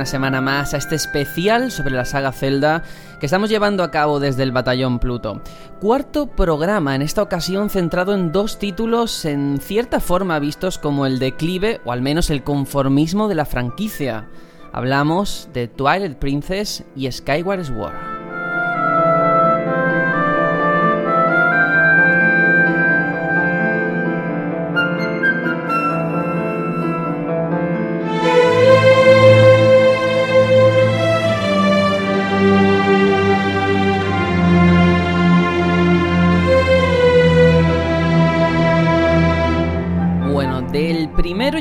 una 0.00 0.06
semana 0.06 0.40
más 0.40 0.72
a 0.72 0.78
este 0.78 0.94
especial 0.94 1.70
sobre 1.70 1.94
la 1.94 2.06
saga 2.06 2.32
Zelda 2.32 2.82
que 3.20 3.26
estamos 3.26 3.50
llevando 3.50 3.82
a 3.82 3.90
cabo 3.90 4.18
desde 4.18 4.44
el 4.44 4.50
Batallón 4.50 4.98
Pluto. 4.98 5.42
Cuarto 5.78 6.26
programa, 6.26 6.94
en 6.94 7.02
esta 7.02 7.22
ocasión 7.22 7.68
centrado 7.68 8.14
en 8.14 8.32
dos 8.32 8.58
títulos 8.58 9.26
en 9.26 9.58
cierta 9.60 10.00
forma 10.00 10.38
vistos 10.38 10.78
como 10.78 11.04
el 11.04 11.18
declive 11.18 11.82
o 11.84 11.92
al 11.92 12.00
menos 12.00 12.30
el 12.30 12.42
conformismo 12.42 13.28
de 13.28 13.34
la 13.34 13.44
franquicia. 13.44 14.30
Hablamos 14.72 15.50
de 15.52 15.68
Twilight 15.68 16.16
Princess 16.16 16.82
y 16.96 17.12
Skyward 17.12 17.66
Sword. 17.66 18.09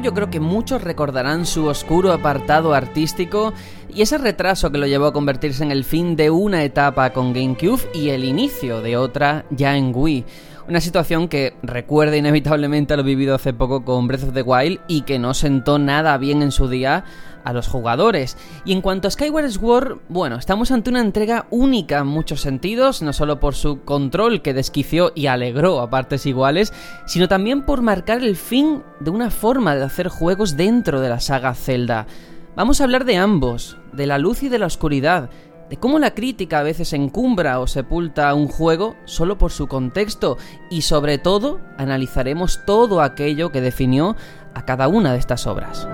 Yo 0.09 0.15
creo 0.15 0.31
que 0.31 0.39
muchos 0.39 0.83
recordarán 0.83 1.45
su 1.45 1.67
oscuro 1.67 2.11
apartado 2.11 2.73
artístico 2.73 3.53
y 3.93 4.01
ese 4.01 4.17
retraso 4.17 4.71
que 4.71 4.79
lo 4.79 4.87
llevó 4.87 5.05
a 5.05 5.13
convertirse 5.13 5.63
en 5.63 5.71
el 5.71 5.83
fin 5.83 6.15
de 6.15 6.31
una 6.31 6.63
etapa 6.63 7.11
con 7.11 7.31
GameCube 7.31 7.87
y 7.93 8.09
el 8.09 8.23
inicio 8.23 8.81
de 8.81 8.97
otra 8.97 9.45
ya 9.51 9.77
en 9.77 9.91
Wii. 9.93 10.25
Una 10.67 10.81
situación 10.81 11.27
que 11.27 11.53
recuerda 11.61 12.17
inevitablemente 12.17 12.95
a 12.95 12.97
lo 12.97 13.03
vivido 13.03 13.35
hace 13.35 13.53
poco 13.53 13.85
con 13.85 14.07
Breath 14.07 14.23
of 14.23 14.33
the 14.33 14.41
Wild 14.41 14.79
y 14.87 15.01
que 15.01 15.19
no 15.19 15.35
sentó 15.35 15.77
nada 15.77 16.17
bien 16.17 16.41
en 16.41 16.51
su 16.51 16.67
día 16.67 17.03
a 17.49 17.53
los 17.53 17.67
jugadores. 17.67 18.37
Y 18.65 18.73
en 18.73 18.81
cuanto 18.81 19.07
a 19.07 19.11
Skyward 19.11 19.51
Sword, 19.51 19.99
bueno, 20.07 20.37
estamos 20.37 20.71
ante 20.71 20.89
una 20.89 21.01
entrega 21.01 21.47
única 21.49 21.99
en 21.99 22.07
muchos 22.07 22.41
sentidos, 22.41 23.01
no 23.01 23.13
solo 23.13 23.39
por 23.39 23.55
su 23.55 23.81
control 23.81 24.41
que 24.41 24.53
desquició 24.53 25.11
y 25.15 25.27
alegró 25.27 25.81
a 25.81 25.89
partes 25.89 26.25
iguales, 26.25 26.73
sino 27.05 27.27
también 27.27 27.65
por 27.65 27.81
marcar 27.81 28.23
el 28.23 28.35
fin 28.35 28.83
de 28.99 29.09
una 29.09 29.31
forma 29.31 29.75
de 29.75 29.83
hacer 29.83 30.07
juegos 30.07 30.55
dentro 30.55 31.01
de 31.01 31.09
la 31.09 31.19
saga 31.19 31.53
Zelda. 31.53 32.07
Vamos 32.55 32.81
a 32.81 32.83
hablar 32.83 33.05
de 33.05 33.17
ambos, 33.17 33.77
de 33.93 34.05
la 34.05 34.17
luz 34.17 34.43
y 34.43 34.49
de 34.49 34.59
la 34.59 34.65
oscuridad, 34.65 35.29
de 35.69 35.77
cómo 35.77 35.99
la 35.99 36.13
crítica 36.13 36.59
a 36.59 36.63
veces 36.63 36.93
encumbra 36.93 37.59
o 37.59 37.67
sepulta 37.67 38.33
un 38.33 38.47
juego 38.47 38.95
solo 39.05 39.37
por 39.37 39.51
su 39.51 39.67
contexto 39.67 40.37
y 40.69 40.81
sobre 40.81 41.19
todo 41.19 41.61
analizaremos 41.77 42.65
todo 42.65 43.01
aquello 43.01 43.51
que 43.51 43.61
definió 43.61 44.15
a 44.55 44.65
cada 44.65 44.87
una 44.87 45.13
de 45.13 45.19
estas 45.19 45.45
obras. 45.45 45.87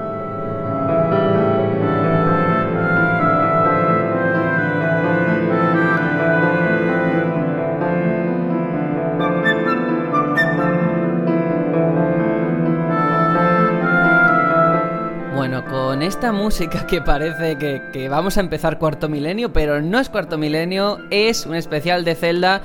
Esta 16.05 16.31
música 16.31 16.85
que 16.85 17.01
parece 17.01 17.57
que, 17.57 18.09
vamos 18.09 18.37
a 18.37 18.41
empezar 18.41 18.77
cuarto 18.77 19.09
milenio, 19.09 19.51
pero 19.51 19.81
no 19.81 19.99
es 19.99 20.07
cuarto 20.07 20.37
milenio, 20.37 20.99
es 21.09 21.47
un 21.47 21.55
especial 21.55 22.05
de 22.05 22.13
Zelda 22.13 22.61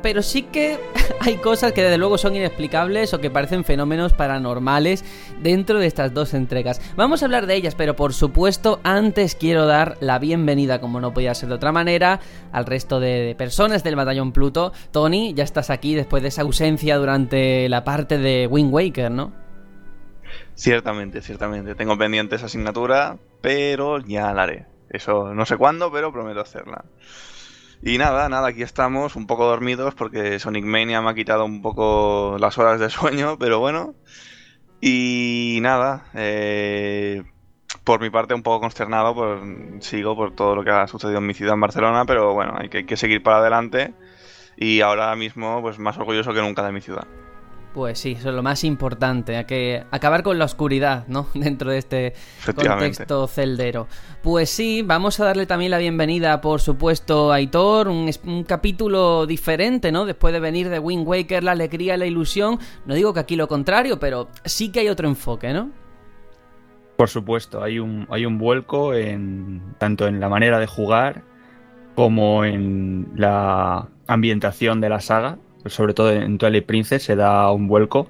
pero 0.00 0.20
sí 0.20 0.42
que 0.42 0.78
hay 1.20 1.36
cosas 1.38 1.72
que 1.72 1.82
desde 1.82 1.96
luego 1.96 2.18
son 2.18 2.36
inexplicables 2.36 3.14
o 3.14 3.20
que 3.20 3.30
parecen 3.30 3.64
fenómenos 3.64 4.12
paranormales 4.12 5.02
dentro 5.42 5.78
de 5.78 5.86
estas 5.86 6.12
dos 6.12 6.34
entregas. 6.34 6.78
Vamos 6.94 7.22
a 7.22 7.24
hablar 7.24 7.46
de 7.46 7.54
ellas, 7.54 7.74
pero 7.74 7.96
por 7.96 8.12
supuesto 8.12 8.80
antes 8.84 9.34
quiero 9.34 9.66
dar 9.66 9.96
la 10.00 10.18
bienvenida, 10.18 10.78
como 10.78 11.00
no 11.00 11.14
podía 11.14 11.34
ser 11.34 11.48
de 11.48 11.54
otra 11.54 11.72
manera, 11.72 12.20
al 12.52 12.66
resto 12.66 13.00
de 13.00 13.34
personas 13.38 13.82
del 13.82 13.96
Batallón 13.96 14.32
Pluto. 14.32 14.74
Tony, 14.90 15.32
ya 15.32 15.42
estás 15.42 15.70
aquí 15.70 15.94
después 15.94 16.22
de 16.22 16.28
esa 16.28 16.42
ausencia 16.42 16.98
durante 16.98 17.66
la 17.70 17.82
parte 17.82 18.18
de 18.18 18.46
Wind 18.46 18.72
Waker, 18.72 19.10
¿no? 19.10 19.43
Ciertamente, 20.54 21.20
ciertamente. 21.20 21.74
Tengo 21.74 21.98
pendiente 21.98 22.36
esa 22.36 22.46
asignatura, 22.46 23.18
pero 23.40 23.98
ya 23.98 24.32
la 24.32 24.44
haré. 24.44 24.66
Eso 24.90 25.34
no 25.34 25.46
sé 25.46 25.56
cuándo, 25.56 25.90
pero 25.90 26.12
prometo 26.12 26.40
hacerla. 26.40 26.84
Y 27.82 27.98
nada, 27.98 28.28
nada, 28.28 28.48
aquí 28.48 28.62
estamos 28.62 29.16
un 29.16 29.26
poco 29.26 29.46
dormidos 29.46 29.94
porque 29.94 30.38
Sonic 30.38 30.64
Mania 30.64 31.02
me 31.02 31.10
ha 31.10 31.14
quitado 31.14 31.44
un 31.44 31.60
poco 31.60 32.36
las 32.40 32.56
horas 32.58 32.80
de 32.80 32.90
sueño, 32.90 33.36
pero 33.38 33.58
bueno. 33.58 33.94
Y 34.80 35.58
nada, 35.62 36.06
eh, 36.14 37.22
por 37.84 38.00
mi 38.00 38.10
parte 38.10 38.34
un 38.34 38.42
poco 38.42 38.60
consternado, 38.60 39.14
pues 39.14 39.84
sigo 39.84 40.16
por 40.16 40.34
todo 40.34 40.54
lo 40.56 40.64
que 40.64 40.70
ha 40.70 40.86
sucedido 40.86 41.18
en 41.18 41.26
mi 41.26 41.34
ciudad, 41.34 41.54
en 41.54 41.60
Barcelona, 41.60 42.04
pero 42.06 42.34
bueno, 42.34 42.54
hay 42.56 42.68
que, 42.68 42.78
hay 42.78 42.84
que 42.86 42.96
seguir 42.96 43.22
para 43.22 43.38
adelante. 43.38 43.94
Y 44.56 44.80
ahora 44.80 45.14
mismo, 45.16 45.60
pues 45.62 45.78
más 45.78 45.98
orgulloso 45.98 46.32
que 46.32 46.40
nunca 46.40 46.64
de 46.64 46.72
mi 46.72 46.80
ciudad. 46.80 47.06
Pues 47.74 47.98
sí, 47.98 48.12
eso 48.12 48.28
es 48.28 48.34
lo 48.36 48.42
más 48.44 48.62
importante, 48.62 49.36
hay 49.36 49.46
que 49.46 49.82
acabar 49.90 50.22
con 50.22 50.38
la 50.38 50.44
oscuridad, 50.44 51.08
¿no? 51.08 51.26
Dentro 51.34 51.72
de 51.72 51.78
este 51.78 52.14
contexto 52.54 53.26
celdero. 53.26 53.88
Pues 54.22 54.48
sí, 54.48 54.82
vamos 54.82 55.18
a 55.18 55.24
darle 55.24 55.44
también 55.44 55.72
la 55.72 55.78
bienvenida, 55.78 56.40
por 56.40 56.60
supuesto, 56.60 57.32
a 57.32 57.36
Aitor, 57.36 57.88
un, 57.88 58.08
un, 58.26 58.44
capítulo 58.44 59.26
diferente, 59.26 59.90
¿no? 59.90 60.06
Después 60.06 60.32
de 60.32 60.38
venir 60.38 60.68
de 60.68 60.78
Wind 60.78 61.04
Waker, 61.04 61.42
la 61.42 61.50
alegría, 61.50 61.96
la 61.96 62.06
ilusión. 62.06 62.60
No 62.86 62.94
digo 62.94 63.12
que 63.12 63.18
aquí 63.18 63.34
lo 63.34 63.48
contrario, 63.48 63.98
pero 63.98 64.28
sí 64.44 64.70
que 64.70 64.78
hay 64.78 64.88
otro 64.88 65.08
enfoque, 65.08 65.52
¿no? 65.52 65.72
Por 66.96 67.08
supuesto, 67.08 67.60
hay 67.60 67.80
un, 67.80 68.06
hay 68.08 68.24
un 68.24 68.38
vuelco 68.38 68.94
en 68.94 69.74
tanto 69.78 70.06
en 70.06 70.20
la 70.20 70.28
manera 70.28 70.60
de 70.60 70.68
jugar 70.68 71.24
como 71.96 72.44
en 72.44 73.08
la 73.16 73.88
ambientación 74.06 74.80
de 74.80 74.88
la 74.88 75.00
saga 75.00 75.38
sobre 75.66 75.94
todo 75.94 76.10
en 76.10 76.38
Twilight 76.38 76.66
Princess, 76.66 77.02
se 77.02 77.16
da 77.16 77.50
un 77.50 77.68
vuelco. 77.68 78.08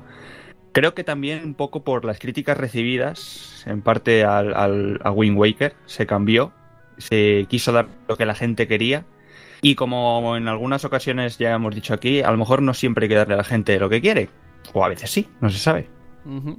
Creo 0.73 0.95
que 0.95 1.05
también 1.05 1.45
un 1.45 1.55
poco 1.55 1.85
por 1.85 2.05
las 2.05 2.19
críticas 2.19 2.57
recibidas, 2.57 3.63
en 3.67 3.81
parte 3.83 4.25
al, 4.25 5.01
a 5.03 5.11
Wind 5.11 5.39
Waker, 5.39 5.75
se 5.87 6.07
cambió, 6.07 6.53
se 6.99 7.47
quiso 7.49 7.73
dar 7.73 7.87
lo 8.09 8.17
que 8.17 8.27
la 8.27 8.35
gente 8.35 8.67
quería. 8.67 9.05
Y 9.63 9.77
como 9.77 10.37
en 10.37 10.49
algunas 10.49 10.85
ocasiones 10.85 11.39
ya 11.39 11.55
hemos 11.55 11.75
dicho 11.75 11.95
aquí, 11.95 12.23
a 12.23 12.31
lo 12.31 12.37
mejor 12.37 12.61
no 12.61 12.75
siempre 12.75 13.05
hay 13.05 13.09
que 13.09 13.15
darle 13.15 13.35
a 13.35 13.39
la 13.39 13.45
gente 13.45 13.79
lo 13.79 13.89
que 13.89 14.01
quiere. 14.01 14.29
O 14.73 14.85
a 14.85 14.89
veces 14.89 15.11
sí, 15.11 15.29
no 15.41 15.49
se 15.49 15.59
sabe. 15.59 15.94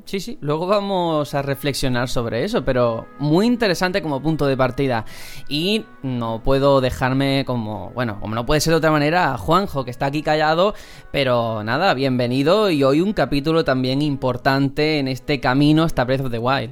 Sí, 0.05 0.19
sí, 0.19 0.37
luego 0.41 0.67
vamos 0.67 1.33
a 1.33 1.41
reflexionar 1.41 2.07
sobre 2.07 2.43
eso, 2.43 2.63
pero 2.63 3.07
muy 3.17 3.47
interesante 3.47 4.03
como 4.03 4.21
punto 4.21 4.45
de 4.45 4.55
partida. 4.55 5.05
Y 5.49 5.85
no 6.03 6.43
puedo 6.43 6.81
dejarme 6.81 7.45
como, 7.47 7.89
bueno, 7.95 8.19
como 8.19 8.35
no 8.35 8.45
puede 8.45 8.61
ser 8.61 8.71
de 8.71 8.77
otra 8.77 8.91
manera, 8.91 9.33
a 9.33 9.37
Juanjo, 9.39 9.83
que 9.83 9.89
está 9.89 10.05
aquí 10.05 10.21
callado, 10.21 10.75
pero 11.11 11.63
nada, 11.63 11.95
bienvenido 11.95 12.69
y 12.69 12.83
hoy 12.83 13.01
un 13.01 13.13
capítulo 13.13 13.63
también 13.63 14.03
importante 14.03 14.99
en 14.99 15.07
este 15.07 15.39
camino 15.39 15.83
hasta 15.83 16.03
Breath 16.03 16.25
of 16.25 16.31
the 16.31 16.39
Wild. 16.39 16.71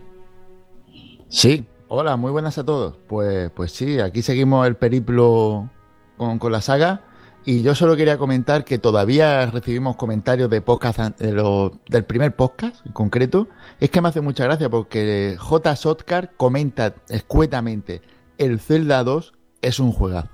Sí, 1.29 1.65
hola, 1.87 2.15
muy 2.15 2.31
buenas 2.31 2.59
a 2.59 2.63
todos. 2.63 2.95
Pues, 3.07 3.49
pues 3.55 3.71
sí, 3.71 3.99
aquí 3.99 4.21
seguimos 4.21 4.67
el 4.67 4.75
periplo 4.75 5.67
con, 6.17 6.37
con 6.37 6.51
la 6.51 6.61
saga. 6.61 7.01
Y 7.45 7.61
yo 7.61 7.75
solo 7.75 7.97
quería 7.97 8.17
comentar 8.17 8.63
que 8.63 8.77
todavía 8.77 9.45
recibimos 9.47 9.97
comentarios 9.97 10.49
de 10.49 10.61
podcast 10.61 11.19
del 11.19 12.05
primer 12.05 12.35
podcast 12.35 12.85
en 12.85 12.93
concreto. 12.93 13.49
Es 13.81 13.89
que 13.89 14.01
me 14.01 14.07
hace 14.07 14.21
mucha 14.21 14.45
gracia 14.45 14.69
porque 14.69 15.35
J. 15.37 15.75
Sotcar 15.75 16.31
comenta 16.37 16.95
escuetamente: 17.09 18.01
el 18.37 18.61
Zelda 18.61 19.03
2 19.03 19.33
es 19.61 19.79
un 19.79 19.91
juegazo. 19.91 20.29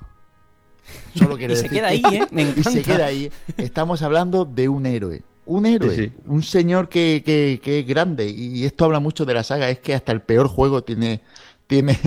Solo 1.16 1.36
quiere 1.38 1.54
y 1.54 1.58
se 1.58 1.70
queda 1.70 1.88
ahí, 1.88 2.04
¿eh? 2.12 2.28
Me 2.32 2.44
encanta. 2.44 2.70
Y 2.70 2.74
se 2.74 2.82
queda 2.84 3.06
ahí. 3.08 3.32
Estamos 3.58 4.04
hablando 4.04 4.46
de 4.46 4.70
un 4.70 4.86
héroe. 4.86 5.24
Un 5.48 5.66
héroe. 5.66 6.14
Un 6.28 6.44
señor 6.44 6.90
que, 6.90 7.24
que, 7.26 7.60
que, 7.64 7.80
es 7.80 7.88
grande. 7.88 8.30
Y 8.30 8.66
esto 8.66 8.86
habla 8.86 9.00
mucho 9.00 9.26
de 9.26 9.34
la 9.34 9.44
saga. 9.44 9.72
Es 9.72 9.80
que 9.80 9.96
hasta 9.96 10.12
el 10.12 10.22
peor 10.22 10.48
juego 10.48 10.84
tiene, 10.84 11.24
tiene, 11.66 11.98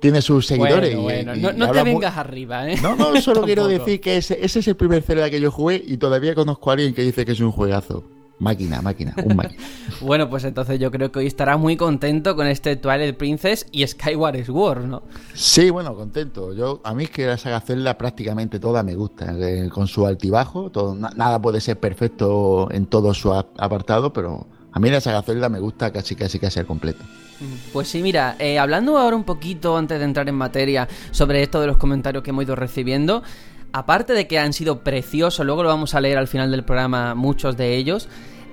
tiene 0.00 0.22
sus 0.22 0.46
seguidores. 0.46 0.96
Bueno, 0.96 1.34
no, 1.34 1.70
te 1.70 1.82
vengas 1.82 2.16
arriba, 2.16 2.70
¿eh? 2.70 2.76
No, 2.82 2.96
no, 2.96 3.20
solo 3.20 3.42
quiero 3.44 3.66
decir 3.66 4.00
que 4.00 4.16
ese, 4.16 4.38
ese, 4.42 4.60
es 4.60 4.68
el 4.68 4.76
primer 4.76 5.02
Zelda 5.02 5.30
que 5.30 5.40
yo 5.40 5.50
jugué 5.50 5.82
y 5.84 5.96
todavía 5.96 6.34
conozco 6.34 6.70
a 6.70 6.74
alguien 6.74 6.94
que 6.94 7.02
dice 7.02 7.24
que 7.24 7.32
es 7.32 7.40
un 7.40 7.52
juegazo. 7.52 8.04
Máquina, 8.40 8.80
máquina, 8.80 9.14
un 9.24 9.34
máquina. 9.36 9.60
bueno, 10.00 10.30
pues 10.30 10.44
entonces 10.44 10.78
yo 10.78 10.92
creo 10.92 11.10
que 11.10 11.18
hoy 11.18 11.26
estará 11.26 11.56
muy 11.56 11.76
contento 11.76 12.36
con 12.36 12.46
este 12.46 12.76
Twilight 12.76 13.16
Princess 13.16 13.66
y 13.72 13.84
Skyward 13.84 14.44
Sword, 14.44 14.84
¿no? 14.84 15.02
Sí, 15.34 15.70
bueno, 15.70 15.96
contento. 15.96 16.54
Yo 16.54 16.80
A 16.84 16.94
mí 16.94 17.04
es 17.04 17.10
que 17.10 17.26
la 17.26 17.36
saga 17.36 17.60
Zelda 17.60 17.98
prácticamente 17.98 18.60
toda 18.60 18.84
me 18.84 18.94
gusta, 18.94 19.34
eh, 19.36 19.68
con 19.68 19.88
su 19.88 20.06
altibajo, 20.06 20.70
todo, 20.70 20.94
nada 20.94 21.42
puede 21.42 21.60
ser 21.60 21.80
perfecto 21.80 22.68
en 22.70 22.86
todo 22.86 23.12
su 23.12 23.32
apartado, 23.32 24.12
pero 24.12 24.46
a 24.70 24.78
mí 24.78 24.88
la 24.88 25.00
saga 25.00 25.22
Zelda 25.22 25.48
me 25.48 25.58
gusta 25.58 25.92
casi 25.92 26.14
casi 26.14 26.38
casi 26.38 26.60
al 26.60 26.66
completo. 26.66 27.04
Pues 27.72 27.88
sí, 27.88 28.02
mira, 28.02 28.36
eh, 28.38 28.58
hablando 28.58 28.98
ahora 28.98 29.14
un 29.14 29.24
poquito 29.24 29.76
antes 29.76 29.98
de 29.98 30.04
entrar 30.04 30.28
en 30.28 30.34
materia 30.34 30.88
sobre 31.12 31.42
esto 31.42 31.60
de 31.60 31.68
los 31.68 31.76
comentarios 31.76 32.24
que 32.24 32.30
hemos 32.30 32.44
ido 32.44 32.56
recibiendo, 32.56 33.22
aparte 33.72 34.12
de 34.12 34.26
que 34.26 34.38
han 34.38 34.52
sido 34.52 34.80
preciosos, 34.80 35.46
luego 35.46 35.62
lo 35.62 35.68
vamos 35.68 35.94
a 35.94 36.00
leer 36.00 36.18
al 36.18 36.28
final 36.28 36.50
del 36.50 36.64
programa 36.64 37.14
muchos 37.14 37.56
de 37.56 37.76
ellos, 37.76 38.08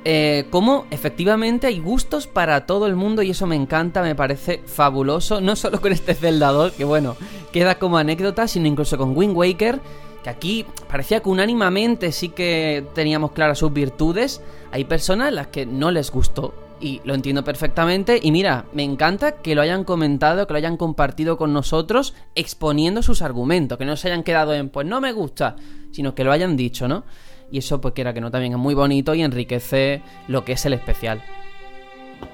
eh, 0.08 0.46
cómo 0.52 0.86
efectivamente 0.92 1.66
hay 1.66 1.80
gustos 1.80 2.28
para 2.28 2.68
todo 2.68 2.86
el 2.86 2.96
mundo 2.96 3.24
y 3.24 3.32
eso 3.32 3.48
me 3.48 3.56
encanta, 3.56 4.04
me 4.04 4.14
parece 4.14 4.62
fabuloso, 4.68 5.42
no 5.42 5.56
solo 5.56 5.82
con 5.82 5.92
este 5.92 6.14
Zelda 6.14 6.52
2, 6.52 6.74
que 6.74 6.84
bueno, 6.84 7.16
queda 7.52 7.80
como 7.80 7.98
anécdota, 7.98 8.48
sino 8.48 8.68
incluso 8.68 9.00
con 9.00 9.18
Wind 9.18 9.36
Waker, 9.36 9.80
que 10.24 10.30
aquí 10.30 10.66
parecía 10.88 11.22
que 11.22 11.30
unánimamente 11.30 12.12
sí 12.12 12.30
que 12.30 12.86
teníamos 12.94 13.32
claras 13.32 13.58
sus 13.58 13.74
virtudes, 13.74 14.42
hay 14.72 14.84
personas 14.84 15.30
a 15.30 15.32
las 15.32 15.48
que 15.48 15.66
no 15.66 15.90
les 15.90 16.12
gustó 16.12 16.54
y 16.80 17.02
lo 17.04 17.14
entiendo 17.14 17.44
perfectamente. 17.44 18.20
Y 18.22 18.32
mira, 18.32 18.66
me 18.74 18.84
encanta 18.84 19.38
que 19.38 19.56
lo 19.56 19.62
hayan 19.62 19.84
comentado, 19.84 20.48
que 20.48 20.54
lo 20.54 20.58
hayan 20.58 20.78
compartido 20.78 21.38
con 21.38 21.54
nosotros, 21.54 22.14
exponiendo 22.36 23.02
sus 23.02 23.22
argumentos, 23.22 23.78
que 23.78 23.86
no 23.86 23.96
se 23.96 24.10
hayan 24.10 24.24
quedado 24.24 24.54
en, 24.54 24.70
pues 24.70 24.88
no 24.88 25.02
me 25.02 25.12
gusta, 25.12 25.56
sino 25.92 26.16
que 26.16 26.24
lo 26.24 26.32
hayan 26.32 26.56
dicho, 26.58 26.88
¿no? 26.88 27.04
Y 27.52 27.60
eso, 27.60 27.80
pues 27.80 27.94
quiera 27.94 28.14
que 28.14 28.22
no, 28.22 28.32
también 28.32 28.54
es 28.54 28.60
muy 28.60 28.74
bonito 28.74 29.14
y 29.14 29.22
enriquece 29.22 30.02
lo 30.28 30.44
que 30.44 30.54
es 30.54 30.66
el 30.66 30.74
especial. 30.74 31.22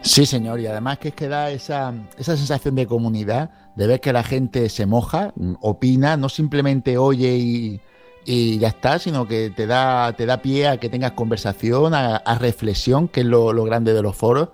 Sí, 0.02 0.26
señor, 0.26 0.60
y 0.60 0.68
además 0.68 1.00
que 1.00 1.10
es 1.10 1.14
que 1.14 1.28
da 1.28 1.52
esa, 1.52 1.94
esa 2.18 2.38
sensación 2.38 2.76
de 2.76 2.88
comunidad, 2.88 3.52
de 3.76 3.88
ver 3.88 4.00
que 4.00 4.14
la 4.14 4.24
gente 4.24 4.70
se 4.70 4.86
moja, 4.86 5.34
opina, 5.60 6.18
no 6.18 6.30
simplemente 6.30 6.98
oye 6.98 7.36
y, 7.36 7.82
y 8.26 8.60
ya 8.60 8.70
está, 8.70 9.00
sino 9.00 9.28
que 9.28 9.50
te 9.50 9.66
da, 9.66 10.14
te 10.14 10.26
da 10.26 10.42
pie 10.42 10.68
a 10.68 10.78
que 10.78 10.90
tengas 10.90 11.12
conversación, 11.12 11.94
a, 11.94 12.38
reflexión, 12.40 13.08
que 13.08 13.22
es 13.22 13.26
lo, 13.26 13.52
grande 13.64 13.94
de 13.94 14.02
los 14.02 14.16
foros. 14.16 14.50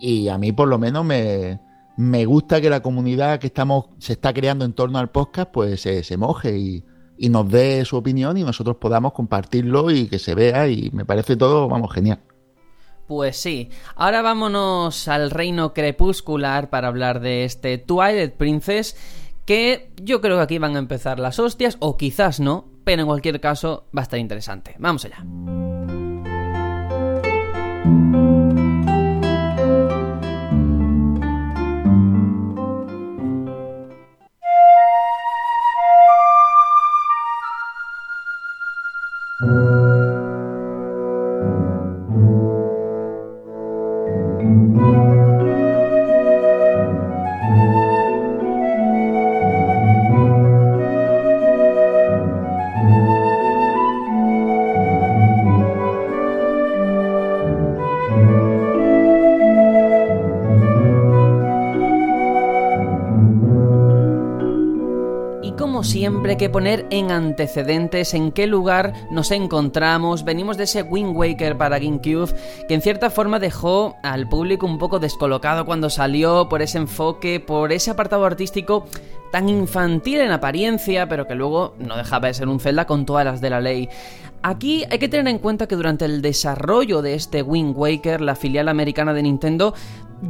Y 0.00 0.28
a 0.28 0.38
mí 0.38 0.52
por 0.52 0.68
lo 0.68 0.78
menos 0.78 1.04
me, 1.04 1.60
me, 1.96 2.24
gusta 2.24 2.60
que 2.60 2.70
la 2.70 2.80
comunidad 2.80 3.40
que 3.40 3.48
estamos, 3.48 3.86
se 3.98 4.12
está 4.12 4.32
creando 4.32 4.64
en 4.64 4.72
torno 4.72 4.98
al 4.98 5.10
podcast, 5.10 5.50
pues 5.50 5.80
se, 5.80 6.16
moje 6.16 6.56
y, 6.56 6.84
y, 7.16 7.28
nos 7.28 7.50
dé 7.50 7.84
su 7.84 7.96
opinión 7.96 8.36
y 8.36 8.44
nosotros 8.44 8.76
podamos 8.76 9.12
compartirlo 9.12 9.90
y 9.90 10.06
que 10.06 10.20
se 10.20 10.34
vea 10.34 10.68
y 10.68 10.90
me 10.92 11.04
parece 11.04 11.36
todo, 11.36 11.68
vamos, 11.68 11.92
genial. 11.92 12.20
Pues 13.08 13.38
sí, 13.38 13.70
ahora 13.96 14.20
vámonos 14.20 15.08
al 15.08 15.30
reino 15.30 15.72
crepuscular 15.72 16.68
para 16.68 16.88
hablar 16.88 17.20
de 17.20 17.44
este 17.44 17.78
Twilight 17.78 18.34
Princess 18.34 18.96
que 19.48 19.92
yo 19.96 20.20
creo 20.20 20.36
que 20.36 20.42
aquí 20.42 20.58
van 20.58 20.76
a 20.76 20.78
empezar 20.78 21.18
las 21.18 21.38
hostias, 21.38 21.78
o 21.80 21.96
quizás 21.96 22.38
no, 22.38 22.66
pero 22.84 23.00
en 23.00 23.08
cualquier 23.08 23.40
caso 23.40 23.88
va 23.96 24.02
a 24.02 24.04
estar 24.04 24.18
interesante. 24.18 24.74
Vamos 24.78 25.06
allá. 25.06 25.24
Que 66.38 66.48
poner 66.48 66.86
en 66.90 67.10
antecedentes 67.10 68.14
en 68.14 68.30
qué 68.30 68.46
lugar 68.46 68.92
nos 69.10 69.32
encontramos. 69.32 70.24
Venimos 70.24 70.56
de 70.56 70.64
ese 70.64 70.82
Wind 70.82 71.16
Waker 71.16 71.58
para 71.58 71.80
GameCube 71.80 72.32
que 72.68 72.74
en 72.74 72.80
cierta 72.80 73.10
forma 73.10 73.40
dejó 73.40 73.96
al 74.04 74.28
público 74.28 74.64
un 74.64 74.78
poco 74.78 75.00
descolocado 75.00 75.66
cuando 75.66 75.90
salió 75.90 76.48
por 76.48 76.62
ese 76.62 76.78
enfoque, 76.78 77.40
por 77.40 77.72
ese 77.72 77.90
apartado 77.90 78.24
artístico 78.24 78.84
tan 79.30 79.48
infantil 79.48 80.20
en 80.20 80.30
apariencia, 80.30 81.08
pero 81.08 81.26
que 81.26 81.34
luego 81.34 81.74
no 81.78 81.96
dejaba 81.96 82.28
de 82.28 82.34
ser 82.34 82.48
un 82.48 82.60
Zelda 82.60 82.86
con 82.86 83.06
todas 83.06 83.24
las 83.24 83.40
de 83.40 83.50
la 83.50 83.60
ley. 83.60 83.88
Aquí 84.42 84.84
hay 84.90 84.98
que 84.98 85.08
tener 85.08 85.26
en 85.28 85.38
cuenta 85.38 85.66
que 85.66 85.74
durante 85.74 86.04
el 86.04 86.22
desarrollo 86.22 87.02
de 87.02 87.14
este 87.14 87.42
Wind 87.42 87.76
Waker, 87.76 88.20
la 88.20 88.36
filial 88.36 88.68
americana 88.68 89.12
de 89.12 89.22
Nintendo 89.22 89.74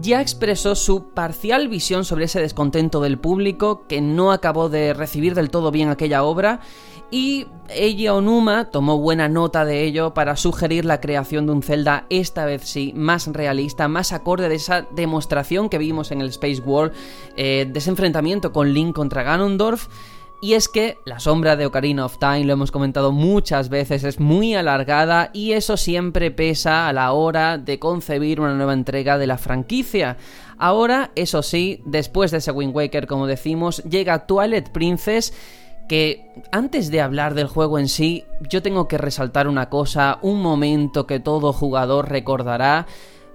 ya 0.00 0.20
expresó 0.20 0.74
su 0.74 1.10
parcial 1.14 1.68
visión 1.68 2.04
sobre 2.04 2.24
ese 2.24 2.40
descontento 2.40 3.00
del 3.00 3.18
público 3.18 3.86
que 3.86 4.00
no 4.00 4.32
acabó 4.32 4.68
de 4.68 4.94
recibir 4.94 5.34
del 5.34 5.50
todo 5.50 5.70
bien 5.70 5.88
aquella 5.88 6.22
obra 6.22 6.60
y 7.10 7.46
Eiji 7.68 8.08
Onuma 8.08 8.70
tomó 8.70 8.98
buena 8.98 9.28
nota 9.28 9.64
de 9.64 9.84
ello 9.84 10.14
para 10.14 10.36
sugerir 10.36 10.84
la 10.84 11.00
creación 11.00 11.46
de 11.46 11.52
un 11.52 11.62
Zelda 11.62 12.06
esta 12.10 12.44
vez 12.44 12.62
sí 12.64 12.92
más 12.94 13.26
realista, 13.26 13.88
más 13.88 14.12
acorde 14.12 14.48
de 14.48 14.56
esa 14.56 14.86
demostración 14.90 15.68
que 15.68 15.78
vimos 15.78 16.10
en 16.10 16.20
el 16.20 16.28
Space 16.28 16.60
War, 16.60 16.92
eh, 17.36 17.66
de 17.70 17.78
ese 17.78 17.90
enfrentamiento 17.90 18.52
con 18.52 18.72
Link 18.72 18.94
contra 18.94 19.22
Ganondorf 19.22 19.88
y 20.40 20.54
es 20.54 20.68
que 20.68 20.98
la 21.04 21.18
sombra 21.18 21.56
de 21.56 21.66
Ocarina 21.66 22.04
of 22.04 22.18
Time, 22.18 22.44
lo 22.44 22.52
hemos 22.52 22.70
comentado 22.70 23.10
muchas 23.10 23.70
veces, 23.70 24.04
es 24.04 24.20
muy 24.20 24.54
alargada 24.54 25.30
y 25.32 25.52
eso 25.52 25.76
siempre 25.76 26.30
pesa 26.30 26.86
a 26.86 26.92
la 26.92 27.10
hora 27.12 27.58
de 27.58 27.80
concebir 27.80 28.40
una 28.40 28.54
nueva 28.54 28.72
entrega 28.72 29.18
de 29.18 29.26
la 29.26 29.36
franquicia. 29.36 30.16
Ahora, 30.56 31.10
eso 31.16 31.42
sí, 31.42 31.82
después 31.84 32.30
de 32.30 32.38
ese 32.38 32.52
Wind 32.52 32.74
Waker, 32.74 33.08
como 33.08 33.26
decimos, 33.26 33.82
llega 33.82 34.26
Twilight 34.26 34.68
Princess 34.68 35.32
que 35.88 36.30
antes 36.52 36.90
de 36.90 37.00
hablar 37.00 37.34
del 37.34 37.48
juego 37.48 37.78
en 37.78 37.88
sí, 37.88 38.24
yo 38.48 38.62
tengo 38.62 38.86
que 38.86 38.98
resaltar 38.98 39.48
una 39.48 39.68
cosa, 39.68 40.18
un 40.22 40.42
momento 40.42 41.06
que 41.06 41.18
todo 41.18 41.52
jugador 41.52 42.10
recordará, 42.10 42.86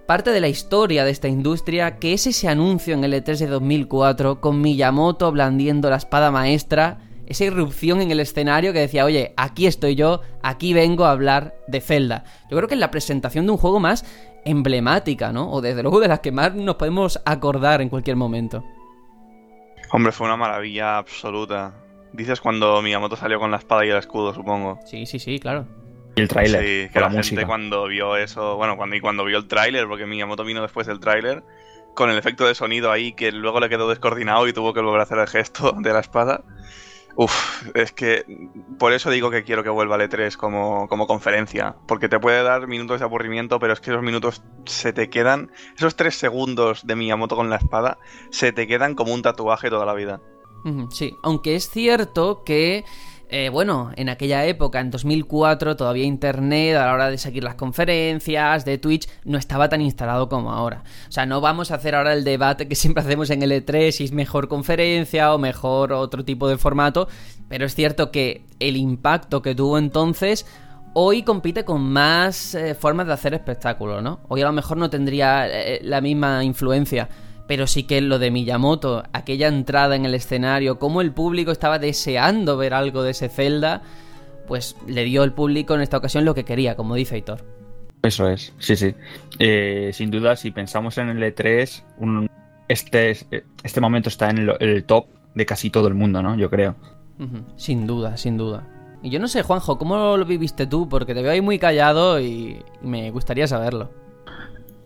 parte 0.05 0.31
de 0.31 0.41
la 0.41 0.47
historia 0.47 1.03
de 1.03 1.11
esta 1.11 1.27
industria, 1.27 1.97
que 1.97 2.13
es 2.13 2.27
ese 2.27 2.47
anuncio 2.47 2.93
en 2.93 3.03
el 3.03 3.13
E3 3.13 3.37
de 3.37 3.47
2004 3.47 4.39
con 4.39 4.61
Miyamoto 4.61 5.31
blandiendo 5.31 5.89
la 5.89 5.95
espada 5.97 6.29
maestra, 6.29 6.99
esa 7.25 7.45
irrupción 7.45 8.01
en 8.01 8.11
el 8.11 8.19
escenario 8.19 8.73
que 8.73 8.79
decía, 8.79 9.05
oye, 9.05 9.33
aquí 9.37 9.65
estoy 9.65 9.95
yo, 9.95 10.21
aquí 10.43 10.73
vengo 10.73 11.05
a 11.05 11.11
hablar 11.11 11.55
de 11.67 11.81
Zelda. 11.81 12.25
Yo 12.51 12.57
creo 12.57 12.67
que 12.67 12.75
es 12.75 12.79
la 12.79 12.91
presentación 12.91 13.45
de 13.45 13.53
un 13.53 13.57
juego 13.57 13.79
más 13.79 14.05
emblemática, 14.45 15.31
¿no? 15.31 15.49
O 15.49 15.61
desde 15.61 15.81
luego 15.81 16.01
de 16.01 16.09
las 16.09 16.19
que 16.19 16.33
más 16.33 16.53
nos 16.53 16.75
podemos 16.75 17.21
acordar 17.25 17.81
en 17.81 17.89
cualquier 17.89 18.17
momento. 18.17 18.63
Hombre, 19.91 20.11
fue 20.11 20.27
una 20.27 20.35
maravilla 20.35 20.97
absoluta. 20.97 21.82
Dices 22.13 22.41
cuando 22.41 22.81
Miyamoto 22.81 23.15
salió 23.15 23.39
con 23.39 23.51
la 23.51 23.57
espada 23.57 23.85
y 23.85 23.89
el 23.89 23.97
escudo, 23.97 24.33
supongo. 24.33 24.79
Sí, 24.85 25.05
sí, 25.05 25.19
sí, 25.19 25.39
claro. 25.39 25.65
Y 26.15 26.21
el 26.21 26.27
tráiler. 26.27 26.61
Sí, 26.61 26.93
que 26.93 26.99
la, 26.99 27.09
gente 27.09 27.45
cuando 27.45 27.87
vio 27.87 28.15
eso, 28.15 28.55
bueno, 28.55 28.77
cuando, 28.77 28.95
y 28.95 29.01
cuando 29.01 29.25
vio 29.25 29.37
el 29.39 29.47
tráiler, 29.47 29.87
porque 29.87 30.05
Miyamoto 30.05 30.43
vino 30.43 30.61
después 30.61 30.85
del 30.85 30.99
tráiler, 30.99 31.43
con 31.95 32.09
el 32.09 32.17
efecto 32.17 32.45
de 32.45 32.55
sonido 32.55 32.91
ahí 32.91 33.13
que 33.13 33.31
luego 33.31 33.59
le 33.59 33.69
quedó 33.69 33.89
descoordinado 33.89 34.47
y 34.47 34.53
tuvo 34.53 34.73
que 34.73 34.81
volver 34.81 34.99
a 34.99 35.03
hacer 35.03 35.17
el 35.17 35.27
gesto 35.27 35.73
de 35.79 35.93
la 35.93 35.99
espada. 35.99 36.43
Uf, 37.15 37.69
es 37.75 37.91
que 37.91 38.25
por 38.79 38.91
eso 38.91 39.11
digo 39.11 39.29
que 39.29 39.43
quiero 39.43 39.63
que 39.63 39.69
vuelva 39.69 39.95
al 39.95 40.01
E3 40.01 40.35
como, 40.35 40.87
como 40.87 41.05
conferencia, 41.05 41.75
porque 41.87 42.09
te 42.09 42.19
puede 42.19 42.41
dar 42.41 42.67
minutos 42.67 42.99
de 42.99 43.05
aburrimiento, 43.05 43.59
pero 43.59 43.73
es 43.73 43.79
que 43.79 43.91
esos 43.91 44.01
minutos 44.01 44.41
se 44.65 44.93
te 44.93 45.09
quedan, 45.11 45.51
esos 45.77 45.95
tres 45.95 46.15
segundos 46.15 46.87
de 46.87 46.95
Miyamoto 46.95 47.35
con 47.35 47.51
la 47.51 47.57
espada, 47.57 47.99
se 48.31 48.51
te 48.51 48.65
quedan 48.65 48.95
como 48.95 49.13
un 49.13 49.21
tatuaje 49.21 49.69
toda 49.69 49.85
la 49.85 49.93
vida. 49.93 50.21
Sí, 50.91 51.13
aunque 51.23 51.55
es 51.55 51.69
cierto 51.69 52.43
que 52.43 52.85
eh, 53.35 53.49
bueno, 53.49 53.89
en 53.95 54.09
aquella 54.09 54.45
época, 54.45 54.79
en 54.79 54.91
2004, 54.91 55.75
todavía 55.75 56.03
Internet 56.03 56.77
a 56.77 56.85
la 56.85 56.93
hora 56.93 57.09
de 57.09 57.17
seguir 57.17 57.43
las 57.43 57.55
conferencias 57.55 58.63
de 58.63 58.77
Twitch 58.77 59.09
no 59.25 59.39
estaba 59.39 59.69
tan 59.69 59.81
instalado 59.81 60.29
como 60.29 60.51
ahora. 60.51 60.83
O 61.09 61.11
sea, 61.11 61.25
no 61.25 61.41
vamos 61.41 61.71
a 61.71 61.75
hacer 61.75 61.95
ahora 61.95 62.13
el 62.13 62.23
debate 62.23 62.67
que 62.67 62.75
siempre 62.75 63.03
hacemos 63.03 63.31
en 63.31 63.41
el 63.41 63.51
E3 63.51 63.89
si 63.89 64.03
es 64.03 64.11
mejor 64.11 64.47
conferencia 64.47 65.33
o 65.33 65.39
mejor 65.39 65.93
otro 65.93 66.23
tipo 66.23 66.47
de 66.47 66.59
formato, 66.59 67.07
pero 67.49 67.65
es 67.65 67.73
cierto 67.73 68.11
que 68.11 68.45
el 68.59 68.77
impacto 68.77 69.41
que 69.41 69.55
tuvo 69.55 69.79
entonces 69.79 70.45
hoy 70.93 71.23
compite 71.23 71.65
con 71.65 71.81
más 71.81 72.53
eh, 72.53 72.75
formas 72.75 73.07
de 73.07 73.13
hacer 73.13 73.33
espectáculo, 73.33 73.99
¿no? 73.99 74.19
Hoy 74.27 74.43
a 74.43 74.45
lo 74.45 74.53
mejor 74.53 74.77
no 74.77 74.91
tendría 74.91 75.47
eh, 75.47 75.79
la 75.81 76.01
misma 76.01 76.43
influencia 76.43 77.09
pero 77.47 77.67
sí 77.67 77.83
que 77.83 78.01
lo 78.01 78.19
de 78.19 78.31
Miyamoto, 78.31 79.03
aquella 79.13 79.47
entrada 79.47 79.95
en 79.95 80.05
el 80.05 80.13
escenario, 80.13 80.79
como 80.79 81.01
el 81.01 81.11
público 81.11 81.51
estaba 81.51 81.79
deseando 81.79 82.57
ver 82.57 82.73
algo 82.73 83.03
de 83.03 83.11
ese 83.11 83.29
Zelda, 83.29 83.81
pues 84.47 84.75
le 84.87 85.03
dio 85.03 85.23
al 85.23 85.33
público 85.33 85.75
en 85.75 85.81
esta 85.81 85.97
ocasión 85.97 86.25
lo 86.25 86.35
que 86.35 86.45
quería, 86.45 86.75
como 86.75 86.95
dice 86.95 87.15
Aitor. 87.15 87.43
Eso 88.01 88.27
es, 88.27 88.53
sí, 88.59 88.75
sí. 88.75 88.93
Eh, 89.39 89.91
sin 89.93 90.11
duda, 90.11 90.35
si 90.35 90.51
pensamos 90.51 90.97
en 90.97 91.09
el 91.09 91.23
E3, 91.23 92.29
este, 92.67 93.17
este 93.63 93.81
momento 93.81 94.09
está 94.09 94.29
en 94.29 94.49
el, 94.59 94.83
top 94.83 95.07
de 95.35 95.45
casi 95.45 95.69
todo 95.69 95.87
el 95.87 95.93
mundo, 95.93 96.21
¿no? 96.21 96.35
Yo 96.37 96.49
creo. 96.49 96.75
Sin 97.55 97.87
duda, 97.87 98.17
sin 98.17 98.37
duda. 98.37 98.67
Y 99.01 99.09
yo 99.09 99.19
no 99.19 99.27
sé, 99.27 99.41
Juanjo, 99.41 99.77
¿cómo 99.77 100.17
lo 100.17 100.25
viviste 100.25 100.67
tú? 100.67 100.89
Porque 100.89 101.13
te 101.13 101.21
veo 101.21 101.31
ahí 101.31 101.41
muy 101.41 101.59
callado 101.59 102.19
y 102.19 102.61
me 102.81 103.09
gustaría 103.11 103.47
saberlo. 103.47 104.02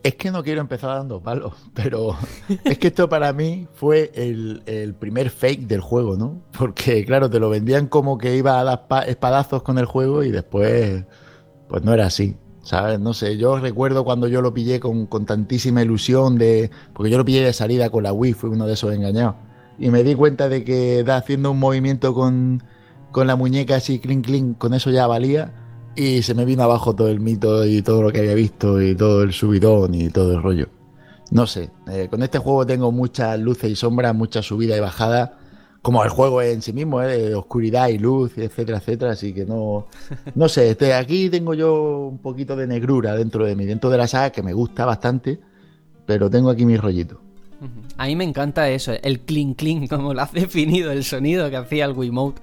Es 0.07 0.15
que 0.15 0.31
no 0.31 0.41
quiero 0.41 0.61
empezar 0.61 0.91
dando 0.91 1.21
palos, 1.21 1.51
pero 1.73 2.15
es 2.63 2.77
que 2.77 2.87
esto 2.87 3.09
para 3.09 3.33
mí 3.33 3.67
fue 3.73 4.09
el, 4.15 4.95
primer 4.97 5.29
fake 5.29 5.67
del 5.67 5.81
juego, 5.81 6.15
¿no? 6.15 6.43
Porque, 6.57 7.03
claro, 7.03 7.29
te 7.29 7.41
lo 7.41 7.49
vendían 7.49 7.87
como 7.87 8.17
que 8.17 8.37
iba 8.37 8.57
a 8.57 8.63
dar 8.63 8.85
espadazos 9.05 9.63
con 9.63 9.77
el 9.77 9.83
juego 9.83 10.23
y 10.23 10.31
después, 10.31 11.03
pues 11.67 11.83
no 11.83 11.93
era 11.93 12.05
así. 12.05 12.37
¿Sabes? 12.61 13.01
No 13.01 13.13
sé, 13.13 13.35
yo 13.35 13.59
recuerdo 13.59 14.05
cuando 14.05 14.29
yo 14.29 14.41
lo 14.41 14.53
pillé 14.53 14.79
con, 14.79 15.09
tantísima 15.25 15.81
ilusión 15.81 16.37
de. 16.37 16.71
Porque 16.93 17.11
yo 17.11 17.17
lo 17.17 17.25
pillé 17.25 17.43
de 17.43 17.51
salida 17.51 17.89
con 17.89 18.03
la 18.03 18.13
Wii, 18.13 18.31
fui 18.31 18.49
uno 18.49 18.65
de 18.65 18.75
esos 18.75 18.93
engañados. 18.93 19.35
Y 19.77 19.89
me 19.89 20.03
di 20.03 20.15
cuenta 20.15 20.47
de 20.47 20.63
que 20.63 21.03
haciendo 21.09 21.51
un 21.51 21.59
movimiento 21.59 22.13
con, 22.13 22.63
con 23.11 23.27
la 23.27 23.35
muñeca 23.35 23.75
así, 23.75 23.99
clink, 23.99 24.25
clink, 24.25 24.57
con 24.57 24.73
eso 24.73 24.89
ya 24.89 25.05
valía. 25.05 25.66
Y 25.99 26.21
se 26.21 26.35
me 26.35 26.45
vino 26.45 26.61
abajo 26.61 26.95
todo 26.95 27.07
el 27.07 27.19
mito 27.19 27.65
y 27.65 27.81
todo 27.81 28.03
lo 28.03 28.11
que 28.11 28.19
había 28.19 28.35
visto 28.35 28.79
y 28.79 28.93
todo 28.93 29.23
el 29.23 29.33
subidón 29.33 29.95
y 29.95 30.09
todo 30.09 30.33
el 30.33 30.43
rollo. 30.43 30.69
No 31.31 31.47
sé, 31.47 31.71
eh, 31.87 32.07
con 32.07 32.21
este 32.21 32.37
juego 32.37 32.67
tengo 32.67 32.91
muchas 32.91 33.39
luces 33.39 33.71
y 33.71 33.75
sombras, 33.75 34.13
mucha 34.13 34.43
subida 34.43 34.77
y 34.77 34.79
bajada, 34.79 35.39
como 35.81 36.03
el 36.03 36.11
juego 36.11 36.43
en 36.43 36.61
sí 36.61 36.71
mismo, 36.71 37.01
eh, 37.01 37.29
de 37.29 37.33
oscuridad 37.33 37.87
y 37.87 37.97
luz, 37.97 38.37
etcétera, 38.37 38.77
etcétera. 38.77 39.11
Así 39.13 39.33
que 39.33 39.43
no, 39.43 39.87
no 40.35 40.47
sé, 40.47 40.69
este, 40.69 40.93
aquí 40.93 41.31
tengo 41.31 41.55
yo 41.55 42.09
un 42.11 42.19
poquito 42.19 42.55
de 42.55 42.67
negrura 42.67 43.15
dentro 43.15 43.43
de 43.43 43.55
mí, 43.55 43.65
dentro 43.65 43.89
de 43.89 43.97
la 43.97 44.07
saga 44.07 44.29
que 44.29 44.43
me 44.43 44.53
gusta 44.53 44.85
bastante, 44.85 45.39
pero 46.05 46.29
tengo 46.29 46.51
aquí 46.51 46.63
mi 46.63 46.77
rollito. 46.77 47.26
A 47.97 48.05
mí 48.05 48.15
me 48.15 48.23
encanta 48.23 48.69
eso, 48.69 48.93
el 49.01 49.21
clink 49.21 49.57
clink, 49.57 49.89
como 49.89 50.13
lo 50.13 50.21
has 50.21 50.31
definido, 50.31 50.91
el 50.91 51.03
sonido 51.03 51.49
que 51.49 51.57
hacía 51.57 51.85
el 51.85 51.93
Wiimote. 51.93 52.41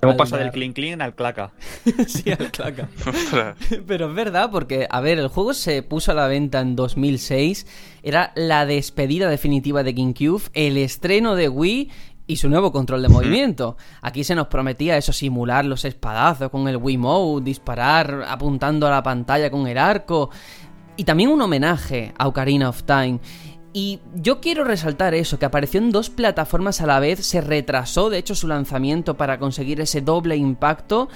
¿Cómo 0.00 0.16
pasa 0.16 0.38
del 0.38 0.50
clink 0.50 0.74
clink 0.74 1.00
al 1.00 1.14
claca? 1.14 1.52
sí, 2.06 2.30
al 2.30 2.50
claca. 2.50 2.88
Pero 3.86 4.08
es 4.08 4.14
verdad, 4.14 4.50
porque, 4.50 4.86
a 4.90 5.00
ver, 5.00 5.18
el 5.18 5.28
juego 5.28 5.52
se 5.52 5.82
puso 5.82 6.12
a 6.12 6.14
la 6.14 6.26
venta 6.26 6.60
en 6.60 6.76
2006, 6.76 7.66
era 8.02 8.32
la 8.34 8.64
despedida 8.64 9.28
definitiva 9.28 9.82
de 9.82 9.92
GameCube, 9.92 10.44
el 10.54 10.78
estreno 10.78 11.34
de 11.34 11.48
Wii 11.48 11.90
y 12.26 12.36
su 12.36 12.48
nuevo 12.48 12.72
control 12.72 13.02
de 13.02 13.08
movimiento. 13.08 13.76
Aquí 14.00 14.24
se 14.24 14.34
nos 14.34 14.46
prometía 14.46 14.96
eso, 14.96 15.12
simular 15.12 15.64
los 15.64 15.84
espadazos 15.84 16.50
con 16.50 16.68
el 16.68 16.78
Wiimote, 16.78 17.44
disparar 17.44 18.24
apuntando 18.26 18.86
a 18.86 18.90
la 18.90 19.02
pantalla 19.02 19.50
con 19.50 19.66
el 19.66 19.76
arco. 19.76 20.30
Y 20.96 21.04
también 21.04 21.30
un 21.30 21.42
homenaje 21.42 22.14
a 22.16 22.28
Ocarina 22.28 22.68
of 22.68 22.84
Time. 22.84 23.18
Y 23.76 23.98
yo 24.14 24.40
quiero 24.40 24.62
resaltar 24.62 25.14
eso, 25.14 25.40
que 25.40 25.46
apareció 25.46 25.80
en 25.80 25.90
dos 25.90 26.08
plataformas 26.08 26.80
a 26.80 26.86
la 26.86 27.00
vez, 27.00 27.26
se 27.26 27.40
retrasó 27.40 28.08
de 28.08 28.18
hecho 28.18 28.36
su 28.36 28.46
lanzamiento 28.46 29.16
para 29.16 29.40
conseguir 29.40 29.80
ese 29.80 30.00
doble 30.00 30.36
impacto. 30.36 31.08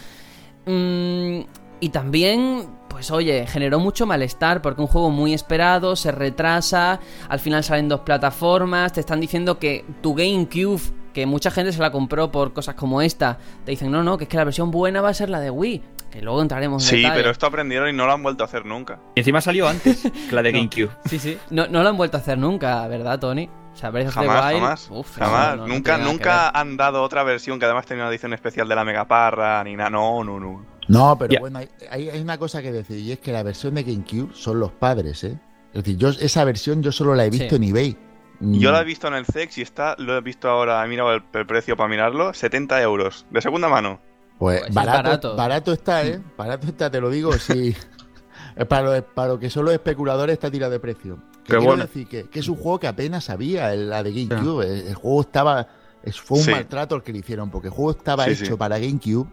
Mm, 0.67 1.43
y 1.79 1.89
también, 1.91 2.67
pues 2.89 3.13
oye, 3.13 3.47
generó 3.47 3.79
mucho 3.79 4.07
malestar 4.07 4.61
porque 4.61 4.81
un 4.81 4.89
juego 4.89 5.11
muy 5.11 5.35
esperado 5.35 5.95
se 5.95 6.11
retrasa, 6.11 6.99
al 7.29 7.39
final 7.39 7.63
salen 7.63 7.89
dos 7.89 8.01
plataformas, 8.01 8.93
te 8.93 8.99
están 8.99 9.21
diciendo 9.21 9.61
que 9.61 9.85
tu 10.03 10.17
GameCube, 10.17 10.83
que 11.13 11.27
mucha 11.27 11.53
gente 11.53 11.73
se 11.73 11.81
la 11.81 11.93
compró 11.93 12.33
por 12.33 12.55
cosas 12.55 12.75
como 12.75 13.01
esta, 13.01 13.39
te 13.65 13.71
dicen, 13.71 13.93
no, 13.93 14.03
no, 14.03 14.19
que 14.19 14.25
es 14.25 14.29
que 14.29 14.37
la 14.37 14.43
versión 14.43 14.73
buena 14.73 15.01
va 15.01 15.11
a 15.11 15.15
ser 15.15 15.31
la 15.31 15.39
de 15.39 15.51
Wii. 15.51 15.83
Que 16.11 16.23
luego 16.23 16.41
entraremos 16.41 16.83
en 16.85 16.89
Sí, 16.91 16.97
detalle. 17.03 17.17
pero 17.17 17.31
esto 17.31 17.47
aprendieron 17.47 17.89
y 17.89 17.93
no 17.93 18.07
lo 18.07 18.13
han 18.13 18.23
vuelto 18.23 18.43
a 18.45 18.47
hacer 18.47 18.65
nunca. 18.65 18.99
Y 19.15 19.21
encima 19.21 19.41
salió 19.41 19.69
antes 19.69 20.03
que 20.29 20.35
la 20.35 20.43
de 20.43 20.53
GameCube. 20.53 20.91
Sí, 21.07 21.19
sí. 21.19 21.39
No, 21.51 21.67
no 21.69 21.83
lo 21.83 21.89
han 21.91 21.97
vuelto 21.97 22.17
a 22.17 22.21
hacer 22.21 22.39
nunca, 22.39 22.87
¿verdad, 22.89 23.19
Tony? 23.19 23.49
O 23.75 23.77
sea, 23.77 23.91
Breath 23.91 24.09
of 24.09 24.15
the 24.15 24.21
Jamás, 24.27 24.45
Wild- 24.53 24.61
jamás. 24.61 24.89
Uf, 24.91 25.17
jamás. 25.19 25.51
no, 25.51 25.57
no, 25.63 25.69
no 25.69 25.75
nunca 25.75 25.99
nunca 25.99 26.49
han 26.51 26.77
dado 26.77 27.03
otra 27.03 27.23
versión 27.23 27.59
que 27.59 27.67
además 27.67 27.87
tenía 27.87 28.05
una 28.05 28.11
edición 28.11 28.33
especial 28.33 28.67
de 28.69 28.75
la 28.75 28.85
Megaparra 28.85 29.63
ni 29.65 29.77
nada. 29.77 29.91
No, 29.91 30.25
no, 30.25 30.41
no. 30.41 30.65
No, 30.89 31.17
pero 31.19 31.39
bueno, 31.41 31.61
hay, 31.91 32.09
una 32.21 32.39
cosa 32.39 32.63
que 32.63 32.73
decir, 32.73 32.99
y 32.99 33.13
es 33.13 33.19
que 33.19 33.31
la 33.31 33.43
versión 33.43 33.75
de 33.75 33.83
GameCube 33.85 34.35
son 34.35 34.59
los 34.59 34.73
padres, 34.73 35.23
¿eh? 35.25 35.39
Es 35.75 35.85
decir, 35.85 35.99
yo 35.99 36.09
esa 36.09 36.43
versión 36.45 36.83
yo 36.83 36.91
solo 36.91 37.15
la 37.15 37.27
he 37.27 37.31
visto 37.31 37.51
Sí. 37.51 37.57
en 37.57 37.65
eBay. 37.65 37.97
Mm, 38.41 38.55
Yo 38.59 38.73
la 38.73 38.81
he 38.81 38.85
visto 38.85 39.07
en 39.07 39.15
el 39.15 39.27
CEX 39.27 39.59
y 39.59 39.63
está, 39.63 39.97
lo 39.99 40.17
he 40.17 40.21
visto 40.23 40.49
ahora, 40.49 40.83
he 40.85 40.89
mirado 40.89 41.13
el, 41.13 41.23
el 41.35 41.47
precio 41.47 41.77
para 41.77 41.89
mirarlo, 41.91 42.33
70 42.33 42.81
euros. 42.83 43.27
De 43.31 43.43
segunda 43.43 43.69
mano. 43.69 44.01
Pues 44.39 44.61
Pues 44.61 44.69
es 44.69 44.75
barato, 44.75 45.73
está, 45.73 46.07
¿eh? 46.07 46.21
Barato 46.37 46.67
está, 46.69 46.91
te 46.91 47.01
lo 47.01 47.11
digo, 47.11 47.33
sí. 47.35 47.75
Para, 48.69 48.83
lo, 48.99 49.05
para 49.15 49.29
lo 49.29 49.39
que 49.39 49.51
son 49.51 49.65
los 49.67 49.75
especuladores 49.75 50.33
está 50.35 50.51
tirado 50.51 50.73
de 50.73 50.81
precio. 50.81 51.17
Que 51.45 51.53
Qué 51.53 51.59
quiero 51.59 51.63
bueno. 51.65 51.85
decir 51.85 52.09
que, 52.09 52.25
que 52.29 52.41
es 52.41 52.49
un 52.49 52.57
juego 52.57 52.81
que 52.81 52.89
apenas 52.89 53.31
había, 53.31 53.73
el- 53.73 53.89
la 53.89 54.03
de 54.03 54.13
GameCube. 54.13 54.65
El, 54.67 54.87
el 54.89 54.95
juego 54.97 55.21
estaba... 55.21 55.69
es- 56.03 56.21
fue 56.21 56.39
un 56.39 56.45
Sí. 56.45 56.51
maltrato 56.51 56.97
el 56.97 57.03
que 57.03 57.13
le 57.13 57.19
hicieron, 57.21 57.51
porque 57.53 57.69
el 57.69 57.75
juego 57.75 57.93
estaba 57.93 58.25
Sí, 58.25 58.31
hecho 58.33 58.45
sí. 58.47 58.55
para 58.57 58.79
GameCube 58.81 59.29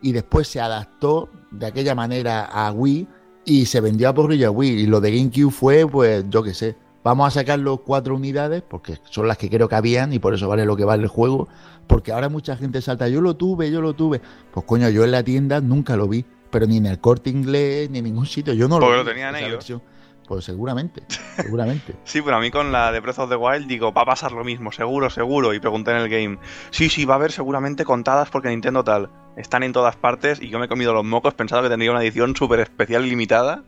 y 0.00 0.12
después 0.12 0.48
se 0.48 0.60
adaptó 0.62 1.28
de 1.50 1.66
aquella 1.66 1.94
manera 1.94 2.44
a 2.46 2.72
Wii 2.72 3.06
y 3.44 3.66
se 3.66 3.82
vendió 3.82 4.08
a 4.08 4.14
porrillo 4.14 4.48
a 4.48 4.50
Wii. 4.50 4.80
Y 4.80 4.86
lo 4.86 5.00
de 5.02 5.14
GameCube 5.14 5.50
fue, 5.52 5.86
pues, 5.86 6.24
yo 6.30 6.42
qué 6.42 6.54
sé, 6.54 6.74
vamos 7.04 7.26
a 7.28 7.30
sacar 7.40 7.58
los 7.58 7.80
cuatro 7.80 8.14
unidades, 8.16 8.62
porque 8.62 8.98
son 9.10 9.28
las 9.28 9.36
que 9.36 9.50
creo 9.50 9.68
que 9.68 9.74
habían 9.74 10.14
y 10.14 10.18
por 10.18 10.32
eso 10.32 10.48
vale 10.48 10.64
lo 10.64 10.74
que 10.76 10.84
vale 10.86 11.02
el 11.02 11.08
juego. 11.10 11.48
Porque 11.90 12.12
ahora 12.12 12.28
mucha 12.28 12.56
gente 12.56 12.80
salta, 12.80 13.08
yo 13.08 13.20
lo 13.20 13.34
tuve, 13.34 13.68
yo 13.68 13.80
lo 13.80 13.94
tuve. 13.94 14.20
Pues 14.52 14.64
coño, 14.64 14.88
yo 14.90 15.02
en 15.02 15.10
la 15.10 15.24
tienda 15.24 15.60
nunca 15.60 15.96
lo 15.96 16.06
vi, 16.06 16.24
pero 16.48 16.64
ni 16.64 16.76
en 16.76 16.86
el 16.86 17.00
corte 17.00 17.30
inglés, 17.30 17.90
ni 17.90 17.98
en 17.98 18.04
ningún 18.04 18.26
sitio. 18.26 18.54
Yo 18.54 18.68
no 18.68 18.78
Porque 18.78 18.98
lo 18.98 19.04
tenían 19.04 19.34
ellos. 19.34 19.50
versión. 19.50 19.82
Pues 20.28 20.44
seguramente, 20.44 21.02
seguramente. 21.34 21.96
Sí, 22.04 22.22
pero 22.22 22.36
a 22.36 22.40
mí 22.40 22.52
con 22.52 22.70
la 22.70 22.92
de 22.92 23.00
Breath 23.00 23.18
of 23.18 23.28
the 23.28 23.34
Wild 23.34 23.66
digo, 23.66 23.92
va 23.92 24.02
a 24.02 24.04
pasar 24.04 24.30
lo 24.30 24.44
mismo, 24.44 24.70
seguro, 24.70 25.10
seguro. 25.10 25.52
Y 25.52 25.58
pregunté 25.58 25.90
en 25.90 25.96
el 25.96 26.08
game, 26.08 26.38
sí, 26.70 26.88
sí, 26.88 27.04
va 27.04 27.14
a 27.14 27.16
haber 27.16 27.32
seguramente 27.32 27.84
contadas 27.84 28.30
porque 28.30 28.50
Nintendo 28.50 28.84
tal. 28.84 29.10
Están 29.36 29.64
en 29.64 29.72
todas 29.72 29.96
partes 29.96 30.40
y 30.40 30.48
yo 30.48 30.60
me 30.60 30.66
he 30.66 30.68
comido 30.68 30.92
los 30.92 31.04
mocos 31.04 31.34
pensando 31.34 31.64
que 31.64 31.70
tendría 31.70 31.90
una 31.90 32.02
edición 32.02 32.36
súper 32.36 32.60
especial 32.60 33.04
y 33.04 33.10
limitada. 33.10 33.64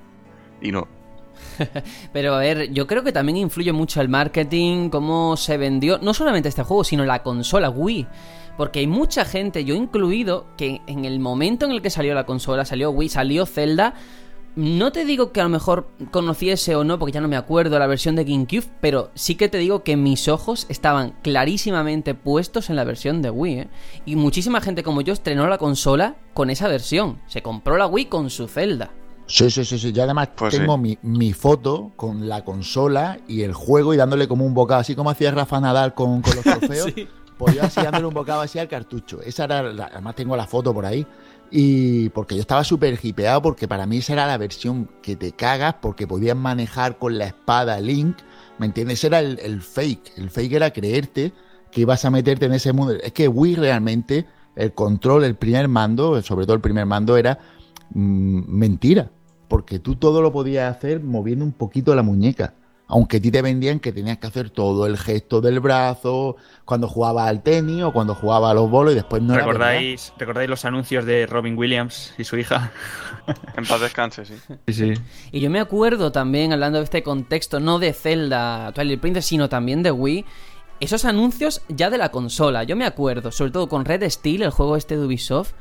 Y 0.61 0.71
no. 0.71 0.87
Pero 2.13 2.35
a 2.35 2.39
ver, 2.39 2.73
yo 2.73 2.87
creo 2.87 3.03
que 3.03 3.13
también 3.13 3.37
influye 3.37 3.73
mucho 3.73 4.01
el 4.01 4.09
marketing, 4.09 4.89
cómo 4.89 5.37
se 5.37 5.57
vendió, 5.57 5.99
no 5.99 6.15
solamente 6.15 6.49
este 6.49 6.63
juego, 6.63 6.85
sino 6.85 7.05
la 7.05 7.23
consola 7.23 7.71
Wii. 7.71 8.07
Porque 8.57 8.81
hay 8.81 8.87
mucha 8.87 9.25
gente, 9.25 9.65
yo 9.65 9.75
incluido, 9.75 10.47
que 10.57 10.83
en 10.87 11.05
el 11.05 11.21
momento 11.21 11.65
en 11.65 11.73
el 11.73 11.83
que 11.83 11.91
salió 11.91 12.15
la 12.15 12.27
consola, 12.27 12.65
salió 12.65 12.91
Wii, 12.91 13.09
salió 13.09 13.47
Zelda, 13.47 13.95
no 14.55 14.93
te 14.93 15.07
digo 15.07 15.33
que 15.33 15.41
a 15.41 15.45
lo 15.45 15.49
mejor 15.49 15.89
conociese 16.11 16.77
o 16.77 16.85
no, 16.85 16.99
porque 16.99 17.13
ya 17.13 17.23
no 17.23 17.29
me 17.29 17.37
acuerdo 17.37 17.79
la 17.79 17.87
versión 17.87 18.17
de 18.17 18.25
GameCube, 18.25 18.69
pero 18.83 19.11
sí 19.15 19.35
que 19.35 19.49
te 19.49 19.57
digo 19.57 19.83
que 19.83 19.97
mis 19.97 20.29
ojos 20.29 20.67
estaban 20.69 21.15
clarísimamente 21.23 22.15
puestos 22.15 22.69
en 22.69 22.77
la 22.77 22.85
versión 22.85 23.23
de 23.23 23.31
Wii, 23.31 23.59
¿eh? 23.61 23.69
Y 24.05 24.17
muchísima 24.17 24.61
gente 24.61 24.83
como 24.83 25.01
yo 25.01 25.15
estrenó 25.15 25.49
la 25.49 25.57
consola 25.57 26.17
con 26.35 26.51
esa 26.51 26.69
versión. 26.69 27.19
Se 27.29 27.41
compró 27.41 27.79
la 27.79 27.87
Wii 27.87 28.07
con 28.07 28.29
su 28.29 28.47
Zelda. 28.47 28.91
Sí, 29.27 29.51
sí, 29.51 29.65
sí, 29.65 29.79
sí. 29.79 29.93
Yo 29.93 30.03
además 30.03 30.29
Pues 30.37 30.57
tengo 30.57 30.75
sí. 30.77 30.81
mi, 30.81 30.99
mi 31.03 31.33
foto 31.33 31.93
con 31.97 32.29
la 32.29 32.45
consola 32.45 33.19
y 33.29 33.43
el 33.43 33.55
juego 33.55 33.95
y 33.95 33.97
dándole 33.97 34.29
como 34.29 34.45
un 34.45 34.53
bocado, 34.55 34.81
así 34.81 34.95
como 34.95 35.11
hacía 35.11 35.31
Rafa 35.31 35.61
Nadal 35.61 35.95
con, 35.95 36.21
con 36.23 36.35
los 36.37 36.45
trofeos. 36.59 36.93
Sí. 36.95 37.09
Pues 37.39 37.55
yo 37.57 37.63
así 37.63 37.81
dándole 37.83 38.07
un 38.07 38.15
bocado 38.15 38.43
así 38.43 38.59
al 38.59 38.69
cartucho. 38.69 39.21
Esa 39.23 39.45
era 39.45 39.63
la- 39.63 39.87
además 39.87 40.15
tengo 40.15 40.37
la 40.37 40.47
foto 40.47 40.73
por 40.75 40.85
ahí. 40.87 41.07
Y 41.51 42.09
porque 42.11 42.35
yo 42.35 42.41
estaba 42.41 42.65
súper 42.65 42.99
hipeado 43.03 43.43
porque 43.43 43.69
para 43.69 43.85
mí 43.87 43.99
esa 43.99 44.15
era 44.15 44.27
la 44.27 44.39
versión 44.39 44.89
que 45.03 45.17
te 45.17 45.33
cagas 45.33 45.75
porque 45.83 46.07
podías 46.07 46.37
manejar 46.37 46.99
con 46.99 47.19
la 47.19 47.27
espada 47.27 47.79
Link. 47.81 48.17
¿Me 48.59 48.67
entiendes? 48.67 49.03
Era 49.05 49.21
el, 49.21 49.39
el 49.41 49.61
fake. 49.61 50.13
El 50.19 50.31
fake 50.31 50.53
era 50.55 50.71
creerte 50.73 51.33
que 51.71 51.83
ibas 51.83 52.05
a 52.05 52.11
meterte 52.11 52.47
en 52.47 52.53
ese 52.53 52.73
mundo. 52.73 52.95
Es 52.95 53.13
que 53.13 53.29
Wii 53.29 53.57
realmente, 53.57 54.25
el 54.57 54.73
control, 54.73 55.25
el 55.25 55.35
primer 55.37 55.69
mando, 55.69 56.21
sobre 56.23 56.45
todo 56.47 56.55
el 56.55 56.61
primer 56.63 56.87
mando, 56.87 57.17
era 57.17 57.39
mm, 57.95 58.45
mentira. 58.49 59.11
Porque 59.49 59.79
tú 59.79 59.97
todo 59.97 60.23
lo 60.23 60.33
podías 60.33 60.75
hacer 60.75 61.03
moviendo 61.03 61.45
un 61.45 61.53
poquito 61.53 61.95
la 61.95 62.03
muñeca. 62.03 62.55
Aunque 62.89 63.17
a 63.17 63.21
ti 63.21 63.31
te 63.31 63.41
vendían 63.41 63.81
que 63.81 63.91
tenías 63.91 64.19
que 64.19 64.27
hacer 64.27 64.51
todo 64.51 64.87
el 64.87 64.99
gesto 64.99 65.41
del 65.41 65.61
brazo, 65.61 66.37
cuando 66.67 66.89
jugaba 66.89 67.27
al 67.27 67.43
tenis 67.43 67.83
o 67.85 67.93
cuando 67.93 68.15
jugaba 68.15 68.51
a 68.51 68.55
los 68.55 68.69
bolos 68.69 68.93
y 68.93 68.97
después 68.97 69.23
no 69.23 69.33
era. 69.33 69.45
¿Recordáis, 69.45 70.13
¿Recordáis 70.19 70.51
los 70.51 70.65
anuncios 70.67 71.07
de 71.07 71.27
Robin 71.27 71.57
Williams 71.57 72.13
y 72.19 72.25
su 72.25 72.37
hija? 72.37 72.71
En 73.57 73.65
paz 73.65 73.81
descanse, 73.81 74.25
sí. 74.25 74.35
Sí, 74.67 74.75
sí. 74.75 74.95
Y 75.31 75.41
yo 75.41 75.49
me 75.49 75.61
acuerdo 75.61 76.11
también, 76.11 76.53
hablando 76.53 76.79
de 76.79 76.85
este 76.85 77.05
contexto, 77.05 77.61
no 77.61 77.79
de 77.79 77.93
Zelda 77.93 78.73
Twilight 78.75 79.01
Princess, 79.01 79.27
sino 79.27 79.49
también 79.49 79.85
de 79.85 79.93
Wii, 79.93 80.25
esos 80.81 81.05
anuncios 81.05 81.63
ya 81.69 81.89
de 81.89 81.99
la 81.99 82.11
consola. 82.11 82.65
Yo 82.65 82.75
me 82.75 82.85
acuerdo, 82.85 83.31
sobre 83.31 83.53
todo 83.53 83.69
con 83.69 83.85
Red 83.85 84.11
Steel, 84.11 84.43
el 84.43 84.51
juego 84.51 84.77
este 84.77 84.97
de 84.97 85.07
Ubisoft, 85.07 85.53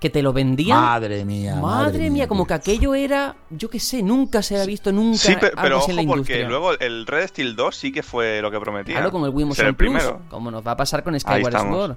que 0.00 0.10
te 0.10 0.22
lo 0.22 0.32
vendían. 0.32 0.80
Madre 0.80 1.24
mía. 1.24 1.56
Madre, 1.56 2.08
mía, 2.10 2.28
como 2.28 2.46
que 2.46 2.54
aquello 2.54 2.94
era, 2.94 3.36
yo 3.50 3.68
qué 3.68 3.80
sé, 3.80 4.02
nunca 4.02 4.42
se 4.42 4.60
ha 4.60 4.64
visto 4.64 4.92
nunca 4.92 5.18
Sí, 5.18 5.34
pero 5.60 5.78
así 5.78 5.90
en 5.90 5.96
la 5.96 6.02
porque 6.02 6.18
industria. 6.34 6.48
luego 6.48 6.72
el 6.78 7.06
Red 7.06 7.28
Steel 7.28 7.56
2 7.56 7.76
sí 7.76 7.90
que 7.92 8.02
fue 8.02 8.40
lo 8.40 8.50
que 8.50 8.60
prometía. 8.60 8.94
Claro, 8.96 9.10
con 9.10 9.24
el 9.24 9.30
Wii 9.30 9.46
Motion 9.46 9.66
el 9.66 9.74
Plus, 9.74 9.90
primero. 9.92 10.20
como 10.30 10.50
nos 10.50 10.64
va 10.66 10.72
a 10.72 10.76
pasar 10.76 11.02
con 11.02 11.18
Skyward. 11.18 11.52
Sword. 11.52 11.96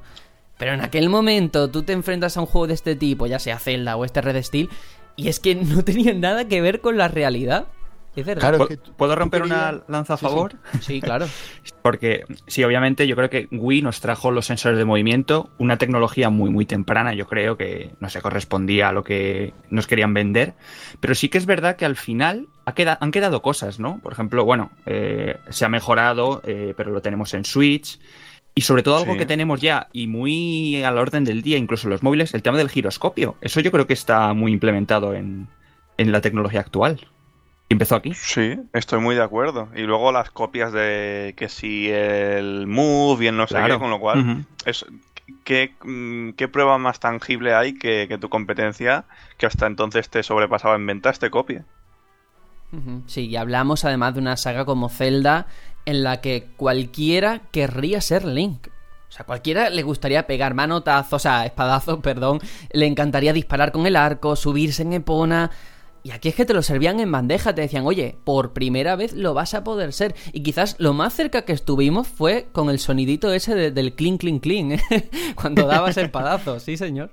Pero 0.58 0.74
en 0.74 0.82
aquel 0.82 1.10
momento 1.10 1.70
tú 1.70 1.84
te 1.84 1.94
enfrentas 1.94 2.38
a 2.38 2.40
un 2.40 2.46
juego 2.48 2.68
de 2.68 2.74
este 2.74 2.96
tipo, 2.96 3.28
ya 3.28 3.40
sea 3.40 3.58
Zelda 3.60 3.96
o 3.96 4.06
este 4.06 4.22
Red 4.22 4.42
Steel, 4.44 4.70
y 5.16 5.28
es 5.28 5.40
que 5.40 5.56
no 5.56 5.84
tenía 5.84 6.14
nada 6.14 6.48
que 6.48 6.62
ver 6.62 6.82
con 6.82 6.98
la 6.98 7.08
realidad. 7.08 7.68
Es 8.16 8.26
verdad. 8.26 8.42
Claro, 8.42 8.56
es 8.56 8.58
¿Puedo- 8.58 8.68
que 8.70 8.78
tú- 8.78 8.94
¿Puedo 8.98 9.14
tú 9.14 9.20
romper 9.20 9.44
una 9.44 9.84
lanza 9.88 10.16
a 10.16 10.18
Sí, 10.18 10.26
sí. 10.26 10.30
favor? 10.30 10.54
Sí, 10.82 11.02
claro. 11.02 11.28
Porque 11.82 12.26
sí, 12.48 12.64
obviamente 12.64 13.08
yo 13.08 13.16
creo 13.16 13.30
que 13.30 13.48
Wii 13.52 13.82
nos 13.84 14.02
trajo 14.02 14.32
los 14.32 14.46
sensores 14.46 14.78
de 14.78 14.84
movimiento, 14.86 15.50
una 15.58 15.78
tecnología 15.78 16.30
muy 16.30 16.50
muy 16.50 16.66
temprana, 16.66 17.14
yo 17.14 17.26
creo 17.26 17.56
que 17.58 17.92
no 18.00 18.10
se 18.10 18.22
correspondía 18.22 18.90
a 18.90 18.92
lo 18.92 19.04
que 19.04 19.54
nos 19.70 19.88
querían 19.88 20.14
vender, 20.14 20.54
pero 21.00 21.16
sí 21.16 21.30
que 21.30 21.38
es 21.38 21.46
verdad 21.46 21.78
que 21.78 21.86
al 21.86 21.96
final 21.96 22.48
ha 22.66 22.74
queda- 22.76 22.98
han 23.00 23.12
quedado 23.12 23.42
cosas, 23.42 23.80
¿no? 23.80 24.00
Por 24.04 24.12
ejemplo, 24.14 24.44
bueno, 24.46 24.72
eh, 24.86 25.38
se 25.50 25.64
ha 25.66 25.70
mejorado, 25.70 26.42
eh, 26.46 26.74
pero 26.76 26.92
lo 26.92 27.02
tenemos 27.02 27.34
en 27.34 27.46
Switch. 27.46 28.00
Y 28.54 28.62
sobre 28.64 28.84
todo 28.84 28.98
algo 28.98 29.14
Sí. 29.14 29.20
que 29.20 29.26
tenemos 29.26 29.62
ya 29.62 29.88
y 29.94 30.08
muy 30.08 30.84
a 30.84 30.92
la 30.92 31.00
orden 31.00 31.24
del 31.24 31.42
día, 31.42 31.58
incluso 31.58 31.88
en 31.88 31.92
los 31.92 32.04
móviles, 32.04 32.34
el 32.34 32.42
tema 32.44 32.58
del 32.58 32.70
giroscopio. 32.70 33.38
Eso 33.40 33.62
yo 33.62 33.72
creo 33.72 33.88
que 33.88 33.94
está 33.94 34.34
muy 34.34 34.52
implementado 34.52 35.14
en, 35.14 35.48
en 35.98 36.12
la 36.12 36.20
tecnología 36.20 36.60
actual. 36.60 37.00
Y 37.72 37.74
empezó 37.74 37.96
aquí. 37.96 38.14
Sí, 38.14 38.60
estoy 38.74 39.00
muy 39.00 39.16
de 39.16 39.24
acuerdo. 39.24 39.70
Y 39.74 39.84
luego 39.84 40.12
las 40.12 40.30
copias 40.30 40.74
de 40.74 41.34
que 41.38 41.48
si 41.48 41.90
el 41.90 42.68
Move 42.68 43.24
y 43.24 43.28
el 43.28 43.38
no 43.38 43.48
sé 43.48 43.56
Claro. 43.56 43.76
qué, 43.76 43.80
con 43.80 43.90
lo 43.90 43.98
cual, 43.98 44.46
es, 44.66 44.86
¿qué, 45.46 45.74
mm, 45.82 46.32
qué 46.32 46.50
prueba 46.50 46.78
más 46.78 47.00
tangible 47.00 47.54
hay 47.54 47.74
que, 47.74 48.08
que 48.10 48.18
tu 48.18 48.28
competencia, 48.28 49.06
que 49.38 49.46
hasta 49.46 49.68
entonces 49.68 50.10
te 50.10 50.22
sobrepasaba 50.22 50.76
en 50.76 50.86
ventas, 50.86 51.20
te 51.20 51.30
copie? 51.30 51.64
Sí, 53.06 53.28
y 53.28 53.38
hablamos 53.38 53.86
además 53.86 54.16
de 54.16 54.20
una 54.20 54.36
saga 54.36 54.66
como 54.66 54.90
Zelda 54.90 55.48
en 55.86 56.04
la 56.04 56.20
que 56.20 56.48
cualquiera 56.58 57.40
querría 57.52 58.02
ser 58.02 58.26
Link. 58.26 58.68
O 59.08 59.14
sea, 59.14 59.26
cualquiera 59.26 59.70
le 59.70 59.84
gustaría 59.84 60.28
pegar 60.28 60.56
manotazos, 60.56 61.14
o 61.14 61.20
sea, 61.20 61.46
espadazos, 61.46 62.00
perdón. 62.04 62.40
Le 62.74 62.86
encantaría 62.86 63.32
disparar 63.32 63.72
con 63.72 63.86
el 63.86 63.96
arco, 63.96 64.36
subirse 64.36 64.82
en 64.82 64.92
Epona. 64.92 65.52
Y 66.04 66.12
aquí 66.12 66.30
es 66.30 66.36
que 66.36 66.46
te 66.46 66.54
lo 66.56 66.64
servían 66.64 67.00
en 67.00 67.12
bandeja, 67.12 67.54
te 67.54 67.62
decían, 67.62 67.86
oye, 67.86 68.18
por 68.24 68.54
primera 68.54 68.96
vez 68.96 69.14
lo 69.14 69.34
vas 69.36 69.54
a 69.54 69.64
poder 69.64 69.94
ser. 69.94 70.16
Y 70.34 70.42
quizás 70.42 70.76
lo 70.80 70.94
más 70.94 71.14
cerca 71.14 71.44
que 71.46 71.54
estuvimos 71.54 72.08
fue 72.08 72.48
con 72.52 72.70
el 72.72 72.80
sonidito 72.80 73.32
ese 73.32 73.54
de- 73.54 73.72
del 73.72 73.94
clink, 73.94 74.22
clink, 74.22 74.42
clink, 74.42 74.72
¿eh? 74.90 75.10
cuando 75.36 75.68
dabas 75.68 75.98
espadazos, 75.98 76.64
sí, 76.64 76.76
señor. 76.76 77.12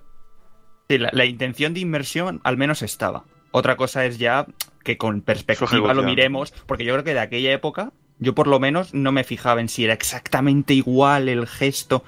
Sí, 0.88 0.96
la, 0.96 1.10
la 1.12 1.26
intención 1.26 1.74
de 1.74 1.80
inmersión 1.80 2.40
al 2.44 2.56
menos 2.56 2.80
estaba. 2.82 3.24
Otra 3.50 3.76
cosa 3.76 4.06
es 4.06 4.18
ya 4.18 4.46
que 4.84 4.96
con 4.96 5.20
perspectiva 5.20 5.92
lo 5.92 6.02
miremos, 6.02 6.52
porque 6.66 6.84
yo 6.84 6.94
creo 6.94 7.04
que 7.04 7.12
de 7.14 7.20
aquella 7.20 7.52
época, 7.52 7.92
yo 8.18 8.34
por 8.34 8.46
lo 8.46 8.58
menos 8.58 8.94
no 8.94 9.12
me 9.12 9.22
fijaba 9.24 9.60
en 9.60 9.68
si 9.68 9.84
era 9.84 9.92
exactamente 9.92 10.72
igual 10.72 11.28
el 11.28 11.46
gesto. 11.46 12.04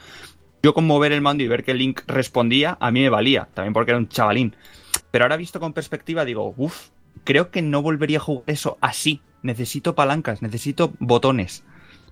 Yo 0.63 0.73
con 0.75 0.87
mover 0.87 1.13
el 1.13 1.21
mando 1.21 1.43
y 1.43 1.49
ver 1.49 1.63
que 1.65 1.75
Link 1.75 2.01
respondía, 2.07 2.79
a 2.81 2.91
mí 2.91 3.01
me 3.01 3.09
valía, 3.11 3.49
también 3.53 3.73
porque 3.75 3.91
era 3.91 3.99
un 3.99 4.09
chavalín. 4.09 4.55
Pero 5.11 5.25
ahora 5.25 5.37
visto 5.37 5.61
con 5.61 5.73
perspectiva 5.73 6.25
digo, 6.25 6.55
uff, 6.57 6.89
creo 7.25 7.51
que 7.51 7.63
no 7.63 7.83
volvería 7.83 8.19
a 8.19 8.23
jugar 8.23 8.45
eso 8.47 8.79
así. 8.81 9.21
Necesito 9.43 9.95
palancas, 9.95 10.43
necesito 10.43 10.93
botones. 10.99 11.63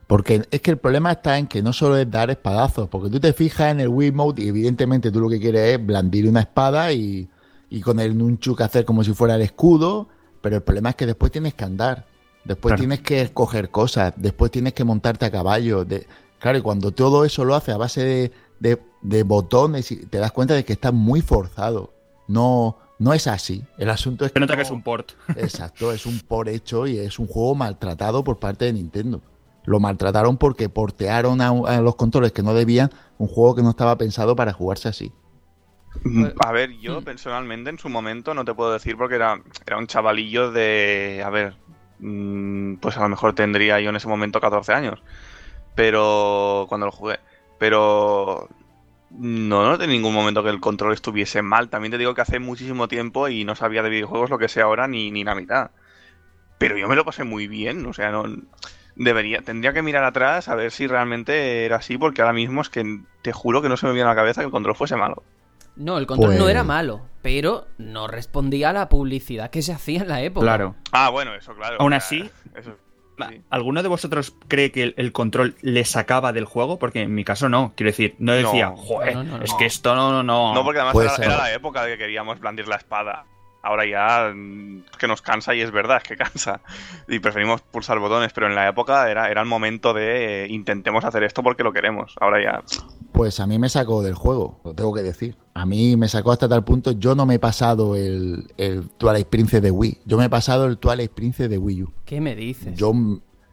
Porque 0.06 0.42
es 0.50 0.60
que 0.62 0.70
el 0.70 0.78
problema 0.78 1.12
está 1.12 1.38
en 1.38 1.46
que 1.46 1.62
no 1.62 1.74
solo 1.74 1.98
es 1.98 2.10
dar 2.10 2.30
espadazos, 2.30 2.88
porque 2.88 3.10
tú 3.10 3.20
te 3.20 3.34
fijas 3.34 3.70
en 3.72 3.80
el 3.80 3.88
Wii 3.88 4.12
Mode 4.12 4.42
y 4.42 4.48
evidentemente 4.48 5.10
tú 5.10 5.20
lo 5.20 5.28
que 5.28 5.38
quieres 5.38 5.74
es 5.78 5.84
blandir 5.86 6.26
una 6.26 6.40
espada 6.40 6.90
y, 6.92 7.28
y 7.68 7.80
con 7.82 8.00
el 8.00 8.16
nunchuk 8.16 8.62
hacer 8.62 8.86
como 8.86 9.04
si 9.04 9.12
fuera 9.12 9.34
el 9.34 9.42
escudo, 9.42 10.08
pero 10.40 10.56
el 10.56 10.62
problema 10.62 10.88
es 10.90 10.96
que 10.96 11.04
después 11.04 11.30
tienes 11.30 11.52
que 11.52 11.64
andar, 11.64 12.06
después 12.44 12.70
Claro. 12.70 12.80
tienes 12.80 13.00
que 13.00 13.30
coger 13.34 13.68
cosas, 13.70 14.14
después 14.16 14.50
tienes 14.50 14.72
que 14.72 14.84
montarte 14.84 15.26
a 15.26 15.30
caballo. 15.30 15.84
De... 15.84 16.06
Claro, 16.38 16.56
y 16.56 16.62
cuando 16.62 16.90
todo 16.92 17.26
eso 17.26 17.44
lo 17.44 17.54
hace 17.54 17.72
a 17.72 17.76
base 17.76 18.02
de, 18.02 18.32
de- 18.60 18.80
de 19.02 19.22
botones, 19.24 19.92
y 19.92 20.06
te 20.06 20.16
das 20.16 20.32
cuenta 20.32 20.54
de 20.54 20.64
que 20.64 20.72
está 20.72 20.90
muy 20.90 21.20
forzado. 21.20 21.92
No, 22.28 22.78
no 22.98 23.12
es 23.12 23.26
así. 23.26 23.64
El 23.78 23.90
asunto 23.90 24.24
es 24.24 24.32
Se 24.32 24.40
nota 24.40 24.54
no- 24.54 24.56
que 24.56 24.62
es 24.62 24.70
un 24.70 24.82
port. 24.82 25.12
Exacto, 25.36 25.92
es 25.92 26.06
un 26.06 26.18
por 26.20 26.48
hecho 26.48 26.86
y 26.86 26.98
es 26.98 27.18
un 27.18 27.26
juego 27.26 27.54
maltratado 27.54 28.24
por 28.24 28.38
parte 28.38 28.64
de 28.66 28.72
Nintendo. 28.74 29.20
Lo 29.64 29.80
maltrataron 29.80 30.36
porque 30.38 30.68
portearon 30.68 31.40
a, 31.40 31.48
a 31.48 31.80
los 31.80 31.96
controles 31.96 32.32
que 32.32 32.42
no 32.42 32.54
debían 32.54 32.90
un 33.18 33.28
juego 33.28 33.54
que 33.54 33.62
no 33.62 33.70
estaba 33.70 33.98
pensado 33.98 34.34
para 34.34 34.52
jugarse 34.52 34.88
así. 34.88 35.12
Mm, 36.04 36.22
Pues- 36.22 36.34
A 36.40 36.52
ver, 36.52 36.70
yo 36.78 37.00
Mm. 37.00 37.04
personalmente 37.04 37.70
en 37.70 37.78
su 37.78 37.88
momento 37.88 38.32
no 38.34 38.44
te 38.44 38.54
puedo 38.54 38.72
decir 38.72 38.96
porque 38.96 39.16
era, 39.16 39.40
era 39.66 39.76
un 39.78 39.86
chavalillo 39.86 40.50
de... 40.52 41.22
A 41.24 41.28
ver, 41.30 41.56
mm, 41.98 42.76
pues 42.76 42.96
a 42.96 43.02
lo 43.02 43.08
mejor 43.10 43.34
tendría 43.34 43.78
yo 43.80 43.90
en 43.90 43.96
ese 43.96 44.08
momento 44.08 44.40
14 44.40 44.72
años. 44.72 45.00
Pero... 45.74 46.66
Cuando 46.68 46.86
lo 46.86 46.92
jugué. 46.92 47.18
Pero... 47.58 48.48
No 49.10 49.64
noté 49.64 49.84
en 49.84 49.90
ningún 49.90 50.14
momento 50.14 50.42
que 50.42 50.50
el 50.50 50.60
control 50.60 50.92
estuviese 50.92 51.42
mal. 51.42 51.68
También 51.70 51.92
te 51.92 51.98
digo 51.98 52.14
que 52.14 52.20
hace 52.20 52.38
muchísimo 52.38 52.88
tiempo 52.88 53.28
y 53.28 53.44
no 53.44 53.54
sabía 53.54 53.82
de 53.82 53.88
videojuegos 53.90 54.30
lo 54.30 54.38
que 54.38 54.48
sé 54.48 54.60
ahora 54.60 54.86
ni, 54.86 55.10
ni 55.10 55.24
la 55.24 55.34
mitad. 55.34 55.70
Pero 56.58 56.76
yo 56.76 56.88
me 56.88 56.96
lo 56.96 57.04
pasé 57.04 57.24
muy 57.24 57.46
bien, 57.48 57.86
o 57.86 57.92
sea, 57.92 58.10
no... 58.10 58.24
Debería, 58.96 59.42
tendría 59.42 59.72
que 59.72 59.80
mirar 59.80 60.02
atrás 60.02 60.48
a 60.48 60.56
ver 60.56 60.72
si 60.72 60.88
realmente 60.88 61.64
era 61.64 61.76
así, 61.76 61.96
porque 61.96 62.20
ahora 62.20 62.32
mismo 62.32 62.62
es 62.62 62.68
que 62.68 63.00
te 63.22 63.32
juro 63.32 63.62
que 63.62 63.68
no 63.68 63.76
se 63.76 63.86
me 63.86 63.92
viene 63.92 64.06
a 64.08 64.12
la 64.12 64.16
cabeza 64.16 64.40
que 64.40 64.46
el 64.46 64.50
control 64.50 64.74
fuese 64.74 64.96
malo. 64.96 65.22
No, 65.76 65.98
el 65.98 66.06
control 66.08 66.32
no 66.32 66.40
Pues- 66.40 66.50
era 66.50 66.64
malo, 66.64 67.06
pero 67.22 67.68
no 67.78 68.08
respondía 68.08 68.70
a 68.70 68.72
la 68.72 68.88
publicidad 68.88 69.50
que 69.50 69.62
se 69.62 69.72
hacía 69.72 70.02
en 70.02 70.08
la 70.08 70.20
época. 70.22 70.44
Claro. 70.44 70.74
Ah, 70.90 71.10
bueno, 71.10 71.32
eso, 71.34 71.54
claro. 71.54 71.76
Aún 71.78 71.92
o 71.92 71.96
sea, 71.96 71.98
así, 71.98 72.28
eso, 72.56 72.76
sí. 73.28 73.40
¿Alguno 73.50 73.82
de 73.82 73.88
vosotros 73.88 74.34
cree 74.48 74.70
que 74.72 74.82
el, 74.82 74.94
el 74.96 75.12
control 75.12 75.56
le 75.62 75.84
sacaba 75.84 76.32
del 76.32 76.44
juego? 76.44 76.78
Porque 76.78 77.02
en 77.02 77.14
mi 77.14 77.24
caso 77.24 77.48
no. 77.48 77.72
Quiero 77.76 77.90
decir, 77.90 78.14
no 78.18 78.32
decía, 78.32 78.66
No. 78.70 78.76
joder, 78.76 79.14
No, 79.16 79.24
no, 79.24 79.38
no, 79.38 79.44
es 79.44 79.52
no. 79.52 79.56
que 79.58 79.66
esto 79.66 79.94
no, 79.94 80.10
no, 80.12 80.22
no. 80.22 80.54
No, 80.54 80.64
porque 80.64 80.80
además 80.80 81.18
era, 81.18 81.36
la 81.36 81.52
época 81.52 81.84
de 81.84 81.92
que 81.92 81.98
queríamos 81.98 82.38
blandir 82.40 82.68
la 82.68 82.76
espada. 82.76 83.24
Ahora 83.60 83.84
ya 83.86 84.32
mm, 84.34 84.84
es 84.92 84.96
que 84.98 85.08
nos 85.08 85.20
cansa 85.20 85.52
y 85.54 85.60
es 85.60 85.70
verdad, 85.72 85.98
es 86.02 86.04
que 86.08 86.16
cansa. 86.16 86.60
Y 87.08 87.18
preferimos 87.18 87.60
pulsar 87.60 87.98
botones, 87.98 88.32
pero 88.32 88.46
en 88.46 88.54
la 88.54 88.68
época 88.68 89.10
era, 89.10 89.28
era 89.30 89.40
el 89.40 89.48
momento 89.48 89.92
de 89.92 90.44
eh, 90.44 90.46
intentemos 90.48 91.04
hacer 91.04 91.24
esto 91.24 91.42
porque 91.42 91.64
lo 91.64 91.72
queremos. 91.72 92.14
Ahora 92.20 92.42
ya. 92.42 92.62
Pues 93.12 93.40
a 93.40 93.46
mí 93.46 93.58
me 93.58 93.68
sacó 93.68 94.02
del 94.02 94.14
juego, 94.14 94.60
lo 94.64 94.74
tengo 94.74 94.94
que 94.94 95.02
decir. 95.02 95.36
A 95.60 95.66
mí 95.66 95.96
me 95.96 96.08
sacó 96.08 96.30
hasta 96.32 96.48
tal 96.48 96.62
punto, 96.64 96.92
yo 96.92 97.14
no 97.14 97.26
me 97.26 97.34
he 97.34 97.38
pasado 97.38 97.96
el, 97.96 98.46
el 98.56 98.88
Twilight 98.96 99.26
Princess 99.26 99.60
de 99.60 99.70
Wii, 99.70 99.98
yo 100.04 100.16
me 100.16 100.26
he 100.26 100.30
pasado 100.30 100.66
el 100.66 100.78
Twilight 100.78 101.10
Princess 101.10 101.50
de 101.50 101.58
Wii 101.58 101.82
U. 101.82 101.92
¿Qué 102.04 102.20
me 102.20 102.36
dices? 102.36 102.76
Yo, 102.76 102.92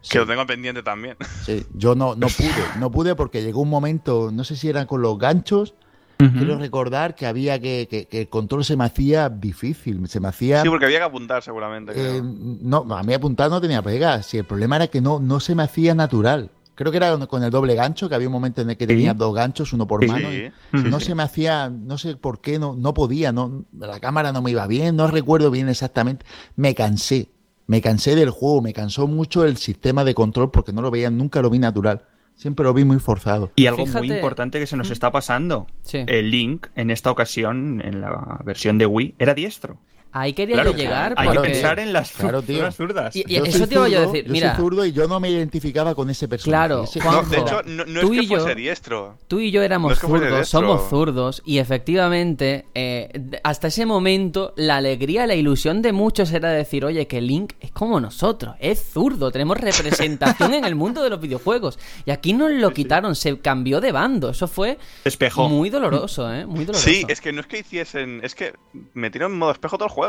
sí, 0.02 0.10
Que 0.12 0.20
lo 0.20 0.28
tengo 0.28 0.46
pendiente 0.46 0.84
también. 0.84 1.18
sí, 1.46 1.65
yo 1.74 1.96
no, 1.96 2.15
no 2.15 2.28
pude, 2.28 2.80
no 2.80 2.91
pude 2.91 3.15
porque 3.15 3.41
llegó 3.41 3.62
un 3.62 3.70
momento, 3.70 4.30
no 4.32 4.44
sé 4.44 4.56
si 4.56 4.70
era 4.70 4.86
con 4.86 5.02
los 5.02 5.18
ganchos, 5.18 5.74
quiero 6.18 6.58
recordar 6.58 7.13
que 7.15 7.26
había 7.26 7.60
que, 7.60 7.88
que- 7.89 8.06
que 8.06 8.22
el 8.22 8.30
control 8.30 8.63
se 8.63 8.78
me 8.78 8.86
hacía 8.86 9.28
difícil, 9.30 10.08
se 10.08 10.20
me 10.22 10.28
hacía... 10.30 10.62
Sí, 10.62 10.70
porque 10.70 10.86
había 10.86 11.00
que 11.00 11.04
apuntar 11.06 11.44
seguramente. 11.44 11.91
creo. 11.91 12.18
Eh, 12.18 12.22
no, 12.24 12.86
a 12.96 13.04
mí 13.04 13.13
apuntar 13.13 13.50
no 13.50 13.60
tenía 13.60 13.82
pega. 13.82 14.24
Si 14.24 14.38
el 14.38 14.46
problema 14.46 14.78
era 14.78 14.88
que 14.88 15.02
no, 15.02 15.20
no 15.20 15.39
se 15.41 15.56
me 15.56 15.63
hacía 15.63 15.94
natural. 15.94 16.52
Creo 16.76 16.92
que 16.92 16.98
era 16.98 17.18
con 17.28 17.42
el 17.44 17.50
doble 17.52 17.74
gancho, 17.74 18.10
que 18.10 18.16
había 18.16 18.28
un 18.28 18.34
momento 18.34 18.62
en 18.62 18.70
el 18.70 18.78
que 18.78 18.84
Sí. 18.86 18.90
tenía 18.90 19.14
dos 19.14 19.34
ganchos, 19.34 19.72
uno 19.74 19.88
por 19.88 20.02
Sí. 20.04 20.08
mano. 20.10 20.30
Sí, 20.30 20.52
y 20.74 20.78
no 20.90 21.00
sí. 21.00 21.08
se 21.08 21.16
me 21.16 21.24
hacía, 21.24 21.70
no 21.70 21.98
sé 21.98 22.16
por 22.18 22.42
qué, 22.42 22.60
no, 22.60 22.76
no 22.76 22.94
podía, 22.94 23.32
no, 23.32 23.66
la 23.78 24.00
cámara 24.00 24.32
no 24.32 24.42
me 24.42 24.52
iba 24.52 24.68
bien, 24.68 24.96
no 24.96 25.08
recuerdo 25.08 25.52
bien 25.52 25.70
exactamente. 25.70 26.26
Me 26.56 26.76
cansé, 26.76 27.30
me 27.68 27.82
cansé 27.82 28.16
del 28.16 28.30
juego, 28.30 28.62
me 28.62 28.74
cansó 28.74 29.08
mucho 29.08 29.46
el 29.46 29.58
sistema 29.58 30.04
de 30.04 30.14
control 30.14 30.52
porque 30.52 30.74
no 30.74 30.82
lo 30.82 30.92
veía, 30.92 31.10
nunca 31.10 31.42
lo 31.42 31.50
vi 31.50 31.60
natural. 31.60 32.04
Siempre 32.36 32.66
lo 32.66 32.74
vi 32.74 32.84
muy 32.84 33.00
forzado. 33.00 33.52
Y 33.56 33.66
algo 33.68 33.86
muy 33.86 34.12
importante 34.12 34.60
que 34.60 34.68
se 34.68 34.76
nos 34.76 34.92
está 34.92 35.10
pasando. 35.10 35.68
Sí. 35.84 36.04
El 36.06 36.32
Link, 36.32 36.68
en 36.76 36.92
esta 36.92 37.10
ocasión, 37.10 37.82
en 37.82 38.02
la 38.02 38.42
versión 38.44 38.78
de 38.78 38.86
Wii, 38.86 39.16
era 39.20 39.34
diestro. 39.34 39.78
Ahí 40.17 40.32
quería 40.32 40.56
Claro, 40.56 40.71
yo 40.71 40.78
llegar 40.78 41.13
hay 41.17 41.28
porque- 41.28 41.41
que 41.41 41.54
pensar 41.56 41.78
en 41.80 41.91
las 41.91 42.12
Claro, 42.13 42.41
tío. 42.41 42.71
zurdas. 42.71 43.13
Y- 43.17 43.25
y- 43.28 43.36
Yo 43.36 43.43
eso 43.43 43.67
te 43.67 43.75
iba 43.75 43.89
yo 43.89 43.97
a 43.97 44.01
decir, 44.04 44.23
yo 44.25 44.32
mira. 44.32 44.56
soy 44.56 44.63
zurdo 44.63 44.86
y 44.86 44.93
yo 44.93 45.10
no 45.10 45.19
me 45.19 45.30
identificaba 45.30 45.93
con 45.93 46.10
ese 46.10 46.30
personaje. 46.30 46.49
Claro, 46.67 46.84
Ese- 46.86 46.99
No, 46.99 47.06
Juanjo, 47.12 47.30
de 47.32 47.38
hecho, 47.38 47.62
no, 47.65 47.84
no 47.84 47.99
tú 47.99 48.13
es 48.13 48.17
y 48.19 48.21
que 48.21 48.28
yo- 48.34 48.39
fuese 48.39 48.56
diestro. 48.56 49.17
Tú 49.28 49.39
y 49.41 49.51
yo 49.51 49.62
éramos 49.62 49.89
No 49.89 49.93
es 49.93 49.99
que 49.99 50.08
fuese 50.08 50.25
zurdos, 50.30 50.47
somos 50.49 50.89
zurdos, 50.89 51.41
y 51.45 51.58
efectivamente, 51.58 52.65
eh, 52.75 53.10
hasta 53.43 53.67
ese 53.67 53.86
momento, 53.86 54.54
la 54.56 54.78
alegría, 54.78 55.28
la 55.28 55.36
ilusión 55.36 55.82
de 55.82 55.91
muchos 55.91 56.32
era 56.32 56.49
decir, 56.49 56.86
oye, 56.86 57.08
que 57.08 57.19
Link 57.19 57.54
es 57.60 57.71
como 57.71 57.99
nosotros, 57.99 58.56
es 58.62 58.82
zurdo, 58.93 59.32
tenemos 59.32 59.58
representación 59.60 60.54
en 60.54 60.63
el 60.63 60.75
mundo 60.75 61.04
de 61.04 61.10
los 61.10 61.19
videojuegos. 61.19 61.78
Y 62.06 62.12
aquí 62.12 62.32
nos 62.32 62.51
lo 62.51 62.71
quitaron, 62.71 63.15
se 63.15 63.38
cambió 63.39 63.82
de 63.82 63.91
bando, 63.91 64.30
eso 64.30 64.47
fue 64.47 64.78
Despejó. 65.04 65.49
muy 65.49 65.69
doloroso, 65.69 66.34
¿eh? 66.34 66.45
Muy 66.45 66.63
doloroso. 66.63 66.88
Sí, 66.89 67.04
es 67.10 67.19
que 67.19 67.34
no 67.34 67.41
es 67.41 67.47
que 67.47 67.60
hiciesen. 67.60 68.21
Es 68.23 68.34
que 68.34 68.54
metieron 68.93 69.34
en 69.34 69.39
modo 69.39 69.51
espejo 69.51 69.78
todo 69.78 69.88
el 69.88 69.91
juego. 69.91 70.05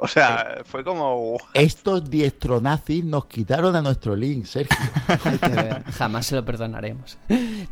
O 0.00 0.06
sea, 0.06 0.58
fue 0.64 0.84
como. 0.84 1.36
Estos 1.54 2.08
diestro 2.08 2.60
nazis 2.60 3.04
nos 3.04 3.26
quitaron 3.26 3.74
a 3.74 3.82
nuestro 3.82 4.14
Link, 4.14 4.44
Sergio. 4.44 4.76
Hay 5.24 5.38
que 5.38 5.48
ver, 5.48 5.82
Jamás 5.90 6.26
se 6.26 6.36
lo 6.36 6.44
perdonaremos. 6.44 7.18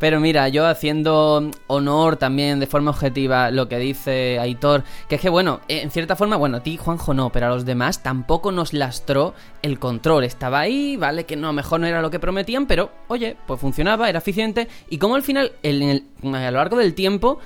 Pero 0.01 0.19
mira, 0.19 0.49
yo 0.49 0.67
haciendo 0.67 1.49
honor 1.69 2.17
también 2.17 2.59
de 2.59 2.67
forma 2.67 2.91
objetiva 2.91 3.53
lo 3.53 3.69
que 3.69 3.79
dice 3.79 4.41
Aitor, 4.41 4.83
que 5.09 5.15
es 5.15 5.21
que 5.21 5.29
bueno, 5.29 5.61
eh, 5.69 5.83
en 5.83 5.93
cierta 5.93 6.17
forma, 6.17 6.35
bueno, 6.35 6.57
a 6.57 6.63
ti 6.65 6.77
Juanjo 6.77 7.15
no, 7.15 7.31
pero 7.31 7.47
a 7.47 7.51
los 7.51 7.65
demás 7.65 8.03
tampoco 8.03 8.51
nos 8.51 8.73
lastró 8.73 9.33
el 9.63 9.79
control. 9.79 10.25
Estaba 10.25 10.59
ahí, 10.59 10.97
vale, 10.97 11.27
que 11.27 11.37
no, 11.37 11.47
a 11.47 11.51
lo 11.51 11.55
mejor 11.55 11.79
no 11.79 11.87
era 11.87 12.03
lo 12.03 12.11
que 12.11 12.19
prometían, 12.19 12.67
pero 12.67 12.91
oye, 13.07 13.37
pues 13.47 13.61
funcionaba, 13.61 14.09
era 14.09 14.19
eficiente. 14.19 14.67
Y 14.91 14.99
como 14.99 15.15
al 15.15 15.23
final, 15.23 15.53
en 15.63 15.81
el- 15.81 16.05
a 16.35 16.51
lo 16.51 16.57
largo 16.59 16.77
del 16.77 16.95
tiempo, 16.95 17.39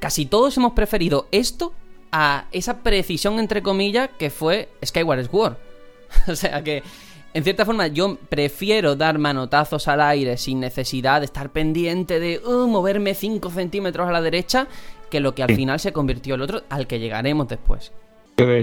casi 0.00 0.24
todos 0.24 0.56
hemos 0.56 0.72
preferido 0.72 1.28
esto 1.32 1.74
a 2.12 2.44
esa 2.52 2.78
precisión, 2.82 3.38
entre 3.38 3.62
comillas, 3.62 4.10
que 4.18 4.30
fue 4.30 4.68
Skyward 4.84 5.30
Sword. 5.30 5.56
o 6.28 6.36
sea 6.36 6.62
que, 6.62 6.82
en 7.34 7.42
cierta 7.42 7.64
forma, 7.64 7.86
yo 7.86 8.18
prefiero 8.28 8.94
dar 8.96 9.18
manotazos 9.18 9.88
al 9.88 10.00
aire 10.02 10.36
sin 10.36 10.60
necesidad 10.60 11.20
de 11.20 11.24
estar 11.26 11.50
pendiente 11.50 12.20
de 12.20 12.38
uh, 12.38 12.66
moverme 12.68 13.14
5 13.14 13.50
centímetros 13.50 14.06
a 14.08 14.12
la 14.12 14.20
derecha, 14.20 14.66
que 15.10 15.20
lo 15.20 15.34
que 15.34 15.42
al 15.42 15.48
Sí. 15.50 15.56
final 15.56 15.80
se 15.80 15.92
convirtió 15.92 16.34
el 16.34 16.42
otro, 16.42 16.62
al 16.68 16.86
que 16.86 16.98
llegaremos 17.00 17.48
después. 17.48 17.92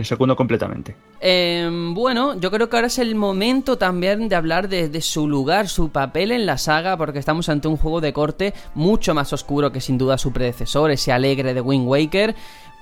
Segundo 0.04 0.36
completamente. 0.36 0.96
Em, 1.22 1.94
bueno, 1.94 2.38
yo 2.40 2.52
creo 2.52 2.70
que 2.70 2.76
ahora 2.76 2.88
es 2.88 2.98
el 3.00 3.16
momento 3.16 3.78
también 3.78 4.28
de 4.28 4.36
hablar 4.36 4.68
de, 4.68 4.90
de 4.90 5.00
su 5.02 5.28
lugar, 5.28 5.70
su 5.70 5.90
papel 5.90 6.32
en 6.32 6.46
la 6.46 6.58
saga, 6.58 6.98
porque 6.98 7.20
estamos 7.20 7.48
ante 7.50 7.68
un 7.68 7.78
juego 7.78 8.02
de 8.02 8.12
corte 8.12 8.54
mucho 8.74 9.14
más 9.14 9.32
oscuro 9.32 9.72
que 9.72 9.80
sin 9.80 9.98
duda 9.98 10.18
su 10.18 10.34
predecesor, 10.34 10.92
ese 10.92 11.12
alegre 11.12 11.54
de 11.54 11.62
Wind 11.62 11.88
Waker. 11.88 12.36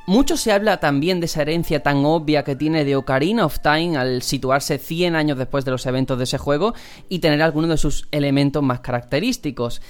Mucho 0.10 0.38
se 0.38 0.54
habla 0.54 0.80
también 0.80 1.20
de 1.20 1.26
esa 1.26 1.42
herencia 1.42 1.84
tan 1.84 2.06
obvia 2.06 2.46
que 2.46 2.56
tiene 2.56 2.86
de 2.86 2.96
Ocarina 2.96 3.46
of 3.46 3.60
Time 3.60 3.98
al 3.98 4.22
situarse 4.22 4.78
100 4.78 5.18
años 5.18 5.38
después 5.38 5.66
de 5.66 5.72
los 5.72 5.86
eventos 5.86 6.18
de 6.18 6.24
ese 6.24 6.38
juego 6.38 6.74
y 7.10 7.20
tener 7.20 7.42
algunos 7.42 7.70
de 7.70 7.76
sus 7.76 8.08
elementos 8.12 8.64
más 8.64 8.80
característicos. 8.80 9.82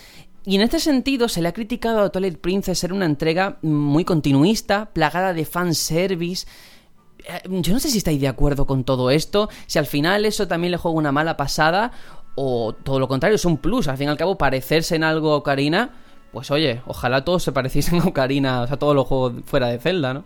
Y 0.44 0.56
en 0.56 0.62
este 0.62 0.80
sentido 0.80 1.30
se 1.30 1.44
le 1.44 1.50
ha 1.50 1.54
criticado 1.54 2.00
a 2.00 2.10
Twilight 2.10 2.40
Princess 2.40 2.80
ser 2.80 2.94
una 2.94 3.06
entrega 3.06 3.60
muy 3.62 4.06
continuista, 4.06 4.90
plagada 4.92 5.34
de 5.34 5.46
fanservice. 5.46 6.48
Eh, 7.20 7.42
yo 7.48 7.74
no 7.74 7.80
sé 7.80 7.92
si 7.92 8.00
estáis 8.00 8.20
de 8.20 8.28
acuerdo 8.28 8.66
con 8.66 8.86
todo 8.86 9.12
esto, 9.12 9.50
si 9.68 9.78
al 9.78 9.86
final 9.86 10.26
eso 10.26 10.48
también 10.48 10.72
le 10.72 10.78
juega 10.78 10.98
una 10.98 11.12
mala 11.12 11.38
pasada 11.38 11.92
o 12.34 12.74
todo 12.74 13.00
lo 13.00 13.08
contrario, 13.08 13.36
es 13.36 13.46
un 13.46 13.58
plus, 13.58 13.88
al 13.88 13.98
fin 13.98 14.08
y 14.08 14.10
al 14.10 14.18
cabo 14.18 14.36
parecerse 14.36 14.96
en 14.96 15.04
algo 15.04 15.34
a 15.34 15.38
Ocarina, 15.38 15.92
pues 16.38 16.52
oye, 16.52 16.84
ojalá 16.86 17.26
todos 17.26 17.42
se 17.42 17.52
pareciesen 17.52 18.00
a 18.04 18.06
Ocarina, 18.06 18.62
o 18.62 18.68
sea, 18.68 18.78
todos 18.78 18.94
los 18.94 19.08
juegos 19.08 19.34
fuera 19.46 19.70
de 19.70 19.80
Zelda, 19.80 20.14
¿no? 20.14 20.24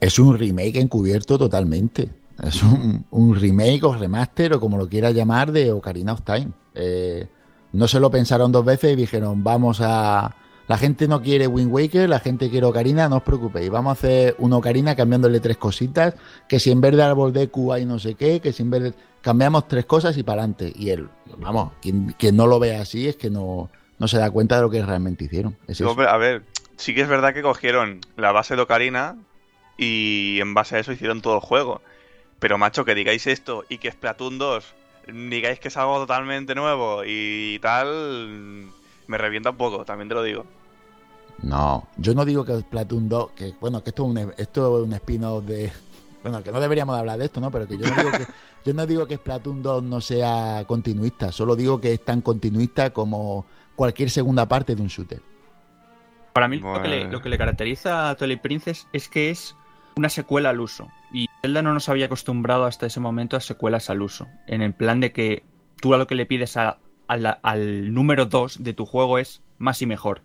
Es 0.00 0.18
un 0.18 0.36
remake 0.36 0.80
encubierto 0.80 1.38
totalmente. 1.38 2.10
Es 2.42 2.64
un, 2.64 3.36
remake 3.36 3.84
o 3.84 3.94
remaster 3.94 4.54
o 4.54 4.60
como 4.60 4.76
lo 4.76 4.88
quieras 4.88 5.14
llamar 5.14 5.52
de 5.52 5.70
Ocarina 5.70 6.14
of 6.14 6.22
Time. 6.22 6.48
Eh, 6.74 7.28
no 7.74 7.86
se 7.86 8.00
lo 8.00 8.10
pensaron 8.10 8.50
dos 8.50 8.64
veces 8.64 8.92
y 8.92 8.96
dijeron, 8.96 9.44
vamos 9.44 9.80
a... 9.80 10.34
La 10.66 10.76
gente 10.78 11.06
no 11.06 11.22
quiere 11.22 11.46
Wind 11.46 11.72
Waker, 11.72 12.08
la 12.08 12.18
gente 12.18 12.50
quiere 12.50 12.66
Ocarina, 12.66 13.08
no 13.08 13.18
os 13.18 13.22
preocupéis. 13.22 13.70
Vamos 13.70 13.90
a 13.90 13.92
hacer 13.92 14.34
una 14.40 14.56
Ocarina 14.56 14.96
cambiándole 14.96 15.38
tres 15.38 15.58
cositas, 15.58 16.14
que 16.48 16.58
si 16.58 16.72
en 16.72 16.80
vez 16.80 16.96
de 16.96 17.04
árbol 17.04 17.32
de 17.32 17.48
Q 17.48 17.72
hay 17.72 17.86
no 17.86 18.00
sé 18.00 18.16
qué, 18.16 18.40
que 18.40 18.52
si 18.52 18.64
en 18.64 18.70
vez 18.70 18.82
de... 18.82 18.94
Cambiamos 19.20 19.68
tres 19.68 19.86
cosas 19.86 20.18
y 20.18 20.24
para 20.24 20.42
adelante. 20.42 20.72
Y 20.76 20.90
él, 20.90 21.08
vamos, 21.38 21.72
quien, 21.80 22.14
no 22.36 22.46
lo 22.46 22.58
ve 22.58 22.76
así 22.76 23.08
es 23.08 23.16
que 23.16 23.30
no, 23.30 23.70
no 23.98 24.08
se 24.08 24.18
da 24.18 24.30
cuenta 24.30 24.56
de 24.56 24.62
lo 24.62 24.70
que 24.70 24.84
realmente 24.84 25.24
hicieron. 25.24 25.56
a 26.08 26.16
ver, 26.16 26.42
sí 26.76 26.94
que 26.94 27.02
es 27.02 27.08
verdad 27.08 27.34
que 27.34 27.42
cogieron 27.42 28.00
la 28.16 28.32
base 28.32 28.56
de 28.56 28.62
Ocarina 28.62 29.16
y 29.76 30.38
en 30.40 30.54
base 30.54 30.76
a 30.76 30.78
eso 30.78 30.92
hicieron 30.92 31.22
todo 31.22 31.34
el 31.34 31.40
juego. 31.40 31.80
Pero 32.38 32.58
macho, 32.58 32.84
que 32.84 32.94
digáis 32.94 33.26
esto 33.26 33.64
y 33.68 33.78
que 33.78 33.90
Splatoon 33.90 34.38
2 34.38 34.74
digáis 35.06 35.60
que 35.60 35.68
es 35.68 35.76
algo 35.76 35.98
totalmente 35.98 36.54
nuevo 36.54 37.02
y 37.04 37.58
tal, 37.60 38.68
me 39.06 39.18
revienta 39.18 39.50
un 39.50 39.56
poco, 39.56 39.84
también 39.84 40.08
te 40.08 40.14
lo 40.14 40.22
digo. 40.22 40.44
No, 41.42 41.86
yo 41.96 42.14
no 42.14 42.24
digo 42.24 42.44
que 42.44 42.58
Splatoon 42.58 43.08
2, 43.08 43.30
que 43.32 43.54
bueno, 43.60 43.82
que 43.82 43.90
esto 43.90 44.04
es 44.04 44.08
un, 44.08 44.32
esto 44.36 44.78
es 44.78 44.86
un 44.86 44.92
spin-off 44.94 45.44
de... 45.44 45.72
Bueno, 46.22 46.42
que 46.42 46.50
no 46.50 46.58
deberíamos 46.58 46.98
hablar 46.98 47.20
de 47.20 47.26
esto, 47.26 47.40
¿no? 47.40 47.52
Pero 47.52 47.68
que 47.68 47.78
yo 47.78 47.86
no 47.86 47.94
digo 47.94 48.10
que, 48.10 48.26
yo 48.64 48.74
no 48.74 48.84
digo 48.84 49.06
que 49.06 49.14
Splatoon 49.14 49.62
2 49.62 49.84
no 49.84 50.00
sea 50.00 50.64
continuista, 50.66 51.30
solo 51.30 51.54
digo 51.54 51.80
que 51.80 51.92
es 51.92 52.04
tan 52.04 52.20
continuista 52.20 52.90
como 52.90 53.46
cualquier 53.76 54.10
segunda 54.10 54.48
parte 54.48 54.74
de 54.74 54.82
un 54.82 54.88
shooter. 54.88 55.22
Para 56.32 56.48
mí 56.48 56.58
lo, 56.58 56.82
que 56.82 56.88
le, 56.88 57.04
lo, 57.04 57.22
que 57.22 57.28
le, 57.28 57.38
caracteriza 57.38 58.10
a 58.10 58.16
Twilight 58.16 58.42
Princess 58.42 58.88
es 58.92 59.08
que 59.08 59.30
es 59.30 59.56
una 59.96 60.08
secuela 60.08 60.50
al 60.50 60.60
uso. 60.60 60.88
Y 61.12 61.28
Zelda 61.40 61.62
no 61.62 61.72
nos 61.72 61.88
había 61.88 62.06
acostumbrado 62.06 62.64
hasta 62.64 62.86
ese 62.86 63.00
momento 63.00 63.36
a 63.36 63.40
secuelas 63.40 63.88
al 63.88 64.02
uso. 64.02 64.26
En 64.46 64.60
el 64.60 64.74
plan 64.74 65.00
de 65.00 65.12
que 65.12 65.44
tú 65.80 65.94
a 65.94 65.98
lo 65.98 66.06
que 66.06 66.14
le 66.14 66.26
pides 66.26 66.56
al 66.56 67.94
número 67.94 68.26
2 68.26 68.62
de 68.62 68.72
tu 68.74 68.84
juego 68.84 69.18
es 69.18 69.42
más 69.58 69.80
y 69.80 69.86
mejor. 69.86 70.22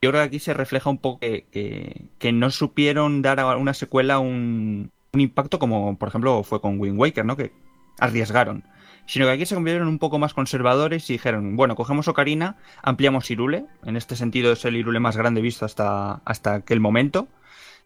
Yo 0.00 0.10
creo 0.10 0.22
que 0.22 0.26
aquí 0.26 0.38
se 0.40 0.52
refleja 0.52 0.90
un 0.90 0.98
poco 0.98 1.20
que, 1.20 2.32
no 2.32 2.50
supieron 2.50 3.22
dar 3.22 3.38
a 3.38 3.56
una 3.56 3.72
secuela 3.72 4.18
un, 4.18 4.90
impacto 5.12 5.58
como, 5.58 5.96
por 5.96 6.08
ejemplo, 6.08 6.42
fue 6.42 6.60
con 6.60 6.80
Wind 6.80 6.98
Waker, 6.98 7.24
¿no? 7.24 7.36
Que 7.36 7.52
arriesgaron. 8.00 8.64
Sino 9.06 9.26
que 9.26 9.32
aquí 9.32 9.46
se 9.46 9.54
convirtieron 9.54 9.88
un 9.88 9.98
poco 9.98 10.18
más 10.18 10.32
conservadores 10.32 11.10
y 11.10 11.14
dijeron, 11.14 11.56
bueno, 11.56 11.74
cogemos 11.74 12.08
Ocarina, 12.08 12.56
ampliamos 12.82 13.30
Irule. 13.30 13.66
En 13.84 13.96
este 13.96 14.16
sentido 14.16 14.52
es 14.52 14.64
el 14.64 14.76
Irule 14.76 15.00
más 15.00 15.16
grande 15.16 15.40
visto 15.40 15.64
hasta, 15.64 16.22
hasta 16.24 16.54
aquel 16.54 16.80
momento 16.80 17.28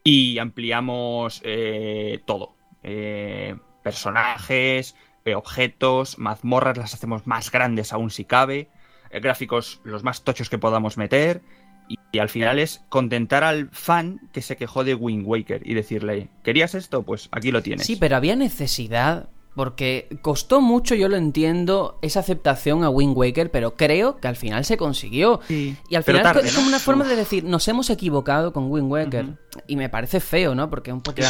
y 0.03 0.39
ampliamos 0.39 1.41
eh, 1.43 2.21
todo. 2.25 2.55
Eh, 2.83 3.55
personajes, 3.83 4.95
eh, 5.25 5.35
objetos, 5.35 6.17
mazmorras, 6.17 6.77
las 6.77 6.93
hacemos 6.93 7.27
más 7.27 7.51
grandes 7.51 7.91
aún 7.91 8.09
si 8.09 8.23
cabe, 8.23 8.69
gráficos 9.11 9.81
los 9.83 10.03
más 10.03 10.23
tochos 10.23 10.49
que 10.49 10.57
podamos 10.57 10.97
meter. 10.97 11.41
Y, 11.89 12.19
al 12.19 12.29
final 12.29 12.57
es 12.57 12.85
contentar 12.89 13.43
al 13.43 13.69
fan 13.71 14.29
que 14.31 14.41
se 14.41 14.55
quejó 14.55 14.83
de 14.83 14.95
Wind 14.95 15.25
Waker 15.25 15.61
y 15.65 15.73
decirle, 15.73 16.29
¿querías 16.41 16.73
esto? 16.73 17.03
Pues 17.03 17.27
aquí 17.31 17.51
lo 17.51 17.61
tienes. 17.61 17.85
Sí, 17.85 17.95
pero 17.95 18.15
había 18.15 18.35
necesidad 18.35 19.29
porque 19.57 20.07
costó 20.21 20.61
mucho, 20.61 20.93
yo 20.93 21.09
lo 21.09 21.17
entiendo, 21.17 21.97
esa 22.03 22.19
aceptación 22.19 22.83
a 22.83 22.91
Wind 22.91 23.17
Waker, 23.17 23.49
pero 23.49 23.73
creo 23.73 24.17
que 24.17 24.27
al 24.27 24.35
final 24.35 24.63
se 24.65 24.77
consiguió. 24.77 25.41
y 25.49 25.75
al 25.95 26.03
final 26.03 26.37
es 26.43 26.53
como 26.53 26.67
una 26.67 26.77
forma 26.77 27.05
de 27.05 27.15
decir, 27.15 27.43
nos 27.43 27.67
hemos 27.67 27.89
equivocado 27.89 28.53
con 28.53 28.71
Wind 28.71 28.91
Waker. 28.91 29.25
Y 29.65 29.75
me 29.75 29.89
parece 29.89 30.19
feo, 30.19 30.53
¿no? 30.53 30.69
Porque 30.69 30.91
es 30.91 30.93
un 30.93 31.01
poquito 31.01 31.27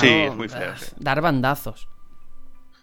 dar 0.97 1.21
bandazos. 1.21 1.87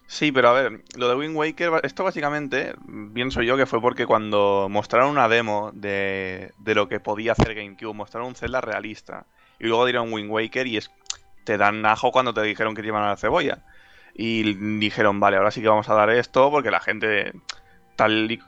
Sí, 0.07 0.33
pero 0.33 0.49
a 0.49 0.53
ver, 0.55 0.83
lo 0.97 1.11
de 1.11 1.15
Wind 1.15 1.37
Waker, 1.37 1.73
esto 1.83 2.05
básicamente, 2.05 2.75
pienso 3.13 3.43
yo 3.43 3.59
que 3.59 3.67
fue 3.67 3.83
porque 3.83 4.07
cuando 4.07 4.69
mostraron 4.71 5.11
una 5.11 5.29
demo 5.29 5.73
de, 5.75 6.53
de 6.57 6.75
lo 6.75 6.89
que 6.89 7.01
podía 7.01 7.33
hacer 7.33 7.55
GameCube, 7.55 7.93
mostraron 7.93 8.29
un 8.29 8.35
Zelda 8.35 8.63
realista. 8.63 9.27
Y 9.61 9.67
luego 9.67 9.85
dieron 9.85 10.11
Wind 10.11 10.31
Waker 10.31 10.67
y 10.67 10.79
es, 10.79 10.91
te 11.45 11.59
dan 11.59 11.85
ajo 11.85 12.13
cuando 12.13 12.33
te 12.33 12.41
dijeron 12.41 12.75
que 12.75 12.81
te 12.81 12.89
iban 12.89 13.03
a 13.03 13.09
la 13.09 13.17
cebolla 13.19 13.63
y 14.15 14.55
dijeron, 14.79 15.19
vale, 15.19 15.37
ahora 15.37 15.51
sí 15.51 15.61
que 15.61 15.69
vamos 15.69 15.89
a 15.89 15.95
dar 15.95 16.09
esto 16.11 16.51
porque 16.51 16.71
la 16.71 16.81
gente, 16.81 17.33
tal 17.97 18.31
y, 18.31 18.41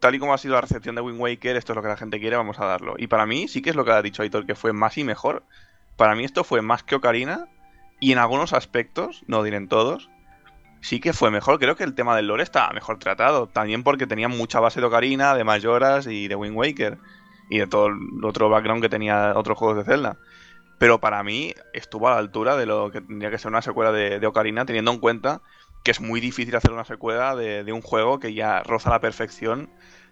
tal 0.00 0.14
y 0.14 0.18
como 0.18 0.34
ha 0.34 0.38
sido 0.38 0.54
la 0.54 0.60
recepción 0.60 0.94
de 0.94 1.00
Wind 1.00 1.18
Waker, 1.18 1.56
esto 1.56 1.72
es 1.72 1.76
lo 1.76 1.82
que 1.82 1.88
la 1.88 1.96
gente 1.96 2.20
quiere, 2.20 2.36
vamos 2.36 2.60
a 2.60 2.66
darlo. 2.66 2.94
Y 2.98 3.06
para 3.06 3.24
mí 3.24 3.48
sí 3.48 3.62
que 3.62 3.70
es 3.70 3.76
lo 3.76 3.86
que 3.86 3.92
ha 3.92 4.02
dicho 4.02 4.22
Aitor, 4.22 4.44
que 4.44 4.54
fue 4.54 4.74
más 4.74 4.98
y 4.98 5.04
mejor. 5.04 5.44
Para 5.96 6.14
mí 6.14 6.24
esto 6.24 6.44
fue 6.44 6.60
más 6.60 6.82
que 6.82 6.94
Ocarina 6.94 7.48
y 8.00 8.12
en 8.12 8.18
algunos 8.18 8.52
aspectos, 8.52 9.24
no 9.26 9.42
diré 9.42 9.56
en 9.56 9.68
todos, 9.68 10.10
sí 10.82 11.00
que 11.00 11.14
fue 11.14 11.30
mejor. 11.30 11.58
Creo 11.58 11.74
que 11.74 11.84
el 11.84 11.94
tema 11.94 12.14
del 12.14 12.26
lore 12.26 12.42
estaba 12.42 12.72
mejor 12.72 12.98
tratado. 12.98 13.48
También 13.48 13.82
porque 13.82 14.06
tenía 14.06 14.28
mucha 14.28 14.60
base 14.60 14.80
de 14.80 14.86
Ocarina, 14.86 15.34
de 15.34 15.42
Majoras 15.42 16.06
y 16.06 16.28
de 16.28 16.36
Wind 16.36 16.56
Waker. 16.56 16.98
Y 17.50 17.58
de 17.58 17.66
todo 17.66 17.86
el 17.86 18.24
otro 18.24 18.50
background 18.50 18.82
que 18.82 18.90
tenía 18.90 19.32
otros 19.34 19.56
juegos 19.56 19.78
de 19.78 19.84
Zelda 19.84 20.18
pero 20.78 21.00
para 21.00 21.22
mí 21.22 21.54
estuvo 21.72 22.08
a 22.08 22.12
la 22.12 22.18
altura 22.18 22.56
de 22.56 22.66
lo 22.66 22.90
que 22.90 23.00
tendría 23.00 23.30
que 23.30 23.38
ser 23.38 23.50
una 23.50 23.62
secuela 23.62 23.92
de, 23.92 24.24
Ocarina, 24.26 24.64
teniendo 24.64 24.92
en 24.92 24.98
cuenta 24.98 25.42
que 25.82 25.90
es 25.90 26.00
muy 26.00 26.20
difícil 26.20 26.54
hacer 26.56 26.72
una 26.72 26.84
secuela 26.84 27.36
de, 27.36 27.72
un 27.72 27.82
juego 27.82 28.18
que 28.18 28.34
ya 28.34 28.62
roza 28.62 28.90
la 28.90 29.00
perfección 29.00 29.70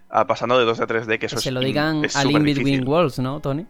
pasando 0.09 0.59
de 0.59 0.65
2 0.65 0.81
a 0.81 0.87
3D, 0.87 1.19
que 1.19 1.27
eso 1.27 1.37
que 1.37 1.43
se 1.43 1.51
lo 1.51 1.61
digan 1.61 2.03
al 2.15 2.31
In 2.31 2.45
Between 2.45 2.87
Worlds, 2.87 3.19
¿no, 3.19 3.41
Tony? 3.41 3.67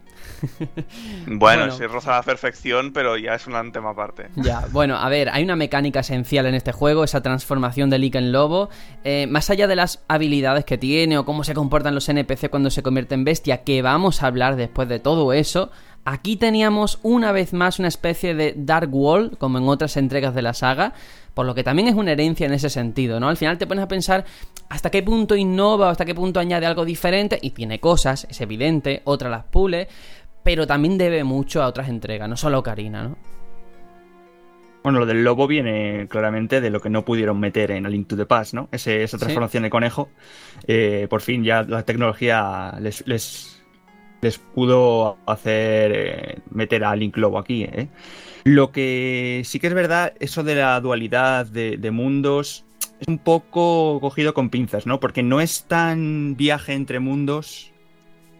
bueno, 1.27 1.71
se 1.71 1.87
roza 1.87 2.11
la 2.11 2.23
perfección, 2.23 2.93
pero 2.93 3.17
ya 3.17 3.33
es 3.33 3.47
un 3.47 3.71
tema 3.71 3.89
aparte. 3.89 4.29
Ya, 4.35 4.65
bueno, 4.71 4.97
a 4.97 5.09
ver, 5.09 5.29
hay 5.29 5.43
una 5.43 5.55
mecánica 5.55 6.01
esencial 6.01 6.45
en 6.45 6.53
este 6.53 6.71
juego, 6.71 7.03
esa 7.03 7.21
transformación 7.21 7.89
de 7.89 7.97
Link 7.97 8.15
en 8.15 8.31
lobo. 8.31 8.69
Eh, 9.03 9.25
más 9.27 9.49
allá 9.49 9.67
de 9.67 9.75
las 9.75 10.03
habilidades 10.07 10.63
que 10.63 10.77
tiene 10.77 11.17
o 11.17 11.25
cómo 11.25 11.43
se 11.43 11.55
comportan 11.55 11.95
los 11.95 12.07
NPC 12.07 12.49
cuando 12.49 12.69
se 12.69 12.83
convierte 12.83 13.15
en 13.15 13.23
bestia, 13.23 13.63
que 13.63 13.81
vamos 13.81 14.21
a 14.21 14.27
hablar 14.27 14.55
después 14.55 14.87
de 14.87 14.99
todo 14.99 15.33
eso, 15.33 15.71
Aquí 16.09 16.37
teníamos 16.37 16.99
una 17.03 17.33
vez 17.33 17.51
más 17.51 17.79
una 17.79 17.89
especie 17.89 18.33
de 18.33 18.53
Dark 18.55 18.95
Wall, 18.95 19.37
como 19.37 19.57
en 19.57 19.67
otras 19.67 19.97
entregas 19.97 20.33
de 20.33 20.41
la 20.41 20.53
saga, 20.53 20.93
por 21.33 21.45
lo 21.45 21.53
que 21.53 21.65
también 21.65 21.89
es 21.89 21.95
una 21.95 22.13
herencia 22.13 22.47
en 22.47 22.53
ese 22.53 22.69
sentido, 22.69 23.19
¿no? 23.19 23.27
Al 23.27 23.35
final 23.35 23.57
te 23.57 23.67
pones 23.67 23.83
a 23.83 23.89
pensar 23.89 24.23
hasta 24.69 24.89
qué 24.89 25.03
punto 25.03 25.35
innova 25.35 25.87
o 25.87 25.89
hasta 25.89 26.05
qué 26.05 26.15
punto 26.15 26.39
añade 26.39 26.65
algo 26.65 26.85
diferente, 26.85 27.37
y 27.41 27.49
tiene 27.49 27.81
cosas, 27.81 28.25
es 28.29 28.39
evidente, 28.39 29.01
otras 29.03 29.29
las 29.29 29.43
pule, 29.43 29.89
pero 30.43 30.65
también 30.65 30.97
debe 30.97 31.25
mucho 31.25 31.61
a 31.61 31.67
otras 31.67 31.89
entregas, 31.89 32.29
no 32.29 32.37
solo 32.37 32.63
Karina, 32.63 33.03
¿no? 33.03 33.17
Bueno, 34.83 34.99
lo 34.99 35.05
del 35.05 35.25
lobo 35.25 35.45
viene 35.45 36.07
claramente 36.07 36.61
de 36.61 36.69
lo 36.69 36.79
que 36.79 36.89
no 36.89 37.03
pudieron 37.03 37.37
meter 37.37 37.71
en 37.71 37.85
A 37.85 37.89
Link 37.89 38.07
to 38.07 38.15
the 38.15 38.25
Past, 38.25 38.53
¿no? 38.53 38.69
esa 38.71 39.17
transformación 39.17 39.63
de 39.63 39.69
conejo. 39.69 40.07
Eh, 40.67 41.07
por 41.09 41.19
fin 41.19 41.43
ya 41.43 41.63
la 41.63 41.83
tecnología 41.83 42.77
les 42.79 43.05
les 43.05 43.56
pudo 44.53 45.17
hacer 45.25 45.91
eh, 45.93 46.39
meter 46.51 46.83
a 46.83 46.95
Link 46.95 47.17
Lobo 47.17 47.37
aquí. 47.37 47.63
¿eh? 47.63 47.87
Lo 48.43 48.71
que 48.71 49.41
sí 49.45 49.59
que 49.59 49.67
es 49.67 49.73
verdad, 49.73 50.13
eso 50.19 50.43
de 50.43 50.55
la 50.55 50.79
dualidad 50.79 51.45
de, 51.45 51.91
mundos 51.91 52.65
es 52.99 53.07
un 53.07 53.19
poco 53.19 53.99
cogido 54.01 54.33
con 54.33 54.49
pinzas, 54.49 54.87
¿no? 54.87 54.99
Porque 54.99 55.23
no 55.23 55.39
es 55.41 55.65
tan 55.65 56.35
viaje 56.35 56.73
entre 56.73 56.99
mundos 56.99 57.71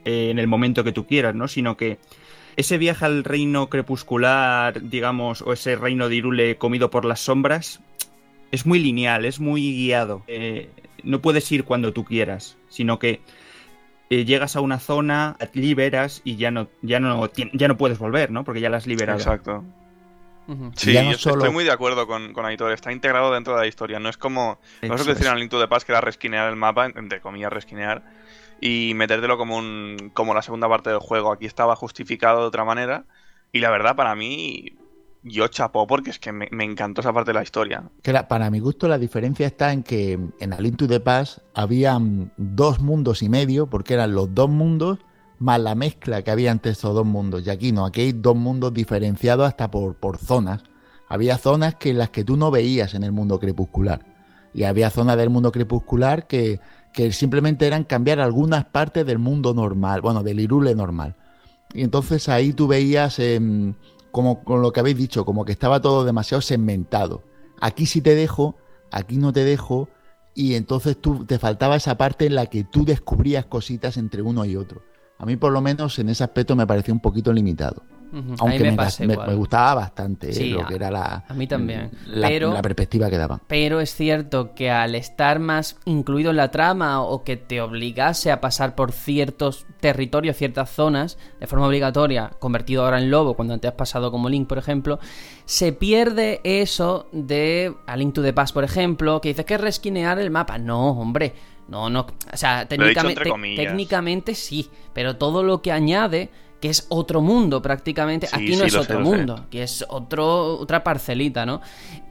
eh, 0.06 0.30
en 0.32 0.40
el 0.40 0.48
momento 0.48 0.84
que 0.84 0.92
tú 0.92 1.06
quieras, 1.06 1.36
¿no? 1.36 1.48
Sino 1.48 1.78
que 1.78 2.00
ese 2.56 2.78
viaje 2.78 3.06
al 3.06 3.24
reino 3.24 3.70
crepuscular, 3.70 4.90
digamos, 4.90 5.44
o 5.44 5.54
ese 5.54 5.76
reino 5.76 6.10
de 6.10 6.16
Irule 6.16 6.58
comido 6.58 6.90
por 6.90 7.06
las 7.06 7.20
sombras, 7.20 7.82
es 8.52 8.66
muy 8.66 8.80
lineal, 8.80 9.26
es 9.26 9.40
muy 9.40 9.74
guiado. 9.74 10.24
no 11.04 11.22
puedes 11.22 11.52
ir 11.52 11.66
cuando 11.66 11.94
tú 11.94 12.04
quieras, 12.04 12.58
sino 12.70 12.98
que 12.98 13.22
eh, 14.10 14.26
llegas 14.26 14.56
a 14.56 14.62
una 14.62 14.80
zona, 14.80 15.38
liberas 15.54 16.22
y 16.24 16.38
ya 16.38 16.52
no, 16.52 16.68
ya 16.82 17.00
no, 17.00 17.30
ya 17.54 17.68
no 17.68 17.78
puedes 17.78 18.00
volver, 18.00 18.32
¿no? 18.32 18.44
Porque 18.44 18.62
ya 18.62 18.70
la 18.70 18.78
has 18.78 18.88
liberado. 18.88 19.20
Exacto. 19.20 19.64
Sí, 20.76 20.94
yo 20.94 21.12
estoy 21.12 21.50
muy 21.50 21.66
de 21.66 21.72
acuerdo 21.72 22.08
con, 22.08 22.32
con 22.32 22.46
Aitor. 22.46 22.72
Está 22.72 22.94
integrado 22.94 23.34
dentro 23.34 23.54
de 23.54 23.62
la 23.62 23.68
historia. 23.68 24.00
No 24.00 24.08
es 24.08 24.18
como. 24.18 24.60
No 24.82 24.94
es 24.94 25.00
lo 25.00 25.06
que 25.06 25.14
decían 25.14 25.34
en 25.34 25.40
Link 25.40 25.52
to 25.52 25.60
the 25.60 25.68
Past, 25.68 25.86
que 25.86 25.92
era 25.92 26.00
resquinear 26.00 26.48
el 26.50 26.56
mapa, 26.56 26.86
entre 26.86 27.20
comillas, 27.20 27.52
resquinear, 27.52 28.04
y 28.62 28.94
metértelo 28.96 29.38
como 29.38 29.58
un 29.58 30.12
como 30.14 30.34
la 30.34 30.42
segunda 30.42 30.70
parte 30.70 30.90
del 30.90 31.00
juego. 31.00 31.34
Aquí 31.34 31.46
estaba 31.46 31.76
justificado 31.76 32.42
de 32.42 32.48
otra 32.48 32.64
manera. 32.64 33.04
Y 33.52 33.60
la 33.60 33.70
verdad, 33.70 33.96
para 33.96 34.16
mí, 34.16 34.78
yo 35.24 35.48
chapó 35.48 35.88
porque 35.88 36.12
es 36.12 36.20
que 36.20 36.32
me, 36.32 36.48
encantó 36.64 37.02
esa 37.02 37.14
parte 37.14 37.32
de 37.32 37.36
la 37.36 37.44
historia. 37.44 37.84
Para 38.28 38.50
mi 38.50 38.60
gusto 38.60 38.88
la 38.88 38.98
diferencia 38.98 39.48
está 39.48 39.74
en 39.74 39.84
que 39.84 40.20
en 40.40 40.54
A 40.54 40.60
Link 40.60 40.78
to 40.78 40.88
the 40.88 41.00
Past 41.00 41.40
habían 41.54 42.32
dos 42.38 42.80
mundos 42.80 43.22
y 43.22 43.30
medio, 43.30 43.68
porque 43.68 43.94
eran 43.96 44.14
los 44.14 44.34
dos 44.34 44.50
mundos 44.50 45.00
más 45.40 45.60
la 45.60 45.76
mezcla 45.76 46.24
que 46.24 46.32
había 46.32 46.52
entre 46.52 46.72
esos 46.72 46.94
dos 46.94 47.06
mundos. 47.06 47.46
Y 47.46 47.50
aquí 47.50 47.72
no, 47.72 47.86
aquí 47.86 48.02
hay 48.02 48.12
dos 48.14 48.36
mundos 48.36 48.74
diferenciados 48.74 49.48
hasta 49.48 49.70
por, 49.70 49.96
por 49.96 50.18
zonas. 50.18 50.64
Había 51.10 51.38
zonas 51.38 51.76
que 51.76 51.94
las 51.94 52.10
que 52.10 52.24
tú 52.24 52.38
no 52.38 52.52
veías 52.52 52.94
en 52.94 53.04
el 53.04 53.12
mundo 53.12 53.40
crepuscular. 53.40 54.06
Y 54.54 54.64
había 54.64 54.90
zonas 54.90 55.18
del 55.18 55.30
mundo 55.30 55.52
crepuscular 55.52 56.28
que, 56.28 56.60
que 56.94 57.12
simplemente 57.12 57.68
eran 57.68 57.84
cambiar 57.84 58.20
algunas 58.20 58.66
partes 58.66 59.06
del 59.06 59.20
mundo 59.20 59.54
normal, 59.54 60.02
bueno, 60.02 60.24
del 60.24 60.40
Irule 60.40 60.74
normal. 60.74 61.16
Y 61.74 61.84
entonces 61.84 62.28
ahí 62.30 62.54
tú 62.54 62.68
veías, 62.68 63.20
em, 63.20 63.76
como 64.12 64.44
con 64.44 64.62
lo 64.62 64.72
que 64.72 64.80
habéis 64.80 64.98
dicho, 64.98 65.26
como 65.26 65.46
que 65.46 65.52
estaba 65.52 65.82
todo 65.82 66.06
demasiado 66.06 66.42
segmentado. 66.42 67.24
Aquí 67.60 67.86
sí 67.86 68.02
te 68.02 68.16
dejo, 68.16 68.56
aquí 68.92 69.18
no 69.18 69.34
te 69.34 69.44
dejo, 69.44 69.90
y 70.34 70.54
entonces 70.56 70.98
tú 71.00 71.26
te 71.26 71.40
faltaba 71.40 71.76
esa 71.76 71.98
parte 71.98 72.28
en 72.28 72.36
la 72.36 72.46
que 72.46 72.64
tú 72.64 72.86
descubrías 72.86 73.46
cositas 73.46 73.98
entre 73.98 74.22
uno 74.22 74.46
y 74.46 74.56
otro. 74.56 74.84
A 75.18 75.26
mí 75.26 75.36
por 75.36 75.52
lo 75.52 75.62
menos 75.62 75.98
en 75.98 76.10
ese 76.10 76.24
aspecto 76.24 76.56
me 76.56 76.68
pareció 76.68 76.94
un 76.94 77.00
poquito 77.00 77.34
limitado. 77.34 77.84
Ujú, 78.12 78.18
a 78.20 78.22
mí 78.22 78.36
Aunque 78.40 78.60
me 78.64 78.72
me, 78.72 78.78
pasa 78.78 79.04
me- 79.06 79.14
igual. 79.14 79.28
me 79.30 79.36
gustaba 79.36 79.74
bastante 79.76 80.30
eh, 80.32 80.50
lo 80.52 80.62
a- 80.64 80.68
que 80.68 80.76
era 80.76 80.90
la, 80.92 81.26
a 81.28 81.34
mí 81.34 81.46
también. 81.48 81.92
la, 82.06 82.28
Pero- 82.30 82.54
la 82.54 82.62
perspectiva 82.62 83.10
que 83.10 83.18
daban. 83.18 83.42
Pero 83.48 83.82
es 83.82 83.94
cierto 83.94 84.56
que 84.56 84.72
al 84.72 84.96
estar 84.96 85.40
más 85.40 85.78
incluido 85.86 86.32
en 86.32 86.38
la 86.38 86.50
trama 86.52 87.02
o 87.02 87.24
que 87.24 87.36
te 87.38 87.60
obligase 87.62 88.32
a 88.32 88.40
pasar 88.42 88.76
por 88.76 88.92
ciertos 88.94 89.66
territorios, 89.82 90.38
ciertas 90.38 90.70
zonas, 90.70 91.18
de 91.40 91.48
forma 91.48 91.68
obligatoria, 91.68 92.32
convertido 92.40 92.84
ahora 92.86 93.00
en 93.00 93.12
lobo, 93.12 93.34
cuando 93.36 93.54
antes 93.54 93.70
has 93.70 93.76
pasado 93.76 94.12
como 94.12 94.30
Link, 94.30 94.48
por 94.48 94.58
ejemplo, 94.58 95.00
se 95.46 95.74
pierde 95.74 96.40
eso 96.44 97.08
de 97.12 97.74
A 97.88 97.96
Link 97.98 98.14
to 98.14 98.22
the 98.24 98.34
Past, 98.34 98.54
por 98.54 98.64
ejemplo, 98.64 99.22
que 99.22 99.30
dices 99.30 99.46
que 99.46 99.56
es 99.56 99.62
resquinear 99.62 100.18
el 100.20 100.32
mapa. 100.32 100.58
No, 100.58 100.92
hombre. 100.92 101.34
No, 101.68 101.90
no. 101.90 102.08
O 102.34 102.38
sea, 102.38 102.66
técnicamente 102.66 104.36
sí, 104.36 104.70
pero 104.94 105.18
todo 105.18 105.44
lo 105.44 105.62
que 105.62 105.72
añade, 105.72 106.30
que 106.60 106.70
es 106.70 106.86
otro 106.90 107.22
mundo 107.22 107.62
prácticamente, 107.62 108.28
Sí, 108.28 108.36
aquí 108.36 108.52
no 108.56 108.60
sí, 108.60 108.66
es 108.66 108.76
otro 108.76 108.98
sé, 108.98 109.04
mundo, 109.04 109.46
que 109.50 109.64
es 109.64 109.86
otro, 109.90 110.58
otra 110.58 110.84
parcelita, 110.84 111.46
¿no? 111.46 111.62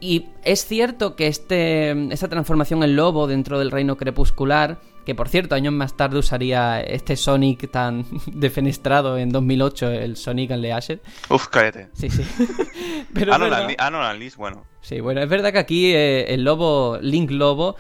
Y 0.01 0.27
es 0.45 0.65
cierto 0.65 1.17
que 1.17 1.27
este, 1.27 2.13
esta 2.13 2.29
transformación 2.29 2.83
en 2.83 2.97
lobo 2.97 3.27
dentro 3.27 3.59
del 3.59 3.71
reino 3.71 3.97
crepuscular, 3.97 4.79
que 5.05 5.15
por 5.15 5.29
cierto, 5.29 5.55
años 5.55 5.73
más 5.73 5.97
tarde 5.97 6.19
usaría 6.19 6.81
este 6.81 7.17
Sonic 7.17 7.71
tan 7.71 8.05
defenestrado 8.27 9.17
en 9.19 9.31
2008, 9.31 9.91
el 9.91 10.17
Sonic 10.17 10.51
Unleashed. 10.51 10.99
Uf, 11.31 11.47
cállate. 11.49 11.89
Sí, 11.95 12.11
sí. 12.11 12.25
Pero 13.15 13.35
Ah, 13.35 13.39
no, 13.39 13.49
la, 13.49 13.69
ah, 13.79 13.91
la 13.91 14.17
bueno. 14.37 14.65
Sí, 14.81 15.01
bueno, 15.01 15.21
es 15.23 15.29
verdad 15.29 15.53
que 15.53 15.59
aquí 15.59 15.93
eh, 15.93 16.33
el 16.35 16.45
lobo, 16.45 16.99
Link 17.01 17.31
Lobo, 17.31 17.77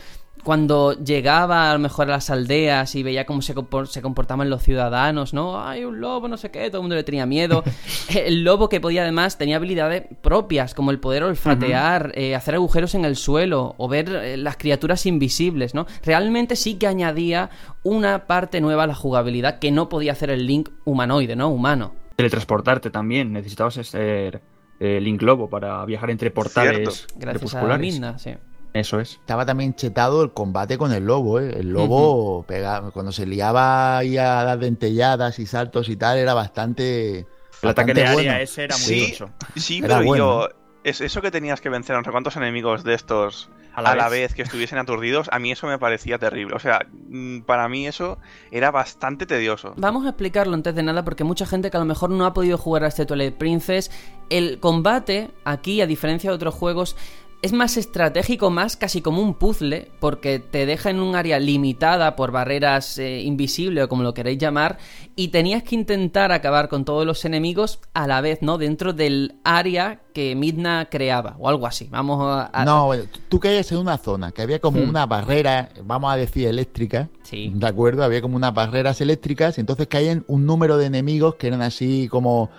cuando 0.47 0.93
llegaba 0.93 1.73
a 1.73 1.73
lo 1.73 1.81
mejor 1.81 2.07
a 2.07 2.13
las 2.13 2.31
aldeas 2.31 2.95
y 2.95 3.03
veía 3.03 3.27
cómo 3.27 3.43
se, 3.43 3.53
compor- 3.53 3.87
se 3.87 4.01
comportaban 4.01 4.49
los 4.49 4.63
ciudadanos, 4.63 5.35
¿no? 5.35 5.61
Hay 5.61 5.85
un 5.85 6.01
lobo, 6.01 6.29
no 6.29 6.37
sé 6.37 6.53
qué, 6.53 6.69
todo 6.71 6.77
el 6.77 6.83
mundo 6.83 6.95
le 6.95 7.03
tenía 7.03 7.27
miedo. 7.27 7.65
el 8.15 8.45
lobo 8.45 8.69
que 8.69 8.81
podía 8.81 9.03
además, 9.03 9.39
tenía 9.39 9.57
habilidades 9.57 10.05
propias, 10.23 10.73
como 10.73 10.93
el 10.93 11.01
poder 11.01 11.25
olfatear, 11.25 12.13
eh, 12.15 12.37
hacer 12.37 12.55
agujeros 12.55 12.95
en 12.95 13.05
el 13.05 13.17
suelo 13.17 13.75
o 13.77 13.89
ver 13.89 14.09
eh, 14.09 14.37
las 14.37 14.57
criaturas 14.57 15.05
invisibles, 15.05 15.75
¿no? 15.75 15.87
Realmente 16.05 16.55
sí 16.55 16.77
que 16.77 16.87
añadía 16.87 17.51
una 17.83 18.29
parte 18.29 18.61
nueva 18.61 18.85
a 18.85 18.87
la 18.87 18.95
jugabilidad 18.95 19.59
que 19.59 19.73
no 19.73 19.89
podía 19.89 20.13
hacer 20.13 20.31
el 20.31 20.47
Link 20.47 20.69
humanoide, 20.85 21.35
¿no? 21.35 21.49
Humano. 21.49 21.93
Teletransportarte 22.15 22.91
también. 22.91 23.33
Necesitabas 23.33 23.75
ser 23.75 24.41
eh, 24.79 25.01
Link 25.01 25.23
Lobo 25.23 25.51
para 25.51 25.85
viajar 25.85 26.11
entre 26.11 26.31
portales 26.31 27.09
Gracias 27.17 27.53
a. 27.57 27.79
Midna, 27.79 28.17
sí. 28.21 28.35
Eso 28.77 29.01
es. 29.01 29.13
Estaba 29.13 29.47
también 29.47 29.75
chetado 29.75 30.23
el 30.23 30.33
combate 30.33 30.77
con 30.79 30.93
el 30.93 31.05
lobo, 31.05 31.41
¿eh? 31.41 31.51
El 31.59 31.71
lobo 31.71 32.45
pegaba, 32.47 32.91
cuando 32.91 33.11
se 33.13 33.27
liaba 33.27 33.99
ahí 33.99 34.19
a 34.19 34.45
dar 34.45 34.59
dentelladas 34.59 35.39
y 35.39 35.47
saltos 35.47 35.89
y 35.89 35.97
tal, 35.97 36.19
era 36.19 36.35
bastante. 36.35 37.27
El 37.63 37.69
ataque 37.71 37.95
de 37.95 38.03
bastante 38.03 38.29
área 38.29 38.43
ese 38.43 38.65
era 38.65 38.77
muy 38.77 38.85
Sí, 38.85 39.17
sí, 39.57 39.79
Era 39.79 39.97
pero 39.97 40.07
bueno. 40.07 40.25
yo. 40.43 40.49
Es, 40.85 41.01
eso 41.01 41.21
que 41.21 41.31
tenías 41.33 41.61
que 41.61 41.69
vencer 41.69 41.97
a 41.97 41.99
no 41.99 42.05
sé 42.05 42.11
cuántos 42.13 42.37
enemigos 42.37 42.85
de 42.85 42.95
estos 42.95 43.49
A 43.75 43.81
a 43.81 43.83
la 43.83 43.97
la, 43.97 44.09
vez. 44.09 44.21
vez. 44.29 44.35
que 44.35 44.43
estuviesen 44.43 44.79
aturdidos, 44.79 45.29
a 45.33 45.41
mí 45.41 45.51
eso 45.51 45.67
me 45.67 45.79
parecía 45.81 46.17
terrible. 46.19 46.55
O 46.55 46.61
sea, 46.61 46.87
mm, 47.09 47.41
para 47.41 47.69
mí 47.69 47.89
eso 47.89 48.19
era 48.53 48.71
bastante 48.71 49.27
tedioso. 49.27 49.75
Vamos 49.79 50.07
a 50.07 50.11
explicarlo 50.11 50.55
antes 50.55 50.75
de 50.77 50.85
nada 50.85 51.03
porque 51.05 51.25
mucha 51.25 51.45
gente 51.45 51.73
que 51.73 51.77
a 51.77 51.81
lo 51.81 51.87
mejor 51.87 52.11
no 52.11 52.25
ha 52.25 52.33
podido 52.35 52.57
jugar 52.57 52.85
a 52.85 52.87
este 52.89 53.05
Twilight 53.05 53.35
Princess, 53.35 53.91
el 54.31 54.61
combate 54.61 55.31
aquí, 55.45 55.81
a 55.81 55.87
diferencia 55.89 56.31
de 56.31 56.37
otros 56.37 56.55
juegos, 56.55 56.97
es 57.43 57.53
más 57.53 57.77
estratégico, 57.77 58.51
más 58.51 58.77
casi 58.77 59.03
como 59.03 59.23
un 59.23 59.35
puzzle, 59.35 59.91
porque 60.01 60.39
te 60.39 60.67
deja 60.67 60.91
en 60.91 61.01
un 61.01 61.15
área 61.15 61.39
limitada 61.39 62.17
por 62.17 62.33
barreras 62.33 62.99
eh, 62.99 63.21
invisibles 63.21 63.85
o 63.85 63.89
como 63.89 64.03
lo 64.03 64.15
queréis 64.15 64.39
llamar, 64.39 64.79
y 65.15 65.29
tenías 65.29 65.63
que 65.63 65.75
intentar 65.75 66.33
acabar 66.33 66.69
con 66.69 66.85
todos 66.85 67.07
los 67.07 67.25
enemigos 67.25 67.79
a 67.95 68.07
la 68.07 68.21
vez, 68.21 68.41
¿no? 68.43 68.59
Dentro 68.59 68.93
del 68.93 69.37
área 69.45 70.01
que 70.13 70.35
Midna 70.35 70.89
creaba, 70.91 71.37
o 71.39 71.49
algo 71.49 71.67
así. 71.67 71.89
Vamos 71.91 72.19
a... 72.53 72.65
No, 72.65 72.91
tú 73.29 73.39
caías 73.39 73.71
en 73.71 73.79
una 73.79 73.99
zona 73.99 74.33
que 74.33 74.43
había 74.43 74.59
como 74.59 74.81
Hmm. 74.81 74.89
una 74.89 75.07
barrera, 75.07 75.69
vamos 75.85 76.13
a 76.13 76.17
decir 76.17 76.49
eléctrica, 76.49 77.09
Sí. 77.23 77.53
¿de 77.55 77.67
acuerdo? 77.67 78.03
Había 78.03 78.23
como 78.23 78.37
unas 78.37 78.55
barreras 78.55 79.01
eléctricas, 79.01 79.59
y 79.59 79.61
entonces 79.61 79.87
caían 79.89 80.25
un 80.27 80.47
número 80.47 80.79
de 80.79 80.87
enemigos 80.87 81.35
que 81.37 81.49
eran 81.49 81.61
así 81.63 82.09
como, 82.09 82.51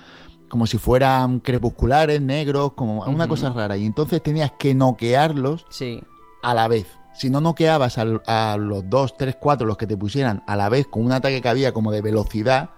como 0.49 0.65
si 0.67 0.77
fueran 0.77 1.39
crepusculares, 1.39 2.21
negros, 2.21 2.73
como 2.73 3.03
una 3.03 3.27
cosa 3.27 3.49
rara. 3.51 3.77
Y 3.77 3.85
entonces 3.85 4.21
tenías 4.23 4.51
que 4.57 4.73
noquearlos 4.73 5.65
Sí. 5.69 6.01
a 6.43 6.53
la 6.53 6.67
vez. 6.67 6.87
Si 7.15 7.29
no 7.29 7.41
noqueabas 7.41 7.97
al- 7.97 8.21
a, 8.27 8.57
los 8.59 8.89
dos, 8.89 9.17
tres, 9.17 9.35
cuatro, 9.39 9.65
los 9.65 9.77
que 9.77 9.87
te 9.87 9.97
pusieran 9.97 10.43
a 10.47 10.55
la 10.55 10.69
vez 10.69 10.87
con 10.87 11.03
un 11.05 11.11
ataque 11.11 11.41
que 11.41 11.49
había 11.49 11.73
como 11.73 11.91
de 11.91 12.01
velocidad, 12.01 12.69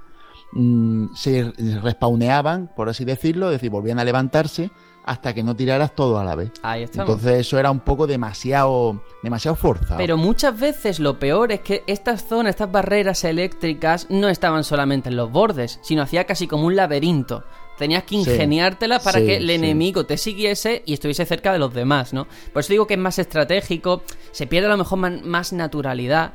mm, 0.54 1.14
se 1.14 1.52
respawneaban, 1.82 2.72
por 2.76 2.90
así 2.90 3.06
decirlo, 3.06 3.48
es 3.48 3.54
decir, 3.54 3.70
volvían 3.70 4.00
a 4.00 4.04
levantarse 4.04 4.72
hasta 5.04 5.34
que 5.34 5.42
no 5.44 5.56
tiraras 5.56 5.96
todo 5.96 6.20
a 6.20 6.24
la 6.24 6.36
vez. 6.36 6.52
Ahí 6.62 6.84
estamos. 6.84 7.10
Entonces 7.16 7.40
eso 7.40 7.58
era 7.58 7.72
un 7.72 7.80
poco 7.80 8.06
demasiado, 8.08 9.02
demasiado 9.24 9.56
forzado. 9.56 9.98
Pero 9.98 10.18
muchas 10.18 10.60
veces 10.60 11.00
lo 11.00 11.18
peor 11.20 11.52
es 11.52 11.62
que 11.62 11.84
estas 11.88 12.28
zonas, 12.28 12.52
estas 12.52 12.72
barreras 12.72 13.24
eléctricas, 13.24 14.08
no 14.10 14.30
estaban 14.30 14.64
solamente 14.64 15.10
en 15.10 15.16
los 15.16 15.32
bordes, 15.32 15.80
sino 15.82 16.02
hacía 16.04 16.26
casi 16.26 16.48
como 16.48 16.66
un 16.68 16.76
laberinto. 16.76 17.44
Tenías 17.78 18.04
que 18.04 18.10
Sí, 18.10 18.30
ingeniártela 18.30 19.00
para 19.00 19.20
sí, 19.20 19.26
que 19.26 19.38
el 19.38 19.48
sí. 19.48 19.54
enemigo 19.54 20.06
te 20.06 20.18
siguiese 20.18 20.84
y 20.86 20.94
estuviese 20.94 21.26
cerca 21.26 21.54
de 21.54 21.60
los 21.60 21.74
demás, 21.74 22.12
¿no? 22.14 22.28
Por 22.52 22.60
eso 22.60 22.74
digo 22.74 22.86
que 22.86 22.96
es 22.96 23.00
más 23.00 23.18
estratégico, 23.20 24.04
se 24.32 24.48
pierde 24.48 24.68
a 24.68 24.72
lo 24.72 24.78
mejor 24.78 25.00
más 25.00 25.54
naturalidad, 25.54 26.34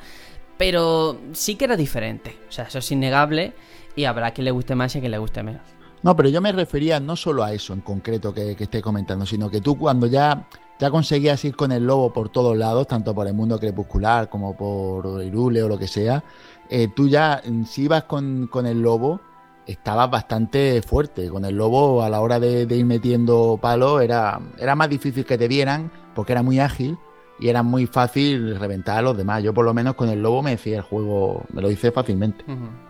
pero 0.56 1.20
sí 1.32 1.56
que 1.56 1.66
era 1.66 1.76
diferente. 1.76 2.36
O 2.48 2.52
sea, 2.52 2.64
eso 2.64 2.78
es 2.78 2.90
innegable 2.90 3.52
y 3.94 4.04
habrá 4.04 4.30
quien 4.32 4.46
le 4.46 4.50
guste 4.52 4.74
más 4.74 4.94
y 4.94 4.98
a 4.98 5.00
quien 5.02 5.10
le 5.12 5.18
guste 5.18 5.42
menos. 5.42 5.62
No, 6.04 6.14
pero 6.14 6.28
yo 6.28 6.42
me 6.42 6.52
refería 6.52 7.00
no 7.00 7.16
solo 7.16 7.42
a 7.42 7.54
eso 7.54 7.72
en 7.72 7.80
concreto 7.80 8.34
que, 8.34 8.54
que 8.54 8.64
esté 8.64 8.82
comentando, 8.82 9.24
sino 9.24 9.48
que 9.48 9.62
tú 9.62 9.78
cuando 9.78 10.06
ya, 10.06 10.46
ya 10.78 10.90
conseguías 10.90 11.42
ir 11.46 11.56
con 11.56 11.72
el 11.72 11.86
lobo 11.86 12.12
por 12.12 12.28
todos 12.28 12.54
lados, 12.58 12.86
tanto 12.86 13.14
por 13.14 13.26
el 13.26 13.32
mundo 13.32 13.58
crepuscular 13.58 14.28
como 14.28 14.54
por 14.54 15.24
Irule 15.24 15.62
o 15.62 15.68
lo 15.68 15.78
que 15.78 15.88
sea, 15.88 16.22
eh, 16.68 16.88
tú 16.94 17.08
ya, 17.08 17.40
mm, 17.42 17.64
si 17.64 17.84
ibas 17.84 18.04
con, 18.04 18.48
con 18.48 18.66
el 18.66 18.82
lobo, 18.82 19.18
estabas 19.66 20.10
bastante 20.10 20.82
fuerte. 20.82 21.30
Con 21.30 21.46
el 21.46 21.56
lobo, 21.56 22.02
a 22.02 22.10
la 22.10 22.20
hora 22.20 22.38
de, 22.38 22.66
ir 22.68 22.84
metiendo 22.84 23.58
palos, 23.60 24.02
era, 24.02 24.40
era 24.58 24.74
más 24.74 24.90
difícil 24.90 25.24
que 25.24 25.38
te 25.38 25.48
vieran 25.48 25.90
porque 26.14 26.32
era 26.32 26.42
muy 26.42 26.60
ágil 26.60 26.98
y 27.38 27.48
era 27.48 27.62
muy 27.62 27.86
fácil 27.86 28.58
reventar 28.58 28.98
a 28.98 29.02
los 29.02 29.16
demás. 29.16 29.42
Yo 29.42 29.52
por 29.52 29.64
lo 29.64 29.74
menos 29.74 29.94
con 29.94 30.08
el 30.08 30.22
lobo 30.22 30.42
me 30.42 30.52
decía 30.52 30.76
el 30.78 30.82
juego, 30.82 31.44
me 31.52 31.62
lo 31.62 31.70
hice 31.70 31.90
fácilmente. 31.90 32.44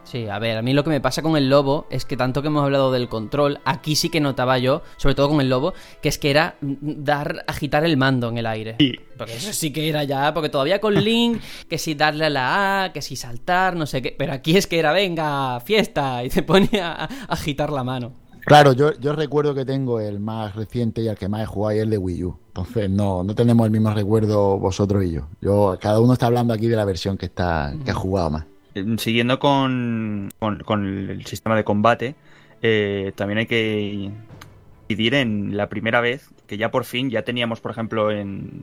Sí, 0.05 0.29
a 0.29 0.39
ver, 0.39 0.59
a 0.59 0.63
mí 0.63 0.75
lo 0.75 0.85
que 0.85 0.91
me 0.91 1.01
pasa 1.01 1.23
con 1.23 1.37
el 1.37 1.49
lobo 1.49 1.87
es 1.91 2.05
que 2.05 2.17
tanto 2.17 2.43
que 2.43 2.49
hemos 2.49 2.63
hablado 2.63 2.93
del 2.93 3.09
control, 3.09 3.61
aquí 3.65 3.97
sí 3.97 4.11
que 4.11 4.21
notaba 4.21 4.59
yo, 4.59 4.83
sobre 4.97 5.15
todo 5.15 5.31
con 5.31 5.41
el 5.41 5.49
lobo, 5.49 5.73
que 6.03 6.09
es 6.09 6.19
que 6.19 6.31
era 6.31 6.57
dar, 6.61 7.45
agitar 7.47 7.85
el 7.85 7.97
mando 7.97 8.29
en 8.29 8.39
el 8.39 8.47
aire. 8.47 8.77
Sí. 8.79 8.95
Porque 9.17 9.35
eso 9.35 9.53
sí 9.53 9.73
que 9.73 9.89
era 9.89 10.05
ya, 10.05 10.35
porque 10.35 10.49
todavía 10.49 10.81
con 10.81 10.95
Link, 10.95 11.41
que 11.69 11.79
si 11.79 11.95
darle 11.95 12.27
a 12.27 12.31
la 12.31 12.85
A, 12.85 12.93
que 12.93 13.01
si 13.01 13.17
saltar, 13.17 13.77
no 13.77 13.87
sé 13.87 14.03
qué, 14.03 14.15
pero 14.17 14.33
aquí 14.33 14.57
es 14.57 14.67
que 14.67 14.79
era, 14.79 14.93
venga, 14.93 15.61
fiesta, 15.61 16.23
y 16.23 16.29
te 16.29 16.43
ponía 16.43 16.93
a 16.93 17.05
agitar 17.29 17.71
la 17.71 17.85
mano. 17.85 18.24
Claro, 18.47 18.73
yo, 18.75 18.93
yo 19.01 19.15
recuerdo 19.15 19.55
que 19.55 19.65
tengo 19.65 20.01
el 20.01 20.21
más 20.21 20.55
reciente 20.55 21.01
y 21.01 21.09
el 21.09 21.17
que 21.17 21.29
más 21.29 21.43
he 21.43 21.47
jugado 21.47 21.77
y 21.77 21.81
el 21.81 21.91
de 21.91 21.99
Wii 21.99 22.25
U. 22.25 22.39
Entonces 22.49 22.91
no, 22.91 23.25
no 23.25 23.35
tenemos 23.35 23.65
el 23.67 23.73
mismo 23.73 23.93
recuerdo 23.93 24.59
vosotros 24.59 25.03
y 25.05 25.13
yo. 25.13 25.29
Yo 25.41 25.79
cada 25.81 26.01
uno 26.01 26.13
está 26.13 26.27
hablando 26.27 26.53
aquí 26.53 26.69
de 26.69 26.77
la 26.77 26.85
versión 26.85 27.17
que 27.17 27.27
está 27.27 27.75
que 27.85 27.91
ha 27.91 27.95
jugado 27.95 28.31
más. 28.31 28.45
Eh, 28.75 28.85
Siguiendo 28.99 29.39
con, 29.39 30.31
con- 30.39 30.61
con 30.61 30.87
el 31.11 31.25
sistema 31.27 31.57
de 31.57 31.65
combate, 31.65 32.15
eh, 32.61 33.13
también 33.17 33.39
hay 33.39 33.47
que 33.47 34.11
incidir 34.89 35.15
en 35.15 35.57
la 35.57 35.69
primera 35.69 36.01
vez 36.01 36.29
que 36.47 36.59
ya 36.59 36.71
por 36.71 36.85
fin 36.85 37.09
ya 37.11 37.23
teníamos, 37.23 37.61
por 37.61 37.71
ejemplo, 37.71 38.11
en 38.11 38.63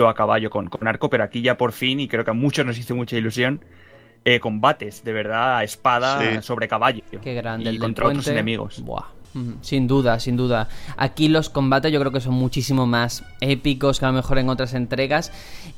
a 0.00 0.14
caballo 0.14 0.50
con, 0.50 0.66
con 0.68 0.88
arco, 0.88 1.08
pero 1.08 1.22
aquí 1.22 1.42
ya 1.42 1.56
por 1.56 1.70
fin, 1.70 2.00
y 2.00 2.08
creo 2.08 2.24
que 2.24 2.32
a 2.32 2.34
muchos 2.34 2.66
nos 2.66 2.76
hizo 2.76 2.96
mucha 2.96 3.16
ilusión, 3.16 3.60
eh, 4.24 4.40
combates 4.40 5.02
de 5.04 5.12
verdad 5.12 5.56
a 5.58 5.64
espada 5.64 6.20
Sí. 6.20 6.42
sobre 6.42 6.68
caballo 6.68 7.02
Qué 7.22 7.34
grande 7.34 7.64
y 7.64 7.68
el 7.68 7.74
del 7.74 7.82
contra 7.82 8.06
otros 8.08 8.26
enemigos. 8.28 8.80
Buah. 8.82 9.04
Sin 9.62 9.88
duda, 9.88 10.20
sin 10.20 10.36
duda. 10.36 10.68
Aquí 10.98 11.26
los 11.28 11.48
combates 11.48 11.90
yo 11.90 11.98
creo 12.00 12.12
que 12.12 12.20
son 12.20 12.34
muchísimo 12.34 12.86
más 12.86 13.24
épicos 13.40 13.98
que 13.98 14.04
a 14.04 14.08
lo 14.08 14.14
mejor 14.14 14.36
en 14.38 14.50
otras 14.50 14.74
entregas. 14.74 15.32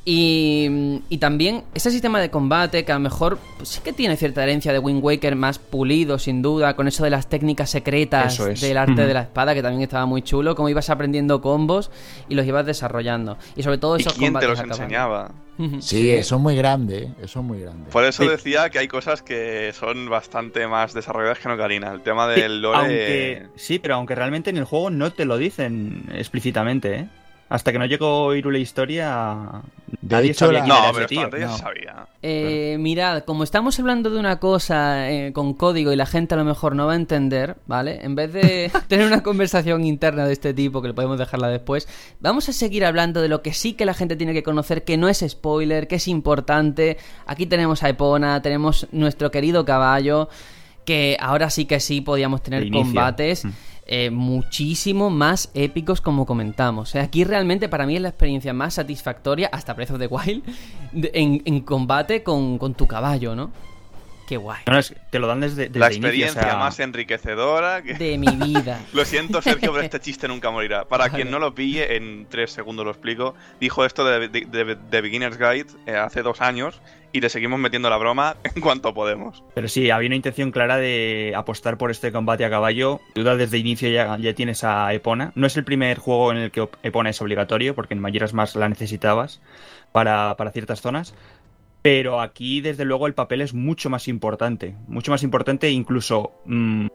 Y, 0.04 1.00
y 1.08 1.18
también 1.18 1.62
ese 1.72 1.92
sistema 1.92 2.20
de 2.20 2.30
combate 2.30 2.84
que 2.84 2.90
a 2.90 2.96
lo 2.96 3.00
mejor 3.00 3.38
pues, 3.56 3.68
sí 3.68 3.80
que 3.84 3.92
tiene 3.92 4.16
cierta 4.16 4.42
herencia 4.42 4.72
de 4.72 4.80
Wind 4.80 5.02
Waker 5.04 5.36
más 5.36 5.60
pulido, 5.60 6.18
sin 6.18 6.42
duda, 6.42 6.74
con 6.74 6.88
eso 6.88 7.04
de 7.04 7.10
las 7.10 7.28
técnicas 7.28 7.70
secretas 7.70 8.40
es. 8.40 8.60
del 8.60 8.76
arte 8.76 9.06
de 9.06 9.14
la 9.14 9.22
espada, 9.22 9.54
que 9.54 9.62
también 9.62 9.82
estaba 9.82 10.04
muy 10.04 10.22
chulo, 10.22 10.56
como 10.56 10.68
ibas 10.68 10.90
aprendiendo 10.90 11.40
combos 11.40 11.92
y 12.28 12.34
los 12.34 12.44
ibas 12.46 12.66
desarrollando. 12.66 13.38
Y 13.54 13.62
sobre 13.62 13.78
todo 13.78 13.96
¿Y 13.98 14.00
esos 14.00 14.14
quién 14.14 14.32
te 14.34 14.40
combates 14.46 14.48
los 14.50 14.58
a 14.58 14.62
caballo. 14.62 14.82
enseñaba? 14.82 15.30
Ujú. 15.58 15.80
Sí, 15.80 16.10
eso 16.10 16.36
es 16.36 16.40
muy 16.42 16.56
grande, 16.56 16.98
¿eh? 17.04 17.14
eso 17.22 17.40
es 17.40 17.44
muy 17.46 17.60
grande. 17.60 17.90
Por 17.90 18.04
eso 18.04 18.22
Sí. 18.24 18.28
decía 18.28 18.70
que 18.70 18.78
hay 18.80 18.88
cosas 18.88 19.22
que 19.22 19.72
son 19.72 20.08
bastante 20.10 20.66
más 20.66 20.94
desarrolladas 20.94 21.38
que 21.38 21.48
en 21.48 21.54
Ocarina. 21.54 21.92
El 21.92 22.02
tema 22.02 22.26
del 22.28 22.60
lore... 22.62 22.78
Aunque, 22.78 23.46
sí, 23.56 23.78
pero 23.78 23.94
aunque 23.94 24.14
realmente 24.14 24.50
en 24.50 24.56
el 24.56 24.64
juego 24.64 24.90
no 24.90 25.12
te 25.12 25.24
lo 25.24 25.38
dicen 25.38 26.04
explícitamente, 26.12 26.94
¿eh? 26.96 27.08
Hasta 27.48 27.72
que 27.72 27.78
no 27.78 27.86
llegó 27.86 28.34
Irule 28.34 28.58
Historia, 28.58 29.62
De 30.00 30.16
nadie 30.16 30.30
hecho, 30.30 30.46
sabía 30.46 30.60
la- 30.60 30.64
quién 30.64 30.74
No, 30.76 30.82
era 30.84 30.92
pero 30.92 31.04
ese 31.04 31.38
tío. 31.38 31.46
no. 31.46 31.58
sabía. 31.58 32.06
Eh, 32.22 32.76
mirad, 32.80 33.22
como 33.24 33.44
estamos 33.44 33.78
hablando 33.78 34.08
de 34.10 34.18
una 34.18 34.40
cosa 34.40 35.10
eh, 35.10 35.32
con 35.34 35.52
código 35.54 35.92
y 35.92 35.96
la 35.96 36.06
gente 36.06 36.34
a 36.34 36.38
lo 36.38 36.44
mejor 36.44 36.74
no 36.74 36.86
va 36.86 36.94
a 36.94 36.96
entender, 36.96 37.56
¿vale? 37.66 38.00
En 38.02 38.14
vez 38.14 38.32
de 38.32 38.70
tener 38.88 39.06
una 39.06 39.22
conversación 39.22 39.84
interna 39.84 40.26
de 40.26 40.32
este 40.32 40.54
tipo, 40.54 40.80
que 40.80 40.88
le 40.88 40.94
podemos 40.94 41.18
dejarla 41.18 41.48
después, 41.48 41.86
vamos 42.18 42.48
a 42.48 42.52
seguir 42.54 42.84
hablando 42.84 43.20
de 43.20 43.28
lo 43.28 43.42
que 43.42 43.52
sí 43.52 43.74
que 43.74 43.84
la 43.84 43.94
gente 43.94 44.16
tiene 44.16 44.32
que 44.32 44.42
conocer, 44.42 44.82
que 44.84 44.96
no 44.96 45.08
es 45.08 45.22
spoiler, 45.28 45.86
que 45.86 45.96
es 45.96 46.08
importante. 46.08 46.96
Aquí 47.26 47.44
tenemos 47.46 47.82
a 47.82 47.90
Epona, 47.90 48.40
tenemos 48.40 48.88
nuestro 48.90 49.30
querido 49.30 49.64
caballo, 49.66 50.28
que 50.86 51.16
ahora 51.20 51.50
sí 51.50 51.66
que 51.66 51.78
sí 51.80 52.00
podíamos 52.00 52.42
tener 52.42 52.70
combates. 52.70 53.44
Mm. 53.44 53.50
Eh, 53.86 54.10
muchísimo 54.10 55.10
más 55.10 55.50
épicos 55.54 56.00
como 56.00 56.24
comentamos. 56.26 56.94
Aquí 56.94 57.24
realmente 57.24 57.68
para 57.68 57.86
mí 57.86 57.96
es 57.96 58.02
la 58.02 58.08
experiencia 58.08 58.52
más 58.52 58.74
satisfactoria, 58.74 59.48
hasta 59.52 59.74
Breath 59.74 59.90
of 59.92 59.98
the 59.98 60.06
Wild, 60.06 60.42
de- 60.92 61.10
en, 61.14 61.42
en 61.44 61.60
combate 61.60 62.22
con, 62.22 62.58
con 62.58 62.74
tu 62.74 62.86
caballo, 62.86 63.34
¿no? 63.34 63.50
Qué 64.26 64.36
guay. 64.36 64.62
No, 64.66 64.78
es 64.78 64.94
te 65.10 65.18
lo 65.18 65.26
dan 65.26 65.40
desde, 65.40 65.66
desde 65.66 65.78
La 65.78 65.86
inicio, 65.86 66.06
experiencia 66.08 66.40
o 66.40 66.44
sea, 66.44 66.56
más 66.56 66.80
enriquecedora 66.80 67.82
que... 67.82 67.94
De 67.94 68.16
mi 68.18 68.34
vida. 68.36 68.80
Lo 68.92 69.04
siento, 69.04 69.42
Sergio, 69.42 69.70
pero 69.72 69.84
este 69.84 70.00
chiste 70.00 70.28
nunca 70.28 70.50
morirá. 70.50 70.86
Para 70.86 71.04
Vale. 71.04 71.14
quien 71.16 71.30
no 71.30 71.38
lo 71.38 71.54
pille, 71.54 71.96
en 71.96 72.26
tres 72.30 72.50
segundos 72.52 72.84
lo 72.84 72.90
explico. 72.92 73.34
Dijo 73.60 73.84
esto 73.84 74.04
de, 74.04 74.28
de- 74.28 74.46
de- 74.46 74.76
de 74.76 75.00
Beginner's 75.00 75.36
Guide 75.38 75.66
eh, 75.86 75.96
hace 75.96 76.22
dos 76.22 76.40
años 76.40 76.80
y 77.12 77.20
le 77.20 77.28
seguimos 77.28 77.60
metiendo 77.60 77.88
la 77.90 77.96
broma 77.96 78.36
en 78.54 78.60
cuanto 78.62 78.94
podemos. 78.94 79.44
Pero 79.54 79.68
sí, 79.68 79.90
había 79.90 80.06
una 80.08 80.16
intención 80.16 80.50
clara 80.50 80.78
de 80.78 81.32
apostar 81.36 81.76
por 81.78 81.90
este 81.90 82.10
combate 82.10 82.44
a 82.44 82.50
caballo. 82.50 83.00
Duda 83.14 83.36
desde 83.36 83.58
inicio 83.58 83.88
ya, 83.90 84.16
ya 84.18 84.34
tienes 84.34 84.64
a 84.64 84.92
Epona. 84.94 85.32
No 85.34 85.46
es 85.46 85.56
el 85.56 85.64
primer 85.64 85.98
juego 85.98 86.32
en 86.32 86.38
el 86.38 86.50
que 86.50 86.66
Epona 86.82 87.10
es 87.10 87.20
obligatorio, 87.20 87.74
porque 87.74 87.94
en 87.94 88.00
Majora's 88.00 88.32
Mask 88.32 88.56
la 88.56 88.68
necesitabas 88.68 89.40
para, 89.92 90.34
para 90.36 90.50
ciertas 90.50 90.80
zonas. 90.80 91.14
Pero 91.84 92.22
aquí, 92.22 92.62
desde 92.62 92.86
luego, 92.86 93.06
el 93.06 93.12
papel 93.12 93.42
es 93.42 93.52
mucho 93.52 93.90
más 93.90 94.08
importante. 94.08 94.74
Mucho 94.88 95.10
más 95.10 95.22
importante, 95.22 95.70
incluso. 95.70 96.32
mm, 96.46 96.86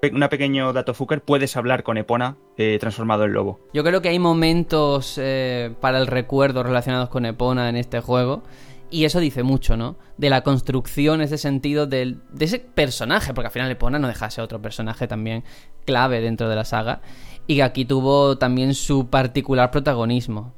pe- 0.00 0.12
una 0.14 0.28
pequeño 0.28 0.72
dato 0.72 0.94
fucker, 0.94 1.22
puedes 1.22 1.56
hablar 1.56 1.82
con 1.82 1.96
Epona 1.96 2.36
eh, 2.56 2.78
transformado 2.80 3.24
en 3.24 3.32
lobo. 3.32 3.58
Yo 3.74 3.82
creo 3.82 4.00
que 4.00 4.10
hay 4.10 4.20
momentos 4.20 5.18
eh, 5.20 5.74
para 5.80 5.98
el 5.98 6.06
recuerdo 6.06 6.62
relacionados 6.62 7.08
con 7.08 7.26
Epona 7.26 7.68
en 7.68 7.74
este 7.76 7.98
juego. 8.00 8.44
Y 8.92 9.06
eso 9.06 9.18
dice 9.18 9.42
mucho, 9.42 9.76
¿no? 9.76 9.96
De 10.18 10.30
la 10.30 10.42
construcción, 10.42 11.20
ese 11.20 11.36
sentido 11.38 11.88
del, 11.88 12.20
de 12.30 12.44
ese 12.44 12.60
personaje, 12.60 13.34
porque 13.34 13.46
al 13.46 13.52
final 13.52 13.70
Epona 13.72 13.98
no 13.98 14.06
deja 14.06 14.26
de 14.26 14.30
ser 14.30 14.44
otro 14.44 14.62
personaje 14.62 15.08
también 15.08 15.42
clave 15.84 16.20
dentro 16.20 16.48
de 16.48 16.54
la 16.54 16.64
saga. 16.64 17.00
Y 17.48 17.56
que 17.56 17.62
aquí 17.64 17.84
tuvo 17.86 18.38
también 18.38 18.74
su 18.74 19.08
particular 19.10 19.72
protagonismo. 19.72 20.54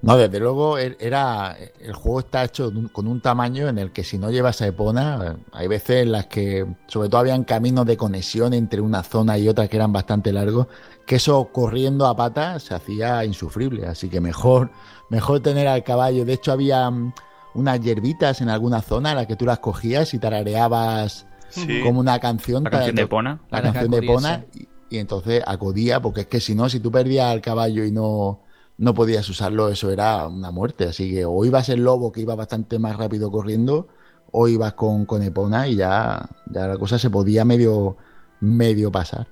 No, 0.00 0.16
desde 0.16 0.38
luego 0.38 0.78
er- 0.78 0.96
era 1.00 1.56
el 1.80 1.92
juego 1.92 2.20
está 2.20 2.44
hecho 2.44 2.72
con 2.92 3.08
un 3.08 3.20
tamaño 3.20 3.68
en 3.68 3.78
el 3.78 3.90
que 3.92 4.04
si 4.04 4.16
no 4.16 4.30
llevas 4.30 4.62
a 4.62 4.68
Epona, 4.68 5.36
hay 5.52 5.66
veces 5.66 6.02
en 6.04 6.12
las 6.12 6.26
que 6.26 6.66
sobre 6.86 7.08
todo 7.08 7.20
habían 7.20 7.42
caminos 7.42 7.84
de 7.84 7.96
conexión 7.96 8.54
entre 8.54 8.80
una 8.80 9.02
zona 9.02 9.36
y 9.38 9.48
otra 9.48 9.66
que 9.66 9.76
eran 9.76 9.92
bastante 9.92 10.32
largos, 10.32 10.68
que 11.04 11.16
eso 11.16 11.48
corriendo 11.52 12.06
a 12.06 12.14
pata 12.14 12.60
se 12.60 12.74
hacía 12.74 13.24
insufrible, 13.24 13.86
así 13.86 14.08
que 14.08 14.20
mejor 14.20 14.70
mejor 15.10 15.40
tener 15.40 15.66
al 15.66 15.82
caballo. 15.82 16.24
De 16.24 16.34
hecho 16.34 16.52
había 16.52 16.88
mm, 16.90 17.12
unas 17.54 17.80
hierbitas 17.80 18.40
en 18.40 18.50
alguna 18.50 18.82
zona 18.82 19.10
en 19.10 19.16
las 19.16 19.26
que 19.26 19.34
tú 19.34 19.46
las 19.46 19.58
cogías 19.58 20.14
y 20.14 20.18
tarareabas 20.18 21.26
Sí. 21.50 21.80
como 21.82 21.98
una 22.00 22.18
canción, 22.20 22.62
La 22.62 22.70
canción 22.70 22.94
de 22.94 23.02
Epona. 23.02 23.40
la 23.50 23.62
canción 23.62 23.90
de. 23.90 23.98
Epona 23.98 24.44
y, 24.54 24.68
y 24.90 24.98
entonces 24.98 25.42
acudía 25.46 26.00
porque 26.00 26.20
es 26.20 26.26
que 26.26 26.40
si 26.40 26.54
no, 26.54 26.68
si 26.68 26.78
tú 26.78 26.92
perdías 26.92 27.26
al 27.32 27.40
caballo 27.40 27.84
y 27.84 27.90
no, 27.90 28.42
no 28.78 28.94
podías 28.94 29.28
usarlo, 29.28 29.68
eso 29.68 29.90
era 29.90 30.26
una 30.26 30.50
muerte. 30.50 30.86
Así 30.86 31.10
que 31.12 31.24
o 31.24 31.44
ibas 31.44 31.68
el 31.68 31.82
lobo 31.84 32.10
que 32.12 32.20
iba 32.22 32.34
bastante 32.34 32.78
más 32.78 32.96
rápido 32.96 33.30
corriendo 33.30 33.88
o 34.32 34.48
ibas 34.48 34.74
con, 34.74 35.04
con 35.04 35.22
Epona 35.22 35.68
y 35.68 35.76
ya, 35.76 36.28
ya 36.50 36.66
la 36.66 36.76
cosa 36.78 36.98
se 36.98 37.10
podía 37.10 37.44
medio, 37.44 37.96
medio 38.40 38.90
pasar. 38.90 39.26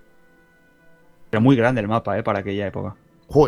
Era 1.30 1.40
muy 1.40 1.56
grande 1.56 1.80
el 1.80 1.88
mapa, 1.88 2.18
¿eh? 2.18 2.22
Para 2.22 2.40
aquella 2.40 2.66
época. 2.66 2.96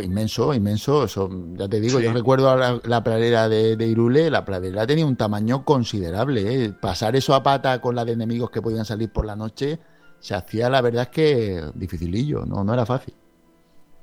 Inmenso, 0.03 0.53
inmenso. 0.55 1.05
Eso, 1.05 1.31
ya 1.57 1.69
te 1.69 1.81
digo, 1.81 1.99
Sí. 1.99 2.05
yo 2.05 2.13
recuerdo 2.13 2.55
la, 2.57 2.81
la 2.85 3.03
pradera 3.05 3.49
de, 3.49 3.77
de 3.77 3.87
Irule, 3.87 4.29
la 4.31 4.45
pradera 4.45 4.87
tenía 4.87 5.07
un 5.07 5.17
tamaño 5.17 5.65
considerable. 5.65 6.65
¿eh? 6.65 6.73
Pasar 6.73 7.15
eso 7.17 7.35
a 7.35 7.43
pata 7.43 7.81
con 7.81 7.95
la 7.95 8.05
de 8.05 8.13
enemigos 8.13 8.51
que 8.51 8.61
podían 8.61 8.85
salir 8.85 9.11
por 9.13 9.25
la 9.25 9.37
noche, 9.37 9.79
se 10.19 10.35
hacía 10.35 10.69
la 10.69 10.81
verdad 10.81 11.05
es 11.05 11.09
que 11.11 11.63
dificilillo, 11.75 12.45
no, 12.45 12.65
no 12.65 12.75
era 12.75 12.85
fácil. 12.87 13.15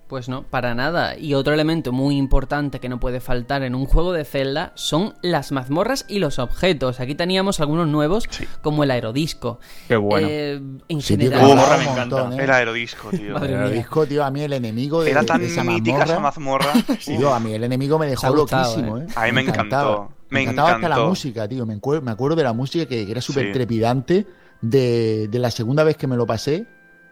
Pues 0.08 0.30
no, 0.30 0.44
para 0.44 0.76
nada. 0.76 1.18
Y 1.18 1.34
otro 1.34 1.54
elemento 1.56 1.92
muy 1.92 2.16
importante 2.18 2.80
que 2.80 2.90
no 2.90 3.00
puede 3.00 3.20
faltar 3.20 3.64
en 3.64 3.74
un 3.74 3.86
juego 3.88 4.14
de 4.14 4.24
Zelda 4.24 4.72
son 4.76 5.16
las 5.24 5.52
mazmorras 5.52 6.06
y 6.08 6.20
los 6.20 6.38
objetos. 6.38 7.00
Aquí 7.00 7.16
teníamos 7.16 7.60
algunos 7.60 7.88
nuevos, 7.88 8.26
Sí. 8.30 8.46
como 8.62 8.84
el 8.84 8.92
aerodisco. 8.92 9.60
Qué 9.88 9.96
bueno. 9.96 10.28
Eh, 10.30 10.62
en 10.90 11.02
Sí, 11.02 11.18
tío, 11.18 11.32
general, 11.32 11.46
Uh, 11.46 11.56
molaba 11.56 11.78
me 11.78 11.84
encanta. 11.86 12.16
montón, 12.18 12.40
¿eh? 12.40 12.44
Era 12.44 12.58
aerodisco, 12.58 13.10
tío. 13.10 13.36
El 13.38 13.50
mía. 13.50 13.68
disco, 13.70 14.06
tío, 14.06 14.24
a 14.24 14.30
mí 14.30 14.42
el 14.44 14.54
enemigo 14.54 15.04
de, 15.04 15.10
Era 15.10 15.22
de 15.22 15.26
tan 15.28 15.42
esa 15.42 15.64
mítica 15.64 16.04
esa 16.04 16.20
mazmorra. 16.20 16.68
mazmorra. 16.76 16.96
Tío, 17.06 17.34
a 17.34 17.40
mí 17.40 17.54
el 17.54 17.64
enemigo 17.64 17.98
me 17.98 18.06
dejó 18.06 18.32
gustado, 18.32 18.64
loquísimo, 18.64 19.00
¿eh? 19.00 19.06
¿eh? 19.10 19.14
A 19.16 19.26
mí 19.26 19.32
me 19.32 19.42
encantó, 19.42 20.12
me 20.30 20.44
encantaba 20.44 20.74
hasta 20.76 20.90
la 20.90 21.00
música, 21.00 21.48
tío. 21.48 21.66
Me, 21.66 21.76
acuer- 21.82 22.02
me 22.04 22.12
acuerdo 22.12 22.36
de 22.36 22.44
la 22.44 22.54
música 22.54 22.86
que, 22.86 23.06
que 23.08 23.12
era 23.12 23.22
súper 23.22 23.48
Sí. 23.48 23.54
trepidante 23.54 24.28
de, 24.62 25.28
de 25.30 25.40
la 25.40 25.50
segunda 25.50 25.84
vez 25.84 25.98
que 25.98 26.06
me 26.06 26.16
lo 26.16 26.28
pasé. 26.28 26.68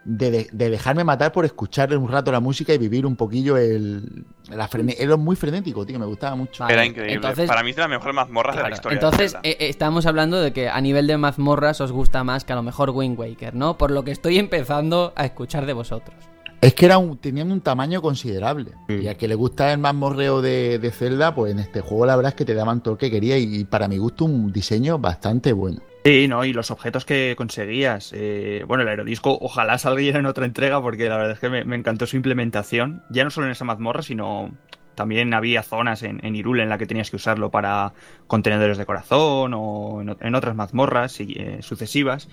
De, 0.06 0.30
de- 0.30 0.48
de 0.52 0.68
dejarme 0.68 1.02
matar 1.02 1.32
por 1.32 1.46
escuchar 1.46 1.96
un 1.96 2.08
rato 2.08 2.30
la 2.30 2.40
música 2.40 2.74
y 2.74 2.78
vivir 2.78 3.06
un 3.06 3.16
poquillo 3.16 3.56
el. 3.56 4.24
La 4.50 4.68
frene- 4.68 4.94
era 4.98 5.16
muy 5.16 5.34
frenético, 5.34 5.86
tío, 5.86 5.98
me 5.98 6.04
gustaba 6.04 6.36
mucho. 6.36 6.62
Vale, 6.64 6.74
Era 6.74 6.84
increíble. 6.84 7.14
entonces- 7.14 7.48
Para 7.48 7.62
mí 7.62 7.70
es 7.70 7.76
de 7.76 7.82
las 7.82 7.88
mejores 7.90 8.14
mazmorras 8.14 8.54
de 8.56 8.62
la 8.62 8.70
historia. 8.70 8.96
Entonces, 8.96 9.34
eh, 9.42 9.56
eh, 9.58 9.68
estamos 9.70 10.04
hablando 10.04 10.38
de 10.42 10.52
que 10.52 10.68
a 10.68 10.78
nivel 10.82 11.06
de 11.06 11.16
mazmorras 11.16 11.80
os 11.80 11.90
gusta 11.90 12.22
más 12.22 12.44
que 12.44 12.52
a 12.52 12.56
lo 12.56 12.62
mejor 12.62 12.90
Wind 12.90 13.18
Waker, 13.18 13.54
¿no? 13.54 13.78
Por 13.78 13.90
lo 13.90 14.04
que 14.04 14.10
estoy 14.10 14.38
empezando 14.38 15.14
a 15.16 15.24
escuchar 15.24 15.64
de 15.64 15.72
vosotros. 15.72 16.14
Es 16.60 16.74
que 16.74 16.84
era 16.86 16.98
un- 16.98 17.16
tenían 17.16 17.50
un 17.50 17.62
tamaño 17.62 18.02
considerable. 18.02 18.72
Y 18.88 19.06
a 19.08 19.16
que 19.16 19.26
le 19.26 19.34
gusta 19.34 19.72
el 19.72 19.78
mazmorreo 19.78 20.42
de, 20.42 20.78
de 20.78 20.90
Zelda, 20.90 21.34
pues 21.34 21.52
en 21.52 21.58
este 21.60 21.80
juego 21.80 22.04
la 22.04 22.16
verdad 22.16 22.30
es 22.32 22.36
que 22.36 22.44
te 22.44 22.52
daban 22.54 22.82
todo 22.82 22.94
lo 22.94 22.98
que 22.98 23.10
quería 23.10 23.38
y, 23.38 23.54
y 23.60 23.64
para 23.64 23.88
mi 23.88 23.96
gusto 23.96 24.26
un 24.26 24.52
diseño 24.52 24.98
bastante 24.98 25.54
bueno. 25.54 25.80
Sí, 26.06 26.28
¿no? 26.28 26.44
Y 26.44 26.52
los 26.52 26.70
objetos 26.70 27.06
que 27.06 27.34
conseguías. 27.34 28.12
eh, 28.14 28.62
bueno, 28.68 28.82
el 28.82 28.88
aerodisco 28.88 29.38
ojalá 29.40 29.78
saliera 29.78 30.18
en 30.18 30.26
otra 30.26 30.44
entrega 30.44 30.82
porque 30.82 31.08
la 31.08 31.16
verdad 31.16 31.32
es 31.32 31.38
que 31.38 31.48
me, 31.48 31.76
encantó 31.76 32.06
su 32.06 32.16
implementación. 32.16 33.02
Ya 33.08 33.24
no 33.24 33.30
solo 33.30 33.46
en 33.46 33.52
esa 33.52 33.64
mazmorra, 33.64 34.02
sino 34.02 34.54
también 34.94 35.32
había 35.32 35.62
zonas 35.62 36.02
en, 36.02 36.20
en 36.22 36.34
Hyrule 36.34 36.62
en 36.62 36.68
la 36.68 36.76
que 36.76 36.86
tenías 36.86 37.08
que 37.08 37.16
usarlo 37.16 37.50
para 37.50 37.94
contenedores 38.26 38.76
de 38.76 38.84
corazón 38.84 39.54
o 39.54 40.02
en, 40.02 40.34
otras 40.34 40.54
mazmorras 40.54 41.18
eh, 41.20 41.60
sucesivas. 41.62 42.28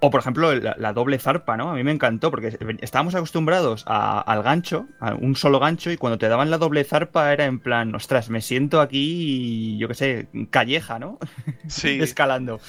O, 0.00 0.10
por 0.10 0.20
ejemplo, 0.20 0.54
la, 0.54 0.76
la 0.78 0.92
doble 0.92 1.18
zarpa, 1.18 1.56
¿no? 1.56 1.70
A 1.70 1.74
mí 1.74 1.82
me 1.82 1.90
encantó 1.90 2.30
porque 2.30 2.56
estábamos 2.82 3.16
acostumbrados 3.16 3.82
a- 3.88 4.20
al 4.20 4.44
gancho, 4.44 4.86
a 5.00 5.14
un 5.14 5.34
solo 5.34 5.58
gancho, 5.58 5.90
y 5.90 5.96
cuando 5.96 6.18
te 6.18 6.28
daban 6.28 6.50
la 6.50 6.58
doble 6.58 6.84
zarpa 6.84 7.32
era 7.32 7.46
en 7.46 7.58
plan, 7.58 7.92
ostras, 7.96 8.30
me 8.30 8.40
siento 8.40 8.80
aquí, 8.80 9.76
yo 9.76 9.88
qué 9.88 9.94
sé, 9.94 10.28
calleja, 10.50 11.00
¿no? 11.00 11.18
Sí, 11.66 11.98
Escalando. 12.02 12.60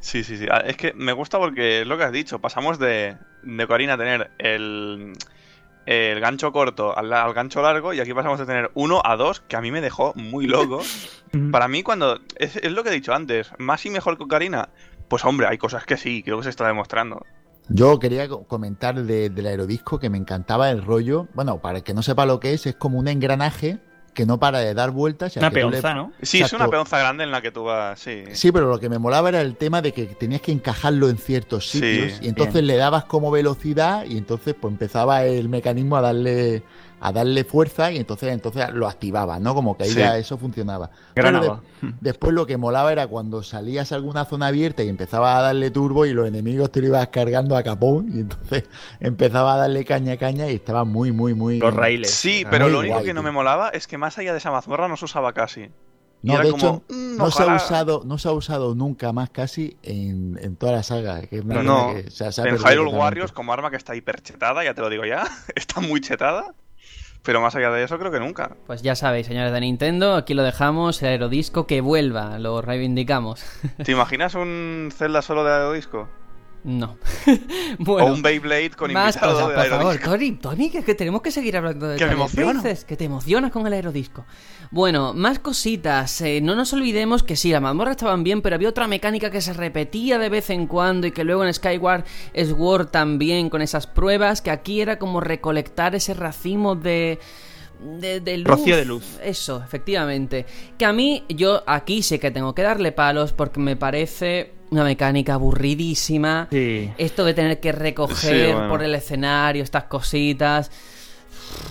sí, 0.00 0.22
sí, 0.22 0.36
sí. 0.36 0.46
Ah, 0.50 0.62
Es 0.66 0.76
que 0.76 0.92
me 0.92 1.12
gusta 1.14 1.38
porque 1.38 1.80
es 1.80 1.86
lo 1.86 1.96
que 1.96 2.04
has 2.04 2.12
dicho. 2.12 2.40
Pasamos 2.40 2.78
de, 2.78 3.16
de 3.42 3.64
Ocarina 3.64 3.94
a 3.94 3.98
tener 3.98 4.30
el, 4.36 5.14
el 5.86 6.20
gancho 6.20 6.52
corto 6.52 6.96
al, 6.98 7.10
al 7.12 7.32
gancho 7.32 7.62
largo 7.62 7.94
y 7.94 8.00
aquí 8.00 8.12
pasamos 8.12 8.38
de 8.38 8.44
tener 8.44 8.70
uno 8.74 9.00
a 9.02 9.16
dos, 9.16 9.40
que 9.40 9.56
a 9.56 9.62
mí 9.62 9.70
me 9.70 9.80
dejó 9.80 10.12
muy 10.14 10.46
loco. 10.46 10.82
Para 11.52 11.68
mí, 11.68 11.82
cuando. 11.82 12.20
Es, 12.38 12.56
es 12.56 12.72
lo 12.72 12.82
que 12.82 12.90
he 12.90 12.92
dicho 12.92 13.14
antes, 13.14 13.50
más 13.58 13.84
y 13.86 13.90
mejor 13.90 14.16
que 14.18 14.24
Ocarina. 14.24 14.68
Pues 15.08 15.24
hombre, 15.24 15.46
hay 15.46 15.58
cosas 15.58 15.84
que 15.84 15.96
sí, 15.96 16.22
creo 16.22 16.38
que 16.38 16.44
se 16.44 16.50
está 16.50 16.66
demostrando. 16.66 17.24
Yo 17.68 17.98
quería 17.98 18.28
co- 18.28 18.44
comentar 18.44 18.94
de- 19.02 19.28
del 19.30 19.46
aerodisco 19.46 19.98
que 19.98 20.08
me 20.10 20.18
encantaba 20.18 20.70
el 20.70 20.82
rollo. 20.84 21.26
Bueno, 21.34 21.58
para 21.60 21.78
el 21.78 21.84
que 21.84 21.94
no 21.94 22.02
sepa 22.02 22.24
lo 22.26 22.38
que 22.40 22.52
es, 22.52 22.66
es 22.66 22.76
como 22.76 22.98
un 22.98 23.08
engranaje 23.08 23.78
que 24.14 24.24
no 24.24 24.38
para 24.38 24.60
de 24.60 24.72
dar 24.72 24.92
vueltas. 24.92 25.36
Una 25.36 25.48
le- 25.50 25.54
peonza, 25.54 25.92
¿no? 25.92 26.12
Sí, 26.22 26.40
es 26.40 26.52
una 26.54 26.68
peonza 26.68 26.98
grande 26.98 27.24
en 27.24 27.30
la 27.30 27.42
que 27.42 27.50
tú 27.50 27.64
vas. 27.64 27.98
Sí. 28.00 28.22
Sí, 28.32 28.50
pero 28.52 28.68
lo 28.70 28.78
que 28.78 28.88
me 28.88 28.98
molaba 28.98 29.28
era 29.28 29.40
el 29.42 29.56
tema 29.56 29.82
de 29.82 29.92
que 29.92 30.06
tenías 30.06 30.40
que 30.40 30.52
encajarlo 30.52 31.08
en 31.10 31.18
ciertos 31.18 31.68
Sí, 31.68 31.80
sitios 31.80 32.20
y 32.22 32.28
entonces 32.28 32.54
bien. 32.54 32.66
le 32.68 32.76
dabas 32.76 33.04
como 33.04 33.30
velocidad 33.30 34.04
y 34.06 34.16
entonces 34.16 34.54
pues 34.58 34.72
empezaba 34.72 35.24
el 35.24 35.48
mecanismo 35.50 35.96
a 35.96 36.00
darle 36.00 36.62
a 37.00 37.12
darle 37.12 37.44
fuerza 37.44 37.92
y 37.92 37.98
entonces 37.98 38.32
entonces 38.32 38.70
lo 38.72 38.88
activaba, 38.88 39.38
¿no? 39.38 39.54
Como 39.54 39.76
que 39.76 39.84
ahí 39.84 39.90
Sí. 39.90 39.98
ya 39.98 40.16
eso 40.16 40.38
funcionaba. 40.38 40.90
Pero 41.14 41.28
Granada. 41.30 41.60
de- 41.82 41.92
después 42.00 42.32
lo 42.32 42.46
que 42.46 42.56
molaba 42.56 42.90
era 42.92 43.06
cuando 43.06 43.42
salías 43.42 43.92
a 43.92 43.96
alguna 43.96 44.24
zona 44.24 44.46
abierta 44.46 44.82
y 44.82 44.88
empezabas 44.88 45.36
a 45.38 45.42
darle 45.42 45.70
turbo 45.70 46.06
y 46.06 46.12
los 46.14 46.26
enemigos 46.26 46.72
te 46.72 46.80
lo 46.80 46.86
ibas 46.88 47.08
cargando 47.08 47.56
a 47.56 47.62
capón 47.62 48.10
y 48.14 48.20
entonces 48.20 48.64
empezaba 49.00 49.54
a 49.54 49.56
darle 49.58 49.84
caña 49.84 50.16
caña 50.16 50.48
y 50.50 50.54
estaba 50.54 50.84
muy 50.84 51.12
muy 51.12 51.34
muy 51.34 51.58
Los 51.58 51.74
raíles. 51.74 52.10
Sí, 52.10 52.44
Ah, 52.46 52.48
pero 52.50 52.68
lo 52.68 52.78
único 52.80 52.94
guay, 52.94 53.04
que 53.06 53.14
no 53.14 53.22
me 53.22 53.30
molaba 53.30 53.68
es 53.70 53.86
que 53.86 53.98
más 53.98 54.16
allá 54.18 54.32
de 54.32 54.38
esa 54.38 54.50
mazmorra 54.50 54.88
no 54.88 54.96
se 54.96 55.04
usaba 55.04 55.32
casi. 55.32 55.70
No, 56.22 56.32
era 56.32 56.44
de 56.44 56.50
como, 56.50 56.64
hecho, 56.66 56.82
mm, 56.88 57.16
no 57.18 57.30
se, 57.30 57.42
ha 57.42 57.54
usado, 57.54 58.02
no 58.04 58.16
se 58.18 58.26
ha 58.28 58.32
usado 58.32 58.74
nunca 58.74 59.12
más 59.12 59.28
casi 59.30 59.76
en, 59.82 60.38
en 60.42 60.56
toda 60.56 60.72
la 60.72 60.82
saga. 60.82 61.20
Que 61.20 61.42
No, 61.42 61.92
que 61.94 62.10
se 62.10 62.24
En 62.48 62.56
Hyrule. 62.56 62.90
Warriors, 62.90 63.30
como 63.32 63.52
arma 63.52 63.70
que 63.70 63.76
está 63.76 63.94
hiper 63.94 64.22
chetada, 64.22 64.64
ya 64.64 64.72
te 64.74 64.80
lo 64.80 64.88
digo 64.88 65.04
ya, 65.04 65.24
está 65.54 65.80
muy 65.82 66.00
chetada. 66.00 66.54
Pero 67.26 67.40
más 67.40 67.56
allá 67.56 67.70
de 67.72 67.82
eso, 67.82 67.98
creo 67.98 68.12
que 68.12 68.20
nunca. 68.20 68.52
Pues 68.68 68.82
ya 68.82 68.94
sabéis, 68.94 69.26
señores 69.26 69.52
de 69.52 69.60
Nintendo, 69.60 70.14
aquí 70.14 70.32
lo 70.32 70.44
dejamos, 70.44 71.02
el 71.02 71.08
aerodisco 71.08 71.66
que 71.66 71.80
vuelva, 71.80 72.38
lo 72.38 72.62
reivindicamos. 72.62 73.44
¿Te 73.84 73.90
imaginas 73.90 74.36
un 74.36 74.90
Zelda 74.94 75.22
solo 75.22 75.42
de 75.42 75.52
aerodisco? 75.52 76.08
No. 76.66 76.98
o 77.78 77.84
bueno, 77.84 78.12
un 78.12 78.22
Beyblade 78.22 78.70
con 78.70 78.92
más 78.92 79.14
invitado 79.14 79.34
cosas, 79.34 79.48
de 79.48 79.54
por 79.54 79.78
favor. 79.78 79.98
Tony, 79.98 80.32
Tony, 80.32 80.68
que, 80.68 80.82
que 80.82 80.96
tenemos 80.96 81.22
que 81.22 81.30
seguir 81.30 81.56
hablando 81.56 81.86
de 81.86 81.96
Que 81.96 82.06
me 82.06 82.14
emociono. 82.14 82.60
Princess, 82.60 82.84
que 82.84 82.96
te 82.96 83.04
emocionas 83.04 83.52
con 83.52 83.64
el 83.68 83.72
aerodisco. 83.72 84.26
Bueno, 84.72 85.14
más 85.14 85.38
cositas. 85.38 86.20
eh, 86.22 86.40
no 86.40 86.56
nos 86.56 86.72
olvidemos 86.72 87.22
que 87.22 87.36
sí, 87.36 87.52
las 87.52 87.62
mazmorras 87.62 87.92
estaban 87.92 88.24
bien, 88.24 88.42
pero 88.42 88.56
había 88.56 88.68
otra 88.68 88.88
mecánica 88.88 89.30
que 89.30 89.40
se 89.40 89.52
repetía 89.52 90.18
de 90.18 90.28
vez 90.28 90.50
en 90.50 90.66
cuando 90.66 91.06
y 91.06 91.12
que 91.12 91.22
luego 91.22 91.44
en 91.44 91.54
Skyward 91.54 92.04
Sword 92.34 92.88
también 92.88 93.48
con 93.48 93.62
esas 93.62 93.86
pruebas, 93.86 94.42
que 94.42 94.50
aquí 94.50 94.80
era 94.80 94.98
como 94.98 95.20
recolectar 95.20 95.94
ese 95.94 96.14
racimo 96.14 96.74
de... 96.74 97.20
De, 98.00 98.20
de 98.20 98.38
luz. 98.38 98.48
Rocío 98.48 98.76
de 98.76 98.86
luz. 98.86 99.04
Eso, 99.22 99.62
efectivamente. 99.64 100.46
Que 100.78 100.84
a 100.84 100.92
mí, 100.92 101.24
yo 101.28 101.62
aquí 101.66 102.02
sé 102.02 102.18
que 102.18 102.32
tengo 102.32 102.56
que 102.56 102.62
darle 102.62 102.90
palos 102.90 103.32
porque 103.32 103.60
me 103.60 103.76
parece 103.76 104.55
una 104.70 104.84
mecánica 104.84 105.34
aburridísima. 105.34 106.48
Sí. 106.50 106.92
Esto 106.98 107.24
de 107.24 107.34
tener 107.34 107.60
que 107.60 107.72
recoger 107.72 108.16
Sí, 108.46 108.52
bueno. 108.52 108.68
por 108.68 108.82
el 108.82 108.94
escenario 108.94 109.62
estas 109.62 109.84
cositas. 109.84 110.70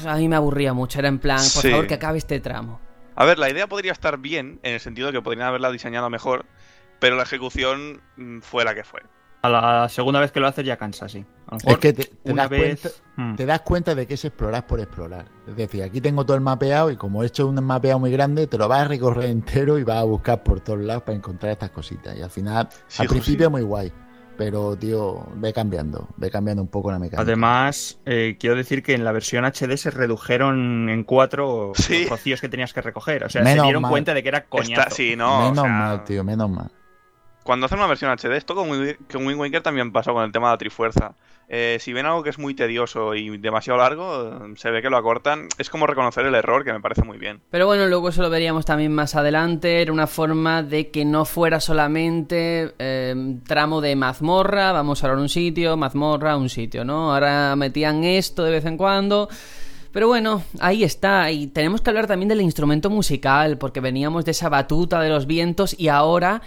A 0.05 0.15
mí 0.15 0.27
me 0.27 0.35
aburría 0.35 0.73
mucho. 0.73 0.99
Era 0.99 1.07
en 1.09 1.19
plan, 1.19 1.37
por 1.37 1.61
Sí. 1.63 1.69
favor, 1.71 1.87
que 1.87 1.95
acabe 1.95 2.17
este 2.17 2.39
tramo. 2.39 2.79
A 3.15 3.25
ver, 3.25 3.39
la 3.39 3.49
idea 3.49 3.67
podría 3.67 3.91
estar 3.91 4.17
bien, 4.17 4.59
en 4.63 4.73
el 4.73 4.79
sentido 4.79 5.07
de 5.07 5.13
que 5.13 5.21
podrían 5.21 5.47
haberla 5.47 5.71
diseñado 5.71 6.09
mejor, 6.09 6.45
pero 6.99 7.15
la 7.15 7.23
ejecución 7.23 8.01
mm, 8.17 8.39
fue 8.39 8.63
la 8.65 8.75
que 8.75 8.83
fue. 8.83 9.01
A 9.45 9.49
la 9.49 9.89
segunda 9.89 10.19
vez 10.19 10.31
que 10.31 10.39
lo 10.39 10.47
haces 10.47 10.65
ya 10.65 10.77
cansa, 10.77 11.07
sí. 11.07 11.25
A 11.47 11.51
lo 11.55 11.57
mejor 11.57 11.71
Es 11.73 11.77
que 11.79 11.93
te, 11.93 12.03
te 12.05 12.31
una 12.31 12.43
das 12.43 12.49
vez. 12.49 12.81
cuenta, 12.81 12.89
Mm. 13.17 13.35
te 13.35 13.45
das 13.45 13.61
cuenta 13.61 13.95
de 13.95 14.05
que 14.07 14.15
es 14.15 14.25
explorar 14.25 14.67
por 14.67 14.79
explorar. 14.79 15.25
Es 15.47 15.55
decir, 15.55 15.83
aquí 15.83 16.01
tengo 16.01 16.25
todo 16.25 16.35
el 16.35 16.41
mapeado 16.41 16.91
y 16.91 16.97
como 16.97 17.23
he 17.23 17.27
hecho 17.27 17.47
un 17.47 17.63
mapeado 17.63 17.99
muy 17.99 18.11
grande, 18.11 18.47
te 18.47 18.57
lo 18.57 18.67
vas 18.67 18.81
a 18.81 18.87
recorrer 18.87 19.29
entero 19.29 19.77
y 19.79 19.83
vas 19.83 19.97
a 19.97 20.03
buscar 20.03 20.43
por 20.43 20.59
todos 20.59 20.79
lados 20.79 21.03
para 21.03 21.15
encontrar 21.17 21.51
estas 21.53 21.69
cositas. 21.71 22.15
Y 22.17 22.21
al 22.21 22.29
final, 22.29 22.67
Sí, 22.87 23.03
al 23.03 23.07
principio 23.07 23.47
sí. 23.47 23.51
muy 23.51 23.61
guay. 23.61 23.91
Pero, 24.37 24.75
tío, 24.75 25.25
ve 25.37 25.53
cambiando, 25.53 26.09
ve 26.17 26.29
cambiando 26.29 26.61
un 26.61 26.67
poco 26.67 26.91
la 26.91 26.99
mecánica. 26.99 27.21
Además, 27.21 28.01
eh, 28.05 28.35
quiero 28.37 28.57
decir 28.57 28.83
que 28.83 28.93
en 28.93 29.05
la 29.05 29.13
versión 29.13 29.45
HD 29.45 29.77
se 29.77 29.91
redujeron 29.91 30.89
en 30.89 31.05
cuatro 31.05 31.71
Sí. 31.75 32.01
los 32.01 32.09
rocíos 32.09 32.41
que 32.41 32.49
tenías 32.49 32.73
que 32.73 32.81
recoger. 32.81 33.23
O 33.23 33.29
sea, 33.29 33.45
se 33.45 33.61
dieron 33.61 33.83
mal. 33.83 33.91
cuenta 33.91 34.13
de 34.13 34.21
que 34.23 34.27
era 34.27 34.43
coñazo. 34.43 34.81
Está, 34.81 34.89
sí, 34.93 35.15
no. 35.15 35.37
o 35.37 35.49
menos 35.51 35.63
sea, 35.63 35.71
mal, 35.71 36.03
tío, 36.03 36.23
menos 36.25 36.49
mal. 36.49 36.69
Cuando 37.45 37.67
hacen 37.67 37.77
una 37.77 37.85
versión 37.85 38.09
HD, 38.09 38.37
esto 38.37 38.55
con 38.55 38.71
Wind, 38.71 39.39
Waker 39.39 39.61
también 39.61 39.91
pasó 39.91 40.15
con 40.15 40.23
el 40.23 40.31
tema 40.31 40.47
de 40.47 40.53
la 40.53 40.57
Trifuerza. 40.57 41.13
Eh, 41.47 41.77
si 41.79 41.93
ven 41.93 42.07
algo 42.07 42.23
que 42.23 42.31
es 42.31 42.39
muy 42.39 42.55
tedioso 42.55 43.13
y 43.13 43.37
demasiado 43.37 43.77
largo, 43.77 44.55
se 44.55 44.71
ve 44.71 44.81
que 44.81 44.89
lo 44.89 44.97
acortan. 44.97 45.47
Es 45.59 45.69
como 45.69 45.85
reconocer 45.85 46.25
el 46.25 46.33
error, 46.33 46.65
que 46.65 46.73
me 46.73 46.79
parece 46.79 47.03
muy 47.03 47.19
bien. 47.19 47.41
Pero 47.51 47.67
bueno, 47.67 47.85
luego 47.85 48.09
eso 48.09 48.23
lo 48.23 48.31
veríamos 48.31 48.65
también 48.65 48.91
más 48.95 49.13
adelante. 49.13 49.83
Era 49.83 49.93
una 49.93 50.07
forma 50.07 50.63
de 50.63 50.89
que 50.89 51.05
no 51.05 51.23
fuera 51.23 51.59
solamente 51.59 52.73
eh, 52.79 53.37
tramo 53.45 53.79
de 53.79 53.95
mazmorra, 53.95 54.71
vamos 54.71 55.03
a 55.03 55.13
un 55.13 55.29
sitio, 55.29 55.77
mazmorra, 55.77 56.37
un 56.37 56.49
sitio, 56.49 56.83
¿no? 56.83 57.13
Ahora 57.13 57.55
metían 57.55 58.03
esto 58.03 58.43
de 58.43 58.49
vez 58.49 58.65
en 58.65 58.75
cuando. 58.75 59.29
Pero 59.91 60.07
bueno, 60.07 60.41
ahí 60.61 60.83
está. 60.83 61.29
Y 61.29 61.45
tenemos 61.45 61.81
que 61.81 61.91
hablar 61.91 62.07
también 62.07 62.29
del 62.29 62.41
instrumento 62.41 62.89
musical, 62.89 63.59
porque 63.59 63.81
veníamos 63.81 64.25
de 64.25 64.31
esa 64.31 64.49
batuta 64.49 64.99
de 64.99 65.09
los 65.09 65.27
vientos 65.27 65.75
y 65.79 65.89
ahora, 65.89 66.41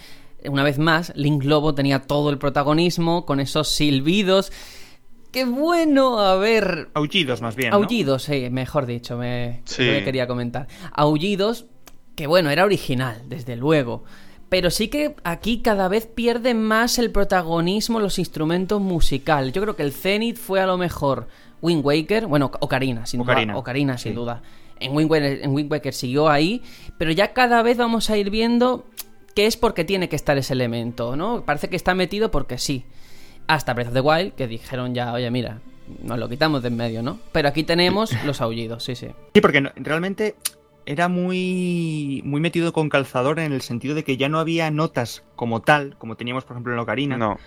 una 0.47 0.62
vez 0.62 0.78
más, 0.78 1.12
Link 1.16 1.45
Lobo 1.45 1.74
tenía 1.74 2.01
todo 2.03 2.30
el 2.30 2.39
protagonismo 2.39 3.24
con 3.26 3.41
esos 3.41 3.68
silbidos. 3.68 4.53
¡Qué 5.32 5.45
bueno! 5.45 6.20
A 6.20 6.36
ver, 6.36 6.89
Aullidos, 6.95 7.43
más 7.43 7.55
bien. 7.57 7.70
¿no? 7.70 7.76
Aullidos, 7.76 8.22
sí, 8.24 8.49
mejor 8.51 8.86
dicho, 8.86 9.16
me, 9.18 9.61
Sí. 9.64 9.82
me 9.82 10.03
quería 10.05 10.26
comentar. 10.26 10.68
Aullidos, 10.93 11.66
que 12.14 12.26
bueno, 12.26 12.51
era 12.51 12.64
original, 12.64 13.22
desde 13.26 13.57
luego. 13.57 14.05
Pero 14.49 14.70
sí 14.70 14.89
que 14.89 15.14
aquí 15.24 15.61
cada 15.61 15.89
vez 15.89 16.07
pierden 16.07 16.62
más 16.62 16.99
el 16.99 17.11
protagonismo 17.11 18.01
los 18.01 18.18
instrumentos 18.18 18.80
musicales. 18.80 19.53
Yo 19.53 19.61
creo 19.61 19.76
que 19.76 19.82
el 19.82 19.93
Zenith 19.93 20.39
fue 20.39 20.61
a 20.62 20.66
lo 20.66 20.78
mejor 20.78 21.28
Wind 21.61 21.84
Waker, 21.84 22.26
bueno, 22.26 22.51
Ocarina, 22.61 23.05
sin 23.05 23.20
Ocarina. 23.20 23.53
duda. 23.53 23.61
Ocarina, 23.61 23.99
sin 23.99 24.12
Sí. 24.12 24.16
duda. 24.16 24.43
En 24.80 24.97
Wind, 24.97 25.11
Waker, 25.11 25.41
en 25.43 25.51
Wind 25.55 25.70
Waker 25.70 25.93
siguió 25.93 26.30
ahí, 26.30 26.62
pero 26.97 27.11
ya 27.12 27.34
cada 27.34 27.62
vez 27.62 27.76
vamos 27.76 28.09
a 28.09 28.16
ir 28.16 28.30
viendo 28.30 28.86
que 29.39 29.47
es 29.47 29.57
porque 29.57 29.84
tiene 29.84 30.09
que 30.09 30.16
estar 30.16 30.36
ese 30.36 30.53
elemento, 30.53 31.14
¿no? 31.14 31.45
Parece 31.45 31.68
que 31.68 31.76
está 31.76 31.95
metido 31.95 32.32
porque 32.32 32.59
sí. 32.59 32.82
Hasta 33.47 33.72
Breath 33.72 33.86
of 33.91 33.95
the 33.95 34.01
Wild, 34.01 34.32
que 34.32 34.49
dijeron 34.49 34.97
ya, 34.97 35.12
oye, 35.12 35.30
mira, 35.30 35.61
nos 36.03 36.18
lo 36.18 36.28
quitamos 36.28 36.61
de 36.62 36.68
en 36.70 36.76
medio, 36.76 37.05
¿no? 37.05 37.20
Pero 37.30 37.47
aquí 37.47 37.62
tenemos 37.62 38.11
los 38.24 38.41
aullidos, 38.41 38.82
sí, 38.82 38.97
sí. 38.97 39.07
Sí, 39.32 39.41
porque 39.41 39.61
no- 39.61 39.70
realmente 39.76 40.34
era 40.86 41.07
muy, 41.07 42.20
muy 42.24 42.41
metido 42.41 42.72
con 42.72 42.89
calzador 42.89 43.39
en 43.39 43.53
el 43.53 43.61
sentido 43.62 43.95
de 43.95 44.03
que 44.03 44.16
ya 44.16 44.28
no 44.28 44.41
había 44.41 44.72
notas 44.72 45.22
como 45.36 45.62
tal, 45.62 45.95
como 45.99 46.16
teníamos 46.16 46.43
por 46.45 46.57
ejemplo 46.57 46.72
en 46.72 46.80
Ocarina, 46.80 47.16
No. 47.16 47.39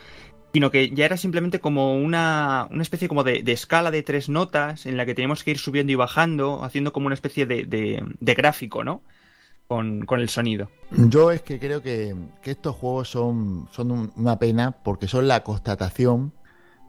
sino 0.54 0.72
que 0.72 0.92
ya 0.92 1.04
era 1.04 1.18
simplemente 1.18 1.60
como 1.60 1.98
una, 1.98 2.70
una 2.72 2.84
especie 2.84 3.10
como 3.10 3.26
de, 3.26 3.44
de 3.44 3.52
escala 3.52 3.92
de 3.92 4.02
tres 4.02 4.30
notas 4.30 4.86
en 4.86 4.96
la 4.96 5.06
que 5.06 5.14
teníamos 5.14 5.44
que 5.44 5.52
ir 5.52 5.58
subiendo 5.58 5.92
y 5.92 5.96
bajando, 5.96 6.64
haciendo 6.64 6.94
como 6.94 7.08
una 7.08 7.16
especie 7.16 7.46
de, 7.46 7.66
de- 7.66 8.02
de 8.18 8.34
gráfico, 8.34 8.86
¿no? 8.86 9.02
Con, 9.72 10.05
el 10.19 10.28
sonido. 10.28 10.67
Yo 10.91 11.32
es 11.32 11.43
que 11.43 11.57
creo 11.57 11.82
que, 11.82 12.13
estos 12.43 12.76
juegos 12.76 13.07
son, 13.09 13.69
son 13.72 13.91
un- 13.91 14.11
una 14.17 14.38
pena 14.38 14.72
porque 14.84 15.07
son 15.07 15.30
la 15.30 15.43
constatación 15.45 16.34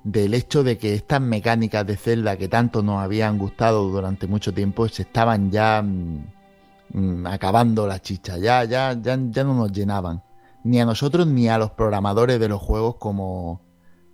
del 0.02 0.34
hecho 0.34 0.64
de 0.64 0.78
que 0.78 0.94
estas 0.94 1.20
mecánicas 1.20 1.86
de 1.86 1.96
Zelda 1.96 2.36
que 2.36 2.48
tanto 2.48 2.82
nos 2.82 3.00
habían 3.00 3.38
gustado 3.38 3.88
durante 3.88 4.26
mucho 4.26 4.52
tiempo 4.52 4.88
se 4.88 5.02
estaban 5.02 5.52
ya 5.52 5.80
mm, 5.80 6.24
mm, 6.92 7.26
acabando 7.28 7.86
la 7.86 8.00
chicha, 8.00 8.36
ya, 8.36 8.64
ya, 8.64 8.94
ya, 9.00 9.16
ya 9.30 9.44
no 9.44 9.54
nos 9.54 9.70
llenaban. 9.70 10.20
Ni 10.64 10.80
a 10.80 10.84
nosotros 10.84 11.28
ni 11.28 11.48
a 11.48 11.58
los 11.58 11.70
programadores 11.70 12.40
de 12.40 12.48
los 12.48 12.60
juegos 12.60 12.96
como, 12.96 13.60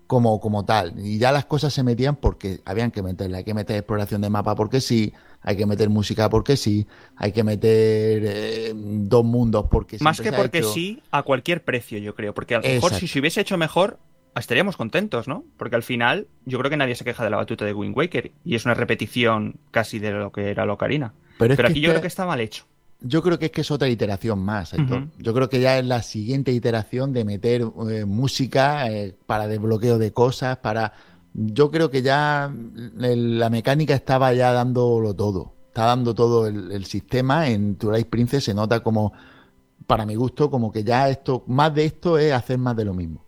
como, 0.08 0.40
como 0.40 0.64
tal. 0.64 0.94
Y 0.98 1.18
ya 1.18 1.30
las 1.30 1.44
cosas 1.44 1.72
se 1.72 1.84
metían 1.84 2.16
porque 2.16 2.58
habían 2.64 2.90
que 2.90 3.02
meterle. 3.02 3.36
Hay 3.36 3.44
que 3.44 3.54
meter 3.54 3.76
exploración 3.76 4.20
de 4.22 4.30
mapa 4.30 4.56
porque 4.56 4.80
sí, 4.80 5.12
hay 5.42 5.56
que 5.56 5.66
meter 5.66 5.88
música 5.90 6.28
porque 6.28 6.56
sí, 6.56 6.86
hay 7.14 7.30
que 7.30 7.44
meter 7.44 8.22
eh, 8.26 8.72
dos 8.74 9.24
mundos 9.24 9.66
porque 9.70 9.98
Más 10.00 10.20
que 10.20 10.32
porque 10.32 10.58
hecho- 10.58 10.72
sí, 10.72 11.00
a 11.12 11.22
cualquier 11.22 11.62
precio, 11.62 11.98
yo 11.98 12.14
creo. 12.16 12.34
Porque 12.34 12.56
a 12.56 12.58
lo 12.58 12.62
mejor 12.64 12.76
Exacto. 12.90 12.98
si 12.98 13.06
se 13.06 13.20
hubiese 13.20 13.40
hecho 13.42 13.56
mejor, 13.58 13.98
estaríamos 14.34 14.76
contentos, 14.76 15.28
¿no? 15.28 15.44
Porque 15.56 15.76
al 15.76 15.82
final, 15.82 16.26
yo 16.46 16.58
creo 16.58 16.70
que 16.70 16.76
nadie 16.76 16.94
se 16.94 17.04
queja 17.04 17.22
de 17.22 17.30
la 17.30 17.36
batuta 17.36 17.64
de 17.64 17.72
Wind 17.74 17.96
Waker. 17.96 18.32
Y 18.44 18.54
es 18.56 18.64
una 18.64 18.74
repetición 18.74 19.56
casi 19.70 19.98
de 19.98 20.10
lo 20.12 20.32
que 20.32 20.50
era 20.50 20.64
la 20.66 20.72
Ocarina. 20.72 21.12
Pero, 21.38 21.54
Pero 21.54 21.68
aquí 21.68 21.80
yo 21.80 21.88
este- 21.88 21.92
creo 21.94 22.00
que 22.02 22.08
está 22.08 22.24
mal 22.26 22.40
hecho. 22.40 22.64
Yo 23.00 23.22
creo 23.22 23.38
que 23.38 23.46
es 23.46 23.52
que 23.52 23.60
es 23.60 23.70
otra 23.70 23.88
iteración 23.88 24.38
más. 24.40 24.72
Yo 25.18 25.32
creo 25.34 25.48
que 25.48 25.60
ya 25.60 25.78
es 25.78 25.86
la 25.86 26.02
siguiente 26.02 26.52
iteración 26.52 27.12
de 27.12 27.24
meter 27.24 27.62
eh, 27.90 28.04
música 28.04 28.90
eh, 28.90 29.16
para 29.26 29.46
desbloqueo 29.46 29.98
de 29.98 30.12
cosas, 30.12 30.58
para... 30.58 30.92
Yo 31.34 31.70
creo 31.70 31.90
que 31.90 32.02
ya 32.02 32.52
el- 33.00 33.38
la 33.38 33.50
mecánica 33.50 33.94
estaba 33.94 34.32
ya 34.32 34.52
dándolo 34.52 35.14
todo. 35.14 35.54
Está 35.68 35.84
dando 35.84 36.14
todo 36.14 36.46
el, 36.48 36.72
el 36.72 36.84
sistema. 36.86 37.48
En 37.48 37.76
Twilight 37.76 38.08
Princess 38.08 38.44
se 38.44 38.54
nota 38.54 38.80
como, 38.80 39.12
para 39.86 40.04
mi 40.04 40.16
gusto, 40.16 40.50
como 40.50 40.72
que 40.72 40.82
ya 40.82 41.08
esto, 41.08 41.44
más 41.46 41.72
de 41.74 41.84
esto 41.84 42.18
es 42.18 42.32
hacer 42.32 42.58
más 42.58 42.74
de 42.74 42.84
lo 42.86 42.94
mismo. 42.94 43.24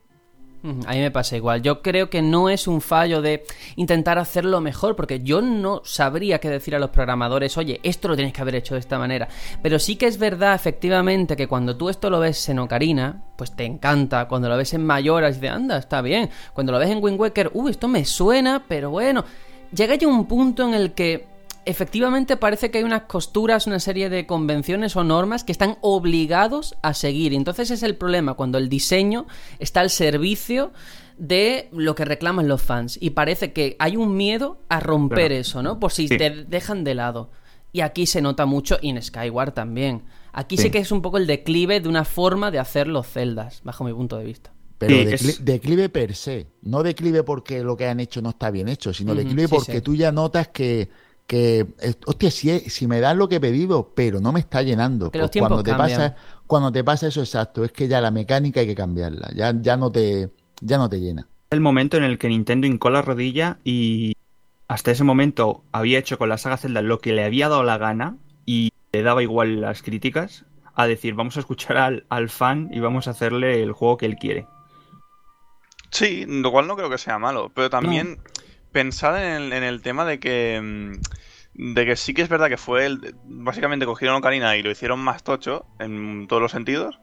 A 0.62 0.92
mí 0.92 0.98
me 0.98 1.10
pasa 1.10 1.36
igual. 1.36 1.62
Yo 1.62 1.80
creo 1.80 2.10
que 2.10 2.20
no 2.20 2.50
es 2.50 2.66
un 2.66 2.82
fallo 2.82 3.22
de 3.22 3.44
intentar 3.76 4.18
hacerlo 4.18 4.60
mejor, 4.60 4.94
porque 4.94 5.20
yo 5.20 5.40
no 5.40 5.80
sabría 5.84 6.38
qué 6.38 6.50
decir 6.50 6.74
a 6.74 6.78
los 6.78 6.90
programadores, 6.90 7.56
oye, 7.56 7.80
esto 7.82 8.08
lo 8.08 8.16
tienes 8.16 8.34
que 8.34 8.42
haber 8.42 8.56
hecho 8.56 8.74
de 8.74 8.80
esta 8.80 8.98
manera. 8.98 9.28
Pero 9.62 9.78
sí 9.78 9.96
que 9.96 10.06
es 10.06 10.18
verdad, 10.18 10.54
efectivamente, 10.54 11.34
que 11.34 11.48
cuando 11.48 11.76
tú 11.76 11.88
esto 11.88 12.10
lo 12.10 12.20
ves 12.20 12.48
en 12.50 12.58
Ocarina, 12.58 13.22
pues 13.36 13.52
te 13.52 13.64
encanta. 13.64 14.28
Cuando 14.28 14.50
lo 14.50 14.56
ves 14.56 14.74
en 14.74 14.84
Mayoras, 14.84 15.40
dices, 15.40 15.50
anda, 15.50 15.78
está 15.78 16.02
bien. 16.02 16.28
Cuando 16.52 16.72
lo 16.72 16.78
ves 16.78 16.90
en 16.90 17.02
Wind 17.02 17.18
Waker, 17.18 17.50
uy, 17.54 17.70
esto 17.70 17.88
me 17.88 18.04
suena, 18.04 18.64
pero 18.68 18.90
bueno. 18.90 19.24
Llega 19.72 19.94
ya 19.94 20.08
un 20.08 20.26
punto 20.26 20.66
en 20.66 20.74
el 20.74 20.92
que 20.92 21.29
efectivamente 21.64 22.36
parece 22.36 22.70
que 22.70 22.78
hay 22.78 22.84
unas 22.84 23.02
costuras, 23.02 23.66
una 23.66 23.80
serie 23.80 24.08
de 24.08 24.26
convenciones 24.26 24.96
o 24.96 25.04
normas 25.04 25.44
que 25.44 25.52
están 25.52 25.78
obligados 25.80 26.76
a 26.82 26.94
seguir. 26.94 27.34
Entonces 27.34 27.70
es 27.70 27.82
el 27.82 27.96
problema 27.96 28.34
cuando 28.34 28.58
el 28.58 28.68
diseño 28.68 29.26
está 29.58 29.80
al 29.80 29.90
servicio 29.90 30.72
de 31.18 31.68
lo 31.72 31.94
que 31.94 32.04
reclaman 32.04 32.48
los 32.48 32.62
fans. 32.62 32.98
Y 33.00 33.10
parece 33.10 33.52
que 33.52 33.76
hay 33.78 33.96
un 33.96 34.16
miedo 34.16 34.58
a 34.68 34.80
romper 34.80 35.32
eso, 35.32 35.62
¿no? 35.62 35.78
Por 35.78 35.92
si 35.92 36.08
te 36.08 36.44
dejan 36.44 36.82
de 36.82 36.94
lado. 36.94 37.30
Y 37.72 37.82
aquí 37.82 38.06
se 38.06 38.20
nota 38.20 38.46
mucho, 38.46 38.78
y 38.82 38.88
en 38.88 39.00
Skyward 39.00 39.52
también. 39.52 40.02
Aquí 40.32 40.56
sí. 40.56 40.70
que 40.70 40.78
es 40.78 40.90
un 40.90 41.02
poco 41.02 41.18
el 41.18 41.26
declive 41.26 41.80
de 41.80 41.88
una 41.88 42.04
forma 42.04 42.50
de 42.50 42.58
hacer 42.58 42.88
los 42.88 43.06
celdas, 43.06 43.60
bajo 43.62 43.84
mi 43.84 43.92
punto 43.92 44.16
de 44.16 44.24
vista. 44.24 44.52
Pero 44.78 44.96
declive 45.40 45.90
per 45.90 46.14
se, 46.14 46.46
no 46.62 46.82
declive 46.82 47.22
porque 47.22 47.62
lo 47.62 47.76
que 47.76 47.86
han 47.86 48.00
hecho 48.00 48.22
no 48.22 48.30
está 48.30 48.50
bien 48.50 48.66
hecho, 48.66 48.94
sino 48.94 49.14
declive 49.14 49.46
porque 49.46 49.82
tú 49.82 49.94
ya 49.94 50.10
notas 50.10 50.48
que, 50.48 50.88
que 51.30 51.64
hostia, 52.06 52.28
si, 52.28 52.58
si, 52.58 52.88
me 52.88 52.98
dan 52.98 53.16
lo 53.16 53.28
que 53.28 53.36
he 53.36 53.40
pedido, 53.40 53.92
pero 53.94 54.20
no 54.20 54.32
me 54.32 54.40
está 54.40 54.62
llenando. 54.62 55.12
Pues 55.12 55.30
cuando 55.38 55.62
te 55.62 55.72
pasa, 55.72 56.16
cuando 56.48 56.72
te 56.72 56.82
pasa 56.82 57.06
eso 57.06 57.20
exacto, 57.20 57.64
es 57.64 57.70
que 57.70 57.86
ya 57.86 58.00
la 58.00 58.10
mecánica 58.10 58.58
hay 58.58 58.66
que 58.66 58.74
cambiarla, 58.74 59.30
ya, 59.32 59.54
ya 59.56 59.76
no 59.76 59.92
te, 59.92 60.30
ya 60.60 60.76
no 60.76 60.88
te 60.88 60.98
llena. 60.98 61.28
El 61.50 61.60
momento 61.60 61.96
en 61.96 62.02
el 62.02 62.18
que 62.18 62.26
Nintendo 62.26 62.66
hincó 62.66 62.90
la 62.90 63.02
rodilla 63.02 63.58
y 63.62 64.16
hasta 64.66 64.90
ese 64.90 65.04
momento 65.04 65.62
había 65.70 66.00
hecho 66.00 66.18
con 66.18 66.28
la 66.28 66.36
saga 66.36 66.56
Zelda 66.56 66.82
lo 66.82 66.98
que 66.98 67.12
le 67.12 67.22
había 67.22 67.48
dado 67.48 67.62
la 67.62 67.78
gana 67.78 68.16
y 68.44 68.72
le 68.90 69.04
daba 69.04 69.22
igual 69.22 69.60
las 69.60 69.82
críticas, 69.82 70.46
a 70.74 70.88
decir, 70.88 71.14
vamos 71.14 71.36
a 71.36 71.40
escuchar 71.40 71.76
al, 71.76 72.06
al 72.08 72.28
fan 72.28 72.70
y 72.72 72.80
vamos 72.80 73.06
a 73.06 73.12
hacerle 73.12 73.62
el 73.62 73.70
juego 73.70 73.98
que 73.98 74.06
él 74.06 74.16
quiere. 74.16 74.48
Sí, 75.92 76.24
lo 76.26 76.50
cual 76.50 76.66
no 76.66 76.74
creo 76.74 76.90
que 76.90 76.98
sea 76.98 77.20
malo, 77.20 77.52
pero 77.54 77.70
también 77.70 78.18
pensad 78.72 79.36
en 79.36 79.52
el, 79.52 79.82
tema 79.82 80.04
de 80.04 80.20
que 80.20 80.60
mm, 80.62 81.72
de 81.74 81.86
que 81.86 81.96
sí 81.96 82.14
que 82.14 82.22
es 82.22 82.28
verdad 82.28 82.48
que 82.48 82.56
fue 82.56 82.86
el, 82.86 83.14
básicamente 83.24 83.86
cogieron 83.86 84.16
Ocarina 84.16 84.56
y 84.56 84.62
lo 84.62 84.70
hicieron 84.70 85.00
más 85.00 85.22
tocho 85.22 85.66
en 85.78 86.26
todos 86.28 86.40
los 86.42 86.52
sentidos. 86.52 87.00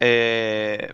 Eh, 0.00 0.92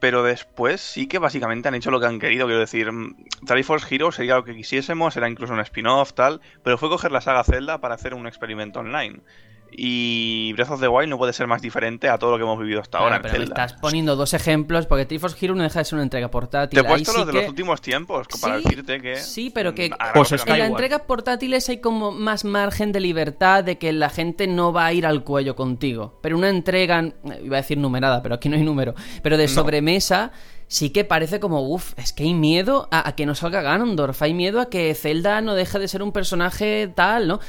pero 0.00 0.22
después 0.22 0.80
sí 0.80 1.06
que 1.08 1.18
básicamente 1.18 1.68
han 1.68 1.74
hecho 1.74 1.90
lo 1.90 2.00
que 2.00 2.06
han 2.06 2.18
querido. 2.18 2.46
Quiero 2.46 2.60
decir, 2.60 2.92
mm, 2.92 3.16
Triforce 3.46 3.94
Hero 3.94 4.12
sería 4.12 4.36
lo 4.36 4.44
que 4.44 4.54
quisiésemos, 4.54 5.16
era 5.16 5.28
incluso 5.28 5.52
un 5.52 5.60
spin-off, 5.60 6.12
tal. 6.12 6.40
Pero 6.62 6.78
fue 6.78 6.88
coger 6.88 7.12
la 7.12 7.20
saga 7.20 7.44
Zelda 7.44 7.80
para 7.80 7.94
hacer 7.94 8.14
un 8.14 8.26
experimento 8.26 8.80
online. 8.80 9.22
Y 9.70 10.52
Breath 10.54 10.70
of 10.70 10.80
the 10.80 10.88
Wild 10.88 11.10
no 11.10 11.18
puede 11.18 11.32
ser 11.32 11.46
más 11.46 11.60
diferente 11.60 12.08
a 12.08 12.18
todo 12.18 12.32
lo 12.32 12.36
que 12.38 12.44
hemos 12.44 12.58
vivido 12.58 12.80
hasta 12.80 12.98
ahora. 12.98 13.20
Pero 13.20 13.42
estás 13.42 13.74
poniendo 13.74 14.16
dos 14.16 14.32
ejemplos, 14.34 14.86
porque 14.86 15.04
Triforce 15.04 15.36
Hero 15.44 15.54
no 15.54 15.62
deja 15.62 15.80
de 15.80 15.84
ser 15.84 15.96
una 15.96 16.02
entrega 16.02 16.30
portátil. 16.30 16.80
Te 16.80 16.86
he 16.86 16.88
puesto 16.88 17.12
los 17.12 17.26
de 17.26 17.32
los 17.32 17.48
últimos 17.48 17.80
tiempos 17.80 18.26
para 18.40 18.56
decirte 18.58 19.00
que. 19.00 19.16
Sí, 19.16 19.50
pero 19.50 19.74
que 19.74 19.90
pues 20.14 20.32
en 20.32 20.58
la 20.58 20.66
entrega 20.66 21.00
portátiles 21.00 21.68
hay 21.68 21.80
como 21.80 22.12
más 22.12 22.44
margen 22.44 22.92
de 22.92 23.00
libertad 23.00 23.64
de 23.64 23.78
que 23.78 23.92
la 23.92 24.10
gente 24.10 24.46
no 24.46 24.72
va 24.72 24.86
a 24.86 24.92
ir 24.92 25.06
al 25.06 25.24
cuello 25.24 25.56
contigo. 25.56 26.18
Pero 26.22 26.38
una 26.38 26.48
entrega, 26.48 27.12
iba 27.42 27.56
a 27.56 27.60
decir 27.60 27.78
numerada, 27.78 28.22
pero 28.22 28.36
aquí 28.36 28.48
no 28.48 28.56
hay 28.56 28.62
número, 28.62 28.94
pero 29.22 29.36
de 29.36 29.48
sobremesa 29.48 30.32
sí 30.68 30.90
que 30.90 31.04
parece 31.04 31.40
como, 31.40 31.68
uff, 31.68 31.92
es 31.96 32.12
que 32.12 32.24
hay 32.24 32.34
miedo 32.34 32.88
a, 32.90 33.08
a, 33.08 33.14
que 33.14 33.26
no 33.26 33.34
salga 33.34 33.62
Ganondorf, 33.62 34.20
hay 34.22 34.34
miedo 34.34 34.60
a 34.60 34.68
que 34.68 34.94
Zelda 34.94 35.40
no 35.40 35.54
deje 35.54 35.78
de 35.78 35.88
ser 35.88 36.02
un 36.02 36.12
personaje 36.12 36.90
tal, 36.94 37.28
¿no? 37.28 37.40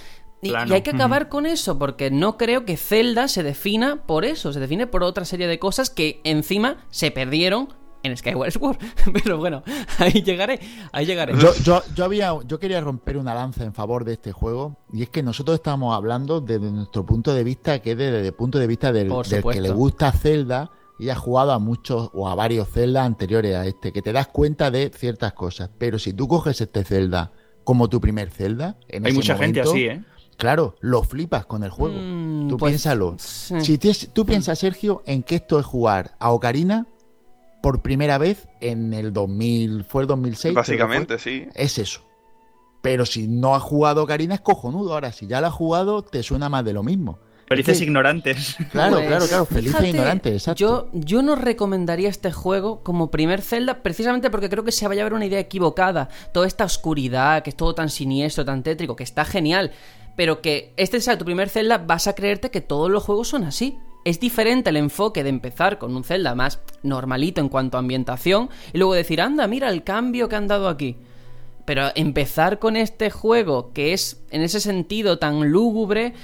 Y, 0.42 0.54
hay 0.54 0.82
que 0.82 0.92
acabar 0.92 1.30
con 1.30 1.46
eso, 1.46 1.80
porque 1.80 2.12
no 2.12 2.38
creo 2.38 2.64
que 2.64 2.78
Zelda 2.78 3.28
se 3.28 3.42
defina 3.42 4.04
por 4.06 4.24
eso, 4.24 4.54
se 4.54 4.60
define 4.60 4.86
por 4.86 5.04
otra 5.04 5.26
serie 5.26 5.48
de 5.48 5.58
cosas 5.58 5.90
que 5.90 6.22
encima 6.24 6.86
se 6.92 7.10
perdieron 7.10 7.70
en 8.04 8.16
Skyward 8.16 8.52
Sword. 8.52 8.78
Pero 9.24 9.38
bueno, 9.38 9.64
ahí 9.98 10.22
llegaré, 10.22 10.60
ahí 10.92 11.06
llegaré. 11.06 11.34
Yo, 11.40 11.82
yo, 11.96 12.06
había, 12.06 12.34
yo 12.46 12.60
quería 12.60 12.82
romper 12.82 13.18
una 13.18 13.34
lanza 13.34 13.64
en 13.64 13.74
favor 13.74 14.06
de 14.06 14.14
este 14.14 14.32
juego, 14.32 14.78
y 14.94 15.04
es 15.04 15.10
que 15.10 15.24
nosotros 15.24 15.56
estamos 15.56 15.96
hablando 15.96 16.40
desde 16.40 16.72
nuestro 16.72 17.06
punto 17.06 17.34
de 17.34 17.44
vista, 17.44 17.80
que 17.80 17.92
es 17.92 17.98
desde 17.98 18.28
el 18.28 18.34
punto 18.34 18.60
de 18.60 18.68
vista 18.68 18.92
del, 18.92 19.12
que 19.52 19.62
le 19.62 19.72
gusta 19.72 20.12
Zelda 20.12 20.72
y 21.00 21.10
ha 21.10 21.16
jugado 21.16 21.52
a 21.52 21.60
muchos 21.60 22.10
o 22.14 22.28
a 22.28 22.36
varios 22.36 22.70
Zelda 22.70 23.06
anteriores 23.06 23.56
a 23.56 23.66
este, 23.66 23.92
que 23.92 24.02
te 24.02 24.12
das 24.12 24.28
cuenta 24.28 24.72
de 24.72 24.92
ciertas 24.96 25.34
cosas. 25.34 25.70
Pero 25.78 26.00
si 26.00 26.14
tú 26.14 26.28
coges 26.28 26.60
este 26.60 26.84
Zelda 26.84 27.32
como 27.64 27.88
tu 27.90 28.02
primer 28.02 28.32
Zelda, 28.32 28.78
en 28.88 29.06
hay 29.06 29.14
mucha 29.14 29.38
gente 29.38 29.62
así, 29.62 29.86
¿eh? 29.86 30.04
Claro, 30.38 30.76
lo 30.82 31.04
flipas 31.04 31.46
con 31.46 31.64
el 31.64 31.72
juego. 31.72 31.96
Mm, 32.00 32.48
tú 32.48 32.58
pues, 32.58 32.72
piénsalo. 32.72 33.16
Si 33.18 33.78
tú 34.14 34.26
piensas, 34.26 34.60
Sergio, 34.60 35.04
en 35.06 35.24
que 35.24 35.36
esto 35.36 35.60
es 35.60 35.66
jugar 35.66 36.16
a 36.20 36.32
Ocarina 36.32 36.86
por 37.62 37.82
primera 37.82 38.20
vez 38.20 38.48
en 38.62 38.94
el 38.94 39.12
2000, 39.12 39.84
fue 39.84 40.04
el 40.04 40.08
2006. 40.08 40.54
Básicamente, 40.54 41.18
sí. 41.18 41.48
Es 41.56 41.80
eso. 41.80 42.02
Pero 42.84 43.06
si 43.06 43.28
no 43.28 43.56
has 43.56 43.64
jugado 43.64 44.04
Ocarina 44.04 44.36
es 44.36 44.42
cojonudo. 44.42 44.94
Ahora, 44.94 45.12
si 45.12 45.26
ya 45.26 45.42
lo 45.42 45.48
has 45.48 45.54
jugado, 45.54 46.04
te 46.04 46.22
suena 46.22 46.50
más 46.50 46.64
de 46.64 46.74
lo 46.74 46.84
mismo. 46.84 47.20
Felices 47.48 47.82
ignorantes. 47.82 48.58
Claro, 48.72 48.98
claro, 48.98 49.26
claro. 49.26 49.46
Felices 49.46 49.84
ignorantes, 49.84 50.34
exacto. 50.34 50.60
Yo, 50.60 50.90
yo 50.94 51.22
no 51.24 51.36
recomendaría 51.36 52.10
este 52.10 52.32
juego 52.32 52.84
como 52.84 53.10
primer 53.10 53.42
Zelda, 53.42 53.82
precisamente 53.82 54.30
porque 54.30 54.50
creo 54.50 54.64
que 54.64 54.72
se 54.72 54.88
vaya 54.88 55.02
a 55.02 55.06
ver 55.06 55.14
una 55.14 55.26
idea 55.26 55.40
equivocada. 55.40 56.10
Toda 56.32 56.46
esta 56.46 56.66
oscuridad, 56.66 57.42
que 57.42 57.50
es 57.50 57.56
todo 57.56 57.74
tan 57.74 57.90
siniestro, 57.90 58.46
tan 58.46 58.62
tétrico, 58.62 58.96
que 58.96 59.04
está 59.04 59.26
genial 59.26 59.72
pero 60.18 60.42
que 60.42 60.74
este 60.78 61.00
sea 61.00 61.18
tu 61.18 61.24
primer 61.24 61.48
Zelda, 61.48 61.78
vas 61.78 62.08
a 62.08 62.16
creerte 62.16 62.50
que 62.50 62.60
todos 62.60 62.90
los 62.90 63.04
juegos 63.04 63.30
son 63.30 63.44
así. 63.44 63.78
Es 64.04 64.20
diferente 64.20 64.72
el 64.72 64.78
enfoque 64.78 65.24
de 65.24 65.30
empezar 65.30 65.78
con 65.78 65.96
un 65.96 66.04
Zelda 66.04 66.34
más 66.34 66.60
normalito 66.82 67.40
en 67.40 67.50
cuanto 67.50 67.78
a 67.78 67.82
ambientación 67.82 68.50
y 68.74 68.80
luego 68.80 68.96
decir, 68.96 69.22
anda, 69.22 69.48
mira 69.48 69.70
el 69.70 69.84
cambio 69.84 70.28
que 70.28 70.36
han 70.36 70.48
dado 70.48 70.70
aquí. 70.70 70.98
Pero 71.66 71.90
empezar 71.94 72.58
con 72.58 72.76
este 72.76 73.12
juego 73.12 73.72
que 73.74 73.94
es 73.94 74.24
en 74.32 74.42
ese 74.42 74.60
sentido 74.60 75.20
tan 75.20 75.52
lúgubre, 75.52 76.16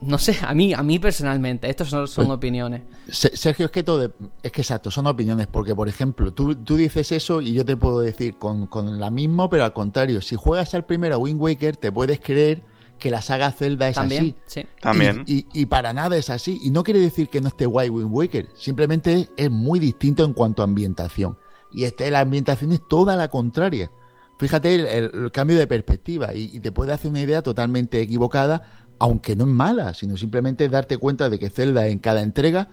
no 0.00 0.18
sé, 0.18 0.36
a 0.42 0.54
mí, 0.54 0.72
a 0.72 0.84
mí 0.84 1.00
personalmente, 1.00 1.68
estos 1.68 1.88
son, 1.88 2.06
son 2.06 2.26
pues, 2.26 2.36
opiniones. 2.36 2.82
Sergio, 3.08 3.66
es 3.66 3.72
que 3.72 3.82
todo, 3.82 4.12
es 4.40 4.52
que 4.52 4.60
exacto, 4.60 4.92
son 4.92 5.08
opiniones, 5.08 5.48
porque 5.48 5.74
por 5.74 5.88
ejemplo, 5.88 6.32
tú, 6.32 6.54
tú 6.54 6.76
dices 6.76 7.10
eso 7.10 7.40
y 7.40 7.54
yo 7.54 7.64
te 7.64 7.76
puedo 7.76 8.00
decir 8.00 8.36
con, 8.36 8.68
con 8.68 9.00
la 9.00 9.10
misma, 9.10 9.50
pero 9.50 9.64
al 9.64 9.72
contrario, 9.72 10.20
si 10.20 10.36
juegas 10.36 10.74
al 10.74 10.84
primero 10.84 11.16
a 11.16 11.18
Wind 11.18 11.40
Waker, 11.40 11.76
te 11.76 11.90
puedes 11.90 12.20
creer 12.20 12.70
que 13.02 13.10
la 13.10 13.20
saga 13.20 13.50
Zelda 13.50 13.88
es 13.88 13.98
así. 13.98 14.36
Sí. 14.46 14.64
También. 14.80 15.24
Y, 15.26 15.66
para 15.66 15.92
nada 15.92 16.16
es 16.16 16.30
así. 16.30 16.60
Y 16.62 16.70
no 16.70 16.84
quiere 16.84 17.00
decir 17.00 17.28
que 17.28 17.40
no 17.40 17.48
esté 17.48 17.66
guay 17.66 17.90
Wind 17.90 18.12
Waker. 18.12 18.46
Simplemente 18.54 19.28
es, 19.36 19.50
muy 19.50 19.80
distinto 19.80 20.24
en 20.24 20.32
cuanto 20.32 20.62
a 20.62 20.66
ambientación. 20.66 21.36
Y 21.72 21.82
este, 21.82 22.08
la 22.12 22.20
ambientación 22.20 22.70
es 22.70 22.80
toda 22.88 23.16
la 23.16 23.26
contraria. 23.26 23.90
Fíjate 24.38 24.98
el, 24.98 25.32
cambio 25.32 25.58
de 25.58 25.66
perspectiva 25.66 26.32
y, 26.32 26.60
te 26.60 26.70
puede 26.70 26.92
hacer 26.92 27.10
una 27.10 27.20
idea 27.20 27.42
totalmente 27.42 28.00
equivocada, 28.00 28.86
aunque 29.00 29.34
no 29.34 29.46
es 29.46 29.50
mala, 29.50 29.94
sino 29.94 30.16
simplemente 30.16 30.68
darte 30.68 30.96
cuenta 30.96 31.28
de 31.28 31.40
que 31.40 31.50
Zelda 31.50 31.88
en 31.88 31.98
cada 31.98 32.22
entrega 32.22 32.68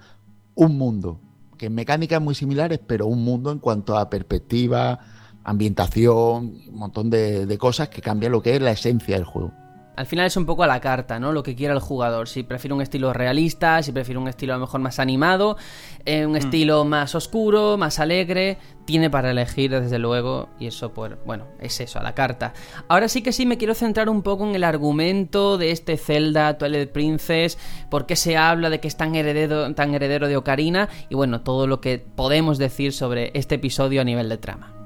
un 0.54 0.78
mundo, 0.78 1.20
que 1.58 1.66
en 1.68 1.74
mecánicas 1.74 2.22
muy 2.22 2.36
similares, 2.36 2.80
pero 2.86 3.08
un 3.08 3.24
mundo 3.24 3.52
en 3.52 3.58
cuanto 3.58 3.98
a 3.98 4.12
perspectiva, 4.12 5.00
ambientación, 5.44 6.62
un 6.68 6.76
montón 6.76 7.10
de, 7.10 7.48
de 7.48 7.58
cosas 7.58 7.90
que 7.90 8.04
cambian 8.04 8.32
lo 8.32 8.44
que 8.44 8.56
es 8.56 8.62
la 8.62 8.72
esencia 8.72 9.16
del 9.16 9.26
juego 9.26 9.52
al 9.96 10.06
final 10.06 10.26
es 10.26 10.38
un 10.38 10.46
poco 10.46 10.64
a 10.64 10.68
la 10.68 10.80
carta, 10.80 11.20
¿no? 11.20 11.34
Lo 11.34 11.44
que 11.44 11.56
quiera 11.56 11.74
el 11.74 11.80
jugador. 11.80 12.30
Si 12.30 12.44
prefiere 12.44 12.74
un 12.74 12.82
estilo 12.82 13.12
realista, 13.12 13.84
si 13.84 13.92
prefiere 13.92 14.18
un 14.18 14.28
estilo 14.28 14.54
a 14.54 14.58
lo 14.58 14.62
mejor 14.62 14.80
más 14.80 14.98
animado, 14.98 15.58
eh, 16.06 16.26
un 16.26 16.34
mm. 16.34 16.38
estilo 16.38 16.86
más 16.86 17.16
oscuro, 17.16 17.78
más 17.78 18.00
alegre, 18.00 18.58
tiene 18.86 19.10
para 19.10 19.32
elegir 19.32 19.72
desde 19.72 20.00
luego. 20.00 20.50
Y 20.58 20.68
eso, 20.68 20.94
pues, 20.94 21.14
bueno, 21.26 21.48
es 21.60 21.80
eso, 21.82 22.00
a 22.00 22.04
la 22.04 22.16
carta. 22.16 22.54
Ahora 22.88 23.10
sí 23.10 23.22
que 23.22 23.34
sí 23.34 23.46
me 23.46 23.58
quiero 23.58 23.74
centrar 23.74 24.10
un 24.10 24.22
poco 24.22 24.48
en 24.48 24.56
el 24.56 24.64
argumento 24.64 25.58
de 25.58 25.72
este 25.72 25.98
Zelda 25.98 26.58
Twilight 26.58 26.92
Princess, 26.92 27.58
por 27.92 28.06
qué 28.06 28.16
se 28.16 28.38
habla 28.38 28.70
de 28.70 28.80
que 28.80 28.88
es 28.88 28.96
tan 28.96 29.16
heredero, 29.16 29.74
tan 29.76 29.94
heredero 29.94 30.30
de 30.30 30.38
Ocarina, 30.38 30.88
y 31.10 31.16
bueno, 31.16 31.42
todo 31.42 31.68
lo 31.68 31.82
que 31.82 32.00
podemos 32.00 32.58
decir 32.58 32.94
sobre 32.94 33.32
este 33.34 33.56
episodio 33.56 34.00
a 34.00 34.06
nivel 34.06 34.30
de 34.30 34.38
trama. 34.38 34.79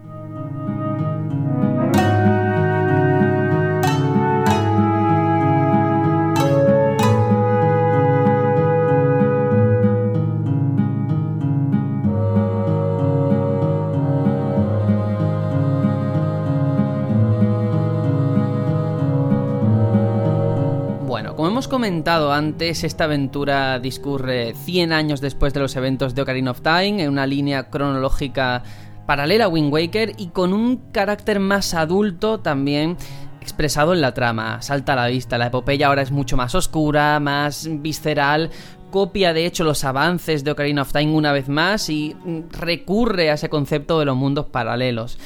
Comentado 21.73 22.31
antes, 22.31 22.83
esta 22.83 23.05
aventura 23.05 23.79
discurre 23.79 24.53
100 24.53 24.93
años 24.93 25.21
después 25.21 25.55
de 25.55 25.59
los 25.59 25.75
eventos 25.75 26.13
de 26.13 26.21
Ocarina 26.21 26.51
of 26.51 26.61
Time, 26.61 27.01
en 27.01 27.09
una 27.09 27.25
línea 27.25 27.71
cronológica 27.71 28.61
paralela 29.07 29.45
a 29.45 29.47
Wind 29.47 29.73
Waker 29.73 30.11
y 30.19 30.27
con 30.27 30.53
un 30.53 30.91
carácter 30.91 31.39
más 31.39 31.73
adulto 31.73 32.41
también 32.41 32.95
expresado 33.41 33.95
en 33.95 34.01
la 34.01 34.13
trama. 34.13 34.61
Salta 34.61 34.93
a 34.93 34.97
la 34.97 35.07
vista, 35.07 35.39
la 35.39 35.47
epopeya 35.47 35.87
ahora 35.87 36.03
es 36.03 36.11
mucho 36.11 36.37
más 36.37 36.53
oscura, 36.53 37.19
más 37.19 37.67
visceral, 37.67 38.51
copia 38.91 39.33
de 39.33 39.47
hecho 39.47 39.63
los 39.63 39.83
avances 39.83 40.43
de 40.43 40.51
Ocarina 40.51 40.83
of 40.83 40.93
Time 40.93 41.11
una 41.11 41.31
vez 41.31 41.49
más 41.49 41.89
y 41.89 42.15
recurre 42.51 43.31
a 43.31 43.33
ese 43.33 43.49
concepto 43.49 43.97
de 43.97 44.05
los 44.05 44.15
mundos 44.15 44.45
paralelos. 44.45 45.17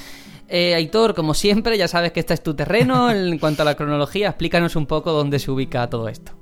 Eh, 0.48 0.76
Aitor, 0.76 1.14
como 1.14 1.34
siempre, 1.34 1.78
ya 1.78 1.88
sabes 1.88 2.12
que 2.12 2.20
este 2.20 2.34
es 2.34 2.44
tu 2.44 2.56
terreno. 2.56 3.12
En 3.12 3.38
cuanto 3.40 3.62
a 3.62 3.66
la 3.66 3.76
cronología, 3.76 4.30
explícanos 4.30 4.76
un 4.76 4.86
poco 4.86 5.12
dónde 5.12 5.40
se 5.40 5.52
ubica 5.52 5.90
todo 5.90 6.08
esto. 6.08 6.34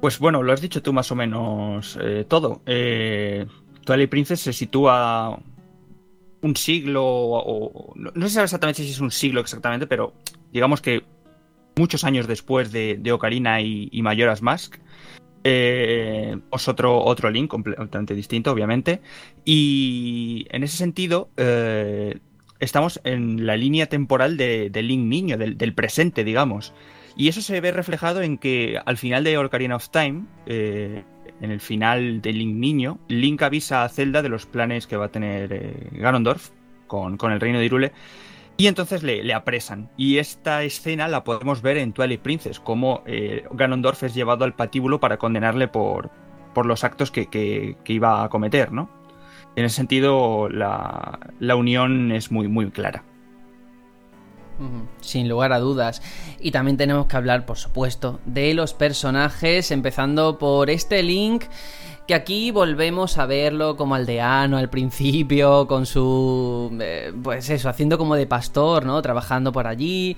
Pues 0.00 0.18
bueno, 0.18 0.42
lo 0.42 0.52
has 0.52 0.60
dicho 0.60 0.82
tú 0.82 0.92
más 0.92 1.10
o 1.10 1.14
menos 1.14 1.98
eh, 2.00 2.26
todo. 2.28 2.60
Eh, 2.66 3.46
Twilight 3.84 4.10
Princess 4.10 4.40
se 4.40 4.52
sitúa 4.52 5.38
un 6.42 6.56
siglo 6.56 7.02
o, 7.06 7.94
no, 7.96 8.28
sé 8.28 8.42
exactamente 8.42 8.82
si 8.82 8.90
es 8.90 9.00
un 9.00 9.10
siglo 9.10 9.40
exactamente, 9.40 9.86
pero 9.86 10.12
digamos 10.52 10.82
que 10.82 11.04
muchos 11.76 12.04
años 12.04 12.26
después 12.26 12.70
de, 12.70 13.00
Ocarina 13.12 13.62
y, 13.62 14.02
Mayoras 14.02 14.42
Mask. 14.42 14.76
Eh, 15.46 16.38
es 16.52 16.68
otro, 16.68 17.02
otro 17.02 17.30
link 17.30 17.48
completamente 17.48 18.14
distinto, 18.14 18.50
obviamente. 18.50 19.00
Y 19.44 20.46
en 20.50 20.64
ese 20.64 20.76
sentido, 20.76 21.30
eh, 21.36 22.18
estamos 22.64 23.00
en 23.04 23.46
la 23.46 23.56
línea 23.56 23.86
temporal 23.86 24.36
de, 24.36 24.70
Link 24.74 25.06
niño, 25.06 25.36
del, 25.38 25.74
presente, 25.74 26.24
digamos. 26.24 26.72
Y 27.16 27.28
eso 27.28 27.40
se 27.40 27.60
ve 27.60 27.70
reflejado 27.70 28.22
en 28.22 28.38
que 28.38 28.80
al 28.84 28.96
final 28.96 29.22
de 29.22 29.38
Ocarina 29.38 29.76
of 29.76 29.88
Time, 29.90 30.24
eh, 30.46 31.04
en 31.40 31.50
el 31.50 31.60
final 31.60 32.20
de 32.20 32.32
Link 32.32 32.56
niño, 32.56 32.98
Link 33.08 33.42
avisa 33.42 33.84
a 33.84 33.88
Zelda 33.88 34.22
de 34.22 34.28
los 34.28 34.46
planes 34.46 34.86
que 34.86 34.96
va 34.96 35.06
a 35.06 35.10
tener 35.10 35.52
eh, 35.52 35.88
Ganondorf 35.92 36.50
con, 36.86 37.32
el 37.32 37.40
reino 37.40 37.58
de 37.58 37.66
Irule. 37.66 37.92
Y 38.56 38.68
entonces 38.68 39.02
le, 39.02 39.32
apresan. 39.34 39.90
Y 39.96 40.18
esta 40.18 40.62
escena 40.62 41.08
la 41.08 41.24
podemos 41.24 41.60
ver 41.60 41.76
en 41.76 41.92
Twilight 41.92 42.20
Princess, 42.20 42.60
como 42.60 43.02
eh, 43.06 43.44
Ganondorf 43.50 44.04
es 44.04 44.14
llevado 44.14 44.44
al 44.44 44.54
patíbulo 44.54 45.00
para 45.00 45.16
condenarle 45.16 45.66
por, 45.66 46.10
los 46.64 46.84
actos 46.84 47.10
que, 47.10 47.76
iba 47.86 48.22
a 48.22 48.28
cometer, 48.28 48.70
¿no? 48.70 49.03
En 49.56 49.64
ese 49.64 49.76
sentido, 49.76 50.48
la, 50.48 51.18
la 51.38 51.56
unión 51.56 52.12
es 52.12 52.32
muy, 52.32 52.48
muy 52.48 52.70
clara. 52.70 53.04
Sin 55.00 55.28
lugar 55.28 55.52
a 55.52 55.58
dudas. 55.58 56.00
Y 56.40 56.52
también 56.52 56.76
tenemos 56.76 57.06
que 57.06 57.16
hablar, 57.16 57.44
por 57.44 57.58
supuesto, 57.58 58.20
de 58.24 58.54
los 58.54 58.72
personajes, 58.72 59.70
empezando 59.70 60.38
por 60.38 60.70
este 60.70 61.02
Link, 61.02 61.44
que 62.06 62.14
aquí 62.14 62.50
volvemos 62.50 63.18
a 63.18 63.26
verlo 63.26 63.76
como 63.76 63.94
aldeano 63.94 64.56
al 64.56 64.70
principio, 64.70 65.66
con 65.66 65.86
su... 65.86 66.76
Eh, 66.80 67.12
pues 67.22 67.50
eso, 67.50 67.68
haciendo 67.68 67.98
como 67.98 68.14
de 68.14 68.26
pastor, 68.26 68.84
¿no? 68.84 69.00
Trabajando 69.02 69.50
por 69.50 69.66
allí. 69.66 70.16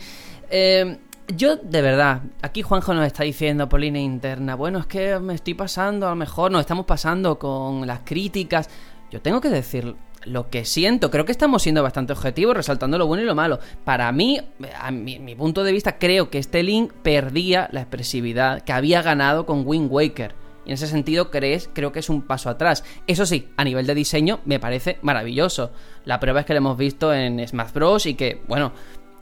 Eh, 0.50 0.98
yo, 1.34 1.56
de 1.56 1.82
verdad, 1.82 2.22
aquí 2.42 2.62
Juanjo 2.62 2.92
nos 2.92 3.06
está 3.06 3.24
diciendo 3.24 3.68
por 3.68 3.80
línea 3.80 4.02
interna, 4.02 4.54
bueno, 4.54 4.78
es 4.80 4.86
que 4.86 5.18
me 5.18 5.34
estoy 5.34 5.54
pasando, 5.54 6.06
a 6.06 6.10
lo 6.10 6.16
mejor 6.16 6.50
nos 6.50 6.60
estamos 6.60 6.84
pasando 6.84 7.38
con 7.38 7.86
las 7.86 8.00
críticas. 8.04 8.68
Yo 9.10 9.20
tengo 9.22 9.40
que 9.40 9.48
decir 9.48 9.96
lo 10.24 10.50
que 10.50 10.64
siento, 10.64 11.10
creo 11.10 11.24
que 11.24 11.32
estamos 11.32 11.62
siendo 11.62 11.82
bastante 11.82 12.12
objetivos, 12.12 12.56
resaltando 12.56 12.98
lo 12.98 13.06
bueno 13.06 13.22
y 13.22 13.26
lo 13.26 13.34
malo. 13.34 13.60
Para 13.84 14.10
mí, 14.12 14.40
a 14.78 14.90
mi, 14.90 15.34
punto 15.36 15.62
de 15.64 15.72
vista, 15.72 15.98
creo 15.98 16.30
que 16.30 16.38
este 16.38 16.62
Link 16.62 16.92
perdía 16.92 17.68
la 17.72 17.80
expresividad 17.80 18.62
que 18.62 18.72
había 18.72 19.02
ganado 19.02 19.46
con 19.46 19.62
Wind 19.64 19.90
Waker. 19.90 20.34
Y 20.64 20.70
en 20.70 20.74
ese 20.74 20.88
sentido, 20.88 21.30
crees, 21.30 21.70
creo 21.72 21.92
que 21.92 22.00
es 22.00 22.08
un 22.08 22.22
paso 22.22 22.50
atrás. 22.50 22.82
Eso 23.06 23.24
sí, 23.24 23.48
a 23.56 23.62
nivel 23.62 23.86
de 23.86 23.94
diseño, 23.94 24.40
me 24.44 24.58
parece 24.58 24.98
maravilloso. 25.02 25.70
La 26.04 26.18
prueba 26.18 26.40
es 26.40 26.46
que 26.46 26.54
lo 26.54 26.58
hemos 26.58 26.76
visto 26.76 27.14
en 27.14 27.46
Smash 27.46 27.72
Bros. 27.72 28.06
y 28.06 28.14
que, 28.14 28.42
bueno, 28.48 28.72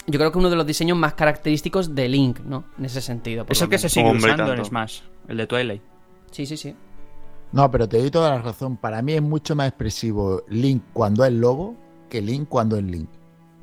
yo 0.06 0.18
creo 0.18 0.32
que 0.32 0.38
uno 0.38 0.48
de 0.48 0.56
los 0.56 0.66
diseños 0.66 0.96
más 0.96 1.12
característicos 1.12 1.94
de 1.94 2.08
Link, 2.08 2.40
¿no? 2.40 2.64
En 2.78 2.86
ese 2.86 3.02
sentido. 3.02 3.44
Eso 3.48 3.68
que 3.68 3.76
se 3.76 3.90
sigue 3.90 4.10
usando 4.10 4.54
en 4.54 4.64
Smash, 4.64 5.00
el 5.28 5.36
de 5.36 5.46
Twilight. 5.46 5.82
Sí, 6.30 6.46
sí, 6.46 6.56
sí. 6.56 6.74
No, 7.54 7.70
pero 7.70 7.88
te 7.88 7.98
doy 7.98 8.10
toda 8.10 8.30
la 8.30 8.42
razón. 8.42 8.76
Para 8.76 9.00
mí 9.00 9.12
es 9.12 9.22
mucho 9.22 9.54
más 9.54 9.68
expresivo 9.68 10.42
Link 10.48 10.82
cuando 10.92 11.24
es 11.24 11.32
lobo 11.32 11.76
que 12.10 12.20
Link 12.20 12.48
cuando 12.48 12.76
es 12.76 12.82
Link. 12.82 13.08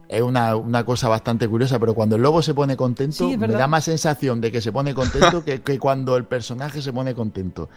Es 0.07 0.21
una, 0.21 0.83
cosa 0.85 1.09
bastante 1.09 1.47
curiosa, 1.47 1.77
pero 1.77 1.93
cuando 1.93 2.15
el 2.15 2.21
lobo 2.21 2.41
se 2.41 2.53
pone 2.53 2.77
contento, 2.77 3.29
me 3.37 3.47
da 3.47 3.67
más 3.67 3.83
sensación 3.85 4.39
de 4.39 4.49
que 4.49 4.61
se 4.61 4.71
pone 4.71 4.93
contento 4.93 5.43
que, 5.43 5.79
cuando 5.79 6.15
el 6.15 6.23
personaje 6.23 6.81
se 6.81 6.93
pone 6.93 7.13
contento. 7.13 7.69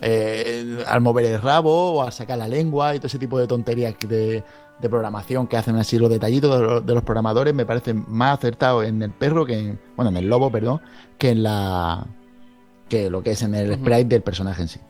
Eh, 0.00 0.84
al 0.86 1.02
mover 1.02 1.26
el 1.26 1.40
rabo 1.40 1.92
o 1.92 2.02
al 2.02 2.12
sacar 2.12 2.38
la 2.38 2.48
lengua 2.48 2.94
y 2.94 2.98
todo 2.98 3.08
ese 3.08 3.18
tipo 3.18 3.38
de 3.38 3.46
tonterías 3.46 3.94
de, 4.06 4.42
programación 4.80 5.46
que 5.46 5.58
hacen 5.58 5.76
así 5.76 5.98
los 5.98 6.08
detallitos 6.08 6.84
de 6.84 6.94
los, 6.94 7.02
programadores 7.02 7.52
me 7.52 7.66
parece 7.66 7.92
más 7.92 8.38
acertado 8.38 8.82
en 8.82 9.02
el 9.02 9.10
perro 9.10 9.44
que 9.44 9.58
en, 9.58 9.80
bueno, 9.96 10.10
en 10.10 10.16
el 10.16 10.28
lobo, 10.28 10.50
perdón, 10.50 10.80
que 11.18 11.30
en 11.30 11.42
la 11.42 12.06
que 12.88 13.10
lo 13.10 13.22
que 13.22 13.32
es 13.32 13.42
en 13.42 13.54
el 13.54 13.74
sprite 13.74 14.04
del 14.04 14.22
personaje 14.22 14.62
en 14.62 14.68
sí. 14.68 14.80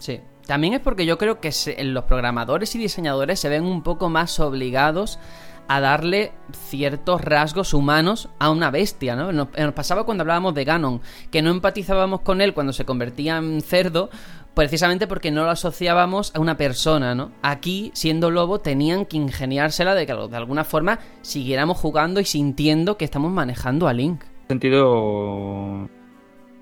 Sí. 0.00 0.20
También 0.46 0.74
es 0.74 0.80
porque 0.80 1.06
yo 1.06 1.16
creo 1.16 1.38
que 1.38 1.52
los 1.84 2.04
programadores 2.04 2.74
y 2.74 2.78
diseñadores 2.78 3.38
se 3.38 3.48
ven 3.48 3.64
un 3.64 3.84
poco 3.84 4.08
más 4.08 4.40
obligados 4.40 5.20
a 5.68 5.78
darle 5.78 6.32
ciertos 6.50 7.20
rasgos 7.20 7.72
humanos 7.74 8.28
a 8.40 8.50
una 8.50 8.72
bestia, 8.72 9.14
¿no? 9.14 9.30
Nos, 9.30 9.48
pasaba 9.72 10.04
cuando 10.04 10.22
hablábamos 10.22 10.52
de 10.54 10.64
Ganon, 10.64 11.00
que 11.30 11.42
no 11.42 11.50
empatizábamos 11.50 12.22
con 12.22 12.40
él 12.40 12.54
cuando 12.54 12.72
se 12.72 12.84
convertía 12.84 13.36
en 13.36 13.60
cerdo, 13.60 14.10
precisamente 14.54 15.06
porque 15.06 15.30
no 15.30 15.44
lo 15.44 15.50
asociábamos 15.50 16.34
a 16.34 16.40
una 16.40 16.56
persona, 16.56 17.14
¿no? 17.14 17.30
Aquí, 17.42 17.92
siendo 17.94 18.32
lobo, 18.32 18.58
tenían 18.58 19.06
que 19.06 19.18
ingeniársela 19.18 19.94
de 19.94 20.06
que 20.06 20.14
de 20.14 20.36
alguna 20.36 20.64
forma 20.64 20.98
siguiéramos 21.22 21.78
jugando 21.78 22.18
y 22.18 22.24
sintiendo 22.24 22.96
que 22.96 23.04
estamos 23.04 23.30
manejando 23.30 23.86
a 23.86 23.92
Link. 23.92 24.24
Sentido 24.48 25.88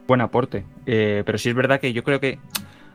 buen 0.07 0.20
aporte, 0.20 0.66
eh, 0.84 1.22
pero 1.24 1.39
sí 1.39 1.49
es 1.49 1.55
verdad 1.55 1.80
que 1.80 1.95
yo 1.95 2.05
creo 2.05 2.20
que 2.20 2.39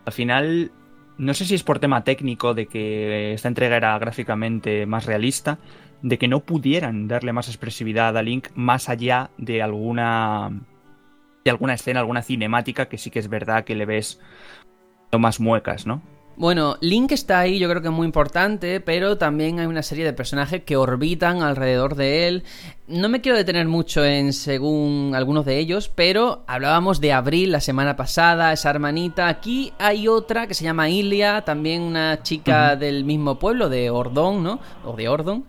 al 0.05 0.13
final, 0.13 0.71
no 1.17 1.33
sé 1.33 1.45
si 1.45 1.55
es 1.55 1.63
por 1.63 1.79
tema 1.79 2.03
técnico 2.03 2.53
de 2.53 2.67
que 2.67 3.33
esta 3.33 3.47
entrega 3.47 3.77
era 3.77 3.97
gráficamente 3.99 4.85
más 4.85 5.05
realista, 5.05 5.59
de 6.01 6.17
que 6.17 6.27
no 6.27 6.41
pudieran 6.41 7.07
darle 7.07 7.33
más 7.33 7.47
expresividad 7.47 8.17
a 8.17 8.21
Link 8.21 8.49
más 8.55 8.89
allá 8.89 9.29
de 9.37 9.61
alguna 9.61 10.51
de 11.45 11.51
alguna 11.51 11.73
escena, 11.73 11.99
alguna 11.99 12.21
cinemática 12.21 12.87
que 12.87 12.97
sí 12.97 13.09
que 13.09 13.19
es 13.19 13.27
verdad 13.27 13.65
que 13.65 13.75
le 13.75 13.85
ves 13.85 14.19
más 15.19 15.39
muecas, 15.39 15.85
¿no? 15.85 16.01
Bueno, 16.35 16.77
Link 16.81 17.11
está 17.11 17.41
ahí, 17.41 17.59
yo 17.59 17.69
creo 17.69 17.83
que 17.83 17.89
es 17.89 17.93
muy 17.93 18.05
importante, 18.05 18.79
pero 18.79 19.19
también 19.19 19.59
hay 19.59 19.67
una 19.67 19.83
serie 19.83 20.03
de 20.03 20.13
personajes 20.13 20.63
que 20.63 20.75
orbitan 20.75 21.43
alrededor 21.43 21.95
de 21.95 22.27
él. 22.27 22.43
No 22.87 23.07
me 23.07 23.21
quiero 23.21 23.37
detener 23.37 23.67
mucho 23.67 24.03
en 24.03 24.33
según 24.33 25.13
algunos 25.15 25.45
de 25.45 25.59
ellos, 25.59 25.91
pero 25.93 26.43
hablábamos 26.47 26.99
de 26.99 27.13
Abril 27.13 27.51
la 27.51 27.59
semana 27.59 27.95
pasada, 27.95 28.51
esa 28.51 28.71
hermanita. 28.71 29.27
Aquí 29.27 29.73
hay 29.77 30.07
otra 30.07 30.47
que 30.47 30.55
se 30.55 30.63
llama 30.63 30.89
Ilia, 30.89 31.43
también 31.45 31.83
una 31.83 32.23
chica 32.23 32.75
del 32.75 33.05
mismo 33.05 33.37
pueblo, 33.37 33.69
de 33.69 33.91
Ordón, 33.91 34.43
¿no? 34.43 34.59
O 34.85 34.95
de 34.95 35.07
Ordon 35.07 35.45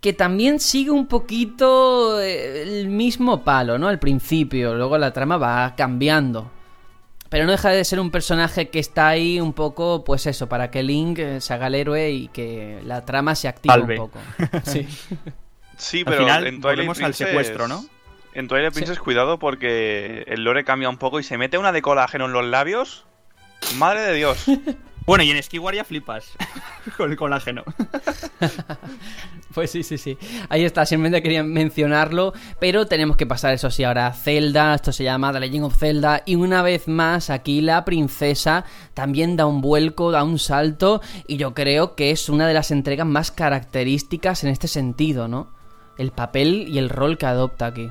que 0.00 0.12
también 0.12 0.60
sigue 0.60 0.90
un 0.90 1.06
poquito 1.06 2.20
eh, 2.20 2.62
el 2.62 2.88
mismo 2.88 3.42
palo, 3.42 3.76
¿no? 3.76 3.88
Al 3.88 3.98
principio, 3.98 4.74
luego 4.74 4.98
la 4.98 5.12
trama 5.12 5.36
va 5.36 5.74
cambiando. 5.74 6.52
Pero 7.28 7.44
no 7.44 7.52
deja 7.52 7.70
de 7.70 7.84
ser 7.84 8.00
un 8.00 8.10
personaje 8.10 8.68
que 8.68 8.78
está 8.78 9.08
ahí 9.08 9.40
un 9.40 9.52
poco, 9.52 10.04
pues 10.04 10.26
eso, 10.26 10.48
para 10.48 10.70
que 10.70 10.82
Link 10.82 11.18
eh, 11.18 11.40
se 11.40 11.54
haga 11.54 11.66
el 11.66 11.74
héroe 11.74 12.10
y 12.10 12.28
que 12.28 12.80
la 12.84 13.04
trama 13.04 13.34
se 13.34 13.48
active 13.48 13.80
un 13.80 13.96
poco. 13.96 14.18
Sí. 14.64 14.86
sí, 15.76 16.04
pero 16.04 16.18
Al 16.18 16.24
final, 16.24 16.46
en 16.46 16.60
Twilight 16.60 16.90
Princess, 16.90 17.04
al 17.04 17.14
secuestro, 17.14 17.68
¿no? 17.68 17.84
En 18.34 18.48
Twilight 18.48 18.74
Princess, 18.74 18.98
cuidado 18.98 19.38
porque 19.38 20.24
el 20.26 20.44
lore 20.44 20.64
cambia 20.64 20.88
un 20.88 20.98
poco 20.98 21.20
y 21.20 21.22
se 21.22 21.38
mete 21.38 21.58
una 21.58 21.72
de 21.72 21.82
colágeno 21.82 22.26
en 22.26 22.32
los 22.32 22.44
labios. 22.44 23.06
Madre 23.76 24.02
de 24.02 24.14
Dios. 24.14 24.44
Bueno, 25.06 25.22
y 25.22 25.30
en 25.30 25.40
Skyward 25.40 25.76
ya 25.76 25.84
flipas 25.84 26.32
con 26.96 27.12
el 27.12 27.16
colágeno. 27.16 27.62
pues 29.54 29.70
sí, 29.70 29.84
sí, 29.84 29.98
sí. 29.98 30.18
Ahí 30.48 30.64
está, 30.64 30.84
simplemente 30.84 31.22
quería 31.22 31.44
mencionarlo, 31.44 32.32
pero 32.58 32.86
tenemos 32.86 33.16
que 33.16 33.24
pasar 33.24 33.54
eso 33.54 33.70
sí 33.70 33.84
ahora 33.84 34.08
a 34.08 34.12
Zelda, 34.12 34.74
esto 34.74 34.90
se 34.90 35.04
llama 35.04 35.32
The 35.32 35.38
Legend 35.38 35.66
of 35.66 35.78
Zelda, 35.78 36.24
y 36.26 36.34
una 36.34 36.60
vez 36.62 36.88
más 36.88 37.30
aquí 37.30 37.60
la 37.60 37.84
princesa 37.84 38.64
también 38.94 39.36
da 39.36 39.46
un 39.46 39.60
vuelco, 39.60 40.10
da 40.10 40.24
un 40.24 40.40
salto, 40.40 41.00
y 41.28 41.36
yo 41.36 41.54
creo 41.54 41.94
que 41.94 42.10
es 42.10 42.28
una 42.28 42.48
de 42.48 42.54
las 42.54 42.72
entregas 42.72 43.06
más 43.06 43.30
características 43.30 44.42
en 44.42 44.50
este 44.50 44.66
sentido, 44.66 45.28
¿no? 45.28 45.52
El 45.98 46.10
papel 46.10 46.66
y 46.68 46.78
el 46.78 46.90
rol 46.90 47.16
que 47.16 47.26
adopta 47.26 47.66
aquí. 47.66 47.90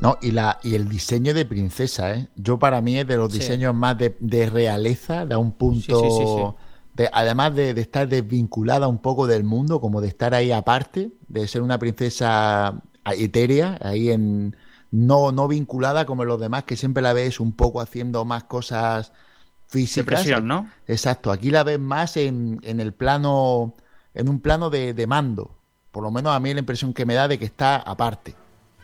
No, 0.00 0.16
y, 0.22 0.30
la, 0.30 0.58
y 0.62 0.74
el 0.76 0.88
diseño 0.88 1.34
de 1.34 1.44
princesa, 1.44 2.14
¿eh? 2.14 2.28
Yo 2.34 2.58
para 2.58 2.80
mí 2.80 2.98
es 2.98 3.06
de 3.06 3.18
los 3.18 3.30
diseños 3.30 3.74
más 3.74 3.98
de, 3.98 4.50
realeza, 4.50 5.26
da 5.26 5.36
un 5.36 5.52
punto... 5.52 6.56
de, 6.94 7.10
además 7.12 7.54
de, 7.54 7.70
estar 7.72 8.08
desvinculada 8.08 8.88
un 8.88 8.98
poco 8.98 9.26
del 9.26 9.44
mundo, 9.44 9.78
como 9.80 10.00
de 10.00 10.08
estar 10.08 10.34
ahí 10.34 10.52
aparte, 10.52 11.12
de 11.28 11.46
ser 11.46 11.60
una 11.60 11.78
princesa 11.78 12.82
etérea, 13.04 13.78
ahí 13.82 14.10
en... 14.10 14.56
No, 14.90 15.30
no 15.30 15.46
vinculada 15.46 16.04
como 16.04 16.24
los 16.24 16.40
demás, 16.40 16.64
que 16.64 16.76
siempre 16.76 17.02
la 17.02 17.12
ves 17.12 17.38
un 17.38 17.52
poco 17.52 17.80
haciendo 17.80 18.24
más 18.24 18.44
cosas 18.44 19.12
físicas. 19.68 20.26
¿no? 20.42 20.68
Exacto, 20.88 21.30
aquí 21.30 21.50
la 21.50 21.62
ves 21.62 21.78
más 21.78 22.16
en, 22.16 22.58
en 22.64 22.80
el 22.80 22.92
plano, 22.92 23.76
en 24.14 24.28
un 24.28 24.40
plano 24.40 24.68
de, 24.68 24.94
de 24.94 25.06
mando. 25.06 25.58
Por 25.92 26.02
lo 26.02 26.10
menos 26.10 26.34
a 26.34 26.40
mí 26.40 26.52
la 26.52 26.60
impresión 26.60 26.92
que 26.92 27.06
me 27.06 27.14
da 27.14 27.28
de 27.28 27.38
que 27.38 27.44
está 27.44 27.76
aparte 27.76 28.34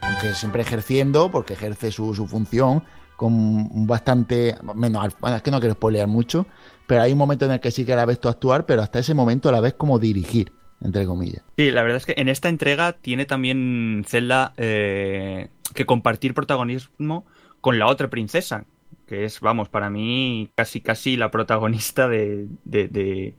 aunque 0.01 0.35
siempre 0.35 0.63
ejerciendo, 0.63 1.31
porque 1.31 1.55
ejerce 1.55 1.91
su, 1.91 2.15
función 2.27 2.83
con 3.17 3.87
bastante 3.87 4.57
menos 4.75 5.07
es 5.07 5.43
que 5.43 5.51
no 5.51 5.59
quiero 5.59 5.75
spoilear 5.75 6.07
mucho 6.07 6.47
pero 6.87 7.01
hay 7.01 7.13
un 7.13 7.19
momento 7.19 7.47
en 7.47 7.53
el 7.53 7.61
que 7.61 7.71
sí 7.71 7.87
que 7.87 7.97
la 7.97 8.05
ves 8.05 8.21
tú 8.21 8.29
actuar 8.29 8.67
pero 8.67 8.83
hasta 8.83 8.99
ese 8.99 9.15
momento 9.15 9.51
la 9.51 9.61
ves 9.61 9.73
como 9.73 9.99
dirigir 9.99 10.53
entre 10.83 11.07
comillas. 11.07 11.43
Sí, 11.57 11.71
la 11.71 11.83
verdad 11.83 11.97
es 11.97 12.05
que 12.05 12.15
en 12.19 12.29
esta 12.29 12.51
entrega 12.51 12.93
tiene 12.93 13.25
también 13.25 14.05
Zelda 14.07 14.53
eh, 14.59 15.49
que 15.75 15.87
compartir 15.87 16.35
protagonismo 16.35 17.25
con 17.63 17.79
la 17.79 17.87
otra 17.87 18.11
princesa, 18.11 18.67
que 19.07 19.25
es, 19.25 19.41
vamos, 19.41 19.71
para 19.71 19.89
mí 19.89 20.51
casi 20.55 20.83
casi 20.83 21.17
la 21.17 21.31
protagonista 21.31 22.09
de, 22.09 22.49
de 22.65 23.35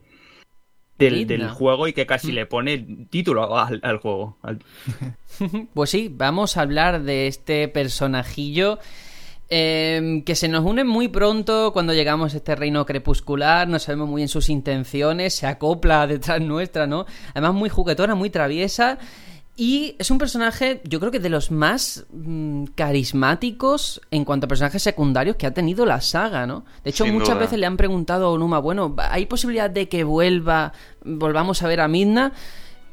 del, 0.98 1.26
del 1.26 1.48
juego 1.50 1.86
y 1.88 1.92
que 1.92 2.06
casi 2.06 2.32
Mm. 2.32 2.34
le 2.34 2.46
pone 2.46 2.78
título 3.10 3.56
al, 3.58 3.80
al 3.82 3.98
juego. 3.98 4.36
al- 4.42 4.58
Pues 5.74 5.90
sí, 5.90 6.08
vamos 6.12 6.56
a 6.56 6.62
hablar 6.62 7.02
de 7.02 7.26
este 7.28 7.68
personajillo 7.68 8.78
eh, 9.50 10.22
que 10.26 10.34
se 10.34 10.48
nos 10.48 10.64
une 10.64 10.84
muy 10.84 11.08
pronto 11.08 11.72
cuando 11.72 11.94
llegamos 11.94 12.34
a 12.34 12.36
este 12.36 12.54
reino 12.54 12.84
crepuscular, 12.84 13.66
no 13.66 13.78
sabemos 13.78 14.08
muy 14.08 14.20
bien 14.20 14.28
sus 14.28 14.50
intenciones, 14.50 15.34
se 15.34 15.46
acopla 15.46 16.06
detrás 16.08 16.40
nuestra, 16.40 16.86
¿no? 16.86 17.06
Además 17.32 17.54
muy 17.54 17.68
juguetona, 17.70 18.14
muy 18.14 18.28
traviesa. 18.30 18.98
Y 19.60 19.96
es 19.98 20.12
un 20.12 20.18
personaje, 20.18 20.80
yo 20.84 21.00
creo 21.00 21.10
que 21.10 21.18
de 21.18 21.30
los 21.30 21.50
más 21.50 22.06
mm, 22.12 22.66
carismáticos 22.76 24.00
en 24.12 24.24
cuanto 24.24 24.46
a 24.46 24.48
personajes 24.48 24.80
secundarios 24.80 25.34
que 25.34 25.48
ha 25.48 25.50
tenido 25.52 25.84
la 25.84 26.00
saga, 26.00 26.46
¿no? 26.46 26.64
De 26.84 26.90
hecho, 26.90 27.02
Sin 27.02 27.12
muchas 27.14 27.30
duda. 27.30 27.40
veces 27.40 27.58
le 27.58 27.66
han 27.66 27.76
preguntado 27.76 28.26
a 28.26 28.30
Onuma, 28.30 28.60
bueno, 28.60 28.94
¿hay 29.10 29.26
posibilidad 29.26 29.68
de 29.68 29.88
que 29.88 30.04
vuelva, 30.04 30.72
volvamos 31.04 31.60
a 31.64 31.66
ver 31.66 31.80
a 31.80 31.88
Midna? 31.88 32.32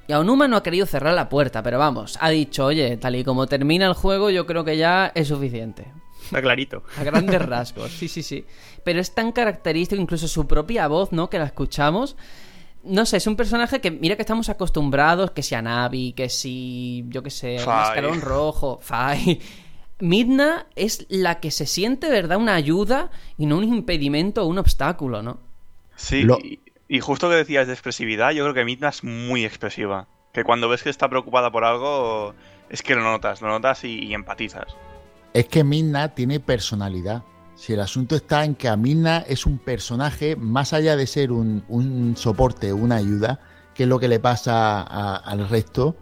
Y 0.07 0.13
Aonuma 0.13 0.47
no 0.47 0.57
ha 0.57 0.63
querido 0.63 0.88
cerrar 0.88 1.13
la 1.13 1.30
puerta, 1.30 1.61
pero 1.61 1.78
vamos, 1.78 2.18
ha 2.20 2.30
dicho, 2.32 2.66
oye, 2.66 2.97
tal 2.97 3.16
y 3.16 3.24
como 3.24 3.45
termina 3.45 3.86
el 3.86 3.93
juego, 3.93 4.32
yo 4.32 4.47
creo 4.47 4.63
que 4.63 4.76
ya 4.76 5.11
es 5.13 5.28
suficiente. 5.28 5.86
Está 6.24 6.41
clarito. 6.41 6.82
A 6.97 7.03
grandes 7.03 7.41
rasgos, 7.45 7.91
sí, 7.91 8.07
sí, 8.07 8.24
sí. 8.24 8.43
Pero 8.84 8.99
es 8.99 9.13
tan 9.13 9.32
característico, 9.32 10.01
incluso 10.01 10.28
su 10.28 10.47
propia 10.47 10.88
voz, 10.88 11.11
¿no? 11.11 11.30
Que 11.30 11.38
la 11.38 11.45
escuchamos. 11.45 12.16
No 12.86 13.05
sé, 13.05 13.17
es 13.17 13.27
un 13.27 13.36
personaje 13.36 13.81
que, 13.81 13.91
mira 13.91 14.15
que 14.15 14.21
estamos 14.21 14.49
acostumbrados, 14.49 15.31
que 15.31 15.43
si 15.43 15.55
a 15.55 15.61
Navi, 15.61 16.13
que 16.13 16.29
si, 16.29 17.05
yo 17.09 17.23
que 17.23 17.29
sé, 17.31 17.59
Fai. 17.59 17.75
Mascarón 17.88 18.21
Rojo, 18.21 18.79
Fai. 18.81 19.39
Midna 19.99 20.67
es 20.75 21.05
la 21.09 21.39
que 21.39 21.51
se 21.51 21.65
siente, 21.65 22.09
¿verdad? 22.09 22.38
Una 22.38 22.55
ayuda 22.55 23.09
y 23.38 23.45
no 23.45 23.57
un 23.57 23.63
impedimento 23.63 24.43
o 24.43 24.47
un 24.47 24.57
obstáculo, 24.57 25.23
¿no? 25.23 25.39
Sí, 25.95 26.23
Lo- 26.23 26.38
y, 26.39 26.59
y 26.89 26.99
justo 26.99 27.29
que 27.29 27.36
decías 27.36 27.67
de 27.67 27.73
expresividad, 27.73 28.31
yo 28.31 28.43
creo 28.43 28.53
que 28.53 28.65
Midna 28.65 28.89
es 28.89 29.03
muy 29.03 29.45
expresiva. 29.45 30.07
Que 30.33 30.43
cuando 30.43 30.67
ves 30.67 30.83
que 30.83 30.89
está 30.89 31.09
preocupada 31.09 31.49
por 31.49 31.63
algo, 31.63 32.36
es 32.69 32.81
que 32.83 32.93
lo 32.93 33.01
notas, 33.03 33.41
lo 33.41 33.47
notas 33.47 33.86
y, 33.86 33.99
y 34.03 34.13
empatizas. 34.13 34.75
Es 35.33 35.47
que 35.47 35.63
Midna 35.63 36.09
tiene 36.13 36.41
personalidad. 36.41 37.23
Si 37.56 37.74
el 37.74 37.80
asunto 37.80 38.16
está 38.16 38.43
en 38.43 38.56
que 38.56 38.68
a 38.68 38.76
Midna 38.76 39.20
es 39.20 39.45
un 39.45 39.58
personaje, 39.60 40.36
más 40.36 40.74
allá 40.74 40.97
de 40.97 41.08
ser 41.08 41.32
un, 41.32 42.14
soporte, 42.18 42.74
una 42.74 42.97
ayuda, 42.97 43.39
que 43.74 43.84
es 43.84 43.89
lo 43.89 43.99
que 43.99 44.10
le 44.10 44.20
pasa 44.20 44.82
al 44.82 45.47
resto, 45.47 45.95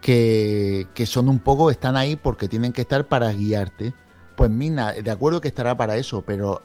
que, 0.00 0.86
son 1.06 1.28
un 1.28 1.38
poco, 1.38 1.70
están 1.70 1.96
ahí 1.96 2.16
porque 2.16 2.48
tienen 2.48 2.72
que 2.72 2.82
estar 2.82 3.06
para 3.06 3.32
guiarte. 3.32 3.94
Pues 4.36 4.50
Midna, 4.50 4.92
de 4.92 5.10
acuerdo 5.10 5.40
que 5.40 5.48
estará 5.48 5.76
para 5.76 5.96
eso, 5.96 6.22
pero 6.22 6.62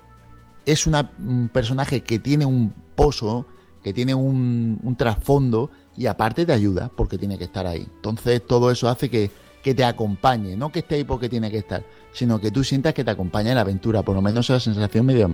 es 0.65 0.87
un 0.87 1.49
personaje 1.51 2.01
que 2.01 2.19
tiene 2.19 2.45
un 2.45 2.73
pozo, 2.95 3.45
que 3.83 3.93
tiene 3.93 4.15
un, 4.15 4.79
un 4.81 4.95
trasfondo 4.95 5.69
y 5.97 6.05
aparte 6.05 6.45
te 6.45 6.53
ayuda 6.53 6.89
porque 6.95 7.17
tiene 7.17 7.37
que 7.37 7.43
estar 7.43 7.67
ahí. 7.67 7.87
Entonces 7.95 8.45
todo 8.45 8.71
eso 8.71 8.87
hace 8.87 9.09
que, 9.09 9.31
que 9.61 9.75
te 9.75 9.83
acompañe, 9.83 10.55
no 10.55 10.71
que 10.71 10.79
esté 10.79 10.95
ahí 10.95 11.03
porque 11.03 11.29
tiene 11.29 11.51
que 11.51 11.57
estar, 11.57 11.83
sino 12.11 12.39
que 12.39 12.51
tú 12.51 12.63
sientas 12.63 12.93
que 12.93 13.03
te 13.03 13.11
acompaña 13.11 13.49
en 13.49 13.55
la 13.55 13.61
aventura, 13.61 14.03
por 14.03 14.15
lo 14.15 14.21
menos 14.21 14.49
esa 14.49 14.59
sensación 14.59 15.05
medio... 15.05 15.33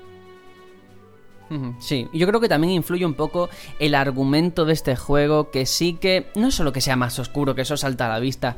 Sí, 1.79 2.07
yo 2.11 2.25
creo 2.27 2.41
que 2.41 2.49
también 2.49 2.73
influye 2.73 3.05
un 3.05 3.13
poco 3.13 3.49
el 3.79 3.93
argumento 3.93 4.65
de 4.65 4.73
este 4.73 4.95
juego, 4.95 5.51
que 5.51 5.65
sí 5.67 5.93
que 5.93 6.27
no 6.35 6.49
solo 6.49 6.73
que 6.73 6.81
sea 6.81 6.95
más 6.95 7.19
oscuro, 7.19 7.53
que 7.53 7.61
eso 7.61 7.77
salta 7.77 8.07
a 8.07 8.09
la 8.09 8.19
vista, 8.19 8.55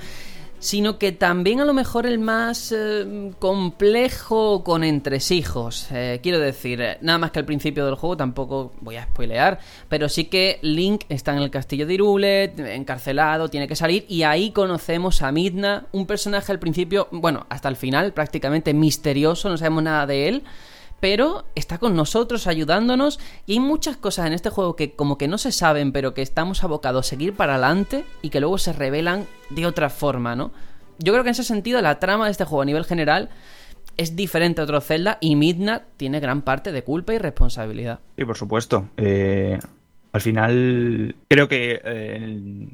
sino 0.60 0.98
que 0.98 1.12
también 1.12 1.60
a 1.60 1.66
lo 1.66 1.74
mejor 1.74 2.06
el 2.06 2.20
más 2.20 2.74
eh, 2.76 3.32
complejo 3.40 4.64
con 4.64 4.84
entresijos. 4.84 5.88
Eh, 5.92 6.20
quiero 6.22 6.40
decir, 6.40 6.82
eh, 6.82 6.98
nada 7.02 7.18
más 7.20 7.32
que 7.32 7.40
al 7.40 7.46
principio 7.46 7.86
del 7.86 7.96
juego, 7.96 8.18
tampoco 8.18 8.74
voy 8.82 8.96
a 8.96 9.04
spoilear, 9.04 9.60
pero 9.90 10.10
sí 10.10 10.26
que 10.26 10.60
Link 10.62 11.04
está 11.10 11.34
en 11.34 11.40
el 11.40 11.52
castillo 11.52 11.86
de 11.86 11.94
Hyrule, 11.94 12.54
encarcelado, 12.76 13.50
tiene 13.50 13.68
que 13.68 13.76
salir, 13.76 14.06
y 14.08 14.24
ahí 14.24 14.52
conocemos 14.52 15.22
a 15.22 15.32
Midna, 15.32 15.86
un 15.92 16.06
personaje 16.06 16.52
al 16.52 16.60
principio, 16.60 17.08
bueno, 17.12 17.46
hasta 17.50 17.70
el 17.70 17.76
final, 17.76 18.14
prácticamente 18.14 18.74
misterioso, 18.74 19.50
no 19.50 19.58
sabemos 19.58 19.84
nada 19.84 20.06
de 20.06 20.28
él 20.28 20.44
pero 21.00 21.46
está 21.56 21.78
con 21.78 21.96
nosotros 21.96 22.48
ayudándonos 22.48 23.20
y 23.46 23.54
hay 23.54 23.60
muchas 23.60 23.98
cosas 23.98 24.28
en 24.28 24.34
este 24.34 24.50
juego 24.50 24.76
que 24.76 24.94
como 24.94 25.18
que 25.18 25.28
no 25.28 25.38
se 25.38 25.52
saben 25.52 25.92
pero 25.92 26.14
que 26.14 26.22
estamos 26.22 26.64
abocados 26.64 27.06
a 27.06 27.10
seguir 27.10 27.34
para 27.34 27.54
adelante 27.54 28.06
y 28.22 28.30
que 28.30 28.40
luego 28.40 28.58
se 28.58 28.74
revelan 28.74 29.26
de 29.50 29.66
otra 29.66 29.90
forma, 29.90 30.36
¿no? 30.36 30.52
Yo 31.00 31.14
creo 31.14 31.24
que 31.24 31.30
en 31.30 31.34
ese 31.34 31.44
sentido 31.44 31.82
la 31.82 32.00
trama 32.00 32.26
de 32.26 32.32
este 32.32 32.46
juego 32.46 32.64
a 32.64 32.66
nivel 32.66 32.86
general 32.86 33.30
es 33.98 34.16
diferente 34.16 34.62
a 34.62 34.64
otro 34.64 34.82
Zelda 34.82 35.18
y 35.22 35.36
Midna 35.36 35.84
tiene 35.98 36.20
gran 36.20 36.42
parte 36.42 36.72
de 36.72 36.84
culpa 36.84 37.14
y 37.14 37.18
responsabilidad. 37.18 38.00
Sí, 38.16 38.26
por 38.26 38.38
supuesto. 38.38 38.90
Eh, 38.98 39.60
al 40.12 40.22
final, 40.22 41.16
creo 41.28 41.48
que 41.48 41.82
eh, 41.84 42.68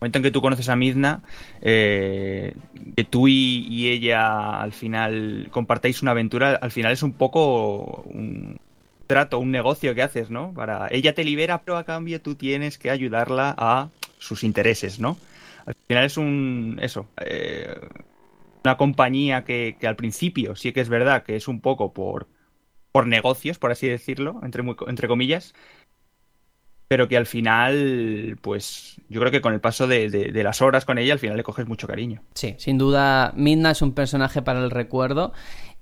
momento 0.00 0.18
en 0.18 0.22
que 0.22 0.30
tú 0.30 0.40
conoces 0.40 0.68
a 0.68 0.76
Midna, 0.76 1.22
eh, 1.60 2.54
que 2.96 3.04
tú 3.04 3.28
y, 3.28 3.88
ella 3.88 4.60
al 4.60 4.72
final 4.72 5.48
compartáis 5.50 6.02
una 6.02 6.12
aventura, 6.12 6.58
al 6.60 6.70
final 6.70 6.92
es 6.92 7.02
un 7.02 7.12
poco 7.12 8.02
un 8.06 8.58
trato, 9.06 9.38
un 9.38 9.50
negocio 9.50 9.94
que 9.94 10.02
haces, 10.02 10.30
¿no? 10.30 10.52
Para 10.54 10.88
ella 10.90 11.14
te 11.14 11.24
libera, 11.24 11.62
pero 11.62 11.76
a 11.76 11.84
cambio 11.84 12.20
tú 12.20 12.34
tienes 12.34 12.78
que 12.78 12.90
ayudarla 12.90 13.54
a 13.56 13.88
sus 14.18 14.44
intereses, 14.44 15.00
¿no? 15.00 15.16
Al 15.66 15.74
final 15.86 16.04
es 16.04 16.16
un 16.16 16.78
eso. 16.82 17.06
eh, 17.24 17.74
una 18.64 18.76
compañía 18.76 19.44
que, 19.44 19.76
al 19.82 19.96
principio 19.96 20.56
sí 20.56 20.72
que 20.72 20.80
es 20.80 20.88
verdad 20.88 21.22
que 21.22 21.36
es 21.36 21.48
un 21.48 21.60
poco 21.60 21.92
por, 21.92 22.26
por 22.92 23.06
negocios, 23.06 23.58
por 23.58 23.70
así 23.70 23.86
decirlo, 23.86 24.40
entre, 24.42 24.64
entre 24.86 25.08
comillas, 25.08 25.54
pero 26.94 27.08
que 27.08 27.16
al 27.16 27.26
final, 27.26 28.38
pues 28.40 29.00
yo 29.08 29.18
creo 29.18 29.32
que 29.32 29.40
con 29.40 29.52
el 29.52 29.60
paso 29.60 29.88
de, 29.88 30.30
las 30.32 30.62
horas 30.62 30.84
con 30.84 30.96
ella, 30.96 31.14
al 31.14 31.18
final 31.18 31.36
le 31.36 31.42
coges 31.42 31.66
mucho 31.66 31.88
cariño. 31.88 32.22
Sí, 32.34 32.54
sin 32.58 32.78
duda 32.78 33.32
Midna 33.34 33.72
es 33.72 33.82
un 33.82 33.94
personaje 33.94 34.42
para 34.42 34.62
el 34.62 34.70
recuerdo 34.70 35.32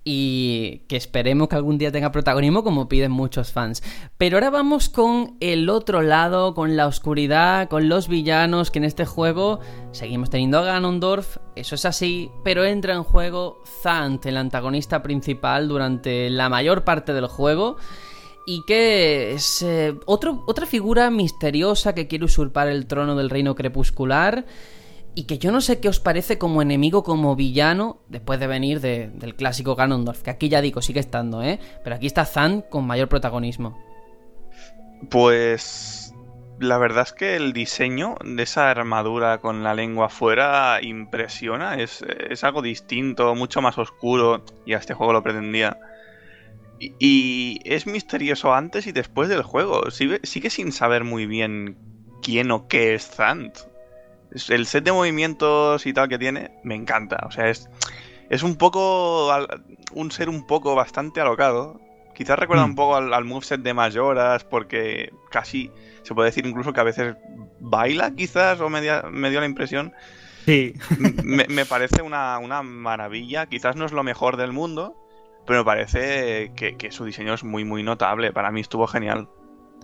y 0.04 0.84
que 0.88 0.96
esperemos 0.96 1.48
que 1.48 1.56
algún 1.56 1.76
día 1.76 1.92
tenga 1.92 2.12
protagonismo 2.12 2.64
como 2.64 2.88
piden 2.88 3.12
muchos 3.12 3.52
fans. 3.52 3.82
Pero 4.16 4.38
ahora 4.38 4.48
vamos 4.48 4.88
con 4.88 5.36
el 5.40 5.68
otro 5.68 6.00
lado, 6.00 6.54
con 6.54 6.76
la 6.78 6.86
oscuridad, 6.86 7.68
con 7.68 7.90
los 7.90 8.08
villanos, 8.08 8.70
que 8.70 8.78
en 8.78 8.84
este 8.84 9.04
juego 9.04 9.60
seguimos 9.90 10.30
teniendo 10.30 10.60
a 10.60 10.64
Ganondorf, 10.64 11.36
eso 11.56 11.74
es 11.74 11.84
así, 11.84 12.30
pero 12.42 12.64
entra 12.64 12.94
en 12.94 13.02
juego 13.02 13.62
Zant, 13.82 14.24
el 14.24 14.38
antagonista 14.38 15.02
principal 15.02 15.68
durante 15.68 16.30
la 16.30 16.48
mayor 16.48 16.84
parte 16.84 17.12
del 17.12 17.26
juego 17.26 17.76
y 18.46 18.64
que 18.66 19.32
es 19.32 19.62
eh, 19.62 19.94
otra 20.06 20.66
figura 20.66 21.10
misteriosa 21.10 21.94
que 21.94 22.08
quiere 22.08 22.24
usurpar 22.24 22.68
el 22.68 22.86
trono 22.86 23.16
del 23.16 23.30
reino 23.30 23.54
crepuscular 23.54 24.44
y 25.14 25.24
que 25.24 25.38
yo 25.38 25.52
no 25.52 25.60
sé 25.60 25.78
qué 25.78 25.88
os 25.88 26.00
parece 26.00 26.38
como 26.38 26.62
enemigo, 26.62 27.02
como 27.02 27.36
villano, 27.36 27.98
después 28.08 28.40
de 28.40 28.46
venir 28.46 28.80
de- 28.80 29.08
del 29.08 29.34
clásico 29.34 29.74
Ganondorf, 29.76 30.22
que 30.22 30.30
aquí 30.30 30.48
ya 30.48 30.60
digo, 30.62 30.80
sigue 30.80 31.00
estando, 31.00 31.42
¿eh? 31.42 31.60
Pero 31.84 31.96
aquí 31.96 32.06
está 32.06 32.24
Zan 32.24 32.62
con 32.62 32.86
mayor 32.86 33.08
protagonismo. 33.08 33.78
Pues 35.10 36.14
la 36.60 36.78
verdad 36.78 37.02
es 37.06 37.12
que 37.12 37.36
el 37.36 37.52
diseño 37.52 38.14
de 38.24 38.42
esa 38.42 38.70
armadura 38.70 39.38
con 39.38 39.62
la 39.62 39.74
lengua 39.74 40.06
afuera 40.06 40.78
impresiona, 40.80 41.74
es, 41.74 42.02
es 42.30 42.42
algo 42.44 42.62
distinto, 42.62 43.34
mucho 43.34 43.60
más 43.60 43.76
oscuro, 43.78 44.44
y 44.64 44.74
a 44.74 44.78
este 44.78 44.94
juego 44.94 45.12
lo 45.12 45.22
pretendía. 45.22 45.76
Y, 46.84 46.94
y 46.98 47.60
es 47.64 47.86
misterioso 47.86 48.52
antes 48.52 48.86
y 48.88 48.92
después 48.92 49.28
del 49.28 49.42
juego, 49.42 49.90
sigue, 49.92 50.18
sigue 50.24 50.50
sin 50.50 50.72
saber 50.72 51.04
muy 51.04 51.26
bien 51.26 51.76
quién 52.22 52.50
o 52.50 52.66
qué 52.66 52.94
es 52.94 53.06
Zant. 53.08 53.56
El 54.48 54.66
set 54.66 54.82
de 54.84 54.92
movimientos 54.92 55.86
y 55.86 55.92
tal 55.92 56.08
que 56.08 56.18
tiene 56.18 56.50
me 56.64 56.74
encanta, 56.74 57.18
o 57.26 57.30
sea, 57.30 57.48
es, 57.50 57.68
es 58.30 58.42
un 58.42 58.56
poco, 58.56 59.30
un 59.92 60.10
ser 60.10 60.28
un 60.28 60.46
poco 60.46 60.74
bastante 60.74 61.20
alocado, 61.20 61.80
Quizás 62.14 62.38
recuerda 62.38 62.66
Mm. 62.66 62.70
un 62.70 62.74
poco 62.76 62.96
al, 62.96 63.14
al 63.14 63.24
moveset 63.24 63.62
de 63.62 63.72
Mayoras, 63.72 64.44
porque 64.44 65.10
casi 65.30 65.70
se 66.02 66.14
puede 66.14 66.28
decir 66.28 66.44
incluso 66.46 66.72
que 66.74 66.80
a 66.80 66.84
veces 66.84 67.16
baila, 67.58 68.14
quizás, 68.14 68.60
o 68.60 68.68
me, 68.68 68.82
dio- 68.82 69.10
me 69.10 69.30
dio 69.30 69.40
la 69.40 69.46
impresión. 69.46 69.94
Sí. 70.44 70.74
Me, 70.98 71.46
me 71.48 71.64
parece 71.66 72.02
una, 72.02 72.36
una 72.38 72.62
maravilla. 72.62 73.46
Quizás 73.46 73.76
no 73.76 73.86
es 73.86 73.92
lo 73.92 74.02
mejor 74.02 74.36
del 74.36 74.52
mundo, 74.52 74.94
pero 75.46 75.60
me 75.60 75.64
parece 75.64 76.52
que, 76.54 76.76
que 76.76 76.90
su 76.90 77.04
diseño 77.04 77.34
es 77.34 77.44
muy, 77.44 77.64
muy 77.64 77.82
notable. 77.82 78.32
Para 78.32 78.50
mí 78.50 78.60
estuvo 78.60 78.86
genial. 78.86 79.28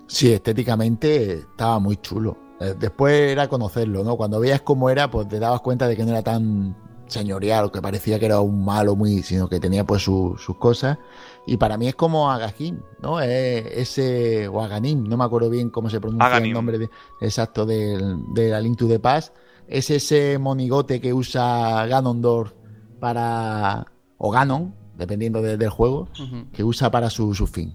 Sí, 0.07 0.33
estéticamente 0.33 1.35
estaba 1.35 1.79
muy 1.79 1.97
chulo. 1.97 2.37
Eh, 2.61 2.75
Después 2.79 3.33
era 3.33 3.49
conocerlo, 3.49 4.05
¿no? 4.05 4.17
Cuando 4.17 4.41
veías 4.41 4.63
cómo 4.63 4.91
era, 4.91 5.11
pues 5.11 5.29
te 5.29 5.39
dabas 5.39 5.61
cuenta 5.61 5.87
de 5.87 5.97
que 5.97 6.05
no 6.05 6.11
era 6.11 6.23
tan, 6.23 6.75
señorial, 7.09 7.71
que 7.71 7.83
parecía 7.83 8.19
que 8.19 8.27
era 8.27 8.41
un 8.41 8.65
malo 8.65 8.95
muy, 8.95 9.23
sino 9.23 9.49
que 9.49 9.61
tenía 9.61 9.85
pues 9.85 10.03
sus 10.03 10.57
cosas. 10.59 10.99
Y 11.47 11.57
para 11.57 11.77
mí 11.77 11.89
es 11.89 11.95
como 11.95 12.31
Agajim, 12.31 12.81
¿no? 13.01 13.21
Es 13.21 13.67
ese, 13.67 14.49
o 14.49 14.63
Aganim, 14.63 15.05
no 15.05 15.17
me 15.17 15.25
acuerdo 15.25 15.51
bien 15.51 15.71
cómo 15.71 15.91
se 15.91 16.01
pronuncia 16.01 16.37
el 16.39 16.53
nombre 16.53 16.89
exacto 17.21 17.67
de, 17.67 18.17
de 18.35 18.51
la 18.51 18.61
Link 18.61 18.79
to 18.79 18.89
the 18.89 18.99
Past. 18.99 19.35
Es 19.67 19.91
ese 19.91 20.39
monigote 20.39 21.01
que 21.01 21.13
usa 21.13 21.87
Ganondorf 21.87 22.53
para, 23.01 23.87
o 24.17 24.31
Ganon, 24.31 24.75
dependiendo 24.99 25.41
del 25.41 25.71
juego, 25.71 26.09
que 26.53 26.65
usa 26.65 26.91
para 26.91 27.09
su, 27.09 27.33
fin. 27.47 27.75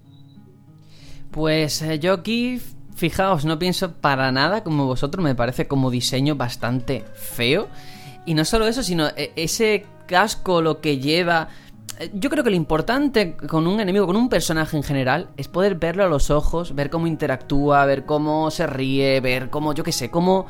Pues 1.30 1.82
eh, 1.82 1.98
yo 1.98 2.12
aquí, 2.12 2.60
fijaos, 2.94 3.44
no 3.44 3.58
pienso 3.58 3.94
para 3.94 4.30
nada 4.30 4.62
como 4.62 4.86
vosotros, 4.86 5.24
me 5.24 5.34
parece 5.34 5.66
como 5.66 5.90
diseño 5.90 6.36
bastante 6.36 7.04
feo. 7.14 7.68
Y 8.26 8.34
no 8.34 8.44
solo 8.44 8.66
eso, 8.66 8.82
sino 8.82 9.08
eh, 9.16 9.32
ese 9.36 9.86
casco, 10.06 10.62
lo 10.62 10.80
que 10.80 10.98
lleva... 10.98 11.48
Eh, 11.98 12.10
yo 12.14 12.28
creo 12.28 12.44
que 12.44 12.50
lo 12.50 12.56
importante 12.56 13.36
con 13.36 13.66
un 13.66 13.80
enemigo, 13.80 14.06
con 14.06 14.16
un 14.16 14.28
personaje 14.28 14.76
en 14.76 14.82
general, 14.82 15.28
es 15.38 15.48
poder 15.48 15.76
verlo 15.76 16.04
a 16.04 16.08
los 16.08 16.30
ojos, 16.30 16.74
ver 16.74 16.90
cómo 16.90 17.06
interactúa, 17.06 17.84
ver 17.86 18.04
cómo 18.04 18.50
se 18.50 18.66
ríe, 18.66 19.20
ver 19.20 19.48
cómo, 19.48 19.72
yo 19.72 19.82
qué 19.82 19.92
sé, 19.92 20.10
cómo 20.10 20.46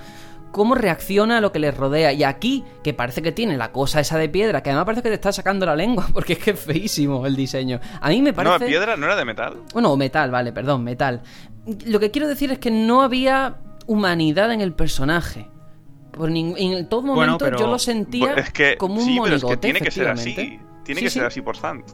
cómo 0.54 0.76
reacciona 0.76 1.38
a 1.38 1.40
lo 1.40 1.50
que 1.50 1.58
le 1.58 1.72
rodea. 1.72 2.12
Y 2.12 2.22
aquí, 2.22 2.64
que 2.84 2.94
parece 2.94 3.22
que 3.22 3.32
tiene 3.32 3.56
la 3.56 3.72
cosa 3.72 3.98
esa 3.98 4.16
de 4.18 4.28
piedra, 4.28 4.62
que 4.62 4.70
además 4.70 4.86
parece 4.86 5.02
que 5.02 5.08
te 5.08 5.16
está 5.16 5.32
sacando 5.32 5.66
la 5.66 5.74
lengua, 5.74 6.06
porque 6.12 6.34
es 6.34 6.38
que 6.38 6.52
es 6.52 6.60
feísimo 6.60 7.26
el 7.26 7.34
diseño. 7.34 7.80
A 8.00 8.08
mí 8.08 8.22
me 8.22 8.32
parece. 8.32 8.60
No, 8.60 8.66
piedra 8.66 8.96
no 8.96 9.06
era 9.06 9.16
de 9.16 9.24
metal. 9.24 9.56
Bueno, 9.72 9.96
metal, 9.96 10.30
vale, 10.30 10.52
perdón, 10.52 10.84
metal. 10.84 11.22
Lo 11.86 11.98
que 11.98 12.12
quiero 12.12 12.28
decir 12.28 12.52
es 12.52 12.60
que 12.60 12.70
no 12.70 13.02
había 13.02 13.56
humanidad 13.86 14.52
en 14.52 14.60
el 14.60 14.72
personaje. 14.74 15.48
Por 16.12 16.30
en 16.30 16.88
todo 16.88 17.02
momento 17.02 17.50
yo 17.50 17.66
lo 17.66 17.80
sentía 17.80 18.36
como 18.78 19.00
un 19.00 19.04
sí, 19.04 19.18
pero 19.20 19.34
es 19.34 19.44
que 19.44 19.56
tiene 19.56 19.80
que 19.80 19.90
ser 19.90 20.06
así. 20.06 20.60
Tiene 20.84 21.00
que 21.00 21.10
ser 21.10 21.24
así 21.24 21.42
por 21.42 21.56
Sant. 21.56 21.84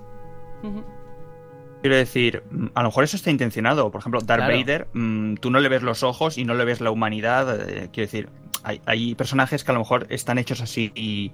Quiero 1.80 1.96
decir, 1.96 2.42
mm, 2.50 2.66
a 2.74 2.82
lo 2.82 2.88
mejor 2.88 3.04
eso 3.04 3.16
está 3.16 3.30
intencionado. 3.30 3.90
Por 3.90 4.00
ejemplo, 4.00 4.20
Darth 4.20 4.48
Vader, 4.48 4.88
mm, 4.92 5.34
tú 5.36 5.50
no 5.50 5.60
le 5.60 5.68
ves 5.68 5.82
los 5.82 6.02
ojos 6.02 6.38
y 6.38 6.44
no 6.44 6.54
le 6.54 6.64
ves 6.64 6.80
la 6.80 6.90
humanidad. 6.90 7.68
Eh, 7.68 7.88
quiero 7.92 8.06
decir, 8.06 8.28
hay, 8.64 9.14
personajes 9.14 9.64
que 9.64 9.70
a 9.70 9.74
lo 9.74 9.80
mejor 9.80 10.06
están 10.10 10.38
hechos 10.38 10.60
así 10.60 10.92
y 10.94 11.32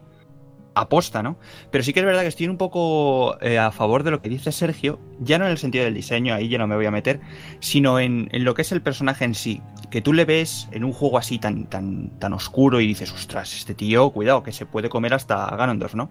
aposta, 0.74 1.22
¿no? 1.22 1.38
Pero 1.70 1.82
sí 1.82 1.92
que 1.92 2.00
es 2.00 2.06
verdad 2.06 2.20
que 2.20 2.28
estoy 2.28 2.48
un 2.48 2.58
poco 2.58 3.40
eh, 3.40 3.58
a 3.58 3.72
favor 3.72 4.02
de 4.02 4.10
lo 4.10 4.20
que 4.20 4.28
dice 4.28 4.52
Sergio, 4.52 5.00
ya 5.18 5.38
no 5.38 5.46
en 5.46 5.52
el 5.52 5.58
sentido 5.58 5.84
del 5.84 5.94
diseño, 5.94 6.34
ahí 6.34 6.48
ya 6.48 6.58
no 6.58 6.66
me 6.66 6.76
voy 6.76 6.84
a 6.84 6.90
meter, 6.90 7.20
sino 7.60 7.98
en, 7.98 8.28
lo 8.32 8.54
que 8.54 8.62
es 8.62 8.72
el 8.72 8.82
personaje 8.82 9.24
en 9.24 9.34
sí. 9.34 9.62
Que 9.90 10.02
tú 10.02 10.12
le 10.12 10.26
ves 10.26 10.68
en 10.72 10.84
un 10.84 10.92
juego 10.92 11.18
así 11.18 11.38
tan, 11.38 11.66
tan, 11.66 12.10
tan 12.18 12.34
oscuro 12.34 12.80
y 12.80 12.86
dices, 12.86 13.10
ostras, 13.12 13.56
este 13.56 13.74
tío, 13.74 14.10
cuidado, 14.10 14.42
que 14.42 14.52
se 14.52 14.66
puede 14.66 14.90
comer 14.90 15.14
hasta 15.14 15.46
Ganondorf, 15.56 15.94
¿no? 15.94 16.10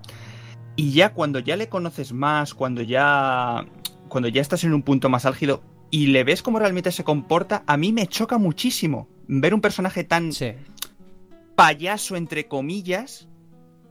Y 0.75 0.91
ya 0.91 1.13
cuando 1.13 1.39
ya 1.39 1.55
le 1.55 1.69
conoces 1.69 2.11
más, 2.11 2.53
cuando 2.53 2.81
ya 2.81 3.65
cuando 4.15 4.29
ya 4.29 4.41
estás 4.41 4.63
en 4.63 4.73
un 4.73 4.81
punto 4.81 5.09
más 5.09 5.25
álgido 5.25 5.61
y 5.91 6.07
le 6.07 6.23
ves 6.23 6.41
cómo 6.41 6.57
realmente 6.57 6.93
se 6.93 7.03
comporta, 7.03 7.65
a 7.67 7.75
mí 7.75 7.91
me 7.91 8.07
choca 8.07 8.37
muchísimo 8.37 9.09
ver 9.27 9.53
un 9.53 9.59
personaje 9.59 10.05
tan 10.05 10.31
payaso, 11.57 12.15
entre 12.15 12.47
comillas, 12.47 13.27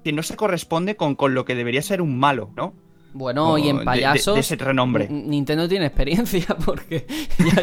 que 0.02 0.14
no 0.14 0.22
se 0.22 0.34
corresponde 0.34 0.96
con, 0.96 1.14
con 1.14 1.34
lo 1.34 1.44
que 1.44 1.54
debería 1.54 1.82
ser 1.82 2.00
un 2.00 2.18
malo, 2.18 2.50
¿no? 2.56 2.72
Bueno, 3.14 3.56
y 3.58 3.68
en 3.68 3.84
payasos. 3.84 4.34
De, 4.34 4.40
ese 4.40 4.56
renombre. 4.56 5.08
Nintendo 5.08 5.68
tiene 5.68 5.86
experiencia 5.86 6.56
porque 6.66 7.06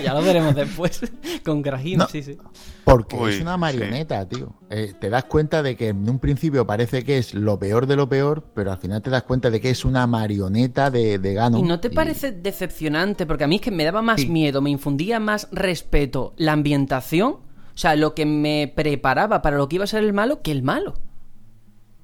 ya, 0.02 0.14
lo 0.14 0.22
veremos 0.22 0.56
después 0.56 1.02
con 1.44 1.62
Grahim, 1.62 2.00
sí, 2.10 2.24
sí. 2.24 2.38
Porque 2.86 3.18
es 3.30 3.42
una 3.42 3.58
marioneta, 3.58 4.28
tío. 4.28 4.56
Eh, 4.70 4.94
te 4.98 5.10
das 5.10 5.26
cuenta 5.26 5.62
de 5.62 5.76
que 5.76 5.90
en 5.90 6.10
un 6.10 6.20
principio 6.20 6.66
parece 6.66 7.04
que 7.04 7.18
es 7.18 7.34
lo 7.34 7.60
peor 7.60 7.86
de 7.86 7.98
lo 7.98 8.08
peor, 8.08 8.46
pero 8.56 8.72
al 8.72 8.78
final 8.78 9.02
te 9.02 9.10
das 9.10 9.24
cuenta 9.24 9.50
de 9.50 9.60
que 9.60 9.70
es 9.70 9.84
una 9.84 10.08
marioneta 10.08 10.90
de, 10.90 11.20
de 11.20 11.34
Gano. 11.34 11.60
¿Y 11.60 11.64
no 11.64 11.82
te 11.82 11.90
parece 11.90 12.32
decepcionante? 12.32 13.26
Porque 13.26 13.44
a 13.44 13.48
mí 13.48 13.56
es 13.56 13.62
que 13.62 13.72
me 13.72 13.84
daba 13.84 14.02
más 14.02 14.26
miedo, 14.28 14.62
me 14.62 14.70
infundía 14.70 15.20
más 15.20 15.50
respeto 15.52 16.34
la 16.38 16.54
ambientación, 16.54 17.32
o 17.32 17.78
sea, 17.78 17.98
lo 17.98 18.16
que 18.16 18.26
me 18.26 18.72
preparaba 18.74 19.42
para 19.42 19.58
lo 19.58 19.68
que 19.68 19.76
iba 19.76 19.84
a 19.84 19.88
ser 19.88 20.04
el 20.06 20.14
malo, 20.14 20.42
que 20.42 20.52
el 20.52 20.64
malo. 20.64 20.94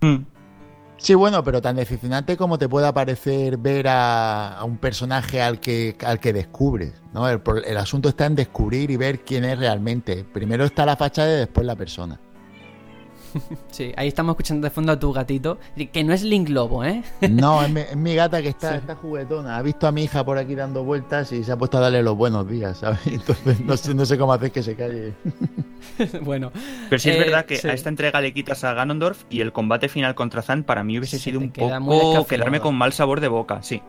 Mm. 0.01 0.36
Sí, 0.97 1.13
bueno, 1.13 1.43
pero 1.43 1.61
tan 1.61 1.75
decepcionante 1.75 2.37
como 2.37 2.57
te 2.57 2.67
pueda 2.67 2.93
parecer 2.93 3.57
ver 3.57 3.85
a, 3.87 4.59
un 4.65 4.77
personaje 4.77 5.41
al 5.41 5.59
que, 5.59 5.95
al 6.03 6.19
que 6.19 6.33
descubres, 6.33 6.93
¿no? 7.13 7.29
El, 7.29 7.41
el, 7.65 7.77
asunto 7.77 8.09
está 8.09 8.25
en 8.25 8.35
descubrir 8.35 8.89
y 8.89 8.97
ver 8.97 9.23
quién 9.23 9.45
es 9.45 9.59
realmente. 9.59 10.23
Primero 10.23 10.65
está 10.65 10.85
la 10.85 10.95
fachada 10.95 11.35
y 11.35 11.37
después 11.37 11.65
la 11.67 11.75
persona. 11.75 12.19
Sí, 13.71 13.91
ahí 13.95 14.07
estamos 14.07 14.33
escuchando 14.33 14.65
de 14.65 14.71
fondo 14.71 14.91
a 14.91 14.99
tu 14.99 15.11
gatito, 15.13 15.59
que 15.91 16.03
no 16.03 16.13
es 16.13 16.23
Link 16.23 16.49
Lobo, 16.49 16.83
¿eh? 16.83 17.03
No, 17.29 17.61
es 17.61 17.95
mi, 17.95 18.15
gata 18.15 18.41
que 18.41 18.49
está, 18.49 18.75
está, 18.75 18.95
juguetona. 18.95 19.57
Ha 19.57 19.61
visto 19.61 19.87
a 19.87 19.91
mi 19.91 20.03
hija 20.03 20.23
por 20.23 20.37
aquí 20.37 20.55
dando 20.55 20.83
vueltas 20.83 21.31
y 21.31 21.43
se 21.43 21.51
ha 21.51 21.57
puesto 21.57 21.77
a 21.77 21.81
darle 21.81 22.01
los 22.01 22.15
buenos 22.15 22.47
días, 22.49 22.79
¿sabes? 22.79 22.99
Entonces 23.05 23.59
no 23.59 23.77
sé, 23.77 23.93
no 23.93 24.05
sé 24.05 24.17
cómo 24.17 24.33
hacer 24.33 24.51
que 24.51 24.63
se 24.63 24.75
calle. 24.75 25.13
bueno. 26.21 26.51
Pero 26.89 26.99
sí 26.99 27.09
es 27.09 27.19
verdad 27.19 27.45
que 27.45 27.55
a 27.55 27.73
esta 27.73 27.89
entrega 27.89 28.21
le 28.21 28.33
quitas 28.33 28.63
a 28.63 28.73
Ganondorf 28.73 29.23
y 29.29 29.41
el 29.41 29.51
combate 29.51 29.89
final 29.89 30.15
contra 30.15 30.41
Zan 30.41 30.63
para 30.63 30.83
mí 30.83 30.97
hubiese 30.97 31.19
sido 31.19 31.39
un 31.39 31.51
poco 31.51 32.25
quedarme 32.25 32.59
con 32.59 32.75
mal 32.75 32.93
sabor 32.93 33.21
de 33.21 33.27
boca, 33.27 33.61
sí. 33.61 33.81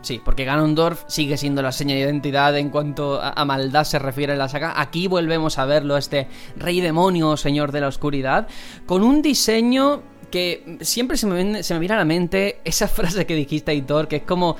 Sí, 0.00 0.20
porque 0.24 0.44
Ganondorf 0.44 1.04
sigue 1.08 1.36
siendo 1.36 1.60
la 1.60 1.72
seña 1.72 1.94
de 1.94 2.00
identidad 2.00 2.56
en 2.56 2.70
cuanto 2.70 3.20
a, 3.20 3.44
maldad 3.44 3.84
se 3.84 3.98
refiere 3.98 4.32
en 4.32 4.38
la 4.38 4.48
saga. 4.48 4.80
Aquí 4.80 5.08
volvemos 5.08 5.58
a 5.58 5.66
verlo, 5.66 5.96
este 5.96 6.28
rey 6.56 6.80
demonio, 6.80 7.36
señor 7.36 7.72
de 7.72 7.80
la 7.80 7.88
oscuridad, 7.88 8.48
con 8.86 9.02
un 9.02 9.20
diseño 9.20 10.02
que 10.30 10.78
siempre 10.80 11.16
se 11.16 11.26
me, 11.26 11.62
se 11.62 11.74
me 11.74 11.80
viene 11.80 11.94
a 11.94 11.98
la 11.98 12.04
mente 12.04 12.60
esa 12.64 12.88
frase 12.88 13.26
que 13.26 13.34
dijiste, 13.34 13.74
Hitor, 13.74 14.08
que 14.08 14.16
es 14.16 14.22
como 14.22 14.56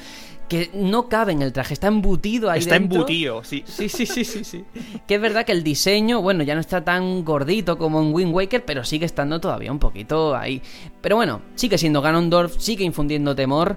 que 0.49 0.71
no 0.73 1.09
cabe 1.09 1.33
en 1.33 1.43
el 1.43 1.53
traje, 1.53 1.75
está 1.75 1.89
embutido 1.89 2.51
ahí 2.51 2.61
está 2.61 2.77
embutido, 2.77 3.45
sí. 3.45 3.63
Sí, 3.67 3.89
sí, 3.89 4.07
sí, 4.07 4.25
sí, 4.25 4.45
sí. 4.45 4.65
que 5.07 5.17
es 5.17 5.21
verdad 5.21 5.45
que 5.45 5.53
el 5.53 5.63
diseño, 5.63 6.23
bueno, 6.23 6.43
ya 6.43 6.55
no 6.55 6.61
está 6.61 6.83
tan 6.83 7.25
gordito 7.25 7.77
como 7.77 8.01
en 8.01 8.15
Wind 8.15 8.35
Waker, 8.35 8.65
pero 8.65 8.83
sigue 8.85 9.05
estando 9.05 9.41
todavía 9.41 9.71
un 9.71 9.79
poquito 9.79 10.35
ahí. 10.35 10.63
Pero 11.03 11.17
bueno, 11.17 11.43
sigue 11.55 11.77
siendo 11.77 12.01
Ganondorf, 12.01 12.57
sigue 12.59 12.85
infundiendo 12.85 13.37
temor. 13.37 13.77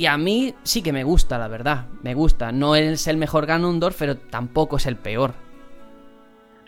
Y 0.00 0.06
a 0.06 0.16
mí 0.16 0.54
sí 0.62 0.80
que 0.80 0.94
me 0.94 1.04
gusta, 1.04 1.36
la 1.36 1.46
verdad. 1.46 1.84
Me 2.02 2.14
gusta. 2.14 2.52
No 2.52 2.74
es 2.74 3.06
el 3.06 3.18
mejor 3.18 3.44
Ganondorf, 3.44 3.96
pero 3.98 4.16
tampoco 4.16 4.78
es 4.78 4.86
el 4.86 4.96
peor. 4.96 5.34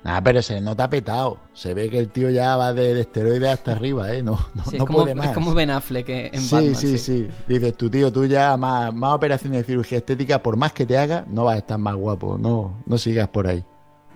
Nada, 0.04 0.22
pero 0.22 0.42
se 0.42 0.60
nota 0.60 0.90
petado. 0.90 1.38
Se 1.54 1.72
ve 1.72 1.88
que 1.88 1.98
el 1.98 2.10
tío 2.10 2.28
ya 2.28 2.56
va 2.56 2.74
de, 2.74 3.00
esteroides 3.00 3.48
hasta 3.48 3.72
arriba, 3.72 4.12
¿eh? 4.12 4.22
No, 4.22 4.32
no, 4.54 4.64
no 4.70 4.86
como, 4.86 4.98
puede 4.98 5.14
más. 5.14 5.28
Es 5.28 5.32
como 5.32 5.54
Ben 5.54 5.70
Affleck 5.70 6.10
en 6.10 6.42
sí, 6.42 6.54
Batman. 6.54 6.74
Sí, 6.74 6.98
sí, 6.98 6.98
sí. 6.98 7.28
Dices, 7.48 7.74
tu 7.74 7.88
tío, 7.88 8.12
tú 8.12 8.26
ya 8.26 8.54
más, 8.58 8.92
más 8.92 9.14
operaciones 9.14 9.60
de 9.60 9.64
cirugía 9.64 9.96
estética, 9.96 10.42
por 10.42 10.58
más 10.58 10.74
que 10.74 10.84
te 10.84 10.98
haga, 10.98 11.24
no 11.26 11.44
vas 11.44 11.54
a 11.54 11.58
estar 11.60 11.78
más 11.78 11.94
guapo. 11.94 12.36
No, 12.36 12.82
no 12.84 12.98
sigas 12.98 13.28
por 13.28 13.46
ahí. 13.46 13.64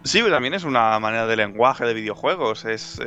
Sí, 0.06 0.20
pero 0.20 0.34
también 0.34 0.54
es 0.54 0.62
una 0.64 0.98
manera 1.00 1.26
de 1.26 1.36
lenguaje 1.36 1.84
de 1.84 1.92
videojuegos, 1.92 2.64
es, 2.64 2.98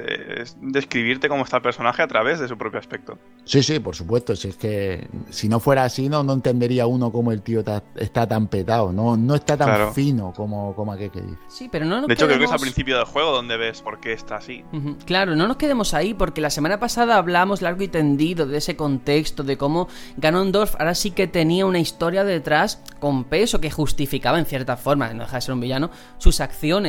describirte 0.62 1.30
cómo 1.30 1.44
está 1.44 1.58
el 1.58 1.64
personaje 1.64 2.02
a 2.02 2.08
través 2.08 2.40
de 2.40 2.48
su 2.48 2.58
propio 2.58 2.80
aspecto. 2.80 3.18
Sí, 3.46 3.64
sí, 3.64 3.80
por 3.80 3.96
supuesto. 3.96 4.36
Si 4.36 4.50
es 4.50 4.58
que 4.58 5.08
si 5.30 5.48
no 5.48 5.60
fuera 5.60 5.86
así, 5.86 6.10
no, 6.10 6.24
no 6.24 6.34
entendería 6.34 6.86
uno 6.88 7.12
cómo 7.12 7.32
el 7.32 7.42
tío 7.42 7.64
está, 7.96 8.28
tan 8.28 8.48
petado, 8.48 8.92
no, 8.92 9.16
no 9.16 9.36
está 9.36 9.58
tan 9.58 9.94
fino 9.94 10.34
como, 10.36 10.76
como 10.76 10.92
aquel 10.92 11.10
que 11.10 11.22
dice. 11.22 11.38
Sí, 11.48 11.70
pero 11.72 11.86
no 11.86 12.06
De 12.06 12.14
hecho, 12.14 12.28
creo 12.28 12.38
que 12.38 12.46
es 12.46 12.52
al 12.52 12.60
principio 12.60 12.98
del 12.98 13.06
juego 13.06 13.32
donde 13.32 13.58
ves 13.58 13.82
por 13.82 14.00
qué 14.00 14.14
está 14.14 14.36
así. 14.36 14.64
Claro, 15.06 15.36
no 15.36 15.48
nos 15.48 15.58
quedemos 15.58 15.94
ahí, 15.94 16.14
porque 16.14 16.42
la 16.42 16.50
semana 16.50 16.80
pasada 16.80 17.18
hablamos 17.18 17.62
largo 17.62 17.82
y 17.82 17.88
tendido 17.88 18.46
de 18.46 18.58
ese 18.58 18.76
contexto, 18.76 19.44
de 19.44 19.58
cómo 19.58 19.88
Ganondorf 20.18 20.76
ahora 20.80 20.96
sí 20.96 21.12
que 21.12 21.28
tenía 21.28 21.66
una 21.66 21.80
historia 21.80 22.24
detrás 22.24 22.82
con 23.00 23.24
peso 23.24 23.62
que 23.62 23.72
justificaba 23.72 24.38
en 24.38 24.46
cierta 24.46 24.76
forma, 24.78 25.14
no 25.14 25.24
deja 25.24 25.38
de 25.38 25.42
ser 25.42 25.54
un 25.54 25.62
villano, 25.62 25.90
sus 26.18 26.42
acciones 26.42 26.89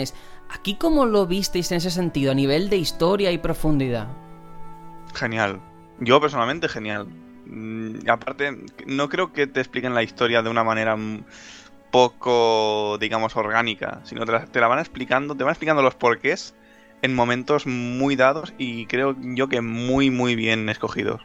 ¿Aquí 0.53 0.75
cómo 0.75 1.07
lo 1.07 1.27
visteis 1.27 1.71
en 1.71 1.79
ese 1.79 1.91
sentido, 1.91 2.33
a 2.33 2.35
nivel 2.35 2.71
de 2.71 2.77
historia 2.77 3.31
y 3.31 3.39
profundidad? 3.39 4.09
Genial. 5.15 5.61
Yo 6.01 6.21
personalmente 6.21 6.69
genial. 6.69 7.07
Mm, 7.47 8.09
aparte, 8.09 8.65
no 8.87 9.09
creo 9.09 9.33
que 9.33 9.47
te 9.47 9.61
expliquen 9.61 9.95
la 9.95 10.03
historia 10.03 10.43
de 10.43 10.51
una 10.51 10.65
manera 10.65 10.97
poco, 11.91 12.99
digamos, 13.01 13.37
orgánica, 13.37 14.01
sino 14.05 14.25
te 14.25 14.33
la, 14.33 14.47
te 14.47 14.61
la 14.61 14.69
van 14.69 14.79
explicando, 14.79 15.35
te 15.37 15.45
van 15.45 15.53
explicando 15.53 15.83
los 15.83 15.95
porqués 15.95 16.55
en 17.03 17.15
momentos 17.15 17.67
muy 17.67 18.17
dados 18.17 18.53
y 18.59 18.87
creo 18.87 19.17
yo 19.21 19.49
que 19.49 19.61
muy, 19.61 20.11
muy 20.11 20.35
bien 20.35 20.69
escogidos. 20.69 21.23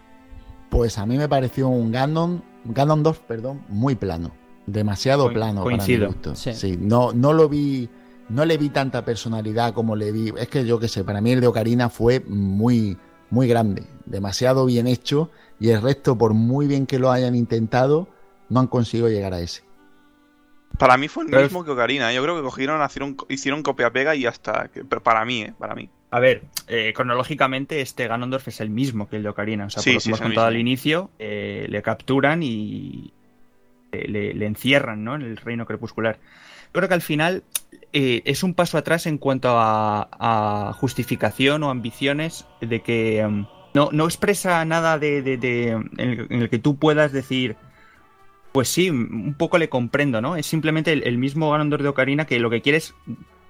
Pues 0.69 0.97
a 0.97 1.05
mí 1.05 1.17
me 1.17 1.30
pareció 1.30 1.67
un 1.67 1.91
Ganon, 1.91 2.43
Ganondorf, 2.65 3.19
perdón, 3.19 3.63
muy 3.69 3.95
plano. 3.95 4.32
Demasiado 4.65 5.32
plano 5.32 5.61
coincido. 5.61 6.11
para 6.11 6.32
mi 6.32 6.55
sí, 6.55 6.78
no, 6.80 7.13
no 7.13 7.34
lo 7.34 7.47
vi 7.47 7.88
no 8.30 8.45
le 8.45 8.57
vi 8.57 8.69
tanta 8.69 9.05
personalidad 9.05 9.73
como 9.73 9.95
le 9.95 10.11
vi. 10.11 10.34
Es 10.38 10.47
que 10.47 10.65
yo 10.65 10.80
qué 10.80 10.88
sé, 10.88 11.03
para 11.03 11.21
mí 11.21 11.32
el 11.32 11.41
de 11.41 11.47
Ocarina 11.47 11.89
fue 11.89 12.19
muy, 12.21 12.97
muy 13.30 13.47
grande, 13.47 13.84
demasiado 14.05 14.65
bien 14.65 14.88
hecho 14.88 15.32
y 15.59 15.69
el 15.69 15.82
resto, 15.82 16.17
por 16.17 16.34
muy 16.34 16.67
bien 16.67 16.86
que 16.86 16.99
lo 16.99 17.11
hayan 17.11 17.36
intentado, 17.36 18.07
no 18.49 18.59
han 18.59 18.67
conseguido 18.67 19.09
llegar 19.09 19.34
a 19.34 19.39
ese. 19.41 19.63
Para 20.78 20.97
mí 20.97 21.07
fue 21.07 21.23
el 21.26 21.30
mismo 21.43 21.63
que 21.63 21.71
Ocarina. 21.71 22.11
¿eh? 22.11 22.15
Yo 22.15 22.21
creo 22.23 22.36
que 22.36 22.41
cogieron, 22.41 22.84
hicieron, 22.86 23.15
hicieron 23.30 23.63
copia-pega 23.63 24.13
y 24.15 24.26
hasta. 24.26 24.69
Pero 24.73 25.01
para 25.01 25.23
mí, 25.23 25.43
¿eh? 25.43 25.53
Para 25.57 25.73
mí. 25.73 25.89
A 26.11 26.19
ver, 26.19 26.43
eh, 26.67 26.91
cronológicamente 26.93 27.80
este 27.82 28.07
Ganondorf 28.07 28.47
es 28.49 28.59
el 28.59 28.69
mismo 28.69 29.07
que 29.07 29.15
el 29.15 29.23
de 29.23 29.30
Ocarina. 29.30 29.65
O 29.67 29.69
sea, 29.69 29.82
Sí, 29.82 29.91
por 29.91 29.95
lo 29.95 29.99
sí, 30.01 30.03
que 30.03 30.09
hemos 30.09 30.21
contado 30.21 30.47
mismo. 30.47 30.55
al 30.55 30.59
inicio, 30.59 31.09
eh, 31.17 31.65
le 31.69 31.82
capturan 31.82 32.43
y 32.43 33.13
le, 33.93 34.07
le- 34.09 34.34
le 34.34 34.45
encierran 34.45 35.01
¿no? 35.03 35.15
en 35.15 35.21
el 35.21 35.38
reino 35.38 35.65
crepuscular. 35.65 36.19
Creo 36.76 36.89
que 36.89 36.93
al 36.93 37.01
final 37.01 37.43
eh, 37.93 38.21
es 38.26 38.43
un 38.43 38.53
paso 38.53 38.78
atrás 38.78 39.05
en 39.05 39.17
cuanto 39.17 39.49
a, 39.51 40.73
justificación 40.78 41.63
o 41.63 41.69
ambiciones 41.69 42.45
de 42.59 42.82
que 42.82 43.19
em, 43.19 43.45
no, 43.73 43.89
no 43.93 44.03
expresa 44.03 44.65
nada 44.65 44.99
de, 44.99 45.19
en, 45.97 46.28
el, 46.30 46.49
que 46.49 46.59
tú 46.59 46.76
puedas 46.76 47.13
decir, 47.13 47.55
pues 48.51 48.67
sí, 48.67 48.89
un 48.89 49.36
poco 49.38 49.57
le 49.57 49.69
comprendo, 49.69 50.19
¿no? 50.19 50.36
Es 50.36 50.47
simplemente 50.47 50.91
el, 50.91 51.17
mismo 51.17 51.49
Ganondorf 51.51 51.82
de 51.82 51.89
Ocarina 51.89 52.26
que 52.26 52.39
lo 52.39 52.49
que 52.49 52.61
quiere 52.61 52.80
es 52.80 52.93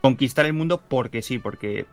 conquistar 0.01 0.45
el 0.45 0.53
mundo 0.53 0.79
porque 0.87 1.23
sí, 1.23 1.39
porque 1.39 1.87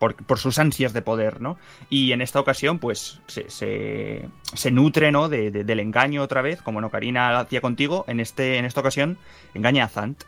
por, 0.00 0.16
por 0.16 0.40
sus 0.40 0.58
ansias 0.58 0.92
de 0.92 1.02
poder, 1.02 1.40
¿no? 1.40 1.56
Y 1.88 2.10
en 2.10 2.20
esta 2.20 2.40
ocasión, 2.40 2.80
pues, 2.80 3.20
se, 3.28 3.48
se, 3.48 4.70
nutre, 4.72 5.12
¿no? 5.12 5.28
De, 5.28 5.52
de- 5.52 5.62
del 5.62 5.78
engaño 5.78 6.22
otra 6.22 6.42
vez, 6.42 6.62
como 6.62 6.80
en 6.80 6.84
Ocarina 6.86 7.38
hacía 7.38 7.60
contigo, 7.60 8.04
en, 8.08 8.18
este, 8.18 8.58
en 8.58 8.64
esta 8.64 8.80
ocasión 8.80 9.18
engaña 9.54 9.84
a 9.84 9.88
Zant. 9.88 10.24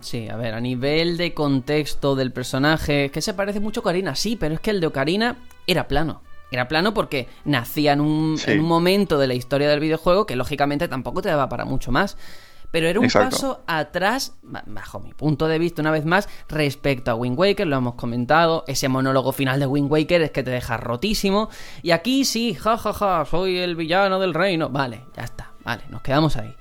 Sí, 0.00 0.28
a 0.28 0.36
ver, 0.36 0.54
a 0.54 0.60
nivel 0.60 1.16
de 1.16 1.32
contexto 1.32 2.16
del 2.16 2.32
personaje, 2.32 3.04
es 3.06 3.12
que 3.12 3.22
se 3.22 3.34
parece 3.34 3.60
mucho 3.60 3.80
a 3.80 3.82
Ocarina, 3.82 4.14
sí, 4.16 4.36
pero 4.36 4.54
es 4.54 4.60
que 4.60 4.70
el 4.70 4.80
de 4.80 4.88
Ocarina 4.88 5.36
era 5.66 5.86
plano. 5.86 6.22
Era 6.50 6.66
plano 6.66 6.92
porque 6.92 7.28
nacía 7.44 7.92
en 7.92 8.00
un, 8.00 8.36
Sí. 8.36 8.50
en 8.50 8.60
un 8.60 8.66
momento 8.66 9.18
de 9.18 9.28
la 9.28 9.34
historia 9.34 9.68
del 9.68 9.78
videojuego 9.78 10.26
que 10.26 10.34
lógicamente 10.34 10.88
tampoco 10.88 11.22
te 11.22 11.28
daba 11.28 11.48
para 11.48 11.64
mucho 11.64 11.92
más. 11.92 12.16
Pero 12.72 12.86
era 12.86 13.00
un 13.00 13.04
Exacto. 13.06 13.30
paso 13.30 13.60
atrás, 13.66 14.34
ba- 14.42 14.62
bajo 14.66 15.00
mi 15.00 15.12
punto 15.12 15.48
de 15.48 15.58
vista, 15.58 15.82
una 15.82 15.90
vez 15.90 16.04
más, 16.04 16.28
respecto 16.48 17.10
a 17.10 17.14
Wind 17.16 17.36
Waker, 17.38 17.66
lo 17.66 17.76
hemos 17.76 17.94
comentado. 17.94 18.62
Ese 18.68 18.88
monólogo 18.88 19.32
final 19.32 19.58
de 19.58 19.66
Wind 19.66 19.90
Waker 19.90 20.22
es 20.22 20.30
que 20.30 20.42
te 20.44 20.50
deja 20.52 20.76
rotísimo. 20.76 21.48
Y 21.82 21.90
aquí 21.92 22.24
sí, 22.24 22.54
ja, 22.54 22.76
ja, 22.78 22.92
ja, 22.92 23.24
soy 23.24 23.58
el 23.58 23.74
villano 23.74 24.18
del 24.20 24.34
reino. 24.34 24.68
Vale, 24.68 25.04
ya 25.16 25.24
está, 25.24 25.50
vale, 25.64 25.82
nos 25.90 26.00
quedamos 26.02 26.36
ahí. 26.36 26.54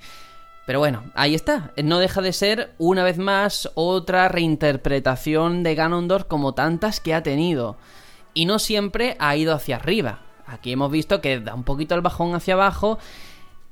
Pero 0.70 0.78
bueno, 0.78 1.04
ahí 1.16 1.34
está. 1.34 1.72
No 1.84 1.98
deja 1.98 2.22
de 2.22 2.32
ser, 2.32 2.76
una 2.78 3.04
vez 3.04 3.18
más, 3.18 3.72
otra 3.74 4.28
reinterpretación 4.28 5.64
de 5.64 5.74
Ganondorf 5.74 6.26
como 6.26 6.54
tantas 6.54 7.00
que 7.00 7.16
ha 7.16 7.24
tenido. 7.24 7.76
Y 8.36 8.46
no 8.46 8.60
siempre 8.60 9.16
ha 9.18 9.36
ido 9.36 9.56
hacia 9.56 9.78
arriba. 9.78 10.20
Aquí 10.46 10.72
hemos 10.72 10.92
visto 10.92 11.22
que 11.22 11.40
da 11.40 11.56
un 11.56 11.64
poquito 11.64 11.96
el 11.96 12.02
bajón 12.02 12.36
hacia 12.36 12.54
abajo. 12.54 13.00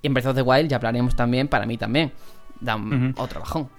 Y 0.02 0.08
en 0.08 0.16
Breath 0.16 0.26
of 0.30 0.36
the 0.38 0.42
Wild 0.42 0.72
ya 0.72 0.78
hablaremos 0.78 1.16
también, 1.16 1.48
para 1.48 1.68
mí 1.68 1.78
también. 1.78 2.14
Da 2.60 2.76
un- 2.76 3.14
otro 3.16 3.42
bajón. 3.42 3.70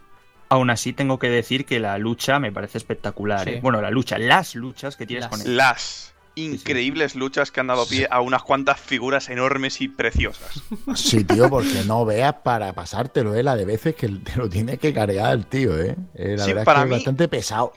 Aún 0.48 0.70
así, 0.70 0.92
tengo 0.92 1.18
que 1.18 1.28
decir 1.28 1.66
que 1.66 1.80
la 1.80 1.98
lucha 1.98 2.38
me 2.38 2.52
parece 2.52 2.78
espectacular. 2.78 3.42
Sí. 3.42 3.50
¿eh? 3.50 3.60
Bueno, 3.60 3.82
la 3.82 3.90
lucha, 3.90 4.16
las 4.18 4.54
luchas 4.54 4.94
que 4.96 5.06
tienes 5.06 5.24
Las. 5.24 5.30
con 5.30 5.40
él. 5.40 5.56
Las 5.56 6.14
increíbles 6.44 7.14
luchas 7.14 7.50
que 7.50 7.60
han 7.60 7.66
dado 7.68 7.86
pie 7.86 8.06
a 8.10 8.20
unas 8.20 8.42
cuantas 8.42 8.80
figuras 8.80 9.28
enormes 9.28 9.80
y 9.80 9.88
preciosas. 9.88 10.62
Sí, 10.94 11.24
tío, 11.24 11.48
porque 11.50 11.82
no 11.86 12.04
veas 12.04 12.34
para 12.42 12.72
pasártelo, 12.72 13.34
¿eh? 13.34 13.42
La 13.42 13.56
de 13.56 13.64
veces 13.64 13.94
que 13.94 14.08
te 14.08 14.36
lo 14.36 14.48
tiene 14.48 14.78
que 14.78 14.92
cargar 14.92 15.32
el 15.34 15.46
tío, 15.46 15.78
¿eh? 15.78 15.96
Eh, 16.14 16.36
la 16.36 16.44
Sí, 16.44 16.50
verdad 16.52 16.64
para 16.64 16.80
es 16.80 16.84
que 16.84 16.88
mí- 16.88 16.94
es 16.94 17.00
bastante 17.00 17.28
pesado. 17.28 17.72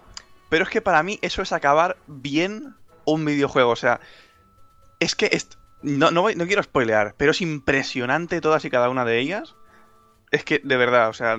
Pero 0.49 0.63
es 0.63 0.69
que 0.69 0.81
para 0.81 1.01
mí 1.03 1.17
eso 1.21 1.41
es 1.41 1.51
acabar 1.51 1.97
bien 2.07 2.75
un 3.05 3.23
videojuego. 3.25 3.71
O 3.71 3.75
sea, 3.75 3.99
es 4.99 5.15
que 5.15 5.29
es- 5.31 5.57
no, 5.81 6.11
no, 6.11 6.21
voy- 6.21 6.35
no 6.35 6.45
quiero 6.45 6.61
spoilear, 6.63 7.15
pero 7.17 7.31
es 7.31 7.41
impresionante 7.41 8.41
todas 8.41 8.63
y 8.65 8.69
cada 8.69 8.89
una 8.89 9.05
de 9.05 9.19
ellas. 9.19 9.55
Es 10.29 10.43
que, 10.43 10.59
de 10.63 10.77
verdad, 10.77 11.09
o 11.09 11.13
sea, 11.13 11.37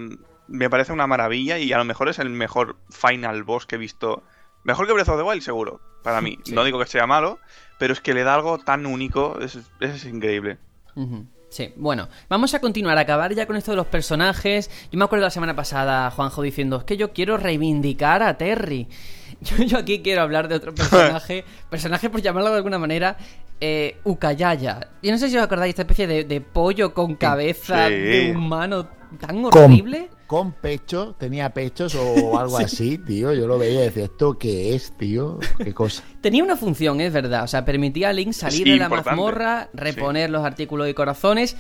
me 0.48 0.68
parece 0.70 0.92
una 0.92 1.06
maravilla 1.06 1.58
y 1.58 1.72
a 1.72 1.78
lo 1.78 1.84
mejor 1.84 2.08
es 2.08 2.18
el 2.18 2.28
mejor 2.30 2.76
final 2.90 3.42
boss 3.44 3.66
que 3.66 3.76
he 3.76 3.78
visto. 3.78 4.22
Mejor 4.64 4.86
que 4.86 4.92
Breath 4.92 5.08
of 5.08 5.16
the 5.16 5.22
Wild, 5.22 5.42
seguro, 5.42 5.80
para 6.02 6.20
mí. 6.20 6.38
Sí. 6.44 6.52
No 6.54 6.64
digo 6.64 6.78
que 6.78 6.86
sea 6.86 7.06
malo, 7.06 7.38
pero 7.78 7.92
es 7.92 8.00
que 8.00 8.14
le 8.14 8.22
da 8.24 8.34
algo 8.34 8.58
tan 8.58 8.86
único, 8.86 9.38
es, 9.40 9.58
es 9.80 10.04
increíble. 10.04 10.58
Sí, 11.48 11.72
bueno, 11.76 12.08
vamos 12.28 12.54
a 12.54 12.60
continuar, 12.60 12.96
a 12.96 13.02
acabar 13.02 13.34
ya 13.34 13.46
con 13.46 13.56
esto 13.56 13.72
de 13.72 13.76
los 13.76 13.86
personajes. 13.86 14.70
Yo 14.90 14.98
me 14.98 15.04
acuerdo 15.04 15.24
la 15.24 15.30
semana 15.30 15.54
pasada, 15.54 16.10
Juanjo, 16.10 16.40
diciendo, 16.42 16.78
es 16.78 16.84
que 16.84 16.96
yo 16.96 17.12
quiero 17.12 17.36
reivindicar 17.36 18.22
a 18.22 18.38
Terry. 18.38 18.88
Yo, 19.42 19.56
yo 19.64 19.78
aquí 19.78 20.02
quiero 20.02 20.22
hablar 20.22 20.46
de 20.46 20.54
otro 20.54 20.72
personaje, 20.72 21.44
personaje 21.70 22.08
por 22.08 22.22
llamarlo 22.22 22.50
de 22.50 22.56
alguna 22.58 22.78
manera, 22.78 23.16
eh, 23.60 23.96
Ukayaya. 24.04 24.90
Yo 25.02 25.10
no 25.10 25.18
sé 25.18 25.28
si 25.30 25.36
os 25.36 25.42
acordáis, 25.42 25.70
esta 25.70 25.82
especie 25.82 26.06
de, 26.06 26.22
de 26.22 26.40
pollo 26.40 26.94
con 26.94 27.16
cabeza 27.16 27.88
Sí. 27.88 27.94
de 27.94 28.34
humano 28.36 28.88
tan 29.18 29.42
Con- 29.42 29.64
horrible. 29.64 30.10
Con 30.26 30.52
pecho, 30.52 31.14
tenía 31.18 31.52
pechos 31.52 31.94
o 31.94 32.38
algo 32.38 32.58
así, 32.58 32.98
tío. 32.98 33.32
Yo 33.34 33.46
lo 33.46 33.58
veía 33.58 33.80
y 33.82 33.84
decía, 33.84 34.04
¿esto 34.04 34.38
qué 34.38 34.74
es, 34.74 34.92
tío? 34.96 35.38
¿Qué 35.58 35.74
cosa? 35.74 36.02
Tenía 36.20 36.42
una 36.42 36.56
función, 36.56 37.00
es 37.00 37.12
verdad. 37.12 37.44
O 37.44 37.46
sea, 37.48 37.64
permitía 37.64 38.08
a 38.08 38.12
Link 38.12 38.32
salir 38.32 38.64
Sí, 38.64 38.70
de 38.72 38.76
la 38.78 38.84
importante. 38.84 39.10
mazmorra, 39.10 39.68
reponer 39.74 40.30
los 40.30 40.44
artículos 40.44 40.88
y 40.88 40.94
corazones. 40.94 41.56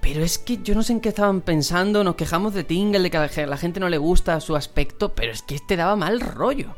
Pero 0.00 0.22
es 0.22 0.38
que 0.38 0.58
yo 0.62 0.74
no 0.74 0.82
sé 0.82 0.92
en 0.92 1.00
qué 1.00 1.08
estaban 1.08 1.40
pensando. 1.40 2.04
Nos 2.04 2.14
quejamos 2.14 2.52
de 2.54 2.62
Tingle, 2.62 3.00
de 3.00 3.10
que 3.10 3.16
a 3.16 3.20
la 3.22 3.28
ge- 3.28 3.46
la 3.46 3.56
gente 3.56 3.80
no 3.80 3.88
le 3.88 3.98
gusta 3.98 4.38
su 4.40 4.54
aspecto. 4.54 5.14
Pero 5.14 5.32
es 5.32 5.42
que 5.42 5.54
este 5.56 5.76
daba 5.76 5.96
mal 5.96 6.20
rollo. 6.20 6.76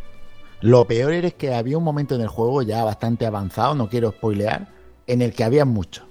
Lo 0.63 0.87
peor 0.87 1.13
es 1.13 1.35
que 1.35 1.53
había 1.55 1.77
un 1.77 1.85
momento 1.85 2.15
en 2.15 2.23
el 2.23 2.29
juego 2.29 2.63
ya 2.63 2.83
bastante 2.85 3.27
avanzado, 3.27 3.75
no 3.75 3.91
quiero 3.91 4.11
spoilear, 4.13 4.69
en 5.07 5.21
el 5.21 5.35
que 5.35 5.45
había 5.45 5.65
mucho. 5.67 6.06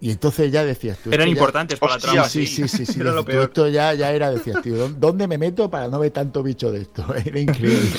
Y 0.00 0.10
entonces 0.12 0.52
ya 0.52 0.64
decías 0.64 0.98
tú. 0.98 1.10
Eran 1.12 1.26
ya- 1.26 1.32
importantes 1.32 1.78
para 1.78 1.94
la 1.94 1.98
trama. 2.00 2.28
Sí, 2.28 2.46
sí, 2.46 2.68
sí, 2.68 2.86
sí. 2.86 3.00
Era 3.00 3.10
lo 3.12 3.24
peor. 3.24 3.44
esto 3.44 3.68
ya, 3.68 3.94
ya 3.94 4.12
era, 4.12 4.30
decías, 4.30 4.62
tío, 4.62 4.76
¿dó- 4.76 4.88
¿dónde 4.96 5.26
me 5.26 5.38
meto 5.38 5.68
para 5.68 5.88
no 5.88 5.98
ver 5.98 6.12
tanto 6.12 6.42
bicho 6.42 6.70
de 6.70 6.82
esto? 6.82 7.04
Era 7.24 7.40
increíble. 7.40 7.90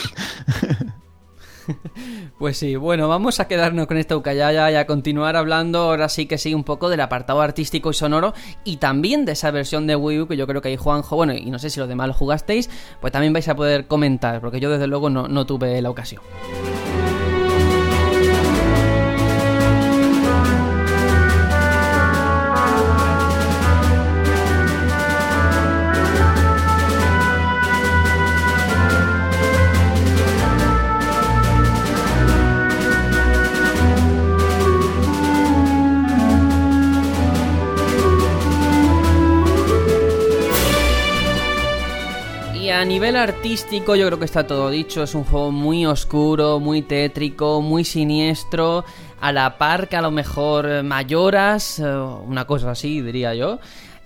Pues 2.40 2.58
sí, 2.58 2.76
bueno, 2.78 3.08
vamos 3.08 3.40
a 3.40 3.48
quedarnos 3.48 3.86
con 3.86 3.98
esta 3.98 4.18
Ukayaya 4.18 4.72
y 4.72 4.76
a 4.76 4.88
continuar 4.88 5.36
hablando 5.36 5.82
ahora 5.82 6.10
sí 6.10 6.26
que 6.26 6.40
sí 6.40 6.56
un 6.56 6.64
poco 6.64 6.90
del 6.90 7.00
apartado 7.02 7.42
artístico 7.42 7.92
y 7.92 7.94
sonoro 7.94 8.34
y 8.64 8.78
también 8.78 9.24
de 9.26 9.34
esa 9.34 9.52
versión 9.52 9.86
de 9.86 9.96
Wii 9.96 10.22
U 10.22 10.28
que 10.28 10.36
yo 10.36 10.48
creo 10.48 10.64
que 10.64 10.70
ahí 10.70 10.78
Juanjo, 10.78 11.16
bueno, 11.16 11.34
y 11.34 11.52
no 11.52 11.60
sé 11.60 11.70
si 11.70 11.80
los 11.80 11.88
demás 11.88 12.08
lo 12.08 12.14
jugasteis, 12.16 12.72
pues 13.02 13.14
también 13.14 13.34
vais 13.34 13.48
a 13.50 13.56
poder 13.56 13.86
comentar, 13.86 14.42
porque 14.42 14.60
yo 14.60 14.72
desde 14.72 14.88
luego 14.88 15.12
no, 15.12 15.28
no 15.28 15.46
tuve 15.46 15.80
la 15.82 15.92
ocasión. 15.92 16.24
A 42.80 42.86
nivel 42.86 43.18
artístico 43.18 43.98
yo 43.98 44.08
creo 44.08 44.20
que 44.20 44.26
está 44.26 44.48
todo 44.48 44.70
dicho, 44.70 45.04
es 45.04 45.14
un 45.14 45.26
juego 45.26 45.52
muy 45.52 45.86
oscuro, 45.86 46.62
muy 46.62 46.82
tétrico, 46.82 47.62
muy 47.62 47.84
siniestro, 47.84 48.86
a 49.20 49.34
la 49.34 49.58
par 49.58 49.90
que 49.90 49.98
a 49.98 50.02
lo 50.02 50.12
mejor 50.12 50.82
mayoras, 50.84 51.80
eh, 51.80 51.84
una 51.84 52.46
cosa 52.48 52.72
así 52.72 53.02
diría 53.02 53.36
yo. 53.36 53.60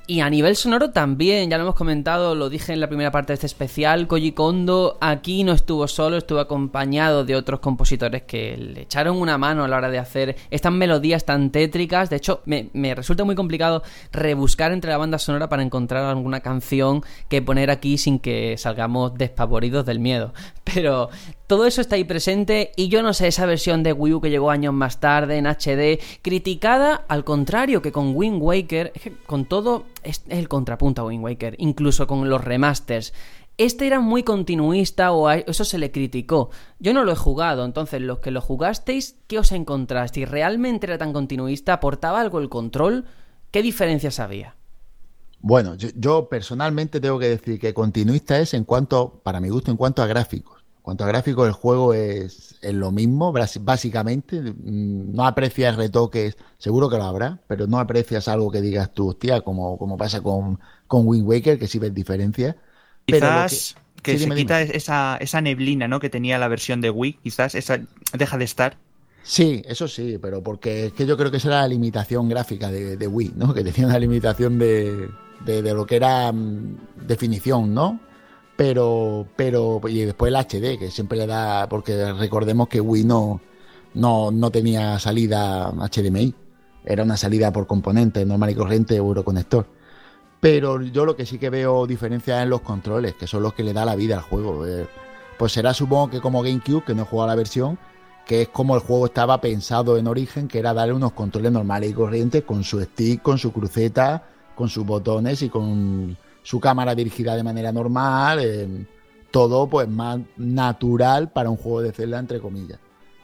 Y 0.06 0.20
a 0.20 0.30
nivel 0.30 0.58
sonoro 0.58 0.90
también, 0.90 1.50
ya 1.50 1.58
lo 1.58 1.64
hemos 1.64 1.76
comentado, 1.76 2.36
lo 2.36 2.50
dije 2.50 2.74
en 2.74 2.82
la 2.82 2.88
primera 2.88 3.10
parte 3.10 3.32
de 3.32 3.36
este 3.36 3.46
especial, 3.48 4.06
Koji 4.08 4.34
Kondo 4.34 4.98
aquí 5.00 5.46
no 5.46 5.54
estuvo 5.54 5.88
solo, 5.88 6.18
estuvo 6.18 6.40
acompañado 6.40 7.24
de 7.24 7.38
otros 7.38 7.62
compositores 7.62 8.24
que 8.24 8.58
le 8.58 8.82
echaron 8.82 9.16
una 9.16 9.38
mano 9.38 9.64
a 9.64 9.68
la 9.70 9.78
hora 9.78 9.90
de 9.90 10.00
hacer 10.00 10.36
estas 10.52 10.74
melodías 10.74 11.24
tan 11.24 11.52
tétricas. 11.52 12.10
De 12.10 12.18
hecho, 12.18 12.42
me, 12.46 12.70
me 12.74 12.94
resulta 12.96 13.24
muy 13.24 13.36
complicado 13.36 13.82
rebuscar 14.12 14.74
entre 14.74 14.92
la 14.92 14.98
banda 14.98 15.20
sonora 15.20 15.48
para 15.48 15.64
encontrar 15.64 16.04
alguna 16.04 16.42
canción 16.42 17.02
que 17.30 17.42
poner 17.42 17.72
aquí 17.72 17.98
sin 17.98 18.20
que 18.20 18.58
salgamos 18.58 19.14
despavoridos 19.18 19.86
del 19.86 20.00
miedo. 20.02 20.34
Pero 20.66 21.12
todo 21.48 21.66
eso 21.66 21.82
está 21.82 21.96
ahí 21.96 22.04
presente 22.04 22.72
y 22.76 22.88
yo 22.88 23.04
no 23.04 23.14
sé, 23.14 23.28
esa 23.28 23.46
versión 23.46 23.84
de 23.84 23.94
Wii 23.94 24.14
U 24.14 24.22
que 24.22 24.30
llegó 24.30 24.50
años 24.50 24.74
más 24.74 25.00
tarde 25.00 25.38
en 25.38 25.46
HD, 25.46 26.00
criticada 26.22 27.04
al 27.08 27.24
contrario 27.24 27.82
que 27.82 27.92
con 27.92 28.16
Wind 28.16 28.42
Waker, 28.42 28.94
con 29.26 29.46
todo 29.46 29.86
es 30.04 30.24
el 30.30 30.48
contrapunto 30.48 31.02
a 31.02 31.06
Wind 31.06 31.24
Waker, 31.24 31.56
incluso 31.60 32.08
con 32.08 32.30
los 32.30 32.44
remasters. 32.44 33.14
Este 33.58 33.86
era 33.86 34.00
muy 34.00 34.24
continuista 34.24 35.12
o 35.12 35.30
eso 35.30 35.64
se 35.64 35.78
le 35.78 35.92
criticó. 35.92 36.50
Yo 36.80 36.94
no 36.94 37.04
lo 37.04 37.12
he 37.12 37.16
jugado, 37.16 37.66
entonces 37.66 38.02
los 38.02 38.20
que 38.20 38.32
lo 38.32 38.42
jugasteis, 38.42 39.18
¿qué 39.28 39.38
os 39.38 39.52
encontrasteis? 39.52 40.28
¿Realmente 40.28 40.88
era 40.88 40.98
tan 40.98 41.14
continuista? 41.14 41.74
¿Aportaba 41.74 42.20
algo 42.20 42.40
el 42.40 42.50
control? 42.50 43.06
¿Qué 43.52 43.62
diferencias 43.62 44.20
había? 44.20 44.56
Bueno, 45.40 45.76
yo, 45.76 45.90
yo 45.96 46.30
personalmente 46.30 47.00
tengo 47.00 47.20
que 47.20 47.30
decir 47.30 47.60
que 47.60 47.74
continuista 47.74 48.40
es 48.40 48.56
en 48.56 48.64
cuanto, 48.64 49.22
para 49.24 49.40
mi 49.40 49.50
gusto, 49.50 49.70
en 49.70 49.78
cuanto 49.78 50.02
a 50.02 50.08
gráficos. 50.08 50.63
Cuanto 50.84 51.06
a 51.06 51.08
gráficos, 51.08 51.48
el 51.48 51.54
juego 51.54 51.96
es, 51.96 52.58
es 52.62 52.74
lo 52.76 52.92
mismo, 52.92 53.34
básicamente. 53.34 54.42
Mm, 54.42 55.14
No 55.16 55.26
aprecias 55.28 55.78
retoques, 55.78 56.38
seguro 56.60 56.90
que 56.92 56.98
lo 56.98 57.06
habrá, 57.06 57.42
pero 57.48 57.68
no 57.68 57.80
aprecias 57.80 58.28
algo 58.30 58.52
que 58.52 58.62
digas 58.62 58.94
tú, 58.94 59.10
hostia, 59.12 59.42
como, 59.42 59.78
como 59.80 59.98
pasa 59.98 60.22
con, 60.22 60.60
con 60.88 61.08
Wind 61.08 61.28
Waker, 61.28 61.60
que 61.60 61.68
sí 61.68 61.80
ves 61.80 61.94
diferencias. 61.96 62.56
Pero 63.10 63.32
Quizás, 63.32 63.76
que 64.02 64.18
Sí, 64.18 64.18
se 64.18 64.32
quita 64.34 64.62
dime. 64.62 64.72
esa, 64.80 65.18
esa 65.22 65.42
neblina, 65.42 65.88
¿no? 65.88 66.00
Que 66.00 66.10
tenía 66.10 66.38
la 66.38 66.48
versión 66.48 66.82
de 66.82 66.90
Wii, 66.90 67.20
quizás, 67.24 67.56
esa 67.56 67.80
deja 68.14 68.38
de 68.38 68.46
estar. 68.46 68.78
Sí, 69.22 69.62
eso 69.66 69.88
sí, 69.88 70.18
pero 70.22 70.44
porque 70.44 70.88
es 70.88 70.94
que 70.94 71.06
yo 71.06 71.16
creo 71.18 71.32
que 71.32 71.38
esa 71.38 71.48
era 71.48 71.62
la 71.62 71.68
limitación 71.70 72.28
gráfica 72.28 72.70
de, 72.72 72.98
de 72.98 73.08
Wii, 73.08 73.34
¿no? 73.36 73.54
Que 73.54 73.64
tenía 73.64 73.88
una 73.88 74.00
limitación 74.00 74.60
de, 74.60 75.18
de, 75.40 75.62
de 75.62 75.74
lo 75.74 75.86
que 75.86 75.96
era 75.96 76.32
mm, 76.32 76.78
definición, 77.08 77.74
¿no? 77.74 78.02
Pero, 78.56 79.28
pero, 79.36 79.82
y 79.88 80.02
después 80.02 80.30
el 80.30 80.36
HD, 80.36 80.78
que 80.78 80.92
siempre 80.92 81.18
le 81.18 81.28
da, 81.28 81.68
porque 81.68 82.14
recordemos 82.14 82.68
que 82.68 82.80
Wii 82.80 83.04
no, 83.04 83.42
no, 83.96 84.32
no 84.32 84.52
tenía 84.52 85.00
salida 85.00 85.72
HDMI, 85.72 86.36
era 86.86 87.04
una 87.04 87.18
salida 87.18 87.52
por 87.52 87.66
componente 87.66 88.26
normal 88.26 88.52
y 88.52 88.56
corriente 88.56 88.96
Euroconector. 88.96 89.66
Pero 90.40 90.82
yo 90.82 91.06
lo 91.06 91.16
que 91.16 91.26
sí 91.26 91.40
que 91.40 91.50
veo 91.50 91.88
diferencia 91.88 92.44
en 92.44 92.50
los 92.50 92.62
controles, 92.62 93.16
que 93.16 93.28
son 93.28 93.44
los 93.44 93.54
que 93.54 93.64
le 93.64 93.74
da 93.74 93.86
la 93.86 93.96
vida 93.96 94.18
al 94.18 94.24
juego. 94.24 94.68
Eh, 94.68 94.86
pues 95.38 95.54
será 95.54 95.74
supongo 95.74 96.10
que 96.10 96.22
como 96.22 96.44
GameCube, 96.44 96.84
que 96.84 96.94
no 96.94 97.04
he 97.04 97.06
jugado 97.06 97.30
la 97.30 97.36
versión, 97.36 97.80
que 98.26 98.44
es 98.44 98.50
como 98.50 98.76
el 98.76 98.82
juego 98.82 99.06
estaba 99.06 99.40
pensado 99.42 99.98
en 99.98 100.08
origen, 100.08 100.48
que 100.48 100.60
era 100.60 100.74
darle 100.74 100.94
unos 100.94 101.14
controles 101.14 101.52
normales 101.52 101.92
y 101.92 101.94
corrientes 101.94 102.44
con 102.44 102.64
su 102.64 102.82
stick, 102.82 103.22
con 103.22 103.38
su 103.38 103.52
cruceta, 103.52 104.24
con 104.56 104.70
sus 104.70 104.86
botones 104.86 105.42
y 105.42 105.50
con 105.50 106.18
su 106.44 106.60
cámara 106.60 106.94
dirigida 106.94 107.36
de 107.36 107.44
manera 107.44 107.72
normal, 107.72 108.40
eh, 108.42 108.86
todo 109.32 109.68
pues 109.68 109.90
más 109.90 110.20
natural 110.38 111.32
para 111.32 111.50
un 111.50 111.58
juego 111.58 111.82
de 111.82 111.92
Zelda 111.92 112.20
entre 112.20 112.40
comillas. 112.40 112.80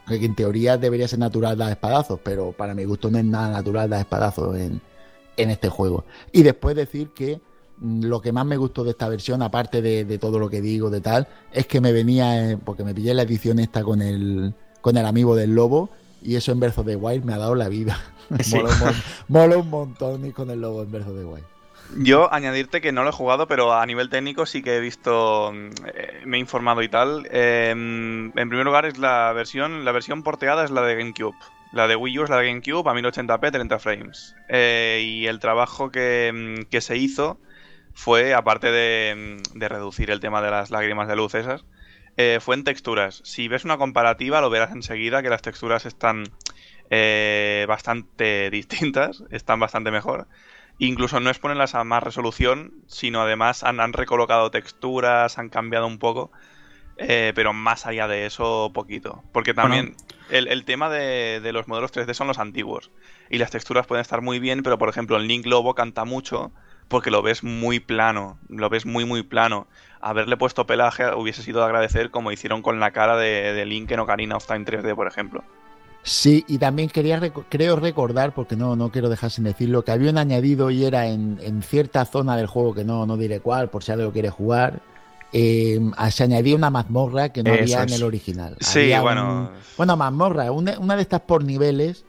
Que 0.08 0.24
en 0.24 0.34
teoría 0.34 0.76
debería 0.76 1.06
ser 1.06 1.20
natural 1.20 1.56
dar 1.56 1.70
espadazos, 1.70 2.18
pero 2.24 2.50
para 2.50 2.74
mi 2.74 2.84
gusto 2.84 3.10
no 3.12 3.18
es 3.18 3.24
nada 3.24 3.48
natural 3.50 3.88
dar 3.88 4.00
espadazos 4.00 4.56
en, 4.56 4.80
en 5.36 5.50
este 5.50 5.68
juego. 5.68 6.04
Y 6.32 6.42
después 6.42 6.74
decir 6.74 7.10
que 7.10 7.40
mm, 7.78 8.06
lo 8.06 8.20
que 8.20 8.32
más 8.32 8.44
me 8.44 8.56
gustó 8.56 8.82
de 8.82 8.90
esta 8.90 9.08
versión, 9.08 9.40
aparte 9.40 9.82
de, 9.82 10.04
de 10.04 10.18
todo 10.18 10.40
lo 10.40 10.50
que 10.50 10.60
digo, 10.60 10.90
de 10.90 11.00
tal, 11.00 11.28
es 11.52 11.66
que 11.66 11.80
me 11.80 11.92
venía, 11.92 12.50
eh, 12.50 12.56
porque 12.56 12.82
me 12.82 12.92
pillé 12.92 13.14
la 13.14 13.22
edición 13.22 13.60
esta 13.60 13.84
con 13.84 14.02
el, 14.02 14.52
con 14.80 14.96
el 14.96 15.06
amigo 15.06 15.36
del 15.36 15.54
lobo, 15.54 15.90
y 16.22 16.34
eso 16.34 16.50
en 16.50 16.62
of 16.62 16.84
the 16.84 16.96
Wild 16.96 17.24
me 17.24 17.34
ha 17.34 17.38
dado 17.38 17.54
la 17.54 17.68
vida. 17.68 17.98
Sí. 18.44 18.54
mola, 18.54 18.68
un, 18.70 18.94
mola 19.26 19.56
un 19.56 19.70
montón 19.70 20.30
con 20.30 20.50
el 20.50 20.60
lobo 20.60 20.84
en 20.84 20.94
of 20.94 21.06
the 21.08 21.24
Wild. 21.24 21.44
Yo 21.92 22.32
añadirte 22.32 22.80
que 22.80 22.92
no 22.92 23.02
lo 23.02 23.10
he 23.10 23.12
jugado, 23.12 23.48
pero 23.48 23.72
a 23.74 23.84
nivel 23.84 24.10
técnico 24.10 24.46
sí 24.46 24.62
que 24.62 24.76
he 24.76 24.80
visto, 24.80 25.52
mm, 25.52 25.70
eh, 25.86 26.22
me 26.24 26.36
he 26.36 26.40
informado 26.40 26.82
y 26.82 26.88
tal. 26.88 27.26
Eh, 27.30 27.70
en 27.70 28.32
primer 28.32 28.64
lugar 28.64 28.86
es 28.86 28.98
la 28.98 29.32
versión, 29.32 29.84
la 29.84 29.92
versión 29.92 30.22
porteada 30.22 30.64
es 30.64 30.70
la 30.70 30.82
de 30.82 30.96
GameCube. 30.96 31.36
La 31.72 31.88
de 31.88 31.96
Wii 31.96 32.18
U 32.20 32.24
es 32.24 32.30
la 32.30 32.36
de 32.36 32.46
GameCube 32.46 32.88
a 32.88 32.94
1080p 32.94 33.50
30 33.50 33.78
frames. 33.80 34.34
Eh, 34.48 35.02
y 35.04 35.26
el 35.26 35.40
trabajo 35.40 35.90
que, 35.90 36.30
mm, 36.32 36.70
que 36.70 36.80
se 36.80 36.96
hizo 36.96 37.40
fue, 37.92 38.34
aparte 38.34 38.70
de, 38.70 39.38
mm, 39.54 39.58
de 39.58 39.68
reducir 39.68 40.10
el 40.10 40.20
tema 40.20 40.42
de 40.42 40.50
las 40.50 40.70
lágrimas 40.70 41.08
de 41.08 41.16
luz 41.16 41.34
esas, 41.34 41.64
eh, 42.16 42.38
fue 42.40 42.54
en 42.56 42.64
texturas. 42.64 43.20
Si 43.24 43.48
ves 43.48 43.64
una 43.64 43.78
comparativa 43.78 44.40
lo 44.40 44.50
verás 44.50 44.72
enseguida 44.72 45.22
que 45.22 45.30
las 45.30 45.42
texturas 45.42 45.86
están 45.86 46.24
bastante 47.68 48.50
distintas, 48.50 49.24
están 49.30 49.60
bastante 49.60 49.90
mejor. 49.90 50.28
Incluso 50.80 51.20
no 51.20 51.28
es 51.28 51.38
ponerlas 51.38 51.74
a 51.74 51.84
más 51.84 52.02
resolución, 52.02 52.72
sino 52.86 53.20
además 53.20 53.64
han, 53.64 53.80
han 53.80 53.92
recolocado 53.92 54.50
texturas, 54.50 55.36
han 55.36 55.50
cambiado 55.50 55.86
un 55.86 55.98
poco, 55.98 56.32
eh, 56.96 57.32
pero 57.34 57.52
más 57.52 57.84
allá 57.84 58.08
de 58.08 58.24
eso, 58.24 58.70
poquito. 58.72 59.22
Porque 59.30 59.52
también 59.52 59.94
el, 60.30 60.48
el 60.48 60.64
tema 60.64 60.88
de, 60.88 61.40
de 61.40 61.52
los 61.52 61.68
modelos 61.68 61.92
3D 61.92 62.14
son 62.14 62.28
los 62.28 62.38
antiguos. 62.38 62.90
Y 63.28 63.36
las 63.36 63.50
texturas 63.50 63.86
pueden 63.86 64.00
estar 64.00 64.22
muy 64.22 64.38
bien, 64.38 64.62
pero 64.62 64.78
por 64.78 64.88
ejemplo 64.88 65.18
el 65.18 65.28
Link 65.28 65.44
Lobo 65.44 65.74
canta 65.74 66.06
mucho 66.06 66.50
porque 66.88 67.10
lo 67.10 67.20
ves 67.20 67.44
muy 67.44 67.78
plano, 67.78 68.38
lo 68.48 68.70
ves 68.70 68.86
muy 68.86 69.04
muy 69.04 69.22
plano. 69.22 69.68
Haberle 70.00 70.38
puesto 70.38 70.66
pelaje 70.66 71.14
hubiese 71.14 71.42
sido 71.42 71.60
de 71.60 71.66
agradecer 71.66 72.10
como 72.10 72.32
hicieron 72.32 72.62
con 72.62 72.80
la 72.80 72.90
cara 72.92 73.18
de, 73.18 73.52
de 73.52 73.66
Link 73.66 73.90
en 73.90 74.00
Ocarina 74.00 74.36
of 74.36 74.46
Time 74.46 74.64
3D, 74.64 74.94
por 74.94 75.06
ejemplo. 75.06 75.44
Sí, 76.02 76.44
y 76.48 76.58
también 76.58 76.88
quería 76.88 77.20
creo 77.48 77.76
recordar, 77.76 78.32
porque 78.34 78.56
no, 78.56 78.74
no 78.74 78.90
quiero 78.90 79.08
dejar 79.10 79.30
sin 79.30 79.44
decirlo, 79.44 79.84
que 79.84 79.92
había 79.92 80.10
un 80.10 80.18
añadido 80.18 80.70
y 80.70 80.84
era 80.84 81.06
en, 81.06 81.38
en 81.42 81.62
cierta 81.62 82.04
zona 82.06 82.36
del 82.36 82.46
juego, 82.46 82.74
que 82.74 82.84
no, 82.84 83.04
no 83.06 83.16
diré 83.16 83.40
cuál, 83.40 83.68
por 83.68 83.84
si 83.84 83.92
alguien 83.92 84.06
lo 84.06 84.12
quiere 84.12 84.30
jugar, 84.30 84.80
eh, 85.32 85.78
se 86.10 86.24
añadía 86.24 86.56
una 86.56 86.70
mazmorra 86.70 87.28
que 87.28 87.42
no 87.42 87.52
Eso 87.52 87.60
había 87.62 87.82
en 87.82 87.92
el 87.92 88.02
original. 88.02 88.56
Sí, 88.60 88.78
Había 88.80 89.02
bueno. 89.02 89.28
un- 89.28 89.50
bueno, 89.76 89.96
mazmorra, 89.96 90.50
una, 90.50 90.78
una 90.78 90.96
de 90.96 91.02
estas 91.02 91.20
por 91.20 91.44
niveles 91.44 92.04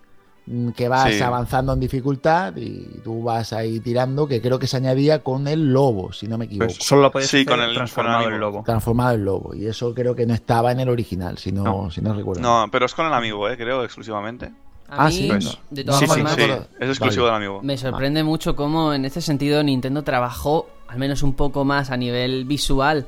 que 0.76 0.88
vas 0.88 1.14
Sí. 1.14 1.22
avanzando 1.22 1.74
en 1.74 1.80
dificultad 1.80 2.56
y 2.58 3.00
tú 3.04 3.24
vas 3.24 3.54
ahí 3.54 3.80
tirando, 3.80 4.28
que 4.28 4.42
creo 4.42 4.58
que 4.60 4.68
se 4.68 4.78
añadía 4.78 5.24
con 5.24 5.48
el 5.48 5.72
lobo, 5.72 6.12
si 6.12 6.28
no 6.28 6.38
me 6.38 6.46
equivoco. 6.46 6.66
Pues 6.74 6.78
solo 6.86 7.04
lo 7.04 7.12
puedes 7.12 7.30
Sí, 7.30 7.38
hacer 7.38 7.48
con 7.48 7.62
el- 7.62 7.74
transformado 7.76 8.28
en 8.30 8.40
lobo. 8.40 8.64
Transformado 8.66 9.16
en 9.16 9.26
lobo. 9.26 9.54
Y 9.56 9.68
eso 9.68 9.94
creo 9.94 10.16
que 10.16 10.26
no 10.26 10.34
estaba 10.34 10.72
en 10.72 10.80
el 10.80 10.90
original, 10.90 11.38
si 11.38 11.52
no, 11.52 11.64
No. 11.64 11.92
si 11.92 12.02
no 12.02 12.14
recuerdo. 12.14 12.42
No, 12.42 12.66
pero 12.72 12.86
es 12.86 12.94
con 12.96 13.06
el 13.06 13.14
amigo, 13.14 13.48
eh, 13.50 13.56
creo, 13.56 13.84
exclusivamente. 13.84 14.52
A 14.90 15.06
Ah, 15.06 15.08
mí, 15.08 15.14
sí, 15.14 15.28
pues. 15.30 15.58
de 15.70 15.82
Sí, 15.82 15.86
todas 15.86 16.00
sí, 16.02 16.08
formas, 16.08 16.36
sí, 16.36 16.42
es 16.82 16.90
exclusivo 16.90 17.26
Vale. 17.28 17.36
del 17.40 17.48
amigo. 17.50 17.62
Me 17.64 17.78
sorprende 17.78 18.24
mucho 18.26 18.56
cómo 18.58 18.94
en 18.94 19.06
este 19.06 19.22
sentido 19.22 19.64
Nintendo 19.64 20.04
trabajó 20.04 20.68
al 20.90 20.98
menos 21.00 21.24
un 21.24 21.34
poco 21.34 21.64
más 21.64 21.92
a 21.92 21.96
nivel 21.98 22.44
visual 22.44 23.06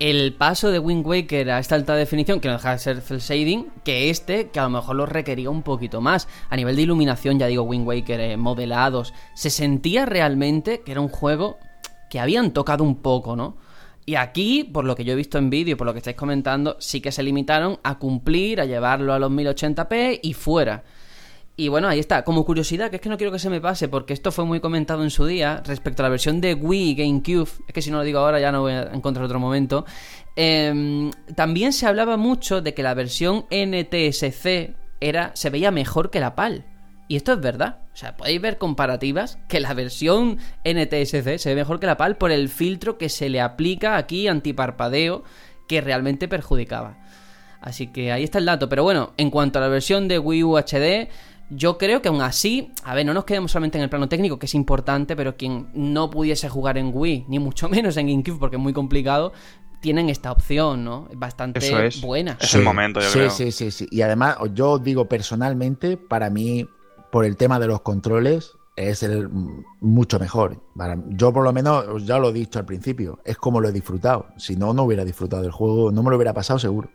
el 0.00 0.32
paso 0.32 0.70
de 0.70 0.78
Wind 0.78 1.06
Waker 1.06 1.50
a 1.50 1.58
esta 1.58 1.74
alta 1.74 1.94
definición, 1.94 2.40
que 2.40 2.48
no 2.48 2.54
deja 2.54 2.72
de 2.72 2.78
ser 2.78 3.00
cel 3.02 3.20
shading, 3.20 3.66
que 3.84 4.08
este, 4.08 4.48
que 4.48 4.58
a 4.58 4.64
lo 4.64 4.70
mejor 4.70 4.96
lo 4.96 5.04
requería 5.04 5.50
un 5.50 5.62
poquito 5.62 6.00
más. 6.00 6.26
A 6.48 6.56
nivel 6.56 6.74
de 6.74 6.82
iluminación, 6.82 7.38
ya 7.38 7.46
digo, 7.46 7.64
Wind 7.64 7.86
Waker, 7.86 8.18
eh, 8.18 8.36
modelados, 8.38 9.12
se 9.34 9.50
sentía 9.50 10.06
realmente 10.06 10.80
que 10.80 10.92
era 10.92 11.02
un 11.02 11.08
juego 11.08 11.58
que 12.08 12.18
habían 12.18 12.52
tocado 12.52 12.82
un 12.82 12.96
poco, 12.96 13.36
¿no? 13.36 13.58
Y 14.06 14.14
aquí, 14.14 14.64
por 14.64 14.86
lo 14.86 14.96
que 14.96 15.04
yo 15.04 15.12
he 15.12 15.16
visto 15.16 15.36
en 15.36 15.50
vídeo, 15.50 15.76
por 15.76 15.86
lo 15.86 15.92
que 15.92 15.98
estáis 15.98 16.16
comentando, 16.16 16.76
sí 16.80 17.02
que 17.02 17.12
se 17.12 17.22
limitaron 17.22 17.78
a 17.82 17.98
cumplir, 17.98 18.62
a 18.62 18.64
llevarlo 18.64 19.12
a 19.12 19.18
los 19.18 19.30
1080p 19.30 20.20
y 20.22 20.32
fuera. 20.32 20.82
Y 21.60 21.68
bueno, 21.68 21.88
ahí 21.88 21.98
está. 21.98 22.24
Como 22.24 22.46
curiosidad, 22.46 22.88
que 22.88 22.96
es 22.96 23.02
que 23.02 23.10
no 23.10 23.18
quiero 23.18 23.30
que 23.30 23.38
se 23.38 23.50
me 23.50 23.60
pase, 23.60 23.86
porque 23.86 24.14
esto 24.14 24.32
fue 24.32 24.46
muy 24.46 24.60
comentado 24.60 25.02
en 25.02 25.10
su 25.10 25.26
día 25.26 25.62
respecto 25.62 26.02
a 26.02 26.04
la 26.04 26.08
versión 26.08 26.40
de 26.40 26.54
Wii 26.54 26.94
GameCube. 26.94 27.50
Es 27.68 27.74
que 27.74 27.82
si 27.82 27.90
no 27.90 27.98
lo 27.98 28.02
digo 28.02 28.18
ahora 28.18 28.40
ya 28.40 28.50
no 28.50 28.62
voy 28.62 28.72
a 28.72 28.84
encontrar 28.94 29.26
otro 29.26 29.38
momento. 29.38 29.84
Em, 30.36 31.10
también 31.36 31.74
se 31.74 31.86
hablaba 31.86 32.16
mucho 32.16 32.62
de 32.62 32.72
que 32.72 32.82
la 32.82 32.94
versión 32.94 33.44
NTSC 33.50 34.74
era, 35.00 35.32
se 35.34 35.50
veía 35.50 35.70
mejor 35.70 36.08
que 36.08 36.20
la 36.20 36.34
PAL. 36.34 36.64
Y 37.08 37.16
esto 37.16 37.34
es 37.34 37.40
verdad. 37.42 37.80
O 37.92 37.96
sea, 37.96 38.16
podéis 38.16 38.40
ver 38.40 38.56
comparativas 38.56 39.38
que 39.46 39.60
la 39.60 39.74
versión 39.74 40.38
NTSC 40.64 41.36
se 41.36 41.50
ve 41.50 41.56
mejor 41.56 41.78
que 41.78 41.86
la 41.86 41.98
PAL 41.98 42.16
por 42.16 42.30
el 42.30 42.48
filtro 42.48 42.96
que 42.96 43.10
se 43.10 43.28
le 43.28 43.42
aplica 43.42 43.98
aquí 43.98 44.28
antiparpadeo 44.28 45.24
que 45.68 45.82
realmente 45.82 46.26
perjudicaba. 46.26 46.96
Así 47.60 47.88
que 47.88 48.12
ahí 48.12 48.24
está 48.24 48.38
el 48.38 48.46
dato. 48.46 48.70
Pero 48.70 48.82
bueno, 48.82 49.12
en 49.18 49.30
cuanto 49.30 49.58
a 49.58 49.62
la 49.62 49.68
versión 49.68 50.08
de 50.08 50.18
Wii 50.18 50.44
U 50.44 50.56
HD, 50.56 51.08
yo 51.50 51.78
creo 51.78 52.00
que 52.02 52.08
aún 52.08 52.22
así, 52.22 52.72
a 52.84 52.94
ver, 52.94 53.04
no 53.04 53.12
nos 53.14 53.24
quedemos 53.24 53.50
solamente 53.52 53.76
en 53.78 53.84
el 53.84 53.90
plano 53.90 54.08
técnico, 54.08 54.38
que 54.38 54.46
es 54.46 54.54
importante, 54.54 55.16
pero 55.16 55.36
quien 55.36 55.68
no 55.74 56.08
pudiese 56.10 56.48
jugar 56.48 56.78
en 56.78 56.90
Wii, 56.94 57.26
ni 57.28 57.38
mucho 57.38 57.68
menos 57.68 57.96
en 57.96 58.06
GameCube, 58.08 58.38
porque 58.38 58.56
es 58.56 58.62
muy 58.62 58.72
complicado, 58.72 59.32
tienen 59.80 60.08
esta 60.10 60.30
opción, 60.30 60.84
¿no? 60.84 61.08
Es 61.10 61.18
bastante 61.18 61.58
Eso 61.58 61.80
es. 61.80 62.00
buena. 62.02 62.36
Es 62.40 62.54
el 62.54 62.62
momento, 62.62 63.00
yo 63.00 63.06
sí, 63.08 63.18
creo. 63.18 63.30
Sí, 63.30 63.50
sí, 63.52 63.70
sí. 63.70 63.88
Y 63.90 64.02
además, 64.02 64.36
yo 64.54 64.72
os 64.72 64.82
digo 64.84 65.06
personalmente, 65.08 65.96
para 65.96 66.28
mí, 66.30 66.66
por 67.10 67.24
el 67.24 67.36
tema 67.36 67.58
de 67.58 67.66
los 67.66 67.80
controles, 67.80 68.52
es 68.76 69.02
el 69.02 69.28
mucho 69.80 70.18
mejor. 70.18 70.62
Para- 70.76 70.98
yo 71.08 71.32
por 71.32 71.44
lo 71.44 71.52
menos, 71.52 72.04
ya 72.06 72.18
lo 72.18 72.28
he 72.28 72.32
dicho 72.32 72.58
al 72.58 72.66
principio, 72.66 73.18
es 73.24 73.36
como 73.38 73.60
lo 73.60 73.68
he 73.68 73.72
disfrutado. 73.72 74.26
Si 74.36 74.54
no, 74.56 74.72
no 74.74 74.84
hubiera 74.84 75.04
disfrutado 75.04 75.42
del 75.42 75.50
juego, 75.50 75.90
no 75.90 76.02
me 76.02 76.10
lo 76.10 76.16
hubiera 76.16 76.32
pasado 76.34 76.58
seguro. 76.58 76.90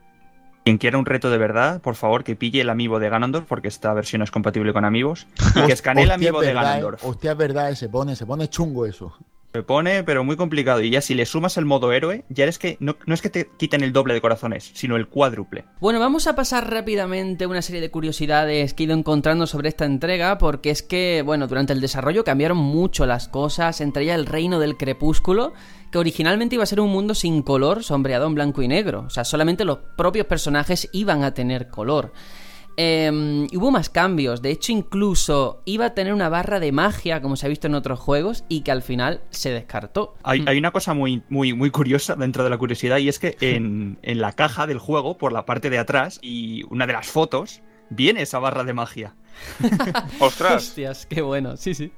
Quien 0.66 0.80
quiera 0.80 0.98
un 0.98 1.06
reto 1.06 1.30
de 1.30 1.38
verdad, 1.38 1.80
por 1.80 1.94
favor, 1.94 2.24
que 2.24 2.36
pille 2.36 2.60
el 2.60 2.72
amiibo 2.72 2.98
de 2.98 3.08
Ganondorf, 3.08 3.46
porque 3.46 3.68
esta 3.68 3.94
versión 3.94 4.24
es 4.24 4.32
compatible 4.32 4.74
con 4.74 4.84
amigos. 4.84 5.28
Y 5.56 5.62
que 5.68 5.74
escanee 5.74 6.06
el 6.06 6.10
es 6.10 6.18
de 6.42 6.48
verdad, 6.48 6.64
Ganondorf. 6.64 7.04
eh. 7.04 7.08
Hostia, 7.08 7.34
es 7.34 7.38
verdad, 7.38 7.70
eh, 7.70 7.76
se 7.76 7.88
pone, 7.88 8.16
se 8.16 8.26
pone 8.26 8.50
chungo 8.50 8.88
eso. 8.88 9.16
Se 9.56 9.64
pone, 9.64 10.04
pero 10.04 10.26
muy 10.26 10.36
complicado. 10.36 10.82
Y 10.82 10.90
ya 10.90 11.00
si 11.00 11.14
le 11.14 11.26
sumas 11.26 11.56
el 11.56 11.64
modo 11.64 11.94
héroe, 11.94 12.26
ya 12.28 12.44
es 12.44 12.60
que 12.60 12.76
no, 12.82 12.98
no 13.06 13.14
es 13.14 13.22
que 13.22 13.30
te 13.30 13.50
quiten 13.56 13.84
el 13.84 13.94
doble 13.94 14.14
de 14.14 14.20
corazones, 14.20 14.70
sino 14.74 14.98
el 14.98 15.08
cuádruple. 15.08 15.64
Bueno, 15.80 16.02
vamos 16.02 16.28
a 16.28 16.36
pasar 16.36 16.70
rápidamente 16.70 17.48
una 17.48 17.62
serie 17.62 17.80
de 17.80 17.90
curiosidades 17.90 18.74
que 18.74 18.84
he 18.84 18.86
ido 18.86 18.94
encontrando 18.94 19.48
sobre 19.48 19.70
esta 19.70 19.86
entrega, 19.86 20.38
porque 20.40 20.72
es 20.72 20.84
que, 20.84 21.24
bueno, 21.26 21.48
durante 21.48 21.72
el 21.72 21.80
desarrollo 21.80 22.26
cambiaron 22.26 22.58
mucho 22.58 23.06
las 23.06 23.30
cosas, 23.30 23.80
entre 23.80 24.04
ellas 24.04 24.20
el 24.20 24.26
reino 24.26 24.60
del 24.60 24.76
crepúsculo, 24.76 25.54
que 25.90 26.00
originalmente 26.00 26.56
iba 26.56 26.64
a 26.66 26.68
ser 26.68 26.82
un 26.82 26.92
mundo 26.92 27.16
sin 27.16 27.42
color, 27.42 27.82
sombreado 27.82 28.28
en 28.28 28.36
blanco 28.36 28.62
y 28.62 28.68
negro, 28.68 29.06
o 29.08 29.10
sea, 29.10 29.24
solamente 29.24 29.64
los 29.64 29.78
propios 29.96 30.26
personajes 30.26 30.90
iban 30.92 31.24
a 31.24 31.34
tener 31.34 31.70
color. 31.70 32.12
Eh, 32.78 33.48
y 33.50 33.58
hubo 33.58 33.72
más 33.72 33.90
cambios, 33.90 34.42
de 34.42 34.52
hecho 34.52 34.72
incluso 34.72 35.62
iba 35.66 35.86
a 35.86 35.94
tener 35.94 36.14
una 36.14 36.30
barra 36.30 36.60
de 36.60 36.72
magia, 36.72 37.22
como 37.22 37.36
se 37.36 37.46
ha 37.46 37.50
visto 37.50 37.68
en 37.68 37.76
otros 37.76 38.00
juegos, 38.00 38.44
y 38.50 38.62
que 38.62 38.72
al 38.72 38.82
final 38.82 39.22
se 39.30 39.52
descartó. 39.52 40.16
Hay, 40.24 40.44
hay 40.48 40.58
una 40.58 40.72
cosa 40.72 40.94
muy, 40.94 41.24
muy, 41.30 41.54
muy 41.54 41.70
curiosa 41.72 42.16
dentro 42.16 42.44
de 42.44 42.50
la 42.50 42.58
curiosidad 42.58 42.98
y 42.98 43.10
es 43.10 43.20
que 43.20 43.38
en, 43.40 43.98
en 44.02 44.22
la 44.22 44.34
caja 44.34 44.68
del 44.68 44.80
juego, 44.80 45.18
por 45.18 45.32
la 45.32 45.46
parte 45.46 45.70
de 45.70 45.78
atrás 45.78 46.20
y 46.22 46.64
una 46.70 46.88
de 46.88 46.94
las 46.94 47.08
fotos, 47.08 47.62
viene 47.90 48.22
esa 48.22 48.40
barra 48.40 48.64
de 48.64 48.74
magia. 48.74 49.16
¡Ostras! 50.20 50.68
Hostias, 50.68 51.06
qué 51.06 51.22
bueno, 51.22 51.58
sí, 51.58 51.74
sí. 51.74 51.92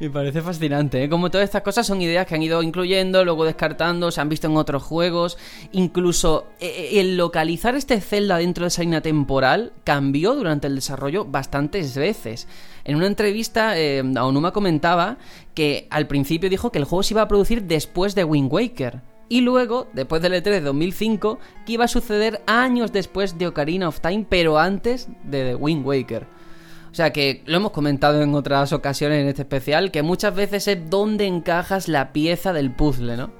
Me 0.00 0.08
parece 0.08 0.40
fascinante, 0.40 1.04
¿eh? 1.04 1.08
Como 1.08 1.30
todas 1.30 1.44
estas 1.44 1.62
cosas 1.62 1.86
son 1.86 2.00
ideas 2.00 2.26
que 2.26 2.34
han 2.34 2.42
ido 2.42 2.62
incluyendo, 2.62 3.24
luego 3.24 3.44
descartando, 3.44 4.10
se 4.10 4.20
han 4.20 4.28
visto 4.28 4.46
en 4.46 4.56
otros 4.56 4.82
juegos. 4.82 5.36
Incluso 5.72 6.46
eh, 6.60 6.68
eh, 6.68 7.00
el 7.00 7.16
localizar 7.16 7.74
este 7.74 8.00
Zelda 8.00 8.38
dentro 8.38 8.64
de 8.64 8.68
esa 8.68 8.82
línea 8.82 9.02
temporal 9.02 9.72
cambió 9.84 10.34
durante 10.34 10.68
el 10.68 10.76
desarrollo 10.76 11.24
bastantes 11.24 11.96
veces. 11.96 12.48
En 12.84 12.96
una 12.96 13.06
entrevista, 13.06 13.78
eh, 13.78 14.02
Aonuma 14.16 14.52
comentaba 14.52 15.18
que 15.54 15.86
al 15.90 16.06
principio 16.06 16.48
dijo 16.48 16.72
que 16.72 16.78
el 16.78 16.84
juego 16.84 17.02
se 17.02 17.14
iba 17.14 17.22
a 17.22 17.28
producir 17.28 17.64
después 17.64 18.14
de 18.14 18.24
Wind 18.24 18.50
Waker. 18.50 19.09
Y 19.30 19.42
luego, 19.42 19.86
después 19.92 20.20
del 20.22 20.32
E3 20.32 20.42
de 20.42 20.60
2005, 20.60 21.38
que 21.64 21.74
iba 21.74 21.84
a 21.84 21.88
suceder 21.88 22.42
años 22.48 22.92
después 22.92 23.38
de 23.38 23.46
Ocarina 23.46 23.86
of 23.86 24.00
Time, 24.00 24.26
pero 24.28 24.58
antes 24.58 25.08
de 25.22 25.50
The 25.50 25.54
Wind 25.54 25.86
Waker. 25.86 26.26
O 26.90 26.94
sea 26.96 27.12
que 27.12 27.44
lo 27.46 27.58
hemos 27.58 27.70
comentado 27.70 28.20
en 28.20 28.34
otras 28.34 28.72
ocasiones 28.72 29.22
en 29.22 29.28
este 29.28 29.42
especial, 29.42 29.92
que 29.92 30.02
muchas 30.02 30.34
veces 30.34 30.66
es 30.66 30.90
donde 30.90 31.28
encajas 31.28 31.86
la 31.86 32.12
pieza 32.12 32.52
del 32.52 32.72
puzzle, 32.72 33.16
¿no? 33.16 33.30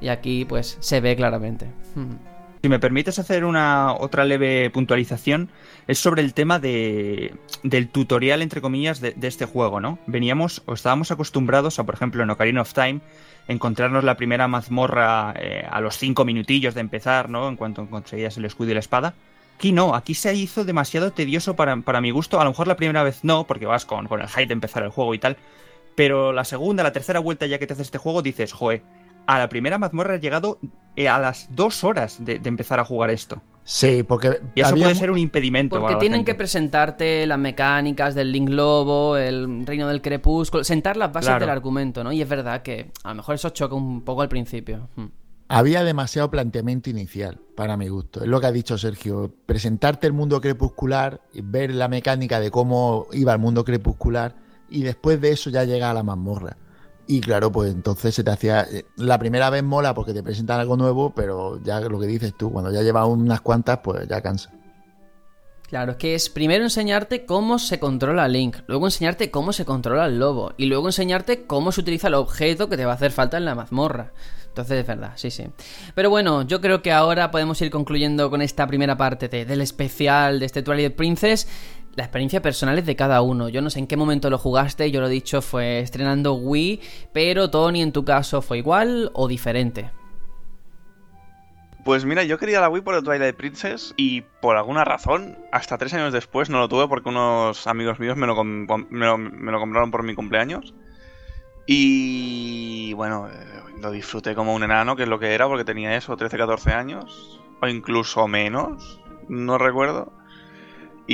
Y 0.00 0.08
aquí 0.08 0.44
pues 0.44 0.76
se 0.80 1.00
ve 1.00 1.14
claramente. 1.16 1.70
Si 2.62 2.68
me 2.68 2.78
permites 2.78 3.18
hacer 3.18 3.44
una 3.44 3.92
otra 3.92 4.24
leve 4.24 4.70
puntualización, 4.70 5.50
es 5.88 5.98
sobre 5.98 6.22
el 6.22 6.32
tema 6.32 6.60
de, 6.60 7.34
del 7.64 7.88
tutorial, 7.88 8.40
entre 8.40 8.60
comillas, 8.60 9.00
de, 9.00 9.14
de, 9.14 9.26
este 9.26 9.46
juego, 9.46 9.80
¿no? 9.80 9.98
Veníamos 10.06 10.62
o 10.66 10.74
estábamos 10.74 11.10
acostumbrados 11.10 11.80
a, 11.80 11.84
por 11.84 11.96
ejemplo, 11.96 12.22
en 12.22 12.30
Ocarina 12.30 12.62
of 12.62 12.72
Time, 12.72 13.00
encontrarnos 13.48 14.04
la 14.04 14.16
primera 14.16 14.48
mazmorra 14.48 15.34
eh, 15.36 15.66
a 15.68 15.80
los 15.80 15.98
cinco 15.98 16.24
minutillos 16.24 16.74
de 16.74 16.80
empezar, 16.80 17.28
¿no? 17.28 17.48
En 17.48 17.56
cuanto 17.56 17.86
conseguías 17.88 18.36
el 18.36 18.44
escudo 18.44 18.70
y 18.70 18.74
la 18.74 18.80
espada. 18.80 19.14
Aquí 19.56 19.72
no, 19.72 19.94
aquí 19.94 20.14
se 20.14 20.34
hizo 20.34 20.64
demasiado 20.64 21.12
tedioso 21.12 21.54
para, 21.54 21.76
para 21.76 22.00
mi 22.00 22.10
gusto. 22.10 22.40
A 22.40 22.44
lo 22.44 22.50
mejor 22.50 22.66
la 22.66 22.76
primera 22.76 23.02
vez 23.02 23.22
no, 23.22 23.44
porque 23.44 23.66
vas 23.66 23.84
con, 23.84 24.08
con 24.08 24.20
el 24.20 24.28
hype 24.28 24.46
de 24.46 24.54
empezar 24.54 24.82
el 24.82 24.90
juego 24.90 25.14
y 25.14 25.18
tal. 25.18 25.36
Pero 25.94 26.32
la 26.32 26.44
segunda, 26.44 26.82
la 26.82 26.92
tercera 26.92 27.20
vuelta 27.20 27.46
ya 27.46 27.58
que 27.58 27.66
te 27.66 27.74
haces 27.74 27.86
este 27.86 27.98
juego, 27.98 28.22
dices, 28.22 28.52
joe, 28.52 28.82
a 29.26 29.38
la 29.38 29.48
primera 29.48 29.78
mazmorra 29.78 30.16
he 30.16 30.20
llegado 30.20 30.58
eh, 30.96 31.08
a 31.08 31.18
las 31.18 31.54
dos 31.54 31.84
horas 31.84 32.24
de, 32.24 32.38
de, 32.38 32.48
empezar 32.48 32.80
a 32.80 32.84
jugar 32.84 33.10
esto. 33.10 33.42
Sí, 33.64 34.02
porque. 34.02 34.40
Y 34.54 34.60
eso 34.60 34.70
había... 34.70 34.86
puede 34.86 34.96
ser 34.96 35.10
un 35.10 35.18
impedimento. 35.18 35.78
Porque 35.78 35.96
tienen 35.96 36.24
que 36.24 36.34
presentarte 36.34 37.26
las 37.26 37.38
mecánicas 37.38 38.14
del 38.14 38.32
Link 38.32 38.48
Lobo, 38.48 39.16
el 39.16 39.66
Reino 39.66 39.88
del 39.88 40.02
Crepúsculo, 40.02 40.64
sentar 40.64 40.96
las 40.96 41.12
bases 41.12 41.28
claro. 41.28 41.46
del 41.46 41.50
argumento, 41.50 42.02
¿no? 42.02 42.12
Y 42.12 42.22
es 42.22 42.28
verdad 42.28 42.62
que 42.62 42.90
a 43.04 43.10
lo 43.10 43.16
mejor 43.16 43.36
eso 43.36 43.50
choca 43.50 43.74
un 43.74 44.02
poco 44.02 44.22
al 44.22 44.28
principio. 44.28 44.88
Hmm. 44.96 45.06
Había 45.48 45.84
demasiado 45.84 46.30
planteamiento 46.30 46.88
inicial, 46.88 47.38
para 47.54 47.76
mi 47.76 47.88
gusto. 47.88 48.22
Es 48.22 48.26
lo 48.26 48.40
que 48.40 48.46
ha 48.46 48.52
dicho 48.52 48.78
Sergio. 48.78 49.34
Presentarte 49.44 50.06
el 50.06 50.14
mundo 50.14 50.40
crepuscular, 50.40 51.20
ver 51.34 51.74
la 51.74 51.88
mecánica 51.88 52.40
de 52.40 52.50
cómo 52.50 53.06
iba 53.12 53.34
el 53.34 53.38
mundo 53.38 53.62
crepuscular, 53.62 54.34
y 54.70 54.82
después 54.82 55.20
de 55.20 55.32
eso 55.32 55.50
ya 55.50 55.64
llega 55.64 55.90
a 55.90 55.94
la 55.94 56.02
mazmorra. 56.02 56.56
Y 57.06 57.20
claro, 57.20 57.50
pues 57.50 57.72
entonces 57.72 58.14
se 58.14 58.24
te 58.24 58.30
hacía. 58.30 58.66
La 58.96 59.18
primera 59.18 59.50
vez 59.50 59.62
mola 59.62 59.94
porque 59.94 60.14
te 60.14 60.22
presentan 60.22 60.60
algo 60.60 60.76
nuevo, 60.76 61.12
pero 61.14 61.60
ya 61.62 61.80
lo 61.80 61.98
que 61.98 62.06
dices 62.06 62.34
tú, 62.36 62.52
cuando 62.52 62.70
ya 62.70 62.82
llevas 62.82 63.08
unas 63.08 63.40
cuantas, 63.40 63.80
pues 63.82 64.06
ya 64.08 64.20
cansa. 64.20 64.50
Claro, 65.72 65.92
es 65.92 65.96
que 65.96 66.14
es 66.14 66.28
primero 66.28 66.64
enseñarte 66.64 67.24
cómo 67.24 67.58
se 67.58 67.80
controla 67.80 68.28
Link, 68.28 68.58
luego 68.66 68.86
enseñarte 68.86 69.30
cómo 69.30 69.54
se 69.54 69.64
controla 69.64 70.04
el 70.04 70.18
lobo, 70.18 70.52
y 70.58 70.66
luego 70.66 70.88
enseñarte 70.88 71.46
cómo 71.46 71.72
se 71.72 71.80
utiliza 71.80 72.08
el 72.08 72.14
objeto 72.14 72.68
que 72.68 72.76
te 72.76 72.84
va 72.84 72.92
a 72.92 72.96
hacer 72.96 73.10
falta 73.10 73.38
en 73.38 73.46
la 73.46 73.54
mazmorra. 73.54 74.12
Entonces 74.48 74.80
es 74.80 74.86
verdad, 74.86 75.12
sí, 75.16 75.30
sí. 75.30 75.46
Pero 75.94 76.10
bueno, 76.10 76.42
yo 76.42 76.60
creo 76.60 76.82
que 76.82 76.92
ahora 76.92 77.30
podemos 77.30 77.58
ir 77.62 77.70
concluyendo 77.70 78.28
con 78.28 78.42
esta 78.42 78.66
primera 78.66 78.98
parte 78.98 79.28
de, 79.28 79.46
del 79.46 79.62
especial 79.62 80.40
de 80.40 80.44
este 80.44 80.62
Twilight 80.62 80.94
Princess 80.94 81.48
la 81.94 82.04
experiencia 82.04 82.40
personal 82.40 82.78
es 82.78 82.86
de 82.86 82.96
cada 82.96 83.22
uno. 83.22 83.48
Yo 83.48 83.62
no 83.62 83.70
sé 83.70 83.78
en 83.78 83.86
qué 83.86 83.96
momento 83.96 84.30
lo 84.30 84.38
jugaste, 84.38 84.90
yo 84.90 85.00
lo 85.00 85.08
he 85.08 85.10
dicho, 85.10 85.42
fue 85.42 85.80
estrenando 85.80 86.34
Wii, 86.34 86.80
pero 87.12 87.50
Tony, 87.50 87.82
en 87.82 87.92
tu 87.92 88.04
caso, 88.04 88.42
¿fue 88.42 88.58
igual 88.58 89.10
o 89.14 89.28
diferente? 89.28 89.90
Pues 91.84 92.04
mira, 92.04 92.22
yo 92.22 92.38
quería 92.38 92.60
la 92.60 92.68
Wii 92.68 92.82
por 92.82 92.94
el 92.94 93.02
Twilight 93.02 93.34
Princess 93.34 93.92
y 93.96 94.20
por 94.40 94.56
alguna 94.56 94.84
razón, 94.84 95.36
hasta 95.50 95.78
tres 95.78 95.92
años 95.94 96.12
después 96.12 96.48
no 96.48 96.58
lo 96.60 96.68
tuve 96.68 96.86
porque 96.86 97.08
unos 97.08 97.66
amigos 97.66 97.98
míos 97.98 98.16
me 98.16 98.28
lo, 98.28 98.44
me 98.44 98.66
lo, 99.06 99.18
me 99.18 99.52
lo 99.52 99.58
compraron 99.58 99.90
por 99.90 100.04
mi 100.04 100.14
cumpleaños. 100.14 100.74
Y 101.66 102.92
bueno, 102.94 103.28
lo 103.80 103.90
disfruté 103.90 104.34
como 104.34 104.54
un 104.54 104.62
enano, 104.62 104.96
que 104.96 105.02
es 105.02 105.08
lo 105.08 105.18
que 105.18 105.34
era, 105.34 105.46
porque 105.48 105.64
tenía 105.64 105.96
eso, 105.96 106.16
13, 106.16 106.38
14 106.38 106.70
años, 106.70 107.40
o 107.60 107.66
incluso 107.66 108.26
menos, 108.28 109.00
no 109.28 109.58
recuerdo. 109.58 110.12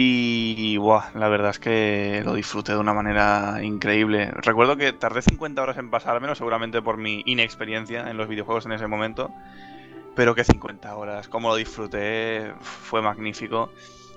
Y 0.01 0.77
buah, 0.77 1.11
la 1.15 1.29
verdad 1.29 1.51
es 1.51 1.59
que 1.59 2.23
lo 2.25 2.35
disfruté 2.35 2.71
de 2.71 2.79
una 2.79 2.95
manera 2.95 3.59
increíble. 3.65 4.31
Recuerdo 4.31 4.77
que 4.77 4.93
tardé 4.93 5.23
50 5.23 5.61
horas 5.61 5.77
en 5.77 5.91
pasármelo, 5.91 6.37
seguramente 6.37 6.81
por 6.81 6.99
mi 6.99 7.25
inexperiencia 7.27 8.09
en 8.09 8.17
los 8.17 8.29
videojuegos 8.29 8.65
en 8.67 8.73
ese 8.75 8.87
momento. 8.87 9.33
Pero 10.15 10.37
que 10.37 10.45
50 10.45 10.95
horas, 10.95 11.27
como 11.27 11.49
lo 11.49 11.57
disfruté, 11.57 12.55
fue 12.61 13.03
magnífico. 13.03 13.73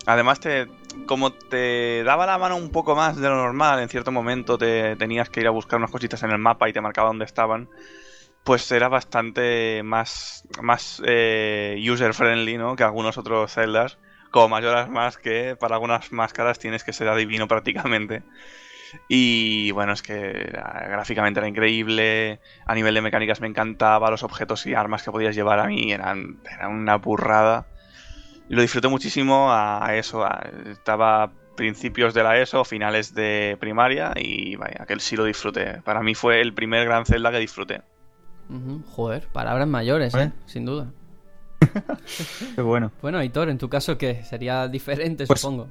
Además, 0.06 0.40
te, 0.40 0.68
como 1.08 1.34
te 1.34 2.03
daba 2.03 2.28
la 2.28 2.38
mano 2.38 2.58
un 2.58 2.70
poco 2.70 2.95
más 2.95 3.16
de 3.16 3.28
lo 3.28 3.38
normal, 3.38 3.80
en 3.80 3.90
cierto 3.90 4.12
momento 4.12 4.60
te 4.60 4.95
tenías 4.98 5.32
que 5.32 5.40
ir 5.40 5.48
a 5.48 5.52
buscar 5.52 5.80
unas 5.80 5.90
cositas 5.90 6.22
en 6.22 6.30
el 6.30 6.38
mapa 6.38 6.70
y 6.70 6.74
te 6.74 6.82
marcaba 6.82 7.08
dónde 7.08 7.26
estaban, 7.26 7.70
pues 8.44 8.72
era 8.72 8.88
bastante 8.88 9.82
más, 9.84 10.44
más 10.62 11.02
eh, 11.08 11.84
user-friendly 11.91 12.60
¿no? 12.60 12.76
que 12.76 12.84
algunos 12.84 13.18
otros 13.18 13.52
celdas 13.52 13.98
como 14.32 14.49
mayoras 14.49 14.90
más 14.90 15.18
que 15.18 15.56
para 15.56 15.76
algunas 15.76 16.12
máscaras 16.12 16.58
tienes 16.58 16.84
que 16.84 16.94
ser 16.94 17.10
adivino 17.10 17.48
prácticamente. 17.48 18.24
Y 19.08 19.72
bueno, 19.72 19.94
es 19.94 20.02
que 20.02 20.52
ah, 20.62 20.86
gráficamente 20.88 21.40
era 21.40 21.48
increíble, 21.48 22.40
a 22.66 22.76
nivel 22.76 22.94
de 22.94 23.02
mecánicas 23.02 23.41
me 23.41 23.48
encantaba, 23.48 24.10
los 24.10 24.24
objetos 24.24 24.66
y 24.66 24.74
armas 24.74 25.03
que 25.03 25.12
podías 25.12 25.36
llevar 25.36 25.60
a 25.60 25.68
mí 25.68 25.91
eran, 25.91 26.40
eran 26.52 26.72
una 26.72 26.98
burrada. 26.98 27.68
Y 28.49 28.56
lo 28.56 28.62
disfruté 28.62 28.90
muchísimo 28.90 29.48
a, 29.52 29.95
eso, 29.95 30.26
a, 30.26 30.44
estaba 30.70 31.32
principios 31.56 32.14
de 32.14 32.24
la 32.24 32.38
ESO, 32.38 32.66
finales 32.66 33.14
de 33.14 33.56
primaria 33.60 34.14
y 34.16 34.56
vaya, 34.56 34.78
aquel 34.82 34.99
sí 34.99 35.16
lo 35.16 35.24
disfruté. 35.24 35.82
Para 35.84 36.02
mí 36.02 36.16
fue 36.16 36.41
el 36.41 36.53
primer 36.53 36.86
gran 36.86 37.06
Zelda 37.06 37.32
que 37.32 37.40
disfruté. 37.40 37.82
Uh 38.49 38.56
-huh. 38.56 38.86
Joder, 38.86 39.28
palabras 39.28 39.68
mayores, 39.68 40.14
¿eh? 40.16 40.32
sin 40.45 40.66
duda. 40.66 40.91
Qué 42.56 42.62
bueno. 42.62 42.92
Bueno, 43.02 43.18
Aitor, 43.20 43.50
en 43.50 43.58
tu 43.58 43.70
caso, 43.70 43.98
¿qué? 43.98 44.24
Sería 44.24 44.68
diferente, 44.68 45.26
pues, 45.28 45.42
supongo. 45.42 45.70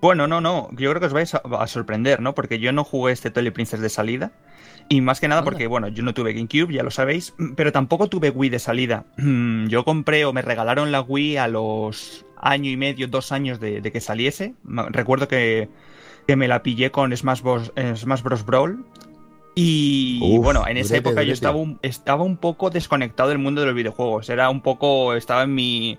Bueno, 0.00 0.26
no, 0.26 0.40
no. 0.40 0.68
Yo 0.72 0.90
creo 0.90 1.00
que 1.00 1.06
os 1.06 1.12
vais 1.12 1.34
a, 1.34 1.38
a, 1.38 1.66
sorprender, 1.66 2.20
¿no? 2.20 2.34
Porque 2.34 2.58
yo 2.58 2.72
no 2.72 2.84
jugué 2.84 3.12
este 3.12 3.30
Twilight 3.30 3.54
Princess 3.54 3.80
de 3.80 3.88
salida. 3.88 4.32
Y 4.88 5.00
más 5.00 5.20
que 5.20 5.28
nada 5.28 5.42
porque, 5.44 5.66
bueno, 5.66 5.88
yo 5.88 6.02
no 6.02 6.12
tuve 6.12 6.34
GameCube, 6.34 6.74
ya 6.74 6.82
lo 6.82 6.90
sabéis, 6.90 7.34
pero 7.56 7.72
tampoco 7.72 8.08
tuve 8.08 8.30
Wii 8.30 8.50
de 8.50 8.58
salida. 8.58 9.04
Yo 9.16 9.84
compré 9.84 10.24
o 10.24 10.32
me 10.32 10.42
regalaron 10.42 10.92
la 10.92 11.00
Wii 11.00 11.36
a 11.38 11.48
los 11.48 12.26
año 12.36 12.70
y 12.70 12.76
medio, 12.76 13.08
dos 13.08 13.32
años 13.32 13.60
de, 13.60 13.80
de 13.80 13.92
que 13.92 14.00
saliese. 14.00 14.54
Recuerdo 14.64 15.28
que, 15.28 15.70
que, 16.26 16.36
me 16.36 16.48
la 16.48 16.62
pillé 16.62 16.90
con 16.90 17.16
Smash 17.16 17.40
Bros, 17.40 17.72
eh, 17.76 17.94
Smash 17.96 18.22
Bros. 18.22 18.44
Brawl. 18.44 18.84
Y, 19.54 20.18
Uf, 20.22 20.44
bueno, 20.44 20.66
en 20.66 20.78
esa 20.78 20.94
durete, 20.94 20.98
época 20.98 21.14
durete. 21.14 21.28
yo 21.28 21.32
estaba 21.34 21.56
un, 21.56 21.78
estaba 21.82 22.24
un 22.24 22.36
poco 22.38 22.70
desconectado 22.70 23.28
del 23.28 23.38
mundo 23.38 23.60
de 23.60 23.66
los 23.66 23.76
videojuegos. 23.76 24.28
Era 24.30 24.48
un 24.50 24.62
poco. 24.62 25.14
Estaba 25.14 25.42
en 25.42 25.54
mi. 25.54 25.98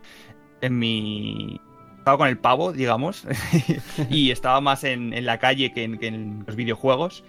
En 0.61 0.79
mi. 0.79 1.61
Estaba 1.99 2.17
con 2.17 2.27
el 2.27 2.37
pavo, 2.37 2.73
digamos. 2.73 3.25
y 4.09 4.31
estaba 4.31 4.59
más 4.59 4.83
en, 4.83 5.13
en 5.13 5.25
la 5.25 5.37
calle 5.37 5.71
que 5.71 5.83
en, 5.83 5.97
que 5.99 6.07
en, 6.07 6.43
los 6.47 6.55
videojuegos. 6.55 7.23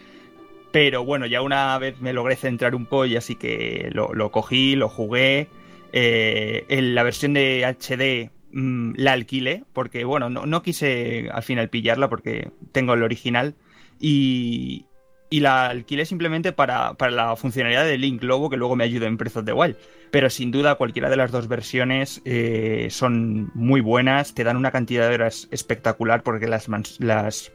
Pero 0.72 1.04
bueno, 1.04 1.26
ya 1.26 1.42
una 1.42 1.78
vez 1.78 2.00
me 2.00 2.12
logré 2.12 2.36
centrar 2.36 2.74
un 2.74 2.86
poco 2.86 3.06
y 3.06 3.16
así 3.16 3.36
que 3.36 3.90
lo, 3.92 4.12
lo 4.14 4.32
cogí, 4.32 4.76
lo 4.76 4.88
jugué. 4.88 5.48
Eh, 5.92 6.64
en 6.68 6.96
la 6.96 7.04
versión 7.04 7.34
de 7.34 7.64
HD 7.64 8.32
mmm, 8.50 8.94
la 8.96 9.12
alquilé 9.12 9.62
porque, 9.72 10.04
bueno, 10.04 10.28
no, 10.28 10.44
no, 10.46 10.62
quise 10.62 11.28
al 11.32 11.44
final 11.44 11.68
pillarla 11.68 12.08
porque 12.08 12.50
tengo 12.72 12.94
el 12.94 13.04
original. 13.04 13.54
Y, 14.00 14.86
y 15.30 15.40
la 15.40 15.66
alquilé 15.66 16.04
simplemente 16.04 16.52
para, 16.52 16.94
para, 16.94 17.12
la 17.12 17.36
funcionalidad 17.36 17.84
de 17.84 17.98
Link 17.98 18.22
Lobo 18.22 18.50
que 18.50 18.56
luego 18.56 18.76
me 18.76 18.84
ayudó 18.84 19.06
en 19.06 19.16
Breath 19.16 19.38
of 19.38 19.44
the 19.44 19.52
Wild. 19.52 19.76
Pero 20.10 20.30
sin 20.30 20.50
duda 20.50 20.76
cualquiera 20.76 21.10
de 21.10 21.16
las 21.16 21.32
dos 21.32 21.48
versiones 21.48 22.22
eh, 22.24 22.88
son 22.90 23.50
muy 23.54 23.80
buenas, 23.80 24.34
te 24.34 24.44
dan 24.44 24.56
una 24.56 24.70
cantidad 24.70 25.08
de 25.08 25.14
horas 25.14 25.48
espectacular 25.50 26.22
porque 26.22 26.46
las, 26.46 26.68
las 27.00 27.52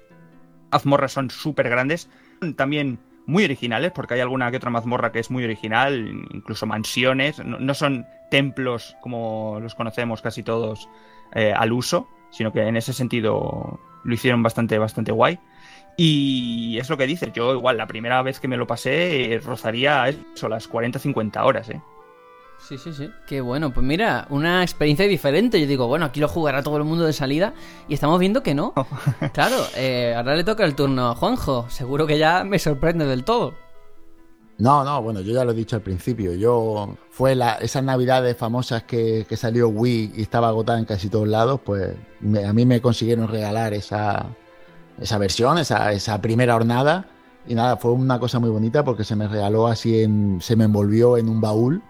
mazmorras 0.72 1.14
son 1.14 1.30
súper 1.30 1.70
grandes. 1.70 2.10
También 2.56 3.00
muy 3.30 3.44
originales, 3.44 3.92
porque 3.92 4.16
hay 4.16 4.22
alguna 4.22 4.50
que 4.50 4.58
otra 4.58 4.72
mazmorra 4.72 5.12
que 5.12 5.20
es 5.20 5.30
muy 5.30 5.44
original, 5.44 6.26
incluso 6.32 6.66
mansiones, 6.66 7.40
no, 7.46 7.74
son 7.76 8.08
templos 8.32 8.98
como 9.02 9.60
los 9.62 9.76
conocemos 9.76 10.22
casi 10.22 10.42
todos 10.42 10.90
eh, 11.36 11.54
al 11.56 11.72
uso, 11.72 12.08
sino 12.32 12.52
que 12.52 12.62
en 12.62 12.76
ese 12.76 12.92
sentido 12.92 13.80
lo 14.04 14.14
hicieron 14.14 14.42
bastante, 14.42 14.80
bastante 14.80 15.12
guay. 15.12 15.40
Y 16.02 16.78
es 16.80 16.90
lo 16.90 16.96
que 16.96 17.06
dices, 17.06 17.34
yo 17.34 17.54
igual 17.54 17.76
la 17.76 17.86
primera 17.86 18.22
vez 18.22 18.40
que 18.40 18.48
me 18.48 18.56
lo 18.56 18.66
pasé 18.66 19.34
eh, 19.34 19.40
rozaría 19.40 20.08
eso, 20.08 20.48
las 20.48 20.70
40-50 20.70 21.44
horas, 21.44 21.70
¿eh? 21.70 21.82
Sí, 22.58 22.78
sí, 22.78 22.94
sí. 22.94 23.10
Qué 23.28 23.42
bueno. 23.42 23.74
Pues 23.74 23.86
mira, 23.86 24.26
una 24.30 24.64
experiencia 24.64 25.06
diferente. 25.10 25.60
Yo 25.60 25.68
digo, 25.68 25.88
bueno, 25.88 26.06
aquí 26.06 26.22
lo 26.22 26.30
jugará 26.30 26.64
todo 26.64 26.78
el 26.78 26.86
mundo 26.86 27.04
de 27.04 27.12
salida 27.12 27.54
y 27.90 27.96
estamos 27.96 28.18
viendo 28.18 28.44
que 28.44 28.56
no. 28.56 28.74
claro, 29.34 29.58
eh, 29.76 30.14
ahora 30.16 30.38
le 30.38 30.46
toca 30.46 30.64
el 30.64 30.74
turno 30.74 31.10
a 31.10 31.16
Juanjo. 31.16 31.70
Seguro 31.70 32.08
que 32.08 32.18
ya 32.18 32.46
me 32.46 32.60
sorprende 32.60 33.06
del 33.06 33.26
todo. 33.26 33.56
No, 34.58 34.86
no, 34.86 35.02
bueno, 35.02 35.20
yo 35.20 35.34
ya 35.34 35.44
lo 35.44 35.52
he 35.52 35.56
dicho 35.56 35.76
al 35.76 35.82
principio. 35.82 36.34
Yo 36.34 36.96
fue 37.10 37.36
la, 37.36 37.56
esas 37.56 37.84
navidades 37.84 38.38
famosas 38.38 38.84
que, 38.84 39.26
que 39.28 39.36
salió 39.36 39.68
Wii 39.68 40.14
y 40.16 40.22
estaba 40.22 40.48
agotada 40.48 40.80
en 40.80 40.86
casi 40.86 41.10
todos 41.10 41.28
lados, 41.28 41.60
pues 41.62 41.94
a 42.46 42.54
mí 42.54 42.66
me 42.66 42.80
consiguieron 42.80 43.28
regalar 43.28 43.74
esa, 43.74 44.28
esa 45.00 45.18
versión, 45.18 45.58
esa, 45.58 45.92
esa 45.92 46.22
primera 46.22 46.56
hornada. 46.56 47.06
Y 47.48 47.56
nada, 47.56 47.78
fue 47.78 47.92
una 47.92 48.20
cosa 48.20 48.40
muy 48.40 48.50
bonita 48.50 48.84
porque 48.84 49.04
se 49.04 49.16
me 49.16 49.28
regaló 49.28 49.68
así, 49.68 50.06
se 50.40 50.56
me 50.56 50.66
envolvió 50.66 51.18
en 51.18 51.30
un 51.30 51.42
baúl 51.42 51.82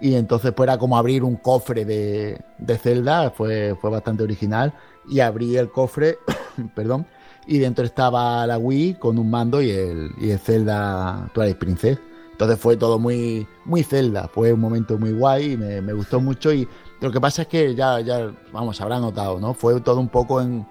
y 0.00 0.14
entonces 0.14 0.52
pues 0.52 0.76
como 0.76 0.96
abrir 0.96 1.24
un 1.24 1.36
cofre 1.36 1.84
de, 1.84 2.40
de 2.58 2.78
Zelda, 2.78 3.30
fue, 3.30 3.76
fue 3.80 3.90
bastante 3.90 4.22
original 4.22 4.72
y 5.08 5.20
abrí 5.20 5.56
el 5.56 5.70
cofre, 5.70 6.18
perdón, 6.74 7.06
y 7.46 7.58
dentro 7.58 7.84
estaba 7.84 8.46
la 8.46 8.58
Wii 8.58 8.94
con 8.94 9.18
un 9.18 9.30
mando 9.30 9.60
y 9.60 9.70
el, 9.70 10.12
y 10.20 10.30
el 10.30 10.38
Zelda 10.38 11.28
Twilight 11.32 11.58
Princess. 11.58 11.98
Entonces 12.32 12.60
fue 12.60 12.76
todo 12.76 13.00
muy, 13.00 13.48
muy 13.64 13.82
Zelda, 13.82 14.28
fue 14.28 14.52
un 14.52 14.60
momento 14.60 14.96
muy 14.96 15.12
guay 15.12 15.56
me, 15.56 15.80
me, 15.82 15.92
gustó 15.92 16.20
mucho 16.20 16.52
y 16.52 16.68
lo 17.00 17.10
que 17.10 17.20
pasa 17.20 17.42
es 17.42 17.48
que 17.48 17.74
ya, 17.74 18.00
ya, 18.00 18.30
vamos, 18.52 18.80
habrá 18.80 19.00
notado, 19.00 19.40
¿no? 19.40 19.54
Fue 19.54 19.80
todo 19.80 19.98
un 19.98 20.08
poco 20.08 20.40
en 20.40 20.64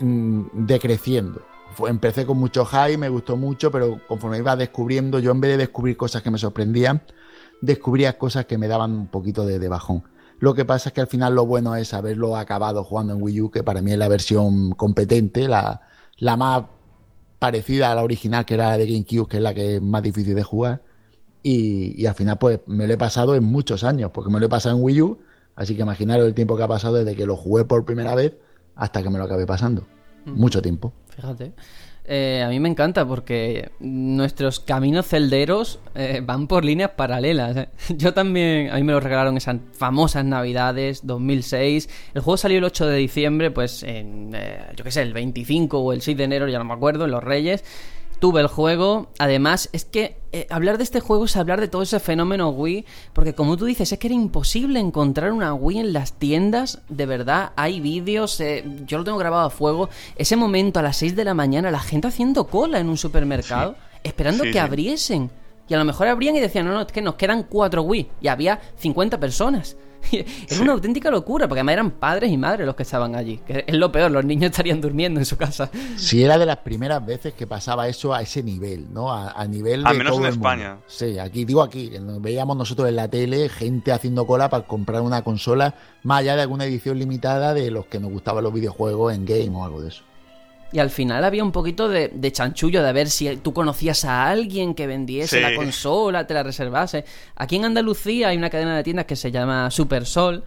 decreciendo. 0.00 1.42
Fue, 1.72 1.90
empecé 1.90 2.26
con 2.26 2.38
mucho 2.38 2.64
high, 2.64 2.96
me 2.96 3.08
gustó 3.08 3.36
mucho, 3.36 3.70
pero 3.70 4.00
conforme 4.06 4.38
iba 4.38 4.56
descubriendo, 4.56 5.18
yo 5.18 5.30
en 5.32 5.40
vez 5.40 5.52
de 5.52 5.58
descubrir 5.58 5.96
cosas 5.96 6.22
que 6.22 6.30
me 6.30 6.38
sorprendían, 6.38 7.02
descubría 7.60 8.18
cosas 8.18 8.46
que 8.46 8.58
me 8.58 8.68
daban 8.68 8.92
un 8.92 9.06
poquito 9.08 9.44
de, 9.46 9.58
de, 9.58 9.68
bajón. 9.68 10.04
Lo 10.38 10.54
que 10.54 10.64
pasa 10.64 10.90
es 10.90 10.92
que 10.92 11.00
al 11.00 11.06
final 11.06 11.34
lo 11.34 11.46
bueno 11.46 11.76
es 11.76 11.94
haberlo 11.94 12.36
acabado 12.36 12.84
jugando 12.84 13.14
en 13.14 13.22
Wii 13.22 13.40
U, 13.42 13.50
que 13.50 13.62
para 13.62 13.82
mí 13.82 13.92
es 13.92 13.98
la 13.98 14.08
versión 14.08 14.72
competente, 14.72 15.48
la, 15.48 15.82
la 16.18 16.36
más 16.36 16.64
parecida 17.38 17.92
a 17.92 17.94
la 17.94 18.02
original, 18.02 18.44
que 18.44 18.54
era 18.54 18.70
la 18.70 18.78
de 18.78 18.86
GameCube, 18.86 19.28
que 19.28 19.36
es 19.38 19.42
la 19.42 19.54
que 19.54 19.76
es 19.76 19.82
más 19.82 20.02
difícil 20.02 20.34
de 20.34 20.42
jugar. 20.42 20.82
Y, 21.42 22.00
y, 22.00 22.06
al 22.06 22.14
final, 22.14 22.38
pues 22.38 22.60
me 22.66 22.86
lo 22.86 22.94
he 22.94 22.98
pasado 22.98 23.34
en 23.34 23.44
muchos 23.44 23.84
años, 23.84 24.10
porque 24.12 24.30
me 24.30 24.40
lo 24.40 24.46
he 24.46 24.48
pasado 24.48 24.76
en 24.76 24.82
Wii 24.82 25.02
U. 25.02 25.18
Así 25.54 25.74
que 25.74 25.82
imaginaros 25.82 26.26
el 26.26 26.34
tiempo 26.34 26.56
que 26.56 26.62
ha 26.62 26.68
pasado 26.68 26.96
desde 26.96 27.14
que 27.14 27.24
lo 27.24 27.36
jugué 27.36 27.64
por 27.64 27.84
primera 27.84 28.14
vez 28.14 28.34
hasta 28.76 29.02
que 29.02 29.10
me 29.10 29.18
lo 29.18 29.24
acabé 29.24 29.46
pasando. 29.46 29.86
Mm. 30.24 30.38
Mucho 30.38 30.62
tiempo. 30.62 30.92
Fíjate. 31.14 31.52
Eh, 32.08 32.44
a 32.46 32.48
mí 32.50 32.60
me 32.60 32.68
encanta 32.68 33.04
porque 33.04 33.72
nuestros 33.80 34.60
caminos 34.60 35.08
celderos 35.08 35.80
eh, 35.96 36.22
van 36.24 36.46
por 36.46 36.64
líneas 36.64 36.92
paralelas. 36.92 37.56
¿eh? 37.56 37.68
Yo 37.96 38.14
también, 38.14 38.70
a 38.70 38.76
mí 38.76 38.84
me 38.84 38.92
lo 38.92 39.00
regalaron 39.00 39.36
esas 39.36 39.56
famosas 39.72 40.24
navidades 40.24 41.04
2006. 41.04 41.88
El 42.14 42.22
juego 42.22 42.36
salió 42.36 42.58
el 42.58 42.64
8 42.64 42.86
de 42.86 42.96
diciembre, 42.98 43.50
pues 43.50 43.82
en, 43.82 44.30
yo 44.76 44.84
qué 44.84 44.90
sé, 44.90 45.02
el 45.02 45.12
25 45.14 45.78
o 45.78 45.92
el 45.92 46.00
6 46.00 46.16
de 46.16 46.24
enero, 46.24 46.48
ya 46.48 46.58
no 46.58 46.64
me 46.64 46.74
acuerdo, 46.74 47.06
en 47.06 47.10
los 47.10 47.24
Reyes 47.24 47.64
tuve 48.18 48.40
el 48.40 48.46
juego. 48.46 49.08
Además, 49.18 49.68
es 49.72 49.84
que 49.84 50.18
eh, 50.32 50.46
hablar 50.50 50.78
de 50.78 50.84
este 50.84 51.00
juego 51.00 51.24
es 51.24 51.36
hablar 51.36 51.60
de 51.60 51.68
todo 51.68 51.82
ese 51.82 52.00
fenómeno 52.00 52.50
Wii, 52.50 52.84
porque 53.12 53.34
como 53.34 53.56
tú 53.56 53.64
dices, 53.64 53.92
es 53.92 53.98
que 53.98 54.08
era 54.08 54.14
imposible 54.14 54.80
encontrar 54.80 55.32
una 55.32 55.54
Wii 55.54 55.78
en 55.78 55.92
las 55.92 56.14
tiendas. 56.14 56.80
De 56.88 57.06
verdad, 57.06 57.52
hay 57.56 57.80
vídeos, 57.80 58.40
eh, 58.40 58.64
yo 58.86 58.98
lo 58.98 59.04
tengo 59.04 59.18
grabado 59.18 59.46
a 59.46 59.50
fuego. 59.50 59.88
Ese 60.16 60.36
momento 60.36 60.80
a 60.80 60.82
las 60.82 60.96
6 60.96 61.16
de 61.16 61.24
la 61.24 61.34
mañana, 61.34 61.70
la 61.70 61.80
gente 61.80 62.08
haciendo 62.08 62.46
cola 62.46 62.78
en 62.78 62.88
un 62.88 62.96
supermercado, 62.96 63.72
sí. 63.72 64.00
esperando 64.04 64.44
sí, 64.44 64.50
que 64.50 64.54
sí. 64.54 64.58
abriesen. 64.58 65.30
Y 65.68 65.74
a 65.74 65.78
lo 65.78 65.84
mejor 65.84 66.06
abrían 66.06 66.36
y 66.36 66.40
decían, 66.40 66.66
no, 66.66 66.72
no, 66.72 66.82
es 66.82 66.92
que 66.92 67.02
nos 67.02 67.16
quedan 67.16 67.42
cuatro 67.42 67.82
Wii. 67.82 68.08
Y 68.20 68.28
había 68.28 68.60
50 68.76 69.18
personas. 69.18 69.76
Era 70.12 70.24
sí. 70.46 70.60
una 70.62 70.72
auténtica 70.72 71.10
locura, 71.10 71.48
porque 71.48 71.60
además 71.60 71.72
eran 71.74 71.90
padres 71.92 72.30
y 72.30 72.36
madres 72.36 72.66
los 72.66 72.74
que 72.74 72.82
estaban 72.82 73.14
allí. 73.14 73.38
Que 73.38 73.64
es 73.66 73.74
lo 73.74 73.90
peor, 73.90 74.10
los 74.10 74.24
niños 74.24 74.44
estarían 74.50 74.80
durmiendo 74.80 75.20
en 75.20 75.26
su 75.26 75.36
casa. 75.36 75.70
Sí, 75.96 76.22
era 76.22 76.38
de 76.38 76.46
las 76.46 76.58
primeras 76.58 77.04
veces 77.04 77.34
que 77.34 77.46
pasaba 77.46 77.88
eso 77.88 78.14
a 78.14 78.22
ese 78.22 78.42
nivel, 78.42 78.92
¿no? 78.92 79.12
A, 79.12 79.30
a 79.30 79.46
nivel 79.46 79.82
de. 79.82 79.88
Al 79.88 79.98
menos 79.98 80.18
en 80.18 80.26
España. 80.26 80.78
Sí, 80.86 81.18
aquí, 81.18 81.44
digo 81.44 81.62
aquí, 81.62 81.92
veíamos 82.20 82.56
nosotros 82.56 82.88
en 82.88 82.96
la 82.96 83.08
tele 83.08 83.48
gente 83.48 83.92
haciendo 83.92 84.26
cola 84.26 84.48
para 84.48 84.66
comprar 84.66 85.02
una 85.02 85.22
consola, 85.22 85.74
más 86.02 86.20
allá 86.20 86.36
de 86.36 86.42
alguna 86.42 86.64
edición 86.64 86.98
limitada 86.98 87.54
de 87.54 87.70
los 87.70 87.86
que 87.86 88.00
nos 88.00 88.10
gustaban 88.10 88.44
los 88.44 88.52
videojuegos 88.52 89.14
en 89.14 89.24
game 89.24 89.50
o 89.50 89.64
algo 89.64 89.80
de 89.80 89.88
eso. 89.88 90.02
Y 90.72 90.78
al 90.78 90.90
final 90.90 91.24
había 91.24 91.44
un 91.44 91.52
poquito 91.52 91.88
de, 91.88 92.08
de, 92.08 92.32
chanchullo 92.32 92.82
de 92.82 92.92
ver 92.92 93.08
si 93.08 93.36
tú 93.36 93.52
conocías 93.52 94.04
a 94.04 94.28
alguien 94.28 94.74
que 94.74 94.86
vendiese 94.86 95.36
sí. 95.36 95.42
la 95.42 95.54
consola, 95.54 96.26
te 96.26 96.34
la 96.34 96.42
reservase. 96.42 97.04
Aquí 97.36 97.56
en 97.56 97.66
Andalucía 97.66 98.28
hay 98.28 98.36
una 98.36 98.50
cadena 98.50 98.76
de 98.76 98.82
tiendas 98.82 99.06
que 99.06 99.16
se 99.16 99.30
llama 99.30 99.70
Supersol. 99.70 100.44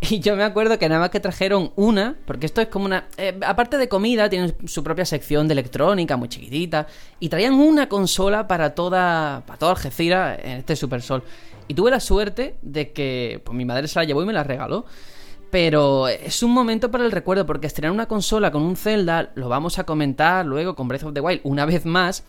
Y 0.08 0.20
yo 0.20 0.34
me 0.34 0.44
acuerdo 0.44 0.78
que 0.78 0.88
nada 0.88 1.00
más 1.00 1.10
que 1.10 1.20
trajeron 1.20 1.72
una, 1.76 2.16
porque 2.24 2.46
esto 2.46 2.60
es 2.60 2.68
como 2.68 2.86
una... 2.86 3.06
Eh, 3.18 3.38
aparte 3.46 3.76
de 3.76 3.88
comida, 3.88 4.30
tienen 4.30 4.56
su 4.66 4.82
propia 4.82 5.04
sección 5.04 5.46
de 5.46 5.52
electrónica 5.52 6.16
muy 6.16 6.28
chiquitita. 6.28 6.86
Y 7.18 7.28
traían 7.28 7.54
una 7.54 7.88
consola 7.88 8.48
para 8.48 8.74
toda, 8.74 9.42
para 9.46 9.58
toda 9.58 9.72
Algeciras 9.72 10.38
en 10.42 10.58
este 10.58 10.74
Supersol. 10.74 11.22
Y 11.68 11.74
tuve 11.74 11.90
la 11.90 12.00
suerte 12.00 12.56
de 12.62 12.92
que 12.92 13.42
pues, 13.44 13.54
mi 13.54 13.64
madre 13.64 13.88
se 13.88 13.98
la 13.98 14.04
llevó 14.04 14.22
y 14.22 14.26
me 14.26 14.32
la 14.32 14.42
regaló. 14.42 14.86
Pero 15.50 16.06
es 16.06 16.42
un 16.42 16.52
momento 16.52 16.90
para 16.90 17.04
el 17.04 17.10
recuerdo, 17.10 17.44
porque 17.44 17.66
estrenar 17.66 17.92
una 17.92 18.06
consola 18.06 18.52
con 18.52 18.62
un 18.62 18.76
Zelda, 18.76 19.30
lo 19.34 19.48
vamos 19.48 19.78
a 19.78 19.84
comentar 19.84 20.46
luego 20.46 20.76
con 20.76 20.86
Breath 20.86 21.04
of 21.04 21.14
the 21.14 21.20
Wild 21.20 21.40
una 21.42 21.66
vez 21.66 21.84
más, 21.86 22.22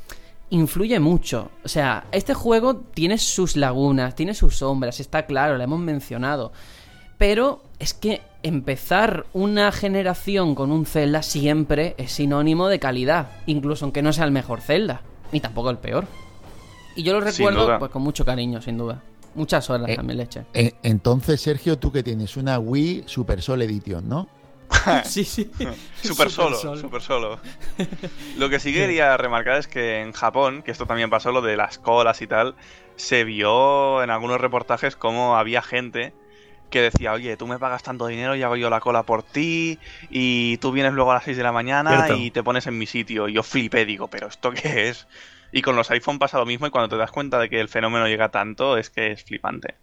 influye 0.50 1.00
mucho. 1.00 1.50
O 1.64 1.68
sea, 1.68 2.06
este 2.12 2.34
juego 2.34 2.78
tiene 2.78 3.18
sus 3.18 3.56
lagunas, 3.56 4.16
tiene 4.16 4.34
sus 4.34 4.58
sombras, 4.58 5.00
está 5.00 5.26
claro, 5.26 5.58
lo 5.58 5.64
hemos 5.64 5.80
mencionado. 5.80 6.52
Pero 7.20 7.62
es 7.78 7.94
que 7.94 8.22
empezar 8.42 9.28
una 9.34 9.72
generación 9.72 10.56
con 10.56 10.72
un 10.72 10.88
Zelda 10.88 11.22
siempre 11.22 11.94
es 11.98 12.14
sinónimo 12.14 12.68
de 12.68 12.80
calidad, 12.80 13.30
incluso 13.46 13.86
aunque 13.86 14.02
no 14.02 14.14
sea 14.14 14.26
el 14.26 14.32
mejor 14.32 14.62
Zelda, 14.62 15.02
ni 15.32 15.40
tampoco 15.40 15.70
el 15.70 15.78
peor. 15.78 16.08
Y 16.96 17.04
yo 17.04 17.14
lo 17.14 17.22
recuerdo 17.22 17.78
pues 17.78 17.92
con 17.92 18.02
mucho 18.02 18.26
cariño, 18.26 18.62
sin 18.62 18.78
duda. 18.78 19.04
Muchas 19.36 19.70
horas 19.70 19.90
eh, 19.90 19.96
también 19.96 20.18
leche. 20.18 20.46
Eh, 20.54 20.74
entonces, 20.84 21.42
Sergio, 21.42 21.78
tú 21.78 21.92
que 21.92 22.04
tienes 22.04 22.38
una 22.38 22.60
Wii 22.60 23.04
Super 23.06 23.42
Sol 23.42 23.62
Edition, 23.62 24.08
¿no? 24.08 24.28
sí, 25.06 25.24
sí. 25.24 25.50
super, 26.02 26.30
solo, 26.32 26.58
super, 26.58 26.80
super 26.80 27.02
solo. 27.02 27.40
Lo 28.38 28.50
que 28.50 28.60
sí 28.60 28.74
quería 28.74 29.16
remarcar 29.18 29.58
es 29.58 29.68
que 29.68 30.02
en 30.02 30.12
Japón, 30.12 30.64
que 30.64 30.72
esto 30.72 30.86
también 30.86 31.10
pasó, 31.10 31.32
lo 31.32 31.42
de 31.42 31.58
las 31.58 31.78
colas 31.78 32.22
y 32.22 32.28
tal, 32.28 32.56
se 32.96 33.24
vio 33.24 34.04
en 34.04 34.10
algunos 34.10 34.40
reportajes 34.42 34.96
cómo 34.96 35.38
había 35.38 35.62
gente 35.62 36.14
que 36.70 36.82
decía, 36.82 37.12
oye, 37.14 37.36
tú 37.38 37.48
me 37.48 37.60
pagas 37.60 37.84
tanto 37.84 38.08
dinero 38.08 38.36
y 38.36 38.44
hago 38.44 38.56
yo 38.56 38.70
la 38.70 38.80
cola 38.80 39.04
por 39.04 39.24
ti, 39.24 39.78
y 40.10 40.58
tú 40.58 40.72
vienes 40.72 40.94
luego 40.94 41.12
a 41.12 41.16
las 41.16 41.26
6 41.26 41.36
de 41.36 41.44
la 41.44 41.52
mañana 41.52 42.06
Cierto. 42.06 42.16
y 42.16 42.32
te 42.32 42.44
pones 42.44 42.66
en 42.66 42.78
mi 42.78 42.88
sitio. 42.88 43.28
Y 43.28 43.34
yo 43.34 43.44
flipé, 43.44 43.86
digo, 43.86 44.08
¿pero 44.08 44.28
esto 44.28 44.52
qué 44.52 44.88
es? 44.90 45.06
Y 45.52 45.62
con 45.62 45.76
los 45.76 45.92
iPhone 45.92 46.20
pasa 46.20 46.38
lo 46.38 46.46
mismo 46.46 46.68
y 46.68 46.70
cuando 46.70 46.90
te 46.90 46.98
das 46.98 47.12
cuenta 47.12 47.40
de 47.40 47.50
que 47.50 47.60
el 47.60 47.68
fenómeno 47.68 48.08
llega 48.08 48.30
tanto 48.30 48.78
es 48.78 48.90
que 48.90 49.12
es 49.12 49.24
flipante. 49.24 49.76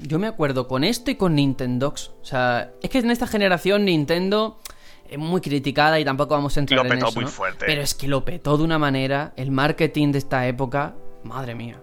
Yo 0.00 0.18
me 0.18 0.26
acuerdo 0.26 0.68
con 0.68 0.84
esto 0.84 1.10
y 1.10 1.14
con 1.14 1.34
Nintendox. 1.34 2.08
O 2.20 2.24
sea, 2.24 2.72
es 2.82 2.90
que 2.90 2.98
en 2.98 3.10
esta 3.10 3.26
generación 3.26 3.86
Nintendo 3.86 4.60
es 5.08 5.18
muy 5.18 5.40
criticada 5.40 5.98
y 5.98 6.04
tampoco 6.04 6.34
vamos 6.34 6.56
a 6.56 6.60
entrar 6.60 6.78
lo 6.78 6.82
petó 6.82 6.94
en 6.94 7.08
eso. 7.08 7.14
muy 7.14 7.24
¿no? 7.24 7.30
fuerte. 7.30 7.64
Pero 7.66 7.80
es 7.80 7.94
que 7.94 8.08
lo 8.08 8.24
petó 8.24 8.58
de 8.58 8.64
una 8.64 8.78
manera. 8.78 9.32
El 9.36 9.50
marketing 9.50 10.12
de 10.12 10.18
esta 10.18 10.46
época, 10.46 10.94
madre 11.24 11.54
mía. 11.54 11.80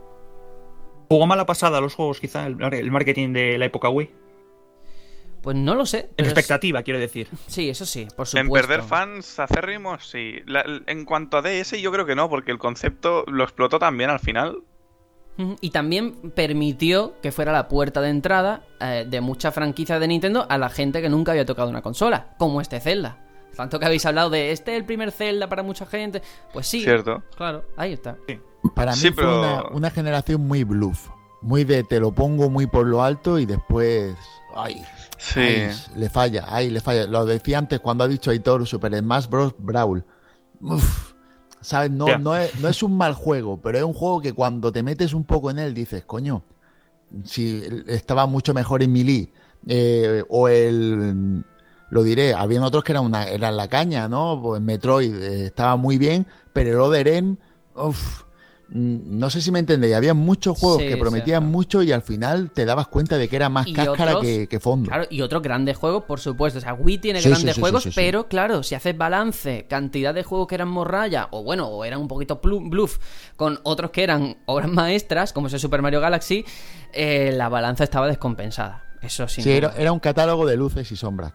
¿Jugó 1.07 1.25
mala 1.25 1.47
pasada 1.47 1.81
los 1.81 1.95
juegos, 1.95 2.19
quizá, 2.19 2.45
el, 2.45 2.61
el 2.61 2.91
marketing 2.91 3.33
de 3.33 3.57
la 3.57 3.65
época 3.65 3.89
Wii? 3.89 4.11
Pues 5.41 5.55
no 5.55 5.75
lo 5.75 5.85
sé. 5.85 6.09
En 6.17 6.25
expectativa, 6.25 6.79
es... 6.79 6.85
quiero 6.85 6.99
decir. 6.99 7.27
Sí, 7.47 7.69
eso 7.69 7.85
sí, 7.85 8.07
por 8.15 8.27
supuesto. 8.27 8.39
En 8.39 8.49
perder 8.49 8.83
fans 8.83 9.39
acérrimos, 9.39 10.09
sí. 10.09 10.41
La, 10.45 10.63
en 10.85 11.05
cuanto 11.05 11.37
a 11.37 11.41
DS, 11.41 11.79
yo 11.81 11.91
creo 11.91 12.05
que 12.05 12.15
no, 12.15 12.29
porque 12.29 12.51
el 12.51 12.57
concepto 12.57 13.23
lo 13.27 13.43
explotó 13.43 13.79
también 13.79 14.09
al 14.09 14.19
final. 14.19 14.63
Y 15.61 15.69
también 15.69 16.31
permitió 16.31 17.13
que 17.21 17.31
fuera 17.31 17.53
la 17.53 17.69
puerta 17.69 18.01
de 18.01 18.09
entrada 18.09 18.63
eh, 18.81 19.05
de 19.07 19.21
muchas 19.21 19.53
franquicias 19.53 19.97
de 19.97 20.07
Nintendo 20.07 20.45
a 20.49 20.57
la 20.57 20.69
gente 20.69 21.01
que 21.01 21.07
nunca 21.07 21.31
había 21.31 21.45
tocado 21.45 21.69
una 21.69 21.81
consola, 21.81 22.35
como 22.37 22.59
este 22.59 22.81
Zelda. 22.81 23.25
Tanto 23.55 23.79
que 23.79 23.85
habéis 23.85 24.05
hablado 24.05 24.29
de 24.29 24.51
este 24.51 24.75
el 24.75 24.83
primer 24.83 25.13
Zelda 25.13 25.47
para 25.47 25.63
mucha 25.63 25.85
gente. 25.85 26.21
Pues 26.51 26.67
sí. 26.67 26.81
Cierto. 26.81 27.23
Claro, 27.37 27.63
ahí 27.77 27.93
está. 27.93 28.17
Sí. 28.27 28.37
Para 28.75 28.91
mí 28.91 28.97
sí, 28.97 29.11
fue 29.11 29.25
una, 29.25 29.63
una 29.71 29.89
generación 29.89 30.45
muy 30.45 30.65
bluff. 30.65 31.07
Muy 31.41 31.63
de 31.63 31.85
te 31.85 32.01
lo 32.01 32.11
pongo 32.11 32.49
muy 32.49 32.67
por 32.67 32.85
lo 32.85 33.01
alto 33.01 33.39
y 33.39 33.45
después. 33.45 34.17
Ay, 34.53 34.83
Sí. 35.19 35.39
Ay, 35.39 35.71
le 35.95 36.09
falla, 36.09 36.45
ay, 36.47 36.69
le 36.69 36.79
falla. 36.79 37.05
Lo 37.05 37.25
decía 37.25 37.57
antes 37.57 37.79
cuando 37.79 38.05
ha 38.05 38.07
dicho 38.07 38.31
Aitor 38.31 38.65
Super 38.65 38.97
Smash 38.97 39.27
Bros. 39.27 39.53
Brawl. 39.57 40.03
Uf, 40.61 41.13
¿Sabes? 41.61 41.91
No, 41.91 42.07
yeah. 42.07 42.17
no, 42.17 42.35
es, 42.35 42.57
no 42.59 42.69
es 42.69 42.81
un 42.81 42.95
mal 42.95 43.13
juego, 43.13 43.59
pero 43.61 43.77
es 43.77 43.83
un 43.83 43.93
juego 43.93 44.21
que 44.21 44.31
cuando 44.33 44.71
te 44.71 44.81
metes 44.81 45.13
un 45.13 45.25
poco 45.25 45.51
en 45.51 45.59
él 45.59 45.73
dices, 45.73 46.05
coño, 46.05 46.43
si 47.25 47.61
estaba 47.87 48.25
mucho 48.27 48.53
mejor 48.53 48.81
en 48.81 48.93
Melee. 48.93 49.31
Eh, 49.67 50.23
o 50.29 50.47
el. 50.47 51.43
Lo 51.89 52.03
diré, 52.03 52.33
habían 52.35 52.63
otros 52.63 52.83
que 52.83 52.91
eran, 52.91 53.03
una, 53.03 53.27
eran 53.27 53.57
la 53.57 53.67
caña, 53.67 54.07
¿no? 54.07 54.39
Pues 54.41 54.61
Metroid 54.61 55.11
eh, 55.15 55.45
estaba 55.47 55.75
muy 55.75 55.97
bien, 55.97 56.27
pero 56.53 56.69
el 56.69 56.79
Other 56.79 57.07
End, 57.07 57.39
uf, 57.75 58.21
mm, 58.21 58.28
no 58.71 59.29
sé 59.29 59.41
si 59.41 59.51
me 59.51 59.59
entendéis, 59.59 59.95
había 59.95 60.13
muchos 60.13 60.57
juegos 60.57 60.81
Sí, 60.83 60.87
que 60.87 60.97
prometían 60.97 61.45
mucho 61.45 61.81
y 61.81 61.91
al 61.91 62.01
final 62.03 62.51
te 62.51 62.65
dabas 62.65 62.87
cuenta 62.87 63.17
de 63.17 63.27
que 63.27 63.35
era 63.35 63.49
más 63.49 63.65
cáscara 63.73 64.11
otros- 64.17 64.21
que, 64.23 64.47
que 64.47 64.59
fondo. 64.59 64.89
Claro, 64.89 65.05
y 65.09 65.21
otros 65.21 65.41
grandes 65.41 65.75
juegos, 65.77 66.03
por 66.03 66.19
supuesto. 66.19 66.59
O 66.59 66.61
sea, 66.61 66.73
Wii 66.75 66.97
tiene 66.99 67.21
Sí, 67.21 67.29
grandes 67.29 67.51
sí, 67.51 67.55
sí, 67.55 67.61
juegos, 67.61 67.83
sí, 67.83 67.89
sí, 67.89 67.93
sí. 67.93 67.99
pero 67.99 68.27
claro, 68.27 68.61
si 68.63 68.75
haces 68.75 68.97
balance, 68.97 69.65
cantidad 69.67 70.13
de 70.13 70.23
juegos 70.23 70.47
que 70.47 70.55
eran 70.55 70.69
morralla, 70.69 71.27
o 71.31 71.43
bueno, 71.43 71.67
o 71.67 71.83
eran 71.83 71.99
un 71.99 72.07
poquito 72.07 72.39
bluff, 72.43 72.99
con 73.35 73.59
otros 73.63 73.91
que 73.91 74.03
eran 74.03 74.37
obras 74.45 74.69
maestras, 74.69 75.33
como 75.33 75.47
ese 75.47 75.57
Super 75.59 75.81
Mario 75.81 75.99
Galaxy, 76.01 76.45
eh, 76.93 77.31
la 77.33 77.49
balanza 77.49 77.83
estaba 77.83 78.07
descompensada. 78.07 78.83
Eso 79.01 79.27
sin 79.27 79.43
Sí, 79.45 79.51
era, 79.51 79.91
un 79.91 79.99
catálogo 79.99 80.45
de 80.45 80.57
luces 80.57 80.91
y 80.91 80.95
sombras, 80.95 81.33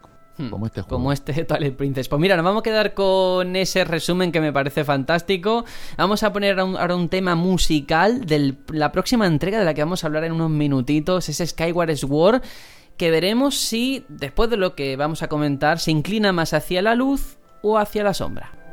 como 0.51 0.67
este 0.67 0.83
juego. 0.83 0.97
Como 0.97 1.13
este 1.13 1.45
Twilight 1.45 1.77
Princess. 1.77 2.09
Pues 2.09 2.21
mira, 2.21 2.37
nos 2.37 2.45
vamos 2.45 2.61
a 2.61 2.63
quedar 2.63 2.95
con 2.95 3.55
ese 3.57 3.85
resumen 3.85 4.33
que 4.33 4.41
me 4.41 4.53
parece 4.53 4.85
fantástico. 4.85 5.65
Vamos 5.97 6.23
a 6.23 6.33
poner 6.33 6.59
ahora 6.59 6.65
un, 6.65 6.77
ahora 6.77 6.97
un 6.97 7.09
tema 7.09 7.35
musical 7.35 8.27
de 8.27 8.55
la 8.69 8.93
próxima 8.93 9.27
entrega 9.27 9.59
de 9.59 9.65
la 9.65 9.75
que 9.75 9.83
vamos 9.83 10.05
a 10.05 10.09
hablar 10.09 10.25
en 10.25 10.33
unos 10.33 10.51
minutitos. 10.51 11.29
Es 11.29 11.39
Skyward 11.51 11.97
Sword. 11.97 12.43
Que 12.97 13.11
veremos 13.11 13.57
si, 13.57 14.05
después 14.09 14.51
de 14.51 14.57
lo 14.57 14.75
que 14.77 14.97
vamos 14.97 15.23
a 15.23 15.29
comentar, 15.29 15.81
se 15.81 15.91
inclina 15.91 16.33
más 16.33 16.53
hacia 16.53 16.81
la 16.81 16.95
luz 16.95 17.39
o 17.63 17.79
hacia 17.79 18.05
la 18.05 18.15
sombra. 18.15 18.64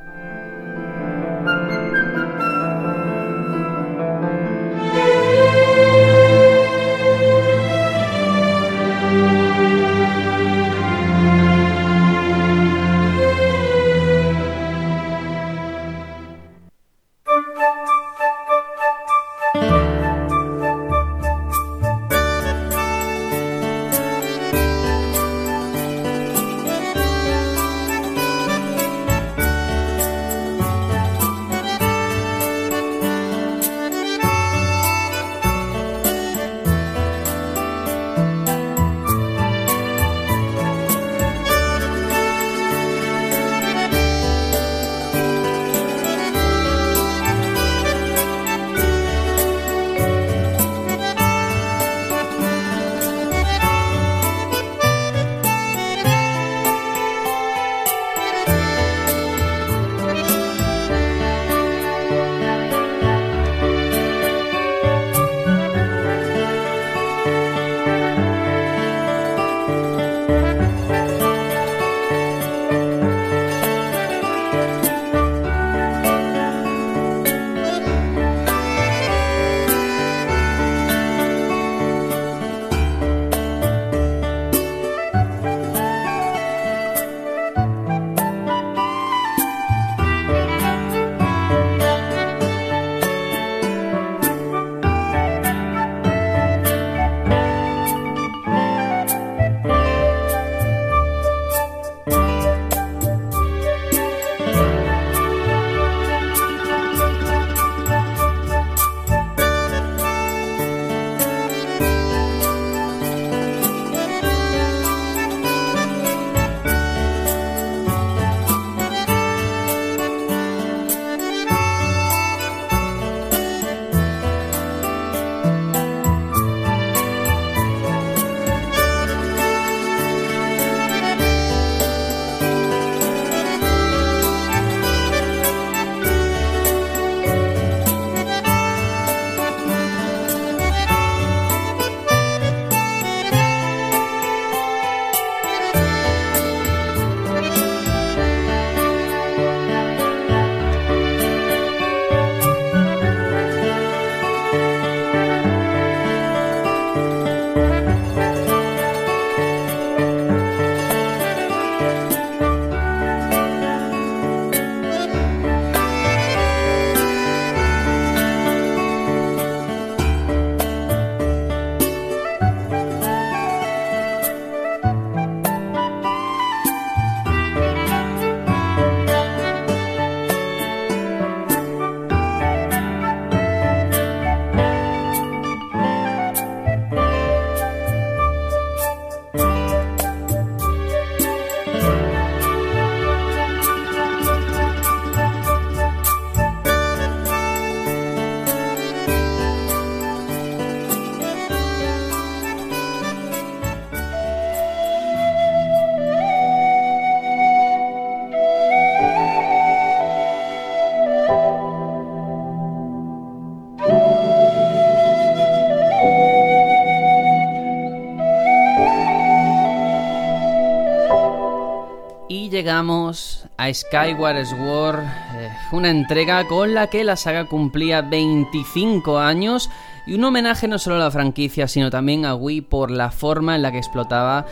Llegamos 222.62 223.48
a 223.58 223.74
Skyward 223.74 224.46
Sword, 224.46 225.00
eh, 225.00 225.50
una 225.72 225.90
entrega 225.90 226.48
con 226.48 226.76
la 226.76 226.86
que 226.92 227.04
la 227.04 227.16
saga 227.16 227.46
cumplía 227.46 228.04
25 228.04 229.18
años 229.18 229.68
y 230.06 230.14
un 230.14 230.24
homenaje 230.26 230.68
no 230.68 230.78
solo 230.78 230.98
a 230.98 231.00
la 231.00 231.10
franquicia, 231.10 231.68
sino 231.68 231.90
también 231.90 232.24
a 232.24 232.36
Wii 232.36 232.62
por 232.62 232.92
la 232.92 233.10
forma 233.10 233.56
en 233.56 233.64
la 233.64 233.72
que 233.72 233.80
explotaba 233.80 234.46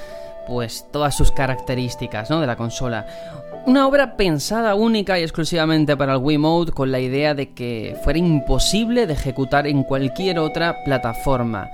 pues 0.47 0.87
todas 0.91 1.15
sus 1.15 1.31
características, 1.31 2.31
¿no? 2.31 2.41
de 2.41 2.47
la 2.47 2.55
consola. 2.55 3.05
Una 3.67 3.85
obra 3.87 4.17
pensada 4.17 4.73
única 4.73 5.19
y 5.19 5.21
exclusivamente 5.21 5.95
para 5.95 6.13
el 6.13 6.19
Wii 6.19 6.37
Mode 6.39 6.71
con 6.71 6.91
la 6.91 6.99
idea 6.99 7.35
de 7.35 7.53
que 7.53 7.95
fuera 8.03 8.17
imposible 8.17 9.05
de 9.05 9.13
ejecutar 9.13 9.67
en 9.67 9.83
cualquier 9.83 10.39
otra 10.39 10.83
plataforma. 10.83 11.69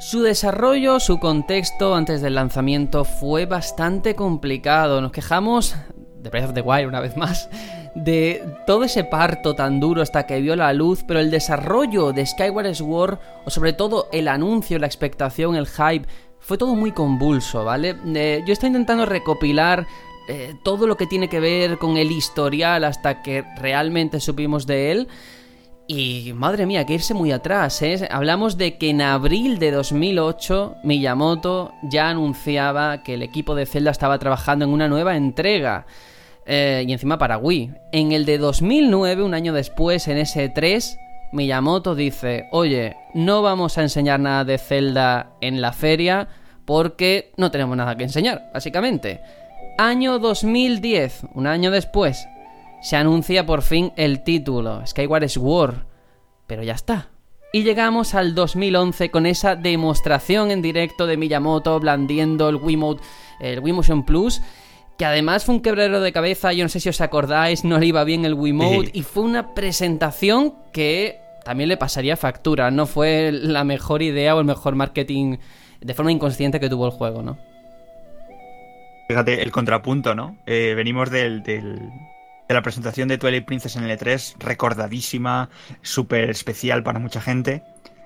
Su 0.00 0.22
desarrollo, 0.22 0.98
su 0.98 1.20
contexto 1.20 1.94
antes 1.94 2.22
del 2.22 2.34
lanzamiento 2.34 3.04
fue 3.04 3.44
bastante 3.44 4.14
complicado. 4.14 5.02
Nos 5.02 5.12
quejamos 5.12 5.76
de 6.22 6.30
Breath 6.30 6.46
of 6.46 6.54
the 6.54 6.62
Wild 6.62 6.88
una 6.88 7.00
vez 7.00 7.18
más 7.18 7.50
de 7.94 8.42
todo 8.66 8.84
ese 8.84 9.04
parto 9.04 9.54
tan 9.54 9.78
duro 9.78 10.00
hasta 10.00 10.24
que 10.24 10.40
vio 10.40 10.56
la 10.56 10.72
luz, 10.72 11.04
pero 11.06 11.20
el 11.20 11.30
desarrollo 11.30 12.14
de 12.14 12.24
Skyward 12.24 12.74
Sword, 12.74 13.18
o 13.44 13.50
sobre 13.50 13.74
todo 13.74 14.08
el 14.10 14.28
anuncio, 14.28 14.78
la 14.78 14.86
expectación, 14.86 15.54
el 15.54 15.66
hype, 15.66 16.08
fue 16.38 16.56
todo 16.56 16.74
muy 16.74 16.92
convulso, 16.92 17.66
¿vale? 17.66 17.94
Eh, 18.14 18.42
yo 18.46 18.54
estoy 18.54 18.68
intentando 18.68 19.04
recopilar 19.04 19.86
eh, 20.28 20.54
todo 20.62 20.86
lo 20.86 20.96
que 20.96 21.06
tiene 21.06 21.28
que 21.28 21.40
ver 21.40 21.76
con 21.76 21.98
el 21.98 22.10
historial 22.10 22.84
hasta 22.84 23.20
que 23.20 23.44
realmente 23.58 24.18
supimos 24.18 24.66
de 24.66 24.92
él. 24.92 25.08
Y 25.92 26.34
madre 26.34 26.66
mía, 26.66 26.86
que 26.86 26.94
irse 26.94 27.14
muy 27.14 27.32
atrás, 27.32 27.82
¿eh? 27.82 28.06
Hablamos 28.12 28.56
de 28.56 28.78
que 28.78 28.90
en 28.90 29.02
abril 29.02 29.58
de 29.58 29.72
2008 29.72 30.76
Miyamoto 30.84 31.74
ya 31.82 32.10
anunciaba 32.10 33.02
que 33.02 33.14
el 33.14 33.24
equipo 33.24 33.56
de 33.56 33.66
Zelda 33.66 33.90
estaba 33.90 34.20
trabajando 34.20 34.64
en 34.64 34.70
una 34.70 34.86
nueva 34.86 35.16
entrega. 35.16 35.86
Eh, 36.46 36.84
y 36.86 36.92
encima 36.92 37.18
para 37.18 37.38
Wii. 37.38 37.72
En 37.90 38.12
el 38.12 38.24
de 38.24 38.38
2009, 38.38 39.24
un 39.24 39.34
año 39.34 39.52
después, 39.52 40.06
en 40.06 40.18
ese 40.18 40.48
3, 40.48 40.96
Miyamoto 41.32 41.96
dice, 41.96 42.46
oye, 42.52 42.94
no 43.12 43.42
vamos 43.42 43.76
a 43.76 43.82
enseñar 43.82 44.20
nada 44.20 44.44
de 44.44 44.58
Zelda 44.58 45.32
en 45.40 45.60
la 45.60 45.72
feria 45.72 46.28
porque 46.66 47.32
no 47.36 47.50
tenemos 47.50 47.76
nada 47.76 47.96
que 47.96 48.04
enseñar, 48.04 48.48
básicamente. 48.54 49.22
Año 49.76 50.20
2010, 50.20 51.22
un 51.34 51.48
año 51.48 51.72
después, 51.72 52.28
se 52.80 52.96
anuncia 52.96 53.46
por 53.46 53.62
fin 53.62 53.92
el 53.96 54.22
título, 54.22 54.86
Skyward 54.86 55.28
Sword. 55.28 55.84
Pero 56.46 56.62
ya 56.62 56.74
está. 56.74 57.10
Y 57.52 57.64
llegamos 57.64 58.14
al 58.14 58.34
2011 58.34 59.10
con 59.10 59.26
esa 59.26 59.56
demostración 59.56 60.50
en 60.50 60.62
directo 60.62 61.06
de 61.06 61.16
Miyamoto 61.16 61.80
blandiendo 61.80 62.48
el 62.48 62.56
Wiimote, 62.56 63.02
el 63.40 63.60
Motion 63.60 64.04
Plus, 64.04 64.40
que 64.96 65.04
además 65.04 65.44
fue 65.44 65.56
un 65.56 65.60
quebrero 65.60 66.00
de 66.00 66.12
cabeza, 66.12 66.52
yo 66.52 66.64
no 66.64 66.68
sé 66.68 66.78
si 66.78 66.88
os 66.88 67.00
acordáis, 67.00 67.64
no 67.64 67.78
le 67.78 67.86
iba 67.86 68.04
bien 68.04 68.24
el 68.24 68.34
Wiimote, 68.34 68.90
y 68.92 69.02
fue 69.02 69.24
una 69.24 69.54
presentación 69.54 70.54
que 70.72 71.18
también 71.44 71.68
le 71.68 71.76
pasaría 71.76 72.16
factura, 72.16 72.70
no 72.70 72.86
fue 72.86 73.32
la 73.32 73.64
mejor 73.64 74.02
idea 74.02 74.36
o 74.36 74.40
el 74.40 74.44
mejor 74.44 74.76
marketing 74.76 75.38
de 75.80 75.94
forma 75.94 76.12
inconsciente 76.12 76.60
que 76.60 76.68
tuvo 76.68 76.86
el 76.86 76.92
juego, 76.92 77.22
¿no? 77.22 77.38
Fíjate, 79.08 79.42
el 79.42 79.50
contrapunto, 79.50 80.14
¿no? 80.14 80.36
Eh, 80.46 80.74
venimos 80.76 81.10
del, 81.10 81.42
de 82.50 82.54
la 82.54 82.62
presentación 82.62 83.06
de 83.06 83.16
Twilight 83.16 83.44
Princess 83.44 83.76
en 83.76 83.84
el 83.84 83.96
E3, 83.96 84.34
recordadísima, 84.40 85.50
súper 85.82 86.30
especial 86.30 86.82
para 86.82 86.98
mucha 86.98 87.20
gente. 87.20 87.62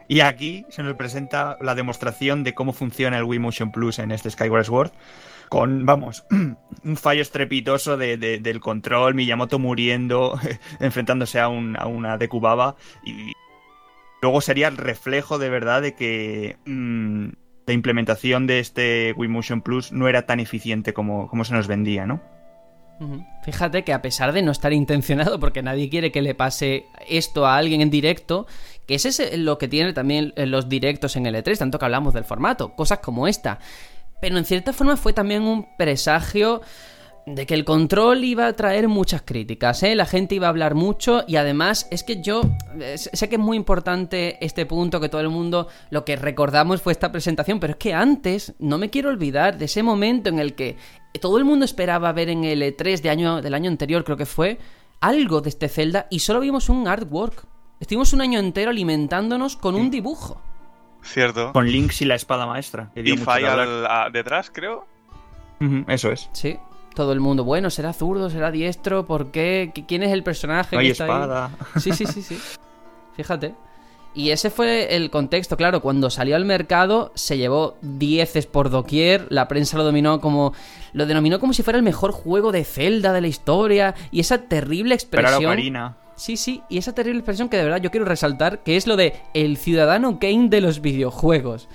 Y 0.07 0.21
aquí 0.21 0.67
se 0.69 0.83
nos 0.83 0.97
presenta 0.97 1.57
la 1.63 1.75
demostración 1.75 2.45
de 2.45 2.53
cómo 2.53 2.75
funciona 2.75 3.17
el 3.17 3.25
Wii 3.25 3.39
Motion 3.39 3.73
Plus 3.73 3.99
en 3.99 4.11
este 4.11 4.31
Skyward 4.31 4.67
Sword. 4.67 4.93
Con, 5.49 5.87
vamos, 5.87 6.27
un 6.85 6.97
fallo 6.99 7.23
estrepitoso 7.23 7.97
de, 7.97 8.19
del 8.19 8.61
control, 8.61 9.15
Miyamoto 9.15 9.59
muriendo, 9.59 10.39
enfrentándose 10.79 11.41
a, 11.41 11.49
un, 11.49 11.79
a 11.79 11.87
una 11.87 12.19
Dekubaba. 12.19 12.77
Y 13.03 13.33
luego 14.21 14.43
sería 14.43 14.69
el 14.69 14.77
reflejo 14.77 15.39
de 15.39 15.49
verdad 15.49 15.81
de 15.81 15.95
que 15.95 16.59
mm, 16.67 17.29
la 17.67 17.73
implementación 17.73 18.47
de 18.47 18.59
este 18.59 19.15
Wii 19.17 19.31
Motion 19.31 19.63
Plus 19.63 19.91
no 19.91 20.07
era 20.07 20.27
tan 20.27 20.39
eficiente 20.39 20.93
como, 20.93 21.29
como 21.29 21.47
se 21.47 21.55
nos 21.55 21.67
vendía, 21.67 22.05
¿no? 22.05 22.34
Fíjate 23.43 23.85
que 23.85 23.93
a 23.93 24.01
pesar 24.01 24.33
de 24.33 24.43
no 24.43 24.53
estar 24.53 24.73
intencionado, 24.73 25.39
porque 25.41 25.63
nadie 25.63 25.89
quiere 25.89 26.13
que 26.13 26.23
le 26.23 26.35
pase 26.35 26.87
esto 27.09 27.47
a 27.47 27.57
alguien 27.57 27.81
en 27.81 27.91
directo, 27.91 28.47
que 28.87 28.95
ese 28.95 29.09
es 29.09 29.39
lo 29.39 29.59
que 29.59 29.69
tiene 29.69 29.93
también 29.93 30.33
los 30.37 30.69
directos 30.69 31.17
en 31.17 31.25
L3, 31.25 31.59
tanto 31.59 31.79
que 31.79 31.85
hablamos 31.85 32.15
del 32.15 32.25
formato, 32.25 32.75
cosas 32.75 33.01
como 33.01 33.27
esta. 33.27 33.59
Pero 34.21 34.39
en 34.39 34.45
cierta 34.45 34.73
forma 34.73 34.97
fue 34.97 35.13
también 35.13 35.43
un 35.43 35.77
presagio 35.77 36.63
de 37.27 37.47
que 37.47 37.55
el 37.55 37.65
control 37.65 38.23
iba 38.25 38.47
a 38.47 38.53
traer 38.53 38.87
muchas 38.87 39.23
críticas, 39.23 39.83
¿eh? 39.83 39.95
la 39.95 40.05
gente 40.05 40.35
iba 40.35 40.47
a 40.47 40.51
hablar 40.51 40.75
mucho 40.75 41.25
y 41.27 41.37
además 41.37 41.89
es 41.91 42.05
que 42.05 42.21
yo 42.21 42.43
eh, 42.79 42.99
sé 42.99 43.29
que 43.29 43.37
es 43.37 43.41
muy 43.41 43.57
importante 43.57 44.37
este 44.45 44.67
punto, 44.67 45.01
que 45.01 45.09
todo 45.09 45.23
el 45.23 45.31
mundo 45.31 45.69
lo 45.89 46.05
que 46.05 46.17
recordamos 46.17 46.83
fue 46.83 46.93
esta 46.93 47.13
presentación, 47.13 47.61
pero 47.61 47.73
es 47.73 47.79
que 47.79 47.95
antes 47.95 48.53
no 48.59 48.77
me 48.77 48.91
quiero 48.91 49.09
olvidar 49.09 49.57
de 49.57 49.65
ese 49.65 49.83
momento 49.83 50.29
en 50.29 50.39
el 50.39 50.55
que 50.55 50.77
todo 51.19 51.39
el 51.39 51.45
mundo 51.45 51.65
esperaba 51.65 52.13
ver 52.13 52.29
en 52.29 52.45
el 52.45 52.63
E3 52.63 53.01
de 53.01 53.11
año, 53.11 53.43
del 53.43 53.55
año 53.55 53.71
anterior, 53.71 54.05
creo 54.05 54.17
que 54.17 54.27
fue, 54.27 54.59
algo 55.01 55.41
de 55.41 55.49
este 55.49 55.69
Zelda 55.69 56.07
y 56.11 56.21
solo 56.21 56.41
vimos 56.41 56.69
un 56.69 56.89
artwork. 56.89 57.47
Estuvimos 57.81 58.13
un 58.13 58.21
año 58.21 58.39
entero 58.39 58.71
alimentándonos 58.71 59.57
con 59.57 59.75
un 59.75 59.91
dibujo. 59.91 60.41
Cierto. 61.03 61.53
Con 61.53 61.67
Lynx 61.67 62.01
y 62.03 62.07
la 62.07 62.15
espada 62.15 62.47
maestra. 62.47 62.91
y 62.95 63.17
Fire 63.17 64.11
detrás, 64.13 64.51
creo. 64.51 64.87
eso 65.89 66.11
es. 66.11 66.31
Sí 66.33 66.59
todo 66.95 67.13
el 67.13 67.21
mundo, 67.21 67.45
bueno, 67.45 67.71
será 67.71 67.93
zurdo, 67.93 68.31
será 68.31 68.51
diestro, 68.51 69.05
¿por 69.05 69.31
qué? 69.31 69.73
¿Quién 69.87 70.03
es 70.03 70.13
el 70.13 70.23
personaje? 70.23 70.79
que 70.79 70.91
está 70.91 71.05
espada. 71.05 71.47
Ahí? 71.47 71.81
Sí, 71.83 71.93
sí, 71.93 72.07
sí, 72.07 72.23
sí. 72.23 72.39
Fíjate. 73.17 73.55
Y 74.15 74.31
ese 74.31 74.49
fue 74.51 74.95
el 74.95 75.11
contexto, 75.11 75.57
claro, 75.57 75.83
cuando 75.83 76.09
salió 76.09 76.37
al 76.37 76.45
mercado 76.45 77.11
se 77.17 77.37
llevó 77.37 77.77
dieces 77.83 78.47
por 78.47 78.71
doquier, 78.71 79.27
la 79.29 79.49
prensa 79.49 79.77
lo 79.77 79.83
dominó 79.85 80.21
como 80.21 80.53
lo 80.93 81.07
denominó 81.07 81.41
como 81.41 81.53
si 81.53 81.65
fuera 81.65 81.79
el 81.79 81.83
mejor 81.83 82.13
juego 82.13 82.53
de 82.53 82.65
Zelda 82.65 83.13
de 83.13 83.21
la 83.21 83.27
historia. 83.27 83.97
Y 84.13 84.21
esa 84.21 84.39
terrible 84.39 84.95
expresión 84.95 85.59
Sí, 86.17 86.37
sí, 86.37 86.63
y 86.69 86.79
esa 86.79 86.95
terrible 86.95 87.19
expresión 87.19 87.49
que 87.49 87.57
de 87.57 87.65
verdad 87.65 87.81
yo 87.81 87.91
quiero 87.91 88.07
resaltar, 88.07 88.61
que 88.61 88.77
es 88.77 88.87
lo 88.87 88.97
de 88.97 89.15
el 89.35 89.57
ciudadano 89.57 90.21
Kane 90.21 90.49
de 90.49 90.61
los 90.61 90.81
videojuegos. 90.81 91.69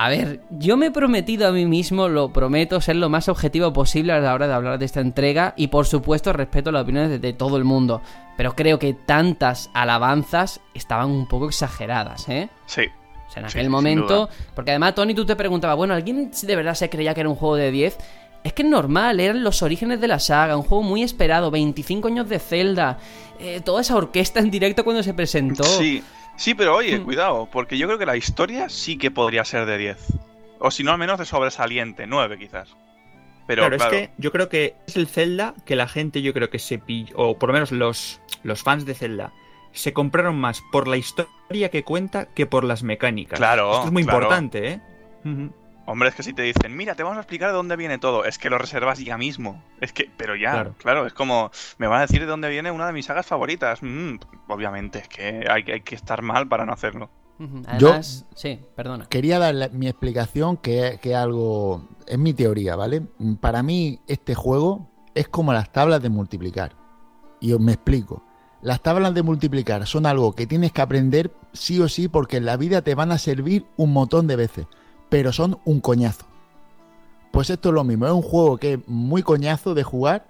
A 0.00 0.08
ver, 0.08 0.40
yo 0.48 0.78
me 0.78 0.86
he 0.86 0.90
prometido 0.90 1.46
a 1.46 1.52
mí 1.52 1.66
mismo, 1.66 2.08
lo 2.08 2.32
prometo, 2.32 2.80
ser 2.80 2.96
lo 2.96 3.10
más 3.10 3.28
objetivo 3.28 3.70
posible 3.74 4.14
a 4.14 4.18
la 4.18 4.32
hora 4.32 4.48
de 4.48 4.54
hablar 4.54 4.78
de 4.78 4.86
esta 4.86 5.00
entrega 5.00 5.52
y 5.58 5.66
por 5.66 5.84
supuesto 5.84 6.32
respeto 6.32 6.72
las 6.72 6.84
opiniones 6.84 7.20
de, 7.20 7.32
todo 7.34 7.58
el 7.58 7.64
mundo, 7.64 8.00
pero 8.38 8.56
creo 8.56 8.78
que 8.78 8.94
tantas 8.94 9.68
alabanzas 9.74 10.62
estaban 10.72 11.10
un 11.10 11.28
poco 11.28 11.48
exageradas, 11.48 12.30
¿eh? 12.30 12.48
Sí. 12.64 12.84
O 13.28 13.30
sea, 13.30 13.42
en 13.42 13.48
aquel 13.50 13.68
momento, 13.68 14.30
porque 14.54 14.70
además 14.70 14.94
Tony 14.94 15.12
tú 15.12 15.26
te 15.26 15.36
preguntabas, 15.36 15.76
bueno, 15.76 15.92
¿alguien 15.92 16.30
de 16.30 16.56
verdad 16.56 16.74
se 16.74 16.88
creía 16.88 17.12
que 17.12 17.20
era 17.20 17.28
un 17.28 17.36
juego 17.36 17.56
de 17.56 17.70
10? 17.70 17.98
Es 18.42 18.54
que 18.54 18.62
es 18.62 18.68
normal, 18.70 19.20
eran 19.20 19.44
los 19.44 19.62
orígenes 19.62 20.00
de 20.00 20.08
la 20.08 20.18
saga, 20.18 20.56
un 20.56 20.62
juego 20.62 20.82
muy 20.82 21.02
esperado, 21.02 21.50
25 21.50 22.08
años 22.08 22.26
de 22.26 22.38
Zelda, 22.38 22.96
eh, 23.38 23.60
toda 23.62 23.82
esa 23.82 23.96
orquesta 23.96 24.40
en 24.40 24.50
directo 24.50 24.82
cuando 24.82 25.02
se 25.02 25.12
presentó. 25.12 25.62
Sí, 25.62 26.02
Sí, 26.40 26.54
pero 26.54 26.74
oye, 26.74 26.98
hmm. 26.98 27.04
cuidado, 27.04 27.48
porque 27.52 27.76
yo 27.76 27.86
creo 27.86 27.98
que 27.98 28.06
la 28.06 28.16
historia 28.16 28.70
sí 28.70 28.96
que 28.96 29.10
podría 29.10 29.44
ser 29.44 29.66
de 29.66 29.76
10. 29.76 29.98
O 30.58 30.70
si 30.70 30.82
no, 30.82 30.90
al 30.90 30.96
menos 30.96 31.18
de 31.18 31.26
sobresaliente, 31.26 32.06
9 32.06 32.38
quizás. 32.38 32.74
Pero 33.46 33.68
claro, 33.68 33.76
es 33.76 33.84
que 33.84 34.10
yo 34.16 34.32
creo 34.32 34.48
que 34.48 34.74
es 34.86 34.96
el 34.96 35.06
Zelda 35.06 35.52
que 35.66 35.76
la 35.76 35.86
gente, 35.86 36.22
yo 36.22 36.32
creo 36.32 36.48
que 36.48 36.58
se 36.58 36.78
pilló, 36.78 37.14
o 37.18 37.38
por 37.38 37.50
lo 37.50 37.52
menos 37.52 37.72
los, 37.72 38.22
los 38.42 38.62
fans 38.62 38.86
de 38.86 38.94
Zelda, 38.94 39.34
se 39.72 39.92
compraron 39.92 40.40
más 40.40 40.62
por 40.72 40.88
la 40.88 40.96
historia 40.96 41.68
que 41.68 41.84
cuenta 41.84 42.24
que 42.24 42.46
por 42.46 42.64
las 42.64 42.82
mecánicas. 42.82 43.38
Claro. 43.38 43.74
Esto 43.74 43.86
es 43.88 43.92
muy 43.92 44.02
importante, 44.02 44.66
¿eh? 44.66 44.80
Hombre, 45.90 46.08
es 46.08 46.14
que 46.14 46.22
si 46.22 46.32
te 46.32 46.42
dicen, 46.42 46.76
mira, 46.76 46.94
te 46.94 47.02
vamos 47.02 47.18
a 47.18 47.22
explicar 47.22 47.48
de 47.48 47.56
dónde 47.56 47.74
viene 47.74 47.98
todo, 47.98 48.24
es 48.24 48.38
que 48.38 48.48
lo 48.48 48.58
reservas 48.58 49.00
ya 49.00 49.18
mismo. 49.18 49.60
Es 49.80 49.92
que, 49.92 50.08
pero 50.16 50.36
ya, 50.36 50.72
claro, 50.78 51.04
es 51.04 51.12
como, 51.12 51.50
me 51.78 51.88
van 51.88 51.98
a 51.98 52.02
decir 52.02 52.20
de 52.20 52.26
dónde 52.26 52.48
viene 52.48 52.70
una 52.70 52.86
de 52.86 52.92
mis 52.92 53.06
sagas 53.06 53.26
favoritas. 53.26 53.80
Mm, 53.82 54.18
obviamente, 54.46 55.00
es 55.00 55.08
que 55.08 55.46
hay, 55.50 55.64
hay, 55.68 55.80
que 55.80 55.96
estar 55.96 56.22
mal 56.22 56.46
para 56.46 56.64
no 56.64 56.72
hacerlo. 56.72 57.10
Además, 57.66 58.24
Yo 58.30 58.36
sí, 58.36 58.60
perdona. 58.76 59.06
Quería 59.06 59.40
dar 59.40 59.72
mi 59.72 59.88
explicación, 59.88 60.58
que, 60.58 61.00
que 61.02 61.16
algo, 61.16 61.88
es 62.06 62.18
mi 62.18 62.34
teoría, 62.34 62.76
¿vale? 62.76 63.02
Para 63.40 63.64
mí, 63.64 63.98
este 64.06 64.36
juego 64.36 64.88
es 65.16 65.26
como 65.28 65.52
las 65.52 65.72
tablas 65.72 66.00
de 66.00 66.08
multiplicar. 66.08 66.76
Y 67.40 67.52
os 67.52 67.58
me 67.58 67.72
explico. 67.72 68.22
Las 68.62 68.80
tablas 68.80 69.12
de 69.12 69.24
multiplicar 69.24 69.84
son 69.88 70.06
algo 70.06 70.36
que 70.36 70.46
tienes 70.46 70.70
que 70.70 70.82
aprender 70.82 71.32
sí 71.52 71.80
o 71.80 71.88
sí 71.88 72.06
porque 72.06 72.36
en 72.36 72.44
la 72.46 72.56
vida 72.56 72.82
te 72.82 72.94
van 72.94 73.10
a 73.10 73.18
servir 73.18 73.66
un 73.76 73.92
montón 73.92 74.28
de 74.28 74.36
veces 74.36 74.66
pero 75.10 75.32
son 75.32 75.58
un 75.66 75.80
coñazo. 75.80 76.24
Pues 77.32 77.50
esto 77.50 77.68
es 77.68 77.74
lo 77.74 77.84
mismo, 77.84 78.06
es 78.06 78.12
un 78.12 78.22
juego 78.22 78.56
que 78.56 78.74
es 78.74 78.78
muy 78.86 79.22
coñazo 79.22 79.74
de 79.74 79.82
jugar, 79.82 80.24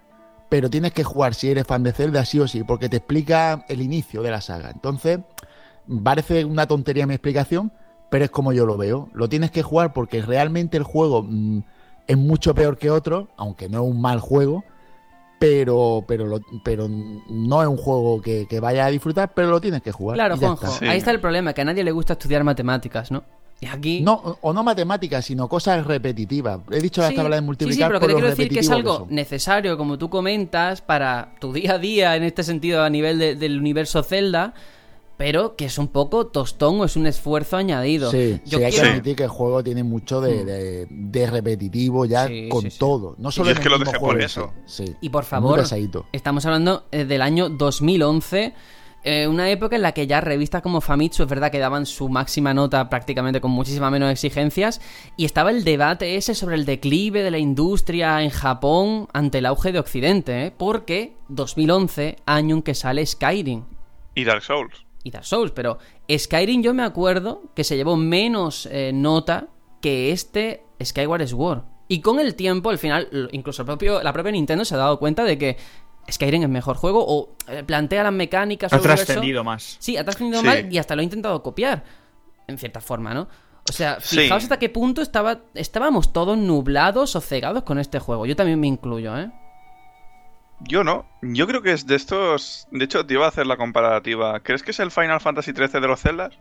pero 0.48 0.68
tienes 0.68 0.92
que 0.92 1.04
jugar 1.04 1.34
si 1.34 1.50
eres 1.50 1.66
fan 1.66 1.82
de 1.82 1.92
Zelda 1.92 2.24
sí 2.24 2.40
o 2.40 2.48
sí, 2.48 2.64
porque 2.64 2.88
te 2.88 2.96
explica 2.96 3.64
el 3.68 3.80
inicio 3.80 4.22
de 4.22 4.30
la 4.30 4.40
saga. 4.40 4.70
Entonces, 4.70 5.20
parece 6.02 6.44
una 6.44 6.66
tontería 6.66 7.06
mi 7.06 7.14
explicación, 7.14 7.72
pero 8.10 8.24
es 8.24 8.30
como 8.30 8.52
yo 8.52 8.66
lo 8.66 8.76
veo. 8.76 9.08
Lo 9.14 9.28
tienes 9.28 9.50
que 9.50 9.62
jugar 9.62 9.92
porque 9.92 10.20
realmente 10.20 10.76
el 10.76 10.82
juego 10.82 11.22
mm, 11.22 11.60
es 12.06 12.18
mucho 12.18 12.54
peor 12.54 12.76
que 12.76 12.90
otro, 12.90 13.28
aunque 13.36 13.68
no 13.68 13.84
es 13.84 13.90
un 13.90 14.00
mal 14.00 14.20
juego, 14.20 14.64
pero, 15.38 16.04
pero, 16.06 16.40
pero 16.64 16.86
no 16.88 17.62
es 17.62 17.68
un 17.68 17.76
juego 17.78 18.20
que, 18.20 18.46
vaya 18.60 18.84
a 18.84 18.90
disfrutar, 18.90 19.32
pero 19.32 19.48
lo 19.48 19.60
tienes 19.60 19.80
que 19.80 19.92
jugar. 19.92 20.16
Claro, 20.16 20.36
Juanjo, 20.36 20.66
ahí 20.82 20.98
está 20.98 21.12
el 21.12 21.20
problema, 21.20 21.54
que 21.54 21.62
a 21.62 21.64
nadie 21.64 21.82
le 21.82 21.92
gusta 21.92 22.12
estudiar 22.12 22.44
matemáticas, 22.44 23.10
¿no? 23.10 23.24
Aquí... 23.66 24.00
No, 24.00 24.38
o 24.40 24.52
no 24.52 24.62
matemáticas, 24.64 25.24
sino 25.24 25.48
cosas 25.48 25.86
repetitivas. 25.86 26.60
He 26.70 26.80
dicho 26.80 27.00
las 27.02 27.14
tablas 27.14 27.38
de 27.40 27.46
multiplicar. 27.46 27.76
Sí, 27.76 27.82
sí, 27.82 27.88
pero 27.88 28.00
que 28.00 28.06
te 28.06 28.12
quiero 28.14 28.28
decir 28.30 28.48
que 28.52 28.60
es 28.60 28.70
algo 28.70 29.06
necesario, 29.10 29.76
como 29.76 29.98
tú 29.98 30.08
comentas, 30.10 30.80
para 30.80 31.34
tu 31.40 31.52
día 31.52 31.74
a 31.74 31.78
día, 31.78 32.16
en 32.16 32.22
este 32.24 32.42
sentido, 32.42 32.82
a 32.82 32.90
nivel 32.90 33.18
del 33.18 33.58
universo 33.58 34.02
Zelda. 34.02 34.54
pero 35.18 35.54
que 35.54 35.66
es 35.66 35.76
un 35.76 35.88
poco 35.88 36.28
tostón 36.28 36.80
o 36.80 36.86
es 36.86 36.96
un 36.96 37.06
esfuerzo 37.06 37.58
añadido. 37.58 38.10
Sí, 38.10 38.40
Yo 38.46 38.56
sí, 38.56 38.64
hay 38.64 38.70
que 38.70 38.76
quiero- 38.78 38.90
admitir 38.92 39.16
que 39.16 39.24
el 39.24 39.28
juego 39.28 39.62
tiene 39.62 39.82
mucho 39.84 40.22
de, 40.22 40.46
de- 40.46 40.86
de 40.88 41.26
repetitivo 41.30 42.06
ya 42.06 42.26
Sí, 42.26 42.48
con 42.48 42.62
sí, 42.62 42.70
sí. 42.70 42.78
todo. 42.78 43.16
No 43.18 43.30
solo 43.30 43.50
Y 43.50 43.52
es 43.52 43.60
que 43.60 43.68
lo 43.68 43.78
dejé 43.78 43.98
por 43.98 44.18
eso. 44.18 44.50
Y 45.02 45.10
por 45.10 45.24
favor, 45.24 45.62
estamos 46.12 46.46
hablando 46.46 46.84
eh, 46.90 47.04
del 47.04 47.20
año 47.20 47.50
2011, 47.50 48.54
eh, 49.02 49.26
una 49.26 49.50
época 49.50 49.76
en 49.76 49.82
la 49.82 49.92
que 49.92 50.06
ya 50.06 50.20
revistas 50.20 50.60
como 50.62 50.80
Famitsu 50.80 51.22
es 51.22 51.28
verdad 51.28 51.50
que 51.50 51.58
daban 51.58 51.86
su 51.86 52.08
máxima 52.08 52.52
nota 52.52 52.90
prácticamente 52.90 53.40
con 53.40 53.50
muchísima 53.50 53.90
menos 53.90 54.10
exigencias, 54.10 54.80
y 55.16 55.24
estaba 55.24 55.50
el 55.50 55.64
debate 55.64 56.16
ese 56.16 56.34
sobre 56.34 56.56
el 56.56 56.66
declive 56.66 57.22
de 57.22 57.30
la 57.30 57.38
industria 57.38 58.22
en 58.22 58.30
Japón 58.30 59.08
ante 59.12 59.38
el 59.38 59.46
auge 59.46 59.72
de 59.72 59.78
Occidente, 59.78 60.46
¿eh? 60.46 60.52
porque 60.56 61.14
2011, 61.28 62.16
año 62.26 62.56
en 62.56 62.62
que 62.62 62.74
sale 62.74 63.04
Skyrim. 63.06 63.64
Y 64.14 64.24
Dark 64.24 64.42
Souls. 64.42 64.84
y 65.02 65.10
Dark 65.10 65.24
Souls, 65.24 65.52
pero 65.52 65.78
Skyrim 66.10 66.62
yo 66.62 66.74
me 66.74 66.82
acuerdo 66.82 67.42
que 67.54 67.64
se 67.64 67.76
llevó 67.76 67.96
menos 67.96 68.66
eh, 68.66 68.92
nota 68.92 69.48
que 69.80 70.12
este 70.12 70.64
Skyward 70.82 71.26
Sword. 71.26 71.62
Y 71.88 72.02
con 72.02 72.20
el 72.20 72.36
tiempo, 72.36 72.70
al 72.70 72.78
final, 72.78 73.28
incluso 73.32 73.62
el 73.62 73.66
propio, 73.66 74.00
la 74.00 74.12
propia 74.12 74.30
Nintendo 74.30 74.64
se 74.64 74.76
ha 74.76 74.78
dado 74.78 75.00
cuenta 75.00 75.24
de 75.24 75.38
que 75.38 75.56
Skyrim 76.10 76.42
es 76.42 76.48
mejor 76.48 76.76
juego 76.76 77.04
o 77.06 77.34
eh, 77.48 77.62
plantea 77.64 78.02
las 78.04 78.12
mecánicas 78.12 78.72
Ha 78.72 78.80
trascendido 78.80 79.44
más. 79.44 79.76
Sí, 79.80 79.96
ha 79.96 80.04
trascendido 80.04 80.40
Sí. 80.40 80.46
mal 80.46 80.72
y 80.72 80.78
hasta 80.78 80.94
lo 80.94 81.00
ha 81.00 81.04
intentado 81.04 81.42
copiar, 81.42 81.84
en 82.46 82.58
cierta 82.58 82.80
forma, 82.80 83.14
¿no? 83.14 83.28
O 83.68 83.72
sea, 83.72 84.00
Sí. 84.00 84.18
fijaos 84.20 84.42
hasta 84.44 84.58
qué 84.58 84.68
punto 84.68 85.02
estaba, 85.02 85.40
estábamos 85.54 86.12
todos 86.12 86.36
nublados 86.36 87.14
o 87.14 87.20
cegados 87.20 87.62
con 87.62 87.78
este 87.78 87.98
juego. 88.00 88.26
Yo 88.26 88.34
también 88.34 88.58
me 88.58 88.66
incluyo, 88.66 89.16
¿eh? 89.18 89.30
Yo 90.60 90.84
no. 90.84 91.06
Yo 91.22 91.46
creo 91.46 91.62
que 91.62 91.72
es 91.72 91.86
de 91.86 91.94
estos. 91.96 92.66
De 92.70 92.84
hecho, 92.84 93.06
te 93.06 93.14
iba 93.14 93.24
a 93.24 93.28
hacer 93.28 93.46
la 93.46 93.56
comparativa. 93.56 94.40
¿Crees 94.40 94.62
que 94.62 94.72
es 94.72 94.80
el 94.80 94.90
Final 94.90 95.20
Fantasy 95.20 95.52
XIII 95.52 95.80
de 95.80 95.88
los 95.88 96.00
Zeldas? 96.02 96.34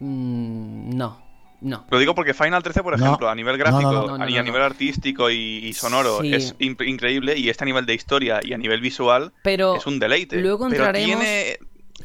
Mm, 0.00 0.96
no, 0.96 1.20
no. 1.60 1.86
Lo 1.90 1.98
digo 1.98 2.14
porque 2.14 2.34
Final 2.34 2.62
13, 2.62 2.82
por 2.82 2.98
No. 2.98 3.04
ejemplo, 3.04 3.28
a 3.28 3.34
nivel 3.34 3.58
gráfico 3.58 3.82
no, 3.82 3.92
no. 3.92 4.06
No, 4.06 4.18
no, 4.18 4.28
y 4.28 4.34
no, 4.34 4.40
a 4.40 4.42
nivel 4.42 4.62
artístico 4.62 5.30
y, 5.30 5.36
y 5.66 5.72
sonoro 5.72 6.20
Sí. 6.22 6.34
es 6.34 6.54
in- 6.58 6.76
increíble. 6.86 7.36
Y 7.38 7.48
este 7.48 7.64
a 7.64 7.66
nivel 7.66 7.84
de 7.86 7.94
historia 7.94 8.40
y 8.42 8.52
a 8.52 8.58
nivel 8.58 8.80
visual 8.80 9.32
Pero 9.42 9.76
es 9.76 9.86
un 9.86 9.98
deleite. 9.98 10.36
luego 10.40 10.68
Pero 10.68 10.84
entraremos- 10.84 11.20
tiene. 11.20 11.58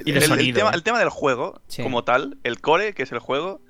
Y 0.06 0.12
de 0.12 0.20
el, 0.26 0.54
tema, 0.56 0.70
¿eh? 0.72 0.74
el 0.74 0.82
tema 0.82 0.98
del 0.98 1.10
juego, 1.10 1.62
Sí. 1.68 1.84
como 1.84 2.04
tal, 2.04 2.40
el 2.44 2.60
core, 2.62 2.96
que 2.96 3.04
es 3.04 3.12
el 3.12 3.20
juego, 3.20 3.62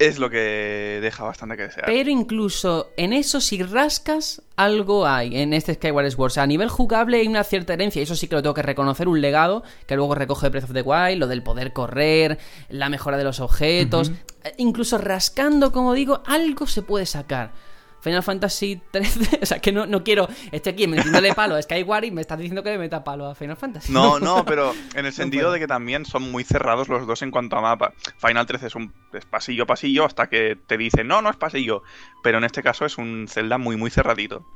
es 0.00 0.18
lo 0.18 0.30
que 0.30 0.98
deja 1.02 1.24
bastante 1.24 1.58
que 1.58 1.64
desear. 1.64 1.84
Pero 1.84 2.10
incluso 2.10 2.90
en 2.96 3.12
eso, 3.12 3.38
si 3.38 3.62
rascas, 3.62 4.42
algo 4.56 5.06
hay 5.06 5.36
en 5.36 5.52
este 5.52 5.74
Skyward 5.74 6.10
Sword. 6.10 6.26
O 6.26 6.30
sea, 6.30 6.42
a 6.44 6.46
nivel 6.46 6.70
jugable 6.70 7.18
hay 7.18 7.28
una 7.28 7.44
cierta 7.44 7.74
herencia, 7.74 8.00
y 8.00 8.04
eso 8.04 8.16
sí 8.16 8.26
que 8.26 8.34
lo 8.34 8.42
tengo 8.42 8.54
que 8.54 8.62
reconocer, 8.62 9.08
un 9.08 9.20
legado 9.20 9.62
que 9.86 9.96
luego 9.96 10.14
recoge 10.14 10.48
Breath 10.48 10.64
of 10.64 10.72
the 10.72 10.80
Wild, 10.80 11.18
lo 11.18 11.26
del 11.26 11.42
poder 11.42 11.74
correr, 11.74 12.38
la 12.70 12.88
mejora 12.88 13.18
de 13.18 13.24
los 13.24 13.40
objetos. 13.40 14.10
Eh, 14.42 14.54
Incluso 14.56 14.96
rascando, 14.96 15.70
como 15.70 15.92
digo, 15.92 16.22
algo 16.24 16.66
se 16.66 16.80
puede 16.80 17.04
sacar. 17.04 17.52
Final 18.00 18.22
Fantasy 18.22 18.80
13, 18.90 19.38
o 19.42 19.46
sea, 19.46 19.58
que 19.58 19.72
no, 19.72 19.86
no 19.86 20.02
quiero. 20.02 20.28
Estoy 20.52 20.72
aquí 20.72 20.86
metiéndole 20.86 21.34
palo 21.34 21.56
a 21.56 21.62
Skyward 21.62 22.04
y 22.04 22.10
me 22.10 22.20
estás 22.20 22.38
diciendo 22.38 22.62
que 22.62 22.70
me 22.70 22.78
meta 22.78 23.04
palo 23.04 23.26
a 23.26 23.34
Final 23.34 23.56
Fantasy. 23.56 23.92
No, 23.92 24.18
no, 24.20 24.44
pero 24.44 24.72
en 24.94 25.06
el 25.06 25.12
sentido 25.12 25.52
de 25.52 25.58
que 25.58 25.66
también 25.66 26.04
son 26.04 26.30
muy 26.30 26.44
cerrados 26.44 26.88
los 26.88 27.06
dos 27.06 27.22
en 27.22 27.30
cuanto 27.30 27.56
a 27.56 27.60
mapa. 27.60 27.92
Final 28.18 28.46
13 28.46 28.66
es 28.66 28.74
un 28.74 28.92
es 29.12 29.24
pasillo 29.24 29.66
pasillo 29.66 30.04
hasta 30.04 30.28
que 30.28 30.56
te 30.66 30.76
dicen, 30.76 31.06
no, 31.06 31.22
no 31.22 31.30
es 31.30 31.36
pasillo. 31.36 31.82
Pero 32.22 32.38
en 32.38 32.44
este 32.44 32.62
caso 32.62 32.84
es 32.84 32.98
un 32.98 33.26
Zelda 33.28 33.58
muy, 33.58 33.76
muy 33.76 33.90
cerradito. 33.90 34.46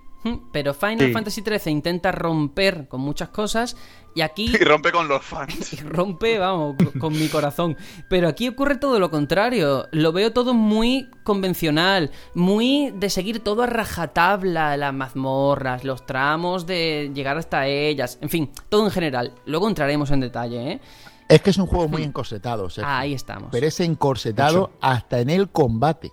Pero 0.53 0.73
Final 0.75 1.07
Sí. 1.09 1.13
Fantasy 1.13 1.43
13 1.43 1.71
intenta 1.71 2.11
romper 2.13 2.89
con 2.89 3.01
muchas 3.03 3.29
cosas 3.29 3.77
y 4.15 4.23
aquí 4.23 4.47
Y 4.61 4.65
rompe 4.65 4.91
con 4.91 5.07
los 5.07 5.23
fans. 5.23 5.73
y 5.75 5.77
rompe, 5.77 6.39
vamos, 6.39 6.77
co- 6.83 6.99
con 6.99 7.13
mi 7.13 7.29
corazón. 7.29 7.77
Pero 8.09 8.29
aquí 8.29 8.49
ocurre 8.49 8.77
todo 8.77 8.99
lo 8.99 9.11
contrario. 9.11 9.87
Lo 9.93 10.13
veo 10.13 10.33
todo 10.33 10.55
muy 10.55 11.11
convencional, 11.25 12.11
muy 12.35 12.91
de 12.97 13.11
seguir 13.11 13.41
todo 13.41 13.63
a 13.63 13.67
rajatabla, 13.67 14.77
las 14.77 14.95
mazmorras, 14.95 15.85
los 15.85 16.07
tramos 16.07 16.67
de 16.67 17.11
llegar 17.15 17.37
hasta 17.37 17.67
ellas, 17.67 18.19
en 18.23 18.31
fin, 18.31 18.51
todo 18.69 18.85
en 18.87 18.91
general. 18.91 19.35
Luego 19.47 19.69
entraremos 19.69 20.11
en 20.11 20.21
detalle, 20.21 20.73
¿eh? 20.73 20.81
Es 21.29 21.41
que 21.43 21.51
es 21.51 21.57
un 21.59 21.67
juego 21.67 21.89
muy 21.89 22.03
encorsetado, 22.03 22.69
Sergio. 22.71 22.93
Ahí 22.93 23.15
estamos. 23.15 23.49
Pero 23.51 23.67
es 23.67 23.81
encorsetado 23.81 24.73
hasta 24.81 25.21
en 25.21 25.31
el 25.31 25.49
combate. 25.49 26.13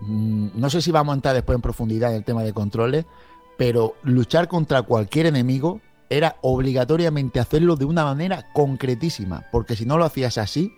Mm, 0.00 0.48
No 0.54 0.70
sé 0.70 0.80
si 0.82 0.90
vamos 0.92 1.12
a 1.12 1.16
entrar 1.16 1.34
después 1.34 1.56
en 1.56 1.62
profundidad 1.62 2.10
en 2.10 2.18
el 2.18 2.24
tema 2.24 2.42
de 2.44 2.52
controles, 2.52 3.06
pero 3.56 3.94
luchar 4.02 4.48
contra 4.48 4.82
cualquier 4.82 5.26
enemigo 5.26 5.80
era 6.08 6.36
obligatoriamente 6.42 7.40
hacerlo 7.40 7.76
de 7.76 7.84
una 7.84 8.04
manera 8.04 8.46
concretísima, 8.52 9.46
porque 9.50 9.76
si 9.76 9.84
no 9.84 9.98
lo 9.98 10.04
hacías 10.04 10.38
así, 10.38 10.72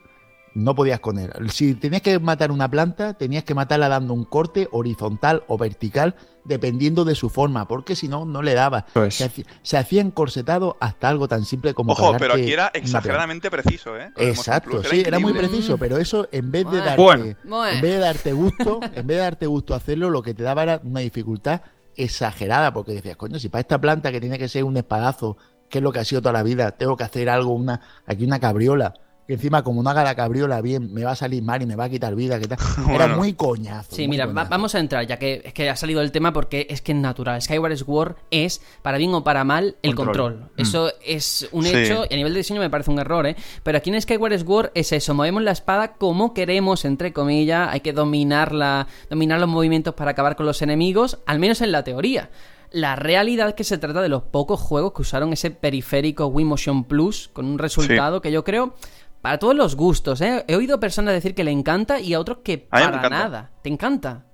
no 0.54 0.74
podías 0.74 1.00
con 1.00 1.18
él. 1.18 1.30
Si 1.50 1.74
tenías 1.74 2.02
que 2.02 2.18
matar 2.18 2.50
una 2.50 2.68
planta, 2.70 3.14
tenías 3.14 3.44
que 3.44 3.54
matarla 3.54 3.88
dando 3.88 4.14
un 4.14 4.24
corte 4.24 4.68
horizontal 4.72 5.44
o 5.46 5.58
vertical, 5.58 6.16
dependiendo 6.44 7.04
de 7.04 7.14
su 7.14 7.28
forma, 7.28 7.68
porque 7.68 7.94
si 7.94 8.08
no, 8.08 8.24
no 8.24 8.42
le 8.42 8.54
daba. 8.54 8.86
Se, 9.10 9.24
hacía, 9.24 9.44
se 9.62 9.76
hacía 9.76 10.00
encorsetado 10.00 10.76
hasta 10.80 11.08
algo 11.08 11.28
tan 11.28 11.44
simple 11.44 11.74
como 11.74 11.92
Ojo, 11.92 12.16
pero 12.18 12.34
aquí 12.34 12.52
era 12.52 12.70
exageradamente 12.74 13.50
preciso, 13.50 13.96
¿eh? 13.96 14.10
Lo 14.16 14.22
Exacto, 14.22 14.82
sí, 14.82 15.02
era 15.06 15.18
muy 15.18 15.32
preciso, 15.34 15.76
pero 15.78 15.98
eso 15.98 16.28
en 16.32 16.50
vez 16.50 16.68
de 16.70 16.78
darte. 16.78 17.02
Bueno. 17.02 17.24
en 17.66 17.80
vez 17.80 17.92
de 17.92 17.98
darte 17.98 18.32
gusto, 18.32 18.80
en 18.82 19.06
vez 19.06 19.16
de 19.16 19.22
darte 19.22 19.46
gusto 19.46 19.74
hacerlo, 19.74 20.10
lo 20.10 20.22
que 20.22 20.34
te 20.34 20.42
daba 20.42 20.62
era 20.62 20.80
una 20.82 21.00
dificultad 21.00 21.60
exagerada, 21.98 22.72
porque 22.72 22.92
decías, 22.92 23.16
coño, 23.16 23.38
si 23.38 23.48
para 23.48 23.60
esta 23.60 23.80
planta 23.80 24.10
que 24.12 24.20
tiene 24.20 24.38
que 24.38 24.48
ser 24.48 24.64
un 24.64 24.76
espadazo, 24.76 25.36
que 25.68 25.78
es 25.78 25.84
lo 25.84 25.92
que 25.92 25.98
ha 25.98 26.04
sido 26.04 26.22
toda 26.22 26.32
la 26.32 26.42
vida, 26.42 26.70
tengo 26.72 26.96
que 26.96 27.04
hacer 27.04 27.28
algo, 27.28 27.52
una, 27.52 27.80
aquí 28.06 28.24
una 28.24 28.40
cabriola, 28.40 28.94
que 29.28 29.34
encima 29.34 29.62
como 29.62 29.82
no 29.82 29.90
haga 29.90 30.02
la 30.04 30.14
cabriola 30.14 30.62
bien, 30.62 30.90
me 30.94 31.04
va 31.04 31.10
a 31.10 31.14
salir 31.14 31.42
mal 31.42 31.60
y 31.60 31.66
me 31.66 31.76
va 31.76 31.84
a 31.84 31.88
quitar 31.90 32.14
vida, 32.14 32.40
que 32.40 32.48
tal. 32.48 32.56
Era 32.90 33.08
muy 33.08 33.34
coñazo. 33.34 33.94
Sí, 33.94 34.02
muy 34.08 34.16
mira, 34.16 34.24
va- 34.24 34.44
vamos 34.44 34.74
a 34.74 34.78
entrar, 34.78 35.06
ya 35.06 35.18
que 35.18 35.42
es 35.44 35.52
que 35.52 35.68
ha 35.68 35.76
salido 35.76 36.00
el 36.00 36.10
tema 36.12 36.32
porque 36.32 36.66
es 36.70 36.80
que 36.80 36.92
es 36.92 36.98
natural. 36.98 37.42
Skyward 37.42 37.76
Sword 37.76 38.16
es, 38.30 38.62
para 38.80 38.96
bien 38.96 39.12
o 39.12 39.22
para 39.22 39.44
mal, 39.44 39.76
el 39.82 39.94
control. 39.94 40.32
Control. 40.38 40.50
Eso 40.56 40.90
es 41.04 41.46
un 41.52 41.64
Sí. 41.64 41.76
hecho 41.76 42.06
y 42.08 42.14
a 42.14 42.16
nivel 42.16 42.32
de 42.32 42.38
diseño 42.38 42.60
me 42.60 42.70
parece 42.70 42.90
un 42.90 43.00
error, 43.00 43.26
¿eh? 43.26 43.36
Pero 43.62 43.76
aquí 43.76 43.90
en 43.90 44.00
Skyward 44.00 44.38
Sword 44.40 44.70
es 44.74 44.92
eso, 44.92 45.12
movemos 45.12 45.42
la 45.42 45.52
espada 45.52 45.92
como 45.98 46.32
queremos, 46.32 46.86
entre 46.86 47.12
comillas, 47.12 47.68
hay 47.70 47.80
que 47.80 47.92
dominarla, 47.92 48.86
dominar 49.10 49.38
los 49.40 49.48
movimientos 49.50 49.92
para 49.92 50.12
acabar 50.12 50.36
con 50.36 50.46
los 50.46 50.62
enemigos, 50.62 51.18
al 51.26 51.38
menos 51.38 51.60
en 51.60 51.70
la 51.70 51.84
teoría. 51.84 52.30
La 52.70 52.96
realidad 52.96 53.48
es 53.48 53.54
que 53.54 53.64
se 53.64 53.78
trata 53.78 54.02
de 54.02 54.10
los 54.10 54.24
pocos 54.24 54.60
juegos 54.60 54.92
que 54.92 55.00
usaron 55.00 55.32
ese 55.32 55.50
periférico 55.50 56.26
Wii 56.26 56.44
Motion 56.44 56.84
Plus 56.84 57.30
con 57.32 57.46
un 57.46 57.58
resultado 57.58 58.20
que 58.20 58.30
yo 58.30 58.44
creo 58.44 58.74
para 59.22 59.38
todos 59.38 59.54
los 59.54 59.74
gustos, 59.76 60.20
¿eh? 60.20 60.44
He 60.48 60.56
oído 60.56 60.78
personas 60.80 61.14
decir 61.14 61.34
que 61.34 61.44
le 61.44 61.50
encanta 61.50 62.00
y 62.00 62.14
a 62.14 62.20
otros 62.20 62.38
que 62.44 62.66
A 62.70 62.78
mí 62.80 62.84
me 62.86 62.92
para 62.92 63.06
encanta. 63.06 63.08
nada. 63.10 63.50
¿Te 63.62 63.68
encanta? 63.68 64.24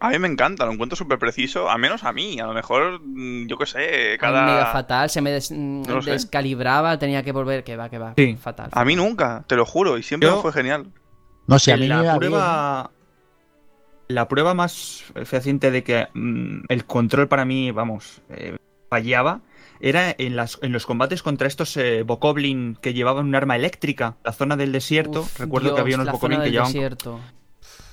A 0.00 0.10
mí 0.10 0.18
me 0.18 0.28
encanta, 0.28 0.66
lo 0.66 0.72
encuentro 0.72 0.96
súper 0.96 1.18
preciso, 1.18 1.70
a 1.70 1.78
menos 1.78 2.04
a 2.04 2.12
mí. 2.12 2.38
A 2.40 2.46
lo 2.46 2.52
mejor, 2.52 3.00
mm, 3.02 3.46
yo 3.46 3.56
qué 3.56 3.64
sé, 3.66 4.16
cada. 4.20 4.44
Mega 4.44 4.66
fatal, 4.66 5.08
se 5.08 5.20
me 5.22 5.30
des- 5.30 5.50
mm, 5.52 5.82
No 5.86 5.94
lo 5.94 6.02
sé. 6.02 6.10
descalibraba, 6.10 6.98
tenía 6.98 7.22
que 7.22 7.32
volver, 7.32 7.64
que 7.64 7.76
va, 7.76 7.88
que 7.88 7.98
va, 7.98 8.12
Sí. 8.16 8.36
fatal. 8.36 8.68
A 8.72 8.84
mí 8.84 8.96
nunca, 8.96 9.44
te 9.46 9.56
lo 9.56 9.64
juro, 9.64 9.96
y 9.96 10.02
siempre 10.02 10.28
Yo- 10.28 10.42
fue 10.42 10.52
genial. 10.52 10.86
No 11.46 11.58
sé, 11.58 11.72
a 11.72 11.76
mí 11.76 11.86
la 11.86 12.16
prueba 12.16 12.90
la 14.08 14.28
prueba 14.28 14.52
más 14.52 15.04
fehaciente 15.24 15.70
de 15.70 15.82
que 15.82 16.08
mm, 16.12 16.64
el 16.68 16.84
control 16.84 17.26
para 17.28 17.44
mí 17.46 17.70
vamos 17.70 18.20
eh, 18.28 18.56
fallaba 18.90 19.40
era 19.80 20.14
en 20.16 20.36
las 20.36 20.58
en 20.62 20.72
los 20.72 20.86
combates 20.86 21.22
contra 21.22 21.46
estos 21.48 21.76
eh, 21.76 22.02
bokoblin 22.02 22.76
que 22.80 22.94
llevaban 22.94 23.26
un 23.26 23.34
arma 23.34 23.56
eléctrica 23.56 24.16
la 24.24 24.32
zona 24.32 24.56
del 24.56 24.72
desierto 24.72 25.20
Uf, 25.22 25.40
recuerdo 25.40 25.68
Dios, 25.68 25.74
que 25.76 25.80
había 25.82 25.96
unos 25.96 26.10
bokoblin 26.12 26.40
que 26.42 26.50
llevaban 26.50 26.72
desierto. 26.72 27.20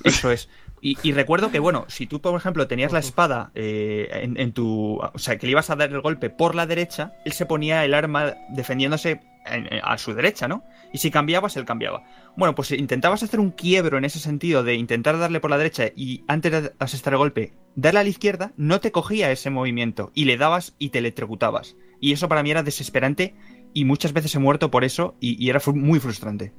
eso 0.03 0.31
es. 0.31 0.49
Y, 0.83 0.97
y 1.03 1.11
recuerdo 1.13 1.51
que, 1.51 1.59
bueno, 1.59 1.85
si 1.89 2.07
tú, 2.07 2.21
por 2.21 2.35
ejemplo, 2.35 2.67
tenías 2.67 2.91
la 2.91 2.97
espada 2.99 3.51
eh, 3.53 4.09
en, 4.23 4.39
en 4.39 4.51
tu. 4.51 4.99
O 5.13 5.19
sea, 5.19 5.37
que 5.37 5.45
le 5.45 5.51
ibas 5.51 5.69
a 5.69 5.75
dar 5.75 5.91
el 5.91 6.01
golpe 6.01 6.31
por 6.31 6.55
la 6.55 6.65
derecha, 6.65 7.13
él 7.23 7.33
se 7.33 7.45
ponía 7.45 7.85
el 7.85 7.93
arma 7.93 8.33
defendiéndose 8.49 9.21
en- 9.45 9.71
en- 9.71 9.81
a 9.83 9.97
su 9.99 10.15
derecha, 10.15 10.47
¿no? 10.47 10.63
Y 10.93 10.97
si 10.97 11.11
cambiabas, 11.11 11.55
él 11.57 11.65
cambiaba. 11.65 12.03
Bueno, 12.35 12.55
pues 12.55 12.69
si 12.69 12.75
intentabas 12.75 13.23
hacer 13.23 13.39
un 13.39 13.51
quiebro 13.51 13.97
en 13.97 14.05
ese 14.05 14.19
sentido 14.19 14.63
de 14.63 14.75
intentar 14.75 15.17
darle 15.17 15.39
por 15.39 15.49
la 15.49 15.57
derecha 15.57 15.85
y 15.95 16.23
antes 16.27 16.51
de 16.51 16.73
asestar 16.79 17.13
el 17.13 17.19
golpe, 17.19 17.53
darle 17.75 18.01
a 18.01 18.03
la 18.03 18.09
izquierda, 18.09 18.53
no 18.57 18.79
te 18.79 18.91
cogía 18.91 19.31
ese 19.31 19.49
movimiento 19.49 20.11
y 20.13 20.25
le 20.25 20.37
dabas 20.37 20.75
y 20.79 20.89
te 20.89 20.99
electrocutabas. 20.99 21.75
Y 21.99 22.11
eso 22.11 22.27
para 22.27 22.43
mí 22.43 22.51
era 22.51 22.63
desesperante 22.63 23.35
y 23.73 23.85
muchas 23.85 24.13
veces 24.13 24.35
he 24.35 24.39
muerto 24.39 24.71
por 24.71 24.83
eso 24.83 25.15
y, 25.19 25.49
era 25.49 25.61
muy 25.73 25.99
frustrante. 25.99 26.53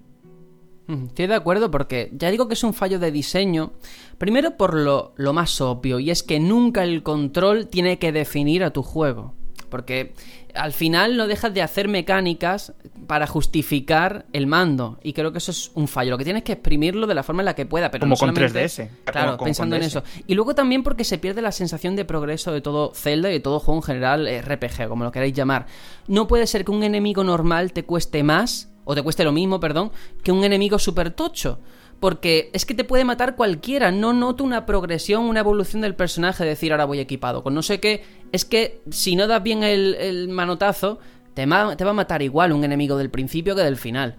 Estoy 0.88 1.26
de 1.26 1.34
acuerdo 1.34 1.70
porque 1.70 2.10
ya 2.12 2.30
digo 2.30 2.48
que 2.48 2.54
es 2.54 2.64
un 2.64 2.74
fallo 2.74 2.98
de 2.98 3.12
diseño. 3.12 3.72
Primero 4.18 4.56
por 4.56 4.74
lo, 4.74 5.14
lo 5.16 5.32
más 5.32 5.60
obvio, 5.60 5.98
y 6.00 6.10
es 6.10 6.22
que 6.22 6.40
nunca 6.40 6.84
el 6.84 7.02
control 7.02 7.68
tiene 7.68 7.98
que 7.98 8.12
definir 8.12 8.64
a 8.64 8.72
tu 8.72 8.82
juego. 8.82 9.34
Porque 9.70 10.12
al 10.54 10.72
final 10.72 11.16
no 11.16 11.26
dejas 11.26 11.52
de 11.54 11.62
hacer 11.62 11.88
mecánicas 11.88 12.72
para 13.06 13.26
justificar 13.26 14.26
el 14.32 14.46
mando. 14.46 14.98
Y 15.02 15.12
creo 15.12 15.32
que 15.32 15.38
eso 15.38 15.50
es 15.50 15.70
un 15.74 15.88
fallo. 15.88 16.10
Lo 16.10 16.18
que 16.18 16.24
tienes 16.24 16.40
es 16.42 16.44
que 16.44 16.52
exprimirlo 16.52 17.06
de 17.06 17.14
la 17.14 17.22
forma 17.22 17.42
en 17.42 17.46
la 17.46 17.54
que 17.54 17.66
pueda. 17.66 17.90
Pero 17.90 18.02
Como 18.02 18.14
no 18.14 18.18
con 18.18 18.28
solamente- 18.34 18.48
3DS. 18.68 18.90
Claro, 19.04 19.36
Como- 19.36 19.44
pensando 19.44 19.76
en 19.76 19.82
eso. 19.82 20.02
Y 20.26 20.34
luego 20.34 20.54
también 20.54 20.82
porque 20.82 21.04
se 21.04 21.18
pierde 21.18 21.42
la 21.42 21.52
sensación 21.52 21.96
de 21.96 22.04
progreso 22.04 22.52
de 22.52 22.60
todo 22.60 22.92
Zelda 22.94 23.30
y 23.30 23.34
de 23.34 23.40
todo 23.40 23.60
juego 23.60 23.78
en 23.80 23.82
general, 23.84 24.26
RPG, 24.26 24.88
como 24.88 25.04
lo 25.04 25.12
queráis 25.12 25.32
llamar. 25.34 25.66
No 26.06 26.26
puede 26.26 26.46
ser 26.46 26.64
que 26.64 26.70
un 26.70 26.82
enemigo 26.82 27.24
normal 27.24 27.72
te 27.72 27.84
cueste 27.84 28.22
más 28.22 28.68
o 28.84 28.94
te 28.94 29.02
cueste 29.02 29.24
lo 29.24 29.32
mismo, 29.32 29.60
perdón, 29.60 29.92
que 30.24 30.32
un 30.32 30.42
enemigo 30.44 30.78
super 30.78 31.10
tocho. 31.12 31.58
Porque 32.02 32.50
es 32.52 32.66
que 32.66 32.74
te 32.74 32.82
puede 32.82 33.04
matar 33.04 33.36
cualquiera. 33.36 33.92
No 33.92 34.12
noto 34.12 34.42
una 34.42 34.66
progresión, 34.66 35.22
una 35.22 35.38
evolución 35.38 35.82
del 35.82 35.94
personaje. 35.94 36.44
Decir, 36.44 36.72
ahora 36.72 36.84
voy 36.84 36.98
equipado 36.98 37.44
con 37.44 37.54
no 37.54 37.62
sé 37.62 37.78
qué. 37.78 38.02
Es 38.32 38.44
que 38.44 38.80
si 38.90 39.14
no 39.14 39.28
das 39.28 39.40
bien 39.40 39.62
el, 39.62 40.28
manotazo, 40.28 40.98
te, 41.34 41.46
te, 41.46 41.84
va 41.84 41.90
a 41.90 41.92
matar 41.92 42.20
igual 42.22 42.50
un 42.50 42.64
enemigo 42.64 42.98
del 42.98 43.08
principio 43.08 43.54
que 43.54 43.62
del 43.62 43.76
final. 43.76 44.16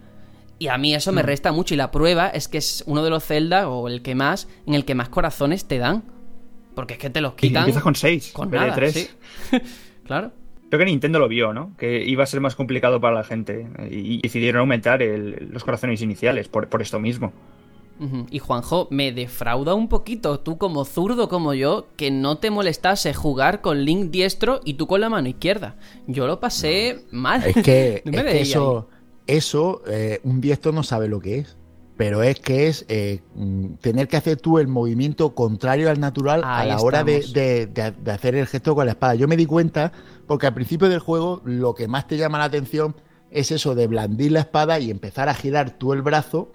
Y 0.59 0.69
a 0.69 0.77
mí 0.77 0.95
eso 0.95 1.11
me 1.11 1.23
mm. 1.23 1.25
resta 1.25 1.51
mucho. 1.51 1.73
Y 1.73 1.77
la 1.77 1.91
prueba 1.91 2.29
es 2.29 2.47
que 2.47 2.59
es 2.59 2.85
uno 2.87 3.03
de 3.03 3.09
los 3.09 3.25
Zelda, 3.25 3.67
o 3.67 3.89
el 3.89 4.01
que 4.01 4.15
más, 4.15 4.47
en 4.65 4.75
el 4.75 4.85
que 4.85 4.95
más 4.95 5.09
corazones 5.09 5.65
te 5.65 5.77
dan. 5.77 6.03
Porque 6.75 6.93
es 6.93 6.99
que 6.99 7.09
te 7.09 7.19
los 7.19 7.33
quitan. 7.33 7.53
Y 7.53 7.57
empiezas 7.63 7.83
con 7.83 7.95
6. 7.95 8.31
Con 8.31 8.49
nada, 8.49 8.75
3. 8.75 9.17
claro. 10.05 10.31
Creo 10.69 10.79
que 10.79 10.85
Nintendo 10.85 11.19
lo 11.19 11.27
vio, 11.27 11.51
¿no? 11.51 11.75
Que 11.75 12.01
iba 12.05 12.23
a 12.23 12.27
ser 12.27 12.39
más 12.39 12.55
complicado 12.55 13.01
para 13.01 13.13
la 13.13 13.25
gente. 13.25 13.67
Y 13.91 14.21
decidieron 14.21 14.61
aumentar 14.61 15.01
los 15.01 15.65
corazones 15.65 16.01
iniciales 16.01 16.47
por, 16.47 16.69
por 16.69 16.81
esto 16.81 16.97
mismo. 17.01 17.33
Y 18.31 18.39
Juanjo, 18.39 18.87
me 18.91 19.13
defrauda 19.13 19.75
un 19.75 19.87
poquito, 19.87 20.39
tú 20.39 20.57
como 20.57 20.83
zurdo 20.83 21.29
como 21.29 21.53
yo, 21.53 21.87
que 21.95 22.11
no 22.11 22.37
te 22.37 22.51
molestase 22.51 23.13
jugar 23.13 23.61
con 23.61 23.85
Link 23.85 24.11
diestro 24.11 24.59
y 24.65 24.73
tú 24.73 24.87
con 24.87 24.99
la 24.99 25.09
mano 25.09 25.29
izquierda. 25.29 25.77
Yo 26.07 26.27
lo 26.27 26.41
pasé 26.41 27.05
mal. 27.11 27.43
Es 27.45 27.63
que, 27.63 28.03
eso, 28.27 28.89
eso 29.25 29.81
eh, 29.87 30.19
un 30.23 30.41
diestro 30.41 30.73
no 30.73 30.83
sabe 30.83 31.07
lo 31.07 31.21
que 31.21 31.39
es 31.39 31.57
pero 31.97 32.23
es 32.23 32.39
que 32.39 32.67
es 32.67 32.85
eh, 32.89 33.21
tener 33.81 34.07
que 34.07 34.17
hacer 34.17 34.37
tú 34.37 34.57
el 34.57 34.67
movimiento 34.67 35.35
contrario 35.35 35.89
al 35.89 35.99
natural 35.99 36.41
a 36.43 36.65
la 36.65 36.79
hora 36.79 37.03
de, 37.03 37.69
hacer 38.11 38.35
el 38.35 38.47
gesto 38.47 38.75
con 38.75 38.85
la 38.85 38.93
espada. 38.93 39.15
Yo 39.15 39.27
me 39.27 39.37
di 39.37 39.45
cuenta 39.45 39.91
porque 40.27 40.47
al 40.47 40.53
principio 40.53 40.89
del 40.89 40.99
juego 40.99 41.41
lo 41.45 41.75
que 41.75 41.87
más 41.87 42.07
te 42.07 42.17
llama 42.17 42.39
la 42.39 42.45
atención 42.45 42.95
es 43.29 43.51
eso 43.51 43.75
de 43.75 43.87
blandir 43.87 44.31
la 44.31 44.41
espada 44.41 44.79
y 44.79 44.91
empezar 44.91 45.29
a 45.29 45.33
girar 45.33 45.77
tú 45.77 45.93
el 45.93 46.01
brazo 46.01 46.51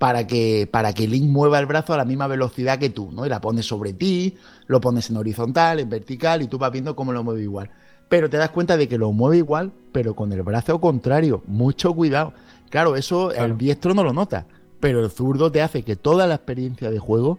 para 0.00 0.26
que, 0.26 0.68
para 0.68 0.92
que 0.92 1.06
Link 1.06 1.30
mueva 1.30 1.60
el 1.60 1.66
brazo 1.66 1.94
a 1.94 1.96
la 1.96 2.04
misma 2.04 2.26
velocidad 2.26 2.80
que 2.80 2.90
tú, 2.90 3.12
¿no? 3.12 3.24
Y 3.24 3.28
la 3.28 3.40
pones 3.40 3.66
sobre 3.66 3.92
ti, 3.92 4.34
lo 4.66 4.80
pones 4.80 5.08
en 5.10 5.18
horizontal, 5.18 5.78
en 5.78 5.88
vertical 5.88 6.42
y 6.42 6.48
tú 6.48 6.58
vas 6.58 6.72
viendo 6.72 6.96
cómo 6.96 7.12
lo 7.12 7.22
mueve 7.22 7.42
igual. 7.42 7.70
Pero 8.08 8.28
te 8.28 8.36
das 8.36 8.50
cuenta 8.50 8.76
de 8.76 8.88
que 8.88 8.98
lo 8.98 9.12
mueve 9.12 9.36
igual, 9.36 9.70
pero 9.92 10.16
con 10.16 10.32
el 10.32 10.42
brazo 10.42 10.80
contrario. 10.80 11.44
Mucho 11.46 11.94
cuidado. 11.94 12.32
Claro, 12.68 12.96
eso 12.96 13.30
el 13.30 13.56
diestro 13.56 13.94
no 13.94 14.02
lo 14.02 14.12
nota 14.12 14.46
pero 14.80 15.04
el 15.04 15.10
zurdo 15.10 15.52
te 15.52 15.62
hace 15.62 15.82
que 15.82 15.94
toda 15.94 16.26
la 16.26 16.34
experiencia 16.34 16.90
de 16.90 16.98
juego 16.98 17.38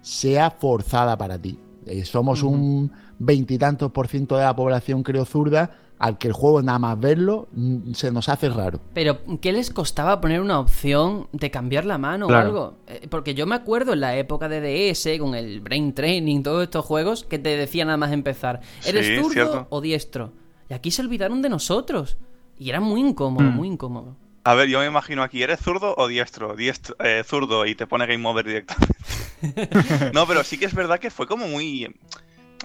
sea 0.00 0.50
forzada 0.52 1.18
para 1.18 1.36
ti. 1.36 1.58
Eh, 1.84 2.04
somos 2.04 2.42
un 2.42 2.92
veintitantos 3.18 3.90
por 3.90 4.08
ciento 4.08 4.36
de 4.36 4.44
la 4.44 4.56
población, 4.56 5.02
creo, 5.02 5.24
zurda, 5.24 5.78
al 5.98 6.18
que 6.18 6.28
el 6.28 6.34
juego 6.34 6.62
nada 6.62 6.78
más 6.78 7.00
verlo 7.00 7.48
se 7.94 8.10
nos 8.10 8.28
hace 8.28 8.48
raro. 8.48 8.80
Pero, 8.92 9.18
¿qué 9.40 9.52
les 9.52 9.70
costaba 9.70 10.20
poner 10.20 10.40
una 10.40 10.60
opción 10.60 11.28
de 11.32 11.50
cambiar 11.50 11.84
la 11.84 11.98
mano 11.98 12.26
o 12.26 12.32
algo? 12.32 12.78
Eh, 12.86 13.06
porque 13.08 13.34
yo 13.34 13.46
me 13.46 13.54
acuerdo 13.54 13.94
en 13.94 14.00
la 14.00 14.16
época 14.16 14.48
de 14.48 14.60
DS, 14.60 15.18
con 15.18 15.34
el 15.34 15.60
Brain 15.60 15.94
Training, 15.94 16.42
todos 16.42 16.64
estos 16.64 16.84
juegos, 16.84 17.24
que 17.24 17.38
te 17.38 17.56
decía 17.56 17.84
nada 17.84 17.96
más 17.96 18.12
empezar, 18.12 18.60
¿eres 18.84 19.20
zurdo 19.20 19.66
o 19.70 19.80
diestro? 19.80 20.32
Y 20.68 20.74
aquí 20.74 20.90
se 20.90 21.02
olvidaron 21.02 21.42
de 21.42 21.48
nosotros. 21.48 22.18
Y 22.58 22.70
era 22.70 22.80
muy 22.80 23.00
incómodo, 23.00 23.44
mm. 23.44 23.54
muy 23.54 23.68
incómodo. 23.68 24.16
A 24.44 24.54
ver, 24.54 24.68
yo 24.68 24.78
me 24.78 24.86
imagino 24.86 25.22
aquí, 25.22 25.42
¿eres 25.42 25.60
zurdo 25.60 25.94
o 25.96 26.06
diestro? 26.06 26.54
diestro 26.54 26.94
eh, 27.00 27.24
zurdo 27.26 27.66
y 27.66 27.74
te 27.74 27.86
pone 27.86 28.06
Game 28.06 28.26
Over 28.28 28.46
directamente. 28.46 28.94
no, 30.14 30.26
pero 30.26 30.44
sí 30.44 30.56
que 30.56 30.66
es 30.66 30.74
verdad 30.74 31.00
que 31.00 31.10
fue 31.10 31.26
como 31.26 31.48
muy... 31.48 31.92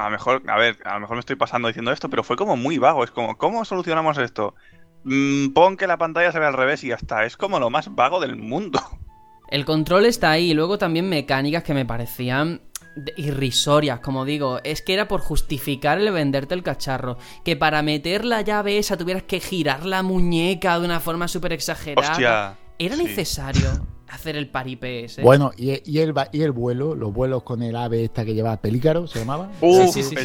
A 0.02 0.06
lo 0.06 0.12
mejor, 0.12 0.44
a 0.48 0.58
ver, 0.58 0.78
a 0.84 0.96
lo 0.96 1.02
mejor 1.02 1.16
me 1.16 1.20
estoy 1.22 1.36
pasando 1.36 1.68
diciendo 1.68 1.92
esto, 1.92 2.10
pero 2.10 2.24
fue 2.24 2.36
como 2.36 2.58
muy 2.58 2.78
vago. 2.78 3.04
Es 3.04 3.12
como, 3.12 3.38
¿cómo 3.38 3.64
solucionamos 3.66 4.18
esto? 4.18 4.56
Mm, 5.04 5.50
pon 5.50 5.78
que 5.78 5.88
la 5.88 5.98
pantalla 5.98 6.32
se 6.32 6.40
ve 6.40 6.46
al 6.46 6.54
revés 6.54 6.84
y 6.84 6.90
ya 6.90 6.96
está. 6.96 7.26
Es 7.26 7.38
como 7.38 7.60
lo 7.60 7.70
más 7.70 7.94
vago 7.94 8.20
del 8.20 8.36
mundo. 8.36 8.82
El 9.50 9.66
control 9.66 10.06
está 10.06 10.32
ahí 10.32 10.52
y 10.52 10.54
luego 10.54 10.78
también 10.78 11.10
mecánicas 11.10 11.64
que 11.64 11.74
me 11.74 11.86
parecían 11.86 12.62
irrisorias, 13.18 14.00
como 14.00 14.24
digo, 14.24 14.60
es 14.64 14.82
que 14.82 14.94
era 14.94 15.10
por 15.10 15.20
justificar 15.20 16.00
el 16.00 16.10
venderte 16.12 16.54
el 16.54 16.64
cacharro. 16.64 17.18
Que 17.44 17.58
para 17.58 17.82
meter 17.82 18.24
la 18.24 18.42
llave 18.42 18.78
esa 18.78 18.98
tuvieras 18.98 19.24
que 19.24 19.42
girar 19.42 19.86
la 19.86 20.04
muñeca 20.04 20.80
de 20.80 20.86
una 20.86 21.02
forma 21.02 21.28
súper 21.28 21.52
exagerada. 21.52 22.58
¿Era 22.80 22.96
necesario 22.96 23.86
hacer 24.12 24.36
el 24.36 24.50
paripé 24.50 25.06
ese? 25.06 25.22
Bueno, 25.22 25.52
y, 25.58 25.72
el, 26.00 26.14
y 26.32 26.42
el 26.42 26.52
vuelo, 26.52 26.96
los 26.96 27.14
vuelos 27.14 27.44
con 27.44 27.64
el 27.64 27.76
ave 27.76 28.04
esta 28.04 28.26
que 28.26 28.34
llevaba 28.34 28.62
Pelícaro, 28.62 29.08
¿se 29.08 29.20
llamaba? 29.20 29.50
sí, 29.62 30.04
sí, 30.04 30.16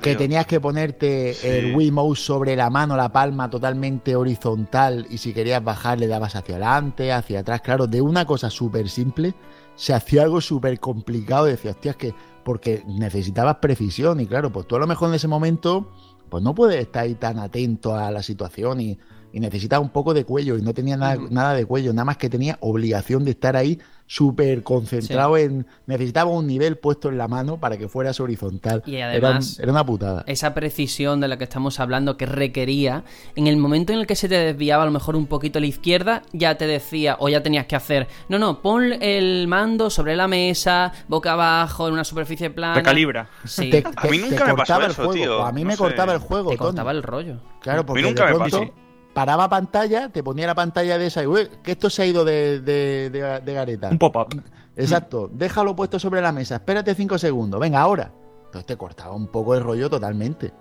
que 0.00 0.16
tenías 0.16 0.46
que 0.46 0.60
ponerte 0.60 1.58
el 1.58 1.74
Wii 1.74 1.90
Mouse 1.90 2.20
sobre 2.20 2.56
la 2.56 2.70
mano, 2.70 2.96
la 2.96 3.10
palma 3.10 3.48
totalmente 3.48 4.16
horizontal 4.16 5.06
y 5.10 5.18
si 5.18 5.32
querías 5.32 5.62
bajar 5.62 5.98
le 5.98 6.06
dabas 6.06 6.36
hacia 6.36 6.56
adelante, 6.56 7.12
hacia 7.12 7.40
atrás. 7.40 7.60
Claro, 7.60 7.86
de 7.86 8.00
una 8.02 8.24
cosa 8.24 8.50
súper 8.50 8.88
simple 8.88 9.34
se 9.76 9.94
hacía 9.94 10.22
algo 10.22 10.40
súper 10.40 10.80
complicado. 10.80 11.46
Decía, 11.46 11.72
hostia, 11.72 11.92
es 11.92 11.96
que 11.96 12.14
porque 12.44 12.82
necesitabas 12.86 13.56
precisión 13.56 14.20
y 14.20 14.26
claro, 14.26 14.52
pues 14.52 14.66
tú 14.66 14.76
a 14.76 14.78
lo 14.78 14.86
mejor 14.86 15.08
en 15.08 15.14
ese 15.16 15.28
momento 15.28 15.92
pues 16.28 16.42
no 16.42 16.54
puedes 16.54 16.80
estar 16.80 17.04
ahí 17.04 17.14
tan 17.14 17.38
atento 17.38 17.94
a 17.94 18.10
la 18.10 18.22
situación 18.22 18.80
y, 18.80 18.98
y 19.32 19.40
necesitas 19.40 19.80
un 19.80 19.90
poco 19.90 20.14
de 20.14 20.24
cuello 20.24 20.56
y 20.56 20.62
no 20.62 20.74
tenía 20.74 20.96
nada, 20.96 21.18
nada 21.30 21.54
de 21.54 21.64
cuello, 21.64 21.92
nada 21.92 22.04
más 22.04 22.16
que 22.16 22.28
tenía 22.28 22.58
obligación 22.60 23.24
de 23.24 23.32
estar 23.32 23.56
ahí 23.56 23.78
súper 24.06 24.62
concentrado 24.62 25.36
en. 25.36 25.66
Necesitaba 25.86 26.30
un 26.30 26.46
nivel 26.46 26.78
puesto 26.78 27.08
en 27.08 27.18
la 27.18 27.28
mano 27.28 27.58
para 27.58 27.76
que 27.76 27.88
fueras 27.88 28.20
horizontal. 28.20 28.82
Y 28.86 29.00
además. 29.00 29.58
Era, 29.58 29.72
una 29.72 29.84
putada. 29.84 30.24
Esa 30.26 30.54
precisión 30.54 31.20
de 31.20 31.28
la 31.28 31.38
que 31.38 31.44
estamos 31.44 31.80
hablando 31.80 32.16
que 32.16 32.26
requería, 32.26 33.04
en 33.34 33.46
el 33.46 33.56
momento 33.56 33.92
en 33.92 34.00
el 34.00 34.06
que 34.06 34.16
se 34.16 34.28
te 34.28 34.36
desviaba 34.36 34.84
a 34.84 34.86
lo 34.86 34.92
mejor 34.92 35.16
un 35.16 35.26
poquito 35.26 35.58
a 35.58 35.60
la 35.60 35.66
izquierda, 35.66 36.22
ya 36.32 36.56
te 36.56 36.66
decía, 36.66 37.16
o 37.18 37.28
ya 37.28 37.42
tenías 37.42 37.66
que 37.66 37.76
hacer. 37.76 38.08
No, 38.28 38.38
no, 38.38 38.62
pon 38.62 38.92
el 39.00 39.46
mando 39.48 39.90
sobre 39.90 40.16
la 40.16 40.28
mesa, 40.28 40.92
boca 41.08 41.32
abajo, 41.32 41.88
en 41.88 41.94
una 41.94 42.04
superficie 42.04 42.50
plana. 42.50 42.74
Recalibra. 42.74 43.28
Sí. 43.44 43.70
a 43.96 44.06
mí 44.06 44.18
nunca 44.18 44.46
me 44.46 44.54
pasó 44.54 44.80
eso, 44.82 45.10
tío. 45.10 45.44
A 45.44 45.52
mí 45.52 45.64
me 45.64 45.76
cortaba 45.76 46.14
el 46.14 46.20
juego. 46.20 46.50
Te 46.50 46.56
cortaba 46.56 46.92
el 46.92 47.02
rollo. 47.02 47.40
Claro, 47.60 47.84
porque 47.84 48.02
a 48.02 48.02
mí 48.02 48.08
nunca 48.08 48.32
me 48.32 48.38
pasó 48.38 48.85
paraba 49.16 49.48
pantalla, 49.48 50.10
te 50.10 50.22
ponía 50.22 50.46
la 50.46 50.54
pantalla 50.54 50.98
de 50.98 51.06
esa 51.06 51.22
y, 51.22 51.26
uy, 51.26 51.48
que 51.62 51.72
esto 51.72 51.88
se 51.88 52.02
ha 52.02 52.06
ido 52.06 52.22
de, 52.22 52.60
de, 52.60 53.08
de, 53.08 53.52
gareta. 53.54 53.88
Un 53.88 53.96
pop-up. 53.96 54.42
Exacto, 54.76 55.30
déjalo 55.32 55.74
puesto 55.74 55.98
sobre 55.98 56.20
la 56.20 56.32
mesa, 56.32 56.56
espérate 56.56 56.94
cinco 56.94 57.16
segundos, 57.16 57.58
venga, 57.58 57.80
ahora. 57.80 58.12
Entonces 58.44 58.66
te 58.66 58.76
cortaba 58.76 59.14
un 59.14 59.28
poco 59.28 59.54
el 59.54 59.62
rollo 59.62 59.88
totalmente. 59.88 60.52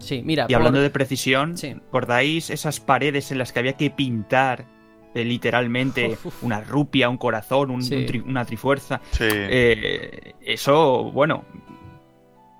Sí, 0.00 0.20
mira. 0.22 0.44
Y 0.50 0.52
hablando 0.52 0.82
de 0.82 0.90
precisión, 0.90 1.54
¿recordáis 1.56 2.50
esas 2.50 2.78
paredes 2.78 3.32
en 3.32 3.38
las 3.38 3.54
que 3.54 3.60
había 3.60 3.72
que 3.72 3.88
pintar 3.88 4.66
eh, 5.14 5.24
literalmente 5.24 6.18
una 6.42 6.60
rupia, 6.60 7.08
un 7.08 7.16
corazón, 7.16 7.70
una 7.70 8.44
trifuerza? 8.44 9.00
Sí. 9.12 9.24
Eh, 9.24 10.34
eso, 10.42 11.10
bueno, 11.10 11.46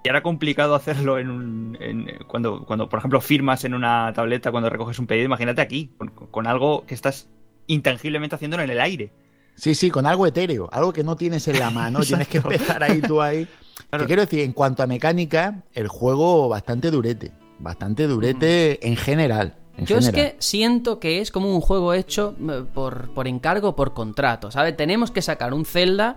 y 0.02 0.09
era 0.09 0.22
complicado 0.22 0.74
hacerlo 0.74 1.18
en 1.18 1.31
un. 1.31 1.78
cuando, 2.27 2.64
cuando, 2.64 2.89
por 2.89 2.98
ejemplo, 2.98 3.20
firmas 3.20 3.64
en 3.64 3.74
una 3.74 4.12
tableta 4.14 4.51
cuando 4.51 4.70
recoges 4.70 4.98
un 4.98 5.06
pedido, 5.06 5.27
imagínate 5.27 5.60
aquí, 5.60 5.93
con, 6.31 6.47
algo 6.47 6.85
que 6.86 6.94
estás 6.94 7.28
intangiblemente 7.66 8.35
haciéndolo 8.35 8.62
en 8.62 8.70
el 8.70 8.81
aire. 8.81 9.12
Sí, 9.56 9.74
sí, 9.74 9.90
con 9.90 10.06
algo 10.06 10.27
etéreo, 10.27 10.70
algo 10.72 10.93
que 10.93 11.05
no 11.05 11.16
tienes 11.16 11.47
en 11.48 11.59
la 11.59 11.70
mano, 11.70 12.01
tienes 12.06 12.28
que 12.28 12.39
empezar 12.39 12.82
ahí 12.82 13.01
tú 13.02 13.20
ahí. 13.20 13.47
quiero 14.06 14.22
decir, 14.22 14.40
en 14.40 14.52
cuanto 14.52 14.82
a 14.82 14.86
mecánica, 14.86 15.64
el 15.74 15.89
juego 15.89 16.48
bastante 16.48 16.90
durete, 16.90 17.32
bastante 17.59 18.06
durete 18.06 18.86
en 18.86 18.97
general. 18.97 19.56
Yo 19.77 19.98
es 19.98 20.10
que 20.10 20.36
siento 20.39 20.98
que 20.98 21.20
es 21.20 21.31
como 21.31 21.55
un 21.55 21.60
juego 21.60 21.94
hecho 21.94 22.35
eh, 22.51 22.64
por, 22.74 23.12
por 23.14 23.28
encargo, 23.28 23.77
por 23.77 23.94
contrato, 23.94 24.51
¿sabes? 24.51 24.77
Tenemos 24.77 25.10
que 25.10 25.22
sacar 25.22 25.55
un 25.55 25.64
Zelda 25.64 26.16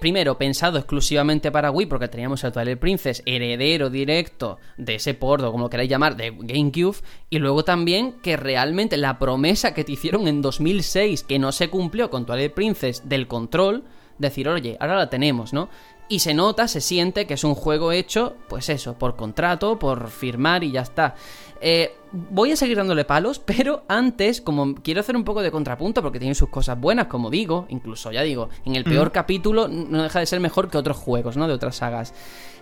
primero 0.00 0.38
pensado 0.38 0.78
exclusivamente 0.78 1.52
para 1.52 1.70
Wii, 1.70 1.86
porque 1.86 2.08
teníamos 2.08 2.42
el 2.44 2.52
Twilight 2.52 2.78
Princess, 2.78 3.22
heredero 3.26 3.90
directo 3.90 4.58
de 4.76 4.96
ese 4.96 5.14
pordo, 5.14 5.52
como 5.52 5.64
lo 5.64 5.70
queráis 5.70 5.90
llamar, 5.90 6.16
de 6.16 6.30
GameCube, 6.30 6.96
y 7.30 7.38
luego 7.38 7.64
también 7.64 8.14
que 8.22 8.36
realmente 8.36 8.96
la 8.96 9.18
promesa 9.18 9.74
que 9.74 9.84
te 9.84 9.92
hicieron 9.92 10.26
en 10.28 10.42
2006, 10.42 11.24
que 11.24 11.38
no 11.38 11.52
se 11.52 11.68
cumplió 11.68 12.10
con 12.10 12.26
Twilight 12.26 12.54
Princess 12.54 13.08
del 13.08 13.26
control, 13.26 13.84
decir, 14.18 14.48
oye, 14.48 14.76
ahora 14.80 14.96
la 14.96 15.10
tenemos, 15.10 15.52
¿no? 15.52 15.68
Y 16.08 16.18
se 16.18 16.34
nota, 16.34 16.68
se 16.68 16.80
siente 16.80 17.26
que 17.26 17.34
es 17.34 17.44
un 17.44 17.54
juego 17.54 17.90
hecho, 17.90 18.36
pues 18.48 18.68
eso, 18.68 18.94
por 18.94 19.16
contrato, 19.16 19.78
por 19.78 20.10
firmar 20.10 20.62
y 20.62 20.72
ya 20.72 20.82
está. 20.82 21.14
Eh, 21.60 21.94
voy 22.12 22.52
a 22.52 22.56
seguir 22.56 22.76
dándole 22.76 23.06
palos, 23.06 23.38
pero 23.44 23.84
antes, 23.88 24.42
como 24.42 24.74
quiero 24.74 25.00
hacer 25.00 25.16
un 25.16 25.24
poco 25.24 25.42
de 25.42 25.50
contrapunto, 25.50 26.02
porque 26.02 26.18
tiene 26.18 26.34
sus 26.34 26.50
cosas 26.50 26.78
buenas, 26.78 27.06
como 27.06 27.30
digo, 27.30 27.66
incluso 27.70 28.12
ya 28.12 28.22
digo, 28.22 28.50
en 28.66 28.76
el 28.76 28.84
peor 28.84 29.12
capítulo 29.12 29.66
no 29.68 30.02
deja 30.02 30.20
de 30.20 30.26
ser 30.26 30.40
mejor 30.40 30.70
que 30.70 30.76
otros 30.76 30.98
juegos, 30.98 31.36
¿no? 31.36 31.48
De 31.48 31.54
otras 31.54 31.76
sagas. 31.76 32.12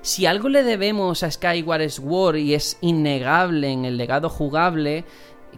Si 0.02 0.26
algo 0.26 0.48
le 0.48 0.62
debemos 0.64 1.22
a 1.22 1.30
Skyward 1.30 1.88
Sword 1.90 2.36
y 2.36 2.54
es 2.54 2.76
innegable 2.80 3.70
en 3.70 3.84
el 3.84 3.96
legado 3.96 4.28
jugable, 4.28 5.04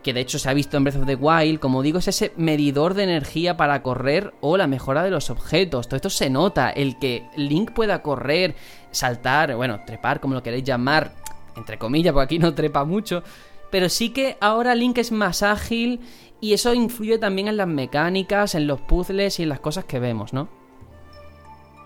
que 0.03 0.13
de 0.13 0.21
hecho 0.21 0.39
se 0.39 0.49
ha 0.49 0.55
visto 0.55 0.77
en 0.77 0.85
Breath 0.85 0.99
of 0.99 1.07
the 1.07 1.15
Wild, 1.15 1.61
como 1.61 1.83
digo, 1.83 1.99
es 1.99 2.09
ese 2.09 2.33
medidor 2.37 2.95
de 2.95 3.05
energía 3.05 3.57
para 3.57 3.83
correr 3.83 4.35
o 4.41 4.57
la 4.57 4.67
mejora 4.67 5.03
de 5.03 5.11
los 5.11 5.31
objetos. 5.31 5.89
Todo 5.89 5.97
esto 5.97 6.11
se 6.11 6.31
nota, 6.31 6.71
el 6.71 6.99
que 6.99 7.27
Link 7.37 7.73
pueda 7.73 8.03
correr, 8.03 8.55
saltar, 8.91 9.55
bueno, 9.57 9.81
trepar, 9.87 10.21
como 10.21 10.35
lo 10.35 10.43
queréis 10.43 10.65
llamar, 10.65 11.15
entre 11.57 11.79
comillas, 11.79 12.13
porque 12.13 12.25
aquí 12.25 12.39
no 12.39 12.55
trepa 12.55 12.85
mucho, 12.85 13.23
pero 13.71 13.89
sí 13.89 14.11
que 14.11 14.37
ahora 14.41 14.75
Link 14.75 14.99
es 14.99 15.13
más 15.13 15.43
ágil 15.43 16.01
y 16.41 16.53
eso 16.53 16.75
influye 16.75 17.19
también 17.19 17.49
en 17.49 17.57
las 17.57 17.69
mecánicas, 17.69 18.55
en 18.55 18.67
los 18.67 18.81
puzzles 18.81 19.41
y 19.41 19.45
en 19.45 19.49
las 19.49 19.61
cosas 19.61 19.85
que 19.85 19.99
vemos, 19.99 20.33
¿no? 20.33 20.64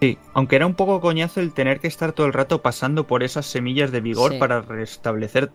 Sí, 0.01 0.17
aunque 0.33 0.57
era 0.57 0.67
un 0.67 0.75
poco 0.75 1.01
coñazo 1.01 1.41
el 1.41 1.53
tener 1.53 1.81
que 1.81 1.89
estar 1.89 2.13
todo 2.13 2.27
el 2.27 2.33
rato 2.33 2.63
pasando 2.63 3.07
por 3.07 3.25
esas 3.25 3.47
semillas 3.47 3.91
de 3.91 4.01
vigor 4.01 4.39
para 4.39 4.61
restablecer. 4.61 5.51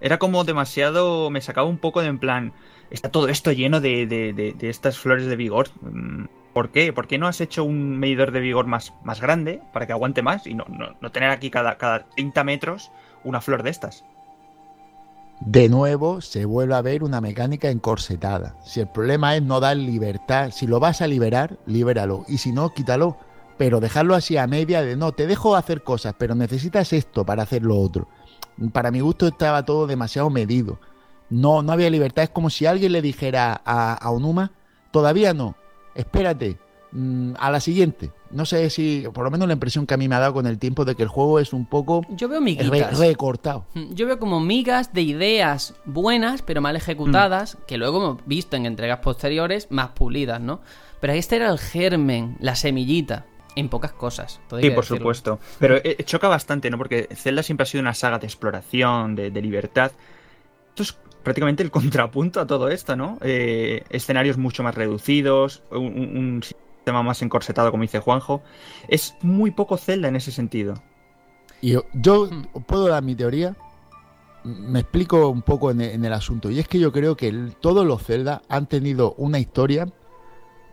Era 0.00 0.18
como 0.18 0.44
demasiado. 0.44 1.30
Me 1.30 1.40
sacaba 1.40 1.66
un 1.66 1.78
poco 1.78 2.02
de 2.02 2.08
en 2.08 2.18
plan. 2.18 2.52
Está 2.90 3.10
todo 3.10 3.28
esto 3.28 3.52
lleno 3.52 3.80
de, 3.80 4.06
de, 4.06 4.54
estas 4.68 4.98
flores 4.98 5.26
de 5.26 5.36
vigor. 5.36 5.68
Mm, 5.80 6.26
¿Por 6.52 6.70
qué? 6.70 6.92
¿Por 6.92 7.06
qué 7.06 7.18
no 7.18 7.26
has 7.26 7.40
hecho 7.40 7.64
un 7.64 7.98
medidor 7.98 8.32
de 8.32 8.40
vigor 8.40 8.66
más, 8.66 8.92
más 9.02 9.20
grande 9.20 9.60
para 9.72 9.86
que 9.86 9.92
aguante 9.92 10.22
más 10.22 10.46
y 10.46 10.54
no, 10.54 10.66
no, 10.68 11.10
tener 11.10 11.30
aquí 11.30 11.50
cada, 11.50 11.76
cada 11.76 12.06
30 12.16 12.44
metros 12.44 12.90
una 13.24 13.40
flor 13.40 13.62
de 13.62 13.70
estas? 13.70 14.04
de 15.40 15.68
nuevo 15.68 16.22
se 16.22 16.46
vuelve 16.46 16.74
a 16.74 16.80
ver 16.80 17.02
una 17.04 17.20
mecánica 17.20 17.68
encorsetada. 17.68 18.54
Si 18.64 18.80
el 18.80 18.88
problema 18.88 19.36
es 19.36 19.42
no 19.42 19.60
dar 19.60 19.76
libertad, 19.76 20.50
si 20.50 20.66
lo 20.66 20.80
vas 20.80 21.02
a 21.02 21.06
liberar, 21.06 21.58
libéralo. 21.66 22.24
Y 22.26 22.38
si 22.38 22.52
no, 22.52 22.72
quítalo. 22.72 23.18
Pero 23.58 23.80
dejarlo 23.80 24.14
así 24.14 24.36
a 24.36 24.46
media 24.46 24.82
de 24.82 24.96
no, 24.96 25.12
te 25.12 25.26
dejo 25.26 25.56
hacer 25.56 25.82
cosas, 25.82 26.14
pero 26.18 26.34
necesitas 26.34 26.92
esto 26.92 27.24
para 27.24 27.44
hacer 27.44 27.62
lo 27.62 27.78
otro. 27.78 28.08
Para 28.72 28.90
mi 28.90 29.00
gusto 29.00 29.26
estaba 29.26 29.64
todo 29.64 29.86
demasiado 29.86 30.30
medido. 30.30 30.78
No, 31.30 31.62
no 31.62 31.72
había 31.72 31.90
libertad. 31.90 32.24
Es 32.24 32.30
como 32.30 32.50
si 32.50 32.66
alguien 32.66 32.92
le 32.92 33.02
dijera 33.02 33.60
a, 33.64 33.94
a 33.94 34.10
Onuma, 34.10 34.52
todavía 34.90 35.34
no, 35.34 35.56
espérate, 35.94 36.58
mm, 36.92 37.32
a 37.38 37.50
la 37.50 37.60
siguiente. 37.60 38.10
No 38.30 38.44
sé 38.44 38.68
si, 38.70 39.04
por 39.14 39.24
lo 39.24 39.30
menos 39.30 39.46
la 39.46 39.54
impresión 39.54 39.86
que 39.86 39.94
a 39.94 39.96
mí 39.96 40.08
me 40.08 40.14
ha 40.16 40.20
dado 40.20 40.34
con 40.34 40.46
el 40.46 40.58
tiempo 40.58 40.84
de 40.84 40.94
que 40.94 41.02
el 41.02 41.08
juego 41.08 41.38
es 41.38 41.52
un 41.52 41.64
poco 41.66 42.02
Yo 42.10 42.28
veo 42.28 42.40
miguitas. 42.40 42.98
recortado. 42.98 43.66
Mm, 43.74 43.94
yo 43.94 44.06
veo 44.06 44.18
como 44.18 44.40
migas 44.40 44.92
de 44.92 45.02
ideas 45.02 45.74
buenas, 45.84 46.42
pero 46.42 46.60
mal 46.60 46.76
ejecutadas, 46.76 47.56
que 47.66 47.78
luego 47.78 47.98
hemos 47.98 48.26
visto 48.26 48.56
en 48.56 48.66
entregas 48.66 48.98
posteriores 48.98 49.68
más 49.70 49.88
pulidas, 49.90 50.40
¿no? 50.40 50.60
Pero 51.00 51.12
este 51.14 51.36
era 51.36 51.50
el 51.50 51.58
germen, 51.58 52.36
la 52.40 52.54
semillita 52.54 53.24
en 53.56 53.68
pocas 53.68 53.92
cosas. 53.92 54.40
Sí, 54.60 54.70
por 54.70 54.84
supuesto. 54.84 55.40
Pero 55.58 55.76
eh, 55.82 55.96
choca 56.04 56.28
bastante, 56.28 56.70
¿no? 56.70 56.78
Porque 56.78 57.08
Zelda 57.14 57.42
siempre 57.42 57.64
ha 57.64 57.66
sido 57.66 57.82
una 57.82 57.94
saga 57.94 58.18
de 58.18 58.26
exploración, 58.26 59.16
de, 59.16 59.30
libertad. 59.42 59.90
Esto 60.68 60.82
es 60.82 60.98
prácticamente 61.24 61.62
el 61.62 61.70
contrapunto 61.72 62.40
a 62.40 62.46
todo 62.46 62.68
esto, 62.68 62.94
¿no? 62.94 63.18
Eh, 63.22 63.82
escenarios 63.90 64.36
mucho 64.36 64.62
más 64.62 64.74
reducidos, 64.74 65.62
un 65.70 66.42
tema 66.84 67.02
más 67.02 67.20
encorsetado, 67.22 67.70
como 67.72 67.82
dice 67.82 67.98
Juanjo. 67.98 68.42
Es 68.88 69.16
muy 69.20 69.50
poco 69.50 69.76
Zelda 69.76 70.08
en 70.08 70.16
ese 70.16 70.30
sentido. 70.30 70.74
Y 71.60 71.76
yo, 71.94 72.26
hmm. 72.26 72.62
puedo 72.66 72.88
dar 72.88 73.02
mi 73.02 73.14
teoría. 73.14 73.56
Me 74.44 74.80
explico 74.80 75.28
un 75.28 75.42
poco 75.42 75.72
en 75.72 75.80
el, 75.80 76.12
asunto. 76.12 76.50
Y 76.50 76.60
es 76.60 76.68
que 76.68 76.78
yo 76.78 76.92
creo 76.92 77.16
que 77.16 77.32
todos 77.60 77.84
los 77.84 78.04
Zelda 78.04 78.42
han 78.48 78.68
tenido 78.68 79.14
una 79.14 79.40
historia, 79.40 79.88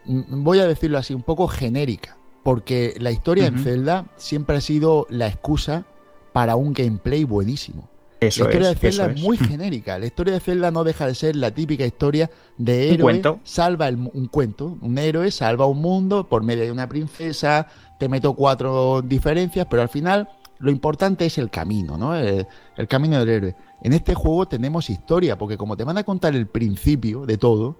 voy 0.06 0.60
a 0.60 0.68
decirlo 0.68 1.00
así, 1.00 1.16
un 1.16 1.24
poco 1.24 1.48
genérica. 1.48 2.18
Porque 2.44 2.96
la 3.00 3.12
historia 3.12 3.48
en 3.48 3.60
Zelda 3.60 4.06
siempre 4.18 4.58
ha 4.58 4.62
sido 4.62 5.08
la 5.10 5.28
excusa 5.28 5.86
para 6.34 6.56
un 6.56 6.74
gameplay 6.74 7.24
buenísimo 7.24 7.90
la 8.24 8.28
historia 8.28 8.70
de 8.70 8.76
Zelda 8.76 9.06
es, 9.12 9.22
muy 9.22 9.38
genérica. 9.50 10.00
La 10.00 10.06
historia 10.06 10.34
de 10.34 10.40
Zelda 10.40 10.72
no 10.72 10.84
deja 10.84 11.08
de 11.08 11.16
ser 11.16 11.36
la 11.36 11.52
típica 11.52 11.86
historia 11.86 12.30
de 12.58 12.94
héroe 12.94 13.22
salva 13.44 13.90
un 13.90 14.28
cuento. 14.28 14.78
Un 14.82 14.98
héroe 14.98 15.32
salva 15.32 15.66
un 15.66 15.82
mundo 15.82 16.28
por 16.28 16.44
medio 16.44 16.64
de 16.64 16.72
una 16.72 16.88
princesa. 16.88 17.68
Te 18.00 18.10
meto 18.10 18.34
cuatro 18.34 19.02
diferencias, 19.02 19.68
pero 19.70 19.82
al 19.82 19.90
final 19.90 20.30
lo 20.60 20.72
importante 20.72 21.26
es 21.26 21.38
el 21.38 21.50
camino, 21.50 21.98
¿no? 21.98 22.16
El, 22.16 22.48
camino 22.88 23.20
del 23.20 23.30
héroe. 23.30 23.56
En 23.82 23.94
este 23.94 24.14
juego 24.14 24.48
tenemos 24.48 24.90
historia, 24.90 25.38
porque 25.38 25.58
como 25.58 25.76
te 25.76 25.84
van 25.84 25.98
a 25.98 26.04
contar 26.04 26.36
el 26.36 26.48
principio 26.48 27.26
de 27.26 27.38
todo, 27.38 27.78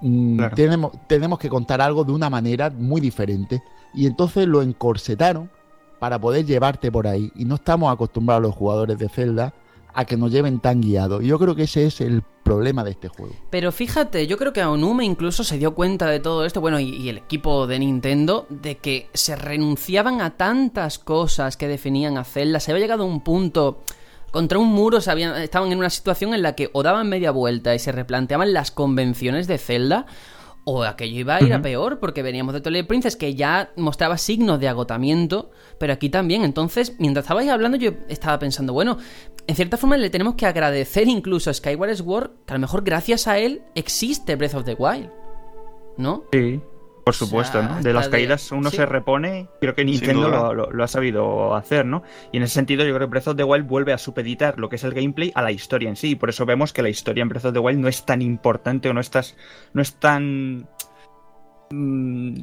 mm, 0.00 0.54
tenemos, 0.54 0.92
tenemos 1.06 1.38
que 1.38 1.48
contar 1.48 1.80
algo 1.80 2.04
de 2.04 2.12
una 2.12 2.30
manera 2.30 2.70
muy 2.70 3.00
diferente. 3.00 3.62
Y 3.94 4.06
entonces 4.06 4.46
lo 4.46 4.62
encorsetaron 4.62 5.50
para 5.98 6.18
poder 6.18 6.44
llevarte 6.46 6.90
por 6.90 7.06
ahí. 7.06 7.30
Y 7.34 7.44
no 7.44 7.56
estamos 7.56 7.92
acostumbrados 7.92 8.42
los 8.42 8.54
jugadores 8.54 8.98
de 8.98 9.08
Zelda 9.08 9.52
a 9.92 10.04
que 10.04 10.16
nos 10.16 10.30
lleven 10.30 10.60
tan 10.60 10.80
guiados. 10.80 11.22
Yo 11.24 11.38
creo 11.38 11.54
que 11.54 11.64
ese 11.64 11.86
es 11.86 12.00
el 12.00 12.22
problema 12.42 12.84
de 12.84 12.92
este 12.92 13.08
juego. 13.08 13.34
Pero 13.50 13.72
fíjate, 13.72 14.26
yo 14.26 14.38
creo 14.38 14.52
que 14.52 14.64
Onuma 14.64 15.04
incluso 15.04 15.44
se 15.44 15.58
dio 15.58 15.74
cuenta 15.74 16.06
de 16.06 16.20
todo 16.20 16.44
esto, 16.44 16.60
bueno, 16.60 16.80
y, 16.80 17.08
el 17.08 17.18
equipo 17.18 17.66
de 17.66 17.78
Nintendo, 17.78 18.46
de 18.48 18.78
que 18.78 19.08
se 19.14 19.36
renunciaban 19.36 20.20
a 20.20 20.30
tantas 20.30 20.98
cosas 20.98 21.56
que 21.56 21.68
definían 21.68 22.18
a 22.18 22.24
Zelda. 22.24 22.60
Se 22.60 22.70
había 22.70 22.82
llegado 22.82 23.04
a 23.04 23.06
un 23.06 23.20
punto 23.20 23.82
contra 24.30 24.58
un 24.58 24.68
muro, 24.68 25.00
se 25.00 25.12
estaban 25.42 25.72
en 25.72 25.78
una 25.78 25.90
situación 25.90 26.34
en 26.34 26.42
la 26.42 26.54
que 26.54 26.70
o 26.72 26.82
daban 26.82 27.08
media 27.08 27.30
vuelta 27.30 27.74
y 27.74 27.78
se 27.78 27.92
replanteaban 27.92 28.52
las 28.52 28.70
convenciones 28.70 29.46
de 29.46 29.58
Zelda, 29.58 30.06
o 30.64 30.84
aquello 30.84 31.18
iba 31.20 31.36
a 31.36 31.42
ir 31.42 31.52
a 31.52 31.62
peor, 31.62 31.98
porque 31.98 32.22
veníamos 32.22 32.54
de 32.54 32.60
Twilight 32.60 32.86
Princess 32.86 33.16
que 33.16 33.34
ya 33.34 33.72
mostraba 33.76 34.18
signos 34.18 34.60
de 34.60 34.68
agotamiento, 34.68 35.50
pero 35.78 35.92
aquí 35.92 36.10
también. 36.10 36.44
Entonces, 36.44 36.94
mientras 36.98 37.24
estabais 37.24 37.48
hablando, 37.48 37.76
yo 37.76 37.92
estaba 38.08 38.38
pensando, 38.38 38.72
bueno, 38.72 38.98
en 39.46 39.56
cierta 39.56 39.76
forma 39.76 39.96
le 39.96 40.10
tenemos 40.10 40.34
que 40.34 40.46
agradecer 40.46 41.08
incluso 41.08 41.50
a 41.50 41.54
Skyward 41.54 41.96
Sword, 41.96 42.30
que 42.46 42.52
a 42.52 42.56
lo 42.56 42.60
mejor 42.60 42.84
gracias 42.84 43.26
a 43.26 43.38
él 43.38 43.62
existe 43.74 44.36
Breath 44.36 44.54
of 44.54 44.64
the 44.64 44.74
Wild. 44.74 45.10
¿No? 45.96 46.24
Sí. 46.32 46.60
Por 47.04 47.14
supuesto, 47.14 47.62
¿no? 47.62 47.80
De 47.82 47.92
las 47.92 48.08
caídas 48.08 48.52
uno 48.52 48.70
se 48.70 48.86
repone, 48.86 49.48
creo 49.60 49.74
que 49.74 49.84
Nintendo 49.84 50.54
lo, 50.54 50.84
ha 50.84 50.88
sabido 50.88 51.54
hacer, 51.54 51.86
¿no? 51.86 52.02
Y 52.32 52.36
en 52.36 52.42
ese 52.42 52.54
sentido 52.54 52.84
yo 52.84 52.94
creo 52.94 53.08
que 53.08 53.10
Breath 53.10 53.28
of 53.28 53.36
the 53.36 53.44
Wild 53.44 53.66
vuelve 53.66 53.92
a 53.92 53.98
supeditar 53.98 54.58
lo 54.58 54.68
que 54.68 54.76
es 54.76 54.84
el 54.84 54.92
gameplay 54.92 55.32
a 55.34 55.42
la 55.42 55.52
historia 55.52 55.88
en 55.88 55.96
sí, 55.96 56.10
y 56.10 56.14
por 56.14 56.28
eso 56.28 56.46
vemos 56.46 56.72
que 56.72 56.82
la 56.82 56.88
historia 56.88 57.22
en 57.22 57.28
Breath 57.28 57.46
of 57.46 57.52
the 57.52 57.58
Wild 57.58 57.80
no 57.80 57.88
es 57.88 58.04
tan 58.04 58.22
importante 58.22 58.88
o 58.88 58.92
no, 58.92 59.00
estás, 59.00 59.36
no 59.72 59.82
es 59.82 59.94
tan 59.94 60.68
mm, 61.70 62.40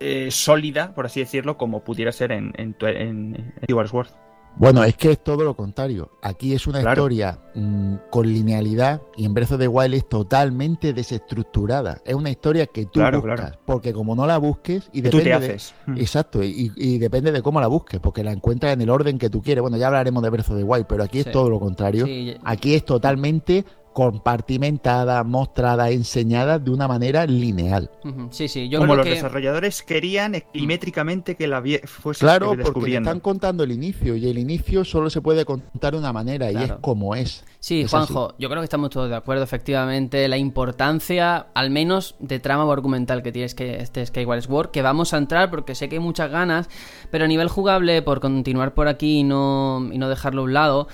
eh, 0.00 0.30
sólida, 0.30 0.94
por 0.94 1.06
así 1.06 1.20
decirlo, 1.20 1.56
como 1.56 1.84
pudiera 1.84 2.12
ser 2.12 2.32
en, 2.32 2.52
en, 2.56 2.76
en, 2.80 3.54
en 3.60 3.86
Sword. 3.88 4.08
Bueno, 4.56 4.84
es 4.84 4.96
que 4.96 5.12
es 5.12 5.22
todo 5.22 5.44
lo 5.44 5.54
contrario. 5.54 6.10
Aquí 6.22 6.54
es 6.54 6.66
una 6.66 6.80
historia 6.80 7.38
mm, 7.54 7.94
con 8.10 8.26
linealidad 8.26 9.02
y 9.16 9.24
en 9.24 9.34
Breath 9.34 9.52
of 9.52 9.58
the 9.58 9.68
Wild 9.68 9.94
es 9.94 10.08
totalmente 10.08 10.92
desestructurada. 10.92 12.00
Es 12.04 12.14
una 12.14 12.30
historia 12.30 12.66
que 12.66 12.86
tú 12.86 13.00
buscas, 13.00 13.58
porque 13.64 13.92
como 13.92 14.14
no 14.14 14.26
la 14.26 14.38
busques 14.38 14.88
y 14.92 15.00
depende 15.00 15.24
tú 15.24 15.24
te 15.24 15.32
haces. 15.34 15.74
Mm. 15.86 15.96
exacto, 15.98 16.42
y, 16.42 16.98
depende 16.98 17.32
de 17.32 17.42
cómo 17.42 17.60
la 17.60 17.66
busques, 17.66 18.00
porque 18.00 18.22
la 18.22 18.32
encuentras 18.32 18.72
en 18.72 18.80
el 18.80 18.90
orden 18.90 19.18
que 19.18 19.28
tú 19.28 19.42
quieres. 19.42 19.62
Bueno, 19.62 19.76
ya 19.76 19.88
hablaremos 19.88 20.22
de 20.22 20.30
Breath 20.30 20.50
of 20.50 20.56
the 20.56 20.64
Wild, 20.64 20.86
pero 20.86 21.02
aquí 21.02 21.20
es 21.20 21.30
todo 21.30 21.50
lo 21.50 21.58
contrario. 21.58 22.06
Aquí 22.44 22.74
es 22.74 22.84
totalmente 22.84 23.64
compartimentada, 23.94 25.22
mostrada, 25.22 25.88
enseñada 25.88 26.58
de 26.58 26.70
una 26.70 26.88
manera 26.88 27.26
lineal. 27.26 27.90
Sí, 28.30 28.48
sí, 28.48 28.68
yo 28.68 28.80
Como 28.80 28.96
los 28.96 29.06
desarrolladores 29.06 29.82
querían 29.82 30.42
milimétricamente 30.52 31.36
que 31.36 31.46
la 31.46 31.62
fuese 31.84 32.20
Claro, 32.20 32.54
porque 32.62 32.96
están 32.96 33.20
contando 33.20 33.62
el 33.62 33.72
inicio 33.72 34.16
y 34.16 34.28
el 34.28 34.36
inicio 34.36 34.84
solo 34.84 35.08
se 35.10 35.22
puede 35.22 35.44
contar 35.44 35.92
de 35.92 36.00
una 36.00 36.12
manera 36.12 36.50
y 36.50 36.56
es 36.56 36.72
como 36.80 37.14
es. 37.14 37.44
Sí, 37.60 37.86
Juanjo, 37.88 38.34
yo 38.38 38.50
creo 38.50 38.60
que 38.60 38.64
estamos 38.64 38.90
todos 38.90 39.08
de 39.08 39.16
acuerdo, 39.16 39.42
efectivamente, 39.42 40.28
la 40.28 40.36
importancia, 40.36 41.46
al 41.54 41.70
menos 41.70 42.14
de 42.18 42.38
trama 42.38 42.66
o 42.66 42.72
argumental 42.72 43.22
que 43.22 43.32
tiene 43.32 43.48
que 43.54 43.76
este 43.76 44.04
Skyward 44.04 44.42
Sword, 44.42 44.70
que 44.70 44.82
vamos 44.82 45.14
a 45.14 45.18
entrar 45.18 45.50
porque 45.50 45.74
sé 45.74 45.88
que 45.88 45.96
hay 45.96 46.02
muchas 46.02 46.30
ganas, 46.30 46.68
pero 47.10 47.24
a 47.24 47.28
nivel 47.28 47.48
jugable, 47.48 48.02
por 48.02 48.20
continuar 48.20 48.74
por 48.74 48.88
aquí 48.88 49.20
y 49.20 49.22
no, 49.22 49.88
y 49.92 49.98
no 49.98 50.10
dejarlo 50.10 50.42
a 50.42 50.44
un 50.44 50.52
lado, 50.52 50.88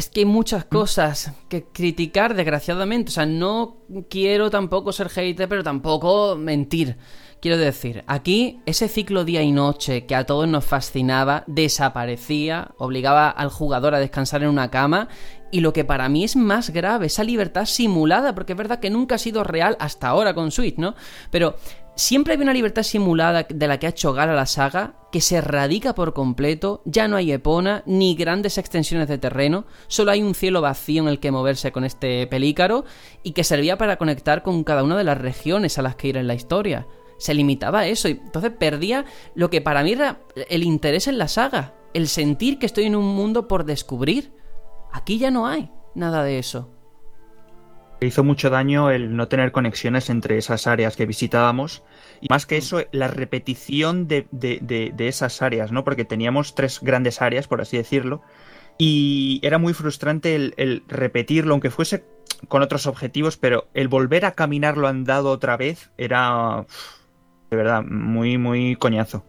es 0.00 0.08
que 0.08 0.20
hay 0.20 0.26
muchas 0.26 0.64
cosas 0.64 1.32
que 1.48 1.64
criticar, 1.64 2.34
desgraciadamente. 2.34 3.10
O 3.10 3.12
sea, 3.12 3.26
no 3.26 3.76
quiero 4.08 4.50
tampoco 4.50 4.92
ser 4.92 5.10
hater, 5.10 5.48
pero 5.48 5.62
tampoco 5.62 6.36
mentir. 6.36 6.96
Quiero 7.40 7.56
decir, 7.56 8.04
aquí 8.06 8.60
ese 8.66 8.88
ciclo 8.88 9.24
día 9.24 9.42
y 9.42 9.52
noche 9.52 10.04
que 10.06 10.14
a 10.14 10.24
todos 10.24 10.46
nos 10.46 10.64
fascinaba 10.64 11.44
desaparecía, 11.46 12.72
obligaba 12.76 13.30
al 13.30 13.48
jugador 13.48 13.94
a 13.94 13.98
descansar 13.98 14.42
en 14.42 14.50
una 14.50 14.70
cama 14.70 15.08
y 15.50 15.60
lo 15.60 15.72
que 15.72 15.84
para 15.84 16.08
mí 16.08 16.24
es 16.24 16.36
más 16.36 16.70
grave, 16.70 17.06
esa 17.06 17.24
libertad 17.24 17.64
simulada, 17.64 18.34
porque 18.34 18.52
es 18.52 18.58
verdad 18.58 18.78
que 18.78 18.90
nunca 18.90 19.14
ha 19.14 19.18
sido 19.18 19.42
real 19.42 19.76
hasta 19.80 20.08
ahora 20.08 20.34
con 20.34 20.50
Switch, 20.50 20.76
¿no? 20.76 20.94
Pero 21.30 21.56
Siempre 21.96 22.34
hay 22.34 22.40
una 22.40 22.54
libertad 22.54 22.82
simulada 22.82 23.46
de 23.48 23.68
la 23.68 23.78
que 23.78 23.86
ha 23.86 23.90
hecho 23.90 24.12
gala 24.12 24.34
la 24.34 24.46
saga, 24.46 24.94
que 25.12 25.20
se 25.20 25.40
radica 25.40 25.94
por 25.94 26.14
completo, 26.14 26.82
ya 26.84 27.08
no 27.08 27.16
hay 27.16 27.32
epona, 27.32 27.82
ni 27.84 28.14
grandes 28.14 28.58
extensiones 28.58 29.08
de 29.08 29.18
terreno, 29.18 29.66
solo 29.86 30.10
hay 30.10 30.22
un 30.22 30.34
cielo 30.34 30.62
vacío 30.62 31.02
en 31.02 31.08
el 31.08 31.20
que 31.20 31.30
moverse 31.30 31.72
con 31.72 31.84
este 31.84 32.26
pelícaro, 32.26 32.84
y 33.22 33.32
que 33.32 33.44
servía 33.44 33.76
para 33.76 33.98
conectar 33.98 34.42
con 34.42 34.64
cada 34.64 34.82
una 34.82 34.96
de 34.96 35.04
las 35.04 35.18
regiones 35.18 35.78
a 35.78 35.82
las 35.82 35.96
que 35.96 36.08
ir 36.08 36.16
en 36.16 36.26
la 36.26 36.34
historia. 36.34 36.86
Se 37.18 37.34
limitaba 37.34 37.80
a 37.80 37.86
eso, 37.86 38.08
y 38.08 38.12
entonces 38.12 38.52
perdía 38.58 39.04
lo 39.34 39.50
que 39.50 39.60
para 39.60 39.82
mí 39.82 39.92
era 39.92 40.20
el 40.48 40.62
interés 40.62 41.06
en 41.06 41.18
la 41.18 41.28
saga, 41.28 41.74
el 41.92 42.08
sentir 42.08 42.58
que 42.58 42.66
estoy 42.66 42.84
en 42.84 42.96
un 42.96 43.14
mundo 43.14 43.46
por 43.46 43.64
descubrir. 43.64 44.32
Aquí 44.92 45.18
ya 45.18 45.30
no 45.30 45.46
hay 45.46 45.70
nada 45.94 46.24
de 46.24 46.38
eso 46.38 46.79
hizo 48.00 48.24
mucho 48.24 48.50
daño 48.50 48.90
el 48.90 49.16
no 49.16 49.28
tener 49.28 49.52
conexiones 49.52 50.10
entre 50.10 50.38
esas 50.38 50.66
áreas 50.66 50.96
que 50.96 51.06
visitábamos. 51.06 51.82
Y 52.20 52.26
más 52.30 52.46
que 52.46 52.56
eso, 52.56 52.82
la 52.92 53.08
repetición 53.08 54.08
de, 54.08 54.94
esas 54.98 55.42
áreas, 55.42 55.72
¿no? 55.72 55.84
Porque 55.84 56.04
teníamos 56.04 56.54
tres 56.54 56.80
grandes 56.80 57.22
áreas, 57.22 57.46
por 57.46 57.60
así 57.60 57.76
decirlo. 57.76 58.22
Y 58.78 59.40
era 59.42 59.58
muy 59.58 59.74
frustrante 59.74 60.34
el, 60.34 60.84
repetirlo, 60.88 61.52
aunque 61.52 61.70
fuese 61.70 62.04
con 62.48 62.62
otros 62.62 62.86
objetivos, 62.86 63.36
pero 63.36 63.68
el 63.74 63.88
volver 63.88 64.24
a 64.24 64.32
caminar 64.32 64.78
lo 64.78 64.88
andado 64.88 65.30
otra 65.30 65.56
vez 65.56 65.90
era, 65.98 66.66
de 67.50 67.56
verdad, 67.56 67.82
muy, 67.82 68.38
muy 68.38 68.76
coñazo. 68.76 69.24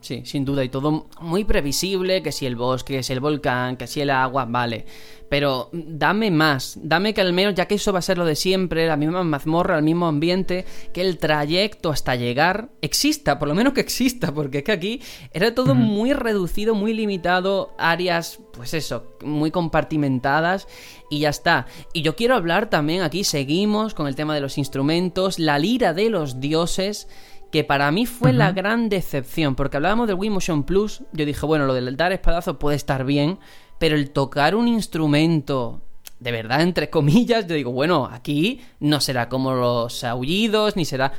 Sí, 0.00 0.22
sin 0.24 0.44
duda, 0.44 0.64
y 0.64 0.68
todo 0.68 1.08
muy 1.20 1.44
previsible, 1.44 2.22
que 2.22 2.32
si 2.32 2.46
el 2.46 2.56
bosque, 2.56 2.96
que 2.96 3.02
si 3.02 3.12
el 3.12 3.20
volcán, 3.20 3.76
que 3.76 3.86
si 3.86 4.00
el 4.00 4.10
agua, 4.10 4.46
vale. 4.46 4.86
Pero 5.28 5.68
dame 5.72 6.30
más, 6.30 6.78
dame 6.80 7.12
que 7.12 7.20
al 7.20 7.34
menos, 7.34 7.54
ya 7.54 7.66
que 7.66 7.74
eso 7.74 7.92
va 7.92 7.98
a 7.98 8.02
ser 8.02 8.16
lo 8.16 8.24
de 8.24 8.34
siempre, 8.34 8.86
la 8.86 8.96
misma 8.96 9.24
mazmorra, 9.24 9.76
el 9.76 9.82
mismo 9.84 10.06
ambiente, 10.06 10.64
que 10.94 11.02
el 11.02 11.18
trayecto 11.18 11.90
hasta 11.90 12.14
llegar 12.14 12.70
exista, 12.80 13.38
por 13.38 13.48
lo 13.48 13.54
menos 13.54 13.74
que 13.74 13.80
exista, 13.80 14.32
porque 14.32 14.58
es 14.58 14.64
que 14.64 14.72
aquí 14.72 15.02
era 15.32 15.54
todo 15.54 15.74
muy 15.74 16.14
reducido, 16.14 16.74
muy 16.74 16.94
limitado, 16.94 17.74
áreas, 17.78 18.38
pues 18.52 18.72
eso, 18.72 19.16
muy 19.22 19.50
compartimentadas 19.50 20.66
y 21.10 21.20
ya 21.20 21.28
está. 21.28 21.66
Y 21.92 22.02
yo 22.02 22.16
quiero 22.16 22.36
hablar 22.36 22.70
también 22.70 23.02
aquí, 23.02 23.22
seguimos 23.24 23.92
con 23.92 24.06
el 24.06 24.14
tema 24.14 24.34
de 24.34 24.40
los 24.40 24.56
instrumentos, 24.56 25.38
la 25.38 25.58
lira 25.58 25.92
de 25.92 26.08
los 26.08 26.40
dioses 26.40 27.06
que 27.50 27.64
para 27.64 27.90
mí 27.90 28.06
fue 28.06 28.32
la 28.32 28.52
gran 28.52 28.88
decepción, 28.88 29.54
porque 29.54 29.76
hablábamos 29.76 30.06
del 30.06 30.16
Wii 30.16 30.30
Motion 30.30 30.64
Plus, 30.64 31.02
yo 31.12 31.24
dije, 31.24 31.46
bueno, 31.46 31.66
lo 31.66 31.74
del 31.74 31.96
dar 31.96 32.12
espadazo 32.12 32.58
puede 32.58 32.76
estar 32.76 33.04
bien, 33.04 33.38
pero 33.78 33.96
el 33.96 34.10
tocar 34.10 34.54
un 34.54 34.68
instrumento 34.68 35.82
de 36.20 36.32
verdad, 36.32 36.62
entre 36.62 36.90
comillas, 36.90 37.46
yo 37.46 37.54
digo, 37.54 37.72
bueno, 37.72 38.08
aquí 38.10 38.60
no 38.80 39.00
será 39.00 39.28
como 39.28 39.54
los 39.54 40.04
aullidos, 40.04 40.76
ni 40.76 40.84
será... 40.84 41.12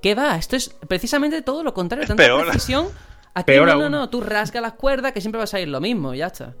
¿Qué 0.00 0.14
va? 0.14 0.36
Esto 0.36 0.56
es 0.56 0.70
precisamente 0.88 1.40
todo 1.42 1.62
lo 1.62 1.72
contrario, 1.72 2.06
tanta 2.06 2.24
precisión. 2.38 2.88
Aquí 3.32 3.56
no, 3.56 3.66
no, 3.66 3.88
no, 3.88 4.10
tú 4.10 4.20
rasga 4.20 4.60
las 4.60 4.74
cuerdas 4.74 5.12
que 5.12 5.20
siempre 5.20 5.38
va 5.38 5.44
a 5.44 5.46
salir 5.46 5.68
lo 5.68 5.80
mismo, 5.80 6.14
ya 6.14 6.26
está. 6.26 6.54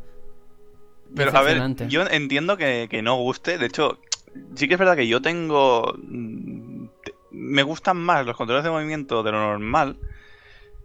Pero 1.14 1.36
a 1.36 1.42
ver, 1.42 1.60
yo 1.88 2.06
entiendo 2.08 2.56
que, 2.56 2.88
que 2.90 3.02
no 3.02 3.16
guste, 3.16 3.58
de 3.58 3.66
hecho, 3.66 3.98
sí 4.54 4.66
que 4.66 4.74
es 4.74 4.80
verdad 4.80 4.96
que 4.96 5.06
yo 5.06 5.20
tengo 5.20 5.94
me 7.44 7.62
gustan 7.62 7.98
más 7.98 8.24
los 8.26 8.36
controles 8.36 8.64
de 8.64 8.70
movimiento 8.70 9.22
de 9.22 9.32
lo 9.32 9.38
normal. 9.38 9.98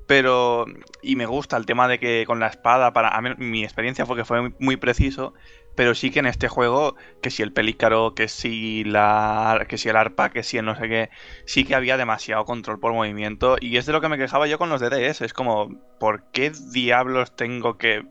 Pero. 0.07 0.65
Y 1.01 1.15
me 1.15 1.25
gusta 1.25 1.55
el 1.55 1.65
tema 1.65 1.87
de 1.87 1.99
que 1.99 2.25
con 2.25 2.39
la 2.39 2.47
espada, 2.47 2.93
para. 2.93 3.09
A 3.09 3.21
mí, 3.21 3.29
mi 3.37 3.63
experiencia 3.63 4.05
fue 4.05 4.17
que 4.17 4.25
fue 4.25 4.51
muy, 4.59 4.77
preciso. 4.77 5.33
Pero 5.75 5.95
sí 5.95 6.11
que 6.11 6.19
en 6.19 6.25
este 6.25 6.49
juego, 6.49 6.95
que 7.21 7.29
si 7.29 7.43
el 7.43 7.53
pelícaro, 7.53 8.15
que 8.15 8.27
si 8.27 8.83
la. 8.83 9.65
que 9.69 9.77
si 9.77 9.89
el 9.89 9.95
arpa, 9.95 10.31
que 10.31 10.43
si 10.43 10.57
el 10.57 10.65
no 10.65 10.75
sé 10.75 10.89
qué. 10.89 11.09
Sí 11.45 11.63
que 11.63 11.75
había 11.75 11.95
demasiado 11.95 12.43
control 12.45 12.79
por 12.79 12.93
movimiento. 12.93 13.57
Y 13.61 13.77
es 13.77 13.85
de 13.85 13.93
lo 13.93 14.01
que 14.01 14.09
me 14.09 14.17
quejaba 14.17 14.47
yo 14.47 14.57
con 14.57 14.69
los 14.69 14.81
DDS. 14.81 15.21
Es 15.21 15.33
como. 15.33 15.69
¿Por 15.99 16.31
qué 16.31 16.51
diablos 16.71 17.35
tengo 17.35 17.77
que 17.77 18.03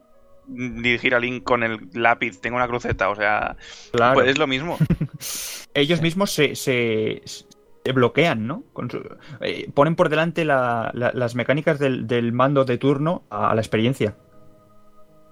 dirigir 0.48 1.14
a 1.14 1.20
Link 1.20 1.44
con 1.44 1.62
el 1.62 1.88
lápiz, 1.92 2.40
tengo 2.40 2.56
una 2.56 2.66
cruceta, 2.66 3.10
o 3.10 3.16
sea, 3.16 3.56
pues 4.14 4.28
es 4.28 4.38
lo 4.38 4.46
mismo. 4.46 4.78
Ellos 5.74 6.00
mismos 6.00 6.30
se, 6.30 7.22
bloquean, 7.92 8.46
¿no? 8.46 8.64
Eh, 9.40 9.70
ponen 9.72 9.96
por 9.96 10.08
delante 10.08 10.44
las 10.44 11.34
mecánicas 11.34 11.78
del, 11.78 12.32
mando 12.32 12.64
de 12.64 12.78
turno 12.78 13.24
a, 13.30 13.54
la 13.54 13.60
experiencia. 13.60 14.16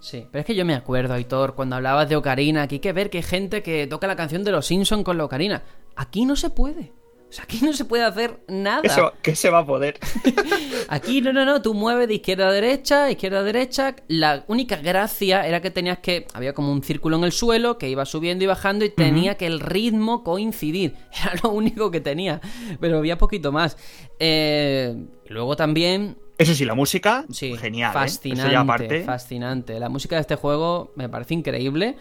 Sí, 0.00 0.26
pero 0.30 0.40
es 0.40 0.46
que 0.46 0.54
yo 0.54 0.64
me 0.64 0.74
acuerdo, 0.74 1.14
Aitor, 1.14 1.54
cuando 1.54 1.76
hablabas 1.76 2.08
de 2.08 2.16
Ocarina, 2.16 2.62
aquí 2.62 2.76
hay 2.76 2.80
que 2.80 2.92
ver 2.92 3.10
que 3.10 3.18
hay 3.18 3.24
gente 3.24 3.62
que 3.62 3.86
toca 3.86 4.06
la 4.06 4.16
canción 4.16 4.44
de 4.44 4.52
los 4.52 4.66
Simpsons 4.66 5.04
con 5.04 5.16
la 5.16 5.24
Ocarina. 5.24 5.62
Aquí 5.96 6.24
no 6.24 6.36
se 6.36 6.50
puede. 6.50 6.92
Sea, 7.36 7.44
aquí 7.44 7.60
no 7.62 7.74
se 7.74 7.84
puede 7.84 8.02
hacer 8.02 8.40
nada. 8.48 8.80
Eso, 8.82 9.12
¿Qué 9.20 9.36
se 9.36 9.50
va 9.50 9.58
a 9.58 9.66
poder? 9.66 9.98
aquí 10.88 11.20
no, 11.20 11.34
no, 11.34 11.44
no, 11.44 11.60
tú 11.60 11.74
mueves 11.74 12.08
de 12.08 12.14
izquierda 12.14 12.48
a 12.48 12.52
derecha, 12.52 13.10
izquierda 13.10 13.40
a 13.40 13.42
derecha. 13.42 13.94
La 14.08 14.44
única 14.46 14.76
gracia 14.76 15.46
era 15.46 15.60
que 15.60 15.70
tenías 15.70 15.98
que. 15.98 16.26
Había 16.32 16.54
como 16.54 16.72
un 16.72 16.82
círculo 16.82 17.18
en 17.18 17.24
el 17.24 17.32
suelo 17.32 17.76
que 17.76 17.90
iba 17.90 18.06
subiendo 18.06 18.44
y 18.44 18.46
bajando 18.46 18.86
y 18.86 18.88
tenía 18.88 19.36
que 19.36 19.46
el 19.46 19.60
ritmo 19.60 20.24
coincidir. 20.24 20.94
Era 21.22 21.34
lo 21.42 21.50
único 21.50 21.90
que 21.90 22.00
tenía. 22.00 22.40
Pero 22.80 22.96
había 22.96 23.18
poquito 23.18 23.52
más. 23.52 23.76
Eh, 24.18 24.96
luego 25.28 25.56
también. 25.56 26.16
Eso 26.38 26.54
sí, 26.54 26.64
la 26.64 26.74
música, 26.74 27.26
sí, 27.30 27.54
genial. 27.58 27.90
¿eh? 27.90 27.94
Fascinante, 27.94 29.04
fascinante. 29.04 29.78
La 29.78 29.90
música 29.90 30.16
de 30.16 30.22
este 30.22 30.36
juego 30.36 30.92
me 30.96 31.10
parece 31.10 31.34
increíble, 31.34 31.96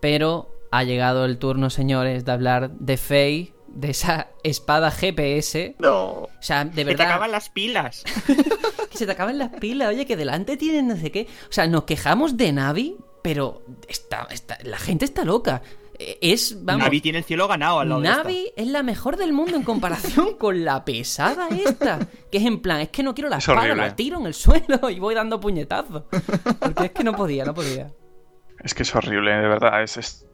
pero 0.00 0.48
ha 0.70 0.84
llegado 0.84 1.24
el 1.24 1.38
turno, 1.38 1.70
señores, 1.70 2.24
de 2.24 2.32
hablar 2.32 2.70
de 2.70 2.96
Faye 2.96 3.55
de 3.76 3.90
esa 3.90 4.28
espada 4.42 4.90
GPS. 4.90 5.76
No. 5.78 6.06
O 6.08 6.30
sea, 6.40 6.64
de 6.64 6.84
verdad. 6.84 7.04
Se 7.04 7.08
te 7.08 7.12
acaban 7.12 7.30
las 7.30 7.50
pilas. 7.50 8.04
que 8.90 8.98
se 8.98 9.06
te 9.06 9.12
acaban 9.12 9.38
las 9.38 9.50
pilas. 9.50 9.90
Oye, 9.90 10.06
que 10.06 10.16
delante 10.16 10.56
tienen 10.56 10.88
no 10.88 10.96
sé 10.96 11.12
qué. 11.12 11.26
O 11.48 11.52
sea, 11.52 11.66
nos 11.66 11.84
quejamos 11.84 12.36
de 12.36 12.52
Navi, 12.52 12.96
pero 13.22 13.62
está, 13.88 14.26
la 14.64 14.78
gente 14.78 15.04
está 15.04 15.24
loca. 15.24 15.62
Eh, 15.98 16.18
es, 16.20 16.64
vamos, 16.64 16.84
Navi 16.84 17.00
tiene 17.00 17.18
el 17.18 17.24
cielo 17.24 17.48
ganado 17.48 17.80
al 17.80 17.88
lado 17.88 18.02
Navi 18.02 18.52
es 18.54 18.66
la 18.66 18.82
mejor 18.82 19.16
del 19.16 19.32
mundo 19.32 19.56
en 19.56 19.62
comparación 19.62 20.34
con 20.38 20.64
la 20.64 20.84
pesada 20.84 21.48
esta. 21.48 21.98
Que 22.30 22.38
es 22.38 22.44
en 22.44 22.60
plan, 22.60 22.80
es 22.80 22.88
que 22.88 23.02
no 23.02 23.14
quiero 23.14 23.28
la 23.28 23.38
espada, 23.38 23.74
la 23.74 23.94
tiro 23.94 24.18
en 24.18 24.26
el 24.26 24.34
suelo 24.34 24.88
y 24.90 24.98
voy 24.98 25.14
dando 25.14 25.38
puñetazos. 25.38 26.04
Porque 26.58 26.86
es 26.86 26.92
que 26.92 27.04
no 27.04 27.14
podía, 27.14 27.44
no 27.44 27.52
podía. 27.52 27.92
Es 28.64 28.74
que 28.74 28.84
es 28.84 28.94
horrible, 28.94 29.32
de 29.32 29.48
verdad. 29.48 29.82
Es, 29.82 29.98
es, 29.98 30.26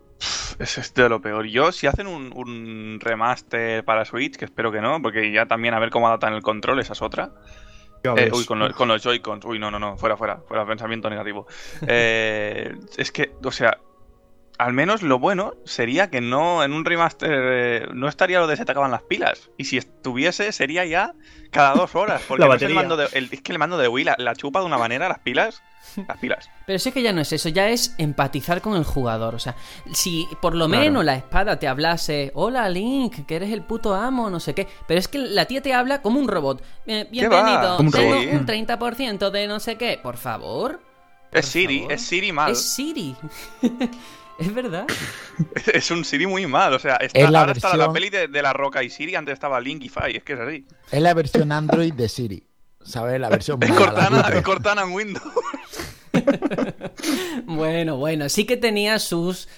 de 0.95 1.09
lo 1.09 1.21
peor. 1.21 1.47
Yo, 1.47 1.73
si 1.73 1.87
hacen 1.87 2.07
un, 2.07 2.99
remaster 3.01 3.85
para 3.85 4.05
Switch, 4.05 4.37
que 4.37 4.45
espero 4.45 4.73
que 4.73 4.81
no, 4.81 5.01
porque 5.03 5.33
ya 5.33 5.47
también 5.47 5.75
a 5.75 5.79
ver 5.79 5.91
cómo 5.91 6.07
adaptan 6.07 6.35
el 6.35 6.43
control, 6.43 6.81
esa 6.81 6.93
es 6.93 7.03
otra. 7.03 7.33
Eh, 8.05 8.31
uy, 8.33 8.45
con, 8.45 8.59
los 8.59 9.03
Joy-Cons. 9.03 9.45
Uy, 9.45 9.59
no, 9.59 9.71
no, 9.71 9.79
no, 9.79 9.97
fuera, 9.97 10.17
fuera, 10.17 10.39
fuera, 10.47 10.67
pensamiento 10.67 11.09
negativo. 11.09 11.47
Eh, 11.87 12.75
es 12.97 13.13
que, 13.13 13.33
o 13.43 13.53
sea, 13.53 13.79
al 14.59 14.73
menos 14.73 15.03
lo 15.03 15.19
bueno 15.19 15.55
sería 15.65 16.11
que 16.11 16.21
no 16.21 16.63
en 16.63 16.73
un 16.73 16.85
remaster 16.85 17.31
eh, 17.33 17.87
no 17.95 18.09
estaría 18.09 18.39
lo 18.39 18.47
de 18.47 18.57
se 18.57 18.65
te 18.65 18.73
acaban 18.73 18.91
las 18.91 19.03
pilas. 19.03 19.51
Y 19.57 19.65
si 19.65 19.79
estuviese, 19.79 20.53
sería 20.53 20.85
ya 20.85 21.15
cada 21.51 21.75
dos 21.75 21.95
horas. 21.95 22.23
Porque 22.29 22.45
es, 22.45 22.63
el 22.63 22.75
mando 22.75 22.97
de, 22.97 23.09
es 23.13 23.43
que 23.43 23.53
el 23.53 23.59
mando 23.59 23.79
de 23.79 23.89
Wii 23.89 24.07
la, 24.19 24.35
chupa 24.35 24.61
de 24.61 24.67
una 24.67 24.79
manera 24.79 25.09
las 25.09 25.19
pilas. 25.21 25.63
Las 26.09 26.17
pilas. 26.19 26.49
Pero 26.65 26.79
sí 26.79 26.93
que 26.93 27.03
ya 27.03 27.13
no 27.13 27.21
es 27.21 27.33
eso, 27.33 27.49
ya 27.49 27.69
es 27.69 27.97
empatizar 27.99 28.61
con 28.61 28.77
el 28.77 28.85
jugador. 28.85 29.35
O 29.35 29.41
sea, 29.41 29.57
si 29.93 30.29
por 30.41 30.55
lo 30.55 30.69
menos 30.69 31.05
la 31.05 31.17
espada 31.17 31.59
te 31.59 31.67
hablase, 31.67 32.31
hola 32.35 32.69
Link, 32.69 33.27
que 33.27 33.35
eres 33.35 33.51
el 33.51 33.63
puto 33.63 33.93
amo, 33.93 34.31
no 34.31 34.39
sé 34.39 34.55
qué. 34.55 34.69
Pero 34.87 35.01
es 35.01 35.09
que 35.09 35.19
la 35.19 35.47
tía 35.47 35.61
te 35.61 35.75
habla 35.75 36.01
como 36.01 36.21
un 36.21 36.29
robot. 36.29 36.63
Eh, 36.87 37.09
bienvenido, 37.11 37.79
tengo 37.79 38.15
un 38.15 38.47
30% 38.47 39.31
de 39.31 39.47
no 39.49 39.59
sé 39.59 39.77
qué. 39.77 39.99
Por 40.01 40.17
favor. 40.17 40.81
es 41.33 41.47
Siri, 41.47 41.85
es 41.91 42.01
Siri 42.01 42.31
mal. 42.31 42.53
Es 42.53 42.63
Siri. 42.63 43.17
Es 44.43 44.55
verdad. 44.55 44.87
es 45.73 45.91
un 45.91 46.05
Siri 46.05 46.27
muy 46.27 46.47
mal. 46.47 46.75
O 46.75 46.79
sea, 46.79 46.97
está, 46.97 47.27
ahora 47.27 47.53
está 47.53 47.77
la 47.77 47.93
peli 47.93 48.11
de, 48.11 48.29
la 48.43 48.53
Roca 48.53 48.83
y 48.83 48.91
Siri, 48.91 49.15
antes 49.15 49.35
estaba 49.35 49.61
Link 49.61 49.85
y 49.85 49.89
Fai. 49.89 50.17
Es 50.17 50.25
que 50.25 50.33
es 50.33 50.41
así. 50.41 50.67
Es 50.91 51.01
la 51.01 51.15
versión 51.15 51.53
Android 51.53 51.93
de 51.93 52.09
Siri. 52.09 52.47
¿Sabes? 52.85 53.21
La 53.21 53.29
versión. 53.29 53.63
Es 53.63 53.71
Cortana, 53.71 54.29
es 54.35 54.43
Cortana 54.43 54.83
en 54.83 54.93
Windows. 54.93 55.25
bueno, 57.47 57.97
bueno, 57.97 58.29
sí 58.29 58.45
que 58.45 58.57
tenía 58.57 58.99
sus 58.99 59.49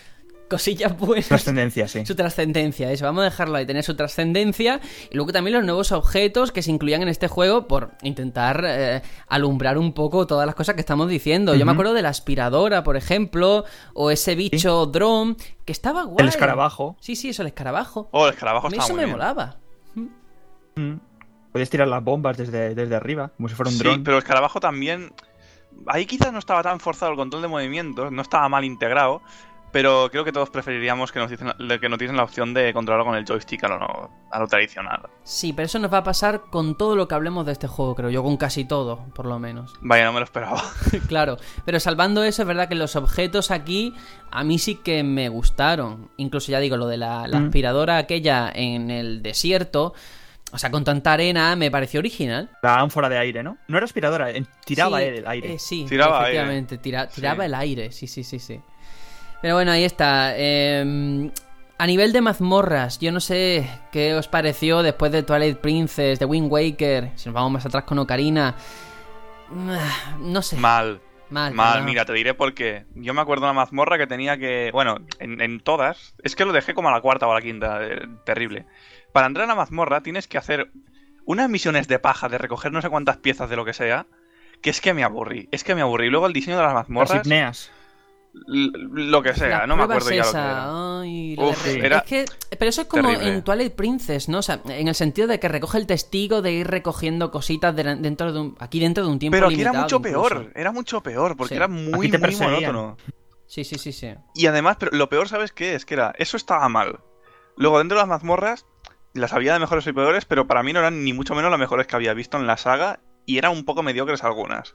cosillas 0.49 0.97
buenas. 0.99 1.29
Trascendencia, 1.29 1.89
sí. 1.89 2.05
Su 2.07 2.15
trascendencia, 2.15 2.91
eso. 2.91 3.05
Vamos 3.05 3.23
a 3.23 3.25
dejarlo 3.25 3.57
ahí, 3.57 3.67
tener 3.67 3.83
su 3.83 3.95
trascendencia. 3.97 4.81
Y 5.11 5.17
luego 5.17 5.33
también 5.33 5.55
los 5.55 5.65
nuevos 5.65 5.93
objetos 5.93 6.53
que 6.53 6.63
se 6.63 6.71
incluían 6.71 7.03
en 7.03 7.09
este 7.09 7.29
juego 7.29 7.67
por 7.67 7.93
intentar 8.03 8.65
eh, 8.67 9.03
alumbrar 9.29 9.79
un 9.79 9.93
poco 9.93 10.27
todas 10.27 10.47
las 10.47 10.55
cosas 10.55 10.75
que 10.75 10.81
estamos 10.81 11.09
diciendo. 11.09 11.55
Yo 11.55 11.67
me 11.67 11.73
acuerdo 11.73 11.95
de 11.95 12.03
la 12.03 12.11
aspiradora, 12.11 12.85
por 12.85 12.97
ejemplo, 12.97 13.65
o 13.95 14.11
ese 14.11 14.35
bicho 14.35 14.87
drone, 14.87 15.37
que 15.65 15.73
estaba 15.73 16.05
guay. 16.05 16.23
El 16.23 16.29
escarabajo. 16.29 16.97
Sí, 17.01 17.17
sí, 17.17 17.31
eso, 17.31 17.43
el 17.43 17.49
escarabajo. 17.49 18.09
Oh, 18.13 18.27
el 18.27 18.35
escarabajo 18.35 18.69
a 18.69 18.71
mí 18.71 18.77
eso 18.79 18.95
me 18.95 19.07
molaba. 19.07 19.57
Mm. 20.77 20.95
Podías 21.53 21.71
tirar 21.71 21.87
las 21.87 22.03
bombas 22.03 22.37
desde, 22.37 22.75
desde 22.75 22.97
arriba, 22.97 23.31
como 23.37 23.49
si 23.49 23.55
fuera 23.55 23.71
un 23.71 23.79
drone. 23.79 23.97
Sí, 23.97 24.03
pero 24.05 24.17
el 24.17 24.23
escarabajo 24.23 24.59
también 24.59 25.13
ahí 25.87 26.07
quizás 26.07 26.33
no 26.33 26.39
estaba 26.39 26.63
tan 26.63 26.81
forzado 26.81 27.13
el 27.13 27.17
control 27.17 27.43
de 27.43 27.49
movimientos, 27.49 28.13
no 28.13 28.23
estaba 28.23 28.49
mal 28.49 28.65
integrado, 28.65 29.23
pero 29.75 30.09
creo 30.09 30.25
que 30.25 30.31
todos 30.31 30.51
preferiríamos 30.51 31.11
que 31.11 31.19
nos 31.19 31.29
dicen, 31.29 31.53
que 31.81 31.89
nos 31.89 31.99
dicen 31.99 32.17
la 32.17 32.23
opción 32.23 32.55
de 32.55 32.73
controlarlo 32.73 33.07
con 33.07 33.17
el 33.17 33.25
joystick 33.25 33.65
a 33.65 33.69
lo, 33.69 34.11
a 34.31 34.39
lo 34.39 34.47
tradicional. 34.47 35.01
Sí, 35.25 35.53
pero 35.53 35.67
eso 35.67 35.81
nos 35.81 35.93
va 35.93 35.99
a 35.99 36.05
pasar 36.05 36.43
con 36.43 36.79
todo 36.79 36.95
lo 36.95 37.09
que 37.09 37.17
hablemos 37.17 37.45
de 37.45 37.51
este 37.51 37.67
juego, 37.67 37.97
creo 37.97 38.09
yo, 38.09 38.23
con 38.23 38.37
casi 38.37 38.65
todo, 38.65 39.05
por 39.17 39.27
lo 39.27 39.41
menos. 39.41 39.75
Vaya, 39.81 40.05
no 40.05 40.13
me 40.13 40.21
lo 40.21 40.27
esperaba. 40.27 40.63
claro, 41.09 41.39
pero 41.65 41.81
salvando 41.81 42.23
eso, 42.23 42.43
es 42.43 42.47
verdad 42.47 42.69
que 42.69 42.77
los 42.77 42.95
objetos 42.95 43.51
aquí 43.51 43.93
a 44.31 44.45
mí 44.45 44.61
sí 44.61 44.77
que 44.77 45.03
me 45.03 45.29
gustaron. 45.29 46.09
Incluso 46.19 46.53
ya 46.53 46.61
digo, 46.61 46.77
lo 46.77 46.87
de 46.87 46.99
la, 46.99 47.27
mm. 47.27 47.47
aspiradora 47.47 47.97
aquella 47.99 48.53
en 48.55 48.93
el 48.93 49.25
desierto. 49.25 49.93
O 50.53 50.59
sea, 50.59 50.71
con 50.71 50.85
tanta 50.85 51.15
arena 51.15 51.57
me 51.57 51.73
pareció 51.73 51.99
original. 51.99 52.49
La 52.63 52.79
ánfora 52.79 53.09
de 53.09 53.19
aire, 53.19 53.43
¿no? 53.43 53.59
No 53.67 53.77
era 53.77 53.87
aspiradora, 53.87 54.29
tiraba 54.65 55.03
el 55.03 55.27
aire. 55.27 55.55
Eh, 55.55 55.59
sí, 55.59 55.85
tiraba 55.89 56.21
efectivamente, 56.21 56.79
tiraba 56.79 57.45
el 57.45 57.55
aire, 57.55 57.91
sí, 57.91 58.07
sí, 58.07 58.23
sí, 58.23 58.39
sí. 58.39 58.61
Pero 59.45 59.57
bueno, 59.57 59.73
ahí 59.73 59.85
está. 59.85 60.35
Em, 60.39 61.31
a 61.77 61.87
nivel 61.87 62.15
de 62.15 62.23
mazmorras, 62.23 62.99
yo 62.99 63.13
no 63.13 63.21
sé 63.21 63.69
qué 63.93 64.15
os 64.15 64.27
pareció 64.27 64.83
después 64.83 65.13
de 65.13 65.23
Twilight 65.23 65.59
Princess, 65.59 66.19
de 66.19 66.25
Wind 66.25 66.51
Waker, 66.51 67.11
si 67.15 67.27
nos 67.29 67.35
vamos 67.35 67.53
más 67.53 67.67
atrás 67.67 67.85
con 67.85 67.99
Ocarina. 67.99 68.55
No 70.19 70.41
sé. 70.41 70.57
Mal. 70.57 71.03
Mal, 71.29 71.53
Mal, 71.53 71.85
mira, 71.85 72.07
te 72.07 72.15
diré 72.15 72.33
por 72.33 72.55
qué. 72.55 72.87
Yo 72.95 73.13
me 73.13 73.21
acuerdo 73.21 73.45
de 73.45 73.51
una 73.51 73.61
mazmorra 73.61 73.99
que 73.99 74.07
tenía 74.07 74.39
que. 74.39 74.71
Bueno, 74.73 74.97
en, 75.19 75.39
en 75.43 75.61
todas. 75.61 76.15
Es 76.23 76.37
que 76.37 76.47
lo 76.47 76.53
dejé 76.55 76.73
como 76.73 76.89
a 76.89 76.93
la 76.93 77.03
cuarta 77.03 77.27
o 77.27 77.33
a 77.33 77.35
la 77.35 77.43
quinta. 77.43 77.81
eh, 77.85 78.01
terrible. 78.25 78.65
Para 79.13 79.27
entrar 79.27 79.45
a 79.45 79.49
la 79.49 79.55
mazmorra 79.55 80.01
tienes 80.01 80.27
que 80.27 80.39
hacer 80.39 80.71
unas 81.27 81.51
misiones 81.51 81.87
de 81.87 81.99
paja 81.99 82.31
de 82.31 82.39
recoger 82.39 82.73
no 82.73 82.81
sé 82.81 82.89
cuántas 82.89 83.19
piezas 83.19 83.51
de 83.51 83.57
lo 83.57 83.67
que 83.67 83.75
sea. 83.75 84.07
Que 84.63 84.71
es 84.71 84.81
que 84.81 84.95
me 84.95 85.05
aburrí. 85.05 85.51
Es 85.53 85.65
que 85.65 85.75
me 85.75 85.83
aburrí. 85.83 86.09
Luego 86.09 86.27
el 86.29 86.33
diseño 86.33 86.57
de 86.57 86.63
las 86.63 86.73
Las 86.73 86.89
mazmorras. 86.89 87.17
hipneas. 87.17 87.71
Lo 88.47 89.23
que 89.23 89.33
sea, 89.35 89.61
La 89.61 89.67
no 89.69 89.77
me 89.77 89.85
acuerdo 89.85 90.11
es 90.11 90.17
ya 90.17 90.25
lo 90.25 90.33
que 90.33 90.39
era. 90.39 91.01
Ay, 91.01 91.37
Uf, 91.39 91.67
era 91.69 91.99
es 91.99 92.03
que, 92.03 92.25
pero 92.59 92.69
eso 92.69 92.83
es 92.83 92.89
como 92.89 93.09
terrible. 93.09 93.33
en 93.33 93.45
Twilight 93.45 93.75
Princess, 93.75 94.29
¿no? 94.29 94.39
O 94.39 94.43
sea, 94.43 94.61
en 94.69 94.89
el 94.89 94.95
sentido 94.97 95.29
de 95.29 95.39
que 95.39 95.49
recoge 95.49 95.79
el 95.79 95.87
testigo 95.87 96.43
de 96.43 96.53
ir 96.53 96.67
recogiendo 96.67 97.31
cositas 97.31 97.75
de- 97.77 97.95
dentro 97.97 98.33
de 98.33 98.41
un, 98.41 98.57
aquí 98.59 98.81
dentro 98.81 99.05
de 99.05 99.11
un 99.11 99.19
tiempo 99.21 99.35
Pero 99.37 99.47
aquí 99.47 99.61
era 99.61 99.71
limitado 99.71 99.85
mucho 99.85 100.09
incluso. 100.09 100.29
peor. 100.35 100.53
Era 100.57 100.73
mucho 100.73 101.01
peor. 101.03 101.37
Porque 101.37 101.55
Sí. 101.55 101.57
era 101.57 101.69
muy, 101.69 102.11
te 102.11 102.19
muy 102.19 102.35
monótono. 102.37 102.97
Sí, 103.47 103.63
sí, 103.63 103.79
sí, 103.79 103.93
sí. 103.93 104.13
Y 104.35 104.47
además, 104.47 104.77
pero 104.81 104.91
lo 104.97 105.09
peor, 105.09 105.29
¿sabes 105.29 105.53
qué? 105.53 105.75
Es 105.77 105.85
que 105.85 105.95
era, 105.95 106.13
eso 106.19 106.37
estaba 106.37 106.69
mal. 106.69 106.99
Luego, 107.57 107.79
dentro 107.79 107.97
de 107.97 108.03
las 108.03 108.09
mazmorras, 108.09 108.67
las 109.13 109.33
había 109.33 109.53
de 109.53 109.61
mejores 109.61 109.87
y 109.87 109.93
peores, 109.93 110.25
pero 110.25 110.49
para 110.49 110.65
mí 110.65 110.73
no 110.73 110.81
eran 110.81 111.05
ni 111.05 111.13
mucho 111.13 111.37
menos 111.37 111.53
las 111.53 111.61
mejores 111.61 111.87
que 111.87 111.95
había 111.95 112.15
visto 112.15 112.37
en 112.37 112.49
la 112.49 112.57
saga, 112.57 112.99
y 113.27 113.39
eran 113.39 113.53
un 113.53 113.65
poco 113.65 113.85
mediocres 113.85 114.25
algunas. 114.25 114.75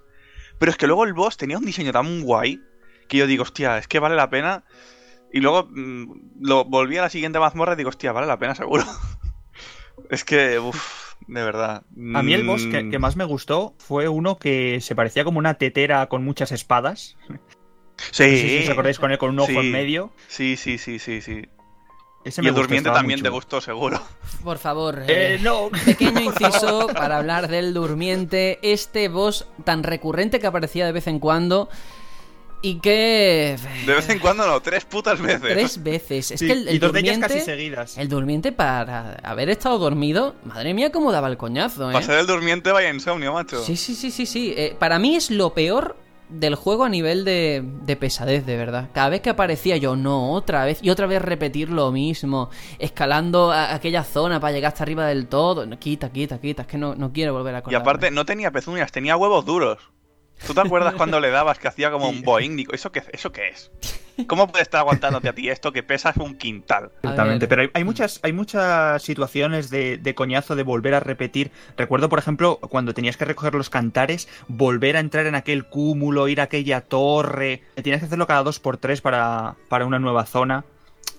Pero 0.59 0.71
es 0.71 0.77
que 0.77 0.87
luego 0.87 1.03
el 1.03 1.13
boss 1.13 1.35
tenía 1.35 1.57
un 1.57 1.65
diseño 1.65 1.91
tan 1.91 2.21
guay, 2.21 2.61
que 3.09 3.17
yo 3.17 3.27
digo, 3.27 3.43
hostia, 3.43 3.77
es 3.77 3.87
que 3.89 3.99
vale 3.99 4.15
la 4.15 4.29
pena. 4.29 4.63
Y 5.33 5.41
luego 5.41 5.67
mm, 5.69 6.41
lo 6.41 6.63
volví 6.65 6.97
a 6.97 7.01
la 7.01 7.09
siguiente 7.09 7.39
mazmorra 7.39 7.73
y 7.73 7.75
digo, 7.75 7.89
hostia, 7.89 8.13
vale 8.13 8.25
la 8.27 8.39
pena 8.39 8.55
seguro. 8.55 8.85
es 10.09 10.23
que, 10.23 10.57
uff, 10.59 11.13
de 11.27 11.43
verdad. 11.43 11.83
A 12.15 12.23
mí 12.23 12.33
el 12.33 12.45
boss 12.45 12.65
que, 12.67 12.83
Mm, 12.83 12.91
que 12.91 12.99
más 12.99 13.15
me 13.15 13.25
gustó 13.25 13.75
fue 13.77 14.07
uno 14.07 14.37
que 14.37 14.79
se 14.81 14.95
parecía 14.95 15.23
como 15.25 15.39
una 15.39 15.55
tetera 15.55 16.07
con 16.07 16.23
muchas 16.23 16.51
espadas. 16.51 17.17
Sí, 18.11 18.23
No 18.23 18.27
sé 18.37 18.37
si 18.47 18.63
os 18.63 18.69
acordáis 18.69 18.97
con 18.99 19.11
él 19.11 19.17
con 19.17 19.31
un 19.31 19.39
ojo 19.39 19.49
Sí. 19.51 19.57
en 19.57 19.71
medio. 19.71 20.11
sí, 20.27 20.55
sí, 20.55 20.77
sí, 20.77 20.99
sí, 20.99 21.21
sí. 21.21 21.41
Ese 22.25 22.41
Y 22.41 22.47
el 22.47 22.51
gustó, 22.51 22.63
durmiente 22.63 22.89
también 22.89 23.21
te 23.21 23.29
gustó, 23.29 23.61
seguro. 23.61 24.01
Por 24.43 24.57
favor. 24.57 25.03
Eh, 25.07 25.35
eh, 25.35 25.39
no. 25.41 25.69
Pequeño 25.85 26.19
inciso 26.19 26.87
para 26.87 27.17
hablar 27.17 27.47
del 27.47 27.73
durmiente, 27.73 28.59
este 28.61 29.07
boss 29.07 29.47
tan 29.63 29.83
recurrente 29.83 30.39
que 30.41 30.47
aparecía 30.47 30.85
de 30.85 30.91
vez 30.91 31.07
en 31.07 31.19
cuando 31.19 31.69
y 32.61 32.79
que... 32.79 33.55
De 33.85 33.93
vez 33.93 34.09
en 34.09 34.19
cuando 34.19 34.45
no, 34.45 34.59
tres 34.61 34.85
putas 34.85 35.21
veces. 35.21 35.41
Tres 35.41 35.83
veces. 35.83 36.31
Es 36.31 36.39
Sí, 36.39 36.47
que 36.47 36.53
el, 36.53 36.67
el 36.67 36.75
y 36.75 36.79
dos 36.79 36.91
de 36.93 36.99
ellas 36.99 37.15
durmiente... 37.15 37.35
casi 37.35 37.45
seguidas. 37.45 37.97
El 37.97 38.09
durmiente 38.09 38.51
para 38.51 39.13
haber 39.23 39.49
estado 39.49 39.77
dormido, 39.79 40.35
madre 40.43 40.73
mía 40.73 40.91
cómo 40.91 41.11
daba 41.11 41.27
el 41.29 41.37
coñazo, 41.37 41.89
¿eh? 41.89 41.93
Para 41.93 42.05
ser 42.05 42.19
el 42.19 42.27
durmiente 42.27 42.71
vaya 42.71 42.89
insomnio, 42.93 43.33
macho. 43.33 43.63
Sí, 43.63 43.75
sí, 43.77 43.95
sí, 43.95 44.11
sí, 44.11 44.25
sí. 44.25 44.53
Eh, 44.57 44.75
para 44.77 44.99
mí 44.99 45.15
es 45.15 45.31
lo 45.31 45.53
peor 45.53 45.95
del 46.29 46.53
juego 46.53 46.83
a 46.83 46.89
nivel 46.89 47.25
de, 47.25 47.63
de 47.63 47.95
pesadez, 47.95 48.45
de 48.45 48.55
verdad. 48.55 48.89
Cada 48.93 49.09
vez 49.09 49.21
que 49.21 49.31
aparecía 49.31 49.77
yo, 49.77 49.95
no, 49.95 50.33
otra 50.33 50.63
vez, 50.65 50.77
y 50.83 50.91
otra 50.91 51.07
vez 51.07 51.21
repetir 51.23 51.69
lo 51.71 51.91
mismo, 51.91 52.51
escalando 52.77 53.51
a- 53.51 53.73
aquella 53.73 54.03
zona 54.03 54.39
para 54.39 54.53
llegar 54.53 54.73
hasta 54.73 54.83
arriba 54.83 55.07
del 55.07 55.25
todo. 55.27 55.65
No, 55.65 55.79
quita, 55.79 56.11
quita, 56.11 56.39
quita, 56.39 56.61
es 56.63 56.67
que 56.67 56.77
no, 56.77 56.93
no 56.93 57.11
quiero 57.11 57.33
volver 57.33 57.55
a 57.55 57.63
y 57.67 57.73
aparte, 57.73 58.11
no 58.11 58.25
tenía 58.25 58.51
pezuñas, 58.51 58.91
tenía 58.91 59.17
huevos 59.17 59.43
duros. 59.45 59.79
¿Tú 60.45 60.53
te 60.53 60.61
acuerdas 60.61 60.95
cuando 60.95 61.19
le 61.19 61.29
dabas 61.29 61.59
que 61.59 61.67
hacía 61.67 61.91
como 61.91 62.09
un 62.09 62.21
boing? 62.21 62.65
¿eso 62.71 62.91
qué, 62.91 63.03
¿eso 63.11 63.31
qué 63.31 63.49
es? 63.49 63.71
¿Cómo 64.27 64.47
puede 64.47 64.63
estar 64.63 64.81
aguantándote 64.81 65.29
a 65.29 65.33
ti 65.33 65.49
esto 65.49 65.71
que 65.71 65.83
pesas 65.83 66.17
un 66.17 66.35
quintal? 66.35 66.91
Exactamente, 67.01 67.47
pero 67.47 67.61
hay, 67.61 67.69
hay 67.73 67.83
muchas, 67.83 68.19
hay 68.23 68.33
muchas 68.33 69.01
situaciones 69.01 69.69
de, 69.69 69.97
de 69.97 70.15
coñazo 70.15 70.55
de 70.55 70.63
volver 70.63 70.93
a 70.93 70.99
repetir. 70.99 71.51
Recuerdo, 71.77 72.09
por 72.09 72.19
ejemplo, 72.19 72.57
cuando 72.57 72.93
tenías 72.93 73.17
que 73.17 73.25
recoger 73.25 73.53
los 73.55 73.69
cantares, 73.69 74.27
volver 74.47 74.97
a 74.97 74.99
entrar 74.99 75.25
en 75.25 75.35
aquel 75.35 75.65
cúmulo, 75.65 76.27
ir 76.27 76.41
a 76.41 76.45
aquella 76.45 76.81
torre. 76.81 77.61
Tenías 77.75 77.99
que 77.99 78.07
hacerlo 78.07 78.27
cada 78.27 78.43
dos 78.43 78.59
por 78.59 78.77
tres 78.77 79.01
para, 79.01 79.55
para 79.69 79.85
una 79.85 79.99
nueva 79.99 80.25
zona. 80.25 80.65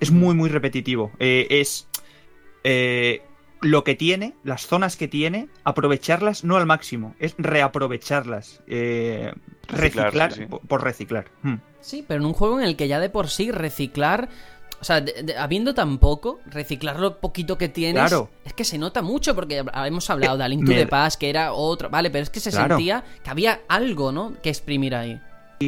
Es 0.00 0.10
muy, 0.10 0.34
muy 0.34 0.50
repetitivo. 0.50 1.10
Eh, 1.18 1.46
es 1.50 1.88
eh, 2.64 3.22
lo 3.62 3.84
que 3.84 3.94
tiene, 3.94 4.34
las 4.44 4.66
zonas 4.66 4.96
que 4.96 5.08
tiene, 5.08 5.48
aprovecharlas 5.64 6.44
no 6.44 6.56
al 6.56 6.66
máximo, 6.66 7.14
es 7.18 7.34
reaprovecharlas. 7.38 8.62
Eh, 8.66 9.32
Reciclar, 9.68 10.06
reciclar, 10.06 10.32
sí, 10.32 10.40
sí. 10.42 10.46
por- 10.46 10.60
por 10.60 10.82
reciclar. 10.84 11.26
Hmm. 11.42 11.56
Sí, 11.80 12.04
pero 12.06 12.20
en 12.20 12.26
un 12.26 12.32
juego 12.32 12.58
en 12.60 12.66
el 12.66 12.76
que 12.76 12.88
ya 12.88 12.98
de 13.00 13.10
por 13.10 13.28
sí 13.28 13.50
reciclar... 13.50 14.28
O 14.80 14.84
sea, 14.84 15.02
de- 15.02 15.22
de- 15.22 15.36
habiendo 15.36 15.74
tan 15.74 15.98
poco, 15.98 16.40
reciclar 16.46 16.98
lo 16.98 17.18
poquito 17.20 17.58
que 17.58 17.68
tienes 17.68 18.00
Claro. 18.02 18.30
es 18.46 18.54
que 18.54 18.64
se 18.64 18.78
nota 18.78 19.02
mucho 19.02 19.34
porque 19.34 19.62
hemos 19.84 20.08
hablado 20.08 20.38
de 20.38 20.44
A 20.44 20.48
Link 20.48 20.64
to 20.64 20.72
the 20.72 20.86
Past, 20.86 21.20
que 21.20 21.28
era 21.28 21.52
otro, 21.52 21.90
vale, 21.90 22.10
pero 22.10 22.22
es 22.22 22.30
que 22.30 22.40
se 22.40 22.50
Claro. 22.50 22.76
sentía 22.76 23.04
que 23.22 23.28
había 23.28 23.60
algo, 23.68 24.10
¿no? 24.10 24.32
Que 24.42 24.48
exprimir 24.48 24.94
ahí. 24.94 25.20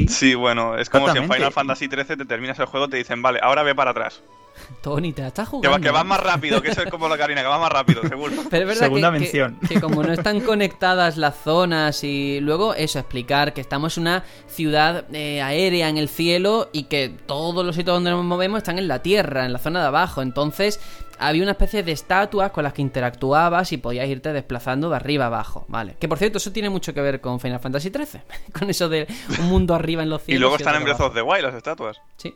Sí, 0.07 0.33
bueno, 0.33 0.75
es 0.79 0.89
como 0.89 1.11
si 1.11 1.19
en. 1.19 1.31
Final 1.31 1.51
Fantasy 1.51 1.85
XIII 1.87 2.17
te 2.17 2.25
terminas 2.25 2.57
el 2.57 2.65
juego 2.65 2.87
y 2.87 2.89
te 2.89 2.97
dicen, 2.97 3.21
vale, 3.21 3.39
ahora 3.43 3.61
ve 3.61 3.75
para 3.75 3.91
atrás. 3.91 4.23
Tony, 4.81 5.13
te 5.13 5.21
la 5.21 5.29
estás 5.29 5.45
Que, 5.47 5.51
jugando. 5.57 5.71
va, 5.71 5.79
que 5.79 5.91
vas 5.91 6.05
más 6.05 6.19
rápido, 6.19 6.61
que 6.61 6.69
eso 6.69 6.81
es 6.83 6.89
como 6.91 7.07
la 7.07 7.17
Karina, 7.17 7.41
que 7.41 7.47
va 7.47 7.59
más 7.59 7.71
rápido, 7.71 8.01
seguro. 8.07 8.33
Pero 8.49 8.63
es 8.63 8.67
verdad 8.67 8.83
Segunda 8.85 9.11
que, 9.11 9.19
mención. 9.19 9.59
Que, 9.67 9.79
como 9.81 10.03
no 10.03 10.13
están 10.13 10.41
conectadas 10.45 11.17
las 11.17 11.35
zonas 11.37 12.03
y 12.03 12.39
luego 12.41 12.73
eso, 12.73 12.99
explicar 12.99 13.53
que 13.53 13.61
estamos 13.61 13.97
en 13.97 14.01
una 14.01 14.23
ciudad 14.47 15.05
eh, 15.13 15.41
aérea 15.41 15.89
en 15.89 15.97
el 15.97 16.09
cielo 16.09 16.69
y 16.73 16.83
que 16.83 17.09
todos 17.25 17.65
los 17.65 17.75
sitios 17.75 17.95
donde 17.95 18.11
nos 18.11 18.23
movemos 18.23 18.57
están 18.59 18.77
en 18.79 18.87
la 18.87 18.99
tierra, 19.01 19.45
en 19.45 19.53
la 19.53 19.59
zona 19.59 19.81
de 19.81 19.87
abajo. 19.87 20.21
Entonces 20.21 20.79
había 21.19 21.43
una 21.43 21.51
especie 21.51 21.83
de 21.83 21.91
estatuas 21.91 22.51
con 22.51 22.63
las 22.63 22.73
que 22.73 22.81
interactuabas 22.81 23.71
y 23.71 23.77
podías 23.77 24.07
irte 24.09 24.33
desplazando 24.33 24.89
de 24.89 24.95
arriba 24.95 25.25
a 25.25 25.27
abajo, 25.27 25.65
¿vale? 25.69 25.95
Que 25.99 26.07
por 26.07 26.17
cierto, 26.17 26.37
eso 26.39 26.51
tiene 26.51 26.69
mucho 26.69 26.93
que 26.93 27.01
ver 27.01 27.21
con 27.21 27.39
Final 27.39 27.59
Fantasy 27.59 27.89
XIII, 27.89 28.21
con 28.57 28.69
eso 28.69 28.89
de 28.89 29.07
un 29.39 29.45
mundo 29.45 29.73
arriba 29.75 30.03
en 30.03 30.09
los 30.09 30.21
Y 30.23 30.25
cielos. 30.25 30.41
luego 30.41 30.55
están 30.57 30.75
en 30.75 30.83
Breath 30.83 30.99
of 30.99 31.13
the 31.13 31.21
Wild 31.21 31.43
las 31.45 31.55
estatuas. 31.55 32.01
Sí. 32.17 32.33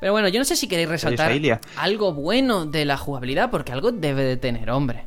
Pero 0.00 0.12
bueno, 0.12 0.28
yo 0.28 0.38
no 0.38 0.44
sé 0.44 0.56
si 0.56 0.68
queréis 0.68 0.88
resaltar 0.88 1.32
algo 1.76 2.12
bueno 2.12 2.66
de 2.66 2.84
la 2.84 2.96
jugabilidad, 2.96 3.50
porque 3.50 3.72
algo 3.72 3.92
debe 3.92 4.22
de 4.24 4.36
tener, 4.36 4.70
hombre. 4.70 5.04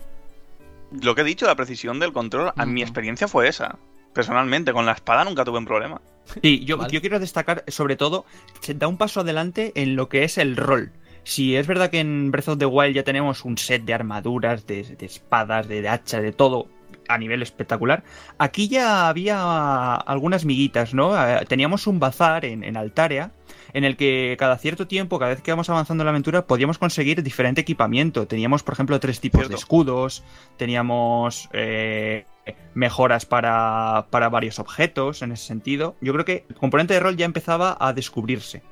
Lo 1.01 1.13
que 1.15 1.21
he 1.21 1.25
dicho, 1.25 1.45
la 1.45 1.55
precisión 1.55 1.99
del 1.99 2.13
control, 2.13 2.51
a 2.55 2.65
mi 2.65 2.81
experiencia 2.81 3.27
fue 3.27 3.47
esa. 3.47 3.77
Personalmente, 4.13 4.73
con 4.73 4.85
la 4.85 4.93
espada 4.93 5.23
nunca 5.25 5.45
tuve 5.45 5.59
un 5.59 5.65
problema. 5.65 6.01
Sí, 6.41 6.63
yo, 6.65 6.77
Vale. 6.77 6.91
yo 6.91 7.01
quiero 7.01 7.19
destacar, 7.19 7.63
sobre 7.67 7.95
todo, 7.95 8.25
se 8.61 8.73
da 8.73 8.87
un 8.87 8.97
paso 8.97 9.19
adelante 9.21 9.71
en 9.75 9.95
lo 9.95 10.09
que 10.09 10.23
es 10.23 10.37
el 10.37 10.55
rol. 10.55 10.91
Si 11.23 11.55
es 11.55 11.67
verdad 11.67 11.89
que 11.89 11.99
en 11.99 12.31
Breath 12.31 12.47
of 12.47 12.57
the 12.57 12.65
Wild 12.65 12.95
ya 12.95 13.03
tenemos 13.03 13.43
un 13.45 13.57
set 13.57 13.83
de 13.83 13.93
armaduras, 13.93 14.65
de, 14.65 14.83
de 14.83 15.05
espadas, 15.05 15.67
de, 15.67 15.81
de 15.81 15.89
hacha, 15.89 16.21
de 16.21 16.31
todo 16.31 16.67
a 17.09 17.17
nivel 17.17 17.41
espectacular, 17.41 18.03
aquí 18.37 18.67
ya 18.67 19.07
había 19.07 19.95
algunas 19.95 20.45
miguitas, 20.45 20.93
¿no? 20.93 21.15
Eh, 21.15 21.45
Teníamos 21.47 21.85
un 21.87 21.99
bazar 21.99 22.43
en, 22.45 22.63
en 22.63 22.75
Altaria 22.75 23.31
en 23.73 23.83
el 23.83 23.97
que 23.97 24.35
cada 24.39 24.57
cierto 24.57 24.87
tiempo, 24.87 25.19
cada 25.19 25.31
vez 25.31 25.41
que 25.41 25.51
íbamos 25.51 25.69
avanzando 25.69 26.03
en 26.03 26.05
la 26.05 26.11
aventura, 26.11 26.45
podíamos 26.45 26.77
conseguir 26.77 27.23
diferente 27.23 27.61
equipamiento. 27.61 28.27
Teníamos, 28.27 28.63
por 28.63 28.73
ejemplo, 28.73 28.99
tres 28.99 29.19
tipos 29.19 29.39
Cierto. 29.39 29.51
de 29.51 29.55
escudos, 29.55 30.23
teníamos 30.57 31.49
eh, 31.53 32.25
mejoras 32.73 33.25
para, 33.25 34.07
para 34.09 34.29
varios 34.29 34.59
objetos 34.59 35.21
en 35.21 35.31
ese 35.31 35.45
sentido. 35.45 35.95
Yo 36.01 36.13
creo 36.13 36.25
que 36.25 36.45
el 36.49 36.55
componente 36.55 36.93
de 36.93 36.99
rol 36.99 37.17
ya 37.17 37.25
empezaba 37.25 37.77
a 37.79 37.93
descubrirse. 37.93 38.63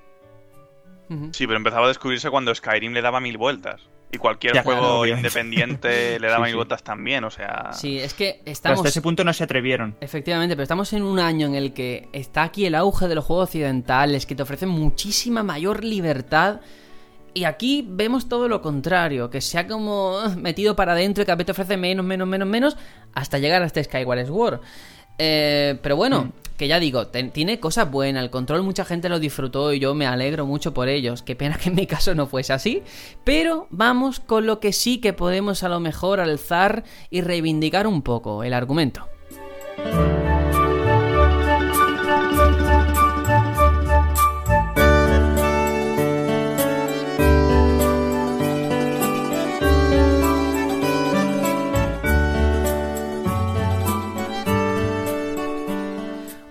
Sí, 1.32 1.46
pero 1.46 1.58
empezaba 1.58 1.86
a 1.86 1.90
descubrirse 1.90 2.32
cuando 2.32 2.54
Skyrim 2.54 2.92
le 2.94 3.02
daba 3.02 3.20
mil 3.20 3.38
vueltas. 3.38 3.90
Y 4.12 4.18
cualquier 4.18 4.54
Ya, 4.54 4.64
juego 4.64 5.02
claro, 5.02 5.18
independiente 5.18 6.20
le 6.20 6.28
daba 6.28 6.48
Sí, 6.48 6.54
vueltas 6.54 6.84
también, 6.84 7.24
o 7.24 7.30
sea... 7.32 7.72
Sí, 7.74 8.00
es 8.00 8.14
que 8.14 8.40
Pero 8.44 8.52
estamos... 8.52 8.80
hasta 8.80 8.90
ese 8.90 9.02
punto 9.02 9.24
no 9.24 9.34
se 9.34 9.44
atrevieron. 9.44 9.96
Efectivamente, 10.00 10.56
pero 10.56 10.64
estamos 10.64 10.94
en 10.94 11.04
un 11.04 11.20
año 11.20 11.48
en 11.48 11.56
el 11.56 11.74
que 11.74 12.08
está 12.14 12.44
aquí 12.44 12.66
el 12.66 12.76
auge 12.76 13.08
de 13.08 13.16
los 13.16 13.26
juegos 13.26 13.50
occidentales, 13.50 14.26
que 14.26 14.36
te 14.36 14.44
ofrecen 14.44 14.70
muchísima 14.70 15.44
mayor 15.44 15.84
libertad. 15.84 16.62
Y 17.34 17.44
aquí 17.44 17.86
vemos 17.86 18.30
todo 18.30 18.48
lo 18.48 18.62
contrario, 18.62 19.30
que 19.30 19.42
se 19.42 19.58
ha 19.60 19.68
como 19.68 20.20
metido 20.38 20.76
para 20.76 20.94
adentro 20.94 21.22
y 21.22 21.26
cada 21.26 21.36
vez 21.36 21.46
te 21.48 21.52
ofrece 21.52 21.76
menos, 21.76 22.06
menos, 22.06 22.28
menos, 22.28 22.48
menos, 22.48 22.78
hasta 23.14 23.38
llegar 23.40 23.62
a 23.62 23.66
este 23.66 23.84
Skyward 23.84 24.28
Sword. 24.28 24.62
Eh, 25.18 25.78
pero 25.82 25.96
bueno, 25.96 26.32
que 26.58 26.68
ya 26.68 26.80
digo, 26.80 27.08
ten- 27.08 27.32
tiene 27.32 27.60
cosas 27.60 27.90
buenas, 27.92 28.24
el 28.24 28.30
control 28.30 28.64
mucha 28.64 28.86
gente 28.86 29.10
lo 29.10 29.20
disfrutó 29.20 29.74
y 29.74 29.80
yo 29.80 29.94
me 29.94 30.06
alegro 30.08 30.46
mucho 30.46 30.74
por 30.74 30.88
ellos. 30.90 31.22
Qué 31.22 31.36
pena 31.36 31.58
que 31.58 31.70
en 31.70 31.76
mi 31.76 31.86
caso 31.88 32.16
no 32.16 32.28
fuese 32.28 32.54
así. 32.54 32.84
Pero 33.24 33.68
vamos 33.70 34.20
con 34.20 34.46
lo 34.46 34.60
que 34.60 34.72
sí 34.74 35.00
que 35.00 35.14
podemos 35.14 35.64
a 35.64 35.70
lo 35.70 35.80
mejor 35.80 36.20
alzar 36.20 36.84
y 37.10 37.22
reivindicar 37.22 37.88
un 37.88 38.02
poco, 38.02 38.44
el 38.44 38.54
argumento. 38.54 39.08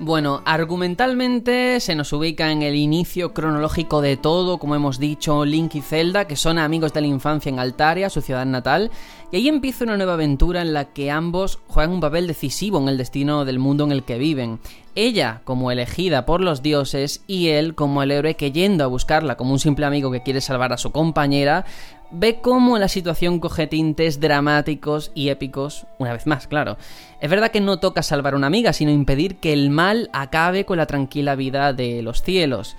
Bueno, 0.05 0.43
argumentalmente 0.44 1.81
se 1.81 1.94
nos 1.94 2.12
ubica 2.12 2.52
en 2.52 2.62
el 2.62 2.74
inicio 2.74 3.32
cronológico 3.32 4.02
de 4.02 4.18
todo, 4.18 4.59
como 4.59 4.74
hemos 4.74 4.98
dicho, 4.98 5.44
Link 5.47 5.74
y 5.76 5.81
Zelda, 5.81 6.26
que 6.26 6.36
son 6.36 6.59
amigos 6.59 6.93
de 6.93 7.01
la 7.01 7.06
infancia 7.06 7.48
en 7.48 7.59
Altaria, 7.59 8.10
su 8.10 8.20
ciudad 8.20 8.44
natal, 8.44 8.90
y 9.32 9.36
ahí 9.36 9.48
empieza 9.48 9.85
una 9.85 9.97
nueva 9.97 10.14
aventura 10.14 10.60
en 10.60 10.74
la 10.74 10.93
que 10.93 11.10
ambos 11.10 11.59
juegan 11.68 11.93
un 11.93 12.01
papel 12.01 12.26
decisivo 12.26 12.78
en 12.78 12.89
el 12.89 12.98
destino 12.98 13.44
del 13.44 13.59
mundo 13.59 13.85
en 13.85 13.93
el 13.93 14.05
que 14.05 14.18
viven. 14.18 14.60
Ella 14.94 15.40
como 15.44 15.72
elegida 15.72 16.24
por 16.24 16.40
los 16.40 16.62
dioses 16.62 17.24
y 17.26 17.48
él 17.48 17.74
como 17.74 18.02
el 18.02 18.12
héroe 18.12 18.36
que 18.36 18.52
yendo 18.52 18.85
a 18.85 18.89
buscarla 18.89 19.36
como 19.36 19.52
un 19.52 19.59
simple 19.59 19.86
amigo 19.86 20.12
que 20.12 20.22
quiere 20.22 20.40
salvar 20.40 20.72
a 20.72 20.78
su 20.78 20.93
compañera, 20.93 21.64
ve 22.10 22.40
cómo 22.40 22.78
la 22.78 22.89
situación 22.89 23.40
coge 23.40 23.66
tintes 23.66 24.20
dramáticos 24.20 25.10
y 25.14 25.28
épicos, 25.28 25.86
una 25.98 26.12
vez 26.12 26.26
más, 26.26 26.47
claro. 26.47 26.76
Es 27.20 27.31
verdad 27.31 27.51
que 27.51 27.60
no 27.60 27.78
toca 27.78 28.02
salvar 28.02 28.35
a 28.35 28.36
una 28.36 28.47
amiga, 28.47 28.72
sino 28.72 28.90
impedir 28.90 29.36
que 29.36 29.52
el 29.52 29.70
mal 29.70 30.10
acabe 30.12 30.64
con 30.64 30.78
la 30.78 30.86
tranquila 30.86 31.35
vida 31.35 31.72
de 31.72 32.02
los 32.02 32.22
cielos. 32.22 32.76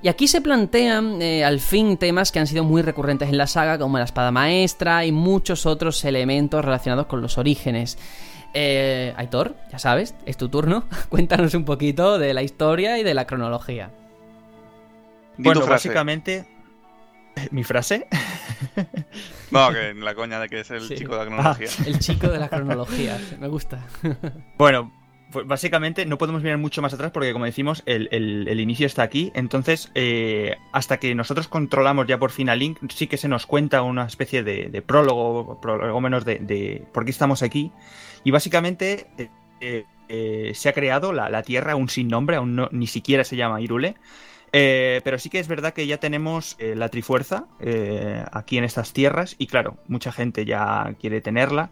Y 0.00 0.08
aquí 0.08 0.28
se 0.28 0.40
plantean 0.40 1.20
eh, 1.20 1.44
al 1.44 1.58
fin 1.58 1.96
temas 1.96 2.30
que 2.30 2.38
han 2.38 2.46
sido 2.46 2.62
muy 2.62 2.82
recurrentes 2.82 3.28
en 3.28 3.36
la 3.36 3.48
saga, 3.48 3.78
como 3.78 3.98
la 3.98 4.04
espada 4.04 4.30
maestra 4.30 5.04
y 5.04 5.10
muchos 5.10 5.66
otros 5.66 6.04
elementos 6.04 6.64
relacionados 6.64 7.06
con 7.06 7.20
los 7.20 7.36
orígenes. 7.36 7.98
Eh, 8.54 9.12
Aitor, 9.16 9.56
ya 9.72 9.78
sabes, 9.78 10.14
es 10.24 10.36
tu 10.36 10.48
turno. 10.48 10.84
Cuéntanos 11.08 11.54
un 11.54 11.64
poquito 11.64 12.18
de 12.18 12.32
la 12.32 12.42
historia 12.42 12.98
y 12.98 13.02
de 13.02 13.14
la 13.14 13.26
cronología. 13.26 13.90
Bueno, 15.36 15.66
básicamente, 15.66 16.46
¿Mi 17.50 17.64
frase? 17.64 18.06
No, 19.50 19.72
que 19.72 19.94
la 19.94 20.14
coña 20.14 20.38
de 20.40 20.48
que 20.48 20.60
es 20.60 20.70
el 20.70 20.86
chico 20.86 21.12
de 21.12 21.18
la 21.18 21.24
cronología. 21.24 21.68
Ah, 21.70 21.84
el 21.86 21.98
chico 22.00 22.28
de 22.28 22.38
la 22.38 22.48
cronología, 22.50 23.18
me 23.40 23.48
gusta. 23.48 23.86
Bueno, 24.58 24.92
pues 25.30 25.46
básicamente 25.46 26.06
no 26.06 26.18
podemos 26.18 26.42
mirar 26.42 26.58
mucho 26.58 26.82
más 26.82 26.94
atrás 26.94 27.10
porque, 27.12 27.32
como 27.32 27.44
decimos, 27.44 27.82
el, 27.86 28.60
inicio 28.60 28.86
está 28.86 29.02
aquí. 29.02 29.30
Entonces, 29.34 29.90
eh, 29.94 30.56
hasta 30.72 30.98
que 30.98 31.14
nosotros 31.14 31.48
controlamos 31.48 32.06
ya 32.06 32.18
por 32.18 32.30
fin 32.30 32.48
a 32.48 32.56
Link, 32.56 32.78
sí 32.90 33.06
que 33.06 33.16
se 33.16 33.28
nos 33.28 33.46
cuenta 33.46 33.82
una 33.82 34.06
especie 34.06 34.42
de, 34.42 34.82
prólogo, 34.82 35.60
prólogo 35.60 36.00
menos 36.00 36.24
de, 36.24 36.86
por 36.92 37.04
qué 37.04 37.10
estamos 37.10 37.42
aquí. 37.42 37.72
Y 38.24 38.30
básicamente 38.30 39.06
eh, 39.60 39.84
eh, 40.08 40.52
se 40.54 40.68
ha 40.68 40.72
creado 40.72 41.12
la, 41.12 41.28
la, 41.28 41.42
Tierra 41.42 41.72
aún 41.72 41.88
sin 41.88 42.08
nombre, 42.08 42.36
aún 42.36 42.68
ni 42.72 42.86
siquiera 42.86 43.24
se 43.24 43.36
llama 43.36 43.60
Irule. 43.60 43.96
Eh, 44.52 45.00
pero 45.04 45.18
sí 45.18 45.30
que 45.30 45.38
es 45.38 45.48
verdad 45.48 45.72
que 45.74 45.86
ya 45.86 45.98
tenemos 45.98 46.56
eh, 46.58 46.74
la 46.74 46.88
Trifuerza 46.88 47.46
eh, 47.60 48.24
aquí 48.32 48.58
en 48.58 48.64
estas 48.64 48.92
tierras 48.92 49.36
y 49.38 49.46
claro, 49.46 49.76
mucha 49.88 50.12
gente 50.12 50.44
ya 50.44 50.94
quiere 51.00 51.20
tenerla. 51.20 51.70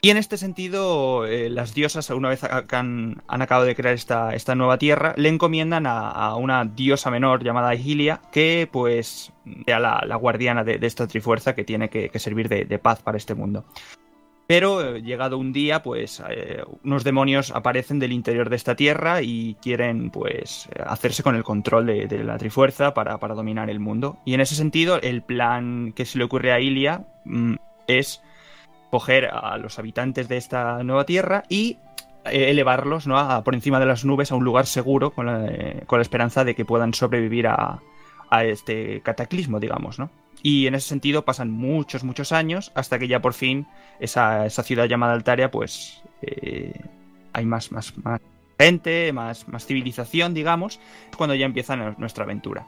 Y 0.00 0.10
en 0.10 0.18
este 0.18 0.36
sentido, 0.36 1.24
las 1.26 1.72
diosas, 1.72 2.10
una 2.10 2.28
vez 2.28 2.42
que 2.68 2.76
han, 2.76 3.22
acabado 3.26 3.64
de 3.64 3.74
crear 3.74 3.94
esta, 3.94 4.34
esta, 4.34 4.54
nueva 4.54 4.76
tierra, 4.76 5.14
le 5.16 5.30
encomiendan 5.30 5.86
a, 5.86 6.36
una 6.36 6.66
diosa 6.66 7.10
menor 7.10 7.42
llamada 7.42 7.74
Hylia 7.74 8.20
que 8.30 8.68
pues 8.70 9.32
sea 9.64 9.80
la, 9.80 10.16
guardiana 10.16 10.62
de, 10.62 10.78
esta 10.82 11.06
Trifuerza 11.06 11.54
que 11.54 11.64
tiene 11.64 11.88
que, 11.88 12.18
servir 12.18 12.50
de 12.50 12.78
paz 12.78 13.00
para 13.00 13.16
este 13.16 13.34
mundo. 13.34 13.64
Pero 14.46 14.96
eh, 14.96 15.02
llegado 15.02 15.38
un 15.38 15.52
día, 15.52 15.82
pues 15.82 16.22
eh, 16.28 16.62
unos 16.84 17.02
demonios 17.04 17.50
aparecen 17.50 17.98
del 17.98 18.12
interior 18.12 18.50
de 18.50 18.56
esta 18.56 18.74
tierra 18.74 19.22
y 19.22 19.56
quieren, 19.62 20.10
pues, 20.10 20.68
hacerse 20.86 21.22
con 21.22 21.34
el 21.34 21.42
control 21.42 21.86
de, 21.86 22.24
la 22.24 22.36
Trifuerza 22.36 22.92
para, 22.92 23.16
dominar 23.16 23.70
el 23.70 23.80
mundo. 23.80 24.18
Y 24.24 24.34
en 24.34 24.40
ese 24.40 24.54
sentido, 24.54 25.00
el 25.00 25.22
plan 25.22 25.92
que 25.92 26.04
se 26.04 26.18
le 26.18 26.24
ocurre 26.24 26.52
a 26.52 26.60
Ilia 26.60 27.06
mm, 27.24 27.54
es 27.86 28.22
coger 28.90 29.26
a 29.32 29.56
los 29.58 29.78
habitantes 29.78 30.28
de 30.28 30.36
esta 30.36 30.82
nueva 30.84 31.04
tierra 31.04 31.42
y 31.48 31.78
eh, 32.26 32.50
elevarlos 32.50 33.06
¿no? 33.06 33.42
por 33.42 33.54
encima 33.54 33.80
de 33.80 33.86
las 33.86 34.04
nubes 34.04 34.30
a 34.30 34.36
un 34.36 34.44
lugar 34.44 34.66
seguro 34.66 35.10
con 35.10 35.26
la, 35.26 35.50
con 35.86 35.98
la 35.98 36.02
esperanza 36.02 36.44
de 36.44 36.54
que 36.54 36.64
puedan 36.64 36.94
sobrevivir 36.94 37.48
a, 37.48 37.80
a 38.30 38.44
este 38.44 39.00
cataclismo, 39.00 39.58
digamos, 39.58 39.98
¿no? 39.98 40.10
Y 40.46 40.66
en 40.66 40.74
ese 40.74 40.88
sentido 40.88 41.24
pasan 41.24 41.50
muchos, 41.50 42.04
muchos 42.04 42.30
años 42.30 42.70
hasta 42.74 42.98
que 42.98 43.08
ya 43.08 43.22
por 43.22 43.32
fin 43.32 43.66
esa, 43.98 44.50
ciudad 44.50 44.84
llamada 44.84 45.14
Altaria, 45.14 45.50
pues 45.50 46.02
eh, 46.20 46.78
hay 47.32 47.46
más, 47.46 47.72
más, 47.72 47.96
más 47.96 48.20
gente, 48.58 49.10
más, 49.14 49.48
más 49.48 49.64
civilización, 49.64 50.34
digamos, 50.34 50.80
cuando 51.16 51.34
ya 51.34 51.46
empieza 51.46 51.76
nuestra 51.76 52.24
aventura. 52.24 52.66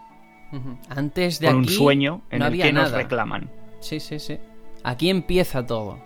Antes 0.88 1.38
de 1.38 1.48
Con 1.48 1.56
un 1.56 1.68
sueño 1.68 2.22
en 2.30 2.40
el 2.40 2.56
que 2.56 2.72
nos 2.72 2.92
reclaman. 2.92 3.50
Sí, 3.80 4.00
sí, 4.00 4.20
sí. 4.20 4.38
Aquí 4.82 5.10
empieza 5.10 5.66
todo. 5.66 5.98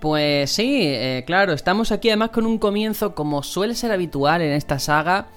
Pues 0.00 0.50
sí, 0.50 0.80
eh, 0.80 1.24
claro, 1.26 1.52
estamos 1.52 1.92
aquí 1.92 2.08
además 2.08 2.30
con 2.30 2.46
un 2.46 2.56
comienzo 2.56 3.14
como 3.14 3.42
suele 3.42 3.74
ser 3.74 3.92
habitual 3.92 4.40
en 4.40 4.52
esta 4.52 4.78
saga, 4.78 5.28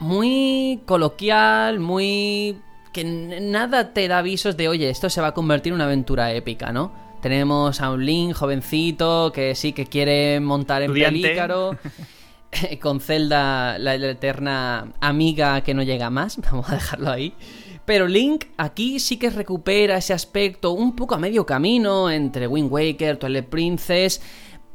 muy 0.00 0.82
coloquial, 0.84 1.78
muy 1.78 2.60
que 2.92 3.04
nada 3.04 3.92
te 3.92 4.08
da 4.08 4.18
avisos 4.18 4.56
de, 4.56 4.68
oye, 4.68 4.90
esto 4.90 5.10
se 5.10 5.20
va 5.20 5.28
a 5.28 5.34
convertir 5.34 5.70
en 5.70 5.76
una 5.76 5.84
aventura 5.84 6.32
épica, 6.32 6.72
¿no? 6.72 6.92
Tenemos 7.20 7.80
a 7.80 7.90
un 7.90 8.04
Link 8.04 8.34
jovencito 8.34 9.30
que 9.32 9.54
sí 9.54 9.72
que 9.72 9.86
quiere 9.86 10.40
montar 10.40 10.82
en 10.82 10.92
Pelícaro. 10.92 11.76
con 12.80 13.00
Zelda, 13.00 13.78
la, 13.78 13.94
eterna 13.94 14.92
amiga 15.00 15.60
que 15.62 15.74
no 15.74 15.82
llega 15.82 16.10
más. 16.10 16.38
Vamos 16.50 16.68
a 16.70 16.74
dejarlo 16.74 17.10
ahí. 17.10 17.34
Pero 17.84 18.06
Link 18.06 18.46
aquí 18.56 19.00
sí 19.00 19.16
que 19.16 19.30
recupera 19.30 19.96
ese 19.96 20.12
aspecto 20.12 20.72
un 20.72 20.94
poco 20.94 21.14
a 21.14 21.18
medio 21.18 21.44
camino 21.44 22.10
entre 22.10 22.46
Wind 22.46 22.70
Waker, 22.70 23.16
Twilight 23.16 23.46
Princess. 23.46 24.20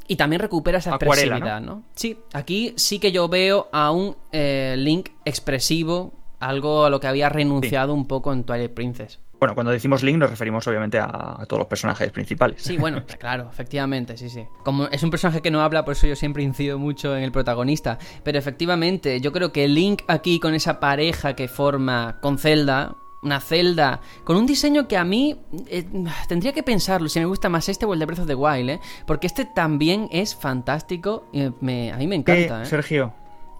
Y 0.07 0.17
también 0.17 0.39
recupera 0.39 0.77
esa 0.77 0.91
expresividad, 0.91 1.61
¿no? 1.61 1.83
Sí, 1.95 2.19
aquí 2.33 2.73
sí 2.77 2.99
que 2.99 3.11
yo 3.11 3.27
veo 3.27 3.69
a 3.71 3.91
un 3.91 4.15
eh, 4.31 4.75
Link 4.77 5.09
expresivo, 5.25 6.13
algo 6.39 6.85
a 6.85 6.89
lo 6.89 6.99
que 6.99 7.07
había 7.07 7.29
renunciado 7.29 7.93
un 7.93 8.07
poco 8.07 8.33
en 8.33 8.43
Twilight 8.43 8.73
Princess. 8.73 9.19
Bueno, 9.39 9.53
cuando 9.53 9.71
decimos 9.71 10.01
Link 10.01 10.17
nos 10.17 10.29
referimos 10.29 10.65
obviamente 10.67 10.97
a, 10.97 11.43
todos 11.47 11.59
los 11.59 11.67
personajes 11.67 12.11
principales. 12.11 12.61
Sí, 12.61 12.77
bueno, 12.77 13.03
claro, 13.19 13.49
efectivamente, 13.51 14.17
sí, 14.17 14.29
sí. 14.29 14.45
Como 14.63 14.87
es 14.87 15.03
un 15.03 15.09
personaje 15.09 15.41
que 15.41 15.51
no 15.51 15.61
habla, 15.61 15.83
por 15.83 15.93
eso 15.93 16.07
yo 16.07 16.15
siempre 16.15 16.43
incido 16.43 16.79
mucho 16.79 17.15
en 17.15 17.23
el 17.23 17.31
protagonista. 17.31 17.97
Pero 18.23 18.37
efectivamente, 18.37 19.19
yo 19.21 19.31
creo 19.31 19.51
que 19.51 19.67
Link 19.67 20.03
aquí 20.07 20.39
con 20.39 20.53
esa 20.53 20.79
pareja 20.79 21.35
que 21.35 21.47
forma 21.47 22.17
con 22.21 22.37
Zelda, 22.37 22.95
una 23.21 23.39
Zelda 23.41 24.01
con 24.23 24.37
un 24.37 24.45
diseño 24.45 24.87
que 24.87 24.97
a 24.97 25.03
mí 25.03 25.35
eh, 25.67 25.85
tendría 26.27 26.53
que 26.53 26.63
pensarlo 26.63 27.09
si 27.09 27.19
me 27.19 27.25
gusta 27.25 27.49
más 27.49 27.67
este 27.67 27.85
o 27.85 27.93
el 27.93 27.99
de 27.99 28.05
Breath 28.05 28.19
of 28.19 28.27
the 28.27 28.35
Wild, 28.35 28.69
¿eh? 28.69 28.79
Porque 29.05 29.27
este 29.27 29.45
también 29.45 30.07
es 30.11 30.35
fantástico 30.35 31.27
y 31.33 31.49
me, 31.59 31.91
a 31.91 31.97
mí 31.97 32.07
me 32.07 32.15
encanta, 32.15 32.63
¿eh? 32.63 32.65
Sergio, 32.65 33.13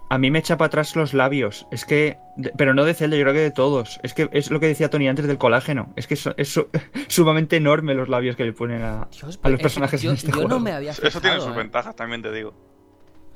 a 0.08 0.18
mí 0.18 0.30
me 0.30 0.38
echa 0.38 0.56
para 0.56 0.66
atrás 0.66 0.96
los 0.96 1.14
labios. 1.14 1.66
Es 1.70 1.84
que. 1.84 2.18
Pero 2.56 2.74
no 2.74 2.84
de 2.84 2.94
Zelda, 2.94 3.16
yo 3.16 3.22
creo 3.22 3.34
que 3.34 3.40
de 3.40 3.50
todos. 3.50 3.98
Es 4.02 4.14
que 4.14 4.28
es 4.32 4.50
lo 4.50 4.60
que 4.60 4.66
decía 4.66 4.90
Tony 4.90 5.08
antes 5.08 5.26
del 5.26 5.38
colágeno. 5.38 5.92
Es 5.96 6.06
que 6.06 6.14
es, 6.14 6.60
sumamente 7.08 7.56
enorme 7.56 7.94
los 7.94 8.08
labios 8.08 8.36
que 8.36 8.44
le 8.44 8.52
ponen 8.52 8.82
a, 8.82 9.08
los 9.22 9.60
personajes 9.60 10.02
en 10.04 10.12
este 10.12 10.32
juego. 10.32 10.64
Eso 11.02 11.20
tiene 11.20 11.40
sus 11.40 11.52
¿eh? 11.52 11.56
ventajas, 11.56 11.96
también 11.96 12.22
te 12.22 12.32
digo. 12.32 12.54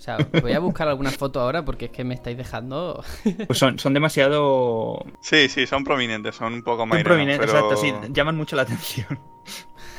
O 0.00 0.02
sea, 0.02 0.16
voy 0.40 0.52
a 0.52 0.60
buscar 0.60 0.88
alguna 0.88 1.10
foto 1.10 1.40
ahora 1.40 1.62
porque 1.62 1.84
es 1.86 1.90
que 1.90 2.04
me 2.04 2.14
estáis 2.14 2.36
dejando. 2.36 3.04
Pues 3.46 3.58
son, 3.58 3.78
son 3.78 3.92
demasiado. 3.92 5.04
Sí, 5.20 5.48
sí, 5.50 5.66
son 5.66 5.84
prominentes, 5.84 6.36
son 6.36 6.54
un 6.54 6.62
poco 6.62 6.86
más. 6.86 7.02
prominentes, 7.02 7.50
exacto, 7.50 7.76
sí, 7.76 7.92
llaman 8.10 8.36
mucho 8.36 8.56
la 8.56 8.62
atención. 8.62 9.20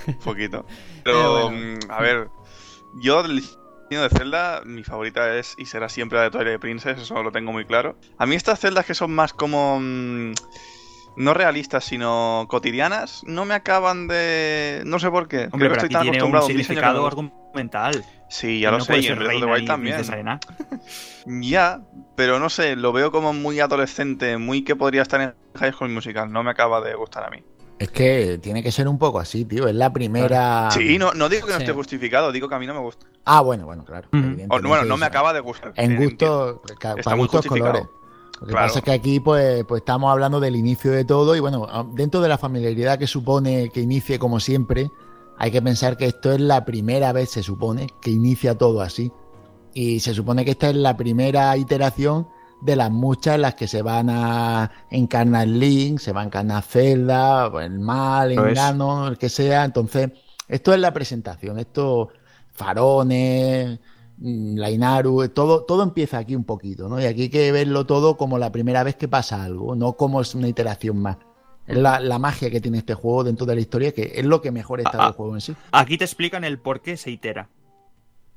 Un 0.08 0.14
poquito. 0.24 0.66
Pero, 1.04 1.52
mm, 1.52 1.92
a 1.92 2.02
ver, 2.02 2.30
yo 2.96 3.24
de 4.00 4.10
Zelda, 4.10 4.62
mi 4.66 4.84
favorita 4.84 5.36
es 5.38 5.56
y 5.58 5.66
será 5.66 5.90
siempre 5.90 6.18
la 6.18 6.26
de 6.26 6.32
Twilight 6.32 6.62
Princess, 6.62 7.00
eso 7.00 7.22
lo 7.22 7.32
tengo 7.32 7.52
muy 7.52 7.66
claro. 7.66 7.98
A 8.18 8.26
mí 8.26 8.36
estas 8.36 8.60
celdas 8.60 8.86
que 8.86 8.94
son 8.94 9.12
más 9.12 9.34
como... 9.34 9.80
Mm, 9.82 10.34
no 11.18 11.34
realistas, 11.34 11.84
sino 11.84 12.46
cotidianas, 12.50 13.24
no 13.26 13.44
me 13.44 13.54
acaban 13.54 14.08
de... 14.08 14.82
No 14.86 14.98
sé 14.98 15.10
por 15.10 15.28
qué. 15.28 15.50
Hombre, 15.52 15.70
pero 15.70 15.74
estoy 15.74 15.90
tan 15.90 16.04
tiene 16.04 16.18
acostumbrado 16.18 16.46
un 16.46 16.52
significado 16.52 17.06
argumental. 17.06 18.06
Sí, 18.30 18.62
ya 18.62 18.72
lo 18.72 18.80
sé, 18.80 19.00
y 19.00 19.08
en 19.08 19.20
Breath 19.20 19.36
of 19.36 19.42
the 19.42 19.46
Wild 19.46 19.68
también. 19.68 20.02
ya, 21.42 21.82
pero 22.16 22.40
no 22.40 22.50
sé, 22.50 22.78
lo 22.78 22.94
veo 22.94 23.12
como 23.12 23.34
muy 23.34 23.60
adolescente, 23.60 24.38
muy 24.38 24.64
que 24.64 24.78
podría 24.78 25.02
estar 25.02 25.20
en 25.20 25.34
High 25.56 25.74
School 25.74 25.90
Musical, 25.90 26.32
no 26.32 26.42
me 26.44 26.52
acaba 26.52 26.80
de 26.80 26.96
gustar 26.96 27.26
a 27.26 27.30
mí. 27.30 27.44
Es 27.82 27.90
que 27.90 28.38
tiene 28.38 28.62
que 28.62 28.72
ser 28.72 28.88
un 28.88 29.00
poco 29.00 29.20
así, 29.20 29.44
tío. 29.44 29.68
Es 29.68 29.74
la 29.74 29.92
primera. 29.92 30.70
Sí, 30.70 31.00
no, 31.00 31.14
no 31.14 31.28
digo 31.30 31.48
que 31.48 31.54
no 31.54 31.58
esté 31.58 31.74
justificado, 31.74 32.32
digo 32.32 32.48
que 32.48 32.54
a 32.54 32.60
mí 32.60 32.68
no 32.68 32.76
me 32.76 32.80
gusta. 32.80 33.08
Ah, 33.26 33.42
bueno, 33.42 33.66
bueno, 33.66 33.84
claro. 33.84 34.08
bueno, 34.12 34.86
no 34.86 34.98
me 34.98 35.08
acaba 35.08 35.34
de 35.34 35.40
gustar. 35.40 35.74
En 35.76 35.96
gusto, 35.96 36.62
para 36.80 37.18
gustos 37.18 37.44
colores. 37.48 37.88
Lo 38.40 38.46
que 38.46 38.54
pasa 38.54 38.80
es 38.80 38.86
que 38.86 38.92
aquí, 38.92 39.20
pues, 39.20 39.64
pues 39.66 39.82
estamos 39.82 40.12
hablando 40.12 40.40
del 40.40 40.56
inicio 40.56 40.92
de 40.92 41.06
todo, 41.06 41.36
y 41.36 41.40
bueno, 41.40 41.92
dentro 41.96 42.22
de 42.22 42.30
la 42.30 42.38
familiaridad 42.38 43.00
que 43.00 43.08
supone 43.08 43.70
que 43.70 43.82
inicie 43.82 44.20
como 44.20 44.40
siempre, 44.40 44.92
hay 45.40 45.50
que 45.50 45.62
pensar 45.64 45.98
que 45.98 46.06
esto 46.06 46.32
es 46.32 46.40
la 46.40 46.64
primera 46.66 47.12
vez, 47.14 47.32
se 47.32 47.42
supone, 47.42 47.88
que 48.00 48.12
inicia 48.12 48.56
todo 48.56 48.82
así. 48.82 49.12
Y 49.74 50.02
se 50.02 50.14
supone 50.14 50.46
que 50.46 50.52
esta 50.52 50.70
es 50.70 50.76
la 50.76 50.96
primera 50.98 51.58
iteración 51.58 52.28
de 52.62 52.76
las 52.76 52.92
muchas 52.92 53.36
en 53.36 53.42
las 53.42 53.56
que 53.56 53.68
se 53.68 53.82
van 53.82 54.10
a 54.10 54.72
encarnar 54.90 55.48
Link, 55.48 56.00
se 56.00 56.12
va 56.12 56.22
a 56.22 56.26
encarnar 56.26 56.64
Zelda, 56.64 57.52
el 57.62 57.80
mal, 57.80 58.32
el 58.32 58.54
Nano, 58.54 59.08
el 59.08 59.18
que 59.18 59.30
sea. 59.30 59.66
Entonces, 59.66 60.12
esto 60.48 60.74
es 60.74 60.80
la 60.80 60.94
presentación. 60.94 61.58
Esto, 61.60 62.10
farones, 62.54 63.80
mm, 64.18 64.58
la 64.58 64.70
Inaru, 64.70 65.30
todo, 65.30 65.64
todo 65.64 65.84
empieza 65.84 66.18
aquí 66.20 66.36
un 66.36 66.44
poquito, 66.44 66.88
¿no? 66.88 67.02
Y 67.02 67.06
aquí 67.06 67.24
hay 67.24 67.30
que 67.30 67.52
verlo 67.52 67.86
todo 67.86 68.18
como 68.18 68.38
la 68.38 68.52
primera 68.52 68.84
vez 68.84 68.96
que 68.96 69.08
pasa 69.08 69.44
algo, 69.44 69.76
no 69.76 69.94
como 69.94 70.22
es 70.22 70.36
una 70.36 70.48
iteración 70.48 70.98
más. 70.98 71.18
Es 71.68 71.78
la, 71.78 72.00
la 72.00 72.20
magia 72.20 72.50
que 72.50 72.60
tiene 72.60 72.80
este 72.80 72.94
juego 72.96 73.24
dentro 73.24 73.46
de 73.46 73.56
la 73.56 73.62
historia, 73.62 73.92
que 73.94 74.14
es 74.16 74.26
lo 74.26 74.42
que 74.42 74.52
mejor 74.52 74.82
está 74.82 74.98
Ah, 75.02 75.06
del 75.06 75.14
juego 75.14 75.36
en 75.36 75.42
sí. 75.42 75.56
Aquí 75.72 75.98
te 75.98 76.06
explican 76.06 76.44
el 76.44 76.60
por 76.60 76.82
qué 76.82 76.98
se 76.98 77.12
itera. 77.12 77.50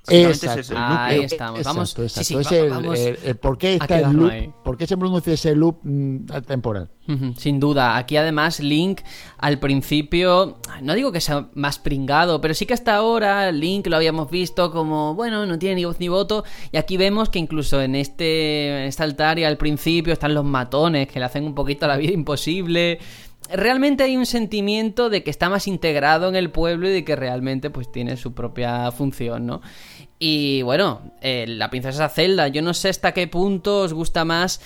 Exacto. 0.08 0.60
es. 0.60 0.72
Ah, 0.76 1.06
ahí 1.06 1.20
Eh, 1.20 1.24
estamos. 1.24 1.58
exacto, 1.60 1.74
Vamos, 1.76 1.90
exacto. 1.98 2.08
sí, 2.08 2.24
sí, 2.24 2.34
Es 2.36 2.46
va- 2.52 2.56
el, 2.56 2.70
vamos 2.70 2.98
el- 2.98 3.18
el 3.24 3.36
por 3.36 3.56
qué 3.58 3.74
está 3.74 3.98
el 4.00 4.12
loop, 4.12 4.30
ahí. 4.30 4.50
por 4.62 4.76
qué 4.76 4.86
se 4.86 4.96
pronuncia 4.96 5.32
ese 5.32 5.54
loop 5.54 5.78
mm, 5.82 6.26
temporal. 6.46 6.90
Sin 7.36 7.60
duda, 7.60 7.98
aquí 7.98 8.16
además 8.16 8.60
Link 8.60 9.02
al 9.36 9.58
principio, 9.58 10.56
no 10.80 10.94
digo 10.94 11.12
que 11.12 11.20
sea 11.20 11.48
más 11.54 11.78
pringado, 11.78 12.40
pero 12.40 12.54
sí 12.54 12.64
que 12.64 12.72
hasta 12.72 12.94
ahora 12.96 13.52
Link 13.52 13.86
lo 13.88 13.96
habíamos 13.96 14.30
visto 14.30 14.70
como, 14.72 15.14
bueno, 15.14 15.44
no 15.44 15.58
tiene 15.58 15.74
ni 15.76 15.84
voz 15.84 16.00
ni 16.00 16.08
voto, 16.08 16.44
y 16.72 16.78
aquí 16.78 16.96
vemos 16.96 17.28
que 17.28 17.38
incluso 17.38 17.82
en 17.82 17.94
este, 17.94 18.68
en 18.80 18.84
esta 18.84 19.04
altaria 19.04 19.48
al 19.48 19.58
principio 19.58 20.14
están 20.14 20.32
los 20.32 20.44
matones 20.46 21.06
que 21.08 21.18
le 21.18 21.26
hacen 21.26 21.44
un 21.44 21.54
poquito 21.54 21.86
la 21.86 21.96
vida 21.98 22.12
imposible. 22.12 22.98
Realmente 23.56 24.02
hay 24.02 24.16
un 24.16 24.26
sentimiento 24.26 25.10
de 25.10 25.22
que 25.22 25.30
está 25.30 25.48
más 25.48 25.68
integrado 25.68 26.28
en 26.28 26.34
el 26.34 26.50
pueblo 26.50 26.88
y 26.88 26.92
de 26.92 27.04
que 27.04 27.14
realmente 27.14 27.70
pues 27.70 27.90
tiene 27.90 28.16
su 28.16 28.34
propia 28.34 28.90
función, 28.90 29.46
¿no? 29.46 29.62
Y 30.18 30.62
bueno, 30.62 31.12
eh, 31.20 31.44
la 31.46 31.70
princesa 31.70 32.08
Zelda, 32.08 32.48
yo 32.48 32.62
no 32.62 32.74
sé 32.74 32.88
hasta 32.88 33.12
qué 33.12 33.28
punto 33.28 33.82
os 33.82 33.92
gusta 33.92 34.24
más 34.24 34.60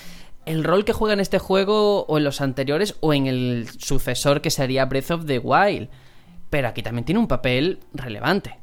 el 0.47 0.65
rol 0.65 0.86
que 0.86 0.94
juega 0.94 1.12
en 1.12 1.20
este 1.20 1.39
juego 1.39 2.06
o 2.06 2.16
en 2.16 2.24
los 2.24 2.40
anteriores 2.40 2.97
o 3.01 3.12
en 3.12 3.27
el 3.27 3.69
sucesor 3.78 4.40
que 4.40 4.51
sería 4.51 4.86
Breath 4.86 5.10
of 5.10 5.27
the 5.27 5.39
Wild. 5.39 5.90
Pero 6.48 6.69
aquí 6.69 6.82
también 6.82 7.05
tiene 7.05 7.19
un 7.19 7.28
papel 7.28 7.81
relevante. 7.93 8.59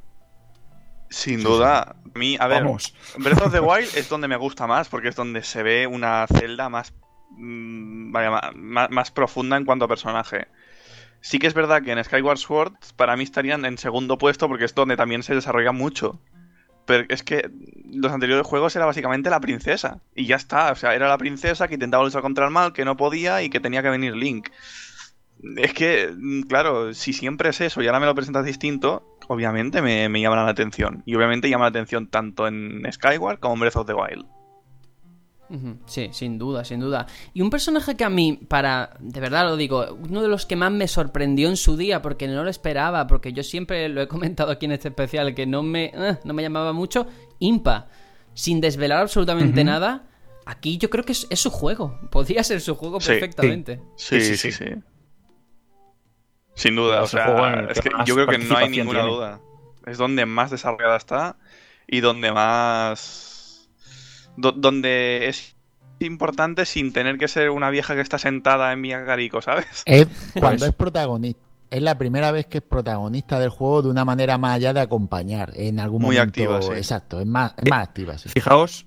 Sin 1.12 1.44
duda, 1.44 1.96
a 2.14 2.18
mí, 2.18 2.36
a 2.40 2.48
ver, 2.48 2.64
Vamos. 2.64 2.96
Breath 3.20 3.42
of 3.44 3.52
the 3.52 3.60
Wild 3.60 3.96
es 3.96 4.10
donde 4.10 4.28
me 4.28 4.38
gusta 4.38 4.66
más, 4.66 4.90
porque 4.90 5.10
es 5.10 5.16
donde 5.16 5.44
se 5.44 5.62
ve 5.62 5.86
una 5.86 6.26
celda 6.28 6.68
más, 6.68 6.94
vaya, 7.38 8.32
ma- 8.32 8.52
ma- 8.56 8.88
más, 8.90 9.12
profunda 9.12 9.58
en 9.58 9.66
cuanto 9.66 9.86
a 9.86 9.88
personaje. 9.88 10.48
Sí 11.22 11.40
que 11.40 11.48
es 11.48 11.54
verdad 11.54 11.82
que 11.82 11.92
en 11.92 12.04
Skyward 12.04 12.38
Sword 12.38 12.74
para 12.96 13.16
mí 13.18 13.24
estarían 13.24 13.66
en 13.66 13.78
segundo 13.78 14.18
puesto 14.18 14.48
porque 14.48 14.66
es 14.66 14.76
donde 14.76 14.96
también 14.98 15.24
se 15.24 15.34
desarrolla 15.34 15.72
mucho. 15.72 16.20
Pero 16.86 17.06
es 17.10 17.24
que 17.24 17.50
los 17.92 18.12
anteriores 18.12 18.46
juegos 18.46 18.76
era 18.76 18.86
básicamente 18.86 19.32
la 19.32 19.40
princesa. 19.40 20.02
Y 20.14 20.28
ya 20.28 20.36
está, 20.36 20.72
o 20.72 20.76
sea, 20.76 20.94
era 20.94 21.08
la 21.10 21.18
princesa 21.18 21.68
que 21.68 21.74
intentaba 21.74 22.04
luchar 22.04 22.22
contra 22.22 22.46
el 22.46 22.52
mal, 22.52 22.74
que 22.74 22.86
no 22.86 22.96
podía 22.96 23.42
y 23.42 23.50
que 23.50 23.60
tenía 23.60 23.82
que 23.82 23.90
venir 23.90 24.16
Link. 24.16 24.50
Es 25.58 25.74
que, 25.74 26.14
mm, 26.16 26.44
claro, 26.44 26.94
si 26.94 27.12
siempre 27.12 27.50
es 27.50 27.60
eso 27.60 27.82
y 27.82 27.88
ahora 27.88 28.00
me 28.00 28.06
lo 28.06 28.14
presentas 28.14 28.46
distinto, 28.46 29.18
obviamente 29.28 29.82
me, 29.82 30.08
me 30.10 30.22
llama 30.22 30.36
la 30.36 30.48
atención. 30.48 31.02
Y 31.08 31.16
obviamente 31.16 31.50
llama 31.50 31.66
la 31.66 31.70
atención 31.70 32.08
tanto 32.08 32.48
en 32.48 32.84
Skyward 32.92 33.40
como 33.40 33.56
en 33.56 33.60
Breath 33.62 33.76
of 33.78 33.88
the 33.88 33.94
Wild. 33.96 34.26
Sí, 35.86 36.10
sin 36.12 36.38
duda, 36.38 36.64
sin 36.66 36.80
duda. 36.80 37.06
Y 37.34 37.42
un 37.42 37.50
personaje 37.50 37.96
que 37.96 38.04
a 38.04 38.10
mí, 38.10 38.40
para, 38.48 38.98
de 39.00 39.20
verdad 39.20 39.46
lo 39.46 39.56
digo, 39.58 39.86
uno 40.10 40.22
de 40.22 40.28
los 40.28 40.46
que 40.46 40.56
más 40.56 40.72
me 40.72 40.88
sorprendió 40.88 41.50
en 41.50 41.58
su 41.58 41.78
día, 41.78 42.02
porque 42.02 42.28
no 42.28 42.44
lo 42.44 42.50
esperaba, 42.50 43.08
porque 43.08 43.32
yo 43.34 43.44
siempre 43.44 43.88
lo 43.90 44.02
he 44.02 44.08
comentado 44.08 44.52
aquí 44.52 44.66
en 44.66 44.72
este 44.72 44.88
especial, 44.90 45.36
que 45.36 45.46
no 45.46 45.62
me, 45.64 45.92
eh, 45.94 46.18
no 46.24 46.34
me 46.34 46.42
llamaba 46.42 46.74
mucho, 46.74 47.08
Impa. 47.40 47.88
Sin 48.34 48.60
desvelar 48.60 49.00
absolutamente 49.00 49.64
nada, 49.64 50.08
aquí 50.46 50.78
yo 50.78 50.90
creo 50.90 51.04
que 51.06 51.14
es, 51.14 51.28
es 51.30 51.40
su 51.40 51.50
juego. 51.50 52.00
Podría 52.12 52.44
ser 52.44 52.60
su 52.60 52.76
juego 52.76 53.00
Sí, 53.00 53.08
perfectamente. 53.08 53.82
Sí, 53.96 54.20
Sí, 54.22 54.38
sí, 54.38 54.52
sí. 54.52 54.66
Sin 56.56 56.76
duda, 56.76 57.04
o 57.04 57.08
sea, 57.08 57.68
es 57.70 57.82
que 57.82 57.90
yo 58.06 58.16
creo 58.16 58.28
que 58.28 58.38
no 58.38 58.58
hay 58.58 58.70
ninguna 58.70 59.02
tiene. 59.02 59.16
duda. 59.16 59.42
Es 59.86 59.98
donde 59.98 60.26
más 60.26 60.52
desarrollada 60.52 60.96
está 60.96 61.38
y 61.86 62.00
donde 62.00 62.32
más... 62.32 63.34
do- 64.38 64.52
donde 64.54 65.28
es 65.28 65.56
importante 66.00 66.66
sin 66.66 66.92
tener 66.94 67.18
que 67.18 67.28
ser 67.28 67.50
una 67.50 67.70
vieja 67.70 67.96
que 67.96 68.02
está 68.02 68.18
sentada 68.18 68.74
en 68.74 68.82
Miyagarico, 68.82 69.42
¿sabes? 69.42 69.66
Es 69.86 70.06
Pues 70.08 70.32
cuando 70.40 70.66
es 70.66 70.74
protagonista. 70.74 71.42
Es 71.72 71.82
la 71.82 71.98
primera 71.98 72.32
vez 72.32 72.46
que 72.46 72.60
es 72.60 72.64
protagonista 72.64 73.40
del 73.40 73.50
juego 73.50 73.82
de 73.82 73.90
una 73.90 74.06
manera 74.06 74.38
más 74.38 74.56
allá 74.56 74.72
de 74.74 74.82
acompañar. 74.82 75.52
En 75.56 75.80
algún 75.80 76.02
Muy 76.04 76.16
momento. 76.18 76.30
activa, 76.42 76.62
sí. 76.62 76.72
Exacto, 76.78 77.20
es 77.20 77.26
más, 77.26 77.54
es 77.58 77.70
más 77.70 77.88
activa, 77.88 78.18
sí. 78.18 78.30
Fijaos, 78.30 78.86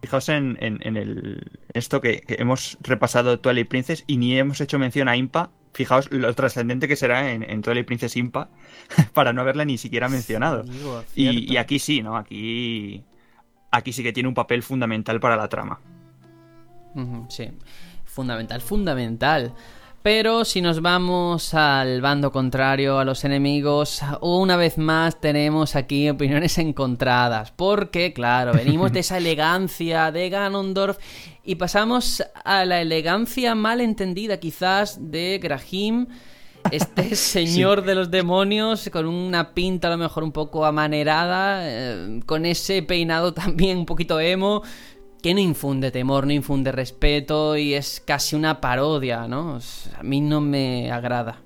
fijaos 0.00 0.28
en, 0.30 0.56
en- 0.60 0.78
en 0.82 0.96
el, 0.96 1.60
esto 1.74 2.00
que, 2.00 2.20
que 2.20 2.36
hemos 2.38 2.78
repasado 2.80 3.38
Twilight 3.40 3.68
Princess 3.68 4.04
y 4.06 4.16
ni 4.16 4.38
hemos 4.38 4.60
hecho 4.60 4.78
mención 4.78 5.08
a 5.08 5.16
Impa. 5.16 5.50
Fijaos 5.74 6.10
lo 6.10 6.32
trascendente 6.34 6.88
que 6.88 6.96
será 6.96 7.30
en, 7.30 7.42
en 7.48 7.60
Twilight 7.62 7.86
Princess 7.86 8.16
Impa 8.16 8.48
para 9.12 9.32
no 9.32 9.42
haberla 9.42 9.64
ni 9.64 9.76
siquiera 9.76 10.08
mencionado. 10.08 10.62
Digo, 10.62 11.04
Y, 11.14 11.28
cierto. 11.30 11.52
y 11.52 11.56
aquí 11.58 11.78
sí, 11.78 12.02
¿no? 12.02 12.16
Aquí, 12.16 13.04
aquí 13.70 13.92
sí 13.92 14.02
que 14.02 14.12
tiene 14.12 14.28
un 14.28 14.34
papel 14.34 14.62
fundamental 14.62 15.20
para 15.20 15.36
la 15.36 15.48
trama. 15.48 15.80
Sí, 17.28 17.48
fundamental, 18.04 18.60
fundamental. 18.60 19.54
Pero 20.02 20.44
si 20.44 20.62
nos 20.62 20.80
vamos 20.80 21.54
al 21.54 22.00
bando 22.00 22.30
contrario, 22.30 22.98
a 22.98 23.04
los 23.04 23.24
enemigos, 23.24 24.00
una 24.20 24.56
vez 24.56 24.78
más 24.78 25.20
tenemos 25.20 25.76
aquí 25.76 26.08
opiniones 26.08 26.56
encontradas. 26.58 27.50
Porque, 27.50 28.12
claro, 28.12 28.52
venimos 28.52 28.92
de 28.92 29.00
esa 29.00 29.16
elegancia 29.18 30.10
de 30.12 30.30
Ganondorf 30.30 30.98
y 31.44 31.56
pasamos 31.56 32.22
a 32.44 32.64
la 32.64 32.80
elegancia 32.80 33.54
mal 33.54 33.80
entendida 33.80 34.38
quizás 34.38 35.10
de 35.10 35.38
Grahim. 35.42 36.06
Este 36.72 37.14
señor 37.16 37.84
de 37.84 37.94
los 37.94 38.10
demonios 38.10 38.88
con 38.92 39.06
una 39.06 39.54
pinta 39.54 39.88
a 39.88 39.90
lo 39.92 39.98
mejor 39.98 40.22
un 40.24 40.32
poco 40.32 40.64
amanerada, 40.64 41.60
eh, 41.64 42.20
con 42.26 42.46
ese 42.46 42.82
peinado 42.82 43.32
también 43.34 43.78
un 43.78 43.86
poquito 43.86 44.20
emo, 44.20 44.62
que 45.22 45.34
no 45.34 45.40
infunde 45.40 45.90
temor, 45.90 46.26
no 46.26 46.32
infunde 46.32 46.70
respeto 46.72 47.56
y 47.56 47.74
es 47.74 48.00
casi 48.06 48.36
una 48.36 48.60
parodia, 48.60 49.26
¿no? 49.28 49.54
O 49.56 49.60
sea, 49.60 49.98
A 49.98 50.02
mí 50.02 50.20
no 50.20 50.40
me 50.40 50.90
agrada. 50.92 51.42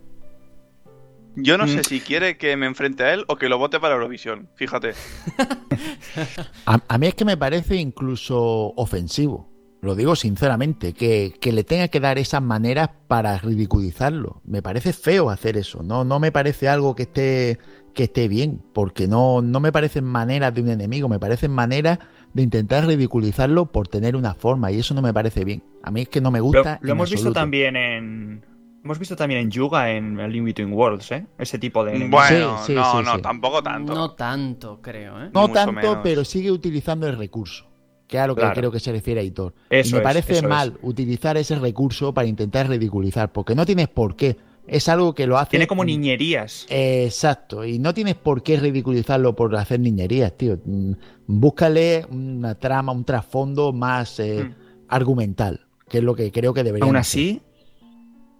Yo 1.35 1.57
no 1.57 1.65
Mm. 1.65 1.69
sé 1.69 1.85
si 1.85 2.01
quiere 2.01 2.37
que 2.37 2.57
me 2.59 2.67
enfrente 2.67 3.05
a 3.05 3.15
él 3.15 3.25
o 3.27 3.37
que 3.37 3.49
lo 3.49 3.57
vote 3.57 3.81
para 3.81 3.95
Eurovisión, 3.95 4.51
fíjate. 4.55 4.93
A, 6.67 6.79
a 6.87 6.99
mí 6.99 7.07
es 7.07 7.15
que 7.15 7.25
me 7.25 7.37
parece 7.39 7.77
incluso 7.77 8.75
ofensivo. 8.77 9.49
Lo 9.83 9.97
digo 9.97 10.15
sinceramente, 10.15 10.93
que, 10.93 11.35
que 11.41 11.51
le 11.51 11.65
tenga 11.65 11.89
que 11.89 11.99
dar 11.99 12.17
esas 12.17 12.41
maneras 12.41 12.91
para 13.09 13.37
ridiculizarlo. 13.39 14.41
Me 14.45 14.63
parece 14.63 14.93
feo 14.93 15.29
hacer 15.29 15.57
eso. 15.57 15.83
No, 15.83 16.05
no 16.05 16.21
me 16.21 16.31
parece 16.31 16.69
algo 16.69 16.95
que 16.95 17.03
esté, 17.03 17.59
que 17.93 18.05
esté 18.05 18.29
bien, 18.29 18.63
porque 18.73 19.09
no, 19.09 19.43
no 19.43 19.59
me 19.59 19.73
parecen 19.73 20.05
maneras 20.05 20.55
de 20.55 20.63
un 20.63 20.69
enemigo, 20.69 21.09
me 21.09 21.19
parecen 21.19 21.51
maneras 21.51 21.99
de 22.33 22.43
intentar 22.43 22.87
ridiculizarlo 22.87 23.73
por 23.73 23.89
tener 23.89 24.15
una 24.15 24.35
forma, 24.35 24.71
y 24.71 24.79
eso 24.79 24.95
no 24.95 25.03
me 25.03 25.13
parece 25.13 25.45
bien. 25.45 25.65
A 25.83 25.91
mí 25.91 26.03
es 26.03 26.09
que 26.09 26.21
no 26.21 26.31
me 26.31 26.41
gusta. 26.41 26.79
lo 26.81 26.89
en 26.89 26.97
hemos 26.97 27.11
visto 27.11 27.33
también 27.33 27.75
en. 27.75 28.45
Hemos 28.85 29.01
visto 29.01 29.17
también 29.17 29.41
en 29.41 29.51
Yuga 29.51 29.91
en 29.91 30.21
A 30.21 30.29
Link 30.29 30.45
Between 30.45 30.73
Worlds, 30.73 31.11
¿eh? 31.11 31.27
Ese 31.39 31.59
tipo 31.59 31.85
de 31.85 31.97
enemigos. 31.97 32.29
Bueno, 32.29 32.59
Sí, 32.59 32.67
sí, 32.67 32.75
no, 32.75 32.99
sí, 32.99 33.05
no, 33.05 33.17
sí. 33.17 33.23
tampoco 33.23 33.63
tanto. 33.65 33.95
No 33.95 34.13
tanto, 34.13 34.81
creo, 34.81 35.21
¿eh? 35.25 35.31
No 35.35 35.43
mucho 35.43 35.55
tanto, 35.55 35.73
menos. 35.73 35.99
pero 36.05 36.25
sigue 36.25 36.53
utilizando 36.53 37.09
el 37.09 37.19
recurso. 37.19 37.72
Que 38.07 38.17
es 38.19 38.23
a 38.23 38.27
lo 38.27 38.35
que 38.37 38.43
creo 38.55 38.71
que 38.71 38.81
se 38.81 38.93
refiere 38.93 39.21
Aitor. 39.21 39.55
Eso 39.71 39.91
y 39.91 39.93
me 39.93 39.99
es, 39.99 40.03
parece 40.05 40.33
es. 40.35 40.43
mal 40.43 40.79
utilizar 40.83 41.37
ese 41.37 41.57
recurso 41.59 42.13
para 42.13 42.29
intentar 42.29 42.69
ridiculizar, 42.69 43.33
porque 43.33 43.55
no 43.55 43.65
tienes 43.65 43.89
por 43.89 44.17
qué. 44.17 44.37
Es 44.67 44.89
algo 44.89 45.15
que 45.15 45.27
lo 45.27 45.39
hace. 45.39 45.51
Tiene 45.51 45.67
como 45.67 45.85
niñerías. 45.85 46.67
Exacto, 46.69 47.65
y 47.65 47.79
no 47.81 47.95
tienes 47.95 48.15
por 48.15 48.43
qué 48.43 48.59
ridiculizarlo 48.59 49.35
por 49.35 49.57
hacer 49.57 49.81
niñerías, 49.81 50.37
tío. 50.37 50.59
Mm, 50.65 50.93
Búscale 51.27 52.07
una 52.11 52.55
trama, 52.55 52.93
un 52.93 53.05
trasfondo 53.05 53.73
más 53.73 54.21
eh, 54.21 54.45
Mm. 54.45 54.55
argumental, 54.89 55.67
que 55.89 55.99
es 55.99 56.05
lo 56.05 56.15
que 56.15 56.31
creo 56.31 56.53
que 56.55 56.63
debería. 56.63 56.85
Aún 56.85 56.97
así, 56.97 57.41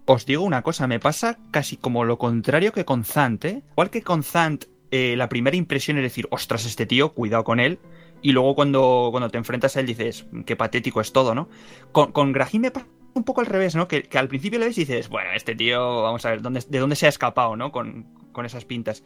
os 0.05 0.25
digo 0.25 0.43
una 0.43 0.61
cosa, 0.61 0.87
me 0.87 0.99
pasa 0.99 1.37
casi 1.51 1.77
como 1.77 2.03
lo 2.03 2.17
contrario 2.17 2.71
que 2.71 2.85
con 2.85 3.03
Zant, 3.03 3.45
¿eh? 3.45 3.63
Igual 3.71 3.89
que 3.89 4.01
con 4.01 4.23
Zant, 4.23 4.65
eh, 4.91 5.15
la 5.17 5.27
primera 5.29 5.57
impresión 5.57 5.97
es 5.97 6.03
decir, 6.03 6.27
ostras, 6.29 6.65
este 6.65 6.85
tío, 6.85 7.13
cuidado 7.13 7.43
con 7.43 7.59
él. 7.59 7.79
Y 8.23 8.31
luego 8.31 8.55
cuando, 8.55 9.09
cuando 9.11 9.29
te 9.29 9.37
enfrentas 9.37 9.77
a 9.77 9.81
él 9.81 9.85
dices, 9.85 10.25
qué 10.45 10.55
patético 10.55 11.01
es 11.01 11.13
todo, 11.13 11.35
¿no? 11.35 11.49
Con, 11.91 12.11
con 12.11 12.31
Grahim 12.31 12.61
me 12.63 12.71
pasa 12.71 12.87
un 13.13 13.23
poco 13.23 13.41
al 13.41 13.47
revés, 13.47 13.75
¿no? 13.75 13.87
Que, 13.87 14.01
que 14.03 14.17
al 14.17 14.27
principio 14.27 14.57
le 14.57 14.65
ves 14.67 14.77
y 14.77 14.85
dices, 14.85 15.09
bueno, 15.09 15.29
este 15.35 15.53
tío, 15.53 16.01
vamos 16.01 16.25
a 16.25 16.31
ver, 16.31 16.41
¿dónde, 16.41 16.63
¿de 16.67 16.79
dónde 16.79 16.95
se 16.95 17.05
ha 17.05 17.09
escapado, 17.09 17.55
¿no? 17.55 17.71
Con, 17.71 18.07
con 18.31 18.45
esas 18.45 18.65
pintas. 18.65 19.03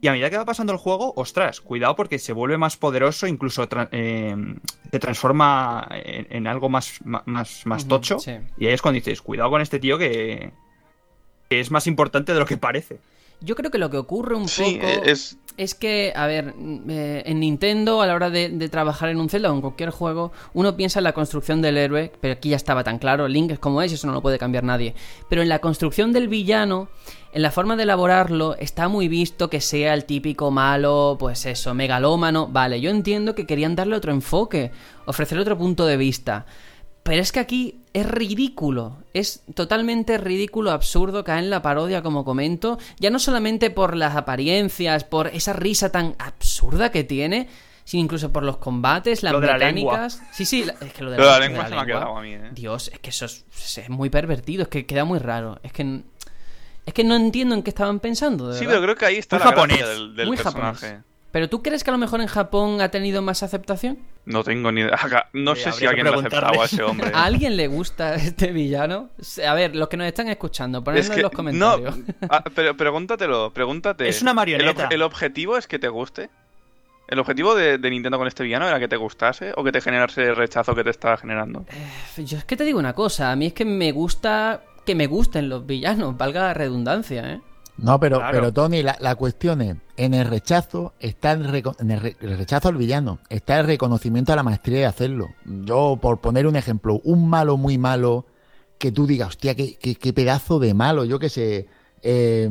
Y 0.00 0.06
a 0.06 0.12
medida 0.12 0.30
que 0.30 0.36
va 0.36 0.44
pasando 0.44 0.72
el 0.72 0.78
juego, 0.78 1.12
ostras, 1.16 1.60
cuidado 1.60 1.96
porque 1.96 2.20
se 2.20 2.32
vuelve 2.32 2.56
más 2.56 2.76
poderoso, 2.76 3.26
incluso 3.26 3.68
tra- 3.68 3.88
eh, 3.90 4.36
se 4.92 4.98
transforma 5.00 5.88
en, 5.90 6.28
en 6.30 6.46
algo 6.46 6.68
más, 6.68 7.00
más, 7.04 7.66
más 7.66 7.88
tocho. 7.88 8.20
sí. 8.20 8.36
Y 8.58 8.66
ahí 8.66 8.74
es 8.74 8.82
cuando 8.82 8.96
dices, 8.96 9.22
cuidado 9.22 9.50
con 9.50 9.60
este 9.60 9.80
tío 9.80 9.98
que, 9.98 10.52
que 11.50 11.58
es 11.58 11.72
más 11.72 11.88
importante 11.88 12.32
de 12.32 12.38
lo 12.38 12.46
que 12.46 12.58
parece. 12.58 13.00
Yo 13.40 13.54
creo 13.54 13.70
que 13.70 13.78
lo 13.78 13.90
que 13.90 13.96
ocurre 13.98 14.34
un 14.36 14.48
Sí, 14.48 14.78
poco 14.80 15.04
es. 15.04 15.38
es 15.56 15.74
que, 15.74 16.12
a 16.16 16.26
ver, 16.26 16.54
eh, 16.88 17.22
en 17.24 17.40
Nintendo 17.40 18.02
a 18.02 18.06
la 18.06 18.14
hora 18.14 18.30
de, 18.30 18.48
de 18.48 18.68
trabajar 18.68 19.08
en 19.10 19.20
un 19.20 19.28
Zelda 19.28 19.50
o 19.50 19.54
en 19.54 19.60
cualquier 19.60 19.90
juego, 19.90 20.32
uno 20.54 20.76
piensa 20.76 20.98
en 21.00 21.04
la 21.04 21.12
construcción 21.12 21.62
del 21.62 21.76
héroe, 21.76 22.12
pero 22.20 22.34
aquí 22.34 22.48
ya 22.50 22.56
estaba 22.56 22.82
tan 22.84 22.98
claro, 22.98 23.28
Link 23.28 23.52
es 23.52 23.58
como 23.58 23.80
es 23.82 23.92
y 23.92 23.94
eso 23.94 24.06
no 24.08 24.12
lo 24.12 24.22
puede 24.22 24.38
cambiar 24.38 24.64
nadie. 24.64 24.94
Pero 25.28 25.42
en 25.42 25.48
la 25.48 25.60
construcción 25.60 26.12
del 26.12 26.26
villano, 26.28 26.88
en 27.32 27.42
la 27.42 27.50
forma 27.52 27.76
de 27.76 27.84
elaborarlo, 27.84 28.56
está 28.56 28.88
muy 28.88 29.06
visto 29.06 29.48
que 29.50 29.60
sea 29.60 29.94
el 29.94 30.04
típico 30.04 30.50
malo, 30.50 31.16
pues 31.20 31.46
eso, 31.46 31.74
megalómano. 31.74 32.48
Vale, 32.48 32.80
yo 32.80 32.90
entiendo 32.90 33.34
que 33.34 33.46
querían 33.46 33.76
darle 33.76 33.96
otro 33.96 34.10
enfoque, 34.12 34.72
ofrecerle 35.06 35.42
otro 35.42 35.58
punto 35.58 35.86
de 35.86 35.96
vista. 35.96 36.46
Pero 37.08 37.22
es 37.22 37.32
que 37.32 37.40
aquí 37.40 37.80
es 37.94 38.06
ridículo, 38.06 38.98
es 39.14 39.42
totalmente 39.54 40.18
ridículo, 40.18 40.70
absurdo 40.70 41.24
caer 41.24 41.44
en 41.44 41.50
la 41.50 41.62
parodia, 41.62 42.02
como 42.02 42.24
comento, 42.24 42.78
ya 43.00 43.10
no 43.10 43.18
solamente 43.18 43.70
por 43.70 43.96
las 43.96 44.14
apariencias, 44.14 45.04
por 45.04 45.28
esa 45.28 45.54
risa 45.54 45.90
tan 45.90 46.14
absurda 46.18 46.90
que 46.92 47.04
tiene, 47.04 47.48
sino 47.84 48.04
incluso 48.04 48.30
por 48.30 48.42
los 48.42 48.58
combates, 48.58 49.22
las 49.22 49.32
Lo 49.32 49.40
de 49.40 49.46
la 49.46 49.54
mecánicas. 49.54 50.20
Sí, 50.32 50.44
sí, 50.44 50.64
la- 50.64 50.74
es 50.86 50.92
que 50.92 51.02
lo 51.02 51.10
de 51.10 51.16
Lo 51.16 51.24
de 51.24 51.30
la 51.30 51.38
de 51.40 51.48
lengua 51.48 51.68
se 51.68 51.74
me 51.74 51.80
ha 51.80 51.86
quedado 51.86 52.16
a 52.18 52.20
mí, 52.22 52.32
¿eh? 52.34 52.50
Dios, 52.52 52.90
es 52.92 52.98
que 52.98 53.08
eso 53.10 53.24
es, 53.24 53.44
es 53.78 53.88
muy 53.88 54.10
pervertido, 54.10 54.64
es 54.64 54.68
que 54.68 54.84
queda 54.84 55.04
muy 55.06 55.18
raro, 55.18 55.58
es 55.62 55.72
que 55.72 56.02
es 56.84 56.94
que 56.94 57.04
no 57.04 57.16
entiendo 57.16 57.54
en 57.54 57.62
qué 57.62 57.70
estaban 57.70 58.00
pensando. 58.00 58.48
de 58.48 58.58
Sí, 58.58 58.66
verdad. 58.66 58.80
pero 58.80 58.82
creo 58.82 58.96
que 58.96 59.06
ahí 59.06 59.16
está 59.16 59.36
Muy 59.36 59.44
la 59.44 59.50
japonés, 59.50 59.78
gracia 59.78 59.94
del, 59.94 60.14
del 60.16 60.26
muy 60.26 60.36
personaje. 60.36 60.86
japonés. 60.86 61.04
Pero 61.30 61.48
tú 61.50 61.62
crees 61.62 61.84
que 61.84 61.90
a 61.90 61.92
lo 61.92 61.98
mejor 61.98 62.20
en 62.22 62.26
Japón 62.26 62.80
ha 62.80 62.90
tenido 62.90 63.20
más 63.20 63.42
aceptación? 63.42 63.98
No 64.24 64.42
tengo 64.44 64.72
ni 64.72 64.80
idea. 64.80 64.96
No 65.34 65.54
Sí, 65.54 65.62
sé 65.64 65.72
si 65.72 65.86
alguien 65.86 66.06
le 66.06 66.12
ha 66.12 66.16
aceptado 66.18 66.62
a 66.62 66.64
ese 66.64 66.82
hombre. 66.82 67.10
¿A 67.14 67.24
alguien 67.24 67.56
le 67.56 67.66
gusta 67.68 68.14
este 68.14 68.50
villano? 68.50 69.10
A 69.46 69.54
ver, 69.54 69.76
los 69.76 69.88
que 69.88 69.98
nos 69.98 70.06
están 70.06 70.28
escuchando, 70.28 70.82
ponedlo 70.82 71.02
Es 71.02 71.10
que, 71.10 71.16
en 71.16 71.22
los 71.22 71.32
comentarios. 71.32 71.98
No, 71.98 72.04
ah, 72.30 72.42
pero 72.54 72.74
pregúntatelo, 72.76 73.52
pregúntate. 73.52 74.08
Es 74.08 74.22
una 74.22 74.32
marioneta. 74.32 74.70
¿El, 74.84 74.88
ob- 74.88 74.94
el 74.94 75.02
objetivo 75.02 75.58
es 75.58 75.66
que 75.66 75.78
te 75.78 75.88
guste? 75.88 76.30
¿El 77.08 77.18
objetivo 77.18 77.54
de, 77.54 77.78
de 77.78 77.90
Nintendo 77.90 78.18
con 78.18 78.26
este 78.26 78.42
villano 78.42 78.66
era 78.68 78.78
que 78.78 78.88
te 78.88 78.96
gustase 78.96 79.52
o 79.56 79.64
que 79.64 79.72
te 79.72 79.80
generase 79.80 80.22
el 80.24 80.36
rechazo 80.36 80.74
que 80.74 80.84
te 80.84 80.90
estaba 80.90 81.16
generando? 81.16 81.64
Yo 82.18 82.36
es 82.38 82.44
que 82.44 82.56
te 82.56 82.64
digo 82.64 82.78
una 82.78 82.92
cosa, 82.94 83.32
a 83.32 83.36
mí 83.36 83.46
es 83.46 83.52
que 83.54 83.64
me 83.64 83.92
gusta 83.92 84.62
que 84.84 84.94
me 84.94 85.06
gusten 85.06 85.48
los 85.50 85.66
villanos, 85.66 86.16
valga 86.16 86.42
la 86.42 86.54
redundancia, 86.54 87.32
¿eh? 87.34 87.40
No, 87.78 87.98
pero, 88.00 88.18
Claro. 88.18 88.32
pero 88.32 88.52
Tony, 88.52 88.82
la, 88.82 88.96
la 89.00 89.14
cuestión 89.14 89.60
es, 89.62 89.76
en 89.96 90.12
el 90.14 90.26
rechazo 90.26 90.94
está 91.00 91.32
el, 91.32 91.46
en 91.78 91.90
el, 91.90 92.00
re- 92.00 92.16
el 92.20 92.36
rechazo 92.36 92.68
al 92.68 92.76
villano, 92.76 93.20
está 93.28 93.60
el 93.60 93.66
reconocimiento 93.66 94.32
a 94.32 94.36
la 94.36 94.42
maestría 94.42 94.78
de 94.80 94.86
hacerlo. 94.86 95.28
Yo, 95.44 95.98
por 96.02 96.20
poner 96.20 96.46
un 96.46 96.56
ejemplo, 96.56 97.00
un 97.04 97.28
malo 97.30 97.56
muy 97.56 97.78
malo, 97.78 98.26
que 98.78 98.90
tú 98.92 99.06
digas, 99.06 99.28
hostia, 99.28 99.54
qué, 99.54 99.76
qué- 99.76 99.94
qué 99.94 100.12
pedazo 100.12 100.58
de 100.58 100.74
malo, 100.74 101.04
yo 101.04 101.18
qué 101.18 101.28
sé. 101.28 101.68
eh, 102.02 102.44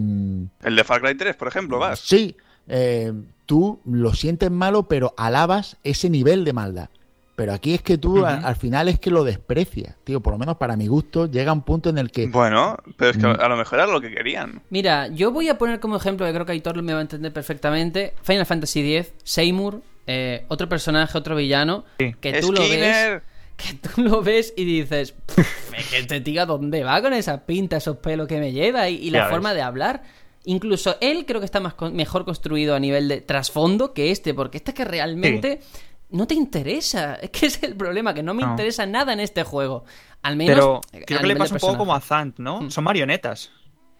El 0.63 0.75
de 0.75 0.83
Far 0.83 1.01
Cry 1.01 1.15
3, 1.15 1.35
por 1.35 1.47
ejemplo, 1.47 1.77
vas. 1.79 1.99
sí, 1.99 2.35
eh, 2.67 3.13
tú 3.45 3.79
lo 3.85 4.13
sientes 4.13 4.51
malo, 4.51 4.87
pero 4.87 5.13
alabas 5.17 5.77
ese 5.83 6.09
nivel 6.09 6.43
de 6.45 6.53
maldad. 6.53 6.89
Pero 7.38 7.53
aquí 7.53 7.76
es 7.76 7.84
que 7.84 7.99
tú 7.99 8.26
al 8.26 8.55
final 8.55 8.88
es 8.89 8.99
que 8.99 9.11
lo 9.11 9.23
desprecias, 9.23 9.95
tío. 10.03 10.22
Por 10.22 10.34
lo 10.34 10.39
menos 10.39 10.57
para 10.57 10.76
mi 10.76 10.88
gusto 10.88 11.27
llega 11.27 11.53
un 11.53 11.61
punto 11.61 11.91
en 11.91 11.99
el 11.99 12.09
que 12.09 12.26
Bueno, 12.30 12.76
pero 12.97 13.11
es 13.11 13.18
que 13.18 13.27
Mm. 13.27 13.39
a 13.39 13.47
lo 13.47 13.55
mejor 13.55 13.77
era 13.77 13.88
lo 13.88 14.01
que 14.01 14.09
querían. 14.09 14.64
Mira, 14.72 15.07
yo 15.09 15.31
voy 15.31 15.47
a 15.47 15.55
poner 15.59 15.80
como 15.80 15.97
ejemplo, 15.97 16.26
que 16.26 16.34
creo 16.34 16.47
que 16.47 16.53
Aitor 16.53 16.81
me 16.81 16.93
va 16.93 16.97
a 16.99 17.03
entender 17.03 17.31
perfectamente, 17.31 18.15
Final 18.23 18.47
Fantasy 18.47 18.95
X, 18.97 19.14
Seymour, 19.23 19.84
eh, 20.07 20.45
otro 20.47 20.68
personaje, 20.68 21.15
otro 21.15 21.35
villano, 21.35 21.85
Sí. 21.99 22.15
que 22.19 22.41
tú 22.41 22.51
lo 22.51 22.61
ves... 22.68 23.22
Que 23.55 23.73
tú 23.73 24.01
lo 24.03 24.22
ves 24.23 24.53
y 24.57 24.65
dices, 24.65 25.14
"Pff, 25.14 25.73
es 25.77 25.88
que 25.89 25.97
este 25.99 26.22
tío, 26.22 26.41
¿a 26.43 26.45
¿dónde 26.45 26.84
va 26.84 27.01
con 27.01 27.11
esa 27.14 27.45
pinta, 27.45 27.77
esos 27.77 27.97
pelos 27.97 28.27
que 28.27 28.39
me 28.39 28.51
lleva 28.51 28.88
y, 28.89 28.95
y 28.97 29.09
la 29.09 29.18
Ya 29.19 29.23
ves. 29.26 29.31
forma 29.34 29.53
de 29.55 29.61
hablar? 29.64 30.03
Incluso 30.45 30.95
él 31.01 31.26
creo 31.26 31.39
que 31.39 31.45
está 31.45 31.59
más 31.59 31.73
con- 31.73 31.95
mejor 31.95 32.23
construido 32.23 32.76
a 32.76 32.80
nivel 32.80 33.07
de 33.07 33.22
trasfondo 33.22 33.93
que 33.93 34.11
este, 34.11 34.34
porque 34.35 34.57
este 34.57 34.72
es 34.72 34.76
que 34.76 34.85
realmente 34.85 35.61
no 36.09 36.27
te 36.27 36.34
interesa. 36.35 37.15
Es 37.21 37.29
que 37.31 37.45
es 37.47 37.61
el 37.63 37.75
problema, 37.75 38.13
que 38.13 38.23
no 38.23 38.34
me 38.34 38.43
No. 38.43 38.51
interesa 38.51 38.85
nada 38.85 39.13
en 39.13 39.19
este 39.19 39.43
juego. 39.43 39.85
Al 40.21 40.35
menos. 40.35 40.55
Pero 40.91 41.05
creo 41.05 41.21
que 41.21 41.27
le 41.27 41.35
pasa 41.35 41.55
un 41.55 41.59
poco 41.59 41.77
como 41.77 41.93
a. 41.95 42.01
Zant, 42.01 42.39
¿no? 42.39 42.61
Mm. 42.61 42.71
Son 42.71 42.84
marionetas. 42.84 43.51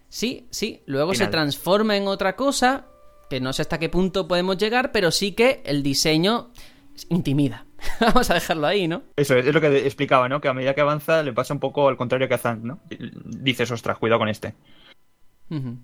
Sí, 0.10 0.48
sí. 0.52 0.84
Luego 0.86 1.14
se 1.14 1.28
transforma 1.28 1.98
en 1.98 2.08
otra 2.08 2.36
cosa, 2.36 2.86
que 3.30 3.42
no 3.42 3.52
sé 3.54 3.62
hasta 3.62 3.78
qué 3.78 3.90
punto 3.90 4.28
podemos 4.28 4.58
llegar, 4.58 4.92
pero 4.92 5.12
sí 5.12 5.34
que 5.34 5.62
el 5.66 5.84
diseño 5.84 6.52
intimida. 7.10 7.66
Vamos 8.00 8.30
a 8.32 8.36
dejarlo 8.36 8.66
ahí, 8.68 8.88
¿no? 8.88 9.04
Eso 9.16 9.36
es, 9.36 9.46
es 9.46 9.54
lo 9.54 9.62
que 9.62 9.86
explicaba, 9.86 10.28
¿no? 10.30 10.42
Que 10.42 10.48
a 10.48 10.54
medida 10.54 10.74
que 10.74 10.82
avanza 10.82 11.22
le 11.24 11.34
pasa 11.34 11.54
un 11.54 11.60
poco 11.60 11.88
al 11.90 11.98
contrario 11.98 12.28
que 12.28 12.34
a 12.34 12.38
Zant, 12.40 12.64
¿no? 12.64 12.80
Dices, 12.90 13.70
ostras, 13.70 13.98
cuidado 13.98 14.20
con 14.20 14.30
este. 14.30 14.56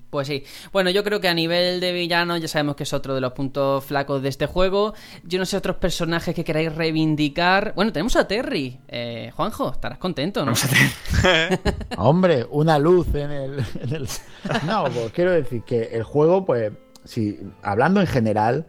Pues 0.09 0.27
sí. 0.27 0.43
Bueno, 0.73 0.89
yo 0.89 1.03
creo 1.05 1.21
que 1.21 1.29
a 1.29 1.33
nivel 1.33 1.79
de 1.79 1.93
villano 1.93 2.35
ya 2.37 2.47
sabemos 2.49 2.75
que 2.75 2.83
es 2.83 2.91
otro 2.91 3.15
de 3.15 3.21
los 3.21 3.31
puntos 3.31 3.83
flacos 3.85 4.21
de 4.21 4.27
este 4.29 4.45
juego. 4.45 4.93
Yo 5.23 5.39
no 5.39 5.45
sé 5.45 5.55
otros 5.55 5.77
personajes 5.77 6.35
que 6.35 6.43
queráis 6.43 6.75
reivindicar. 6.75 7.73
Bueno, 7.75 7.93
tenemos 7.93 8.15
a 8.17 8.27
Terry. 8.27 8.79
Eh, 8.89 9.31
Juanjo, 9.35 9.71
estarás 9.71 9.99
contento, 9.99 10.41
¿no? 10.45 10.47
Vamos 10.53 10.65
a 10.65 10.67
tener- 10.67 11.59
Hombre, 11.97 12.45
una 12.51 12.77
luz 12.77 13.07
en 13.15 13.31
el, 13.31 13.59
en 13.81 13.93
el- 13.95 14.07
No, 14.67 14.83
pues 14.85 15.11
quiero 15.13 15.31
decir 15.31 15.61
que 15.63 15.83
el 15.93 16.03
juego, 16.03 16.45
pues, 16.45 16.73
si 17.05 17.39
hablando 17.61 18.01
en 18.01 18.07
general, 18.07 18.67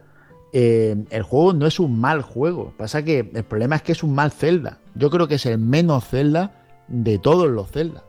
eh, 0.53 0.95
el 1.09 1.23
juego 1.23 1.51
no 1.51 1.67
es 1.67 1.79
un 1.79 1.99
mal 1.99 2.21
juego. 2.21 2.73
Pasa 2.77 3.03
que 3.03 3.29
el 3.33 3.43
problema 3.43 3.75
es 3.75 3.81
que 3.81 3.91
es 3.91 4.01
un 4.03 4.15
mal 4.15 4.31
Zelda. 4.31 4.79
Yo 4.93 5.09
creo 5.09 5.27
que 5.27 5.35
es 5.35 5.45
el 5.45 5.57
menos 5.57 6.05
Zelda 6.07 6.63
de 6.87 7.19
todos 7.19 7.49
los 7.49 7.69
Zelda. 7.69 8.05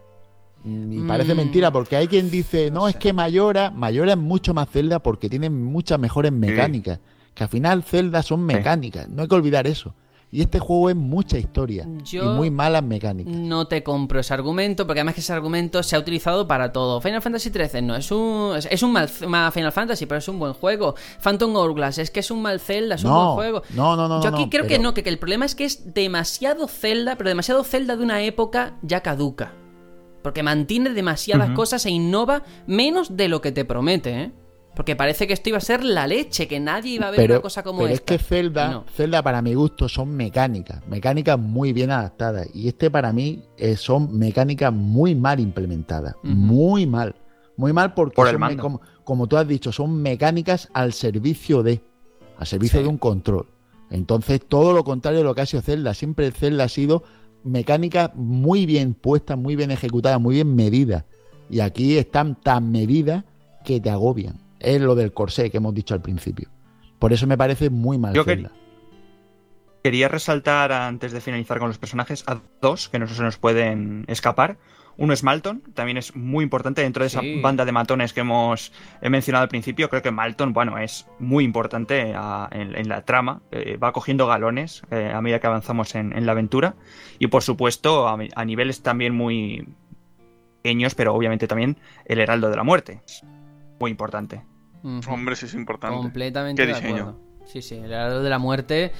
Y 0.66 0.98
parece 1.06 1.34
Mm. 1.34 1.36
mentira, 1.36 1.70
porque 1.70 1.96
hay 1.96 2.08
quien 2.08 2.30
dice, 2.30 2.70
no, 2.70 2.88
es 2.88 2.96
que 2.96 3.12
Mayora, 3.12 3.70
Mayora 3.70 4.12
es 4.12 4.18
mucho 4.18 4.52
más 4.52 4.68
Zelda 4.68 4.98
porque 4.98 5.28
tiene 5.28 5.48
muchas 5.48 5.98
mejores 6.00 6.32
mecánicas. 6.32 6.98
Que 7.34 7.44
al 7.44 7.50
final 7.50 7.82
Zelda 7.82 8.22
son 8.22 8.44
mecánicas, 8.44 9.08
no 9.08 9.22
hay 9.22 9.28
que 9.28 9.34
olvidar 9.34 9.66
eso. 9.66 9.94
Y 10.32 10.40
este 10.40 10.58
juego 10.58 10.90
es 10.90 10.96
mucha 10.96 11.38
historia 11.38 11.86
Yo- 12.02 12.24
y 12.24 12.36
muy 12.36 12.50
malas 12.50 12.82
mecánicas. 12.82 13.32
No 13.32 13.68
te 13.68 13.84
compro 13.84 14.18
ese 14.18 14.34
argumento, 14.34 14.84
porque 14.84 14.98
además 15.00 15.14
que 15.14 15.20
ese 15.20 15.32
argumento 15.32 15.82
se 15.84 15.94
ha 15.94 16.00
utilizado 16.00 16.48
para 16.48 16.72
todo. 16.72 17.00
Final 17.00 17.22
Fantasy 17.22 17.50
XIII 17.50 17.80
no 17.82 17.94
es 17.94 18.10
un 18.10 18.54
es, 18.56 18.82
un 18.82 18.92
mal, 18.92 19.08
mal 19.28 19.52
Final 19.52 19.70
Fantasy, 19.70 20.04
pero 20.06 20.18
es 20.18 20.26
un 20.28 20.40
buen 20.40 20.52
juego. 20.54 20.96
Phantom 21.22 21.54
Hourglass 21.54 21.98
es 21.98 22.10
que 22.10 22.20
es 22.20 22.30
un 22.32 22.42
mal 22.42 22.58
Zelda, 22.58 22.96
es 22.96 23.04
un 23.04 23.10
No, 23.10 23.34
buen 23.34 23.36
juego. 23.36 23.62
no, 23.74 23.94
no, 23.94 24.08
no, 24.08 24.20
Yo 24.20 24.30
aquí 24.30 24.44
no, 24.46 24.50
creo 24.50 24.66
que 24.66 24.78
no, 24.80 24.94
que, 24.94 25.04
que 25.04 25.10
el 25.10 25.18
problema 25.18 25.44
es 25.44 25.54
que 25.54 25.64
es 25.64 25.94
demasiado 25.94 26.66
Zelda, 26.66 27.14
pero 27.16 27.28
demasiado 27.30 27.62
Zelda 27.62 27.96
de 27.96 28.02
una 28.02 28.20
época 28.22 28.74
ya 28.82 29.02
caduca. 29.02 29.52
Porque 30.26 30.42
mantiene 30.42 30.90
demasiadas 30.90 31.50
cosas 31.50 31.86
e 31.86 31.90
innova 31.90 32.42
menos 32.66 33.16
de 33.16 33.28
lo 33.28 33.40
que 33.40 33.52
te 33.52 33.64
promete, 33.64 34.22
¿eh? 34.22 34.32
Porque 34.74 34.96
parece 34.96 35.28
que 35.28 35.34
esto 35.34 35.50
iba 35.50 35.58
a 35.58 35.60
ser 35.60 35.84
la 35.84 36.08
leche, 36.08 36.48
que 36.48 36.58
nadie 36.58 36.94
iba 36.94 37.06
a 37.06 37.10
ver 37.12 37.30
una 37.30 37.40
cosa 37.40 37.62
como 37.62 37.82
pero 37.82 37.94
esta. 37.94 38.14
es 38.16 38.20
que 38.22 38.24
Zelda, 38.26 38.68
no. 38.72 38.84
Zelda 38.92 39.22
para 39.22 39.40
mi 39.40 39.54
gusto 39.54 39.88
son 39.88 40.16
mecánicas, 40.16 40.84
mecánicas 40.88 41.38
muy 41.38 41.72
bien 41.72 41.92
adaptadas. 41.92 42.48
Y 42.52 42.66
este 42.66 42.90
para 42.90 43.12
mí 43.12 43.44
eh, 43.56 43.76
son 43.76 44.18
mecánicas 44.18 44.72
muy 44.72 45.14
mal 45.14 45.38
implementadas. 45.38 46.16
Muy 46.24 46.86
mal. 46.86 47.14
Muy 47.56 47.72
mal 47.72 47.94
porque 47.94 48.16
Por 48.16 48.26
el 48.26 48.32
son 48.32 48.40
me- 48.48 48.56
como, 48.56 48.80
como 49.04 49.28
tú 49.28 49.36
has 49.36 49.46
dicho, 49.46 49.70
son 49.70 50.02
mecánicas 50.02 50.68
al 50.74 50.92
servicio 50.92 51.62
de. 51.62 51.82
Al 52.36 52.48
servicio 52.48 52.80
Sí. 52.80 52.82
de 52.82 52.88
un 52.88 52.98
control. 52.98 53.46
Entonces, 53.90 54.40
todo 54.44 54.72
lo 54.72 54.82
contrario 54.82 55.18
de 55.20 55.24
lo 55.24 55.36
que 55.36 55.42
ha 55.42 55.46
sido 55.46 55.62
Zelda. 55.62 55.94
Siempre 55.94 56.32
Zelda 56.32 56.64
ha 56.64 56.68
sido 56.68 57.04
mecánicas 57.44 58.14
muy 58.14 58.66
bien 58.66 58.94
puestas, 58.94 59.38
muy 59.38 59.56
bien 59.56 59.70
ejecutadas, 59.70 60.20
muy 60.20 60.36
bien 60.36 60.54
medidas. 60.54 61.04
Y 61.48 61.60
aquí 61.60 61.96
están 61.96 62.34
tan 62.40 62.70
medidas 62.72 63.24
que 63.64 63.80
te 63.80 63.90
agobian. 63.90 64.40
Es 64.58 64.80
lo 64.80 64.94
del 64.94 65.12
corsé 65.12 65.50
que 65.50 65.58
hemos 65.58 65.74
dicho 65.74 65.94
al 65.94 66.02
principio. 66.02 66.48
Por 66.98 67.12
eso 67.12 67.26
me 67.26 67.36
parece 67.36 67.70
muy 67.70 67.98
mal 67.98 68.14
Yo. 68.14 68.24
Quería 69.84 70.08
resaltar 70.08 70.72
antes 70.72 71.12
de 71.12 71.20
finalizar 71.20 71.58
con 71.60 71.68
los 71.68 71.78
personajes 71.78 72.24
a 72.26 72.40
dos 72.60 72.88
que 72.88 72.98
no 72.98 73.06
se 73.06 73.22
nos 73.22 73.38
pueden 73.38 74.04
escapar. 74.08 74.58
Uno 74.98 75.12
es 75.12 75.22
Malton, 75.22 75.60
también 75.74 75.98
es 75.98 76.16
muy 76.16 76.42
importante 76.42 76.80
dentro 76.82 77.02
de 77.02 77.08
esa 77.08 77.20
banda 77.42 77.64
de 77.66 77.72
matones 77.72 78.12
que 78.14 78.20
hemos 78.20 78.72
he 79.02 79.10
mencionado 79.10 79.42
al 79.42 79.48
principio. 79.48 79.90
Creo 79.90 80.00
que 80.02 80.10
Malton, 80.10 80.52
bueno, 80.54 80.78
es 80.78 81.06
muy 81.18 81.44
importante 81.44 82.14
ah, 82.16 82.48
en, 82.50 82.74
en 82.74 82.88
la 82.88 83.02
trama. 83.02 83.42
eh, 83.50 83.76
va 83.76 83.92
cogiendo 83.92 84.26
galones 84.26 84.82
eh, 84.90 85.12
a 85.14 85.20
medida 85.20 85.38
que 85.38 85.46
avanzamos 85.48 85.94
en, 85.94 86.16
en 86.16 86.24
la 86.24 86.32
aventura. 86.32 86.76
Y 87.18 87.26
por 87.26 87.42
supuesto, 87.42 88.08
a, 88.08 88.16
a 88.34 88.44
niveles 88.46 88.82
también 88.82 89.14
muy 89.14 89.68
pequeños, 90.62 90.94
pero 90.94 91.14
obviamente 91.14 91.46
también 91.46 91.76
el 92.06 92.18
Heraldo 92.18 92.48
de 92.50 92.56
la 92.56 92.64
Muerte. 92.64 93.02
Es 93.06 93.22
Muy 93.78 93.90
importante. 93.90 94.42
Hombre, 95.08 95.36
sí 95.36 95.46
es 95.46 95.54
importante. 95.54 95.96
Completamente 95.96 96.62
Qué 96.62 96.68
de 96.68 96.74
diseño. 96.74 96.96
acuerdo. 97.02 97.20
Sí, 97.46 97.62
sí, 97.62 97.76
el 97.76 97.92
heraldo 97.92 98.22
de 98.24 98.30
la 98.30 98.38
muerte, 98.40 98.90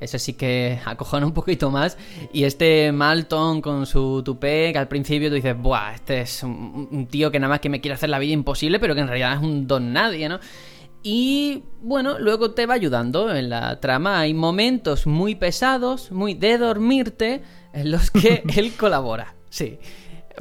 ese 0.00 0.18
sí 0.18 0.34
que 0.34 0.78
acojona 0.84 1.26
un 1.26 1.32
poquito 1.32 1.70
más. 1.70 1.96
Y 2.32 2.44
este 2.44 2.92
Malton 2.92 3.60
con 3.60 3.86
su 3.86 4.22
tupé, 4.22 4.72
que 4.72 4.78
al 4.78 4.88
principio 4.88 5.28
tú 5.28 5.34
dices, 5.34 5.56
buah, 5.56 5.94
este 5.94 6.20
es 6.20 6.42
un, 6.42 6.88
un 6.90 7.06
tío 7.06 7.30
que 7.30 7.38
nada 7.38 7.50
más 7.50 7.60
que 7.60 7.68
me 7.68 7.80
quiere 7.80 7.94
hacer 7.94 8.08
la 8.08 8.18
vida 8.18 8.32
imposible, 8.32 8.78
pero 8.78 8.94
que 8.94 9.00
en 9.00 9.08
realidad 9.08 9.34
es 9.34 9.40
un 9.40 9.66
don 9.66 9.92
nadie, 9.92 10.28
¿no? 10.28 10.40
Y 11.08 11.62
bueno, 11.82 12.18
luego 12.18 12.50
te 12.50 12.66
va 12.66 12.74
ayudando 12.74 13.32
en 13.32 13.48
la 13.48 13.78
trama. 13.78 14.18
Hay 14.18 14.34
momentos 14.34 15.06
muy 15.06 15.36
pesados, 15.36 16.10
muy 16.10 16.34
de 16.34 16.58
dormirte, 16.58 17.42
en 17.72 17.92
los 17.92 18.10
que 18.10 18.42
él 18.56 18.72
colabora. 18.72 19.36
Sí. 19.48 19.78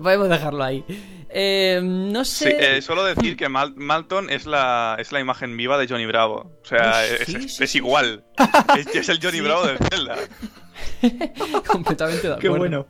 Podemos 0.02 0.28
dejarlo 0.28 0.64
ahí. 0.64 0.84
Eh, 1.38 1.82
no 1.84 2.24
sé. 2.24 2.52
Sí, 2.52 2.56
eh, 2.58 2.82
solo 2.82 3.04
decir 3.04 3.36
que 3.36 3.50
Mal- 3.50 3.76
Malton 3.76 4.30
es 4.30 4.46
la, 4.46 4.96
es 5.00 5.12
la 5.12 5.20
imagen 5.20 5.58
viva 5.58 5.78
de 5.78 5.86
Johnny 5.86 6.06
Bravo. 6.06 6.50
O 6.64 6.66
sea, 6.66 7.06
es, 7.06 7.26
sí, 7.26 7.36
es- 7.36 7.56
sí, 7.58 7.64
es 7.66 7.72
sí. 7.72 7.78
igual. 7.80 8.24
Es, 8.78 8.88
es 8.96 9.10
el 9.10 9.20
Johnny 9.22 9.42
Bravo 9.42 9.66
del 9.68 9.78
Zelda. 9.92 10.16
Completamente 11.68 12.28
de 12.30 12.34
acuerdo. 12.36 12.88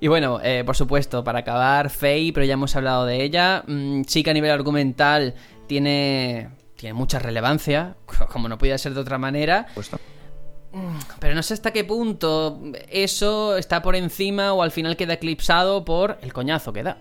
Y 0.00 0.06
bueno, 0.06 0.38
eh, 0.42 0.64
por 0.66 0.76
supuesto, 0.76 1.24
para 1.24 1.40
acabar, 1.40 1.88
Faye, 1.90 2.30
pero 2.34 2.44
ya 2.44 2.54
hemos 2.54 2.76
hablado 2.76 3.06
de 3.06 3.22
ella. 3.24 3.64
Mm, 3.66 4.02
sí 4.06 4.22
que 4.22 4.30
a 4.30 4.34
nivel 4.34 4.50
argumental 4.50 5.34
tiene, 5.66 6.50
tiene 6.76 6.92
mucha 6.94 7.18
relevancia, 7.18 7.96
como 8.32 8.48
no 8.48 8.58
podía 8.58 8.76
ser 8.78 8.94
de 8.94 9.00
otra 9.00 9.18
manera. 9.18 9.66
Puesto. 9.74 9.98
Pero 11.18 11.34
no 11.34 11.42
sé 11.42 11.54
hasta 11.54 11.72
qué 11.72 11.82
punto 11.84 12.60
eso 12.90 13.56
está 13.56 13.80
por 13.80 13.96
encima 13.96 14.52
o 14.52 14.62
al 14.62 14.70
final 14.70 14.98
queda 14.98 15.14
eclipsado 15.14 15.86
por 15.86 16.18
el 16.20 16.34
coñazo 16.34 16.74
que 16.74 16.82
da. 16.82 16.98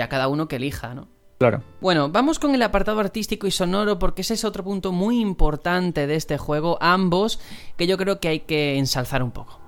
Ya 0.00 0.08
cada 0.08 0.28
uno 0.28 0.48
que 0.48 0.56
elija, 0.56 0.94
¿no? 0.94 1.08
Claro. 1.36 1.62
Bueno, 1.82 2.08
vamos 2.08 2.38
con 2.38 2.54
el 2.54 2.62
apartado 2.62 3.00
artístico 3.00 3.46
y 3.46 3.50
sonoro 3.50 3.98
porque 3.98 4.22
ese 4.22 4.32
es 4.32 4.46
otro 4.46 4.64
punto 4.64 4.92
muy 4.92 5.20
importante 5.20 6.06
de 6.06 6.14
este 6.16 6.38
juego, 6.38 6.78
ambos, 6.80 7.38
que 7.76 7.86
yo 7.86 7.98
creo 7.98 8.18
que 8.18 8.28
hay 8.28 8.40
que 8.40 8.78
ensalzar 8.78 9.22
un 9.22 9.30
poco. 9.30 9.60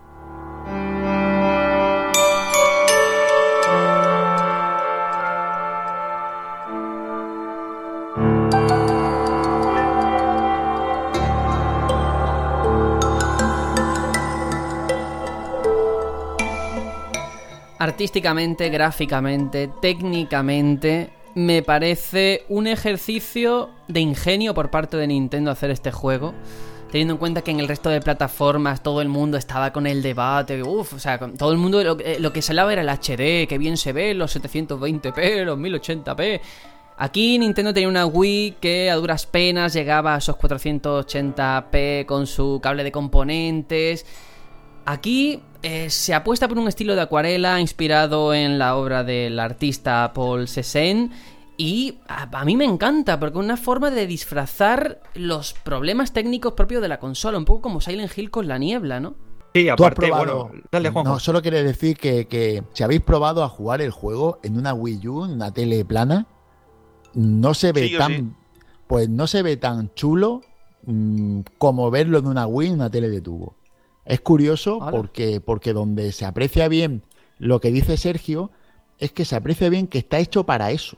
Artísticamente, 17.82 18.68
gráficamente, 18.68 19.68
técnicamente, 19.80 21.10
me 21.34 21.64
parece 21.64 22.44
un 22.48 22.68
ejercicio 22.68 23.70
de 23.88 23.98
ingenio 23.98 24.54
por 24.54 24.70
parte 24.70 24.96
de 24.96 25.08
Nintendo 25.08 25.50
hacer 25.50 25.72
este 25.72 25.90
juego. 25.90 26.32
Teniendo 26.92 27.14
en 27.14 27.18
cuenta 27.18 27.42
que 27.42 27.50
en 27.50 27.58
el 27.58 27.66
resto 27.66 27.90
de 27.90 28.00
plataformas 28.00 28.84
todo 28.84 29.02
el 29.02 29.08
mundo 29.08 29.36
estaba 29.36 29.72
con 29.72 29.88
el 29.88 30.00
debate, 30.00 30.62
uff, 30.62 30.92
o 30.92 30.98
sea, 31.00 31.18
todo 31.18 31.50
el 31.50 31.58
mundo 31.58 31.82
lo, 31.82 31.96
lo 32.20 32.32
que 32.32 32.40
se 32.40 32.52
era 32.52 32.82
el 32.82 32.88
HD, 32.88 33.48
que 33.48 33.56
bien 33.58 33.76
se 33.76 33.92
ve, 33.92 34.14
los 34.14 34.36
720p, 34.36 35.44
los 35.44 35.58
1080p. 35.58 36.40
Aquí 36.98 37.36
Nintendo 37.36 37.74
tenía 37.74 37.88
una 37.88 38.06
Wii 38.06 38.58
que 38.60 38.92
a 38.92 38.94
duras 38.94 39.26
penas 39.26 39.72
llegaba 39.72 40.14
a 40.14 40.18
esos 40.18 40.36
480p 40.36 42.06
con 42.06 42.28
su 42.28 42.60
cable 42.62 42.84
de 42.84 42.92
componentes. 42.92 44.06
Aquí 44.84 45.42
eh, 45.62 45.90
se 45.90 46.14
apuesta 46.14 46.48
por 46.48 46.58
un 46.58 46.68
estilo 46.68 46.94
de 46.94 47.00
acuarela 47.02 47.60
inspirado 47.60 48.34
en 48.34 48.58
la 48.58 48.76
obra 48.76 49.04
del 49.04 49.38
artista 49.38 50.12
Paul 50.14 50.48
Cézanne 50.48 51.10
y 51.56 51.98
a, 52.08 52.28
a 52.38 52.44
mí 52.44 52.56
me 52.56 52.64
encanta 52.64 53.20
porque 53.20 53.38
es 53.38 53.44
una 53.44 53.56
forma 53.56 53.90
de 53.90 54.06
disfrazar 54.06 55.00
los 55.14 55.52
problemas 55.52 56.12
técnicos 56.12 56.54
propios 56.54 56.82
de 56.82 56.88
la 56.88 56.98
consola, 56.98 57.38
un 57.38 57.44
poco 57.44 57.62
como 57.62 57.80
Silent 57.80 58.16
Hill 58.16 58.30
con 58.30 58.48
la 58.48 58.58
niebla, 58.58 59.00
¿no? 59.00 59.14
Sí, 59.54 59.66
¿Tú 59.76 59.84
has 59.84 59.92
aparte, 59.92 60.06
probado? 60.06 60.46
bueno, 60.48 60.62
dale, 60.72 60.90
Juanjo. 60.90 61.12
No, 61.12 61.20
solo 61.20 61.42
quiere 61.42 61.62
decir 61.62 61.96
que, 61.98 62.26
que 62.26 62.64
si 62.72 62.82
habéis 62.82 63.02
probado 63.02 63.44
a 63.44 63.48
jugar 63.50 63.82
el 63.82 63.90
juego 63.90 64.38
en 64.42 64.56
una 64.56 64.72
Wii 64.72 65.06
U, 65.08 65.24
en 65.26 65.32
una 65.32 65.52
tele 65.52 65.84
plana, 65.84 66.26
no 67.14 67.52
se 67.54 67.72
ve 67.72 67.88
Sí, 67.88 67.96
tan. 67.98 68.12
sí. 68.12 68.24
Pues 68.86 69.08
no 69.10 69.26
se 69.26 69.42
ve 69.42 69.56
tan 69.58 69.92
chulo 69.94 70.40
mm, 70.86 71.40
como 71.58 71.90
verlo 71.90 72.18
en 72.18 72.26
una 72.26 72.46
Wii 72.46 72.68
en 72.68 72.74
una 72.74 72.90
tele 72.90 73.10
de 73.10 73.20
tubo. 73.20 73.54
Es 74.04 74.20
curioso 74.20 74.80
porque, 74.90 75.40
porque 75.40 75.72
donde 75.72 76.12
se 76.12 76.24
aprecia 76.24 76.68
bien 76.68 77.02
lo 77.38 77.60
que 77.60 77.70
dice 77.70 77.96
Sergio, 77.96 78.50
es 78.98 79.12
que 79.12 79.24
se 79.24 79.36
aprecia 79.36 79.68
bien 79.68 79.86
que 79.86 79.98
está 79.98 80.18
hecho 80.18 80.44
para 80.44 80.70
eso. 80.70 80.96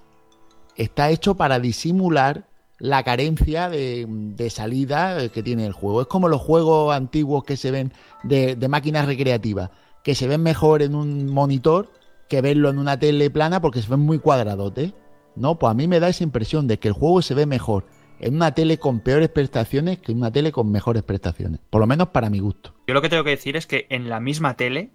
Está 0.76 1.10
hecho 1.10 1.36
para 1.36 1.60
disimular 1.60 2.48
la 2.78 3.02
carencia 3.02 3.68
de, 3.68 4.06
de 4.08 4.50
salida 4.50 5.28
que 5.28 5.42
tiene 5.42 5.66
el 5.66 5.72
juego. 5.72 6.02
Es 6.02 6.06
como 6.06 6.28
los 6.28 6.40
juegos 6.40 6.94
antiguos 6.94 7.44
que 7.44 7.56
se 7.56 7.70
ven 7.70 7.92
de, 8.22 8.56
de 8.56 8.68
máquinas 8.68 9.06
recreativas, 9.06 9.70
que 10.02 10.14
se 10.14 10.26
ven 10.26 10.42
mejor 10.42 10.82
en 10.82 10.94
un 10.94 11.26
monitor 11.26 11.90
que 12.28 12.40
verlo 12.40 12.70
en 12.70 12.78
una 12.78 12.98
tele 12.98 13.30
plana 13.30 13.60
porque 13.60 13.82
se 13.82 13.88
ven 13.90 14.00
muy 14.00 14.18
cuadradotes. 14.18 14.92
No, 15.36 15.58
pues 15.58 15.70
a 15.70 15.74
mí 15.74 15.88
me 15.88 16.00
da 16.00 16.08
esa 16.08 16.24
impresión 16.24 16.66
de 16.66 16.78
que 16.78 16.88
el 16.88 16.94
juego 16.94 17.22
se 17.22 17.34
ve 17.34 17.46
mejor 17.46 17.84
en 18.24 18.34
una 18.36 18.52
tele 18.54 18.78
con 18.78 19.00
peores 19.00 19.28
prestaciones 19.28 19.98
que 19.98 20.12
en 20.12 20.18
una 20.18 20.30
tele 20.32 20.50
con 20.52 20.70
mejores 20.70 21.02
prestaciones. 21.02 21.60
Por 21.70 21.80
lo 21.80 21.86
menos 21.86 22.08
para 22.08 22.30
mi 22.30 22.38
gusto. 22.40 22.74
Yo 22.86 22.94
lo 22.94 23.02
que 23.02 23.08
tengo 23.08 23.24
que 23.24 23.30
decir 23.30 23.56
es 23.56 23.66
que 23.66 23.86
en 23.90 24.08
la 24.08 24.20
misma 24.20 24.54
tele, 24.56 24.90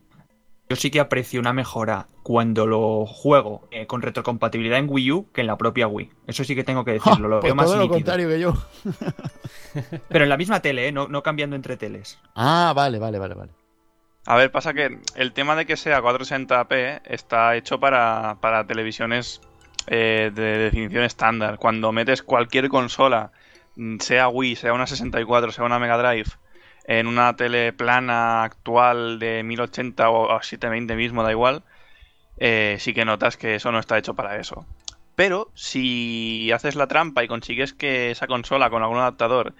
yo 0.69 0.76
sí 0.76 0.91
que 0.91 0.99
aprecio 0.99 1.39
una 1.39 1.53
mejora 1.53 2.07
cuando 2.23 2.68
lo 2.68 3.06
juego 3.06 3.68
eh, 3.72 3.88
con 3.88 4.01
retrocompatibilidad 4.01 4.77
en 4.80 4.88
Wii 4.89 5.11
U 5.11 5.27
que 5.31 5.41
en 5.41 5.47
la 5.47 5.57
propia 5.57 5.88
Wii. 5.88 6.10
Eso 6.27 6.43
sí 6.43 6.56
que 6.56 6.64
tengo 6.64 6.85
que 6.85 6.91
decirlo, 6.99 7.27
lo 7.27 7.39
Pues 7.39 7.49
veo 7.49 7.56
más 7.56 7.65
todo 7.65 7.76
lo 7.77 7.81
nítido. 7.84 7.95
contrario 7.95 8.30
que 8.30 8.39
yo. 8.39 8.53
Pero 10.10 10.23
en 10.23 10.30
la 10.30 10.38
misma 10.38 10.61
tele, 10.61 10.88
¿eh? 10.88 10.91
no, 10.91 11.07
no 11.07 11.23
cambiando 11.23 11.56
entre 11.56 11.77
teles. 11.77 12.19
Ah, 12.35 12.73
vale, 12.76 12.99
vale, 12.99 13.19
vale, 13.19 13.35
vale. 13.35 13.51
A 14.26 14.35
ver, 14.35 14.51
pasa 14.51 14.73
que 14.73 14.99
el 15.15 15.34
tema 15.34 15.56
de 15.56 15.65
que 15.65 15.77
sea 15.77 16.01
460p 16.01 17.01
está 17.06 17.56
hecho 17.56 17.80
para, 17.80 18.38
para 18.41 18.68
televisiones 18.68 19.41
eh, 19.88 20.31
de 20.34 20.57
definición 20.57 21.03
estándar. 21.03 21.57
Cuando 21.57 21.91
metes 21.91 22.23
cualquier 22.23 22.69
consola, 22.69 23.31
mm, 23.76 23.97
sea 23.99 24.30
Wii, 24.30 24.56
sea 24.56 24.73
una 24.73 24.88
64, 24.88 25.51
sea 25.51 25.65
una 25.65 25.80
Mega 25.80 25.97
Drive, 25.97 26.31
en 26.85 27.07
una 27.07 27.35
tele 27.35 27.73
plana 27.73 28.43
actual 28.43 29.19
de 29.19 29.43
1080 29.43 30.10
o 30.10 30.31
a 30.31 30.41
720 30.43 30.95
mismo, 30.95 31.23
da 31.23 31.31
igual, 31.31 31.64
eh, 32.38 32.77
sí 32.80 32.93
que 32.93 33.06
notas 33.06 33.38
que 33.38 33.56
eso 33.56 33.72
no 33.72 33.80
está 33.80 33.97
hecho 33.97 34.15
para 34.15 34.38
eso. 34.39 34.65
Pero 35.15 35.51
si 35.53 36.51
haces 36.51 36.76
la 36.76 36.88
trampa 36.88 37.23
y 37.23 37.27
consigues 37.27 37.73
que 37.73 38.11
esa 38.11 38.27
consola 38.27 38.69
con 38.69 38.84
algún 38.84 38.99
adaptador 38.99 39.53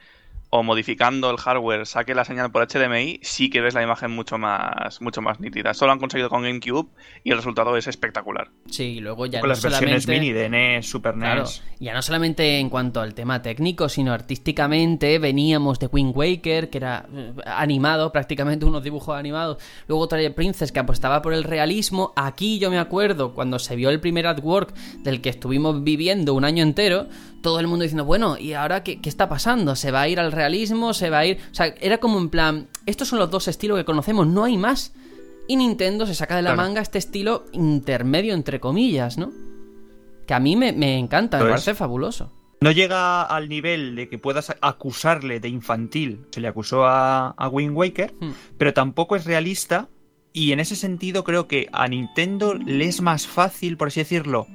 o 0.52 0.64
modificando 0.64 1.30
el 1.30 1.38
hardware 1.38 1.86
saque 1.86 2.16
la 2.16 2.26
señal 2.26 2.52
por 2.52 2.68
HDMI, 2.68 3.20
sí 3.22 3.50
que 3.50 3.62
ves 3.62 3.76
la 3.76 3.84
imagen 3.84 4.12
mucho 4.12 4.38
más, 4.38 5.00
mucho 5.02 5.22
más 5.22 5.40
nítida. 5.40 5.72
Esto 5.72 5.86
lo 5.86 5.92
han 5.92 6.00
conseguido 6.00 6.30
con 6.30 6.42
GameCube 6.44 6.90
y 7.24 7.32
el 7.32 7.38
resultado 7.38 7.78
es 7.78 7.88
espectacular. 7.88 8.50
Sí, 8.68 8.84
y 8.84 9.00
luego 9.00 9.26
ya 9.28 9.42
con 9.42 9.48
no 9.48 9.54
las 9.54 9.62
versiones 9.62 10.04
solamente... 10.04 10.28
mini 10.28 10.34
de 10.34 10.50
NES, 10.50 10.90
Super 10.90 11.14
Claro, 11.14 11.42
NES. 11.42 11.64
ya 11.80 11.94
no 11.94 12.02
solamente 12.02 12.60
en 12.60 12.70
cuanto 12.70 13.00
al 13.02 13.14
tema 13.14 13.42
técnico, 13.42 13.90
sino 13.90 14.12
artísticamente 14.12 15.20
veníamos 15.20 15.80
de 15.80 15.88
Wind 15.88 16.16
Waker, 16.16 16.70
que 16.70 16.78
era 16.78 17.06
eh, 17.14 17.34
animado, 17.46 18.12
prácticamente 18.12 18.66
unos 18.66 18.84
dibujos 18.84 19.16
animados, 19.16 19.62
luego 19.88 20.08
Twilight 20.08 20.34
Princess, 20.34 20.72
que 20.72 20.80
apostaba 20.80 21.22
por 21.22 21.34
el 21.34 21.44
realismo, 21.44 22.14
aquí 22.16 22.58
yo 22.58 22.72
me 22.72 22.80
acuerdo, 22.80 23.34
cuando 23.34 23.60
se 23.60 23.76
vio 23.76 23.90
el 23.90 24.00
primer 24.00 24.26
artwork 24.26 24.74
del 25.04 25.22
que 25.22 25.30
estuvimos 25.30 25.84
viviendo 25.84 26.34
un 26.34 26.44
año 26.44 26.64
entero, 26.64 27.08
todo 27.42 27.60
el 27.60 27.68
mundo 27.68 27.84
diciendo, 27.84 28.06
bueno, 28.06 28.38
¿y 28.38 28.54
ahora 28.54 28.84
qué, 28.84 29.02
qué 29.02 29.10
está 29.10 29.28
pasando? 29.30 29.76
¿Se 29.76 29.92
va 29.92 30.02
a 30.02 30.08
ir 30.08 30.20
al 30.20 30.32
realismo? 30.32 30.94
¿Se 30.94 31.10
va 31.10 31.20
a 31.20 31.26
ir...? 31.26 31.38
O 31.52 31.56
sea, 31.56 31.68
era 31.82 31.98
como 32.00 32.20
en 32.20 32.30
plan, 32.30 32.68
estos 32.86 33.08
son 33.08 33.20
los 33.20 33.30
dos 33.32 33.48
estilos 33.48 33.78
que 33.78 33.86
conocemos, 33.86 34.28
no 34.28 34.44
hay 34.44 34.58
más. 34.58 34.94
Y 35.48 35.56
Nintendo 35.56 36.06
se 36.06 36.14
saca 36.16 36.36
de 36.36 36.42
la 36.44 36.54
Claro. 36.54 36.68
manga 36.70 36.82
este 36.82 36.98
estilo 37.00 37.46
intermedio, 37.54 38.34
entre 38.36 38.60
comillas, 38.60 39.18
¿no? 39.18 39.32
Que 40.28 40.34
a 40.36 40.40
mí 40.40 40.56
me, 40.56 40.74
me 40.74 40.98
encanta, 41.00 41.40
me 41.40 41.50
parece 41.50 41.74
fabuloso. 41.74 42.32
No 42.62 42.72
llega 42.72 43.24
al 43.24 43.48
nivel 43.50 43.96
de 43.96 44.10
que 44.10 44.20
puedas 44.20 44.54
acusarle 44.62 45.40
de 45.40 45.48
infantil. 45.50 46.26
Se 46.32 46.42
le 46.42 46.48
acusó 46.50 46.86
a, 46.86 47.30
a 47.30 47.48
Wind 47.48 47.76
Waker, 47.76 48.14
Hmm. 48.20 48.32
pero 48.58 48.74
tampoco 48.74 49.16
es 49.16 49.26
realista. 49.26 49.88
Y 50.34 50.52
en 50.52 50.60
ese 50.60 50.76
sentido 50.76 51.24
creo 51.24 51.48
que 51.48 51.68
a 51.72 51.88
Nintendo 51.88 52.54
le 52.54 52.86
es 52.86 53.02
más 53.02 53.26
fácil, 53.26 53.78
por 53.78 53.88
así 53.88 54.02
decirlo, 54.02 54.46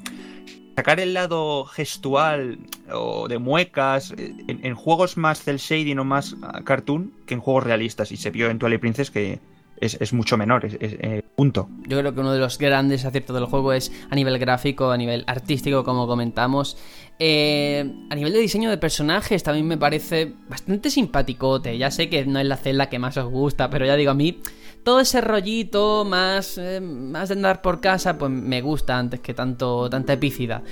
sacar 0.77 1.01
el 1.01 1.15
lado 1.15 1.65
gestual 1.65 2.59
o 2.93 3.29
de 3.29 3.39
muecas 3.39 4.13
eh, 4.17 4.35
en, 4.47 4.75
juegos 4.75 5.17
más 5.17 5.43
cel 5.43 5.59
shading 5.59 5.99
o 5.99 6.05
más 6.05 6.37
ah, 6.43 6.63
cartoon 6.65 7.13
que 7.27 7.35
en 7.35 7.41
juegos 7.41 7.65
realistas. 7.65 8.13
Y 8.13 8.17
se 8.17 8.31
vio 8.31 8.51
en 8.51 8.59
Twilight 8.59 8.81
Princess 8.81 9.11
que 9.11 9.41
es, 9.81 10.13
mucho 10.13 10.37
menor, 10.37 10.65
es, 10.65 10.77
eh, 10.81 11.23
punto. 11.37 11.69
Yo 11.87 11.99
creo 11.99 12.15
que 12.15 12.21
uno 12.21 12.33
de 12.33 12.39
los 12.39 12.59
grandes 12.59 13.05
aciertos 13.05 13.35
del 13.35 13.45
juego 13.47 13.73
es 13.73 13.93
a 14.09 14.15
nivel 14.15 14.39
gráfico, 14.39 14.91
a 14.91 14.97
nivel 14.97 15.25
artístico, 15.27 15.85
como 15.85 16.07
comentamos. 16.07 16.79
Eh, 17.19 17.85
a 18.09 18.15
nivel 18.15 18.33
de 18.33 18.39
diseño 18.39 18.71
de 18.71 18.79
personajes 18.79 19.43
también 19.43 19.67
me 19.67 19.77
parece 19.77 20.33
bastante 20.49 20.91
simpaticote. 20.91 21.77
Ya 21.77 21.91
sé 21.91 22.09
que 22.09 22.25
no 22.25 22.39
es 22.39 22.47
la 22.47 22.57
celda 22.57 22.89
que 22.89 22.99
más 22.99 23.17
os 23.17 23.31
gusta, 23.31 23.69
pero 23.69 23.85
ya 23.85 23.97
digo, 23.97 24.13
a 24.13 24.15
mí 24.15 24.41
todo 24.85 25.01
ese 25.01 25.23
rollito 25.23 26.05
más, 26.05 26.59
eh, 26.59 26.81
más 26.81 27.31
de 27.31 27.35
andar 27.35 27.63
por 27.63 27.81
casa, 27.81 28.19
pues 28.19 28.31
me 28.31 28.61
gusta 28.61 28.99
antes 28.99 29.21
que 29.21 29.33
tanto, 29.33 29.89
tanta 29.89 30.13
epicidad. 30.13 30.63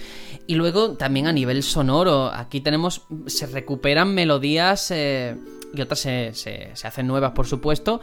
Y 0.47 0.55
luego 0.55 0.93
también 0.93 1.27
a 1.27 1.33
nivel 1.33 1.63
sonoro, 1.63 2.27
aquí 2.27 2.61
tenemos, 2.61 3.03
se 3.27 3.47
recuperan 3.47 4.15
melodías 4.15 4.91
eh, 4.91 5.37
y 5.75 5.81
otras 5.81 6.01
se, 6.01 6.35
se, 6.35 6.73
hacen 6.87 7.07
nuevas, 7.07 7.33
por 7.33 7.47
supuesto. 7.47 8.01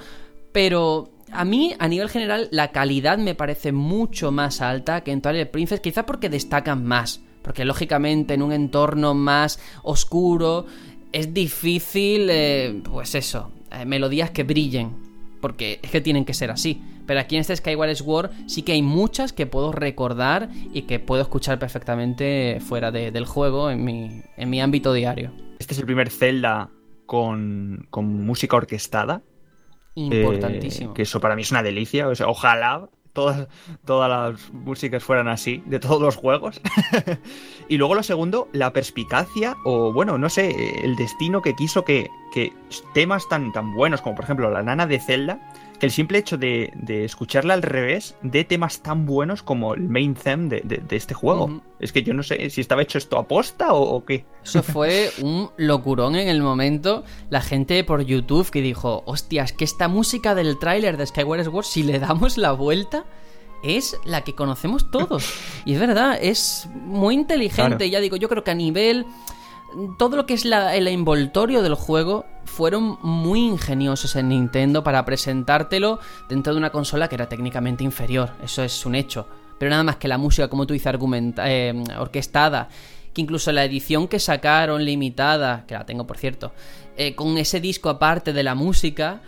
Pero 0.52 1.12
a 1.32 1.46
mí, 1.46 1.76
a 1.78 1.88
nivel 1.88 2.10
general, 2.10 2.50
la 2.52 2.72
calidad 2.72 3.20
me 3.20 3.36
parece 3.36 3.72
mucho 3.72 4.32
más 4.32 4.62
alta 4.62 5.02
que 5.02 5.12
en 5.12 5.22
Twilight 5.22 5.52
Princess, 5.52 5.80
quizá 5.80 6.08
porque 6.08 6.28
destacan 6.28 6.84
más. 6.84 7.22
Porque 7.44 7.66
lógicamente 7.66 8.34
en 8.34 8.42
un 8.42 8.52
entorno 8.52 9.14
más 9.14 9.60
oscuro 9.84 10.66
es 11.12 11.34
difícil, 11.36 12.30
eh, 12.32 12.82
pues 12.84 13.14
eso, 13.14 13.52
melodías 13.86 14.32
que 14.32 14.44
brillen. 14.44 15.09
Porque 15.42 15.80
es 15.82 15.92
que 15.92 16.02
tienen 16.02 16.26
que 16.26 16.34
ser 16.34 16.52
así. 16.52 16.82
Pero 17.06 17.20
aquí 17.20 17.36
en 17.36 17.42
este 17.42 17.56
Skyward 17.56 17.96
Sword 17.96 18.32
sí 18.48 18.62
que 18.62 18.74
hay 18.74 18.82
muchas 18.82 19.34
que 19.34 19.46
puedo 19.46 19.72
recordar 19.72 20.50
y 20.74 20.84
que 20.84 21.00
puedo 21.00 21.22
escuchar 21.22 21.58
perfectamente 21.60 22.60
fuera 22.62 22.92
del 22.92 23.26
juego 23.26 23.72
en 23.72 23.84
mi, 23.84 24.22
en 24.38 24.50
mi 24.50 24.62
ámbito 24.62 24.94
diario. 24.94 25.32
Este 25.60 25.74
es 25.74 25.80
el 25.80 25.86
primer 25.86 26.10
Zelda 26.10 26.70
con, 27.06 27.88
con 27.90 28.26
música 28.26 28.58
orquestada. 28.58 29.24
Importantísimo. 29.96 30.92
Eh, 30.92 30.94
que 30.94 31.02
eso 31.02 31.20
para 31.20 31.36
mí 31.36 31.42
es 31.42 31.52
una 31.52 31.64
delicia. 31.64 32.08
O 32.08 32.16
sea, 32.16 32.28
ojalá 32.28 32.90
todas, 33.20 33.48
todas 33.86 34.10
las 34.10 34.54
músicas 34.54 35.04
fueran 35.04 35.28
así, 35.28 35.62
de 35.66 35.80
todos 35.80 36.02
los 36.02 36.16
juegos. 36.16 36.62
y 37.68 37.78
luego 37.78 37.96
lo 37.96 38.04
segundo, 38.04 38.48
la 38.54 38.72
perspicacia 38.72 39.56
o, 39.66 39.92
bueno, 39.92 40.18
no 40.18 40.30
sé, 40.30 40.56
el 40.84 40.96
destino 40.96 41.42
que 41.42 41.54
quiso 41.56 41.84
que, 41.84 42.10
que 42.34 42.54
temas 42.94 43.28
tan, 43.28 43.52
tan 43.52 43.74
buenos 43.74 44.02
como 44.02 44.16
por 44.16 44.24
ejemplo 44.24 44.50
la 44.50 44.64
nana 44.64 44.88
de 44.88 45.00
Zelda 45.00 45.40
que 45.80 45.86
el 45.86 45.92
simple 45.92 46.18
hecho 46.18 46.38
de, 46.38 46.72
escucharla 46.88 47.54
al 47.54 47.62
revés 47.62 48.16
de 48.22 48.44
temas 48.44 48.82
tan 48.82 49.06
buenos 49.06 49.42
como 49.44 49.74
el 49.74 49.90
main 49.90 50.14
theme 50.14 50.50
de, 50.50 50.84
este 50.92 51.14
juego. 51.14 51.62
Es 51.80 51.92
que 51.94 52.04
yo 52.04 52.14
no 52.14 52.22
sé 52.22 52.50
si 52.50 52.62
estaba 52.62 52.82
hecho 52.82 52.98
esto 52.98 53.18
a 53.18 53.28
posta 53.28 53.74
o, 53.74 54.04
qué. 54.04 54.26
Eso 54.44 54.62
fue 54.64 55.10
un 55.22 55.50
locurón 55.58 56.16
en 56.16 56.28
el 56.28 56.42
momento. 56.42 57.04
La 57.30 57.42
gente 57.42 57.84
por 57.84 58.04
YouTube 58.04 58.50
que 58.52 58.62
dijo, 58.62 59.04
hostias, 59.06 59.54
que 59.54 59.64
esta 59.64 59.88
música 59.88 60.36
del 60.36 60.60
tráiler 60.60 60.98
de 60.98 61.08
Skyward 61.08 61.46
Sword, 61.46 61.66
si 61.66 61.84
le 61.84 62.00
damos 62.00 62.38
la 62.38 62.52
vuelta, 62.52 63.06
es 63.64 63.98
la 64.06 64.24
que 64.24 64.36
conocemos 64.36 64.92
todos. 64.92 65.34
Y 65.66 65.74
es 65.74 65.80
verdad, 65.80 66.18
es 66.22 66.68
muy 66.74 67.14
inteligente. 67.14 67.90
Ya 67.90 68.00
digo, 68.00 68.16
yo 68.16 68.28
creo 68.28 68.44
que 68.44 68.52
a 68.52 68.56
nivel 68.56 69.06
todo 69.98 70.16
lo 70.16 70.26
que 70.26 70.34
es 70.34 70.46
el 70.46 70.88
envoltorio 70.88 71.62
del 71.62 71.76
juego 71.76 72.26
fueron 72.46 72.98
muy 73.02 73.40
ingeniosos 73.42 74.16
en 74.16 74.30
Nintendo 74.30 74.84
para 74.84 75.06
presentártelo 75.06 76.00
dentro 76.28 76.54
de 76.54 76.60
una 76.60 76.72
consola 76.72 77.08
que 77.08 77.16
era 77.16 77.30
técnicamente 77.30 77.84
inferior, 77.84 78.32
eso 78.44 78.64
es 78.64 78.86
un 78.86 78.96
hecho. 78.96 79.28
Pero 79.58 79.70
nada 79.70 79.84
más 79.84 79.98
que 79.98 80.08
la 80.08 80.18
música, 80.18 80.48
como 80.48 80.66
tú 80.66 80.74
dices, 80.74 80.94
eh, 81.46 81.84
orquestada, 82.00 82.70
que 83.14 83.22
incluso 83.22 83.52
la 83.52 83.66
edición 83.66 84.08
que 84.08 84.20
sacaron 84.20 84.84
limitada, 84.84 85.66
que 85.68 85.74
la 85.74 85.86
tengo 85.86 86.08
por 86.08 86.18
cierto, 86.18 86.54
eh, 86.96 87.14
con 87.14 87.38
ese 87.38 87.60
disco 87.60 87.90
aparte 87.90 88.34
de 88.34 88.44
la 88.44 88.56
música, 88.56 89.22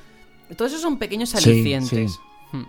todos 0.55 0.71
esos 0.71 0.81
son 0.81 0.97
pequeños 0.97 1.35
alicientes. 1.35 2.19
Hmm. 2.51 2.63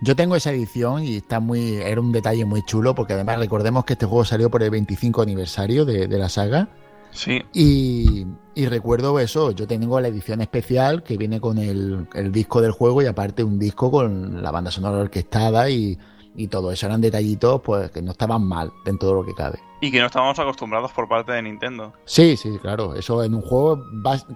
Yo 0.00 0.16
tengo 0.16 0.36
esa 0.36 0.50
edición 0.52 1.04
y 1.04 1.16
está 1.16 1.40
muy. 1.40 1.74
Era 1.74 2.00
un 2.00 2.12
detalle 2.12 2.44
muy 2.44 2.62
chulo, 2.62 2.94
porque 2.94 3.14
además 3.14 3.38
recordemos 3.38 3.84
que 3.84 3.94
este 3.94 4.06
juego 4.06 4.24
salió 4.24 4.48
por 4.50 4.62
el 4.62 4.70
25 4.70 5.22
aniversario 5.22 5.84
de 5.84 6.06
la 6.06 6.28
saga. 6.28 6.68
Sí. 7.10 7.42
Y, 7.52 8.26
recuerdo 8.66 9.18
eso, 9.20 9.52
yo 9.52 9.66
tengo 9.66 10.00
la 10.00 10.08
edición 10.08 10.40
especial 10.40 11.02
que 11.02 11.16
viene 11.16 11.40
con 11.40 11.58
el, 11.58 12.08
disco 12.32 12.60
del 12.60 12.72
juego 12.72 13.02
y 13.02 13.06
aparte 13.06 13.44
un 13.44 13.58
disco 13.58 13.90
con 13.90 14.42
la 14.42 14.50
banda 14.50 14.70
sonora 14.70 14.98
orquestada 14.98 15.70
y, 15.70 15.98
y 16.34 16.48
todo 16.48 16.72
eso. 16.72 16.86
Eran 16.86 17.00
detallitos 17.00 17.60
pues 17.62 17.90
que 17.90 18.02
no 18.02 18.12
estaban 18.12 18.42
mal 18.42 18.72
dentro 18.84 19.08
de 19.08 19.14
lo 19.14 19.24
que 19.24 19.34
cabe. 19.34 19.58
Y 19.80 19.92
que 19.92 20.00
no 20.00 20.06
estábamos 20.06 20.38
acostumbrados 20.38 20.90
por 20.90 21.08
parte 21.08 21.32
de 21.32 21.42
Nintendo. 21.42 21.92
Sí, 22.04 22.36
sí, 22.36 22.58
claro. 22.60 22.94
Eso 22.94 23.22
en 23.22 23.34
un 23.34 23.42
juego 23.42 23.84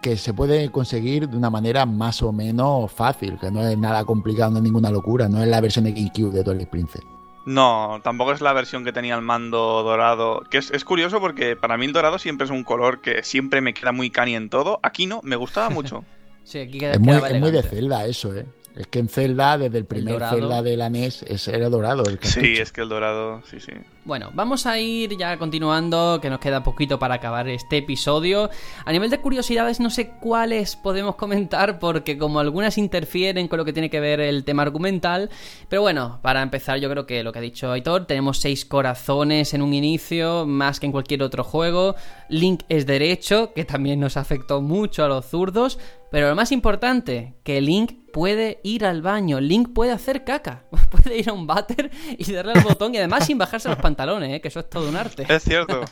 que 0.01 0.17
se 0.17 0.33
puede 0.33 0.71
conseguir 0.71 1.29
de 1.29 1.37
una 1.37 1.51
manera 1.51 1.85
más 1.85 2.23
o 2.23 2.33
menos 2.33 2.93
fácil, 2.93 3.39
que 3.41 3.51
no 3.51 3.61
es 3.67 3.77
nada 3.77 4.05
complicado, 4.05 4.53
no 4.53 4.59
es 4.59 4.63
ninguna 4.63 4.91
locura, 4.91 5.29
no 5.29 5.43
es 5.43 5.49
la 5.49 5.61
versión 5.61 5.85
de 5.85 5.93
GameCube 5.93 6.31
de 6.31 6.45
Twilight 6.45 6.69
Princess. 6.69 7.03
No, 7.45 8.01
tampoco 8.05 8.33
es 8.33 8.41
la 8.41 8.53
versión 8.53 8.85
que 8.85 8.93
tenía 8.93 9.15
el 9.15 9.23
mando 9.23 9.83
dorado. 9.83 10.43
Que 10.51 10.59
es, 10.59 10.85
curioso 10.85 11.21
porque 11.21 11.57
para 11.57 11.77
mí 11.77 11.87
el 11.87 11.93
dorado 11.93 12.19
siempre 12.19 12.45
es 12.45 12.51
un 12.51 12.65
color 12.65 13.01
que 13.01 13.23
siempre 13.23 13.61
me 13.61 13.75
queda 13.75 13.93
muy 13.93 14.11
cani 14.11 14.37
en 14.37 14.49
todo. 14.49 14.79
Aquí 14.83 15.07
no, 15.07 15.21
me 15.25 15.37
gustaba 15.37 15.71
mucho. 15.71 16.05
sí, 16.45 16.61
aquí 16.61 16.79
queda, 16.79 16.93
es, 16.93 17.01
muy, 17.01 17.15
es 17.15 17.41
muy 17.41 17.51
de 17.51 17.63
Zelda 17.63 18.07
eso, 18.07 18.35
¿eh? 18.35 18.47
Es 18.77 18.87
que 18.87 19.01
en 19.01 19.09
Zelda, 19.09 19.59
desde 19.59 19.79
el 19.79 19.85
primer 19.85 20.19
Zelda 20.31 20.63
de 20.63 20.77
la 20.79 20.89
NES, 20.89 21.25
era 21.47 21.69
dorado. 21.69 22.05
El 22.07 22.19
sí, 22.23 22.55
es 22.57 22.73
que 22.73 22.81
el 22.81 22.89
dorado, 22.89 23.43
sí, 23.45 23.61
sí. 23.61 23.73
Bueno, 24.05 24.33
vamos 24.35 24.67
a 24.67 24.81
ir 24.81 25.17
ya 25.17 25.39
continuando, 25.39 26.19
que 26.21 26.29
nos 26.29 26.41
queda 26.41 26.65
poquito 26.65 26.99
para 26.99 27.15
acabar 27.15 27.49
este 27.49 27.77
episodio. 27.77 28.51
A 28.85 28.91
nivel 28.91 29.11
de 29.11 29.21
curiosidades, 29.21 29.79
no 29.79 29.91
sé 29.91 30.09
cuáles 30.21 30.75
podemos 30.75 31.15
comentar, 31.15 31.79
porque 31.79 32.19
como 32.19 32.41
algunas 32.41 32.79
interfieren 32.79 33.47
con 33.47 33.59
lo 33.59 33.65
que 33.65 33.73
tiene 33.73 33.91
que 33.91 34.01
ver 34.01 34.19
el 34.19 34.43
tema 34.43 34.63
argumental. 34.63 35.31
Pero 35.69 35.83
bueno, 35.83 36.19
para 36.21 36.43
empezar, 36.43 36.81
yo 36.81 36.91
creo 36.91 37.07
que 37.07 37.23
lo 37.23 37.33
que 37.33 37.39
ha 37.39 37.43
dicho 37.43 37.71
Aitor, 37.71 38.07
tenemos 38.07 38.41
seis 38.41 38.65
corazones 38.65 39.55
en 39.55 39.63
un 39.63 39.73
inicio, 39.73 40.47
más 40.47 40.81
que 40.81 40.87
en 40.87 40.93
cualquier 40.93 41.23
otro 41.23 41.45
juego. 41.45 41.95
Link 42.29 42.65
es 42.69 42.87
derecho, 42.87 43.53
que 43.55 43.65
también 43.65 44.01
nos 44.01 44.17
afectó 44.17 44.61
mucho 44.63 45.05
a 45.05 45.09
los 45.09 45.27
zurdos. 45.27 45.79
Pero 46.13 46.29
lo 46.29 46.35
más 46.35 46.53
importante, 46.53 47.37
que 47.43 47.63
Link 47.63 47.93
puede 48.13 48.61
ir 48.63 48.85
al 48.85 49.01
baño, 49.01 49.41
Link 49.41 49.73
puede 49.73 49.93
hacer 49.93 50.25
caca, 50.25 50.65
puede 50.91 51.19
ir 51.19 51.31
a 51.31 51.33
un 51.33 51.47
váter 51.47 51.91
y 52.19 52.31
darle 52.31 52.53
al 52.53 52.63
botón 52.63 52.95
y 52.95 52.99
además 52.99 53.27
sin 53.27 53.39
bajarse 53.39 53.71
los 53.71 53.79
pantalones, 53.79 53.92
¿eh? 54.23 54.41
que 54.41 54.49
eso 54.49 54.61
es 54.61 54.71
todo 54.71 54.89
un 54.89 54.97
arte. 54.97 55.27
Es 55.29 55.43
cierto. 55.45 55.85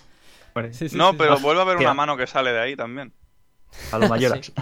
no, 0.93 1.17
pero 1.17 1.39
vuelve 1.39 1.61
a 1.61 1.65
haber 1.65 1.77
una 1.79 1.95
mano 1.95 2.17
que 2.17 2.27
sale 2.27 2.53
de 2.53 2.61
ahí 2.61 2.77
también. 2.77 3.13
A 3.93 3.99
lo 3.99 4.09
mayores. 4.09 4.53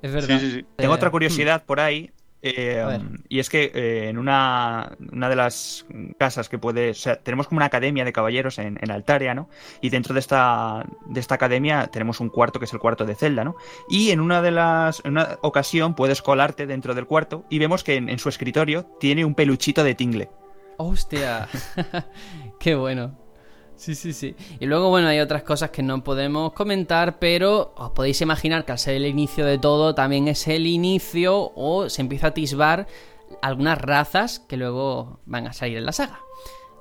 Es 0.00 0.12
verdad. 0.12 0.40
Tengo 0.76 0.94
otra 0.94 1.10
curiosidad 1.10 1.64
por 1.64 1.80
ahí 1.80 2.12
eh, 2.40 3.00
y 3.28 3.40
es 3.40 3.50
que 3.50 3.72
eh, 3.74 4.08
en 4.08 4.16
una, 4.16 4.96
una, 5.12 5.28
de 5.28 5.34
las 5.34 5.84
casas 6.18 6.48
que 6.48 6.58
puede. 6.58 6.90
O 6.90 6.94
sea, 6.94 7.16
tenemos 7.16 7.48
como 7.48 7.58
una 7.58 7.66
academia 7.66 8.04
de 8.04 8.12
caballeros 8.12 8.58
en, 8.58 8.78
en, 8.80 8.90
Altaria, 8.92 9.34
¿no? 9.34 9.48
Y 9.80 9.90
dentro 9.90 10.14
de 10.14 10.20
esta, 10.20 10.86
de 11.06 11.18
esta 11.18 11.34
academia 11.34 11.88
tenemos 11.88 12.20
un 12.20 12.28
cuarto 12.28 12.60
que 12.60 12.66
es 12.66 12.72
el 12.72 12.78
cuarto 12.78 13.04
de 13.04 13.16
Zelda, 13.16 13.42
¿no? 13.42 13.56
Y 13.88 14.10
en 14.10 14.20
una 14.20 14.40
de 14.40 14.52
las. 14.52 15.00
En 15.04 15.12
una 15.12 15.38
ocasión 15.42 15.94
puedes 15.94 16.22
colarte 16.22 16.66
dentro 16.66 16.94
del 16.94 17.06
cuarto 17.06 17.44
y 17.50 17.58
vemos 17.58 17.82
que 17.82 17.96
en, 17.96 18.08
en 18.08 18.20
su 18.20 18.28
escritorio 18.28 18.84
tiene 19.00 19.24
un 19.24 19.34
peluchito 19.34 19.82
de 19.82 19.94
tingle. 19.96 20.30
¡Hostia! 20.76 21.48
¡Qué 22.60 22.74
bueno! 22.74 23.16
Sí, 23.76 23.94
sí, 23.94 24.12
sí. 24.12 24.34
Y 24.58 24.66
luego, 24.66 24.88
bueno, 24.90 25.06
hay 25.06 25.20
otras 25.20 25.44
cosas 25.44 25.70
que 25.70 25.84
no 25.84 26.02
podemos 26.02 26.52
comentar, 26.52 27.20
pero 27.20 27.72
os 27.76 27.90
podéis 27.90 28.20
imaginar 28.20 28.64
que 28.64 28.72
al 28.72 28.78
ser 28.78 28.96
el 28.96 29.06
inicio 29.06 29.46
de 29.46 29.56
todo, 29.56 29.94
también 29.94 30.26
es 30.26 30.48
el 30.48 30.66
inicio 30.66 31.52
o 31.54 31.88
se 31.88 32.02
empieza 32.02 32.26
a 32.26 32.30
atisbar 32.30 32.88
algunas 33.40 33.78
razas 33.78 34.40
que 34.40 34.56
luego 34.56 35.20
van 35.26 35.46
a 35.46 35.52
salir 35.52 35.78
en 35.78 35.86
la 35.86 35.92
saga. 35.92 36.20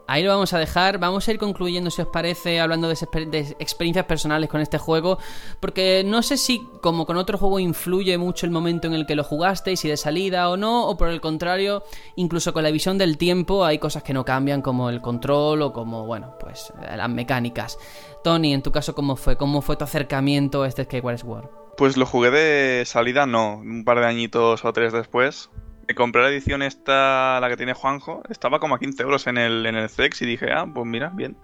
Ahí 0.08 0.24
lo 0.24 0.30
vamos 0.30 0.54
a 0.54 0.60
dejar. 0.60 0.98
Vamos 1.00 1.28
a 1.28 1.32
ir 1.32 1.38
concluyendo, 1.38 1.92
si 1.92 2.02
os 2.02 2.08
parece, 2.08 2.60
hablando 2.60 2.88
de, 2.88 3.56
experiencias 3.60 4.06
personales 4.06 4.50
con 4.50 4.62
este 4.62 4.78
juego. 4.78 5.18
Porque 5.60 6.04
no 6.06 6.22
sé 6.24 6.38
si, 6.38 6.66
como 6.82 7.06
con 7.06 7.18
otro 7.18 7.38
juego, 7.38 7.60
influye 7.60 8.18
mucho 8.18 8.46
el 8.46 8.52
momento 8.52 8.88
en 8.88 8.94
el 8.94 9.06
que 9.06 9.16
lo 9.16 9.24
jugasteis, 9.24 9.82
si 9.82 9.90
de 9.90 9.98
salida 9.98 10.50
o 10.50 10.58
no, 10.58 10.88
o 10.88 10.98
por 10.98 11.10
el 11.10 11.20
contrario, 11.20 11.84
incluso 12.16 12.54
con 12.54 12.64
la 12.64 12.72
visión 12.72 12.98
del 12.98 13.18
tiempo 13.18 13.66
hay 13.66 13.80
cosas 13.80 14.04
que 14.04 14.14
no 14.14 14.24
cambian, 14.24 14.62
como 14.62 14.90
el 14.90 15.02
control 15.02 15.62
o 15.62 15.74
como, 15.74 16.06
bueno, 16.06 16.36
pues 16.40 16.72
las 16.82 17.10
mecánicas. 17.10 17.78
Tony, 18.24 18.54
en 18.54 18.62
tu 18.62 18.72
caso, 18.72 18.96
¿cómo 18.96 19.16
fue? 19.16 19.38
¿Cómo 19.38 19.62
fue 19.62 19.76
tu 19.76 19.84
acercamiento 19.84 20.64
a 20.64 20.68
este 20.68 20.86
Skyward 20.86 21.20
Sword? 21.20 21.50
Pues 21.78 21.96
lo 21.96 22.06
jugué 22.06 22.32
de 22.32 22.86
salida, 22.86 23.26
no, 23.26 23.58
un 23.58 23.84
par 23.86 24.00
de 24.00 24.08
añitos 24.08 24.66
o 24.66 24.74
tres 24.74 24.94
después. 24.94 25.50
Me 25.88 25.96
compré 25.96 26.22
la 26.22 26.30
edición 26.30 26.62
esta, 26.62 27.40
la 27.40 27.50
que 27.50 27.58
tiene 27.58 27.74
Juanjo, 27.74 28.22
estaba 28.30 28.60
como 28.60 28.76
a 28.76 28.80
15 28.80 29.04
euros 29.04 29.28
en 29.28 29.38
el, 29.38 29.66
en 29.66 29.76
el 29.76 29.90
CEX 29.90 30.22
y 30.22 30.26
dije, 30.26 30.52
ah, 30.52 30.68
pues 30.74 30.86
mira, 30.86 31.12
bien. 31.14 31.38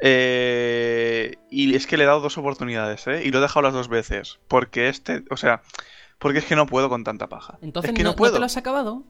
Eh, 0.00 1.34
y 1.50 1.74
es 1.74 1.86
que 1.86 1.96
le 1.96 2.04
he 2.04 2.06
dado 2.06 2.20
dos 2.20 2.38
oportunidades, 2.38 3.06
¿eh? 3.06 3.22
Y 3.24 3.30
lo 3.30 3.38
he 3.38 3.42
dejado 3.42 3.62
las 3.62 3.74
dos 3.74 3.88
veces. 3.88 4.38
Porque 4.48 4.88
este, 4.88 5.24
o 5.30 5.36
sea, 5.36 5.62
porque 6.18 6.38
es 6.38 6.44
que 6.44 6.54
no 6.54 6.66
puedo 6.66 6.88
con 6.88 7.02
tanta 7.02 7.28
paja. 7.28 7.58
Entonces, 7.62 7.90
es 7.90 7.96
que 7.96 8.04
no, 8.04 8.14
puedo. 8.14 8.34
te 8.34 8.38
lo 8.38 8.46
has 8.46 8.56
acabado? 8.56 9.04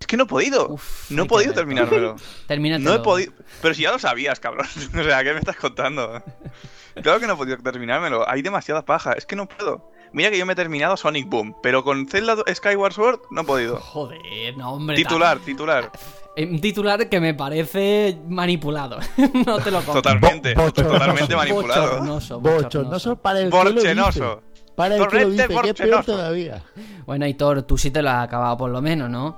Es 0.00 0.06
que 0.08 0.16
no 0.16 0.24
he 0.24 0.26
podido. 0.26 0.76
no 1.10 1.22
he 1.22 1.26
podido 1.26 1.54
terminármelo. 1.54 2.16
Termínatelo. 2.48 2.90
No 2.90 2.96
he 2.96 2.98
podido. 3.00 3.32
Pero 3.62 3.72
si 3.72 3.82
ya 3.82 3.92
lo 3.92 4.00
sabías, 4.00 4.40
cabrón. 4.40 4.66
o 4.98 5.02
sea, 5.04 5.22
¿qué 5.22 5.32
me 5.32 5.38
estás 5.38 5.56
contando? 5.56 6.22
claro 7.02 7.20
que 7.20 7.28
no 7.28 7.34
he 7.34 7.36
podido 7.36 7.58
terminármelo. 7.58 8.28
Hay 8.28 8.42
demasiada 8.42 8.84
paja. 8.84 9.12
Es 9.12 9.26
que 9.26 9.36
no 9.36 9.48
puedo. 9.48 9.91
Mira 10.12 10.30
que 10.30 10.38
yo 10.38 10.44
me 10.44 10.52
he 10.52 10.56
terminado 10.56 10.96
Sonic 10.96 11.28
Boom, 11.28 11.56
pero 11.62 11.82
con 11.84 12.06
Zelda 12.06 12.36
Skyward 12.52 12.92
Sword 12.92 13.20
no 13.30 13.42
he 13.42 13.44
podido. 13.44 13.76
Joder, 13.78 14.56
no, 14.56 14.74
hombre. 14.74 14.96
Titular, 14.96 15.38
titular. 15.38 15.90
Un 16.36 16.60
titular 16.60 17.08
que 17.08 17.20
me 17.20 17.34
parece 17.34 18.18
manipulado. 18.28 18.98
no 19.46 19.58
te 19.58 19.70
lo 19.70 19.78
compro. 19.78 20.02
Totalmente, 20.02 20.54
totalmente 20.54 21.36
manipulado. 21.36 21.82
Bochornoso, 21.82 22.40
bochornoso. 22.40 23.16
para 23.16 23.40
el 23.40 23.50
Borchenoso. 23.50 24.42
Para 24.74 24.96
el 24.96 25.06
que 25.08 25.20
lo 25.20 25.30
dice, 25.30 25.48
que 25.48 25.70
es 25.70 25.74
peor 25.74 26.04
todavía. 26.04 26.62
Bueno, 27.04 27.26
Hitor, 27.26 27.62
tú 27.62 27.76
sí 27.76 27.90
te 27.90 28.02
lo 28.02 28.10
has 28.10 28.24
acabado 28.24 28.56
por 28.56 28.70
lo 28.70 28.80
menos, 28.80 29.10
¿no? 29.10 29.36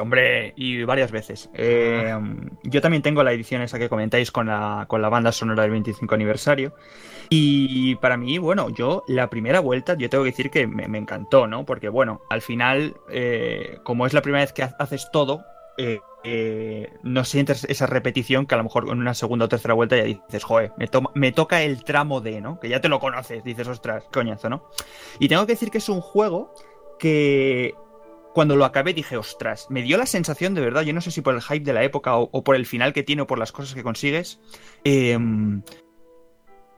Hombre, 0.00 0.52
y 0.56 0.84
varias 0.84 1.10
veces. 1.10 1.50
Eh, 1.54 2.16
yo 2.64 2.80
también 2.80 3.02
tengo 3.02 3.22
la 3.22 3.32
edición 3.32 3.62
esa 3.62 3.78
que 3.78 3.88
comentáis 3.88 4.30
con 4.30 4.46
la, 4.46 4.86
con 4.88 5.02
la 5.02 5.08
banda 5.08 5.32
sonora 5.32 5.62
del 5.62 5.72
25 5.72 6.14
aniversario. 6.14 6.74
Y 7.30 7.96
para 7.96 8.16
mí, 8.16 8.38
bueno, 8.38 8.70
yo 8.70 9.04
la 9.06 9.28
primera 9.28 9.60
vuelta, 9.60 9.94
yo 9.98 10.08
tengo 10.08 10.24
que 10.24 10.30
decir 10.30 10.50
que 10.50 10.66
me, 10.66 10.98
encantó, 10.98 11.46
¿no? 11.46 11.66
Porque, 11.66 11.88
bueno, 11.88 12.22
al 12.30 12.40
final, 12.40 12.96
eh, 13.10 13.78
como 13.84 14.06
es 14.06 14.14
la 14.14 14.22
primera 14.22 14.44
vez 14.44 14.52
que 14.52 14.62
haces 14.62 15.10
todo, 15.12 15.44
eh, 15.76 16.00
eh, 16.24 16.92
no 17.02 17.24
sientes 17.24 17.64
esa 17.64 17.86
repetición 17.86 18.46
que 18.46 18.54
a 18.54 18.58
lo 18.58 18.64
mejor 18.64 18.88
en 18.88 18.98
una 18.98 19.14
segunda 19.14 19.44
o 19.44 19.48
tercera 19.48 19.74
vuelta 19.74 19.96
ya 19.96 20.04
dices, 20.04 20.42
joder, 20.42 20.72
me, 21.14 21.32
toca 21.32 21.62
el 21.62 21.84
tramo 21.84 22.20
de, 22.20 22.40
¿no? 22.40 22.58
Que 22.58 22.68
ya 22.68 22.80
te 22.80 22.88
lo 22.88 22.98
conoces, 22.98 23.44
dices, 23.44 23.68
ostras, 23.68 24.04
coñazo, 24.12 24.48
¿no? 24.48 24.68
Y 25.20 25.28
tengo 25.28 25.46
que 25.46 25.52
decir 25.52 25.70
que 25.70 25.78
es 25.78 25.88
un 25.88 26.00
juego 26.00 26.52
que 26.98 27.74
cuando 28.34 28.56
lo 28.56 28.64
acabé 28.64 28.92
dije, 28.94 29.16
ostras, 29.16 29.66
me 29.70 29.82
dio 29.82 29.96
la 29.96 30.06
sensación 30.06 30.54
de 30.54 30.60
verdad, 30.60 30.82
yo 30.82 30.92
no 30.92 31.00
sé 31.00 31.10
si 31.10 31.20
por 31.20 31.34
el 31.34 31.42
hype 31.42 31.64
de 31.64 31.72
la 31.72 31.84
época 31.84 32.16
o, 32.16 32.42
por 32.42 32.56
el 32.56 32.66
final 32.66 32.92
que 32.92 33.04
tiene 33.04 33.22
o 33.22 33.26
por 33.26 33.38
las 33.38 33.52
cosas 33.52 33.74
que 33.74 33.84
consigues, 33.84 34.40
em, 34.84 35.62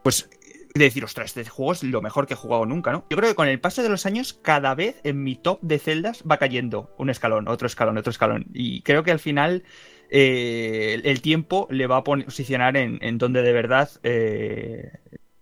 pues 0.03 0.29
de 0.75 0.85
decir, 0.85 1.05
ostras, 1.05 1.37
este 1.37 1.49
juego 1.49 1.73
es 1.73 1.83
lo 1.83 2.01
mejor 2.01 2.27
que 2.27 2.35
he 2.35 2.37
jugado 2.37 2.65
nunca, 2.67 2.93
¿no? 2.93 3.05
Yo 3.11 3.17
creo 3.17 3.31
que 3.31 3.35
con 3.35 3.49
el 3.49 3.61
paso 3.61 3.83
de 3.83 3.89
los 3.89 4.07
años, 4.07 4.33
cada 4.35 4.75
vez 4.75 5.01
en 5.05 5.23
mi 5.23 5.37
top 5.37 5.61
de 5.63 5.79
celdas 5.79 6.23
va 6.31 6.37
cayendo 6.37 6.95
un 6.99 7.11
escalón, 7.11 7.49
otro 7.49 7.67
escalón, 7.67 7.99
otro 7.99 8.11
escalón. 8.11 8.47
Y 8.53 8.83
creo 8.83 9.03
que 9.03 9.11
al 9.11 9.19
final 9.19 9.65
eh, 10.11 11.01
el 11.05 11.21
tiempo 11.23 11.67
le 11.71 11.87
va 11.87 11.99
a 11.99 12.05
posicionar 12.05 12.77
en, 12.77 13.19
donde 13.19 13.43
de 13.43 13.53
verdad 13.53 13.91
eh, 14.03 14.93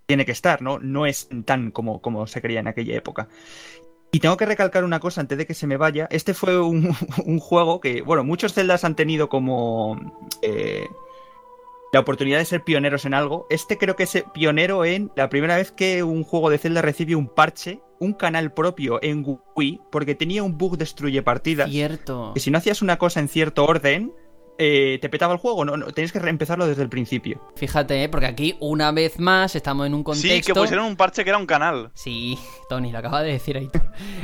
tiene 0.06 0.24
que 0.24 0.32
estar, 0.32 0.62
¿no? 0.62 0.78
No 0.78 1.06
es 1.06 1.28
tan 1.44 1.70
como, 1.70 2.00
como 2.00 2.26
se 2.26 2.40
creía 2.40 2.60
en 2.60 2.68
aquella 2.68 2.96
época. 2.96 3.28
Y 4.10 4.20
tengo 4.20 4.38
que 4.38 4.46
recalcar 4.46 4.84
una 4.84 5.00
cosa 5.00 5.20
antes 5.20 5.36
de 5.36 5.46
que 5.46 5.52
se 5.52 5.66
me 5.66 5.76
vaya. 5.76 6.08
Este 6.10 6.32
fue 6.32 6.58
un, 6.58 6.92
juego 7.40 7.80
que, 7.80 8.00
bueno, 8.00 8.24
muchos 8.24 8.54
celdas 8.54 8.84
han 8.84 8.96
tenido 8.96 9.28
como 9.28 10.00
eh, 10.40 10.86
la 11.92 12.00
oportunidad 12.00 12.38
de 12.38 12.44
ser 12.44 12.64
pioneros 12.64 13.04
en 13.04 13.14
algo. 13.14 13.46
Este 13.50 13.78
creo 13.78 13.96
que 13.96 14.04
es 14.04 14.24
pionero 14.32 14.84
en 14.84 15.10
la 15.16 15.28
primera 15.28 15.56
vez 15.56 15.72
que 15.72 16.02
un 16.02 16.24
juego 16.24 16.50
de 16.50 16.58
celda 16.58 16.82
recibe 16.82 17.16
un 17.16 17.28
parche, 17.28 17.80
un 17.98 18.12
canal 18.12 18.52
propio 18.52 18.98
en 19.02 19.24
Wii, 19.56 19.80
porque 19.90 20.14
tenía 20.14 20.42
un 20.42 20.58
bug 20.58 20.76
destruye 20.76 21.22
partidas. 21.22 21.70
Cierto. 21.70 22.32
Que 22.34 22.40
si 22.40 22.50
no 22.50 22.58
hacías 22.58 22.82
una 22.82 22.98
cosa 22.98 23.20
en 23.20 23.28
cierto 23.28 23.64
orden, 23.64 24.12
eh, 24.58 24.98
te 25.00 25.08
petaba 25.08 25.32
el 25.32 25.38
juego, 25.38 25.64
no, 25.64 25.76
no, 25.76 25.86
tenías 25.92 26.10
que 26.10 26.18
reempezarlo 26.18 26.66
desde 26.66 26.82
el 26.82 26.88
principio. 26.88 27.40
Fíjate, 27.54 28.02
¿eh? 28.02 28.08
porque 28.08 28.26
aquí 28.26 28.56
una 28.58 28.90
vez 28.90 29.20
más 29.20 29.54
estamos 29.54 29.86
en 29.86 29.94
un 29.94 30.02
contexto... 30.02 30.34
Sí, 30.34 30.42
que 30.42 30.52
pusieron 30.52 30.86
un 30.86 30.96
parche 30.96 31.22
que 31.22 31.30
era 31.30 31.38
un 31.38 31.46
canal. 31.46 31.90
Sí, 31.94 32.36
Tony, 32.68 32.90
lo 32.90 32.98
acaba 32.98 33.22
de 33.22 33.32
decir 33.32 33.56
ahí. 33.56 33.70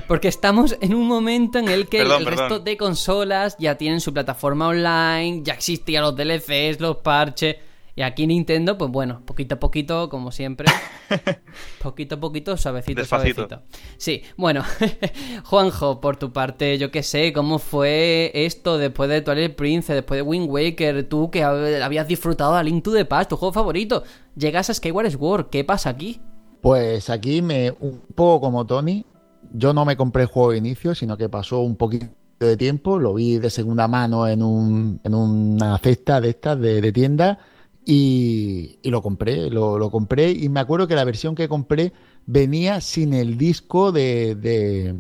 Porque 0.09 0.27
estamos 0.27 0.77
en 0.81 0.95
un 0.95 1.07
momento 1.07 1.61
en 1.61 1.69
el 1.69 1.89
que 1.89 2.01
el 2.01 2.27
resto 2.27 2.59
de 2.59 2.77
consolas 2.77 3.57
ya 3.59 3.77
tienen 3.77 4.01
su 4.01 4.13
plataforma 4.13 4.67
online, 4.69 5.43
ya 5.45 5.55
existían 5.55 6.03
los 6.03 6.17
DLCs, 6.17 6.81
los 6.81 6.97
parches... 6.97 7.57
Y 7.97 8.03
aquí 8.03 8.27
Nintendo, 8.27 8.77
pues 8.77 8.91
bueno, 8.91 9.23
poquito 9.25 9.55
a 9.55 9.61
poquito, 9.61 10.09
como 10.09 10.33
siempre. 10.33 10.67
poquito 11.83 12.17
a 12.17 12.21
poquito, 12.21 12.57
suavecito, 12.57 13.05
suavecito. 13.05 13.63
Sí, 13.99 14.23
bueno, 14.37 14.65
Juanjo, 15.45 16.01
por 16.01 16.17
tu 16.17 16.33
parte, 16.33 16.77
yo 16.79 16.91
qué 16.91 17.05
sé, 17.05 17.33
¿cómo 17.33 17.61
fue 17.61 18.33
esto 18.35 18.79
después 18.79 19.09
de 19.09 19.23
Twilight 19.23 19.55
Prince, 19.55 19.95
después 19.95 20.19
de 20.19 20.23
Wind 20.23 20.51
Waker? 20.51 21.09
Tú 21.09 21.31
que 21.31 21.45
habías 21.45 22.09
disfrutado 22.09 22.57
a 22.57 22.65
Link 22.65 22.83
to 22.83 22.93
the 22.93 23.05
Past, 23.05 23.31
tu 23.31 23.37
juego 23.37 23.53
favorito. 23.53 24.03
Llegas 24.35 24.71
a 24.71 24.75
Skyward 24.75 25.13
Sword, 25.13 25.51
¿qué 25.51 25.63
pasa 25.63 25.91
aquí? 25.91 26.21
Pues 26.61 27.11
aquí 27.11 27.43
me, 27.43 27.71
un 27.79 28.01
poco 28.13 28.47
como 28.47 28.67
Tony, 28.67 29.07
yo 29.53 29.73
no 29.73 29.85
me 29.85 29.97
compré 29.97 30.23
el 30.23 30.29
juego 30.29 30.51
de 30.51 30.59
inicio, 30.59 30.97
sino 30.97 31.17
que 31.17 31.29
pasó 31.29 31.61
un 31.61 31.77
poquito 31.77 32.09
de 32.41 32.57
tiempo, 32.57 32.99
lo 32.99 33.15
vi 33.15 33.39
de 33.39 33.51
segunda 33.51 33.87
mano 33.87 34.27
en, 34.27 34.43
un, 34.43 35.01
en 35.05 35.15
una 35.15 35.79
cesta 35.79 36.21
de 36.21 36.31
estas 36.31 36.59
de, 36.59 36.81
de 36.81 36.93
tienda 36.93 37.39
y, 37.87 38.79
lo 38.85 39.03
compré, 39.03 39.51
lo, 39.51 39.91
compré 39.91 40.31
y 40.31 40.49
me 40.49 40.61
acuerdo 40.61 40.89
que 40.89 40.95
la 40.95 41.05
versión 41.05 41.35
que 41.35 41.49
compré 41.49 41.93
venía 42.27 42.81
sin 42.81 43.13
el 43.13 43.37
disco 43.37 43.93
de, 43.93 44.97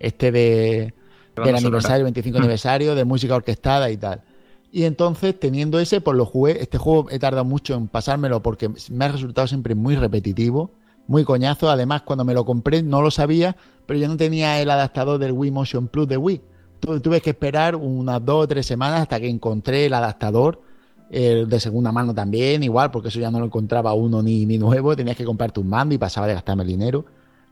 este 0.00 0.32
de 0.32 0.94
del 1.36 1.56
aniversario, 1.56 2.04
25 2.04 2.38
aniversario, 2.38 2.94
de 2.94 3.04
música 3.04 3.34
orquestada 3.34 3.90
y 3.90 3.96
tal. 3.96 4.22
Y 4.70 4.84
entonces, 4.84 5.38
teniendo 5.38 5.78
ese, 5.78 6.00
pues 6.00 6.16
lo 6.16 6.26
jugué. 6.26 6.60
Este 6.60 6.78
juego 6.78 7.08
he 7.10 7.18
tardado 7.18 7.44
mucho 7.44 7.74
en 7.74 7.86
pasármelo 7.88 8.42
porque 8.42 8.70
me 8.90 9.04
ha 9.04 9.08
resultado 9.08 9.46
siempre 9.46 9.74
muy 9.74 9.94
repetitivo, 9.94 10.72
muy 11.06 11.24
coñazo. 11.24 11.70
Además, 11.70 12.02
cuando 12.02 12.24
me 12.24 12.34
lo 12.34 12.44
compré 12.44 12.82
no 12.82 13.00
lo 13.00 13.10
sabía, 13.10 13.56
pero 13.86 13.98
yo 14.00 14.08
no 14.08 14.16
tenía 14.16 14.60
el 14.60 14.70
adaptador 14.70 15.18
del 15.18 15.32
Wii 15.32 15.50
Motion 15.52 15.88
Plus 15.88 16.08
de 16.08 16.16
Wii. 16.16 16.40
Tuve 16.80 17.20
que 17.20 17.30
esperar 17.30 17.76
unas 17.76 18.24
dos 18.24 18.44
o 18.44 18.48
tres 18.48 18.66
semanas 18.66 19.02
hasta 19.02 19.20
que 19.20 19.28
encontré 19.28 19.86
el 19.86 19.94
adaptador 19.94 20.60
el 21.10 21.48
de 21.48 21.60
segunda 21.60 21.92
mano 21.92 22.14
también, 22.14 22.62
igual, 22.62 22.90
porque 22.90 23.08
eso 23.08 23.20
ya 23.20 23.30
no 23.30 23.38
lo 23.38 23.46
encontraba 23.46 23.94
uno 23.94 24.22
ni, 24.22 24.46
ni 24.46 24.58
nuevo, 24.58 24.96
tenías 24.96 25.16
que 25.16 25.24
comprar 25.24 25.52
tu 25.52 25.62
mando 25.62 25.94
y 25.94 25.98
pasaba 25.98 26.26
de 26.26 26.34
gastarme 26.34 26.62
el 26.62 26.68
dinero. 26.68 27.04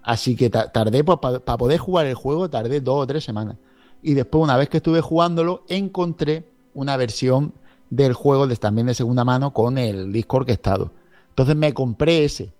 Así 0.02 0.34
que 0.34 0.50
tardé, 0.50 1.04
pues, 1.04 1.18
para 1.18 1.58
poder 1.58 1.78
jugar 1.78 2.06
el 2.06 2.14
juego, 2.14 2.50
tardé 2.50 2.80
dos 2.80 3.04
o 3.04 3.06
tres 3.06 3.22
semanas. 3.22 3.56
Y 4.02 4.14
después, 4.14 4.42
una 4.42 4.56
vez 4.56 4.68
que 4.68 4.78
estuve 4.78 5.00
jugándolo, 5.00 5.64
encontré 5.68 6.44
una 6.74 6.96
versión 6.96 7.54
del 7.88 8.14
juego 8.14 8.46
de, 8.46 8.56
también 8.56 8.86
de 8.86 8.94
segunda 8.94 9.24
mano 9.24 9.52
con 9.52 9.78
el 9.78 10.12
disco 10.12 10.38
orquestado. 10.38 10.90
Entonces 11.28 11.54
me 11.54 11.72
compré 11.72 12.24
ese 12.24 12.52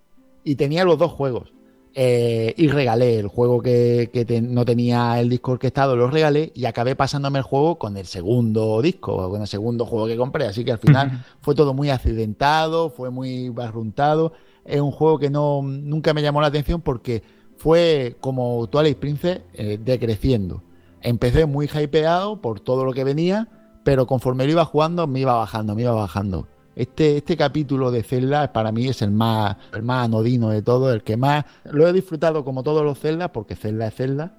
y 0.45 0.55
tenía 0.55 0.85
los 0.85 0.99
dos 0.99 1.11
juegos. 1.11 1.53
Eh, 1.95 2.55
y 2.57 2.69
regalé 2.69 3.19
el 3.19 3.29
juego 3.29 3.61
que, 3.61 4.09
no 4.43 4.65
tenía 4.65 5.21
el 5.21 5.29
disco 5.29 5.53
orquestado, 5.53 5.95
lo 5.95 6.09
regalé 6.09 6.51
y 6.55 6.65
acabé 6.65 6.97
pasándome 6.97 7.39
el 7.39 7.45
juego 7.45 7.79
con 7.79 7.99
el 7.99 8.07
segundo 8.07 8.81
disco, 8.81 9.29
con 9.29 9.43
el 9.43 9.47
segundo 9.47 9.85
juego 9.85 10.07
que 10.07 10.17
compré. 10.17 10.47
Así 10.47 10.65
que 10.65 10.73
al 10.73 10.79
final 10.79 11.25
fue 11.41 11.55
todo 11.55 11.75
muy 11.75 11.91
accidentado, 11.91 12.91
fue 12.91 13.11
muy 13.11 13.51
barruntado. 13.51 14.33
Es 14.65 14.81
un 14.81 14.91
juego 14.91 15.19
que 15.19 15.29
no, 15.29 15.61
nunca 15.63 16.15
me 16.15 16.23
llamó 16.23 16.41
la 16.41 16.47
atención 16.47 16.81
porque 16.81 17.23
fue 17.59 18.17
como 18.21 18.67
Twilight 18.69 18.99
Princess 18.99 19.41
eh, 19.53 19.79
decreciendo. 19.83 20.63
Empecé 21.03 21.47
muy 21.47 21.67
hypeado 21.67 22.41
por 22.41 22.61
todo 22.61 22.85
lo 22.85 22.93
que 22.93 23.05
venía, 23.05 23.49
pero 23.85 24.07
conforme 24.07 24.47
lo 24.47 24.53
iba 24.53 24.65
jugando 24.65 25.07
me 25.07 25.21
iba 25.21 25.35
bajando, 25.35 25.75
me 25.75 25.83
iba 25.83 25.93
bajando. 25.93 26.47
Este, 26.75 27.19
este 27.19 27.37
capítulo 27.37 27.91
de 27.91 28.03
Zelda 28.03 28.53
para 28.53 28.73
mí 28.73 28.89
es 28.89 29.03
el 29.03 29.11
más, 29.11 29.57
el 29.75 29.83
más 29.83 30.07
anodino 30.07 30.49
de 30.49 30.63
todo, 30.63 30.93
el 30.93 31.03
que 31.03 31.17
más 31.17 31.45
lo 31.65 31.87
he 31.87 31.93
disfrutado 31.93 32.45
como 32.45 32.63
todos 32.63 32.83
los 32.83 32.99
Zelda, 32.99 33.31
porque 33.31 33.57
Zelda 33.57 33.89
es 33.89 33.95
Zelda, 33.95 34.33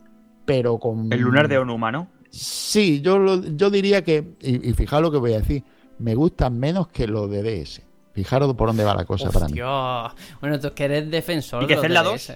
pero 0.46 0.80
con... 0.80 1.14
El 1.14 1.22
lunar 1.22 1.48
de 1.48 1.60
Onuma, 1.60 1.92
¿no? 1.92 2.08
Sí, 2.32 3.02
yo, 3.02 3.44
yo 3.44 3.70
diría 3.70 4.04
que, 4.04 4.36
y, 4.42 4.74
fijaros 4.74 5.04
lo 5.04 5.12
que 5.12 5.20
voy 5.20 5.34
a 5.34 5.40
decir, 5.40 5.64
me 6.00 6.16
gustan 6.16 6.60
menos 6.60 6.88
que 6.88 7.06
los 7.06 7.30
de 7.30 7.44
DS. 7.44 7.84
Fijaros 8.14 8.54
por 8.56 8.70
dónde 8.70 8.84
va 8.84 8.96
la 8.96 9.06
cosa 9.06 9.30
para 9.30 9.48
mí. 9.48 9.60
Bueno, 10.42 10.60
tú 10.60 10.74
que 10.74 10.86
eres 10.86 11.10
defensor 11.10 11.64
¿Y 11.64 11.68
que 11.68 11.78
Zelda 11.78 12.04
2? 12.04 12.34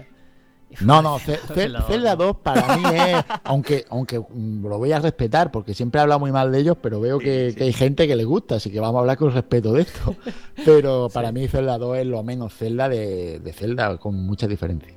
No, 0.82 1.02
no, 1.02 1.18
Zelda 1.20 2.16
2 2.18 2.38
para 2.38 2.78
mí 2.78 2.84
es, 2.94 3.24
aunque, 3.44 3.86
aunque 3.90 4.18
lo 4.18 4.78
voy 4.78 4.92
a 4.92 5.00
respetar, 5.00 5.52
porque 5.52 5.74
siempre 5.74 6.00
he 6.00 6.02
hablado 6.02 6.20
muy 6.20 6.32
mal 6.32 6.52
de 6.52 6.60
ellos, 6.60 6.78
pero 6.82 7.00
veo 7.00 7.20
que, 7.20 7.56
hay 7.60 7.74
gente 7.74 8.08
que 8.08 8.16
les 8.16 8.26
gusta, 8.26 8.56
así 8.56 8.70
que 8.72 8.80
vamos 8.80 8.98
a 8.98 9.00
hablar 9.02 9.18
con 9.18 9.34
respeto 9.34 9.74
de 9.74 9.82
esto. 9.82 10.16
Pero 10.66 11.10
para 11.14 11.32
mí 11.32 11.48
Zelda 11.48 11.78
2 11.78 12.00
es 12.00 12.06
lo 12.08 12.24
menos 12.24 12.54
Zelda 12.54 12.90
de, 12.90 13.40
de 13.40 13.54
Zelda, 13.54 13.98
con 13.98 14.16
mucha 14.16 14.48
diferencia. 14.48 14.97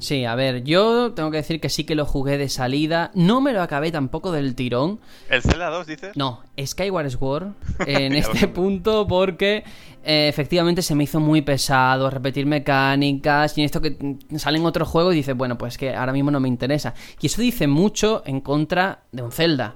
Sí, 0.00 0.24
a 0.24 0.34
ver, 0.34 0.64
yo 0.64 1.12
tengo 1.12 1.30
que 1.30 1.38
decir 1.38 1.60
que 1.60 1.68
sí 1.68 1.84
que 1.84 1.94
lo 1.94 2.04
jugué 2.04 2.38
de 2.38 2.48
salida. 2.48 3.10
No 3.14 3.40
me 3.40 3.52
lo 3.52 3.62
acabé 3.62 3.92
tampoco 3.92 4.32
del 4.32 4.54
tirón. 4.54 5.00
¿El 5.28 5.42
Zelda 5.42 5.70
2 5.70 5.86
dices? 5.86 6.16
No, 6.16 6.42
Skyward 6.58 7.10
Sword 7.10 7.52
en 7.86 8.14
este 8.14 8.48
punto 8.48 9.06
porque 9.06 9.64
eh, 10.02 10.28
efectivamente 10.28 10.82
se 10.82 10.94
me 10.94 11.04
hizo 11.04 11.20
muy 11.20 11.42
pesado 11.42 12.10
repetir 12.10 12.46
mecánicas 12.46 13.56
y 13.56 13.60
en 13.60 13.66
esto 13.66 13.80
que 13.80 14.16
salen 14.36 14.64
otros 14.64 14.88
juegos 14.88 15.14
y 15.14 15.18
dices, 15.18 15.36
bueno, 15.36 15.56
pues 15.56 15.78
que 15.78 15.94
ahora 15.94 16.12
mismo 16.12 16.30
no 16.30 16.40
me 16.40 16.48
interesa. 16.48 16.94
Y 17.20 17.26
eso 17.26 17.40
dice 17.40 17.66
mucho 17.66 18.22
en 18.26 18.40
contra 18.40 19.04
de 19.12 19.22
un 19.22 19.32
Zelda. 19.32 19.74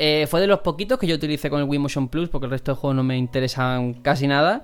Eh, 0.00 0.28
fue 0.30 0.40
de 0.40 0.46
los 0.46 0.60
poquitos 0.60 0.98
que 0.98 1.08
yo 1.08 1.16
utilicé 1.16 1.50
con 1.50 1.60
el 1.60 1.68
Wii 1.68 1.80
Motion 1.80 2.08
Plus 2.08 2.28
porque 2.28 2.46
el 2.46 2.52
resto 2.52 2.72
de 2.72 2.76
juegos 2.76 2.96
no 2.96 3.02
me 3.02 3.18
interesan 3.18 3.94
casi 3.94 4.26
nada. 4.28 4.62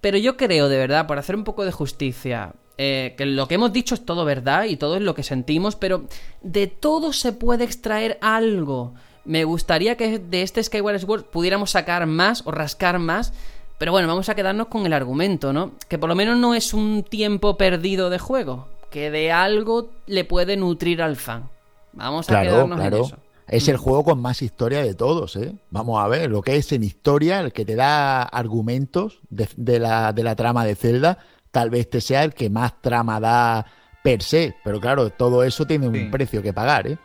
Pero 0.00 0.18
yo 0.18 0.36
creo, 0.36 0.68
de 0.68 0.78
verdad, 0.78 1.06
por 1.06 1.18
hacer 1.18 1.34
un 1.34 1.42
poco 1.42 1.64
de 1.64 1.72
justicia, 1.72 2.54
eh, 2.78 3.14
que 3.16 3.24
lo 3.24 3.48
que 3.48 3.54
hemos 3.54 3.72
dicho 3.72 3.94
es 3.94 4.04
todo 4.04 4.24
verdad 4.24 4.64
y 4.64 4.76
todo 4.76 4.96
es 4.96 5.02
lo 5.02 5.14
que 5.14 5.22
sentimos, 5.22 5.76
pero 5.76 6.04
de 6.42 6.66
todo 6.66 7.12
se 7.12 7.32
puede 7.32 7.64
extraer 7.64 8.18
algo. 8.20 8.94
Me 9.24 9.44
gustaría 9.44 9.96
que 9.96 10.18
de 10.18 10.42
este 10.42 10.62
Skyward 10.62 11.00
Sword 11.00 11.24
pudiéramos 11.24 11.70
sacar 11.70 12.06
más 12.06 12.42
o 12.46 12.50
rascar 12.50 12.98
más, 12.98 13.32
pero 13.78 13.92
bueno, 13.92 14.08
vamos 14.08 14.28
a 14.28 14.34
quedarnos 14.34 14.68
con 14.68 14.86
el 14.86 14.92
argumento, 14.92 15.52
¿no? 15.52 15.72
Que 15.88 15.98
por 15.98 16.08
lo 16.08 16.14
menos 16.14 16.36
no 16.38 16.54
es 16.54 16.74
un 16.74 17.02
tiempo 17.02 17.56
perdido 17.56 18.10
de 18.10 18.18
juego, 18.18 18.68
que 18.90 19.10
de 19.10 19.32
algo 19.32 19.90
le 20.06 20.24
puede 20.24 20.56
nutrir 20.56 21.02
al 21.02 21.16
fan. 21.16 21.48
Vamos 21.92 22.30
a 22.30 22.42
quedarnos 22.42 22.80
en 22.80 22.94
eso. 22.94 23.16
Es 23.48 23.68
el 23.68 23.76
juego 23.76 24.02
con 24.02 24.20
más 24.20 24.42
historia 24.42 24.82
de 24.82 24.94
todos, 24.94 25.36
¿eh? 25.36 25.54
Vamos 25.70 26.02
a 26.02 26.08
ver, 26.08 26.30
lo 26.30 26.42
que 26.42 26.56
es 26.56 26.72
en 26.72 26.82
historia, 26.82 27.40
el 27.40 27.52
que 27.52 27.64
te 27.64 27.76
da 27.76 28.22
argumentos 28.22 29.20
de, 29.30 29.78
la, 29.78 30.12
de 30.12 30.24
la 30.24 30.34
trama 30.34 30.64
de 30.64 30.74
Zelda, 30.74 31.18
tal 31.56 31.70
vez 31.70 31.86
este 31.86 32.02
sea 32.02 32.22
el 32.22 32.34
que 32.34 32.50
más 32.50 32.82
trama 32.82 33.18
da 33.18 33.64
per 34.02 34.22
se, 34.22 34.54
pero 34.62 34.78
claro, 34.78 35.08
todo 35.08 35.42
eso 35.42 35.64
tiene 35.64 35.88
un 35.88 36.10
precio 36.10 36.42
que 36.42 36.52
pagar, 36.52 36.86
¿eh? 36.86 36.98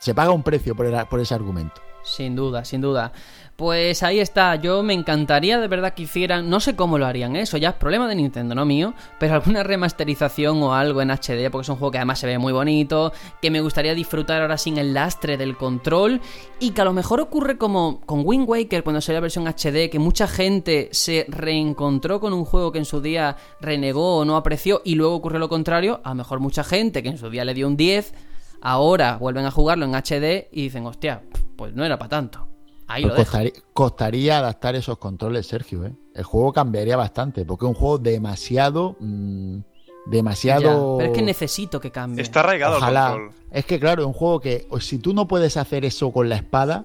Se 0.00 0.14
paga 0.14 0.30
un 0.30 0.42
precio 0.42 0.74
por, 0.74 1.06
por 1.06 1.20
ese 1.20 1.34
argumento. 1.34 1.82
Sin 2.02 2.34
duda, 2.34 2.64
sin 2.64 2.80
duda. 2.80 3.12
Pues 3.60 4.02
ahí 4.02 4.20
está, 4.20 4.56
yo 4.56 4.82
me 4.82 4.94
encantaría 4.94 5.60
de 5.60 5.68
verdad 5.68 5.92
que 5.92 6.04
hicieran, 6.04 6.48
no 6.48 6.60
sé 6.60 6.74
cómo 6.74 6.96
lo 6.96 7.04
harían, 7.04 7.36
¿eh? 7.36 7.42
eso 7.42 7.58
ya 7.58 7.68
es 7.68 7.74
problema 7.74 8.08
de 8.08 8.14
Nintendo, 8.14 8.54
no 8.54 8.64
mío, 8.64 8.94
pero 9.18 9.34
alguna 9.34 9.62
remasterización 9.62 10.62
o 10.62 10.72
algo 10.72 11.02
en 11.02 11.10
HD, 11.10 11.50
porque 11.50 11.64
es 11.64 11.68
un 11.68 11.76
juego 11.76 11.90
que 11.90 11.98
además 11.98 12.20
se 12.20 12.26
ve 12.26 12.38
muy 12.38 12.54
bonito, 12.54 13.12
que 13.42 13.50
me 13.50 13.60
gustaría 13.60 13.94
disfrutar 13.94 14.40
ahora 14.40 14.56
sin 14.56 14.78
el 14.78 14.94
lastre 14.94 15.36
del 15.36 15.58
control, 15.58 16.22
y 16.58 16.70
que 16.70 16.80
a 16.80 16.86
lo 16.86 16.94
mejor 16.94 17.20
ocurre 17.20 17.58
como 17.58 18.00
con 18.06 18.22
Wind 18.24 18.48
Waker 18.48 18.82
cuando 18.82 19.02
salió 19.02 19.18
la 19.18 19.24
versión 19.24 19.46
HD, 19.46 19.90
que 19.90 19.98
mucha 19.98 20.26
gente 20.26 20.88
se 20.92 21.26
reencontró 21.28 22.18
con 22.18 22.32
un 22.32 22.46
juego 22.46 22.72
que 22.72 22.78
en 22.78 22.86
su 22.86 23.02
día 23.02 23.36
renegó 23.60 24.20
o 24.20 24.24
no 24.24 24.36
apreció, 24.36 24.80
y 24.86 24.94
luego 24.94 25.16
ocurrió 25.16 25.38
lo 25.38 25.50
contrario, 25.50 26.00
a 26.02 26.08
lo 26.08 26.14
mejor 26.14 26.40
mucha 26.40 26.64
gente 26.64 27.02
que 27.02 27.10
en 27.10 27.18
su 27.18 27.28
día 27.28 27.44
le 27.44 27.52
dio 27.52 27.66
un 27.66 27.76
10 27.76 28.14
Ahora 28.62 29.18
vuelven 29.18 29.44
a 29.44 29.50
jugarlo 29.50 29.84
en 29.84 29.94
HD 29.94 30.48
y 30.50 30.62
dicen, 30.62 30.86
hostia, 30.86 31.22
pues 31.56 31.74
no 31.74 31.84
era 31.84 31.98
para 31.98 32.08
tanto. 32.08 32.49
Ahí 32.92 33.02
Pues 33.02 33.12
lo 33.14 33.16
costaría, 33.24 33.52
costaría 33.72 34.38
adaptar 34.38 34.74
esos 34.74 34.98
controles, 34.98 35.46
Sergio. 35.46 35.84
¿eh? 35.86 35.92
El 36.14 36.24
juego 36.24 36.52
cambiaría 36.52 36.96
bastante, 36.96 37.44
porque 37.44 37.64
es 37.64 37.68
un 37.68 37.74
juego 37.74 37.98
demasiado. 37.98 38.96
mm, 39.00 39.58
demasiado. 40.06 40.62
Ya, 40.94 40.98
pero 40.98 41.12
es 41.12 41.16
que 41.18 41.22
necesito 41.22 41.78
que 41.80 41.90
cambie. 41.92 42.22
Está 42.22 42.40
arraigado 42.40 42.78
Ojalá. 42.78 43.06
el 43.06 43.12
control. 43.20 43.34
Es 43.52 43.64
que, 43.66 43.78
claro, 43.78 44.02
es 44.02 44.06
un 44.06 44.12
juego 44.14 44.40
que 44.40 44.66
si 44.80 44.98
tú 44.98 45.12
no 45.14 45.28
puedes 45.28 45.56
hacer 45.56 45.84
eso 45.84 46.10
con 46.10 46.28
la 46.28 46.36
espada, 46.36 46.84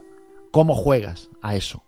¿cómo 0.51 0.75
juegas 0.75 1.29
a 1.41 1.55
eso? 1.55 1.81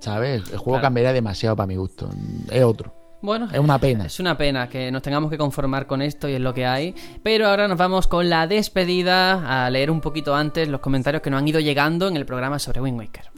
¿Sabes? 0.00 0.42
El 0.50 0.58
juego 0.58 0.72
Claro. 0.74 0.82
cambiaría 0.82 1.12
demasiado 1.12 1.56
para 1.56 1.66
mi 1.66 1.76
gusto. 1.76 2.08
Es 2.50 2.62
otro. 2.62 2.94
Bueno, 3.20 3.48
es 3.52 3.58
una 3.58 3.78
pena. 3.78 4.06
Es 4.06 4.20
una 4.20 4.36
pena 4.38 4.68
que 4.68 4.92
nos 4.92 5.02
tengamos 5.02 5.30
que 5.30 5.38
conformar 5.38 5.86
con 5.86 6.02
esto 6.02 6.28
y 6.28 6.34
es 6.34 6.40
lo 6.40 6.54
que 6.54 6.66
hay. 6.66 6.94
Pero 7.22 7.48
ahora 7.48 7.66
nos 7.66 7.76
vamos 7.76 8.06
con 8.06 8.30
la 8.30 8.46
despedida 8.46 9.64
a 9.64 9.70
leer 9.70 9.90
un 9.90 10.00
poquito 10.00 10.34
antes 10.34 10.68
los 10.68 10.80
comentarios 10.80 11.22
que 11.22 11.30
nos 11.30 11.38
han 11.38 11.48
ido 11.48 11.60
llegando 11.60 12.06
en 12.08 12.16
el 12.16 12.24
programa 12.24 12.58
sobre 12.58 12.80
Wind 12.80 12.98
Waker. 12.98 13.30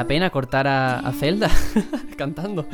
Da 0.00 0.06
pena 0.06 0.30
cortar 0.30 0.66
a, 0.66 1.12
Zelda 1.12 1.50
cantando. 2.16 2.64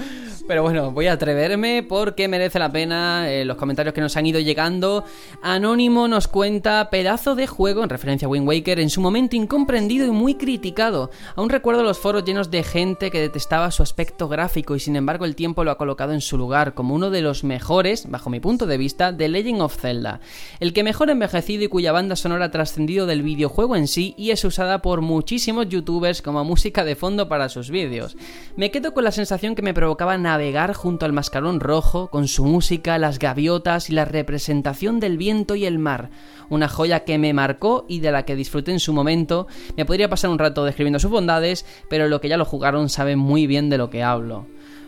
Pero 0.46 0.62
bueno, 0.62 0.92
voy 0.92 1.08
a 1.08 1.14
atreverme 1.14 1.82
porque 1.82 2.28
merece 2.28 2.60
la 2.60 2.70
pena 2.70 3.28
eh, 3.28 3.44
los 3.44 3.56
comentarios 3.56 3.92
que 3.92 4.00
nos 4.00 4.16
han 4.16 4.26
ido 4.26 4.38
llegando. 4.38 5.04
Anónimo 5.42 6.06
nos 6.06 6.28
cuenta 6.28 6.88
pedazo 6.88 7.34
de 7.34 7.48
juego 7.48 7.82
en 7.82 7.88
referencia 7.88 8.26
a 8.26 8.28
Wind 8.28 8.46
Waker 8.46 8.78
en 8.78 8.90
su 8.90 9.00
momento 9.00 9.34
incomprendido 9.34 10.06
y 10.06 10.10
muy 10.10 10.36
criticado. 10.36 11.10
Aún 11.34 11.48
recuerdo 11.48 11.82
los 11.82 11.98
foros 11.98 12.24
llenos 12.24 12.52
de 12.52 12.62
gente 12.62 13.10
que 13.10 13.20
detestaba 13.20 13.72
su 13.72 13.82
aspecto 13.82 14.28
gráfico 14.28 14.76
y 14.76 14.80
sin 14.80 14.94
embargo 14.94 15.24
el 15.24 15.34
tiempo 15.34 15.64
lo 15.64 15.72
ha 15.72 15.78
colocado 15.78 16.12
en 16.12 16.20
su 16.20 16.38
lugar 16.38 16.74
como 16.74 16.94
uno 16.94 17.10
de 17.10 17.22
los 17.22 17.42
mejores, 17.42 18.08
bajo 18.08 18.30
mi 18.30 18.38
punto 18.38 18.66
de 18.66 18.78
vista, 18.78 19.10
de 19.10 19.28
Legend 19.28 19.62
of 19.62 19.80
Zelda. 19.80 20.20
El 20.60 20.72
que 20.72 20.84
mejor 20.84 21.10
envejecido 21.10 21.64
y 21.64 21.68
cuya 21.68 21.90
banda 21.90 22.14
sonora 22.14 22.44
ha 22.46 22.50
trascendido 22.52 23.06
del 23.06 23.22
videojuego 23.22 23.74
en 23.74 23.88
sí 23.88 24.14
y 24.16 24.30
es 24.30 24.44
usada 24.44 24.80
por 24.80 25.00
muchísimos 25.00 25.68
youtubers 25.68 26.22
como 26.22 26.44
música 26.44 26.84
de 26.84 26.94
fondo 26.94 27.15
para 27.28 27.48
sus 27.48 27.70
vídeos. 27.70 28.16
Me 28.56 28.70
quedo 28.70 28.94
con 28.94 29.04
la 29.04 29.10
sensación 29.10 29.54
que 29.54 29.62
me 29.62 29.74
provocaba 29.74 30.18
navegar 30.18 30.74
junto 30.74 31.06
al 31.06 31.12
mascarón 31.12 31.60
rojo, 31.60 32.08
con 32.08 32.28
su 32.28 32.44
música, 32.44 32.98
las 32.98 33.18
gaviotas 33.18 33.90
y 33.90 33.94
la 33.94 34.04
representación 34.04 35.00
del 35.00 35.16
viento 35.16 35.54
y 35.54 35.64
el 35.64 35.78
mar. 35.78 36.10
Una 36.50 36.68
joya 36.68 37.00
que 37.00 37.18
me 37.18 37.32
marcó 37.32 37.86
y 37.88 38.00
de 38.00 38.12
la 38.12 38.24
que 38.24 38.36
disfruté 38.36 38.72
en 38.72 38.80
su 38.80 38.92
momento. 38.92 39.46
Me 39.76 39.84
podría 39.84 40.08
pasar 40.08 40.30
un 40.30 40.38
rato 40.38 40.64
describiendo 40.64 40.98
sus 40.98 41.10
bondades, 41.10 41.66
pero 41.88 42.08
lo 42.08 42.20
que 42.20 42.28
ya 42.28 42.36
lo 42.36 42.44
jugaron 42.44 42.88
saben 42.88 43.18
muy 43.18 43.46
bien 43.46 43.70
de 43.70 43.78
lo 43.78 43.90
que 43.90 44.02
hablo. 44.02 44.46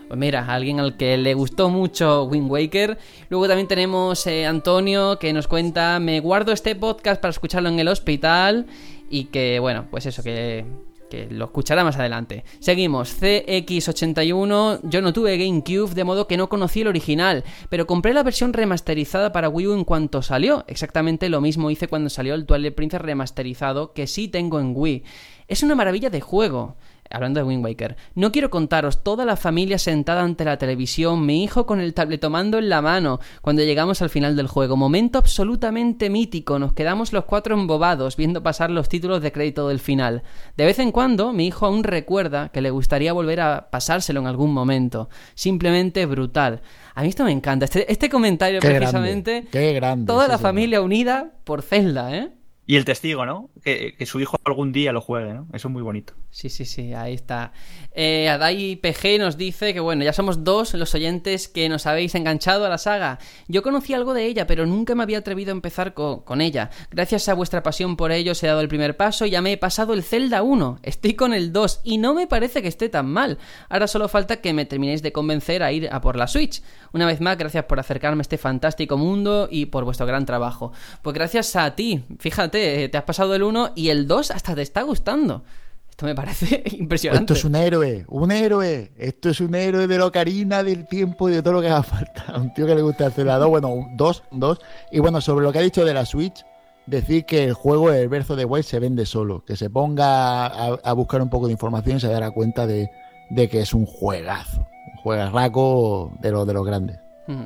Pues 0.09 0.19
mira, 0.19 0.43
alguien 0.51 0.79
al 0.79 0.97
que 0.97 1.17
le 1.17 1.35
gustó 1.35 1.69
mucho 1.69 2.23
Wind 2.23 2.49
Waker. 2.49 2.97
Luego 3.29 3.47
también 3.47 3.67
tenemos 3.67 4.25
eh, 4.25 4.47
Antonio 4.47 5.19
que 5.19 5.31
nos 5.33 5.47
cuenta, 5.47 5.99
me 5.99 6.19
guardo 6.19 6.51
este 6.51 6.75
podcast 6.75 7.21
para 7.21 7.29
escucharlo 7.29 7.69
en 7.69 7.77
el 7.77 7.87
hospital 7.87 8.65
y 9.07 9.25
que, 9.25 9.59
bueno, 9.59 9.85
pues 9.91 10.07
eso, 10.07 10.23
que, 10.23 10.65
que 11.09 11.27
lo 11.29 11.45
escuchará 11.45 11.83
más 11.83 11.97
adelante. 11.97 12.45
Seguimos, 12.59 13.21
CX81, 13.21 14.79
yo 14.83 15.01
no 15.01 15.13
tuve 15.13 15.37
GameCube, 15.37 15.93
de 15.93 16.03
modo 16.03 16.27
que 16.27 16.37
no 16.37 16.49
conocí 16.49 16.81
el 16.81 16.87
original, 16.87 17.43
pero 17.69 17.87
compré 17.87 18.13
la 18.13 18.23
versión 18.23 18.53
remasterizada 18.53 19.31
para 19.31 19.49
Wii 19.49 19.67
U 19.67 19.73
en 19.73 19.83
cuanto 19.83 20.21
salió. 20.21 20.63
Exactamente 20.67 21.29
lo 21.29 21.41
mismo 21.41 21.71
hice 21.71 21.87
cuando 21.87 22.09
salió 22.09 22.35
el 22.35 22.45
Twilight 22.45 22.75
Princess 22.75 23.01
remasterizado, 23.01 23.93
que 23.93 24.07
sí 24.07 24.27
tengo 24.27 24.59
en 24.59 24.73
Wii. 24.75 25.03
Es 25.47 25.63
una 25.63 25.75
maravilla 25.75 26.11
de 26.11 26.21
juego. 26.21 26.77
Hablando 27.11 27.39
de 27.39 27.45
Wind 27.45 27.63
Waker, 27.63 27.97
no 28.15 28.31
quiero 28.31 28.49
contaros 28.49 29.03
toda 29.03 29.25
la 29.25 29.35
familia 29.35 29.79
sentada 29.79 30.21
ante 30.21 30.45
la 30.45 30.57
televisión, 30.57 31.25
mi 31.25 31.43
hijo 31.43 31.65
con 31.65 31.79
el 31.79 31.93
tabletomando 31.93 32.59
en 32.59 32.69
la 32.69 32.81
mano, 32.81 33.19
cuando 33.41 33.63
llegamos 33.63 34.01
al 34.01 34.09
final 34.09 34.35
del 34.35 34.47
juego. 34.47 34.77
Momento 34.77 35.17
absolutamente 35.17 36.09
mítico, 36.09 36.59
nos 36.59 36.73
quedamos 36.73 37.11
los 37.11 37.25
cuatro 37.25 37.55
embobados 37.55 38.15
viendo 38.15 38.43
pasar 38.43 38.69
los 38.69 38.89
títulos 38.89 39.21
de 39.21 39.31
crédito 39.31 39.67
del 39.67 39.79
final. 39.79 40.21
De 40.55 40.65
vez 40.65 40.77
en 40.79 40.91
cuando, 40.91 41.33
mi 41.33 41.47
hijo 41.47 41.65
aún 41.65 41.83
recuerda 41.83 42.49
que 42.49 42.61
le 42.61 42.69
gustaría 42.69 43.13
volver 43.13 43.41
a 43.41 43.69
pasárselo 43.71 44.19
en 44.19 44.27
algún 44.27 44.53
momento. 44.53 45.09
Simplemente 45.33 46.05
brutal. 46.05 46.61
A 46.93 47.01
mí 47.01 47.09
esto 47.09 47.23
me 47.23 47.31
encanta. 47.31 47.65
Este, 47.65 47.91
este 47.91 48.09
comentario, 48.09 48.59
Qué 48.59 48.67
grande, 48.67 48.79
precisamente. 48.79 49.47
qué 49.51 49.73
grande, 49.73 50.05
Toda 50.05 50.27
la 50.27 50.37
familia 50.37 50.81
unida 50.81 51.31
por 51.43 51.61
Zelda, 51.61 52.15
¿eh? 52.15 52.29
Y 52.65 52.75
el 52.75 52.85
testigo, 52.85 53.25
¿no? 53.25 53.49
Que, 53.63 53.95
su 54.05 54.19
hijo 54.19 54.37
algún 54.45 54.71
día 54.71 54.91
lo 54.91 55.01
juegue, 55.01 55.33
¿no? 55.33 55.47
Eso 55.53 55.67
es 55.67 55.71
muy 55.71 55.81
bonito. 55.81 56.13
Sí, 56.31 56.49
sí, 56.49 56.65
sí, 56.65 56.93
ahí 56.93 57.13
está. 57.13 57.51
Eh, 57.93 58.29
Adai 58.29 58.75
PG 58.77 59.19
nos 59.19 59.37
dice 59.37 59.73
que, 59.73 59.79
bueno, 59.79 60.03
ya 60.03 60.13
somos 60.13 60.43
dos 60.43 60.73
los 60.75 60.93
oyentes 60.95 61.47
que 61.47 61.67
nos 61.69 61.85
habéis 61.87 62.15
enganchado 62.15 62.65
a 62.65 62.69
la 62.69 62.77
saga. 62.77 63.19
Yo 63.47 63.63
conocí 63.63 63.93
algo 63.93 64.13
de 64.13 64.25
ella, 64.25 64.45
pero 64.47 64.65
nunca 64.65 64.95
me 64.95 65.03
había 65.03 65.17
atrevido 65.17 65.51
a 65.51 65.53
empezar 65.55 65.93
co- 65.93 66.23
con 66.23 66.39
ella. 66.41 66.69
Gracias 66.91 67.27
a 67.29 67.33
vuestra 67.33 67.63
pasión 67.63 67.97
por 67.97 68.11
ello, 68.11 68.31
os 68.33 68.43
he 68.43 68.47
dado 68.47 68.61
el 68.61 68.67
primer 68.67 68.95
paso 68.95 69.25
y 69.25 69.31
ya 69.31 69.41
me 69.41 69.51
he 69.53 69.57
pasado 69.57 69.93
el 69.93 70.03
Zelda 70.03 70.43
1. 70.43 70.79
Estoy 70.83 71.15
con 71.15 71.33
el 71.33 71.51
2 71.51 71.81
y 71.83 71.97
no 71.97 72.13
me 72.13 72.27
parece 72.27 72.61
que 72.61 72.67
esté 72.67 72.89
tan 72.89 73.07
mal. 73.07 73.39
Ahora 73.69 73.87
solo 73.87 74.07
falta 74.07 74.37
que 74.41 74.53
me 74.53 74.65
terminéis 74.65 75.01
de 75.01 75.11
convencer 75.11 75.63
a 75.63 75.71
ir 75.71 75.89
a 75.91 75.99
por 76.01 76.15
la 76.15 76.27
Switch. 76.27 76.61
Una 76.93 77.05
vez 77.07 77.21
más, 77.21 77.37
gracias 77.37 77.65
por 77.65 77.79
acercarme 77.79 78.21
a 78.21 78.23
este 78.23 78.37
fantástico 78.37 78.97
mundo 78.97 79.47
y 79.51 79.65
por 79.65 79.83
vuestro 79.83 80.05
gran 80.05 80.25
trabajo. 80.25 80.71
Pues 81.01 81.13
gracias 81.13 81.55
a 81.55 81.75
ti, 81.75 82.03
fíjate, 82.19 82.83
eh, 82.83 82.89
te 82.89 82.97
has 82.97 83.03
pasado 83.03 83.33
el 83.35 83.43
1 83.43 83.48
y 83.75 83.89
el 83.89 84.07
2 84.07 84.31
hasta 84.31 84.55
te 84.55 84.61
está 84.61 84.81
gustando. 84.83 85.43
Esto 85.89 86.05
me 86.05 86.15
parece 86.15 86.63
impresionante. 86.77 87.33
Esto 87.33 87.39
es 87.39 87.45
un 87.45 87.55
héroe, 87.55 88.05
un 88.07 88.31
héroe. 88.31 88.91
Esto 88.97 89.29
es 89.29 89.41
un 89.41 89.53
héroe 89.53 89.85
de 89.85 89.97
la 89.97 90.05
ocarina, 90.05 90.63
del 90.63 90.87
tiempo 90.87 91.27
y 91.29 91.33
de 91.33 91.41
todo 91.43 91.53
lo 91.55 91.61
que 91.61 91.67
haga 91.67 91.83
falta. 91.83 92.25
Un 92.37 92.53
tío 92.53 92.65
que 92.65 92.75
le 92.75 92.81
gusta 92.81 93.07
hacer 93.07 93.25
la 93.25 93.37
dos, 93.37 93.49
bueno, 93.49 93.67
un- 93.69 93.97
dos, 93.97 94.23
dos. 94.31 94.59
Y 94.91 94.99
bueno, 94.99 95.19
sobre 95.19 95.43
lo 95.43 95.51
que 95.51 95.59
ha 95.59 95.61
dicho 95.61 95.83
de 95.83 95.93
la 95.93 96.05
Switch, 96.05 96.45
decir 96.85 97.25
que 97.25 97.43
el 97.43 97.53
juego, 97.53 97.91
el 97.91 98.07
verso 98.07 98.35
de 98.37 98.45
Wild, 98.45 98.63
se 98.65 98.79
vende 98.79 99.05
solo. 99.05 99.43
Que 99.43 99.57
se 99.57 99.69
ponga 99.69 100.45
a, 100.45 100.93
buscar 100.93 101.21
un 101.21 101.29
poco 101.29 101.47
de 101.47 101.51
información 101.51 101.97
y 101.97 101.99
se 101.99 102.07
dará 102.07 102.31
cuenta 102.31 102.65
de, 102.65 102.89
de 103.29 103.49
que 103.49 103.59
es 103.61 103.73
un 103.73 103.85
juegazo. 103.85 104.65
Un 104.93 104.97
juegarraco 105.03 106.13
de 106.21 106.31
los 106.31 106.47
de 106.47 106.53
los 106.53 106.65
grandes. 106.65 106.97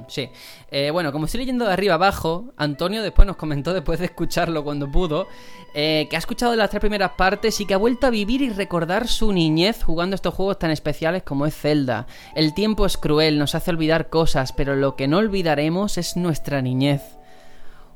Sí. 0.07 0.29
Eh, 0.71 0.91
bueno, 0.91 1.11
como 1.11 1.25
estoy 1.25 1.39
leyendo 1.39 1.65
de 1.65 1.73
arriba 1.73 1.95
abajo, 1.95 2.53
Antonio 2.55 3.03
después 3.03 3.27
nos 3.27 3.35
comentó, 3.35 3.73
después 3.73 3.99
de 3.99 4.05
escucharlo 4.05 4.63
cuando 4.63 4.89
pudo, 4.89 5.27
eh, 5.73 6.07
que 6.09 6.15
ha 6.15 6.19
escuchado 6.19 6.55
las 6.55 6.69
tres 6.69 6.79
primeras 6.79 7.11
partes 7.11 7.59
y 7.59 7.65
que 7.65 7.73
ha 7.73 7.77
vuelto 7.77 8.07
a 8.07 8.09
vivir 8.09 8.41
y 8.41 8.49
recordar 8.49 9.07
su 9.07 9.33
niñez 9.33 9.83
jugando 9.83 10.15
estos 10.15 10.33
juegos 10.33 10.59
tan 10.59 10.71
especiales 10.71 11.23
como 11.23 11.45
es 11.45 11.55
Zelda. 11.55 12.07
El 12.35 12.53
tiempo 12.53 12.85
es 12.85 12.97
cruel, 12.97 13.37
nos 13.37 13.55
hace 13.55 13.71
olvidar 13.71 14.09
cosas, 14.09 14.53
pero 14.53 14.75
lo 14.75 14.95
que 14.95 15.07
no 15.07 15.17
olvidaremos 15.17 15.97
es 15.97 16.15
nuestra 16.15 16.61
niñez. 16.61 17.01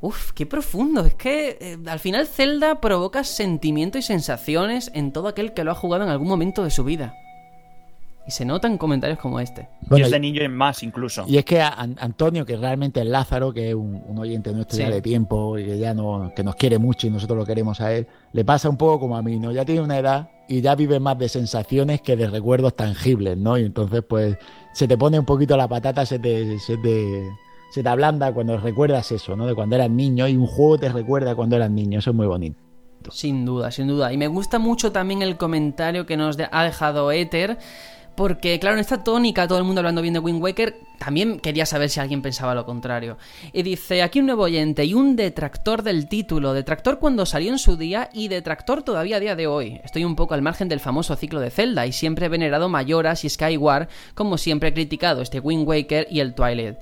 Uf, 0.01 0.31
qué 0.33 0.45
profundo. 0.45 1.05
Es 1.05 1.15
que 1.15 1.57
eh, 1.59 1.77
al 1.87 1.99
final 1.99 2.27
Zelda 2.27 2.81
provoca 2.81 3.23
sentimientos 3.23 3.99
y 3.99 4.03
sensaciones 4.03 4.91
en 4.93 5.11
todo 5.13 5.29
aquel 5.29 5.53
que 5.53 5.63
lo 5.63 5.71
ha 5.71 5.75
jugado 5.75 6.03
en 6.03 6.09
algún 6.09 6.27
momento 6.27 6.63
de 6.63 6.71
su 6.71 6.83
vida. 6.83 7.15
Y 8.27 8.31
se 8.31 8.43
notan 8.43 8.77
comentarios 8.77 9.19
como 9.19 9.39
este. 9.39 9.69
y 9.89 10.01
es 10.01 10.11
de 10.11 10.19
niño 10.19 10.41
en 10.41 10.53
más, 10.53 10.83
incluso. 10.83 11.23
Y 11.27 11.37
es 11.37 11.45
que 11.45 11.61
a 11.61 11.69
An- 11.69 11.95
Antonio, 11.99 12.45
que 12.45 12.57
realmente 12.57 12.99
es 12.99 13.07
Lázaro, 13.07 13.53
que 13.53 13.69
es 13.69 13.73
un, 13.75 14.03
un 14.05 14.19
oyente 14.19 14.51
nuestro 14.51 14.77
ya 14.79 14.89
de 14.89 15.01
tiempo 15.01 15.57
y 15.57 15.63
que 15.65 15.77
ya 15.79 15.93
no, 15.93 16.33
que 16.35 16.43
nos 16.43 16.55
quiere 16.55 16.77
mucho 16.77 17.07
y 17.07 17.09
nosotros 17.09 17.37
lo 17.39 17.45
queremos 17.45 17.79
a 17.79 17.93
él, 17.93 18.05
le 18.33 18.43
pasa 18.43 18.69
un 18.69 18.75
poco 18.75 18.99
como 18.99 19.15
a 19.17 19.21
mí, 19.21 19.39
¿no? 19.39 19.53
Ya 19.53 19.63
tiene 19.63 19.79
una 19.81 19.97
edad 19.97 20.29
y 20.49 20.59
ya 20.59 20.75
vive 20.75 20.99
más 20.99 21.17
de 21.17 21.29
sensaciones 21.29 22.01
que 22.01 22.17
de 22.17 22.27
recuerdos 22.27 22.75
tangibles, 22.75 23.37
¿no? 23.37 23.57
Y 23.57 23.63
entonces, 23.63 24.03
pues, 24.07 24.37
se 24.73 24.87
te 24.89 24.97
pone 24.97 25.17
un 25.17 25.25
poquito 25.25 25.55
la 25.55 25.69
patata, 25.69 26.05
se 26.05 26.19
te, 26.19 26.59
se 26.59 26.75
te, 26.77 27.29
se 27.71 27.81
te 27.81 27.87
ablanda 27.89 28.33
cuando 28.33 28.57
recuerdas 28.57 29.09
eso, 29.13 29.37
¿no? 29.37 29.45
De 29.47 29.55
cuando 29.55 29.77
eras 29.77 29.89
niño 29.89 30.27
y 30.27 30.35
un 30.35 30.47
juego 30.47 30.77
te 30.77 30.89
recuerda 30.89 31.33
cuando 31.33 31.55
eras 31.55 31.71
niño, 31.71 31.99
eso 31.99 32.09
es 32.09 32.15
muy 32.15 32.27
bonito. 32.27 32.59
Sin 33.09 33.45
duda, 33.45 33.71
sin 33.71 33.87
duda. 33.87 34.11
Y 34.11 34.17
me 34.17 34.27
gusta 34.27 34.59
mucho 34.59 34.91
también 34.91 35.21
el 35.21 35.37
comentario 35.37 36.05
que 36.05 36.17
nos 36.17 36.37
ha 36.51 36.63
dejado 36.63 37.09
Ether. 37.13 37.57
Porque, 38.17 38.57
claro, 38.59 38.77
en 38.77 38.79
esta 38.79 39.03
tónica, 39.03 39.47
todo 39.47 39.59
el 39.59 39.63
mundo 39.63 39.77
hablando 39.77 40.01
bien 40.01 40.15
de 40.15 40.19
Wind 40.19 40.41
Waker, 40.41 40.79
también 40.97 41.39
quería 41.39 41.67
saber 41.67 41.91
si 41.91 41.99
alguien 41.99 42.23
pensaba 42.23 42.55
lo 42.55 42.65
contrario. 42.65 43.19
Y 43.53 43.61
dice, 43.61 44.01
aquí 44.01 44.21
un 44.21 44.25
nuevo 44.25 44.41
oyente 44.41 44.83
y 44.85 44.95
un 44.95 45.15
detractor 45.15 45.83
del 45.83 46.07
título, 46.07 46.53
detractor 46.53 46.97
cuando 46.97 47.27
salió 47.27 47.51
en 47.51 47.59
su 47.59 47.77
día 47.77 48.09
y 48.11 48.27
detractor 48.27 48.81
todavía 48.81 49.17
a 49.17 49.19
día 49.19 49.35
de 49.35 49.45
hoy. 49.45 49.79
Estoy 49.83 50.03
un 50.03 50.15
poco 50.15 50.33
al 50.33 50.41
margen 50.41 50.67
del 50.67 50.79
famoso 50.79 51.15
ciclo 51.15 51.39
de 51.39 51.51
Zelda 51.51 51.85
y 51.85 51.91
siempre 51.91 52.25
he 52.25 52.29
venerado 52.29 52.69
Mayoras 52.69 53.23
y 53.23 53.29
Skyward, 53.29 53.87
como 54.15 54.39
siempre 54.39 54.69
he 54.69 54.73
criticado 54.73 55.21
este 55.21 55.39
Wind 55.39 55.67
Waker 55.67 56.07
y 56.09 56.19
el 56.19 56.33
Twilight. 56.33 56.79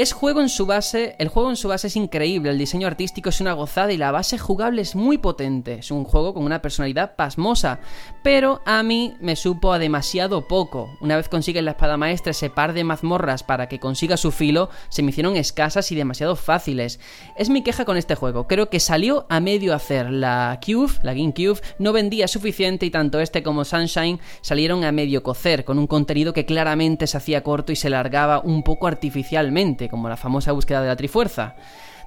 Es 0.00 0.14
juego 0.14 0.40
en 0.40 0.48
su 0.48 0.64
base, 0.64 1.14
el 1.18 1.28
juego 1.28 1.50
en 1.50 1.56
su 1.56 1.68
base 1.68 1.88
es 1.88 1.94
increíble, 1.94 2.48
el 2.48 2.56
diseño 2.56 2.86
artístico 2.86 3.28
es 3.28 3.42
una 3.42 3.52
gozada 3.52 3.92
y 3.92 3.98
la 3.98 4.10
base 4.10 4.38
jugable 4.38 4.80
es 4.80 4.96
muy 4.96 5.18
potente. 5.18 5.74
Es 5.74 5.90
un 5.90 6.04
juego 6.04 6.32
con 6.32 6.42
una 6.42 6.62
personalidad 6.62 7.16
pasmosa, 7.16 7.80
pero 8.22 8.62
a 8.64 8.82
mí 8.82 9.14
me 9.20 9.36
supo 9.36 9.74
a 9.74 9.78
demasiado 9.78 10.48
poco. 10.48 10.88
Una 11.02 11.18
vez 11.18 11.28
consigues 11.28 11.62
la 11.62 11.72
espada 11.72 11.98
maestra, 11.98 12.30
ese 12.30 12.48
par 12.48 12.72
de 12.72 12.82
mazmorras 12.82 13.42
para 13.42 13.68
que 13.68 13.78
consiga 13.78 14.16
su 14.16 14.32
filo, 14.32 14.70
se 14.88 15.02
me 15.02 15.10
hicieron 15.10 15.36
escasas 15.36 15.92
y 15.92 15.96
demasiado 15.96 16.34
fáciles. 16.34 16.98
Es 17.36 17.50
mi 17.50 17.62
queja 17.62 17.84
con 17.84 17.98
este 17.98 18.14
juego. 18.14 18.46
Creo 18.46 18.70
que 18.70 18.80
salió 18.80 19.26
a 19.28 19.38
medio 19.40 19.74
hacer. 19.74 20.10
La 20.10 20.60
Cube, 20.64 20.94
la 21.02 21.12
GameCube, 21.12 21.60
no 21.78 21.92
vendía 21.92 22.26
suficiente 22.26 22.86
y 22.86 22.90
tanto 22.90 23.20
este 23.20 23.42
como 23.42 23.66
Sunshine 23.66 24.18
salieron 24.40 24.82
a 24.82 24.92
medio 24.92 25.22
cocer, 25.22 25.66
con 25.66 25.78
un 25.78 25.86
contenido 25.86 26.32
que 26.32 26.46
claramente 26.46 27.06
se 27.06 27.18
hacía 27.18 27.42
corto 27.42 27.70
y 27.70 27.76
se 27.76 27.90
largaba 27.90 28.40
un 28.40 28.62
poco 28.62 28.86
artificialmente, 28.86 29.89
como 29.90 30.08
la 30.08 30.16
famosa 30.16 30.52
búsqueda 30.52 30.80
de 30.82 30.88
la 30.88 30.96
Trifuerza. 30.96 31.54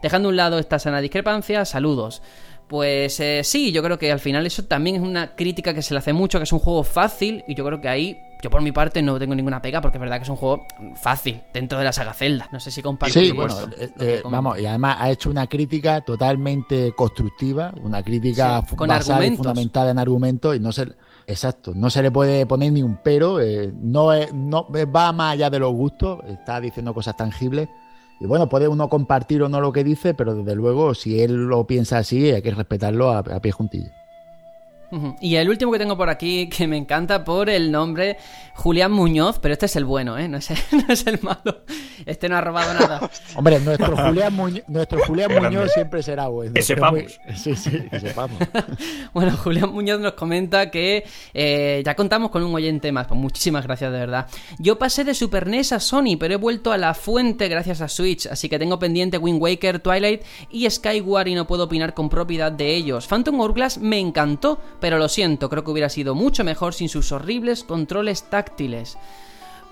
Dejando 0.01 0.29
a 0.29 0.31
un 0.31 0.35
lado 0.37 0.59
esta 0.59 0.79
sana 0.79 0.99
discrepancia, 1.01 1.63
saludos. 1.65 2.21
Pues 2.67 3.19
eh, 3.19 3.41
sí, 3.43 3.71
yo 3.71 3.83
creo 3.83 3.99
que 3.99 4.11
al 4.11 4.19
final 4.19 4.45
eso 4.45 4.63
también 4.63 4.95
es 4.95 5.01
una 5.01 5.35
crítica 5.35 5.73
que 5.73 5.81
se 5.81 5.93
le 5.93 5.99
hace 5.99 6.13
mucho, 6.13 6.39
que 6.39 6.43
es 6.45 6.53
un 6.53 6.59
juego 6.59 6.83
fácil, 6.83 7.43
y 7.47 7.55
yo 7.55 7.63
creo 7.65 7.79
que 7.81 7.87
ahí, 7.89 8.17
yo 8.41 8.49
por 8.49 8.61
mi 8.61 8.71
parte 8.71 9.01
no 9.01 9.19
tengo 9.19 9.35
ninguna 9.35 9.61
pega, 9.61 9.79
porque 9.81 9.97
es 9.97 10.01
verdad 10.01 10.17
que 10.17 10.23
es 10.23 10.29
un 10.29 10.37
juego 10.37 10.65
fácil 10.95 11.41
dentro 11.53 11.77
de 11.77 11.83
la 11.83 11.93
saga 11.93 12.13
Zelda. 12.13 12.49
No 12.51 12.59
sé 12.59 12.71
si 12.71 12.81
comparto 12.81 13.19
Sí, 13.19 13.31
bueno, 13.31 13.55
eh, 13.77 13.91
eh, 13.99 14.21
vamos, 14.25 14.59
y 14.59 14.65
además 14.65 14.97
ha 14.99 15.11
hecho 15.11 15.29
una 15.29 15.45
crítica 15.47 16.01
totalmente 16.01 16.93
constructiva, 16.93 17.73
una 17.83 18.01
crítica 18.01 18.63
Sí, 18.67 18.75
con 18.75 18.87
basada 18.87 19.07
y 19.07 19.11
argumentos. 19.17 19.37
fundamentada 19.45 19.91
en 19.91 19.99
argumentos 19.99 20.55
y 20.55 20.59
no 20.59 20.71
se, 20.71 20.87
exacto, 21.27 21.73
no 21.75 21.89
se 21.89 22.01
le 22.01 22.11
puede 22.11 22.45
poner 22.45 22.71
ni 22.71 22.83
un 22.83 22.97
pero, 23.03 23.39
eh, 23.39 23.71
no, 23.81 24.13
es- 24.13 24.33
no 24.33 24.67
va 24.93 25.11
más 25.11 25.33
allá 25.33 25.49
de 25.49 25.59
los 25.59 25.73
gustos, 25.73 26.19
está 26.27 26.59
diciendo 26.59 26.93
cosas 26.93 27.15
tangibles 27.17 27.69
y 28.19 28.25
bueno, 28.25 28.47
puede 28.49 28.67
uno 28.67 28.89
compartir 28.89 29.41
o 29.43 29.49
no 29.49 29.59
lo 29.61 29.71
que 29.73 29.83
dice, 29.83 30.13
pero 30.13 30.35
desde 30.35 30.55
luego 30.55 30.93
si 30.93 31.21
él 31.21 31.47
lo 31.47 31.65
piensa 31.65 31.97
así 31.97 32.31
hay 32.31 32.41
que 32.41 32.51
respetarlo 32.51 33.11
a, 33.11 33.19
a 33.19 33.39
pie 33.41 33.51
juntillo. 33.51 33.89
Y 35.21 35.35
el 35.35 35.49
último 35.49 35.71
que 35.71 35.79
tengo 35.79 35.97
por 35.97 36.09
aquí, 36.09 36.47
que 36.55 36.67
me 36.67 36.77
encanta 36.77 37.23
por 37.23 37.49
el 37.49 37.71
nombre, 37.71 38.17
Julián 38.55 38.91
Muñoz, 38.91 39.39
pero 39.39 39.53
este 39.53 39.65
es 39.65 39.75
el 39.75 39.85
bueno, 39.85 40.17
¿eh? 40.17 40.27
No 40.27 40.37
es 40.37 40.51
el, 40.51 40.57
no 40.87 40.93
es 40.93 41.07
el 41.07 41.19
malo. 41.21 41.63
Este 42.05 42.29
no 42.29 42.37
ha 42.37 42.41
robado 42.41 42.73
nada. 42.73 43.09
Hombre, 43.35 43.59
nuestro 43.59 43.95
Julián, 43.95 44.33
Muñoz, 44.33 44.63
nuestro 44.67 44.99
Julián. 45.05 45.31
Muñoz 45.33 45.71
siempre 45.73 46.03
será 46.03 46.27
bueno. 46.27 46.53
Que 46.53 46.59
muy- 46.59 46.65
sepamos. 46.65 47.19
Sí, 47.35 47.55
sí, 47.55 47.71
que 47.89 47.99
sepamos. 47.99 48.37
Bueno, 49.13 49.35
Julián 49.37 49.71
Muñoz 49.71 49.99
nos 49.99 50.13
comenta 50.13 50.69
que 50.71 51.03
eh, 51.33 51.81
ya 51.85 51.95
contamos 51.95 52.29
con 52.31 52.43
un 52.43 52.53
oyente 52.53 52.91
más. 52.91 53.07
Pues 53.07 53.19
muchísimas 53.19 53.65
gracias, 53.65 53.91
de 53.91 53.99
verdad. 53.99 54.27
Yo 54.59 54.77
pasé 54.77 55.03
de 55.03 55.13
Super 55.13 55.47
NES 55.47 55.71
a 55.73 55.79
Sony, 55.79 56.17
pero 56.19 56.33
he 56.33 56.37
vuelto 56.37 56.71
a 56.71 56.77
la 56.77 56.93
fuente 56.93 57.47
gracias 57.47 57.81
a 57.81 57.87
Switch, 57.87 58.27
así 58.27 58.49
que 58.49 58.59
tengo 58.59 58.79
pendiente 58.79 59.17
Wind 59.17 59.41
Waker, 59.41 59.79
Twilight 59.79 60.21
y 60.49 60.69
Skyward 60.69 61.27
y 61.27 61.35
no 61.35 61.47
puedo 61.47 61.63
opinar 61.65 61.93
con 61.93 62.09
propiedad 62.09 62.51
de 62.51 62.75
ellos. 62.75 63.07
Phantom 63.07 63.39
Hourglass 63.39 63.77
me 63.77 63.99
encantó, 63.99 64.59
pero 64.83 64.97
lo 64.97 65.07
siento, 65.07 65.49
creo 65.49 65.63
que 65.63 65.71
hubiera 65.71 65.87
sido 65.87 66.13
mucho 66.13 66.43
mejor 66.43 66.73
sin 66.73 66.89
sus 66.89 67.13
horribles 67.13 67.63
controles 67.63 68.23
táctiles. 68.23 68.97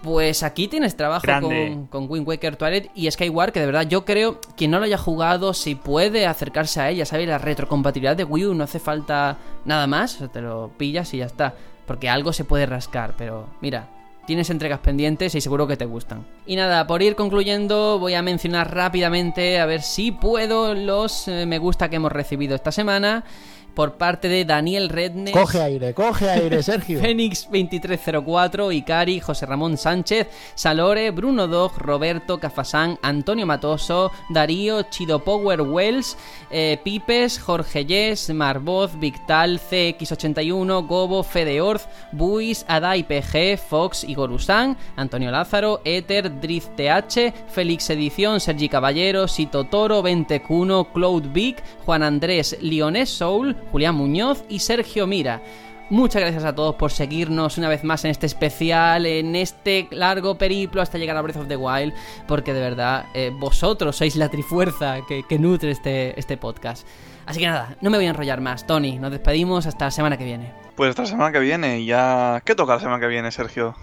Pues 0.02 0.42
aquí 0.42 0.70
tienes 0.70 0.96
trabajo 0.96 1.24
Grande. 1.24 1.68
con, 1.68 1.88
con 1.88 2.10
Wind 2.10 2.26
Waker 2.26 2.56
Twilight 2.56 2.92
y 2.96 3.12
Skyward, 3.12 3.52
que 3.52 3.60
de 3.60 3.66
verdad 3.66 3.86
yo 3.86 4.06
creo, 4.06 4.40
quien 4.56 4.72
no 4.72 4.80
lo 4.80 4.86
haya 4.86 4.98
jugado, 4.98 5.54
si 5.54 5.76
puede 5.76 6.28
acercarse 6.28 6.80
a 6.80 6.90
ella, 6.90 7.06
¿sabes? 7.06 7.28
La 7.28 7.40
retrocompatibilidad 7.40 8.16
de 8.16 8.24
Wii 8.24 8.46
U 8.46 8.54
no 8.54 8.64
hace 8.64 8.80
falta 8.80 9.38
nada 9.66 9.86
más, 9.86 10.18
te 10.32 10.40
lo 10.40 10.72
pillas 10.78 11.14
y 11.14 11.18
ya 11.18 11.26
está. 11.26 11.56
Porque 11.86 12.08
algo 12.08 12.32
se 12.32 12.46
puede 12.46 12.66
rascar, 12.66 13.16
pero 13.18 13.50
mira, 13.60 13.90
tienes 14.26 14.50
entregas 14.50 14.80
pendientes 14.80 15.36
y 15.36 15.42
seguro 15.42 15.68
que 15.68 15.76
te 15.76 15.84
gustan. 15.84 16.26
Y 16.46 16.56
nada, 16.56 16.88
por 16.88 17.02
ir 17.02 17.18
concluyendo, 17.18 18.00
voy 18.00 18.14
a 18.14 18.22
mencionar 18.22 18.74
rápidamente, 18.74 19.60
a 19.60 19.66
ver 19.66 19.82
si 19.82 20.14
puedo, 20.14 20.74
los 20.74 21.28
eh, 21.28 21.46
me 21.46 21.58
gusta 21.58 21.90
que 21.90 21.98
hemos 21.98 22.14
recibido 22.14 22.56
esta 22.56 22.72
semana 22.72 23.26
por 23.74 23.94
parte 23.94 24.28
de 24.28 24.46
Daniel 24.46 24.90
Rednes. 24.90 25.34
Coge 25.34 25.62
aire, 25.62 25.94
coge 25.94 26.30
aire, 26.30 26.64
Sergio. 26.72 27.00
Fénix 27.00 27.46
2304, 27.46 28.72
Ikari, 28.72 29.20
José 29.20 29.46
Ramón 29.46 29.78
Sánchez, 29.78 30.28
Salore, 30.56 31.12
Bruno 31.12 31.48
Dog, 31.48 31.78
Roberto 31.78 32.40
Cafasán, 32.40 32.98
Antonio 33.02 33.46
Matoso, 33.46 34.12
Darío, 34.30 34.84
Chido 34.84 35.24
Power 35.24 35.62
Wells, 35.62 36.18
eh, 36.50 36.80
Pipes, 36.84 37.40
Jorge 37.40 37.86
Yes, 37.86 38.30
Marvoz, 38.30 39.00
Victal, 39.00 39.60
CX81, 39.60 40.88
Gobo, 40.88 41.24
Fedeorz, 41.24 41.88
Buis, 42.12 42.66
Adai 42.68 43.04
PG, 43.04 43.58
Fox, 43.58 44.04
Igor 44.04 44.32
Usán, 44.32 44.78
Antonio 44.96 45.32
Lázaro, 45.32 45.82
Ether, 45.86 46.40
Drift 46.40 46.76
TH, 46.76 47.34
Félix 47.48 47.90
Edición, 47.90 48.40
Sergi 48.40 48.70
Caballero, 48.70 49.28
Sito 49.28 49.66
Toro, 49.66 50.02
Ventecuno, 50.02 50.92
Cloud 50.92 51.32
Vic, 51.34 51.64
Juan 51.86 52.04
Andrés, 52.04 52.58
Lionés 52.62 53.10
Soul, 53.10 53.56
Julián 53.72 53.96
Muñoz 53.96 54.44
y 54.50 54.60
Sergio 54.60 55.08
Mira. 55.08 55.42
Muchas 55.90 56.22
gracias 56.22 56.46
a 56.46 56.56
todos 56.56 56.76
por 56.76 56.90
seguirnos 56.92 57.58
una 57.58 57.68
vez 57.68 57.84
más 57.84 58.06
en 58.06 58.12
este 58.12 58.26
especial, 58.26 59.06
en 59.06 59.36
este 59.36 59.90
largo 59.92 60.38
periplo 60.38 60.82
hasta 60.82 60.98
llegar 60.98 61.18
a 61.18 61.22
Breath 61.22 61.36
of 61.36 61.50
the 61.50 61.58
Wild, 61.58 61.94
porque 62.30 62.54
de 62.54 62.62
verdad 62.62 63.08
eh, 63.14 63.30
vosotros 63.34 63.98
sois 63.98 64.16
la 64.16 64.30
trifuerza 64.30 65.00
que, 65.06 65.38
nutre 65.38 65.72
este, 65.72 66.18
este 66.18 66.38
podcast. 66.38 66.88
Así 67.26 67.42
que 67.42 67.48
nada, 67.48 67.76
no 67.82 67.90
me 67.90 67.98
voy 67.98 68.06
a 68.06 68.12
enrollar 68.12 68.40
más. 68.40 68.66
Tony, 68.66 69.00
nos 69.00 69.12
despedimos 69.12 69.66
hasta 69.66 69.86
la 69.86 69.92
semana 69.92 70.18
que 70.18 70.24
viene. 70.24 70.54
Pues 70.76 70.92
esta 70.92 71.06
semana 71.06 71.34
que 71.34 71.40
viene 71.40 71.84
ya... 71.84 72.42
¿Qué 72.46 72.56
toca 72.56 72.76
la 72.76 72.80
semana 72.80 73.02
que 73.02 73.08
viene, 73.08 73.30
Sergio? 73.30 73.76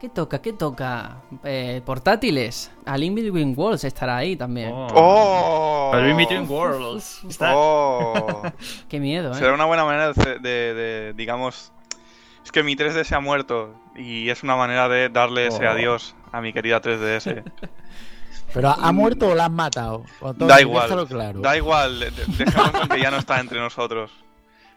¿Qué 0.00 0.10
toca? 0.10 0.42
¿Qué 0.42 0.52
toca? 0.52 1.22
Eh, 1.42 1.80
portátiles. 1.84 2.70
Al 2.84 3.02
In 3.02 3.14
Between 3.14 3.54
Worlds 3.56 3.84
estará 3.84 4.18
ahí 4.18 4.36
también. 4.36 4.70
¡Oh! 4.72 5.90
El 5.94 6.10
In 6.10 6.16
Between 6.18 6.46
Worlds. 6.50 7.24
Está- 7.28 7.52
¡Oh! 7.56 8.42
Qué 8.90 9.00
miedo, 9.00 9.32
¿eh? 9.32 9.36
Será 9.36 9.54
una 9.54 9.64
buena 9.64 9.84
manera 9.84 10.12
de, 10.12 10.38
de- 10.38 10.74
de, 10.74 11.12
digamos... 11.14 11.72
Es 12.44 12.52
que 12.52 12.62
mi 12.62 12.76
3DS 12.76 13.10
ha 13.12 13.20
muerto 13.20 13.74
y 13.96 14.28
es 14.28 14.42
una 14.44 14.54
manera 14.54 14.88
de 14.88 15.08
darle 15.08 15.48
ese 15.48 15.66
Oh. 15.66 15.70
adiós 15.70 16.14
a 16.30 16.40
mi 16.40 16.52
querida 16.52 16.80
3DS. 16.80 17.42
Pero 18.54 18.68
¿ha 18.70 18.92
muerto 18.92 19.30
o 19.30 19.34
la 19.34 19.46
han 19.46 19.54
matado? 19.54 20.04
Da 20.36 20.60
igual, 20.60 21.08
claro. 21.08 21.40
da 21.40 21.56
igual, 21.56 21.98
de- 21.98 22.10
de- 22.12 22.44
dejamos 22.44 22.88
que 22.88 23.00
ya 23.00 23.10
no 23.10 23.16
está 23.16 23.40
entre 23.40 23.58
nosotros. 23.58 24.12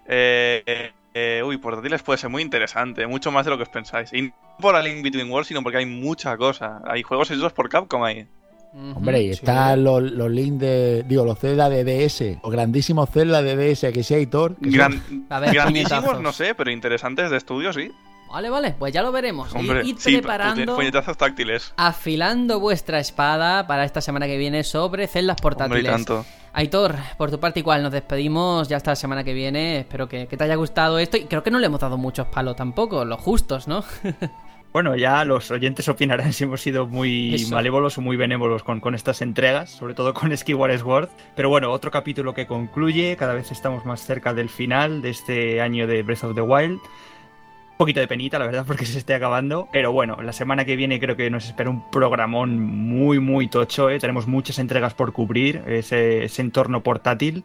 Eh, 0.07 0.64
eh, 0.65 0.91
eh, 1.14 1.43
uy, 1.45 1.57
portátiles 1.57 2.01
puede 2.01 2.17
ser 2.17 2.30
muy 2.31 2.41
interesante, 2.41 3.06
mucho 3.06 3.31
más 3.31 3.45
de 3.45 3.51
lo 3.51 3.57
que 3.57 3.64
os 3.64 3.69
pensáis. 3.69 4.11
Y 4.59 4.61
no 4.61 4.67
por 4.71 4.75
el 4.75 4.83
Link 4.83 5.03
Between 5.03 5.31
Worlds, 5.31 5.47
sino 5.47 5.63
porque 5.63 5.77
hay 5.77 5.85
mucha 5.85 6.35
cosa. 6.38 6.81
Hay 6.85 7.01
juegos 7.03 7.31
hechos 7.31 7.53
por 7.53 7.69
Capcom 7.69 8.03
ahí. 8.03 8.27
Hombre, 8.73 9.21
y 9.23 9.27
sí. 9.27 9.31
están 9.31 9.83
los, 9.83 10.03
los 10.03 10.29
links 10.29 10.59
de. 10.59 11.03
Digo, 11.07 11.25
los 11.25 11.39
Zelda 11.39 11.69
de 11.69 11.83
DS. 11.83 12.38
O 12.43 12.49
grandísimos 12.51 13.09
Zelda 13.09 13.41
de 13.41 13.55
DS 13.55 13.91
que 13.91 14.03
sea 14.03 14.19
Hitor. 14.19 14.55
Gran- 14.59 15.01
A 15.29 15.39
ver, 15.39 15.53
grandísimos, 15.53 16.21
no 16.21 16.31
sé, 16.33 16.53
pero 16.53 16.69
interesantes 16.69 17.31
de 17.31 17.38
estudio, 17.38 17.73
sí. 17.73 17.91
Vale, 18.31 18.51
vale, 18.51 18.75
pues 18.77 18.93
ya 18.93 19.01
lo 19.01 19.11
veremos. 19.11 19.55
Hombre, 19.55 19.83
sí, 19.97 20.17
preparando, 20.17 20.75
puñetazos 20.75 21.17
táctiles. 21.17 21.73
afilando 21.77 22.59
vuestra 22.59 22.99
espada 22.99 23.65
para 23.65 23.85
esta 23.85 24.01
semana 24.01 24.27
que 24.27 24.38
viene 24.38 24.63
sobre 24.63 25.07
celdas 25.07 25.38
Hombre, 25.41 25.41
y 25.41 25.43
portátiles. 25.57 25.91
tanto. 25.91 26.25
Aitor, 26.53 26.95
por 27.17 27.31
tu 27.31 27.39
parte 27.39 27.59
igual, 27.61 27.81
nos 27.81 27.91
despedimos 27.91 28.67
ya 28.67 28.77
hasta 28.77 28.91
la 28.91 28.95
semana 28.95 29.23
que 29.23 29.33
viene. 29.33 29.79
Espero 29.79 30.07
que, 30.07 30.27
que 30.27 30.38
te 30.38 30.43
haya 30.43 30.55
gustado 30.55 30.99
esto 30.99 31.17
y 31.17 31.23
creo 31.25 31.41
que 31.41 31.49
no 31.49 31.57
le 31.57 31.65
hemos 31.65 31.79
dado 31.79 31.97
muchos 31.97 32.27
palos 32.27 32.55
tampoco, 32.55 33.03
los 33.03 33.19
justos, 33.19 33.67
¿no? 33.67 33.83
Bueno, 34.72 34.95
ya 34.95 35.25
los 35.25 35.49
oyentes 35.49 35.89
opinarán 35.89 36.31
si 36.33 36.43
hemos 36.43 36.61
sido 36.61 36.88
muy 36.88 37.35
Eso. 37.35 37.56
malévolos 37.56 37.98
o 37.98 38.01
muy 38.01 38.17
benévolos 38.17 38.64
con, 38.64 38.80
con 38.80 38.95
estas 38.95 39.22
entregas, 39.22 39.72
sobre 39.72 39.93
todo 39.93 40.14
con 40.14 40.35
Skyward 40.38 40.80
Sword. 40.80 41.09
Pero 41.35 41.49
bueno, 41.49 41.72
otro 41.72 41.91
capítulo 41.91 42.33
que 42.33 42.45
concluye, 42.45 43.15
cada 43.17 43.33
vez 43.33 43.51
estamos 43.51 43.85
más 43.85 44.06
cerca 44.06 44.33
del 44.33 44.49
final 44.49 45.01
de 45.01 45.09
este 45.09 45.61
año 45.61 45.88
de 45.88 46.03
Breath 46.03 46.23
of 46.23 46.35
the 46.35 46.41
Wild. 46.41 46.80
Un 46.80 47.77
poquito 47.85 48.01
de 48.01 48.07
penita, 48.07 48.38
la 48.38 48.45
verdad, 48.45 48.65
porque 48.67 48.85
se 48.85 48.99
esté 48.99 49.14
acabando. 49.15 49.69
Pero 49.72 49.91
bueno, 49.91 50.22
la 50.22 50.33
semana 50.33 50.65
que 50.65 50.75
viene 50.75 50.99
creo 50.99 51.15
que 51.15 51.30
nos 51.30 51.45
espera 51.45 51.69
un 51.69 51.89
programón 51.89 52.59
muy, 52.59 53.19
muy 53.19 53.48
tocho. 53.48 53.89
¿eh? 53.89 53.99
Tenemos 53.99 54.27
muchas 54.27 54.59
entregas 54.59 54.93
por 54.93 55.14
cubrir, 55.14 55.64
ese, 55.65 56.25
ese 56.25 56.41
entorno 56.41 56.83
portátil. 56.83 57.43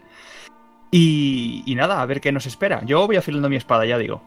Y, 0.90 1.62
y 1.66 1.74
nada, 1.74 2.02
a 2.02 2.06
ver 2.06 2.20
qué 2.20 2.32
nos 2.32 2.46
espera. 2.46 2.82
Yo 2.84 3.06
voy 3.06 3.16
afilando 3.16 3.48
mi 3.48 3.56
espada, 3.56 3.86
ya 3.86 3.96
digo. 3.98 4.22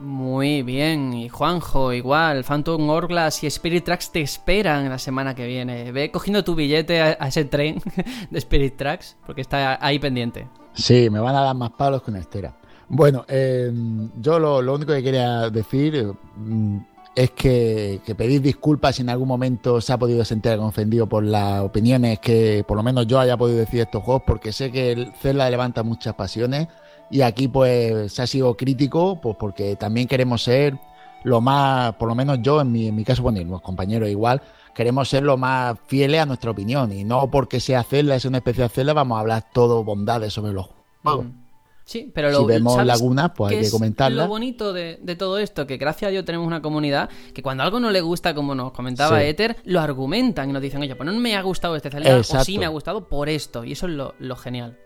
Muy 0.00 0.62
bien, 0.62 1.12
y 1.12 1.28
Juanjo, 1.28 1.92
igual, 1.92 2.44
Phantom 2.44 2.88
Hourglass 2.88 3.42
y 3.42 3.48
Spirit 3.48 3.84
Tracks 3.84 4.12
te 4.12 4.20
esperan 4.20 4.88
la 4.88 4.98
semana 4.98 5.34
que 5.34 5.46
viene. 5.46 5.90
Ve 5.90 6.10
cogiendo 6.10 6.44
tu 6.44 6.54
billete 6.54 7.00
a, 7.00 7.12
ese 7.14 7.44
tren 7.44 7.82
de 8.30 8.38
Spirit 8.38 8.76
Tracks, 8.76 9.16
porque 9.26 9.40
está 9.40 9.84
ahí 9.84 9.98
pendiente. 9.98 10.48
Sí, 10.72 11.10
me 11.10 11.18
van 11.18 11.34
a 11.34 11.40
dar 11.40 11.56
más 11.56 11.70
palos 11.70 12.02
que 12.02 12.12
una 12.12 12.20
estera. 12.20 12.56
Bueno, 12.88 13.24
eh, 13.28 13.72
yo 14.20 14.38
lo, 14.38 14.62
lo 14.62 14.74
único 14.74 14.92
que 14.92 15.02
quería 15.02 15.50
decir 15.50 16.12
mm, 16.36 16.78
es 17.18 17.32
que, 17.32 18.00
pedir 18.16 18.40
disculpas 18.40 18.94
si 18.94 19.02
en 19.02 19.10
algún 19.10 19.26
momento 19.26 19.80
se 19.80 19.92
ha 19.92 19.98
podido 19.98 20.24
sentir 20.24 20.52
ofendido 20.52 21.08
por 21.08 21.24
las 21.24 21.62
opiniones 21.62 22.20
que 22.20 22.64
por 22.66 22.76
lo 22.76 22.84
menos 22.84 23.08
yo 23.08 23.18
haya 23.18 23.36
podido 23.36 23.58
decir 23.58 23.78
de 23.78 23.82
estos 23.82 24.04
juegos, 24.04 24.22
porque 24.24 24.52
sé 24.52 24.70
que 24.70 24.92
el 24.92 25.12
Zelda 25.14 25.50
levanta 25.50 25.82
muchas 25.82 26.14
pasiones 26.14 26.68
y 27.10 27.22
aquí 27.22 27.48
pues 27.48 28.12
se 28.12 28.22
ha 28.22 28.26
sido 28.26 28.56
crítico, 28.56 29.20
pues 29.20 29.36
porque 29.38 29.76
también 29.76 30.06
queremos 30.08 30.42
ser 30.42 30.78
lo 31.24 31.40
más, 31.40 31.94
por 31.94 32.08
lo 32.08 32.14
menos 32.14 32.38
yo 32.42 32.60
en 32.60 32.70
mi, 32.70 32.88
en 32.88 32.94
mi 32.94 33.04
caso, 33.04 33.22
bueno, 33.22 33.40
y 33.40 33.44
los 33.44 33.60
compañeros 33.60 34.08
igual, 34.08 34.40
queremos 34.74 35.08
ser 35.08 35.22
lo 35.24 35.36
más 35.36 35.76
fieles 35.86 36.20
a 36.20 36.26
nuestra 36.26 36.50
opinión 36.50 36.92
y 36.92 37.04
no 37.04 37.30
porque 37.30 37.60
sea 37.60 37.82
Zelda, 37.82 38.14
es 38.14 38.24
una 38.24 38.38
especie 38.38 38.64
de 38.64 38.68
Zelda, 38.68 38.92
vamos 38.92 39.16
a 39.16 39.20
hablar 39.20 39.46
todo 39.52 39.84
bondades 39.84 40.32
sobre 40.32 40.52
los 40.52 40.66
juegos. 41.02 41.26
Mm. 41.26 41.48
Sí, 41.88 42.12
pero 42.14 42.40
Si 42.40 42.44
vemos 42.44 42.84
lagunas, 42.84 43.30
pues 43.34 43.50
hay 43.50 43.60
que 43.60 43.64
es 43.64 43.72
comentarlas. 43.72 44.26
Lo 44.26 44.28
bonito 44.28 44.74
de, 44.74 44.98
de 45.00 45.16
todo 45.16 45.38
esto, 45.38 45.66
que 45.66 45.78
gracias 45.78 46.08
a 46.08 46.10
Dios 46.10 46.22
tenemos 46.26 46.46
una 46.46 46.60
comunidad 46.60 47.08
que 47.32 47.42
cuando 47.42 47.62
algo 47.62 47.80
no 47.80 47.90
le 47.90 48.02
gusta, 48.02 48.34
como 48.34 48.54
nos 48.54 48.72
comentaba 48.72 49.20
Sí. 49.20 49.24
Ether, 49.24 49.56
lo 49.64 49.80
argumentan 49.80 50.50
y 50.50 50.52
nos 50.52 50.60
dicen, 50.60 50.82
oye, 50.82 50.94
pues 50.94 51.10
no 51.10 51.18
me 51.18 51.34
ha 51.34 51.40
gustado 51.40 51.76
este 51.76 51.88
Zelda, 51.88 52.18
o 52.18 52.22
sí 52.22 52.58
me 52.58 52.66
ha 52.66 52.68
gustado 52.68 53.08
por 53.08 53.30
esto. 53.30 53.64
Y 53.64 53.72
eso 53.72 53.86
es 53.86 53.94
lo, 53.94 54.14
lo 54.18 54.36
genial. 54.36 54.76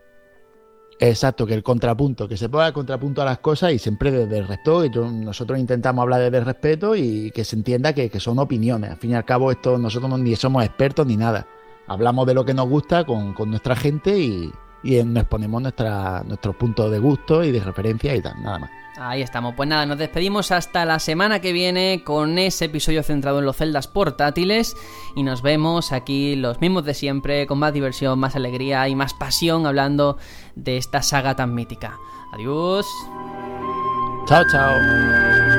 Exacto, 1.04 1.44
que 1.46 1.54
el 1.54 1.64
contrapunto, 1.64 2.28
que 2.28 2.36
se 2.36 2.48
ponga 2.48 2.68
el 2.68 2.72
contrapunto 2.72 3.22
a 3.22 3.24
las 3.24 3.38
cosas 3.40 3.72
y 3.72 3.80
siempre 3.80 4.12
desde 4.12 4.38
el 4.38 4.46
respeto, 4.46 5.10
nosotros 5.10 5.58
intentamos 5.58 6.00
hablar 6.04 6.20
desde 6.20 6.38
el 6.38 6.44
respeto 6.44 6.94
y 6.94 7.32
que 7.32 7.42
se 7.44 7.56
entienda 7.56 7.92
que, 7.92 8.08
que 8.08 8.20
son 8.20 8.38
opiniones. 8.38 8.92
Al 8.92 8.96
fin 8.98 9.10
y 9.10 9.14
al 9.16 9.24
cabo, 9.24 9.50
esto 9.50 9.78
nosotros 9.78 10.08
no- 10.08 10.16
ni 10.16 10.36
somos 10.36 10.64
expertos 10.64 11.04
ni 11.04 11.16
nada. 11.16 11.44
Hablamos 11.88 12.24
de 12.28 12.34
lo 12.34 12.44
que 12.44 12.54
nos 12.54 12.68
gusta 12.68 13.02
con, 13.04 13.34
con 13.34 13.50
nuestra 13.50 13.74
gente 13.74 14.16
y, 14.16 14.52
y 14.82 15.02
nos 15.02 15.22
exponemos 15.22 15.62
nuestra, 15.62 16.22
nuestros 16.24 16.56
puntos 16.56 16.90
de 16.90 16.98
gusto 16.98 17.44
y 17.44 17.52
de 17.52 17.60
referencia 17.60 18.14
y 18.14 18.20
tal, 18.20 18.42
nada 18.42 18.58
más. 18.60 18.70
Ahí 18.98 19.22
estamos. 19.22 19.54
Pues 19.54 19.68
nada, 19.68 19.86
nos 19.86 19.98
despedimos 19.98 20.52
hasta 20.52 20.84
la 20.84 20.98
semana 20.98 21.40
que 21.40 21.52
viene 21.52 22.02
con 22.04 22.38
ese 22.38 22.66
episodio 22.66 23.02
centrado 23.02 23.38
en 23.38 23.46
los 23.46 23.56
celdas 23.56 23.88
portátiles 23.88 24.76
y 25.16 25.22
nos 25.22 25.42
vemos 25.42 25.92
aquí 25.92 26.36
los 26.36 26.60
mismos 26.60 26.84
de 26.84 26.94
siempre, 26.94 27.46
con 27.46 27.58
más 27.58 27.72
diversión, 27.72 28.18
más 28.18 28.36
alegría 28.36 28.88
y 28.88 28.94
más 28.94 29.14
pasión 29.14 29.66
hablando 29.66 30.18
de 30.56 30.76
esta 30.76 31.02
saga 31.02 31.34
tan 31.34 31.54
mítica. 31.54 31.98
Adiós. 32.32 32.86
Chao, 34.26 34.44
chao. 34.50 35.51